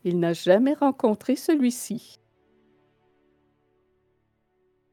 Il 0.03 0.19
n'a 0.19 0.33
jamais 0.33 0.75
rencontré 0.75 1.37
celui-ci. 1.37 2.20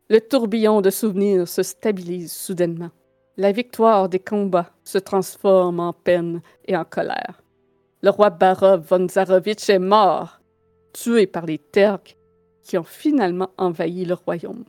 Le 0.09 0.21
tourbillon 0.21 0.79
de 0.79 0.89
souvenirs 0.89 1.49
se 1.49 1.63
stabilise 1.63 2.31
soudainement. 2.31 2.91
La 3.35 3.51
victoire 3.51 4.07
des 4.07 4.19
combats 4.19 4.71
se 4.85 4.97
transforme 4.97 5.81
en 5.81 5.91
peine 5.91 6.41
et 6.65 6.77
en 6.77 6.85
colère. 6.85 7.41
Le 8.01 8.09
roi 8.09 8.29
Barov 8.29 8.87
von 8.87 9.09
Zarovitch 9.09 9.69
est 9.69 9.79
mort, 9.79 10.39
tué 10.93 11.27
par 11.27 11.45
les 11.45 11.57
Terks 11.57 12.15
qui 12.63 12.77
ont 12.77 12.85
finalement 12.85 13.49
envahi 13.57 14.05
le 14.05 14.13
royaume. 14.13 14.63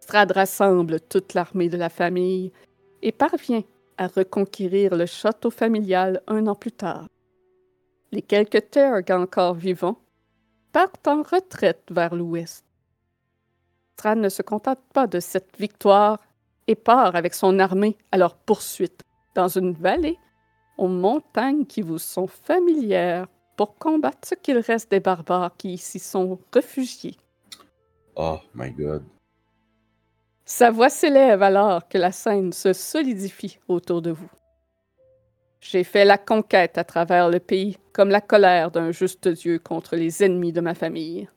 Strad 0.00 0.32
rassemble 0.32 1.00
toute 1.00 1.34
l'armée 1.34 1.68
de 1.68 1.76
la 1.76 1.88
famille 1.88 2.52
et 3.00 3.12
parvient 3.12 3.62
à 3.96 4.08
reconquérir 4.08 4.96
le 4.96 5.06
château 5.06 5.50
familial 5.50 6.20
un 6.26 6.48
an 6.48 6.56
plus 6.56 6.72
tard. 6.72 7.06
Les 8.10 8.22
quelques 8.22 8.70
Terg 8.70 9.10
encore 9.12 9.54
vivants 9.54 10.00
partent 10.72 11.06
en 11.06 11.22
retraite 11.22 11.84
vers 11.90 12.14
l'ouest. 12.16 12.63
Strad 13.96 14.18
ne 14.18 14.28
se 14.28 14.42
contente 14.42 14.80
pas 14.92 15.06
de 15.06 15.20
cette 15.20 15.56
victoire 15.56 16.18
et 16.66 16.74
part 16.74 17.14
avec 17.14 17.32
son 17.32 17.58
armée 17.58 17.96
à 18.10 18.18
leur 18.18 18.34
poursuite 18.34 19.02
dans 19.34 19.48
une 19.48 19.72
vallée 19.72 20.18
aux 20.76 20.88
montagnes 20.88 21.64
qui 21.64 21.80
vous 21.80 21.98
sont 21.98 22.26
familières 22.26 23.28
pour 23.56 23.76
combattre 23.76 24.28
ce 24.28 24.34
qu'il 24.34 24.58
reste 24.58 24.90
des 24.90 24.98
barbares 24.98 25.56
qui 25.56 25.78
s'y 25.78 26.00
sont 26.00 26.40
réfugiés. 26.52 27.16
Oh 28.16 28.38
my 28.54 28.72
god. 28.72 29.04
Sa 30.44 30.72
voix 30.72 30.90
s'élève 30.90 31.42
alors 31.42 31.88
que 31.88 31.96
la 31.96 32.10
scène 32.10 32.52
se 32.52 32.72
solidifie 32.72 33.58
autour 33.68 34.02
de 34.02 34.10
vous. 34.10 34.30
J'ai 35.60 35.84
fait 35.84 36.04
la 36.04 36.18
conquête 36.18 36.76
à 36.76 36.84
travers 36.84 37.30
le 37.30 37.38
pays 37.38 37.78
comme 37.92 38.10
la 38.10 38.20
colère 38.20 38.70
d'un 38.70 38.90
juste 38.90 39.28
Dieu 39.28 39.58
contre 39.58 39.96
les 39.96 40.22
ennemis 40.24 40.52
de 40.52 40.60
ma 40.60 40.74
famille. 40.74 41.28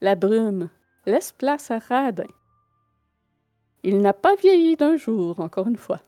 La 0.00 0.16
brume 0.16 0.70
laisse 1.06 1.32
place 1.32 1.70
à 1.70 1.78
Radin. 1.78 2.26
Il 3.82 3.98
n'a 3.98 4.12
pas 4.12 4.34
vieilli 4.36 4.76
d'un 4.76 4.96
jour, 4.96 5.40
encore 5.40 5.66
une 5.68 5.76
fois. 5.76 6.00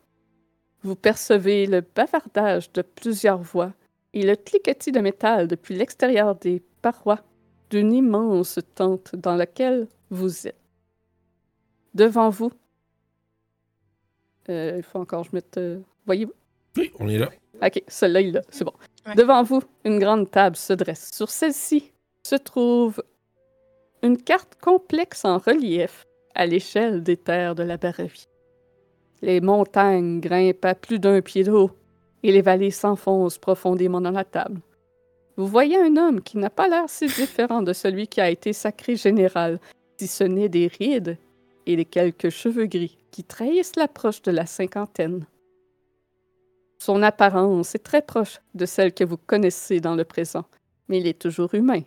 Vous 0.83 0.97
percevez 0.97 1.67
le 1.67 1.81
bavardage 1.81 2.71
de 2.73 2.83
plusieurs 2.83 3.39
voix 3.43 3.73
et 4.13 4.25
le 4.25 4.37
cliquetis 4.37 4.93
de 4.93 5.01
métal 5.01 5.49
depuis 5.49 5.75
l'extérieur 5.75 6.35
des 6.35 6.63
parois 6.83 7.21
d'une 7.71 7.93
immense 7.93 8.59
tente 8.75 9.15
dans 9.17 9.37
laquelle 9.37 9.89
vous 10.11 10.47
êtes. 10.47 10.61
Devant 11.95 12.29
vous, 12.29 12.53
euh, 14.49 14.75
il 14.77 14.83
faut 14.83 14.99
encore 14.99 15.23
que 15.23 15.31
je 15.31 15.37
mette. 15.37 15.57
euh, 15.57 15.81
Voyez-vous? 16.05 16.33
Oui, 16.77 16.91
on 16.99 17.09
est 17.09 17.19
là. 17.19 17.31
Ok, 17.63 17.83
celle-là, 17.87 18.21
il 18.21 18.33
l'a, 18.33 18.43
c'est 18.51 18.65
bon. 18.65 18.73
Ouais. 19.07 19.15
Devant 19.15 19.43
vous, 19.43 19.63
une 19.85 19.99
grande 19.99 20.31
table 20.31 20.57
se 20.57 20.73
dresse. 20.73 21.11
Sur 21.15 21.31
celle-ci 21.31 21.93
se 22.25 22.35
trouve 22.35 23.03
une 24.03 24.21
carte 24.21 24.57
complexe 24.61 25.25
en 25.25 25.39
relief 25.39 26.07
à 26.35 26.47
l'échelle 26.47 27.03
des 27.03 27.17
terres 27.17 27.55
de 27.55 27.63
la 27.63 27.77
Baravie. 27.77 28.27
Les 29.21 29.41
montagnes 29.41 30.21
grimpent 30.21 30.65
à 30.65 30.75
plus 30.75 30.99
d'un 30.99 31.21
pied 31.21 31.45
d'eau 31.45 31.71
et 32.25 32.33
les 32.33 32.43
vallées 32.43 32.73
s'enfoncent 32.73 33.39
profondément 33.39 34.01
dans 34.01 34.11
la 34.11 34.25
table. 34.25 34.61
Vous 35.37 35.47
voyez 35.47 35.77
un 35.77 35.97
homme 35.97 36.21
qui 36.21 36.37
n'a 36.37 36.51
pas 36.51 36.69
l'air 36.69 36.89
si 36.89 37.07
différent 37.07 37.63
de 37.63 37.73
celui 37.73 38.09
qui 38.09 38.21
a 38.21 38.29
été 38.29 38.53
sacré 38.53 38.97
général, 38.97 39.61
si 39.99 40.09
ce 40.09 40.25
n'est 40.25 40.49
des 40.49 40.67
rides 40.67 41.17
et 41.67 41.77
les 41.77 41.85
quelques 41.85 42.31
cheveux 42.31 42.67
gris 42.67 42.99
qui 43.13 43.23
trahissent 43.23 43.77
l'approche 43.77 44.23
de 44.23 44.33
la 44.33 44.47
cinquantaine. 44.47 45.27
Son 46.79 47.03
apparence 47.05 47.77
est 47.77 47.85
très 47.85 48.03
proche 48.03 48.41
de 48.55 48.67
celle 48.67 48.93
que 48.93 49.05
vous 49.05 49.17
connaissez 49.17 49.79
dans 49.79 49.95
le 49.95 50.05
présent, 50.05 50.45
mais 50.89 50.99
il 50.99 51.07
est 51.07 51.21
toujours 51.21 51.55
humain. 51.55 51.83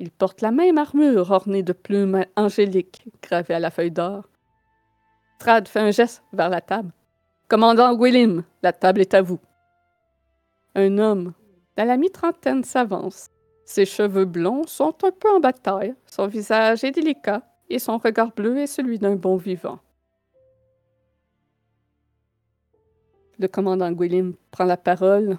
Il 0.00 0.10
porte 0.10 0.40
la 0.40 0.50
même 0.50 0.78
armure 0.78 1.30
ornée 1.30 1.62
de 1.62 1.74
plumes 1.74 2.24
angéliques 2.34 3.04
gravées 3.22 3.52
à 3.52 3.58
la 3.58 3.70
feuille 3.70 3.90
d'or. 3.90 4.24
Strad 5.36 5.68
fait 5.68 5.80
un 5.80 5.90
geste 5.90 6.22
vers 6.32 6.48
la 6.48 6.62
table. 6.62 6.90
Commandant 7.48 7.94
Willim, 7.94 8.42
la 8.62 8.72
table 8.72 9.02
est 9.02 9.12
à 9.12 9.20
vous. 9.20 9.38
Un 10.74 10.96
homme 10.96 11.34
à 11.76 11.84
la 11.84 11.98
mi-trentaine 11.98 12.64
s'avance. 12.64 13.28
Ses 13.66 13.84
cheveux 13.84 14.24
blonds 14.24 14.66
sont 14.66 14.96
un 15.04 15.10
peu 15.10 15.30
en 15.30 15.38
bataille, 15.38 15.94
son 16.06 16.26
visage 16.26 16.82
est 16.82 16.92
délicat 16.92 17.42
et 17.68 17.78
son 17.78 17.98
regard 17.98 18.32
bleu 18.32 18.56
est 18.56 18.66
celui 18.66 18.98
d'un 18.98 19.16
bon 19.16 19.36
vivant. 19.36 19.80
Le 23.38 23.48
commandant 23.48 23.92
Gwilym 23.92 24.34
prend 24.50 24.64
la 24.64 24.78
parole. 24.78 25.38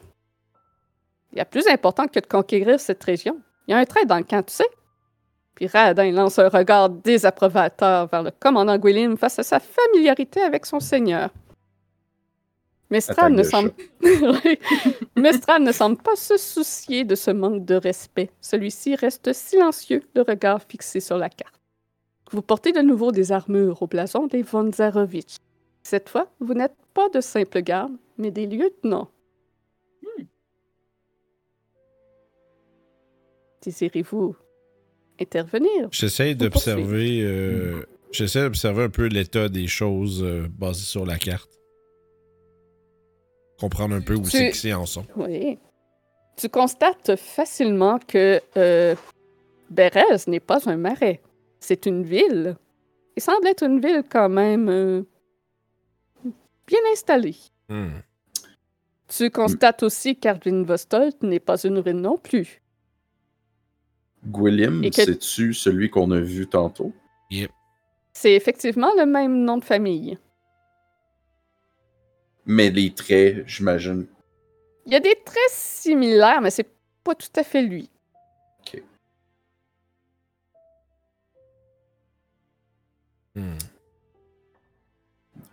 Il 1.32 1.40
y 1.40 1.42
a 1.42 1.46
plus 1.46 1.68
important 1.68 2.08
que 2.08 2.20
de 2.20 2.28
conquérir 2.28 2.80
cette 2.80 3.04
région. 3.04 3.42
Il 3.68 3.72
y 3.72 3.74
a 3.74 3.78
un 3.78 3.86
trait 3.86 4.06
dans 4.06 4.18
le 4.18 4.24
camp, 4.24 4.44
tu 4.44 4.54
sais. 4.54 4.70
Puis 5.56 5.68
Radin 5.68 6.12
lance 6.12 6.40
un 6.40 6.50
regard 6.50 6.90
désapprobateur 6.90 8.08
vers 8.08 8.24
le 8.24 8.32
commandant 8.32 8.78
Gwilym 8.78 9.18
face 9.18 9.40
à 9.40 9.44
sa 9.44 9.60
familiarité 9.60 10.42
avec 10.42 10.66
son 10.66 10.80
seigneur. 10.80 11.30
Mestral 12.90 13.32
Attaque 13.32 13.38
ne 13.38 13.44
semble... 13.44 13.72
Ne 15.16 15.96
pas 15.96 16.16
se 16.16 16.38
soucier 16.38 17.06
de 17.06 17.16
ce 17.16 17.32
manque 17.32 17.64
de 17.64 17.76
respect. 17.76 18.30
Celui-ci 18.42 18.96
reste 18.96 19.32
silencieux, 19.34 20.04
le 20.14 20.24
regard 20.24 20.62
fixé 20.62 21.00
sur 21.00 21.18
la 21.18 21.30
carte. 21.30 21.56
Vous 22.32 22.42
portez 22.42 22.72
de 22.72 22.82
nouveau 22.82 23.12
des 23.12 23.32
armures 23.32 23.82
au 23.82 23.88
blason 23.88 24.28
des 24.28 24.42
von 24.42 24.72
Zarovitch. 24.72 25.36
Cette 25.84 26.10
fois, 26.10 26.28
vous 26.40 26.54
n'êtes 26.54 26.76
pas 26.94 27.10
de 27.10 27.22
simples 27.22 27.62
gardes, 27.62 27.96
mais 28.18 28.32
des 28.32 28.46
lieutenants. 28.46 29.10
Désirez-vous 33.62 34.36
intervenir? 35.20 35.88
J'essaie 35.92 36.36
d'observer. 36.36 37.22
euh, 37.22 37.84
J'essaie 38.12 38.42
d'observer 38.42 38.84
un 38.84 38.90
peu 38.90 39.06
l'état 39.08 39.48
des 39.50 39.68
choses 39.68 40.24
euh, 40.24 40.48
basé 40.50 40.82
sur 40.84 41.06
la 41.06 41.18
carte. 41.18 41.50
Comprendre 43.60 43.96
un 43.96 44.02
peu 44.02 44.16
où 44.16 44.24
Tu- 44.24 44.32
c'est 44.32 44.50
que 44.52 44.58
c'est 44.58 44.74
en 44.74 44.86
sont. 44.86 45.06
Oui. 45.16 45.60
Tu 46.38 46.50
constates 46.50 47.16
facilement 47.18 48.00
que 48.00 48.42
euh, 48.58 48.96
Bérez 49.70 50.02
n'est 50.28 50.40
pas 50.40 50.68
un 50.70 50.78
marais. 50.78 51.22
C'est 51.60 51.86
une 51.86 52.04
ville. 52.04 52.56
Il 53.16 53.22
semble 53.22 53.48
être 53.48 53.64
une 53.64 53.80
ville 53.80 54.04
quand 54.10 54.30
même 54.30 54.68
euh, 54.70 55.04
bien 56.66 56.80
installée. 56.92 57.36
Hmm. 57.70 58.00
Tu 59.08 59.30
constates 59.30 59.84
aussi 59.84 60.16
qu'Arvin 60.16 60.64
Vostolt 60.64 61.22
n'est 61.22 61.40
pas 61.42 61.62
une 61.64 61.78
ruine 61.80 62.02
non 62.02 62.18
plus. 62.18 62.62
Gwilym, 64.26 64.90
que- 64.90 65.04
c'est-tu 65.04 65.54
celui 65.54 65.90
qu'on 65.90 66.12
a 66.12 66.20
vu 66.20 66.48
tantôt? 66.48 66.94
C'est 68.14 68.34
effectivement 68.34 68.92
le 68.98 69.06
même 69.06 69.44
nom 69.44 69.58
de 69.58 69.64
famille. 69.64 70.18
Mais 72.46 72.70
les 72.70 72.94
traits, 72.94 73.44
j'imagine 73.48 74.06
Il 74.86 74.94
y 74.94 74.96
a 74.96 75.00
des 75.00 75.16
traits 75.26 75.50
similaires, 75.50 76.42
mais 76.42 76.52
c'est 76.52 76.70
pas 77.04 77.16
tout 77.16 77.28
à 77.36 77.44
fait 77.44 77.62
lui. 77.62 77.90
Hmm. 83.34 83.56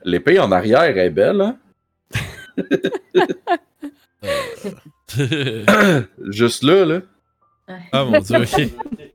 L'épée 0.03 0.41
en 0.41 0.51
arrière 0.51 0.99
est 0.99 1.11
belle, 1.11 1.41
hein? 1.41 1.57
Juste 6.31 6.65
là, 6.65 6.85
là. 6.85 7.01
Ah 7.93 8.05
mon 8.05 8.21
dieu, 8.21 8.39
ok. 8.39 8.71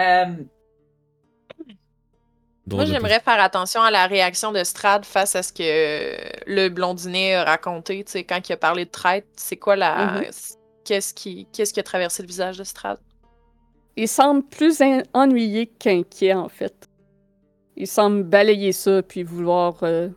Euh, 0.00 0.24
Moi, 2.66 2.84
de 2.84 2.90
j'aimerais 2.90 3.20
faire 3.20 3.38
attention 3.38 3.82
à 3.82 3.90
la 3.90 4.06
réaction 4.06 4.50
de 4.50 4.64
Strad 4.64 5.04
face 5.04 5.36
à 5.36 5.42
ce 5.42 5.52
que 5.52 5.62
le 6.50 6.68
blondinet 6.70 7.34
a 7.34 7.44
raconté, 7.44 8.02
tu 8.04 8.12
sais, 8.12 8.24
quand 8.24 8.48
il 8.48 8.52
a 8.54 8.56
parlé 8.56 8.86
de 8.86 8.90
traite. 8.90 9.26
C'est 9.36 9.58
quoi 9.58 9.76
la. 9.76 10.22
Qu'est-ce 10.84 11.12
qui... 11.12 11.46
Qu'est-ce 11.52 11.74
qui 11.74 11.80
a 11.80 11.82
traversé 11.82 12.22
le 12.22 12.28
visage 12.28 12.56
de 12.56 12.64
Strad? 12.64 12.98
Il 13.96 14.08
semble 14.08 14.42
plus 14.42 14.80
en- 14.80 15.02
ennuyé 15.12 15.66
qu'inquiet, 15.66 16.32
en 16.32 16.48
fait. 16.48 16.88
Il 17.76 17.86
semble 17.86 18.22
balayer 18.22 18.72
ça, 18.72 19.02
puis 19.02 19.22
vouloir 19.22 19.82
euh, 19.82 20.08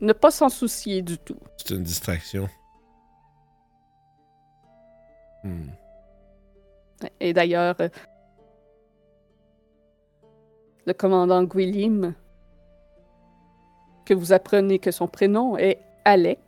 ne 0.00 0.14
pas 0.14 0.30
s'en 0.30 0.48
soucier 0.48 1.02
du 1.02 1.18
tout. 1.18 1.36
C'est 1.58 1.74
une 1.74 1.82
distraction. 1.82 2.48
Hmm. 5.44 5.68
Et 7.20 7.32
d'ailleurs, 7.32 7.76
euh, 7.80 7.88
le 10.86 10.92
commandant 10.92 11.42
Guillim, 11.44 12.14
que 14.04 14.14
vous 14.14 14.32
apprenez 14.32 14.78
que 14.78 14.90
son 14.90 15.08
prénom 15.08 15.58
est 15.58 15.80
Alec, 16.04 16.38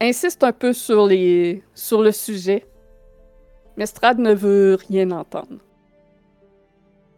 insiste 0.00 0.44
un 0.44 0.52
peu 0.52 0.72
sur, 0.72 1.06
les, 1.06 1.62
sur 1.74 2.02
le 2.02 2.12
sujet, 2.12 2.66
mais 3.76 3.86
Strad 3.86 4.18
ne 4.18 4.32
veut 4.32 4.78
rien 4.88 5.10
entendre. 5.10 5.58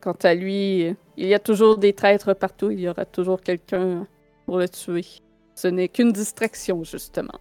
Quant 0.00 0.16
à 0.22 0.34
lui, 0.34 0.94
il 1.16 1.26
y 1.26 1.34
a 1.34 1.38
toujours 1.38 1.78
des 1.78 1.92
traîtres 1.92 2.32
partout, 2.34 2.70
il 2.70 2.80
y 2.80 2.88
aura 2.88 3.04
toujours 3.04 3.40
quelqu'un 3.40 4.06
pour 4.46 4.58
le 4.58 4.68
tuer. 4.68 5.04
Ce 5.54 5.68
n'est 5.68 5.88
qu'une 5.88 6.12
distraction, 6.12 6.84
justement. 6.84 7.40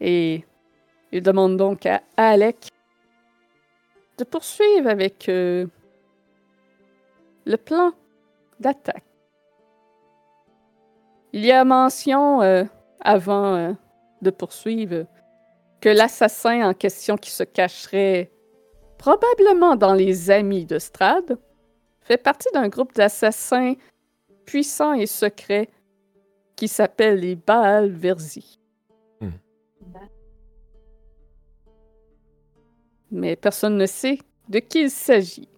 Et 0.00 0.44
il 1.12 1.22
demande 1.22 1.56
donc 1.56 1.86
à 1.86 2.02
Alec 2.16 2.68
de 4.18 4.24
poursuivre 4.24 4.88
avec 4.88 5.28
euh, 5.28 5.66
le 7.46 7.56
plan 7.56 7.92
d'attaque. 8.60 9.04
Il 11.32 11.44
y 11.44 11.52
a 11.52 11.64
mention 11.64 12.42
euh, 12.42 12.64
avant 13.00 13.54
euh, 13.54 13.72
de 14.22 14.30
poursuivre 14.30 15.06
que 15.80 15.88
l'assassin 15.88 16.68
en 16.68 16.74
question 16.74 17.16
qui 17.16 17.30
se 17.30 17.44
cacherait 17.44 18.30
probablement 18.96 19.76
dans 19.76 19.94
les 19.94 20.30
amis 20.30 20.66
de 20.66 20.78
Strad 20.78 21.38
fait 22.00 22.16
partie 22.16 22.48
d'un 22.52 22.68
groupe 22.68 22.94
d'assassins 22.94 23.74
puissants 24.44 24.94
et 24.94 25.06
secrets 25.06 25.68
qui 26.56 26.66
s'appelle 26.66 27.20
les 27.20 27.36
Baal 27.36 27.90
Verzi. 27.90 28.58
Mais 33.10 33.36
personne 33.36 33.76
ne 33.76 33.86
sait 33.86 34.18
de 34.48 34.58
qui 34.58 34.82
il 34.82 34.90
s'agit. 34.90 35.48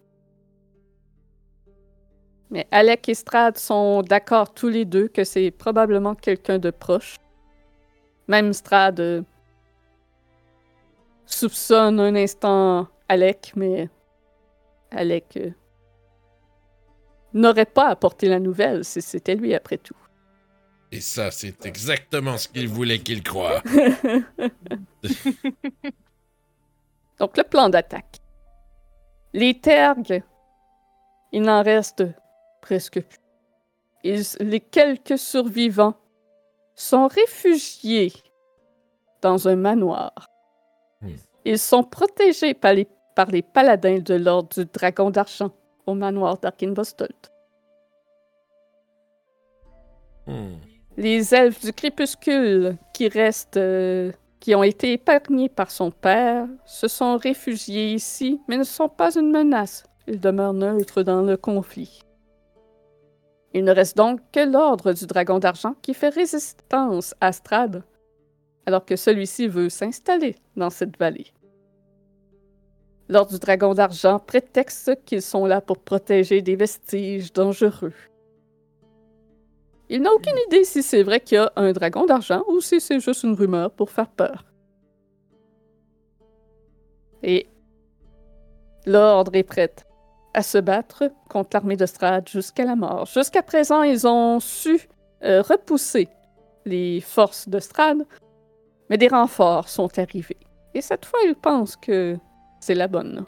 Mais 2.49 2.67
Alec 2.71 3.07
et 3.07 3.13
Strad 3.13 3.57
sont 3.57 4.01
d'accord 4.01 4.53
tous 4.53 4.67
les 4.67 4.83
deux 4.83 5.07
que 5.07 5.23
c'est 5.23 5.51
probablement 5.51 6.15
quelqu'un 6.15 6.59
de 6.59 6.69
proche. 6.69 7.15
Même 8.27 8.51
Strad 8.51 8.99
euh, 8.99 9.21
soupçonne 11.25 11.99
un 11.99 12.15
instant 12.15 12.87
Alec, 13.07 13.53
mais 13.55 13.89
Alec 14.91 15.37
euh, 15.37 15.51
n'aurait 17.33 17.65
pas 17.65 17.87
apporté 17.87 18.27
la 18.27 18.39
nouvelle 18.39 18.83
si 18.83 19.01
c'était 19.01 19.35
lui 19.35 19.53
après 19.53 19.77
tout. 19.77 20.00
Et 20.93 20.99
ça, 20.99 21.31
c'est 21.31 21.65
exactement 21.65 22.37
ce 22.37 22.47
qu'il 22.49 22.67
voulait 22.67 22.99
qu'il 22.99 23.23
croie. 23.23 23.61
Donc, 27.19 27.37
le 27.37 27.43
plan 27.43 27.69
d'attaque. 27.69 28.17
Les 29.33 29.57
tergues, 29.59 30.21
il 31.31 31.43
n'en 31.43 31.63
reste 31.63 32.03
presque 32.61 32.99
plus. 33.01 33.19
Ils- 34.03 34.37
les 34.41 34.59
quelques 34.59 35.17
survivants 35.17 35.95
sont 36.75 37.07
réfugiés 37.07 38.11
dans 39.21 39.47
un 39.47 39.55
manoir. 39.55 40.27
Hmm. 41.01 41.13
Ils 41.45 41.59
sont 41.59 41.83
protégés 41.83 42.53
par 42.53 42.73
les, 42.73 42.87
par 43.15 43.27
les 43.27 43.41
paladins 43.43 43.99
de 43.99 44.15
l'ordre 44.15 44.49
du 44.53 44.65
Dragon 44.65 45.09
d'Argent 45.09 45.51
au 45.85 45.93
manoir 45.93 46.37
d'Arkinvostolt. 46.39 47.31
Hmm. 50.27 50.55
Les 50.97 51.33
elfes 51.33 51.63
du 51.63 51.71
crépuscule 51.71 52.75
qui 52.93 53.07
restent, 53.07 53.57
euh, 53.57 54.11
qui 54.41 54.53
ont 54.55 54.63
été 54.63 54.93
épargnés 54.93 55.47
par 55.47 55.71
son 55.71 55.89
père, 55.89 56.47
se 56.65 56.87
sont 56.87 57.17
réfugiés 57.17 57.93
ici, 57.93 58.41
mais 58.47 58.57
ne 58.57 58.63
sont 58.63 58.89
pas 58.89 59.15
une 59.15 59.31
menace. 59.31 59.85
Ils 60.07 60.19
demeurent 60.19 60.53
neutres 60.53 61.03
dans 61.03 61.21
le 61.21 61.37
conflit. 61.37 62.01
Il 63.53 63.63
ne 63.63 63.71
reste 63.71 63.95
donc 63.95 64.19
que 64.31 64.39
l'ordre 64.39 64.93
du 64.93 65.05
dragon 65.05 65.39
d'argent 65.39 65.75
qui 65.81 65.93
fait 65.93 66.09
résistance 66.09 67.15
à 67.21 67.31
Strad, 67.31 67.83
alors 68.65 68.85
que 68.85 68.95
celui-ci 68.95 69.47
veut 69.47 69.69
s'installer 69.69 70.35
dans 70.57 70.69
cette 70.69 70.97
vallée. 70.97 71.27
L'ordre 73.07 73.31
du 73.31 73.39
dragon 73.39 73.73
d'argent 73.73 74.19
prétexte 74.19 75.03
qu'ils 75.05 75.21
sont 75.21 75.45
là 75.45 75.61
pour 75.61 75.79
protéger 75.79 76.41
des 76.41 76.55
vestiges 76.55 77.33
dangereux. 77.33 77.93
Il 79.93 80.01
n'a 80.03 80.13
aucune 80.13 80.37
idée 80.47 80.63
si 80.63 80.83
c'est 80.83 81.03
vrai 81.03 81.19
qu'il 81.19 81.35
y 81.35 81.37
a 81.37 81.51
un 81.57 81.73
dragon 81.73 82.05
d'argent 82.05 82.45
ou 82.47 82.61
si 82.61 82.79
c'est 82.79 83.01
juste 83.01 83.23
une 83.23 83.33
rumeur 83.33 83.71
pour 83.71 83.91
faire 83.91 84.07
peur. 84.07 84.45
Et 87.23 87.49
l'ordre 88.85 89.35
est 89.35 89.43
prêt 89.43 89.75
à 90.33 90.43
se 90.43 90.59
battre 90.59 91.11
contre 91.29 91.49
l'armée 91.51 91.75
de 91.75 91.85
Strad 91.85 92.25
jusqu'à 92.29 92.63
la 92.63 92.77
mort. 92.77 93.05
Jusqu'à 93.05 93.43
présent, 93.43 93.83
ils 93.83 94.07
ont 94.07 94.39
su 94.39 94.87
euh, 95.25 95.41
repousser 95.41 96.07
les 96.63 97.01
forces 97.01 97.49
de 97.49 97.59
Strad, 97.59 97.97
mais 98.89 98.97
des 98.97 99.09
renforts 99.09 99.67
sont 99.67 99.99
arrivés. 99.99 100.39
Et 100.73 100.79
cette 100.79 101.03
fois, 101.03 101.19
ils 101.25 101.35
pensent 101.35 101.75
que 101.75 102.15
c'est 102.61 102.75
la 102.75 102.87
bonne. 102.87 103.25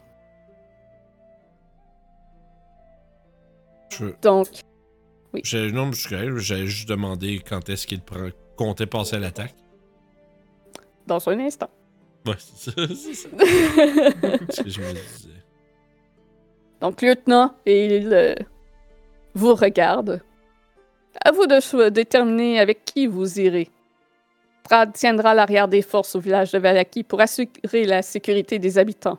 Je, 3.90 4.06
Donc, 4.22 4.48
je, 5.42 5.70
non, 5.70 5.92
je 5.92 6.38
j'allais 6.38 6.66
juste 6.66 6.88
demander 6.88 7.40
quand 7.46 7.68
est-ce 7.68 7.86
qu'il 7.86 8.00
comptait 8.56 8.86
passer 8.86 9.16
à 9.16 9.18
l'attaque. 9.18 9.54
dans 11.06 11.28
un 11.28 11.38
instant. 11.40 11.70
Ouais, 12.26 12.34
c'est 12.38 12.70
ça, 12.70 12.86
c'est 12.94 13.14
ça. 13.14 13.28
ce 14.50 14.62
que 14.62 14.70
je 14.70 14.80
me 14.80 14.92
disais. 14.92 15.30
Donc, 16.80 17.02
lieutenant, 17.02 17.54
il 17.66 18.12
euh, 18.12 18.34
vous 19.34 19.54
regarde. 19.54 20.22
À 21.24 21.32
vous 21.32 21.46
de 21.46 21.88
déterminer 21.90 22.58
avec 22.58 22.84
qui 22.84 23.06
vous 23.06 23.38
irez. 23.38 23.70
Strad 24.64 24.94
tiendra 24.94 25.34
l'arrière 25.34 25.68
des 25.68 25.82
forces 25.82 26.16
au 26.16 26.20
village 26.20 26.50
de 26.52 26.58
Valaki 26.58 27.04
pour 27.04 27.20
assurer 27.20 27.84
la 27.84 28.00
sécurité 28.00 28.58
des 28.58 28.78
habitants. 28.78 29.18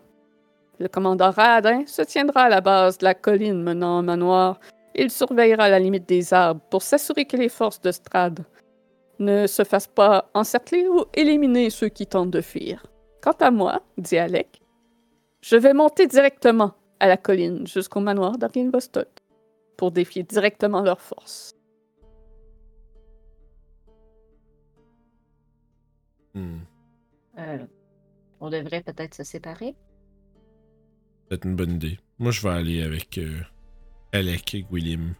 Le 0.79 0.87
commandant 0.87 1.31
Radin 1.31 1.85
se 1.85 2.01
tiendra 2.01 2.43
à 2.43 2.49
la 2.49 2.61
base 2.61 2.97
de 2.97 3.05
la 3.05 3.13
colline 3.13 3.61
menant 3.61 3.99
au 3.99 4.01
manoir. 4.01 4.59
Il 4.95 5.11
surveillera 5.11 5.69
la 5.69 5.79
limite 5.79 6.07
des 6.07 6.33
arbres 6.33 6.61
pour 6.69 6.81
s'assurer 6.81 7.25
que 7.25 7.35
les 7.35 7.49
forces 7.49 7.81
de 7.81 7.91
Strad 7.91 8.45
ne 9.19 9.45
se 9.45 9.63
fassent 9.63 9.87
pas 9.87 10.29
encercler 10.33 10.87
ou 10.87 11.03
éliminer 11.13 11.69
ceux 11.69 11.89
qui 11.89 12.07
tentent 12.07 12.31
de 12.31 12.41
fuir. 12.41 12.85
Quant 13.21 13.35
à 13.39 13.51
moi, 13.51 13.81
dit 13.97 14.17
Alec, 14.17 14.61
je 15.41 15.57
vais 15.57 15.73
monter 15.73 16.07
directement 16.07 16.73
à 16.99 17.07
la 17.07 17.17
colline 17.17 17.67
jusqu'au 17.67 17.99
manoir 17.99 18.37
d'Arkinvostot 18.37 19.07
pour 19.77 19.91
défier 19.91 20.23
directement 20.23 20.81
leurs 20.81 21.01
forces. 21.01 21.53
Hmm. 26.33 26.59
Euh, 27.37 27.65
on 28.39 28.49
devrait 28.49 28.81
peut-être 28.81 29.15
se 29.15 29.23
séparer. 29.23 29.75
C'est 31.29 31.43
une 31.43 31.55
bonne 31.55 31.71
idée. 31.71 31.99
Moi, 32.19 32.31
je 32.31 32.41
vais 32.41 32.53
aller 32.53 32.81
avec 32.83 33.17
euh, 33.17 33.41
Alec 34.15 34.55
William. 34.71 35.13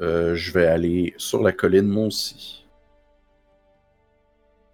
Euh, 0.00 0.34
je 0.34 0.52
vais 0.52 0.66
aller 0.66 1.14
sur 1.18 1.42
la 1.42 1.52
colline, 1.52 1.86
moi 1.88 2.06
aussi. 2.06 2.64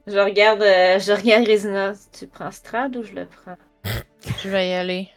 Je 0.07 0.19
regarde, 0.19 0.63
euh, 0.63 0.99
je 0.99 1.13
regarde 1.13 1.47
Résina. 1.47 1.93
Tu 2.13 2.27
prends 2.27 2.51
Strad 2.51 2.97
ou 2.97 3.03
je 3.03 3.13
le 3.13 3.27
prends? 3.27 3.57
Je 4.43 4.49
vais 4.49 4.69
y 4.71 4.73
aller. 4.73 5.09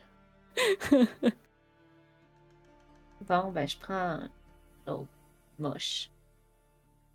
Bon, 3.28 3.52
ben 3.52 3.66
je 3.66 3.78
prends 3.78 4.20
l'autre. 4.86 5.08
Moche. 5.60 6.10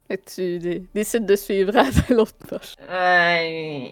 Et 0.08 0.16
tu 0.16 0.58
dé- 0.58 0.82
décides 0.94 1.26
de 1.26 1.36
suivre 1.36 1.72
l'autre 2.14 2.34
poche. 2.48 2.76
Euh, 2.88 3.88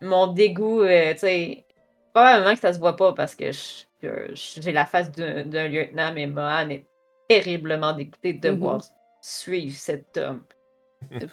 mon 0.00 0.26
dégoût, 0.32 0.80
euh, 0.82 1.12
tu 1.12 1.18
sais, 1.20 1.64
probablement 2.12 2.54
que 2.54 2.60
ça 2.60 2.72
se 2.72 2.78
voit 2.80 2.96
pas 2.96 3.12
parce 3.12 3.36
que 3.36 3.52
je- 3.52 3.84
que 3.84 3.89
j'ai 4.02 4.72
la 4.72 4.86
face 4.86 5.10
d'un 5.12 5.68
lieutenant, 5.68 6.12
mais 6.12 6.26
Mohan 6.26 6.68
est 6.70 6.86
terriblement 7.28 7.92
dégoûté 7.92 8.32
de 8.34 8.48
Mhm. 8.50 8.54
devoir 8.56 8.82
suivre 9.20 9.76
cet 9.76 10.16
homme. 10.16 10.42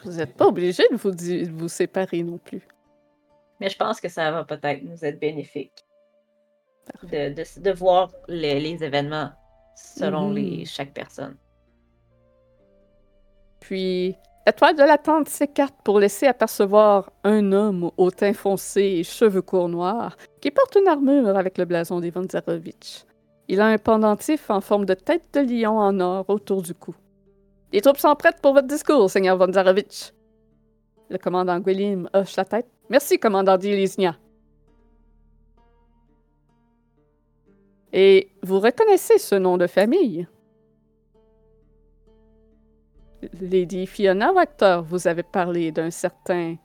Vous 0.03 0.11
n'êtes 0.11 0.35
pas 0.35 0.47
obligé 0.47 0.83
de 0.91 0.95
vous, 0.95 1.11
di- 1.11 1.43
de 1.47 1.51
vous 1.51 1.67
séparer 1.67 2.23
non 2.23 2.37
plus. 2.37 2.61
Mais 3.59 3.69
je 3.69 3.77
pense 3.77 3.99
que 3.99 4.07
ça 4.09 4.31
va 4.31 4.43
peut-être 4.43 4.83
nous 4.83 5.03
être 5.03 5.19
bénéfique 5.19 5.83
de, 7.03 7.33
de, 7.33 7.59
de 7.61 7.71
voir 7.71 8.11
les, 8.27 8.59
les 8.59 8.83
événements 8.83 9.31
selon 9.75 10.29
Mhm. 10.29 10.35
les, 10.35 10.65
chaque 10.65 10.93
personne. 10.93 11.35
Puis, 13.59 14.15
la 14.47 14.53
toile 14.53 14.77
de 14.77 14.83
la 14.83 14.97
tente 14.97 15.27
s'écarte 15.27 15.75
pour 15.83 15.99
laisser 15.99 16.25
apercevoir 16.25 17.11
un 17.25 17.51
homme 17.51 17.91
au 17.97 18.11
teint 18.11 18.31
foncé 18.31 18.81
et 18.81 19.03
cheveux 19.03 19.41
courts 19.41 19.67
noirs 19.67 20.15
qui 20.39 20.51
porte 20.51 20.77
une 20.79 20.87
armure 20.87 21.35
avec 21.35 21.57
le 21.57 21.65
blason 21.65 21.99
des 21.99 22.13
Zarovitch. 22.31 23.03
Il 23.49 23.59
a 23.59 23.65
un 23.65 23.77
pendentif 23.77 24.49
en 24.49 24.61
forme 24.61 24.85
de 24.85 24.93
tête 24.93 25.25
de 25.33 25.41
lion 25.41 25.77
en 25.77 25.99
or 25.99 26.29
autour 26.29 26.61
du 26.61 26.73
cou. 26.73 26.95
Les 27.73 27.81
troupes 27.81 27.97
sont 27.97 28.15
prêtes 28.15 28.39
pour 28.41 28.53
votre 28.53 28.67
discours, 28.67 29.09
Seigneur 29.09 29.37
Zarovitch. 29.51 30.13
Le 31.09 31.17
commandant 31.17 31.59
Gwelim 31.59 32.09
hoche 32.13 32.37
la 32.37 32.45
tête. 32.45 32.67
Merci, 32.89 33.19
commandant 33.19 33.57
Dilisnia. 33.57 34.15
Et 37.91 38.29
vous 38.43 38.61
reconnaissez 38.61 39.17
ce 39.17 39.35
nom 39.35 39.57
de 39.57 39.67
famille? 39.67 40.25
Lady 43.41 43.85
Fiona 43.87 44.31
Wachter, 44.33 44.81
vous 44.85 45.07
avez 45.07 45.23
parlé 45.23 45.71
d'un 45.71 45.91
certain 45.91 46.55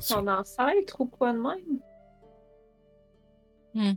ça- 0.00 0.14
son 0.16 0.28
ancêtre 0.28 1.00
ou 1.00 1.06
quoi 1.06 1.32
de 1.32 1.38
même? 1.38 1.80
Mhm. 3.74 3.96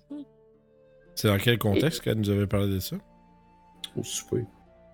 c'est 1.16 1.28
dans 1.28 1.38
quel 1.38 1.58
contexte 1.58 2.02
qu'elle 2.02 2.18
nous 2.18 2.30
avait 2.30 2.48
parlé 2.48 2.68
de 2.74 2.80
ça? 2.80 2.96
Au 3.98 4.04
souper. 4.04 4.46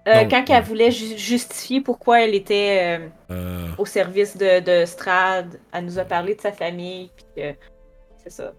Euh, 0.08 0.24
Non, 0.24 0.30
quand 0.30 0.50
ouais. 0.50 0.56
elle 0.56 0.64
voulait 0.64 0.92
ju- 0.92 1.18
justifier 1.18 1.82
pourquoi 1.82 2.22
elle 2.24 2.34
était 2.36 3.00
euh, 3.00 3.08
Euh, 3.32 3.68
au 3.78 3.86
service 3.86 4.38
de, 4.38 4.60
de 4.62 4.86
Strad, 4.86 5.60
elle 5.74 5.86
nous 5.86 6.00
a 6.00 6.06
parlé 6.06 6.36
de 6.36 6.42
sa 6.42 6.52
famille, 6.52 7.12
puis 7.16 7.44
c'est 8.18 8.30
ça. 8.30 8.54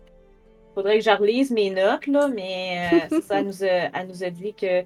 Faudrait 0.75 0.99
que 0.99 1.05
je 1.05 1.11
relise 1.11 1.51
mes 1.51 1.71
notes, 1.71 2.07
là, 2.07 2.29
mais 2.29 2.91
euh, 3.11 3.21
ça, 3.23 3.41
elle 3.41 3.47
nous, 3.47 3.65
a, 3.65 3.67
elle 3.67 4.07
nous 4.09 4.23
a 4.25 4.31
dit 4.31 4.55
que. 4.55 4.85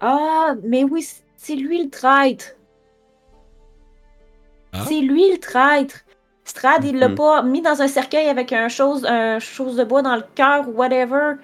Ah, 0.00 0.54
mais 0.62 0.84
oui, 0.84 1.06
c'est 1.36 1.54
lui 1.54 1.82
le 1.84 1.90
traître! 1.90 2.46
Ah. 4.72 4.84
C'est 4.88 5.00
lui 5.00 5.30
le 5.32 5.38
traître! 5.38 5.96
Strad, 6.44 6.84
il 6.84 6.98
l'a 6.98 7.08
Mhm. 7.08 7.14
pas 7.16 7.42
mis 7.42 7.60
dans 7.62 7.82
un 7.82 7.88
cercueil 7.88 8.28
avec 8.28 8.52
un 8.52 8.68
chose, 8.68 9.04
un 9.04 9.38
chose 9.40 9.76
de 9.76 9.84
bois 9.84 10.02
dans 10.02 10.14
le 10.14 10.22
cœur 10.36 10.68
ou 10.68 10.72
whatever 10.72 11.34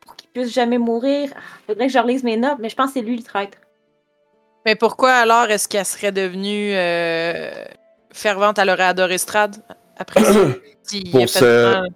pour 0.00 0.16
qu'il 0.16 0.28
puisse 0.30 0.52
jamais 0.52 0.78
mourir. 0.78 1.30
Ah, 1.36 1.40
Faudrait 1.68 1.86
que 1.86 1.92
je 1.92 1.98
relise 1.98 2.24
mes 2.24 2.36
notes, 2.36 2.58
mais 2.58 2.68
je 2.68 2.74
pense 2.74 2.88
que 2.88 2.94
c'est 2.94 3.02
lui 3.02 3.16
le 3.16 3.22
traître. 3.22 3.58
Mais 4.66 4.74
pourquoi 4.74 5.12
alors 5.12 5.44
est-ce 5.50 5.68
qu'elle 5.68 5.86
serait 5.86 6.10
devenue 6.12 6.72
euh, 6.74 7.50
fervente? 8.12 8.58
Elle 8.58 8.70
aurait 8.70 8.84
adoré 8.84 9.18
Strad 9.18 9.56
après 9.96 10.24
ça? 10.24 10.32
Si 10.82 11.04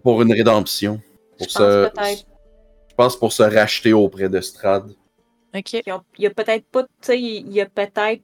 Pour, 0.05 0.23
une 0.23 0.33
rédemption. 0.33 1.01
Pour 1.37 1.49
Je 1.49 1.53
se, 1.53 1.85
pense 1.89 1.93
peut-être. 1.95 2.25
je 2.91 2.95
pense 2.95 3.17
pour 3.19 3.33
se 3.33 3.43
racheter 3.43 3.93
auprès 3.93 4.29
de 4.29 4.41
Strad. 4.41 4.93
Ok. 5.55 5.73
Ils 5.87 5.93
ont- 5.93 6.03
Il 6.19 6.27
a 6.27 6.31
peut-être 6.31 6.67
pas, 6.67 6.83
tu 6.83 6.89
sais, 7.03 7.21
il 7.21 7.61
a 7.61 7.67
peut-être 7.67 8.23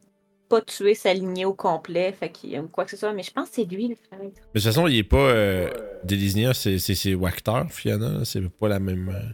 pas 0.49 0.61
tué 0.63 0.95
sa 0.95 1.15
lignée 1.15 1.45
au 1.45 1.55
complet, 1.55 2.11
fait 2.13 2.29
qu'il 2.31 2.59
ou 2.59 2.67
quoi 2.67 2.85
que 2.85 2.91
ce 2.91 2.97
soit, 2.97 3.13
mais 3.13 3.23
je 3.23 3.31
pense 3.31 3.51
que 3.51 3.55
c'est 3.57 3.65
lui 3.65 3.89
le. 3.89 3.95
Mais 4.19 4.27
de 4.29 4.33
toute 4.53 4.63
façon, 4.63 4.87
il 4.89 4.97
est 4.99 5.03
pas. 5.05 5.17
Euh, 5.19 5.71
Delisnia, 6.05 6.55
c'est 6.55 6.79
c'est- 6.79 6.97
c'est 6.97 7.15
Wactor, 7.15 7.71
Fiona. 7.71 8.25
C'est 8.25 8.49
pas 8.49 8.69
la 8.69 8.81
même. 8.81 9.09
euh, 9.15 9.33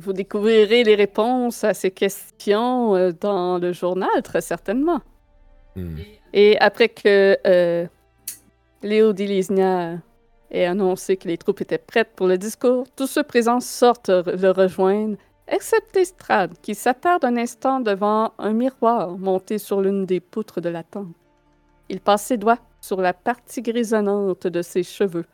Vous 0.00 0.12
découvrirez 0.12 0.84
les 0.84 0.94
réponses 0.94 1.64
à 1.64 1.74
ces 1.74 1.90
questions 1.90 2.94
euh, 2.94 3.10
dans 3.20 3.58
le 3.58 3.72
journal, 3.72 4.08
très 4.22 4.40
certainement. 4.40 5.00
hmm. 5.76 5.96
Et 6.32 6.56
après 6.58 6.88
que 6.88 7.36
euh, 7.46 7.86
Léo 8.82 9.12
Dilisnia 9.12 9.98
ait 10.50 10.66
annoncé 10.66 11.16
que 11.16 11.26
les 11.28 11.36
troupes 11.36 11.60
étaient 11.60 11.78
prêtes 11.78 12.10
pour 12.14 12.26
le 12.28 12.38
discours, 12.38 12.86
tous 12.96 13.06
ceux 13.08 13.22
présents 13.24 13.60
sortent 13.60 14.08
le 14.10 14.50
rejoindre, 14.50 15.16
excepté 15.52 16.04
Strad, 16.04 16.58
qui 16.62 16.74
s'attarde 16.74 17.24
un 17.24 17.36
instant 17.36 17.78
devant 17.78 18.32
un 18.38 18.52
miroir 18.52 19.16
monté 19.18 19.58
sur 19.58 19.80
l'une 19.80 20.06
des 20.06 20.18
poutres 20.18 20.60
de 20.60 20.70
la 20.70 20.82
tente. 20.82 21.14
Il 21.88 22.00
passe 22.00 22.24
ses 22.24 22.38
doigts 22.38 22.58
sur 22.80 23.00
la 23.00 23.12
partie 23.12 23.62
grisonnante 23.62 24.46
de 24.46 24.62
ses 24.62 24.82
cheveux, 24.82 25.26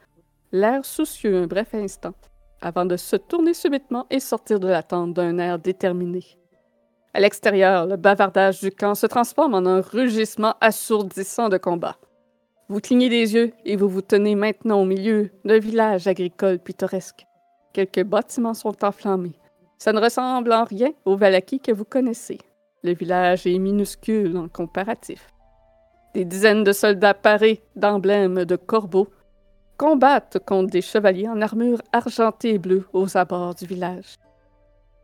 l'air 0.52 0.84
soucieux 0.84 1.36
un 1.36 1.46
bref 1.46 1.72
instant, 1.72 2.14
avant 2.60 2.84
de 2.84 2.96
se 2.96 3.16
tourner 3.16 3.54
subitement 3.54 4.06
et 4.10 4.20
sortir 4.20 4.58
de 4.58 4.66
la 4.66 4.82
tente 4.82 5.14
d'un 5.14 5.38
air 5.38 5.58
déterminé. 5.58 6.24
À 7.14 7.20
l'extérieur, 7.20 7.86
le 7.86 7.96
bavardage 7.96 8.60
du 8.60 8.70
camp 8.70 8.94
se 8.94 9.06
transforme 9.06 9.54
en 9.54 9.66
un 9.66 9.80
rugissement 9.80 10.54
assourdissant 10.60 11.48
de 11.48 11.58
combat. 11.58 11.96
Vous 12.68 12.80
clignez 12.80 13.08
des 13.08 13.34
yeux 13.34 13.52
et 13.64 13.76
vous 13.76 13.88
vous 13.88 14.02
tenez 14.02 14.34
maintenant 14.34 14.82
au 14.82 14.84
milieu 14.84 15.30
d'un 15.44 15.58
village 15.58 16.06
agricole 16.06 16.58
pittoresque. 16.58 17.24
Quelques 17.72 18.04
bâtiments 18.04 18.52
sont 18.54 18.84
enflammés. 18.84 19.38
Ça 19.78 19.92
ne 19.92 20.00
ressemble 20.00 20.52
en 20.52 20.64
rien 20.64 20.92
au 21.04 21.16
Valaki 21.16 21.60
que 21.60 21.72
vous 21.72 21.84
connaissez. 21.84 22.38
Le 22.82 22.94
village 22.94 23.46
est 23.46 23.58
minuscule 23.58 24.36
en 24.36 24.48
comparatif. 24.48 25.32
Des 26.14 26.24
dizaines 26.24 26.64
de 26.64 26.72
soldats 26.72 27.14
parés 27.14 27.62
d'emblèmes 27.76 28.44
de 28.44 28.56
corbeaux 28.56 29.08
combattent 29.76 30.38
contre 30.44 30.72
des 30.72 30.82
chevaliers 30.82 31.28
en 31.28 31.40
armure 31.40 31.80
argentée 31.92 32.54
et 32.54 32.58
bleue 32.58 32.86
aux 32.92 33.16
abords 33.16 33.54
du 33.54 33.66
village. 33.66 34.16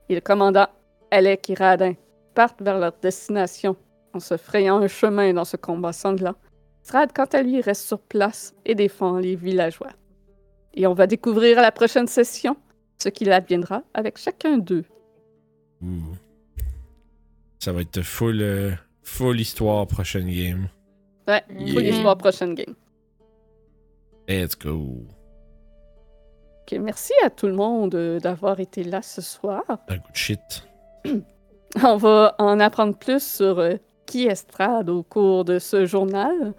Et 0.09 0.17
le 0.17 0.21
commandant 0.21 0.67
Alec 1.13 1.51
et 1.51 1.55
Radin 1.55 1.95
partent 2.35 2.61
vers 2.61 2.79
leur 2.79 2.95
destination 3.01 3.77
en 4.13 4.21
se 4.21 4.37
frayant 4.37 4.79
un 4.79 4.89
chemin 4.89 5.33
dans 5.33 5.45
ce 5.45 5.57
combat 5.57 5.93
sanglant. 5.93 6.35
Strad, 6.83 7.13
quant 7.15 7.27
à 7.33 7.43
lui, 7.43 7.61
reste 7.61 7.87
sur 7.87 8.01
place 8.01 8.55
et 8.65 8.75
défend 8.75 9.19
les 9.19 9.37
villageois. 9.37 9.93
Et 10.75 10.87
on 10.89 10.95
va 10.95 11.07
découvrir 11.07 11.59
à 11.59 11.63
la 11.63 11.73
prochaine 11.73 12.09
session 12.09 12.57
ce 12.99 13.09
qu'il 13.09 13.31
adviendra 13.33 13.83
avec 13.95 14.19
chacun 14.19 14.59
d'eux. 14.59 14.85
Ouh. 15.83 16.17
Ça 17.59 17.73
va 17.73 17.81
être 17.81 18.03
full, 18.03 18.41
euh, 18.43 18.73
full 19.03 19.41
histoire 19.41 19.87
prochaine 19.87 20.27
game. 20.31 20.69
Ouais, 21.27 21.43
Yeah. 21.59 21.73
faut 21.75 21.81
l'histoire 21.81 22.17
prochaine 22.19 22.55
game. 22.55 22.75
Let's 24.29 24.57
go. 24.59 25.07
Ok, 26.63 26.79
merci 26.81 27.13
à 27.25 27.31
tout 27.31 27.47
le 27.47 27.55
monde 27.55 27.95
euh, 27.95 28.21
d'avoir 28.21 28.61
été 28.61 28.85
là 28.85 29.03
ce 29.03 29.21
soir. 29.21 29.63
Un 29.89 29.99
coup 29.99 30.13
de 30.13 30.17
shit. 30.17 30.67
On 31.83 31.97
va 31.97 32.35
en 32.39 32.61
apprendre 32.61 32.97
plus 32.97 33.23
sur 33.23 33.59
euh, 33.59 33.75
qui 34.07 34.27
est 34.27 34.35
Strad 34.35 34.89
au 34.89 35.03
cours 35.03 35.45
de 35.45 35.59
ce 35.59 35.85
journal. 35.87 36.55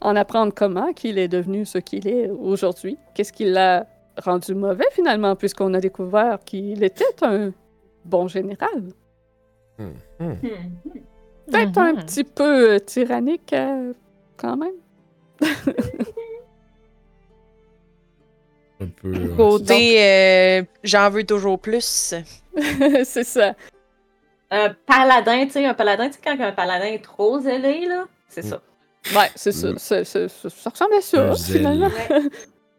En 0.00 0.16
apprendre 0.16 0.52
comment 0.54 0.92
qu'il 0.92 1.18
est 1.18 1.28
devenu 1.28 1.64
ce 1.64 1.78
qu'il 1.78 2.06
est 2.06 2.28
aujourd'hui. 2.28 2.98
Qu'est-ce 3.14 3.32
qui 3.32 3.44
l'a 3.44 3.86
rendu 4.22 4.54
mauvais 4.54 4.86
finalement, 4.92 5.34
puisqu'on 5.36 5.72
a 5.74 5.80
découvert 5.80 6.38
qu'il 6.44 6.82
était 6.84 7.04
un 7.22 7.50
bon 8.04 8.28
général. 8.28 8.82
Hmm, 9.78 9.90
hmm. 10.20 10.24
Hmm. 10.24 10.70
Peut-être 11.50 11.78
un 11.78 11.92
Mhm. 11.94 12.04
petit 12.04 12.24
peu 12.24 12.74
euh, 12.74 12.78
tyrannique 12.78 13.52
euh, 13.52 13.92
quand 14.36 14.56
même. 14.56 14.74
Un 18.80 18.86
peu. 18.88 19.14
euh, 19.14 19.36
Côté, 19.36 20.02
euh, 20.02 20.62
j'en 20.82 21.10
veux 21.10 21.24
toujours 21.24 21.58
plus. 21.58 22.14
C'est 23.04 23.24
ça. 23.24 23.54
Un 24.50 24.74
paladin, 24.86 25.44
tu 25.46 25.52
sais, 25.52 25.64
un 25.66 25.74
paladin, 25.74 26.08
tu 26.08 26.14
sais, 26.14 26.20
quand 26.22 26.38
un 26.40 26.52
paladin 26.52 26.86
est 26.86 27.02
trop 27.02 27.40
zélé, 27.40 27.86
là, 27.86 28.04
c'est 28.28 28.42
ça. 28.42 28.60
Ouais, 29.14 29.28
c'est 29.34 29.52
ça. 29.52 29.72
Mm. 29.72 29.78
Ça 29.78 30.70
ressemble 30.70 30.94
à 30.94 31.00
ça, 31.00 31.34
finalement. 31.34 31.86
Ouais. 31.88 32.20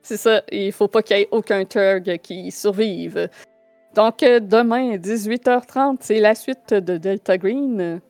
C'est 0.05 0.17
ça. 0.17 0.43
Il 0.51 0.71
faut 0.71 0.87
pas 0.87 1.01
qu'il 1.01 1.17
y 1.17 1.21
ait 1.21 1.27
aucun 1.31 1.65
Turg 1.65 2.17
qui 2.21 2.51
survive. 2.51 3.27
Donc, 3.95 4.21
euh, 4.21 4.39
demain, 4.39 4.97
18h30, 4.97 5.97
c'est 6.01 6.19
la 6.19 6.35
suite 6.35 6.73
de 6.73 6.97
Delta 6.97 7.37
Green. 7.39 8.01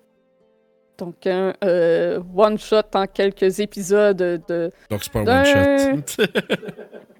Donc, 0.98 1.26
un 1.26 1.54
euh, 1.64 2.20
one-shot 2.36 2.82
en 2.96 3.06
quelques 3.06 3.60
épisodes 3.60 4.18
de, 4.18 4.72
Donc 4.90 5.04
c'est 5.04 5.12
pas 5.14 5.20
un 5.20 5.24
D'un- 5.24 5.94
one 5.94 6.04
shot. 6.08 6.24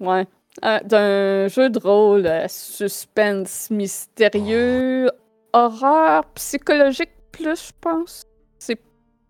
ouais, 0.00 0.26
euh, 0.64 0.78
d'un 0.84 1.48
jeu 1.48 1.70
de 1.70 1.78
rôle 1.78 2.26
à 2.26 2.48
suspense 2.48 3.70
mystérieux, 3.70 5.10
horreur 5.52 6.24
psychologique 6.34 7.10
plus, 7.32 7.68
je 7.68 7.72
pense. 7.80 8.24
C'est 8.58 8.78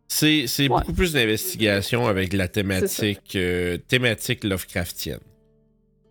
c'est 0.08 0.62
Ouais. 0.62 0.68
beaucoup 0.68 0.92
plus 0.92 1.12
d'investigation 1.12 2.06
avec 2.06 2.32
la 2.32 2.46
thématique, 2.48 3.34
euh, 3.34 3.76
thématique 3.88 4.44
Lovecraftienne. 4.44 5.18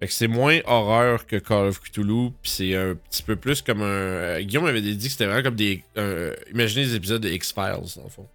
Fait 0.06 0.10
que 0.10 0.14
c'est 0.14 0.28
moins 0.28 0.60
horreur 0.66 1.26
que 1.26 1.36
Call 1.38 1.66
of 1.66 1.82
Cthulhu, 1.82 2.30
puis 2.44 2.52
c'est 2.52 2.76
un 2.76 2.94
petit 2.94 3.24
peu 3.24 3.36
plus 3.36 3.64
comme 3.64 3.82
un. 3.82 3.86
euh, 3.86 4.42
Guillaume 4.42 4.68
avait 4.68 4.80
dit 4.84 4.96
que 5.04 5.12
c'était 5.12 5.26
vraiment 5.26 5.42
comme 5.42 5.56
des. 5.56 5.84
euh, 5.98 6.32
imaginez 6.54 6.86
des 6.86 6.94
épisodes 6.94 7.24
de 7.24 7.30
X-Files, 7.30 7.96
dans 7.96 8.04
le 8.04 8.10
fond. 8.10 8.28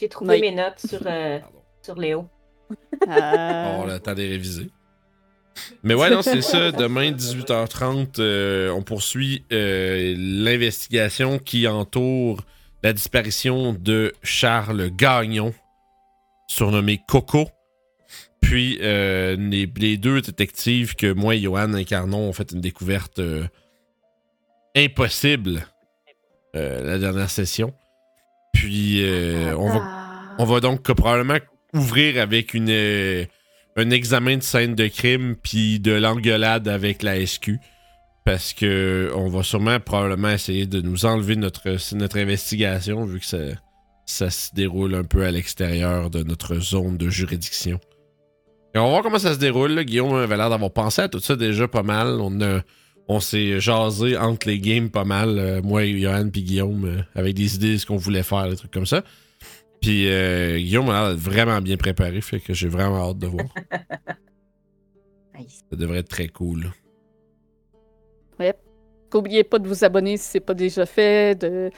J'ai 0.00 0.08
trouvé 0.08 0.36
Oui. 0.36 0.40
mes 0.40 0.52
notes 0.52 0.78
sur, 0.88 1.00
euh, 1.04 1.38
sur 1.82 1.96
Léo. 1.96 2.28
Ah. 3.06 3.76
On 3.84 3.88
a 3.90 3.92
le 3.94 4.00
temps 4.00 4.14
de 4.14 4.22
les 4.22 4.28
réviser. 4.28 4.70
Mais 5.82 5.92
ouais, 5.92 6.08
non, 6.08 6.22
c'est 6.22 6.40
ça. 6.40 6.72
Demain, 6.72 7.10
18h30, 7.12 8.20
euh, 8.20 8.70
on 8.70 8.80
poursuit 8.82 9.44
euh, 9.52 10.14
l'investigation 10.16 11.38
qui 11.38 11.68
entoure 11.68 12.40
la 12.82 12.94
disparition 12.94 13.74
de 13.74 14.14
Charles 14.22 14.90
Gagnon, 14.96 15.52
surnommé 16.48 17.00
Coco. 17.06 17.50
Puis 18.40 18.78
euh, 18.80 19.36
les, 19.36 19.70
les 19.76 19.96
deux 19.96 20.20
détectives 20.20 20.94
que 20.94 21.12
moi 21.12 21.34
et 21.34 21.40
Johan 21.40 21.74
incarnons 21.74 22.28
ont 22.28 22.32
fait 22.32 22.52
une 22.52 22.60
découverte 22.60 23.18
euh, 23.18 23.46
impossible 24.76 25.66
euh, 26.54 26.84
la 26.84 26.98
dernière 26.98 27.30
session. 27.30 27.74
Puis 28.52 29.02
euh, 29.02 29.56
on 29.56 29.68
va 29.68 30.06
on 30.38 30.44
va 30.44 30.60
donc 30.60 30.82
probablement 30.82 31.38
ouvrir 31.72 32.20
avec 32.20 32.54
une, 32.54 32.70
un 32.70 33.90
examen 33.90 34.36
de 34.36 34.42
scène 34.42 34.74
de 34.74 34.86
crime 34.86 35.34
puis 35.42 35.80
de 35.80 35.92
l'engueulade 35.92 36.68
avec 36.68 37.02
la 37.02 37.24
SQ. 37.24 37.52
Parce 38.24 38.52
que 38.52 39.12
on 39.14 39.28
va 39.28 39.42
sûrement 39.42 39.78
probablement 39.80 40.30
essayer 40.30 40.66
de 40.66 40.80
nous 40.80 41.06
enlever 41.06 41.36
notre, 41.36 41.76
notre 41.94 42.18
investigation 42.18 43.04
vu 43.04 43.20
que 43.20 43.26
ça, 43.26 43.38
ça 44.04 44.30
se 44.30 44.54
déroule 44.54 44.94
un 44.94 45.04
peu 45.04 45.24
à 45.24 45.30
l'extérieur 45.30 46.10
de 46.10 46.22
notre 46.22 46.56
zone 46.56 46.96
de 46.96 47.08
juridiction. 47.08 47.80
Et 48.76 48.78
on 48.78 48.84
va 48.84 48.90
voir 48.90 49.02
comment 49.02 49.18
ça 49.18 49.32
se 49.32 49.38
déroule. 49.38 49.72
là. 49.72 49.84
Guillaume 49.84 50.12
avait 50.16 50.36
l'air 50.36 50.50
d'avoir 50.50 50.70
pensé 50.70 51.00
à 51.00 51.08
tout 51.08 51.18
ça 51.18 51.34
déjà 51.34 51.66
pas 51.66 51.82
mal. 51.82 52.20
On, 52.20 52.38
on 53.08 53.20
s'est 53.20 53.58
jasé 53.58 54.18
entre 54.18 54.46
les 54.48 54.58
games 54.58 54.90
pas 54.90 55.04
mal. 55.04 55.38
euh, 55.38 55.62
moi, 55.62 55.86
Johan 55.86 56.28
puis 56.30 56.42
Guillaume, 56.42 56.84
euh, 56.84 57.00
avec 57.14 57.32
des 57.34 57.54
idées 57.54 57.72
de 57.72 57.78
ce 57.78 57.86
qu'on 57.86 57.96
voulait 57.96 58.22
faire, 58.22 58.50
des 58.50 58.56
trucs 58.56 58.70
comme 58.70 58.84
ça. 58.84 59.02
Puis 59.80 60.10
euh, 60.10 60.58
Guillaume 60.58 60.90
a 60.90 60.92
l'air 60.92 61.10
d'être 61.12 61.20
vraiment 61.24 61.62
bien 61.62 61.78
préparé, 61.78 62.20
fait 62.20 62.38
que 62.38 62.52
j'ai 62.52 62.68
vraiment 62.68 63.08
hâte 63.08 63.18
de 63.18 63.26
voir. 63.26 63.46
Nice. 65.38 65.64
Ça 65.70 65.76
devrait 65.76 65.98
être 65.98 66.08
très 66.08 66.28
cool. 66.28 66.70
N'oubliez 69.14 69.44
pas 69.44 69.58
de 69.58 69.68
vous 69.68 69.84
abonner 69.84 70.16
si 70.18 70.28
ce 70.32 70.36
n'est 70.36 70.44
pas 70.44 70.54
déjà 70.54 70.84
fait, 70.84 71.38
de, 71.38 71.70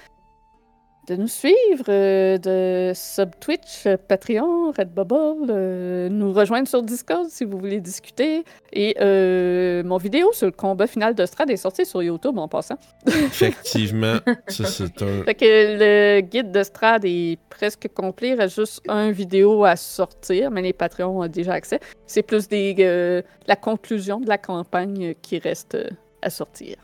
de 1.08 1.16
nous 1.16 1.26
suivre, 1.28 1.84
euh, 1.88 2.36
de 2.38 2.92
sub 2.94 3.30
Twitch, 3.40 3.86
euh, 3.86 3.96
Patreon, 3.96 4.72
Redbubble, 4.76 5.46
euh, 5.48 6.08
nous 6.10 6.32
rejoindre 6.32 6.68
sur 6.68 6.82
Discord 6.82 7.26
si 7.28 7.44
vous 7.44 7.58
voulez 7.58 7.80
discuter. 7.80 8.44
Et 8.72 8.94
euh, 9.00 9.82
mon 9.84 9.96
vidéo 9.96 10.30
sur 10.32 10.46
le 10.46 10.52
combat 10.52 10.86
final 10.86 11.14
de 11.14 11.24
Strad 11.24 11.50
est 11.50 11.56
sortie 11.56 11.86
sur 11.86 12.02
YouTube 12.02 12.38
en 12.38 12.46
passant. 12.46 12.78
Effectivement, 13.06 14.18
ça 14.48 14.64
c'est 14.66 15.02
un. 15.02 15.24
Fait 15.24 15.34
que 15.34 15.44
le 15.44 16.20
guide 16.20 16.52
de 16.52 16.62
Strad 16.62 17.04
est 17.06 17.38
presque 17.48 17.88
complet, 17.94 18.30
il 18.30 18.34
reste 18.34 18.56
juste 18.56 18.82
un 18.88 19.10
vidéo 19.10 19.64
à 19.64 19.76
sortir, 19.76 20.50
mais 20.50 20.60
les 20.60 20.74
Patreons 20.74 21.22
ont 21.22 21.26
déjà 21.26 21.54
accès. 21.54 21.80
C'est 22.06 22.22
plus 22.22 22.48
des, 22.48 22.76
euh, 22.80 23.22
la 23.46 23.56
conclusion 23.56 24.20
de 24.20 24.28
la 24.28 24.38
campagne 24.38 25.14
qui 25.22 25.38
reste 25.38 25.78
à 26.20 26.28
sortir. 26.28 26.76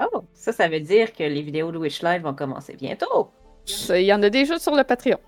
Oh, 0.00 0.22
ça, 0.34 0.52
ça 0.52 0.68
veut 0.68 0.80
dire 0.80 1.12
que 1.12 1.24
les 1.24 1.42
vidéos 1.42 1.72
de 1.72 1.78
Witch 1.78 2.02
Live 2.02 2.22
vont 2.22 2.34
commencer 2.34 2.76
bientôt. 2.78 3.30
Il 3.90 4.02
y 4.02 4.12
en 4.12 4.22
a 4.22 4.30
déjà 4.30 4.58
sur 4.58 4.74
le 4.74 4.84
Patreon. 4.84 5.18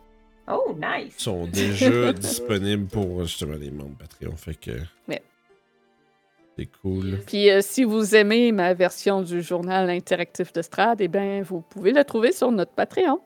Oh, 0.50 0.74
nice. 0.74 1.14
sont 1.16 1.46
déjà 1.46 2.12
disponibles 2.14 2.86
pour 2.86 3.24
justement 3.24 3.56
les 3.56 3.70
membres 3.70 3.96
Patreon. 3.98 4.36
Fait 4.36 4.54
que. 4.54 4.72
Ouais. 5.08 5.22
C'est 6.58 6.66
cool. 6.82 7.18
Puis 7.26 7.50
euh, 7.50 7.60
si 7.62 7.84
vous 7.84 8.14
aimez 8.16 8.52
ma 8.52 8.74
version 8.74 9.22
du 9.22 9.42
journal 9.42 9.88
interactif 9.88 10.52
de 10.52 10.62
Strad, 10.62 11.00
eh 11.00 11.08
bien, 11.08 11.42
vous 11.42 11.60
pouvez 11.60 11.92
le 11.92 12.04
trouver 12.04 12.32
sur 12.32 12.50
notre 12.50 12.72
Patreon. 12.72 13.20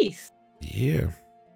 Nice. 0.00 0.32
Yeah. 0.62 1.08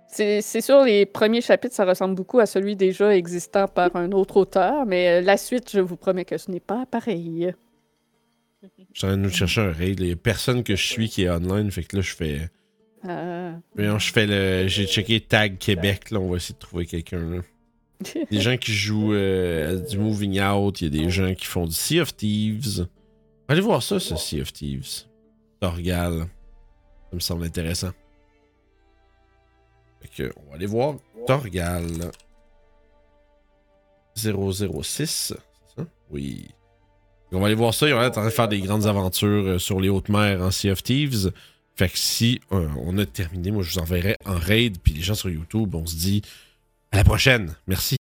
C'est 0.08 0.40
c'est 0.40 0.62
sûr, 0.62 0.84
les 0.84 1.06
premiers 1.06 1.42
chapitres, 1.42 1.74
ça 1.74 1.84
ressemble 1.84 2.14
beaucoup 2.14 2.40
à 2.40 2.46
celui 2.46 2.76
déjà 2.76 3.14
existant 3.14 3.68
par 3.68 3.94
un 3.94 4.12
autre 4.12 4.38
auteur, 4.38 4.86
mais 4.86 5.08
euh, 5.08 5.20
la 5.20 5.36
suite, 5.36 5.70
je 5.70 5.80
vous 5.80 5.96
promets 5.96 6.24
que 6.24 6.38
ce 6.38 6.50
n'est 6.50 6.60
pas 6.60 6.86
pareil. 6.86 7.54
Je 8.62 8.68
suis 8.98 9.06
en 9.06 9.08
train 9.08 9.16
de 9.16 9.22
nous 9.22 9.30
chercher 9.30 9.60
un 9.60 9.72
raid. 9.72 10.00
Il 10.00 10.08
y 10.08 10.12
a 10.12 10.16
personne 10.16 10.64
que 10.64 10.74
je 10.74 10.84
suis 10.86 11.08
qui 11.08 11.22
est 11.24 11.30
online. 11.30 11.70
Fait 11.70 11.84
que 11.84 11.96
là, 11.96 12.02
je 12.02 12.14
fais. 12.14 12.50
Euh, 13.04 13.52
Voyons, 13.74 13.98
je 13.98 14.12
fais 14.12 14.26
le. 14.26 14.66
J'ai 14.68 14.86
checké 14.86 15.20
Tag 15.20 15.58
Québec. 15.58 16.10
Là, 16.10 16.18
on 16.20 16.28
va 16.30 16.36
essayer 16.36 16.54
de 16.54 16.58
trouver 16.58 16.86
quelqu'un. 16.86 17.20
là. 17.20 17.40
Des 18.30 18.40
gens 18.40 18.56
qui 18.56 18.72
jouent 18.72 19.12
euh, 19.14 19.80
du 19.88 19.98
Moving 19.98 20.40
Out. 20.40 20.80
Il 20.80 20.94
y 20.94 21.00
a 21.00 21.04
des 21.04 21.10
gens 21.10 21.34
qui 21.34 21.46
font 21.46 21.66
du 21.66 21.74
Sea 21.74 22.00
of 22.00 22.16
Thieves. 22.16 22.86
Allez 23.48 23.60
voir 23.60 23.82
ça, 23.82 23.98
ce 23.98 24.14
Sea 24.16 24.40
of 24.40 24.52
Thieves. 24.52 25.04
Torgal. 25.60 26.28
Ça 27.10 27.14
me 27.14 27.20
semble 27.20 27.44
intéressant. 27.44 27.90
Fait 30.00 30.08
que, 30.08 30.32
on 30.36 30.50
va 30.50 30.56
aller 30.56 30.66
voir 30.66 30.96
Torgal. 31.26 32.10
006, 34.14 34.82
c'est 34.94 35.06
ça? 35.06 35.36
Oui. 36.10 36.48
On 37.32 37.40
va 37.40 37.46
aller 37.46 37.54
voir 37.54 37.74
ça. 37.74 37.86
Ils 37.88 37.94
ont 37.94 38.00
l'air 38.00 38.10
de 38.10 38.30
faire 38.30 38.48
des 38.48 38.60
grandes 38.60 38.86
aventures 38.86 39.46
euh, 39.46 39.58
sur 39.58 39.80
les 39.80 39.88
hautes 39.88 40.08
mers 40.08 40.40
en 40.40 40.50
Sea 40.50 40.70
of 40.70 40.82
Thieves. 40.82 41.32
Fait 41.74 41.88
que 41.88 41.98
si 41.98 42.40
euh, 42.52 42.66
on 42.84 42.96
a 42.98 43.06
terminé, 43.06 43.50
moi 43.50 43.62
je 43.62 43.72
vous 43.72 43.78
enverrai 43.78 44.16
en 44.24 44.36
raid. 44.36 44.78
Puis 44.82 44.94
les 44.94 45.02
gens 45.02 45.14
sur 45.14 45.28
YouTube, 45.30 45.74
on 45.74 45.86
se 45.86 45.94
dit 45.94 46.22
à 46.90 46.96
la 46.96 47.04
prochaine. 47.04 47.54
Merci. 47.66 47.96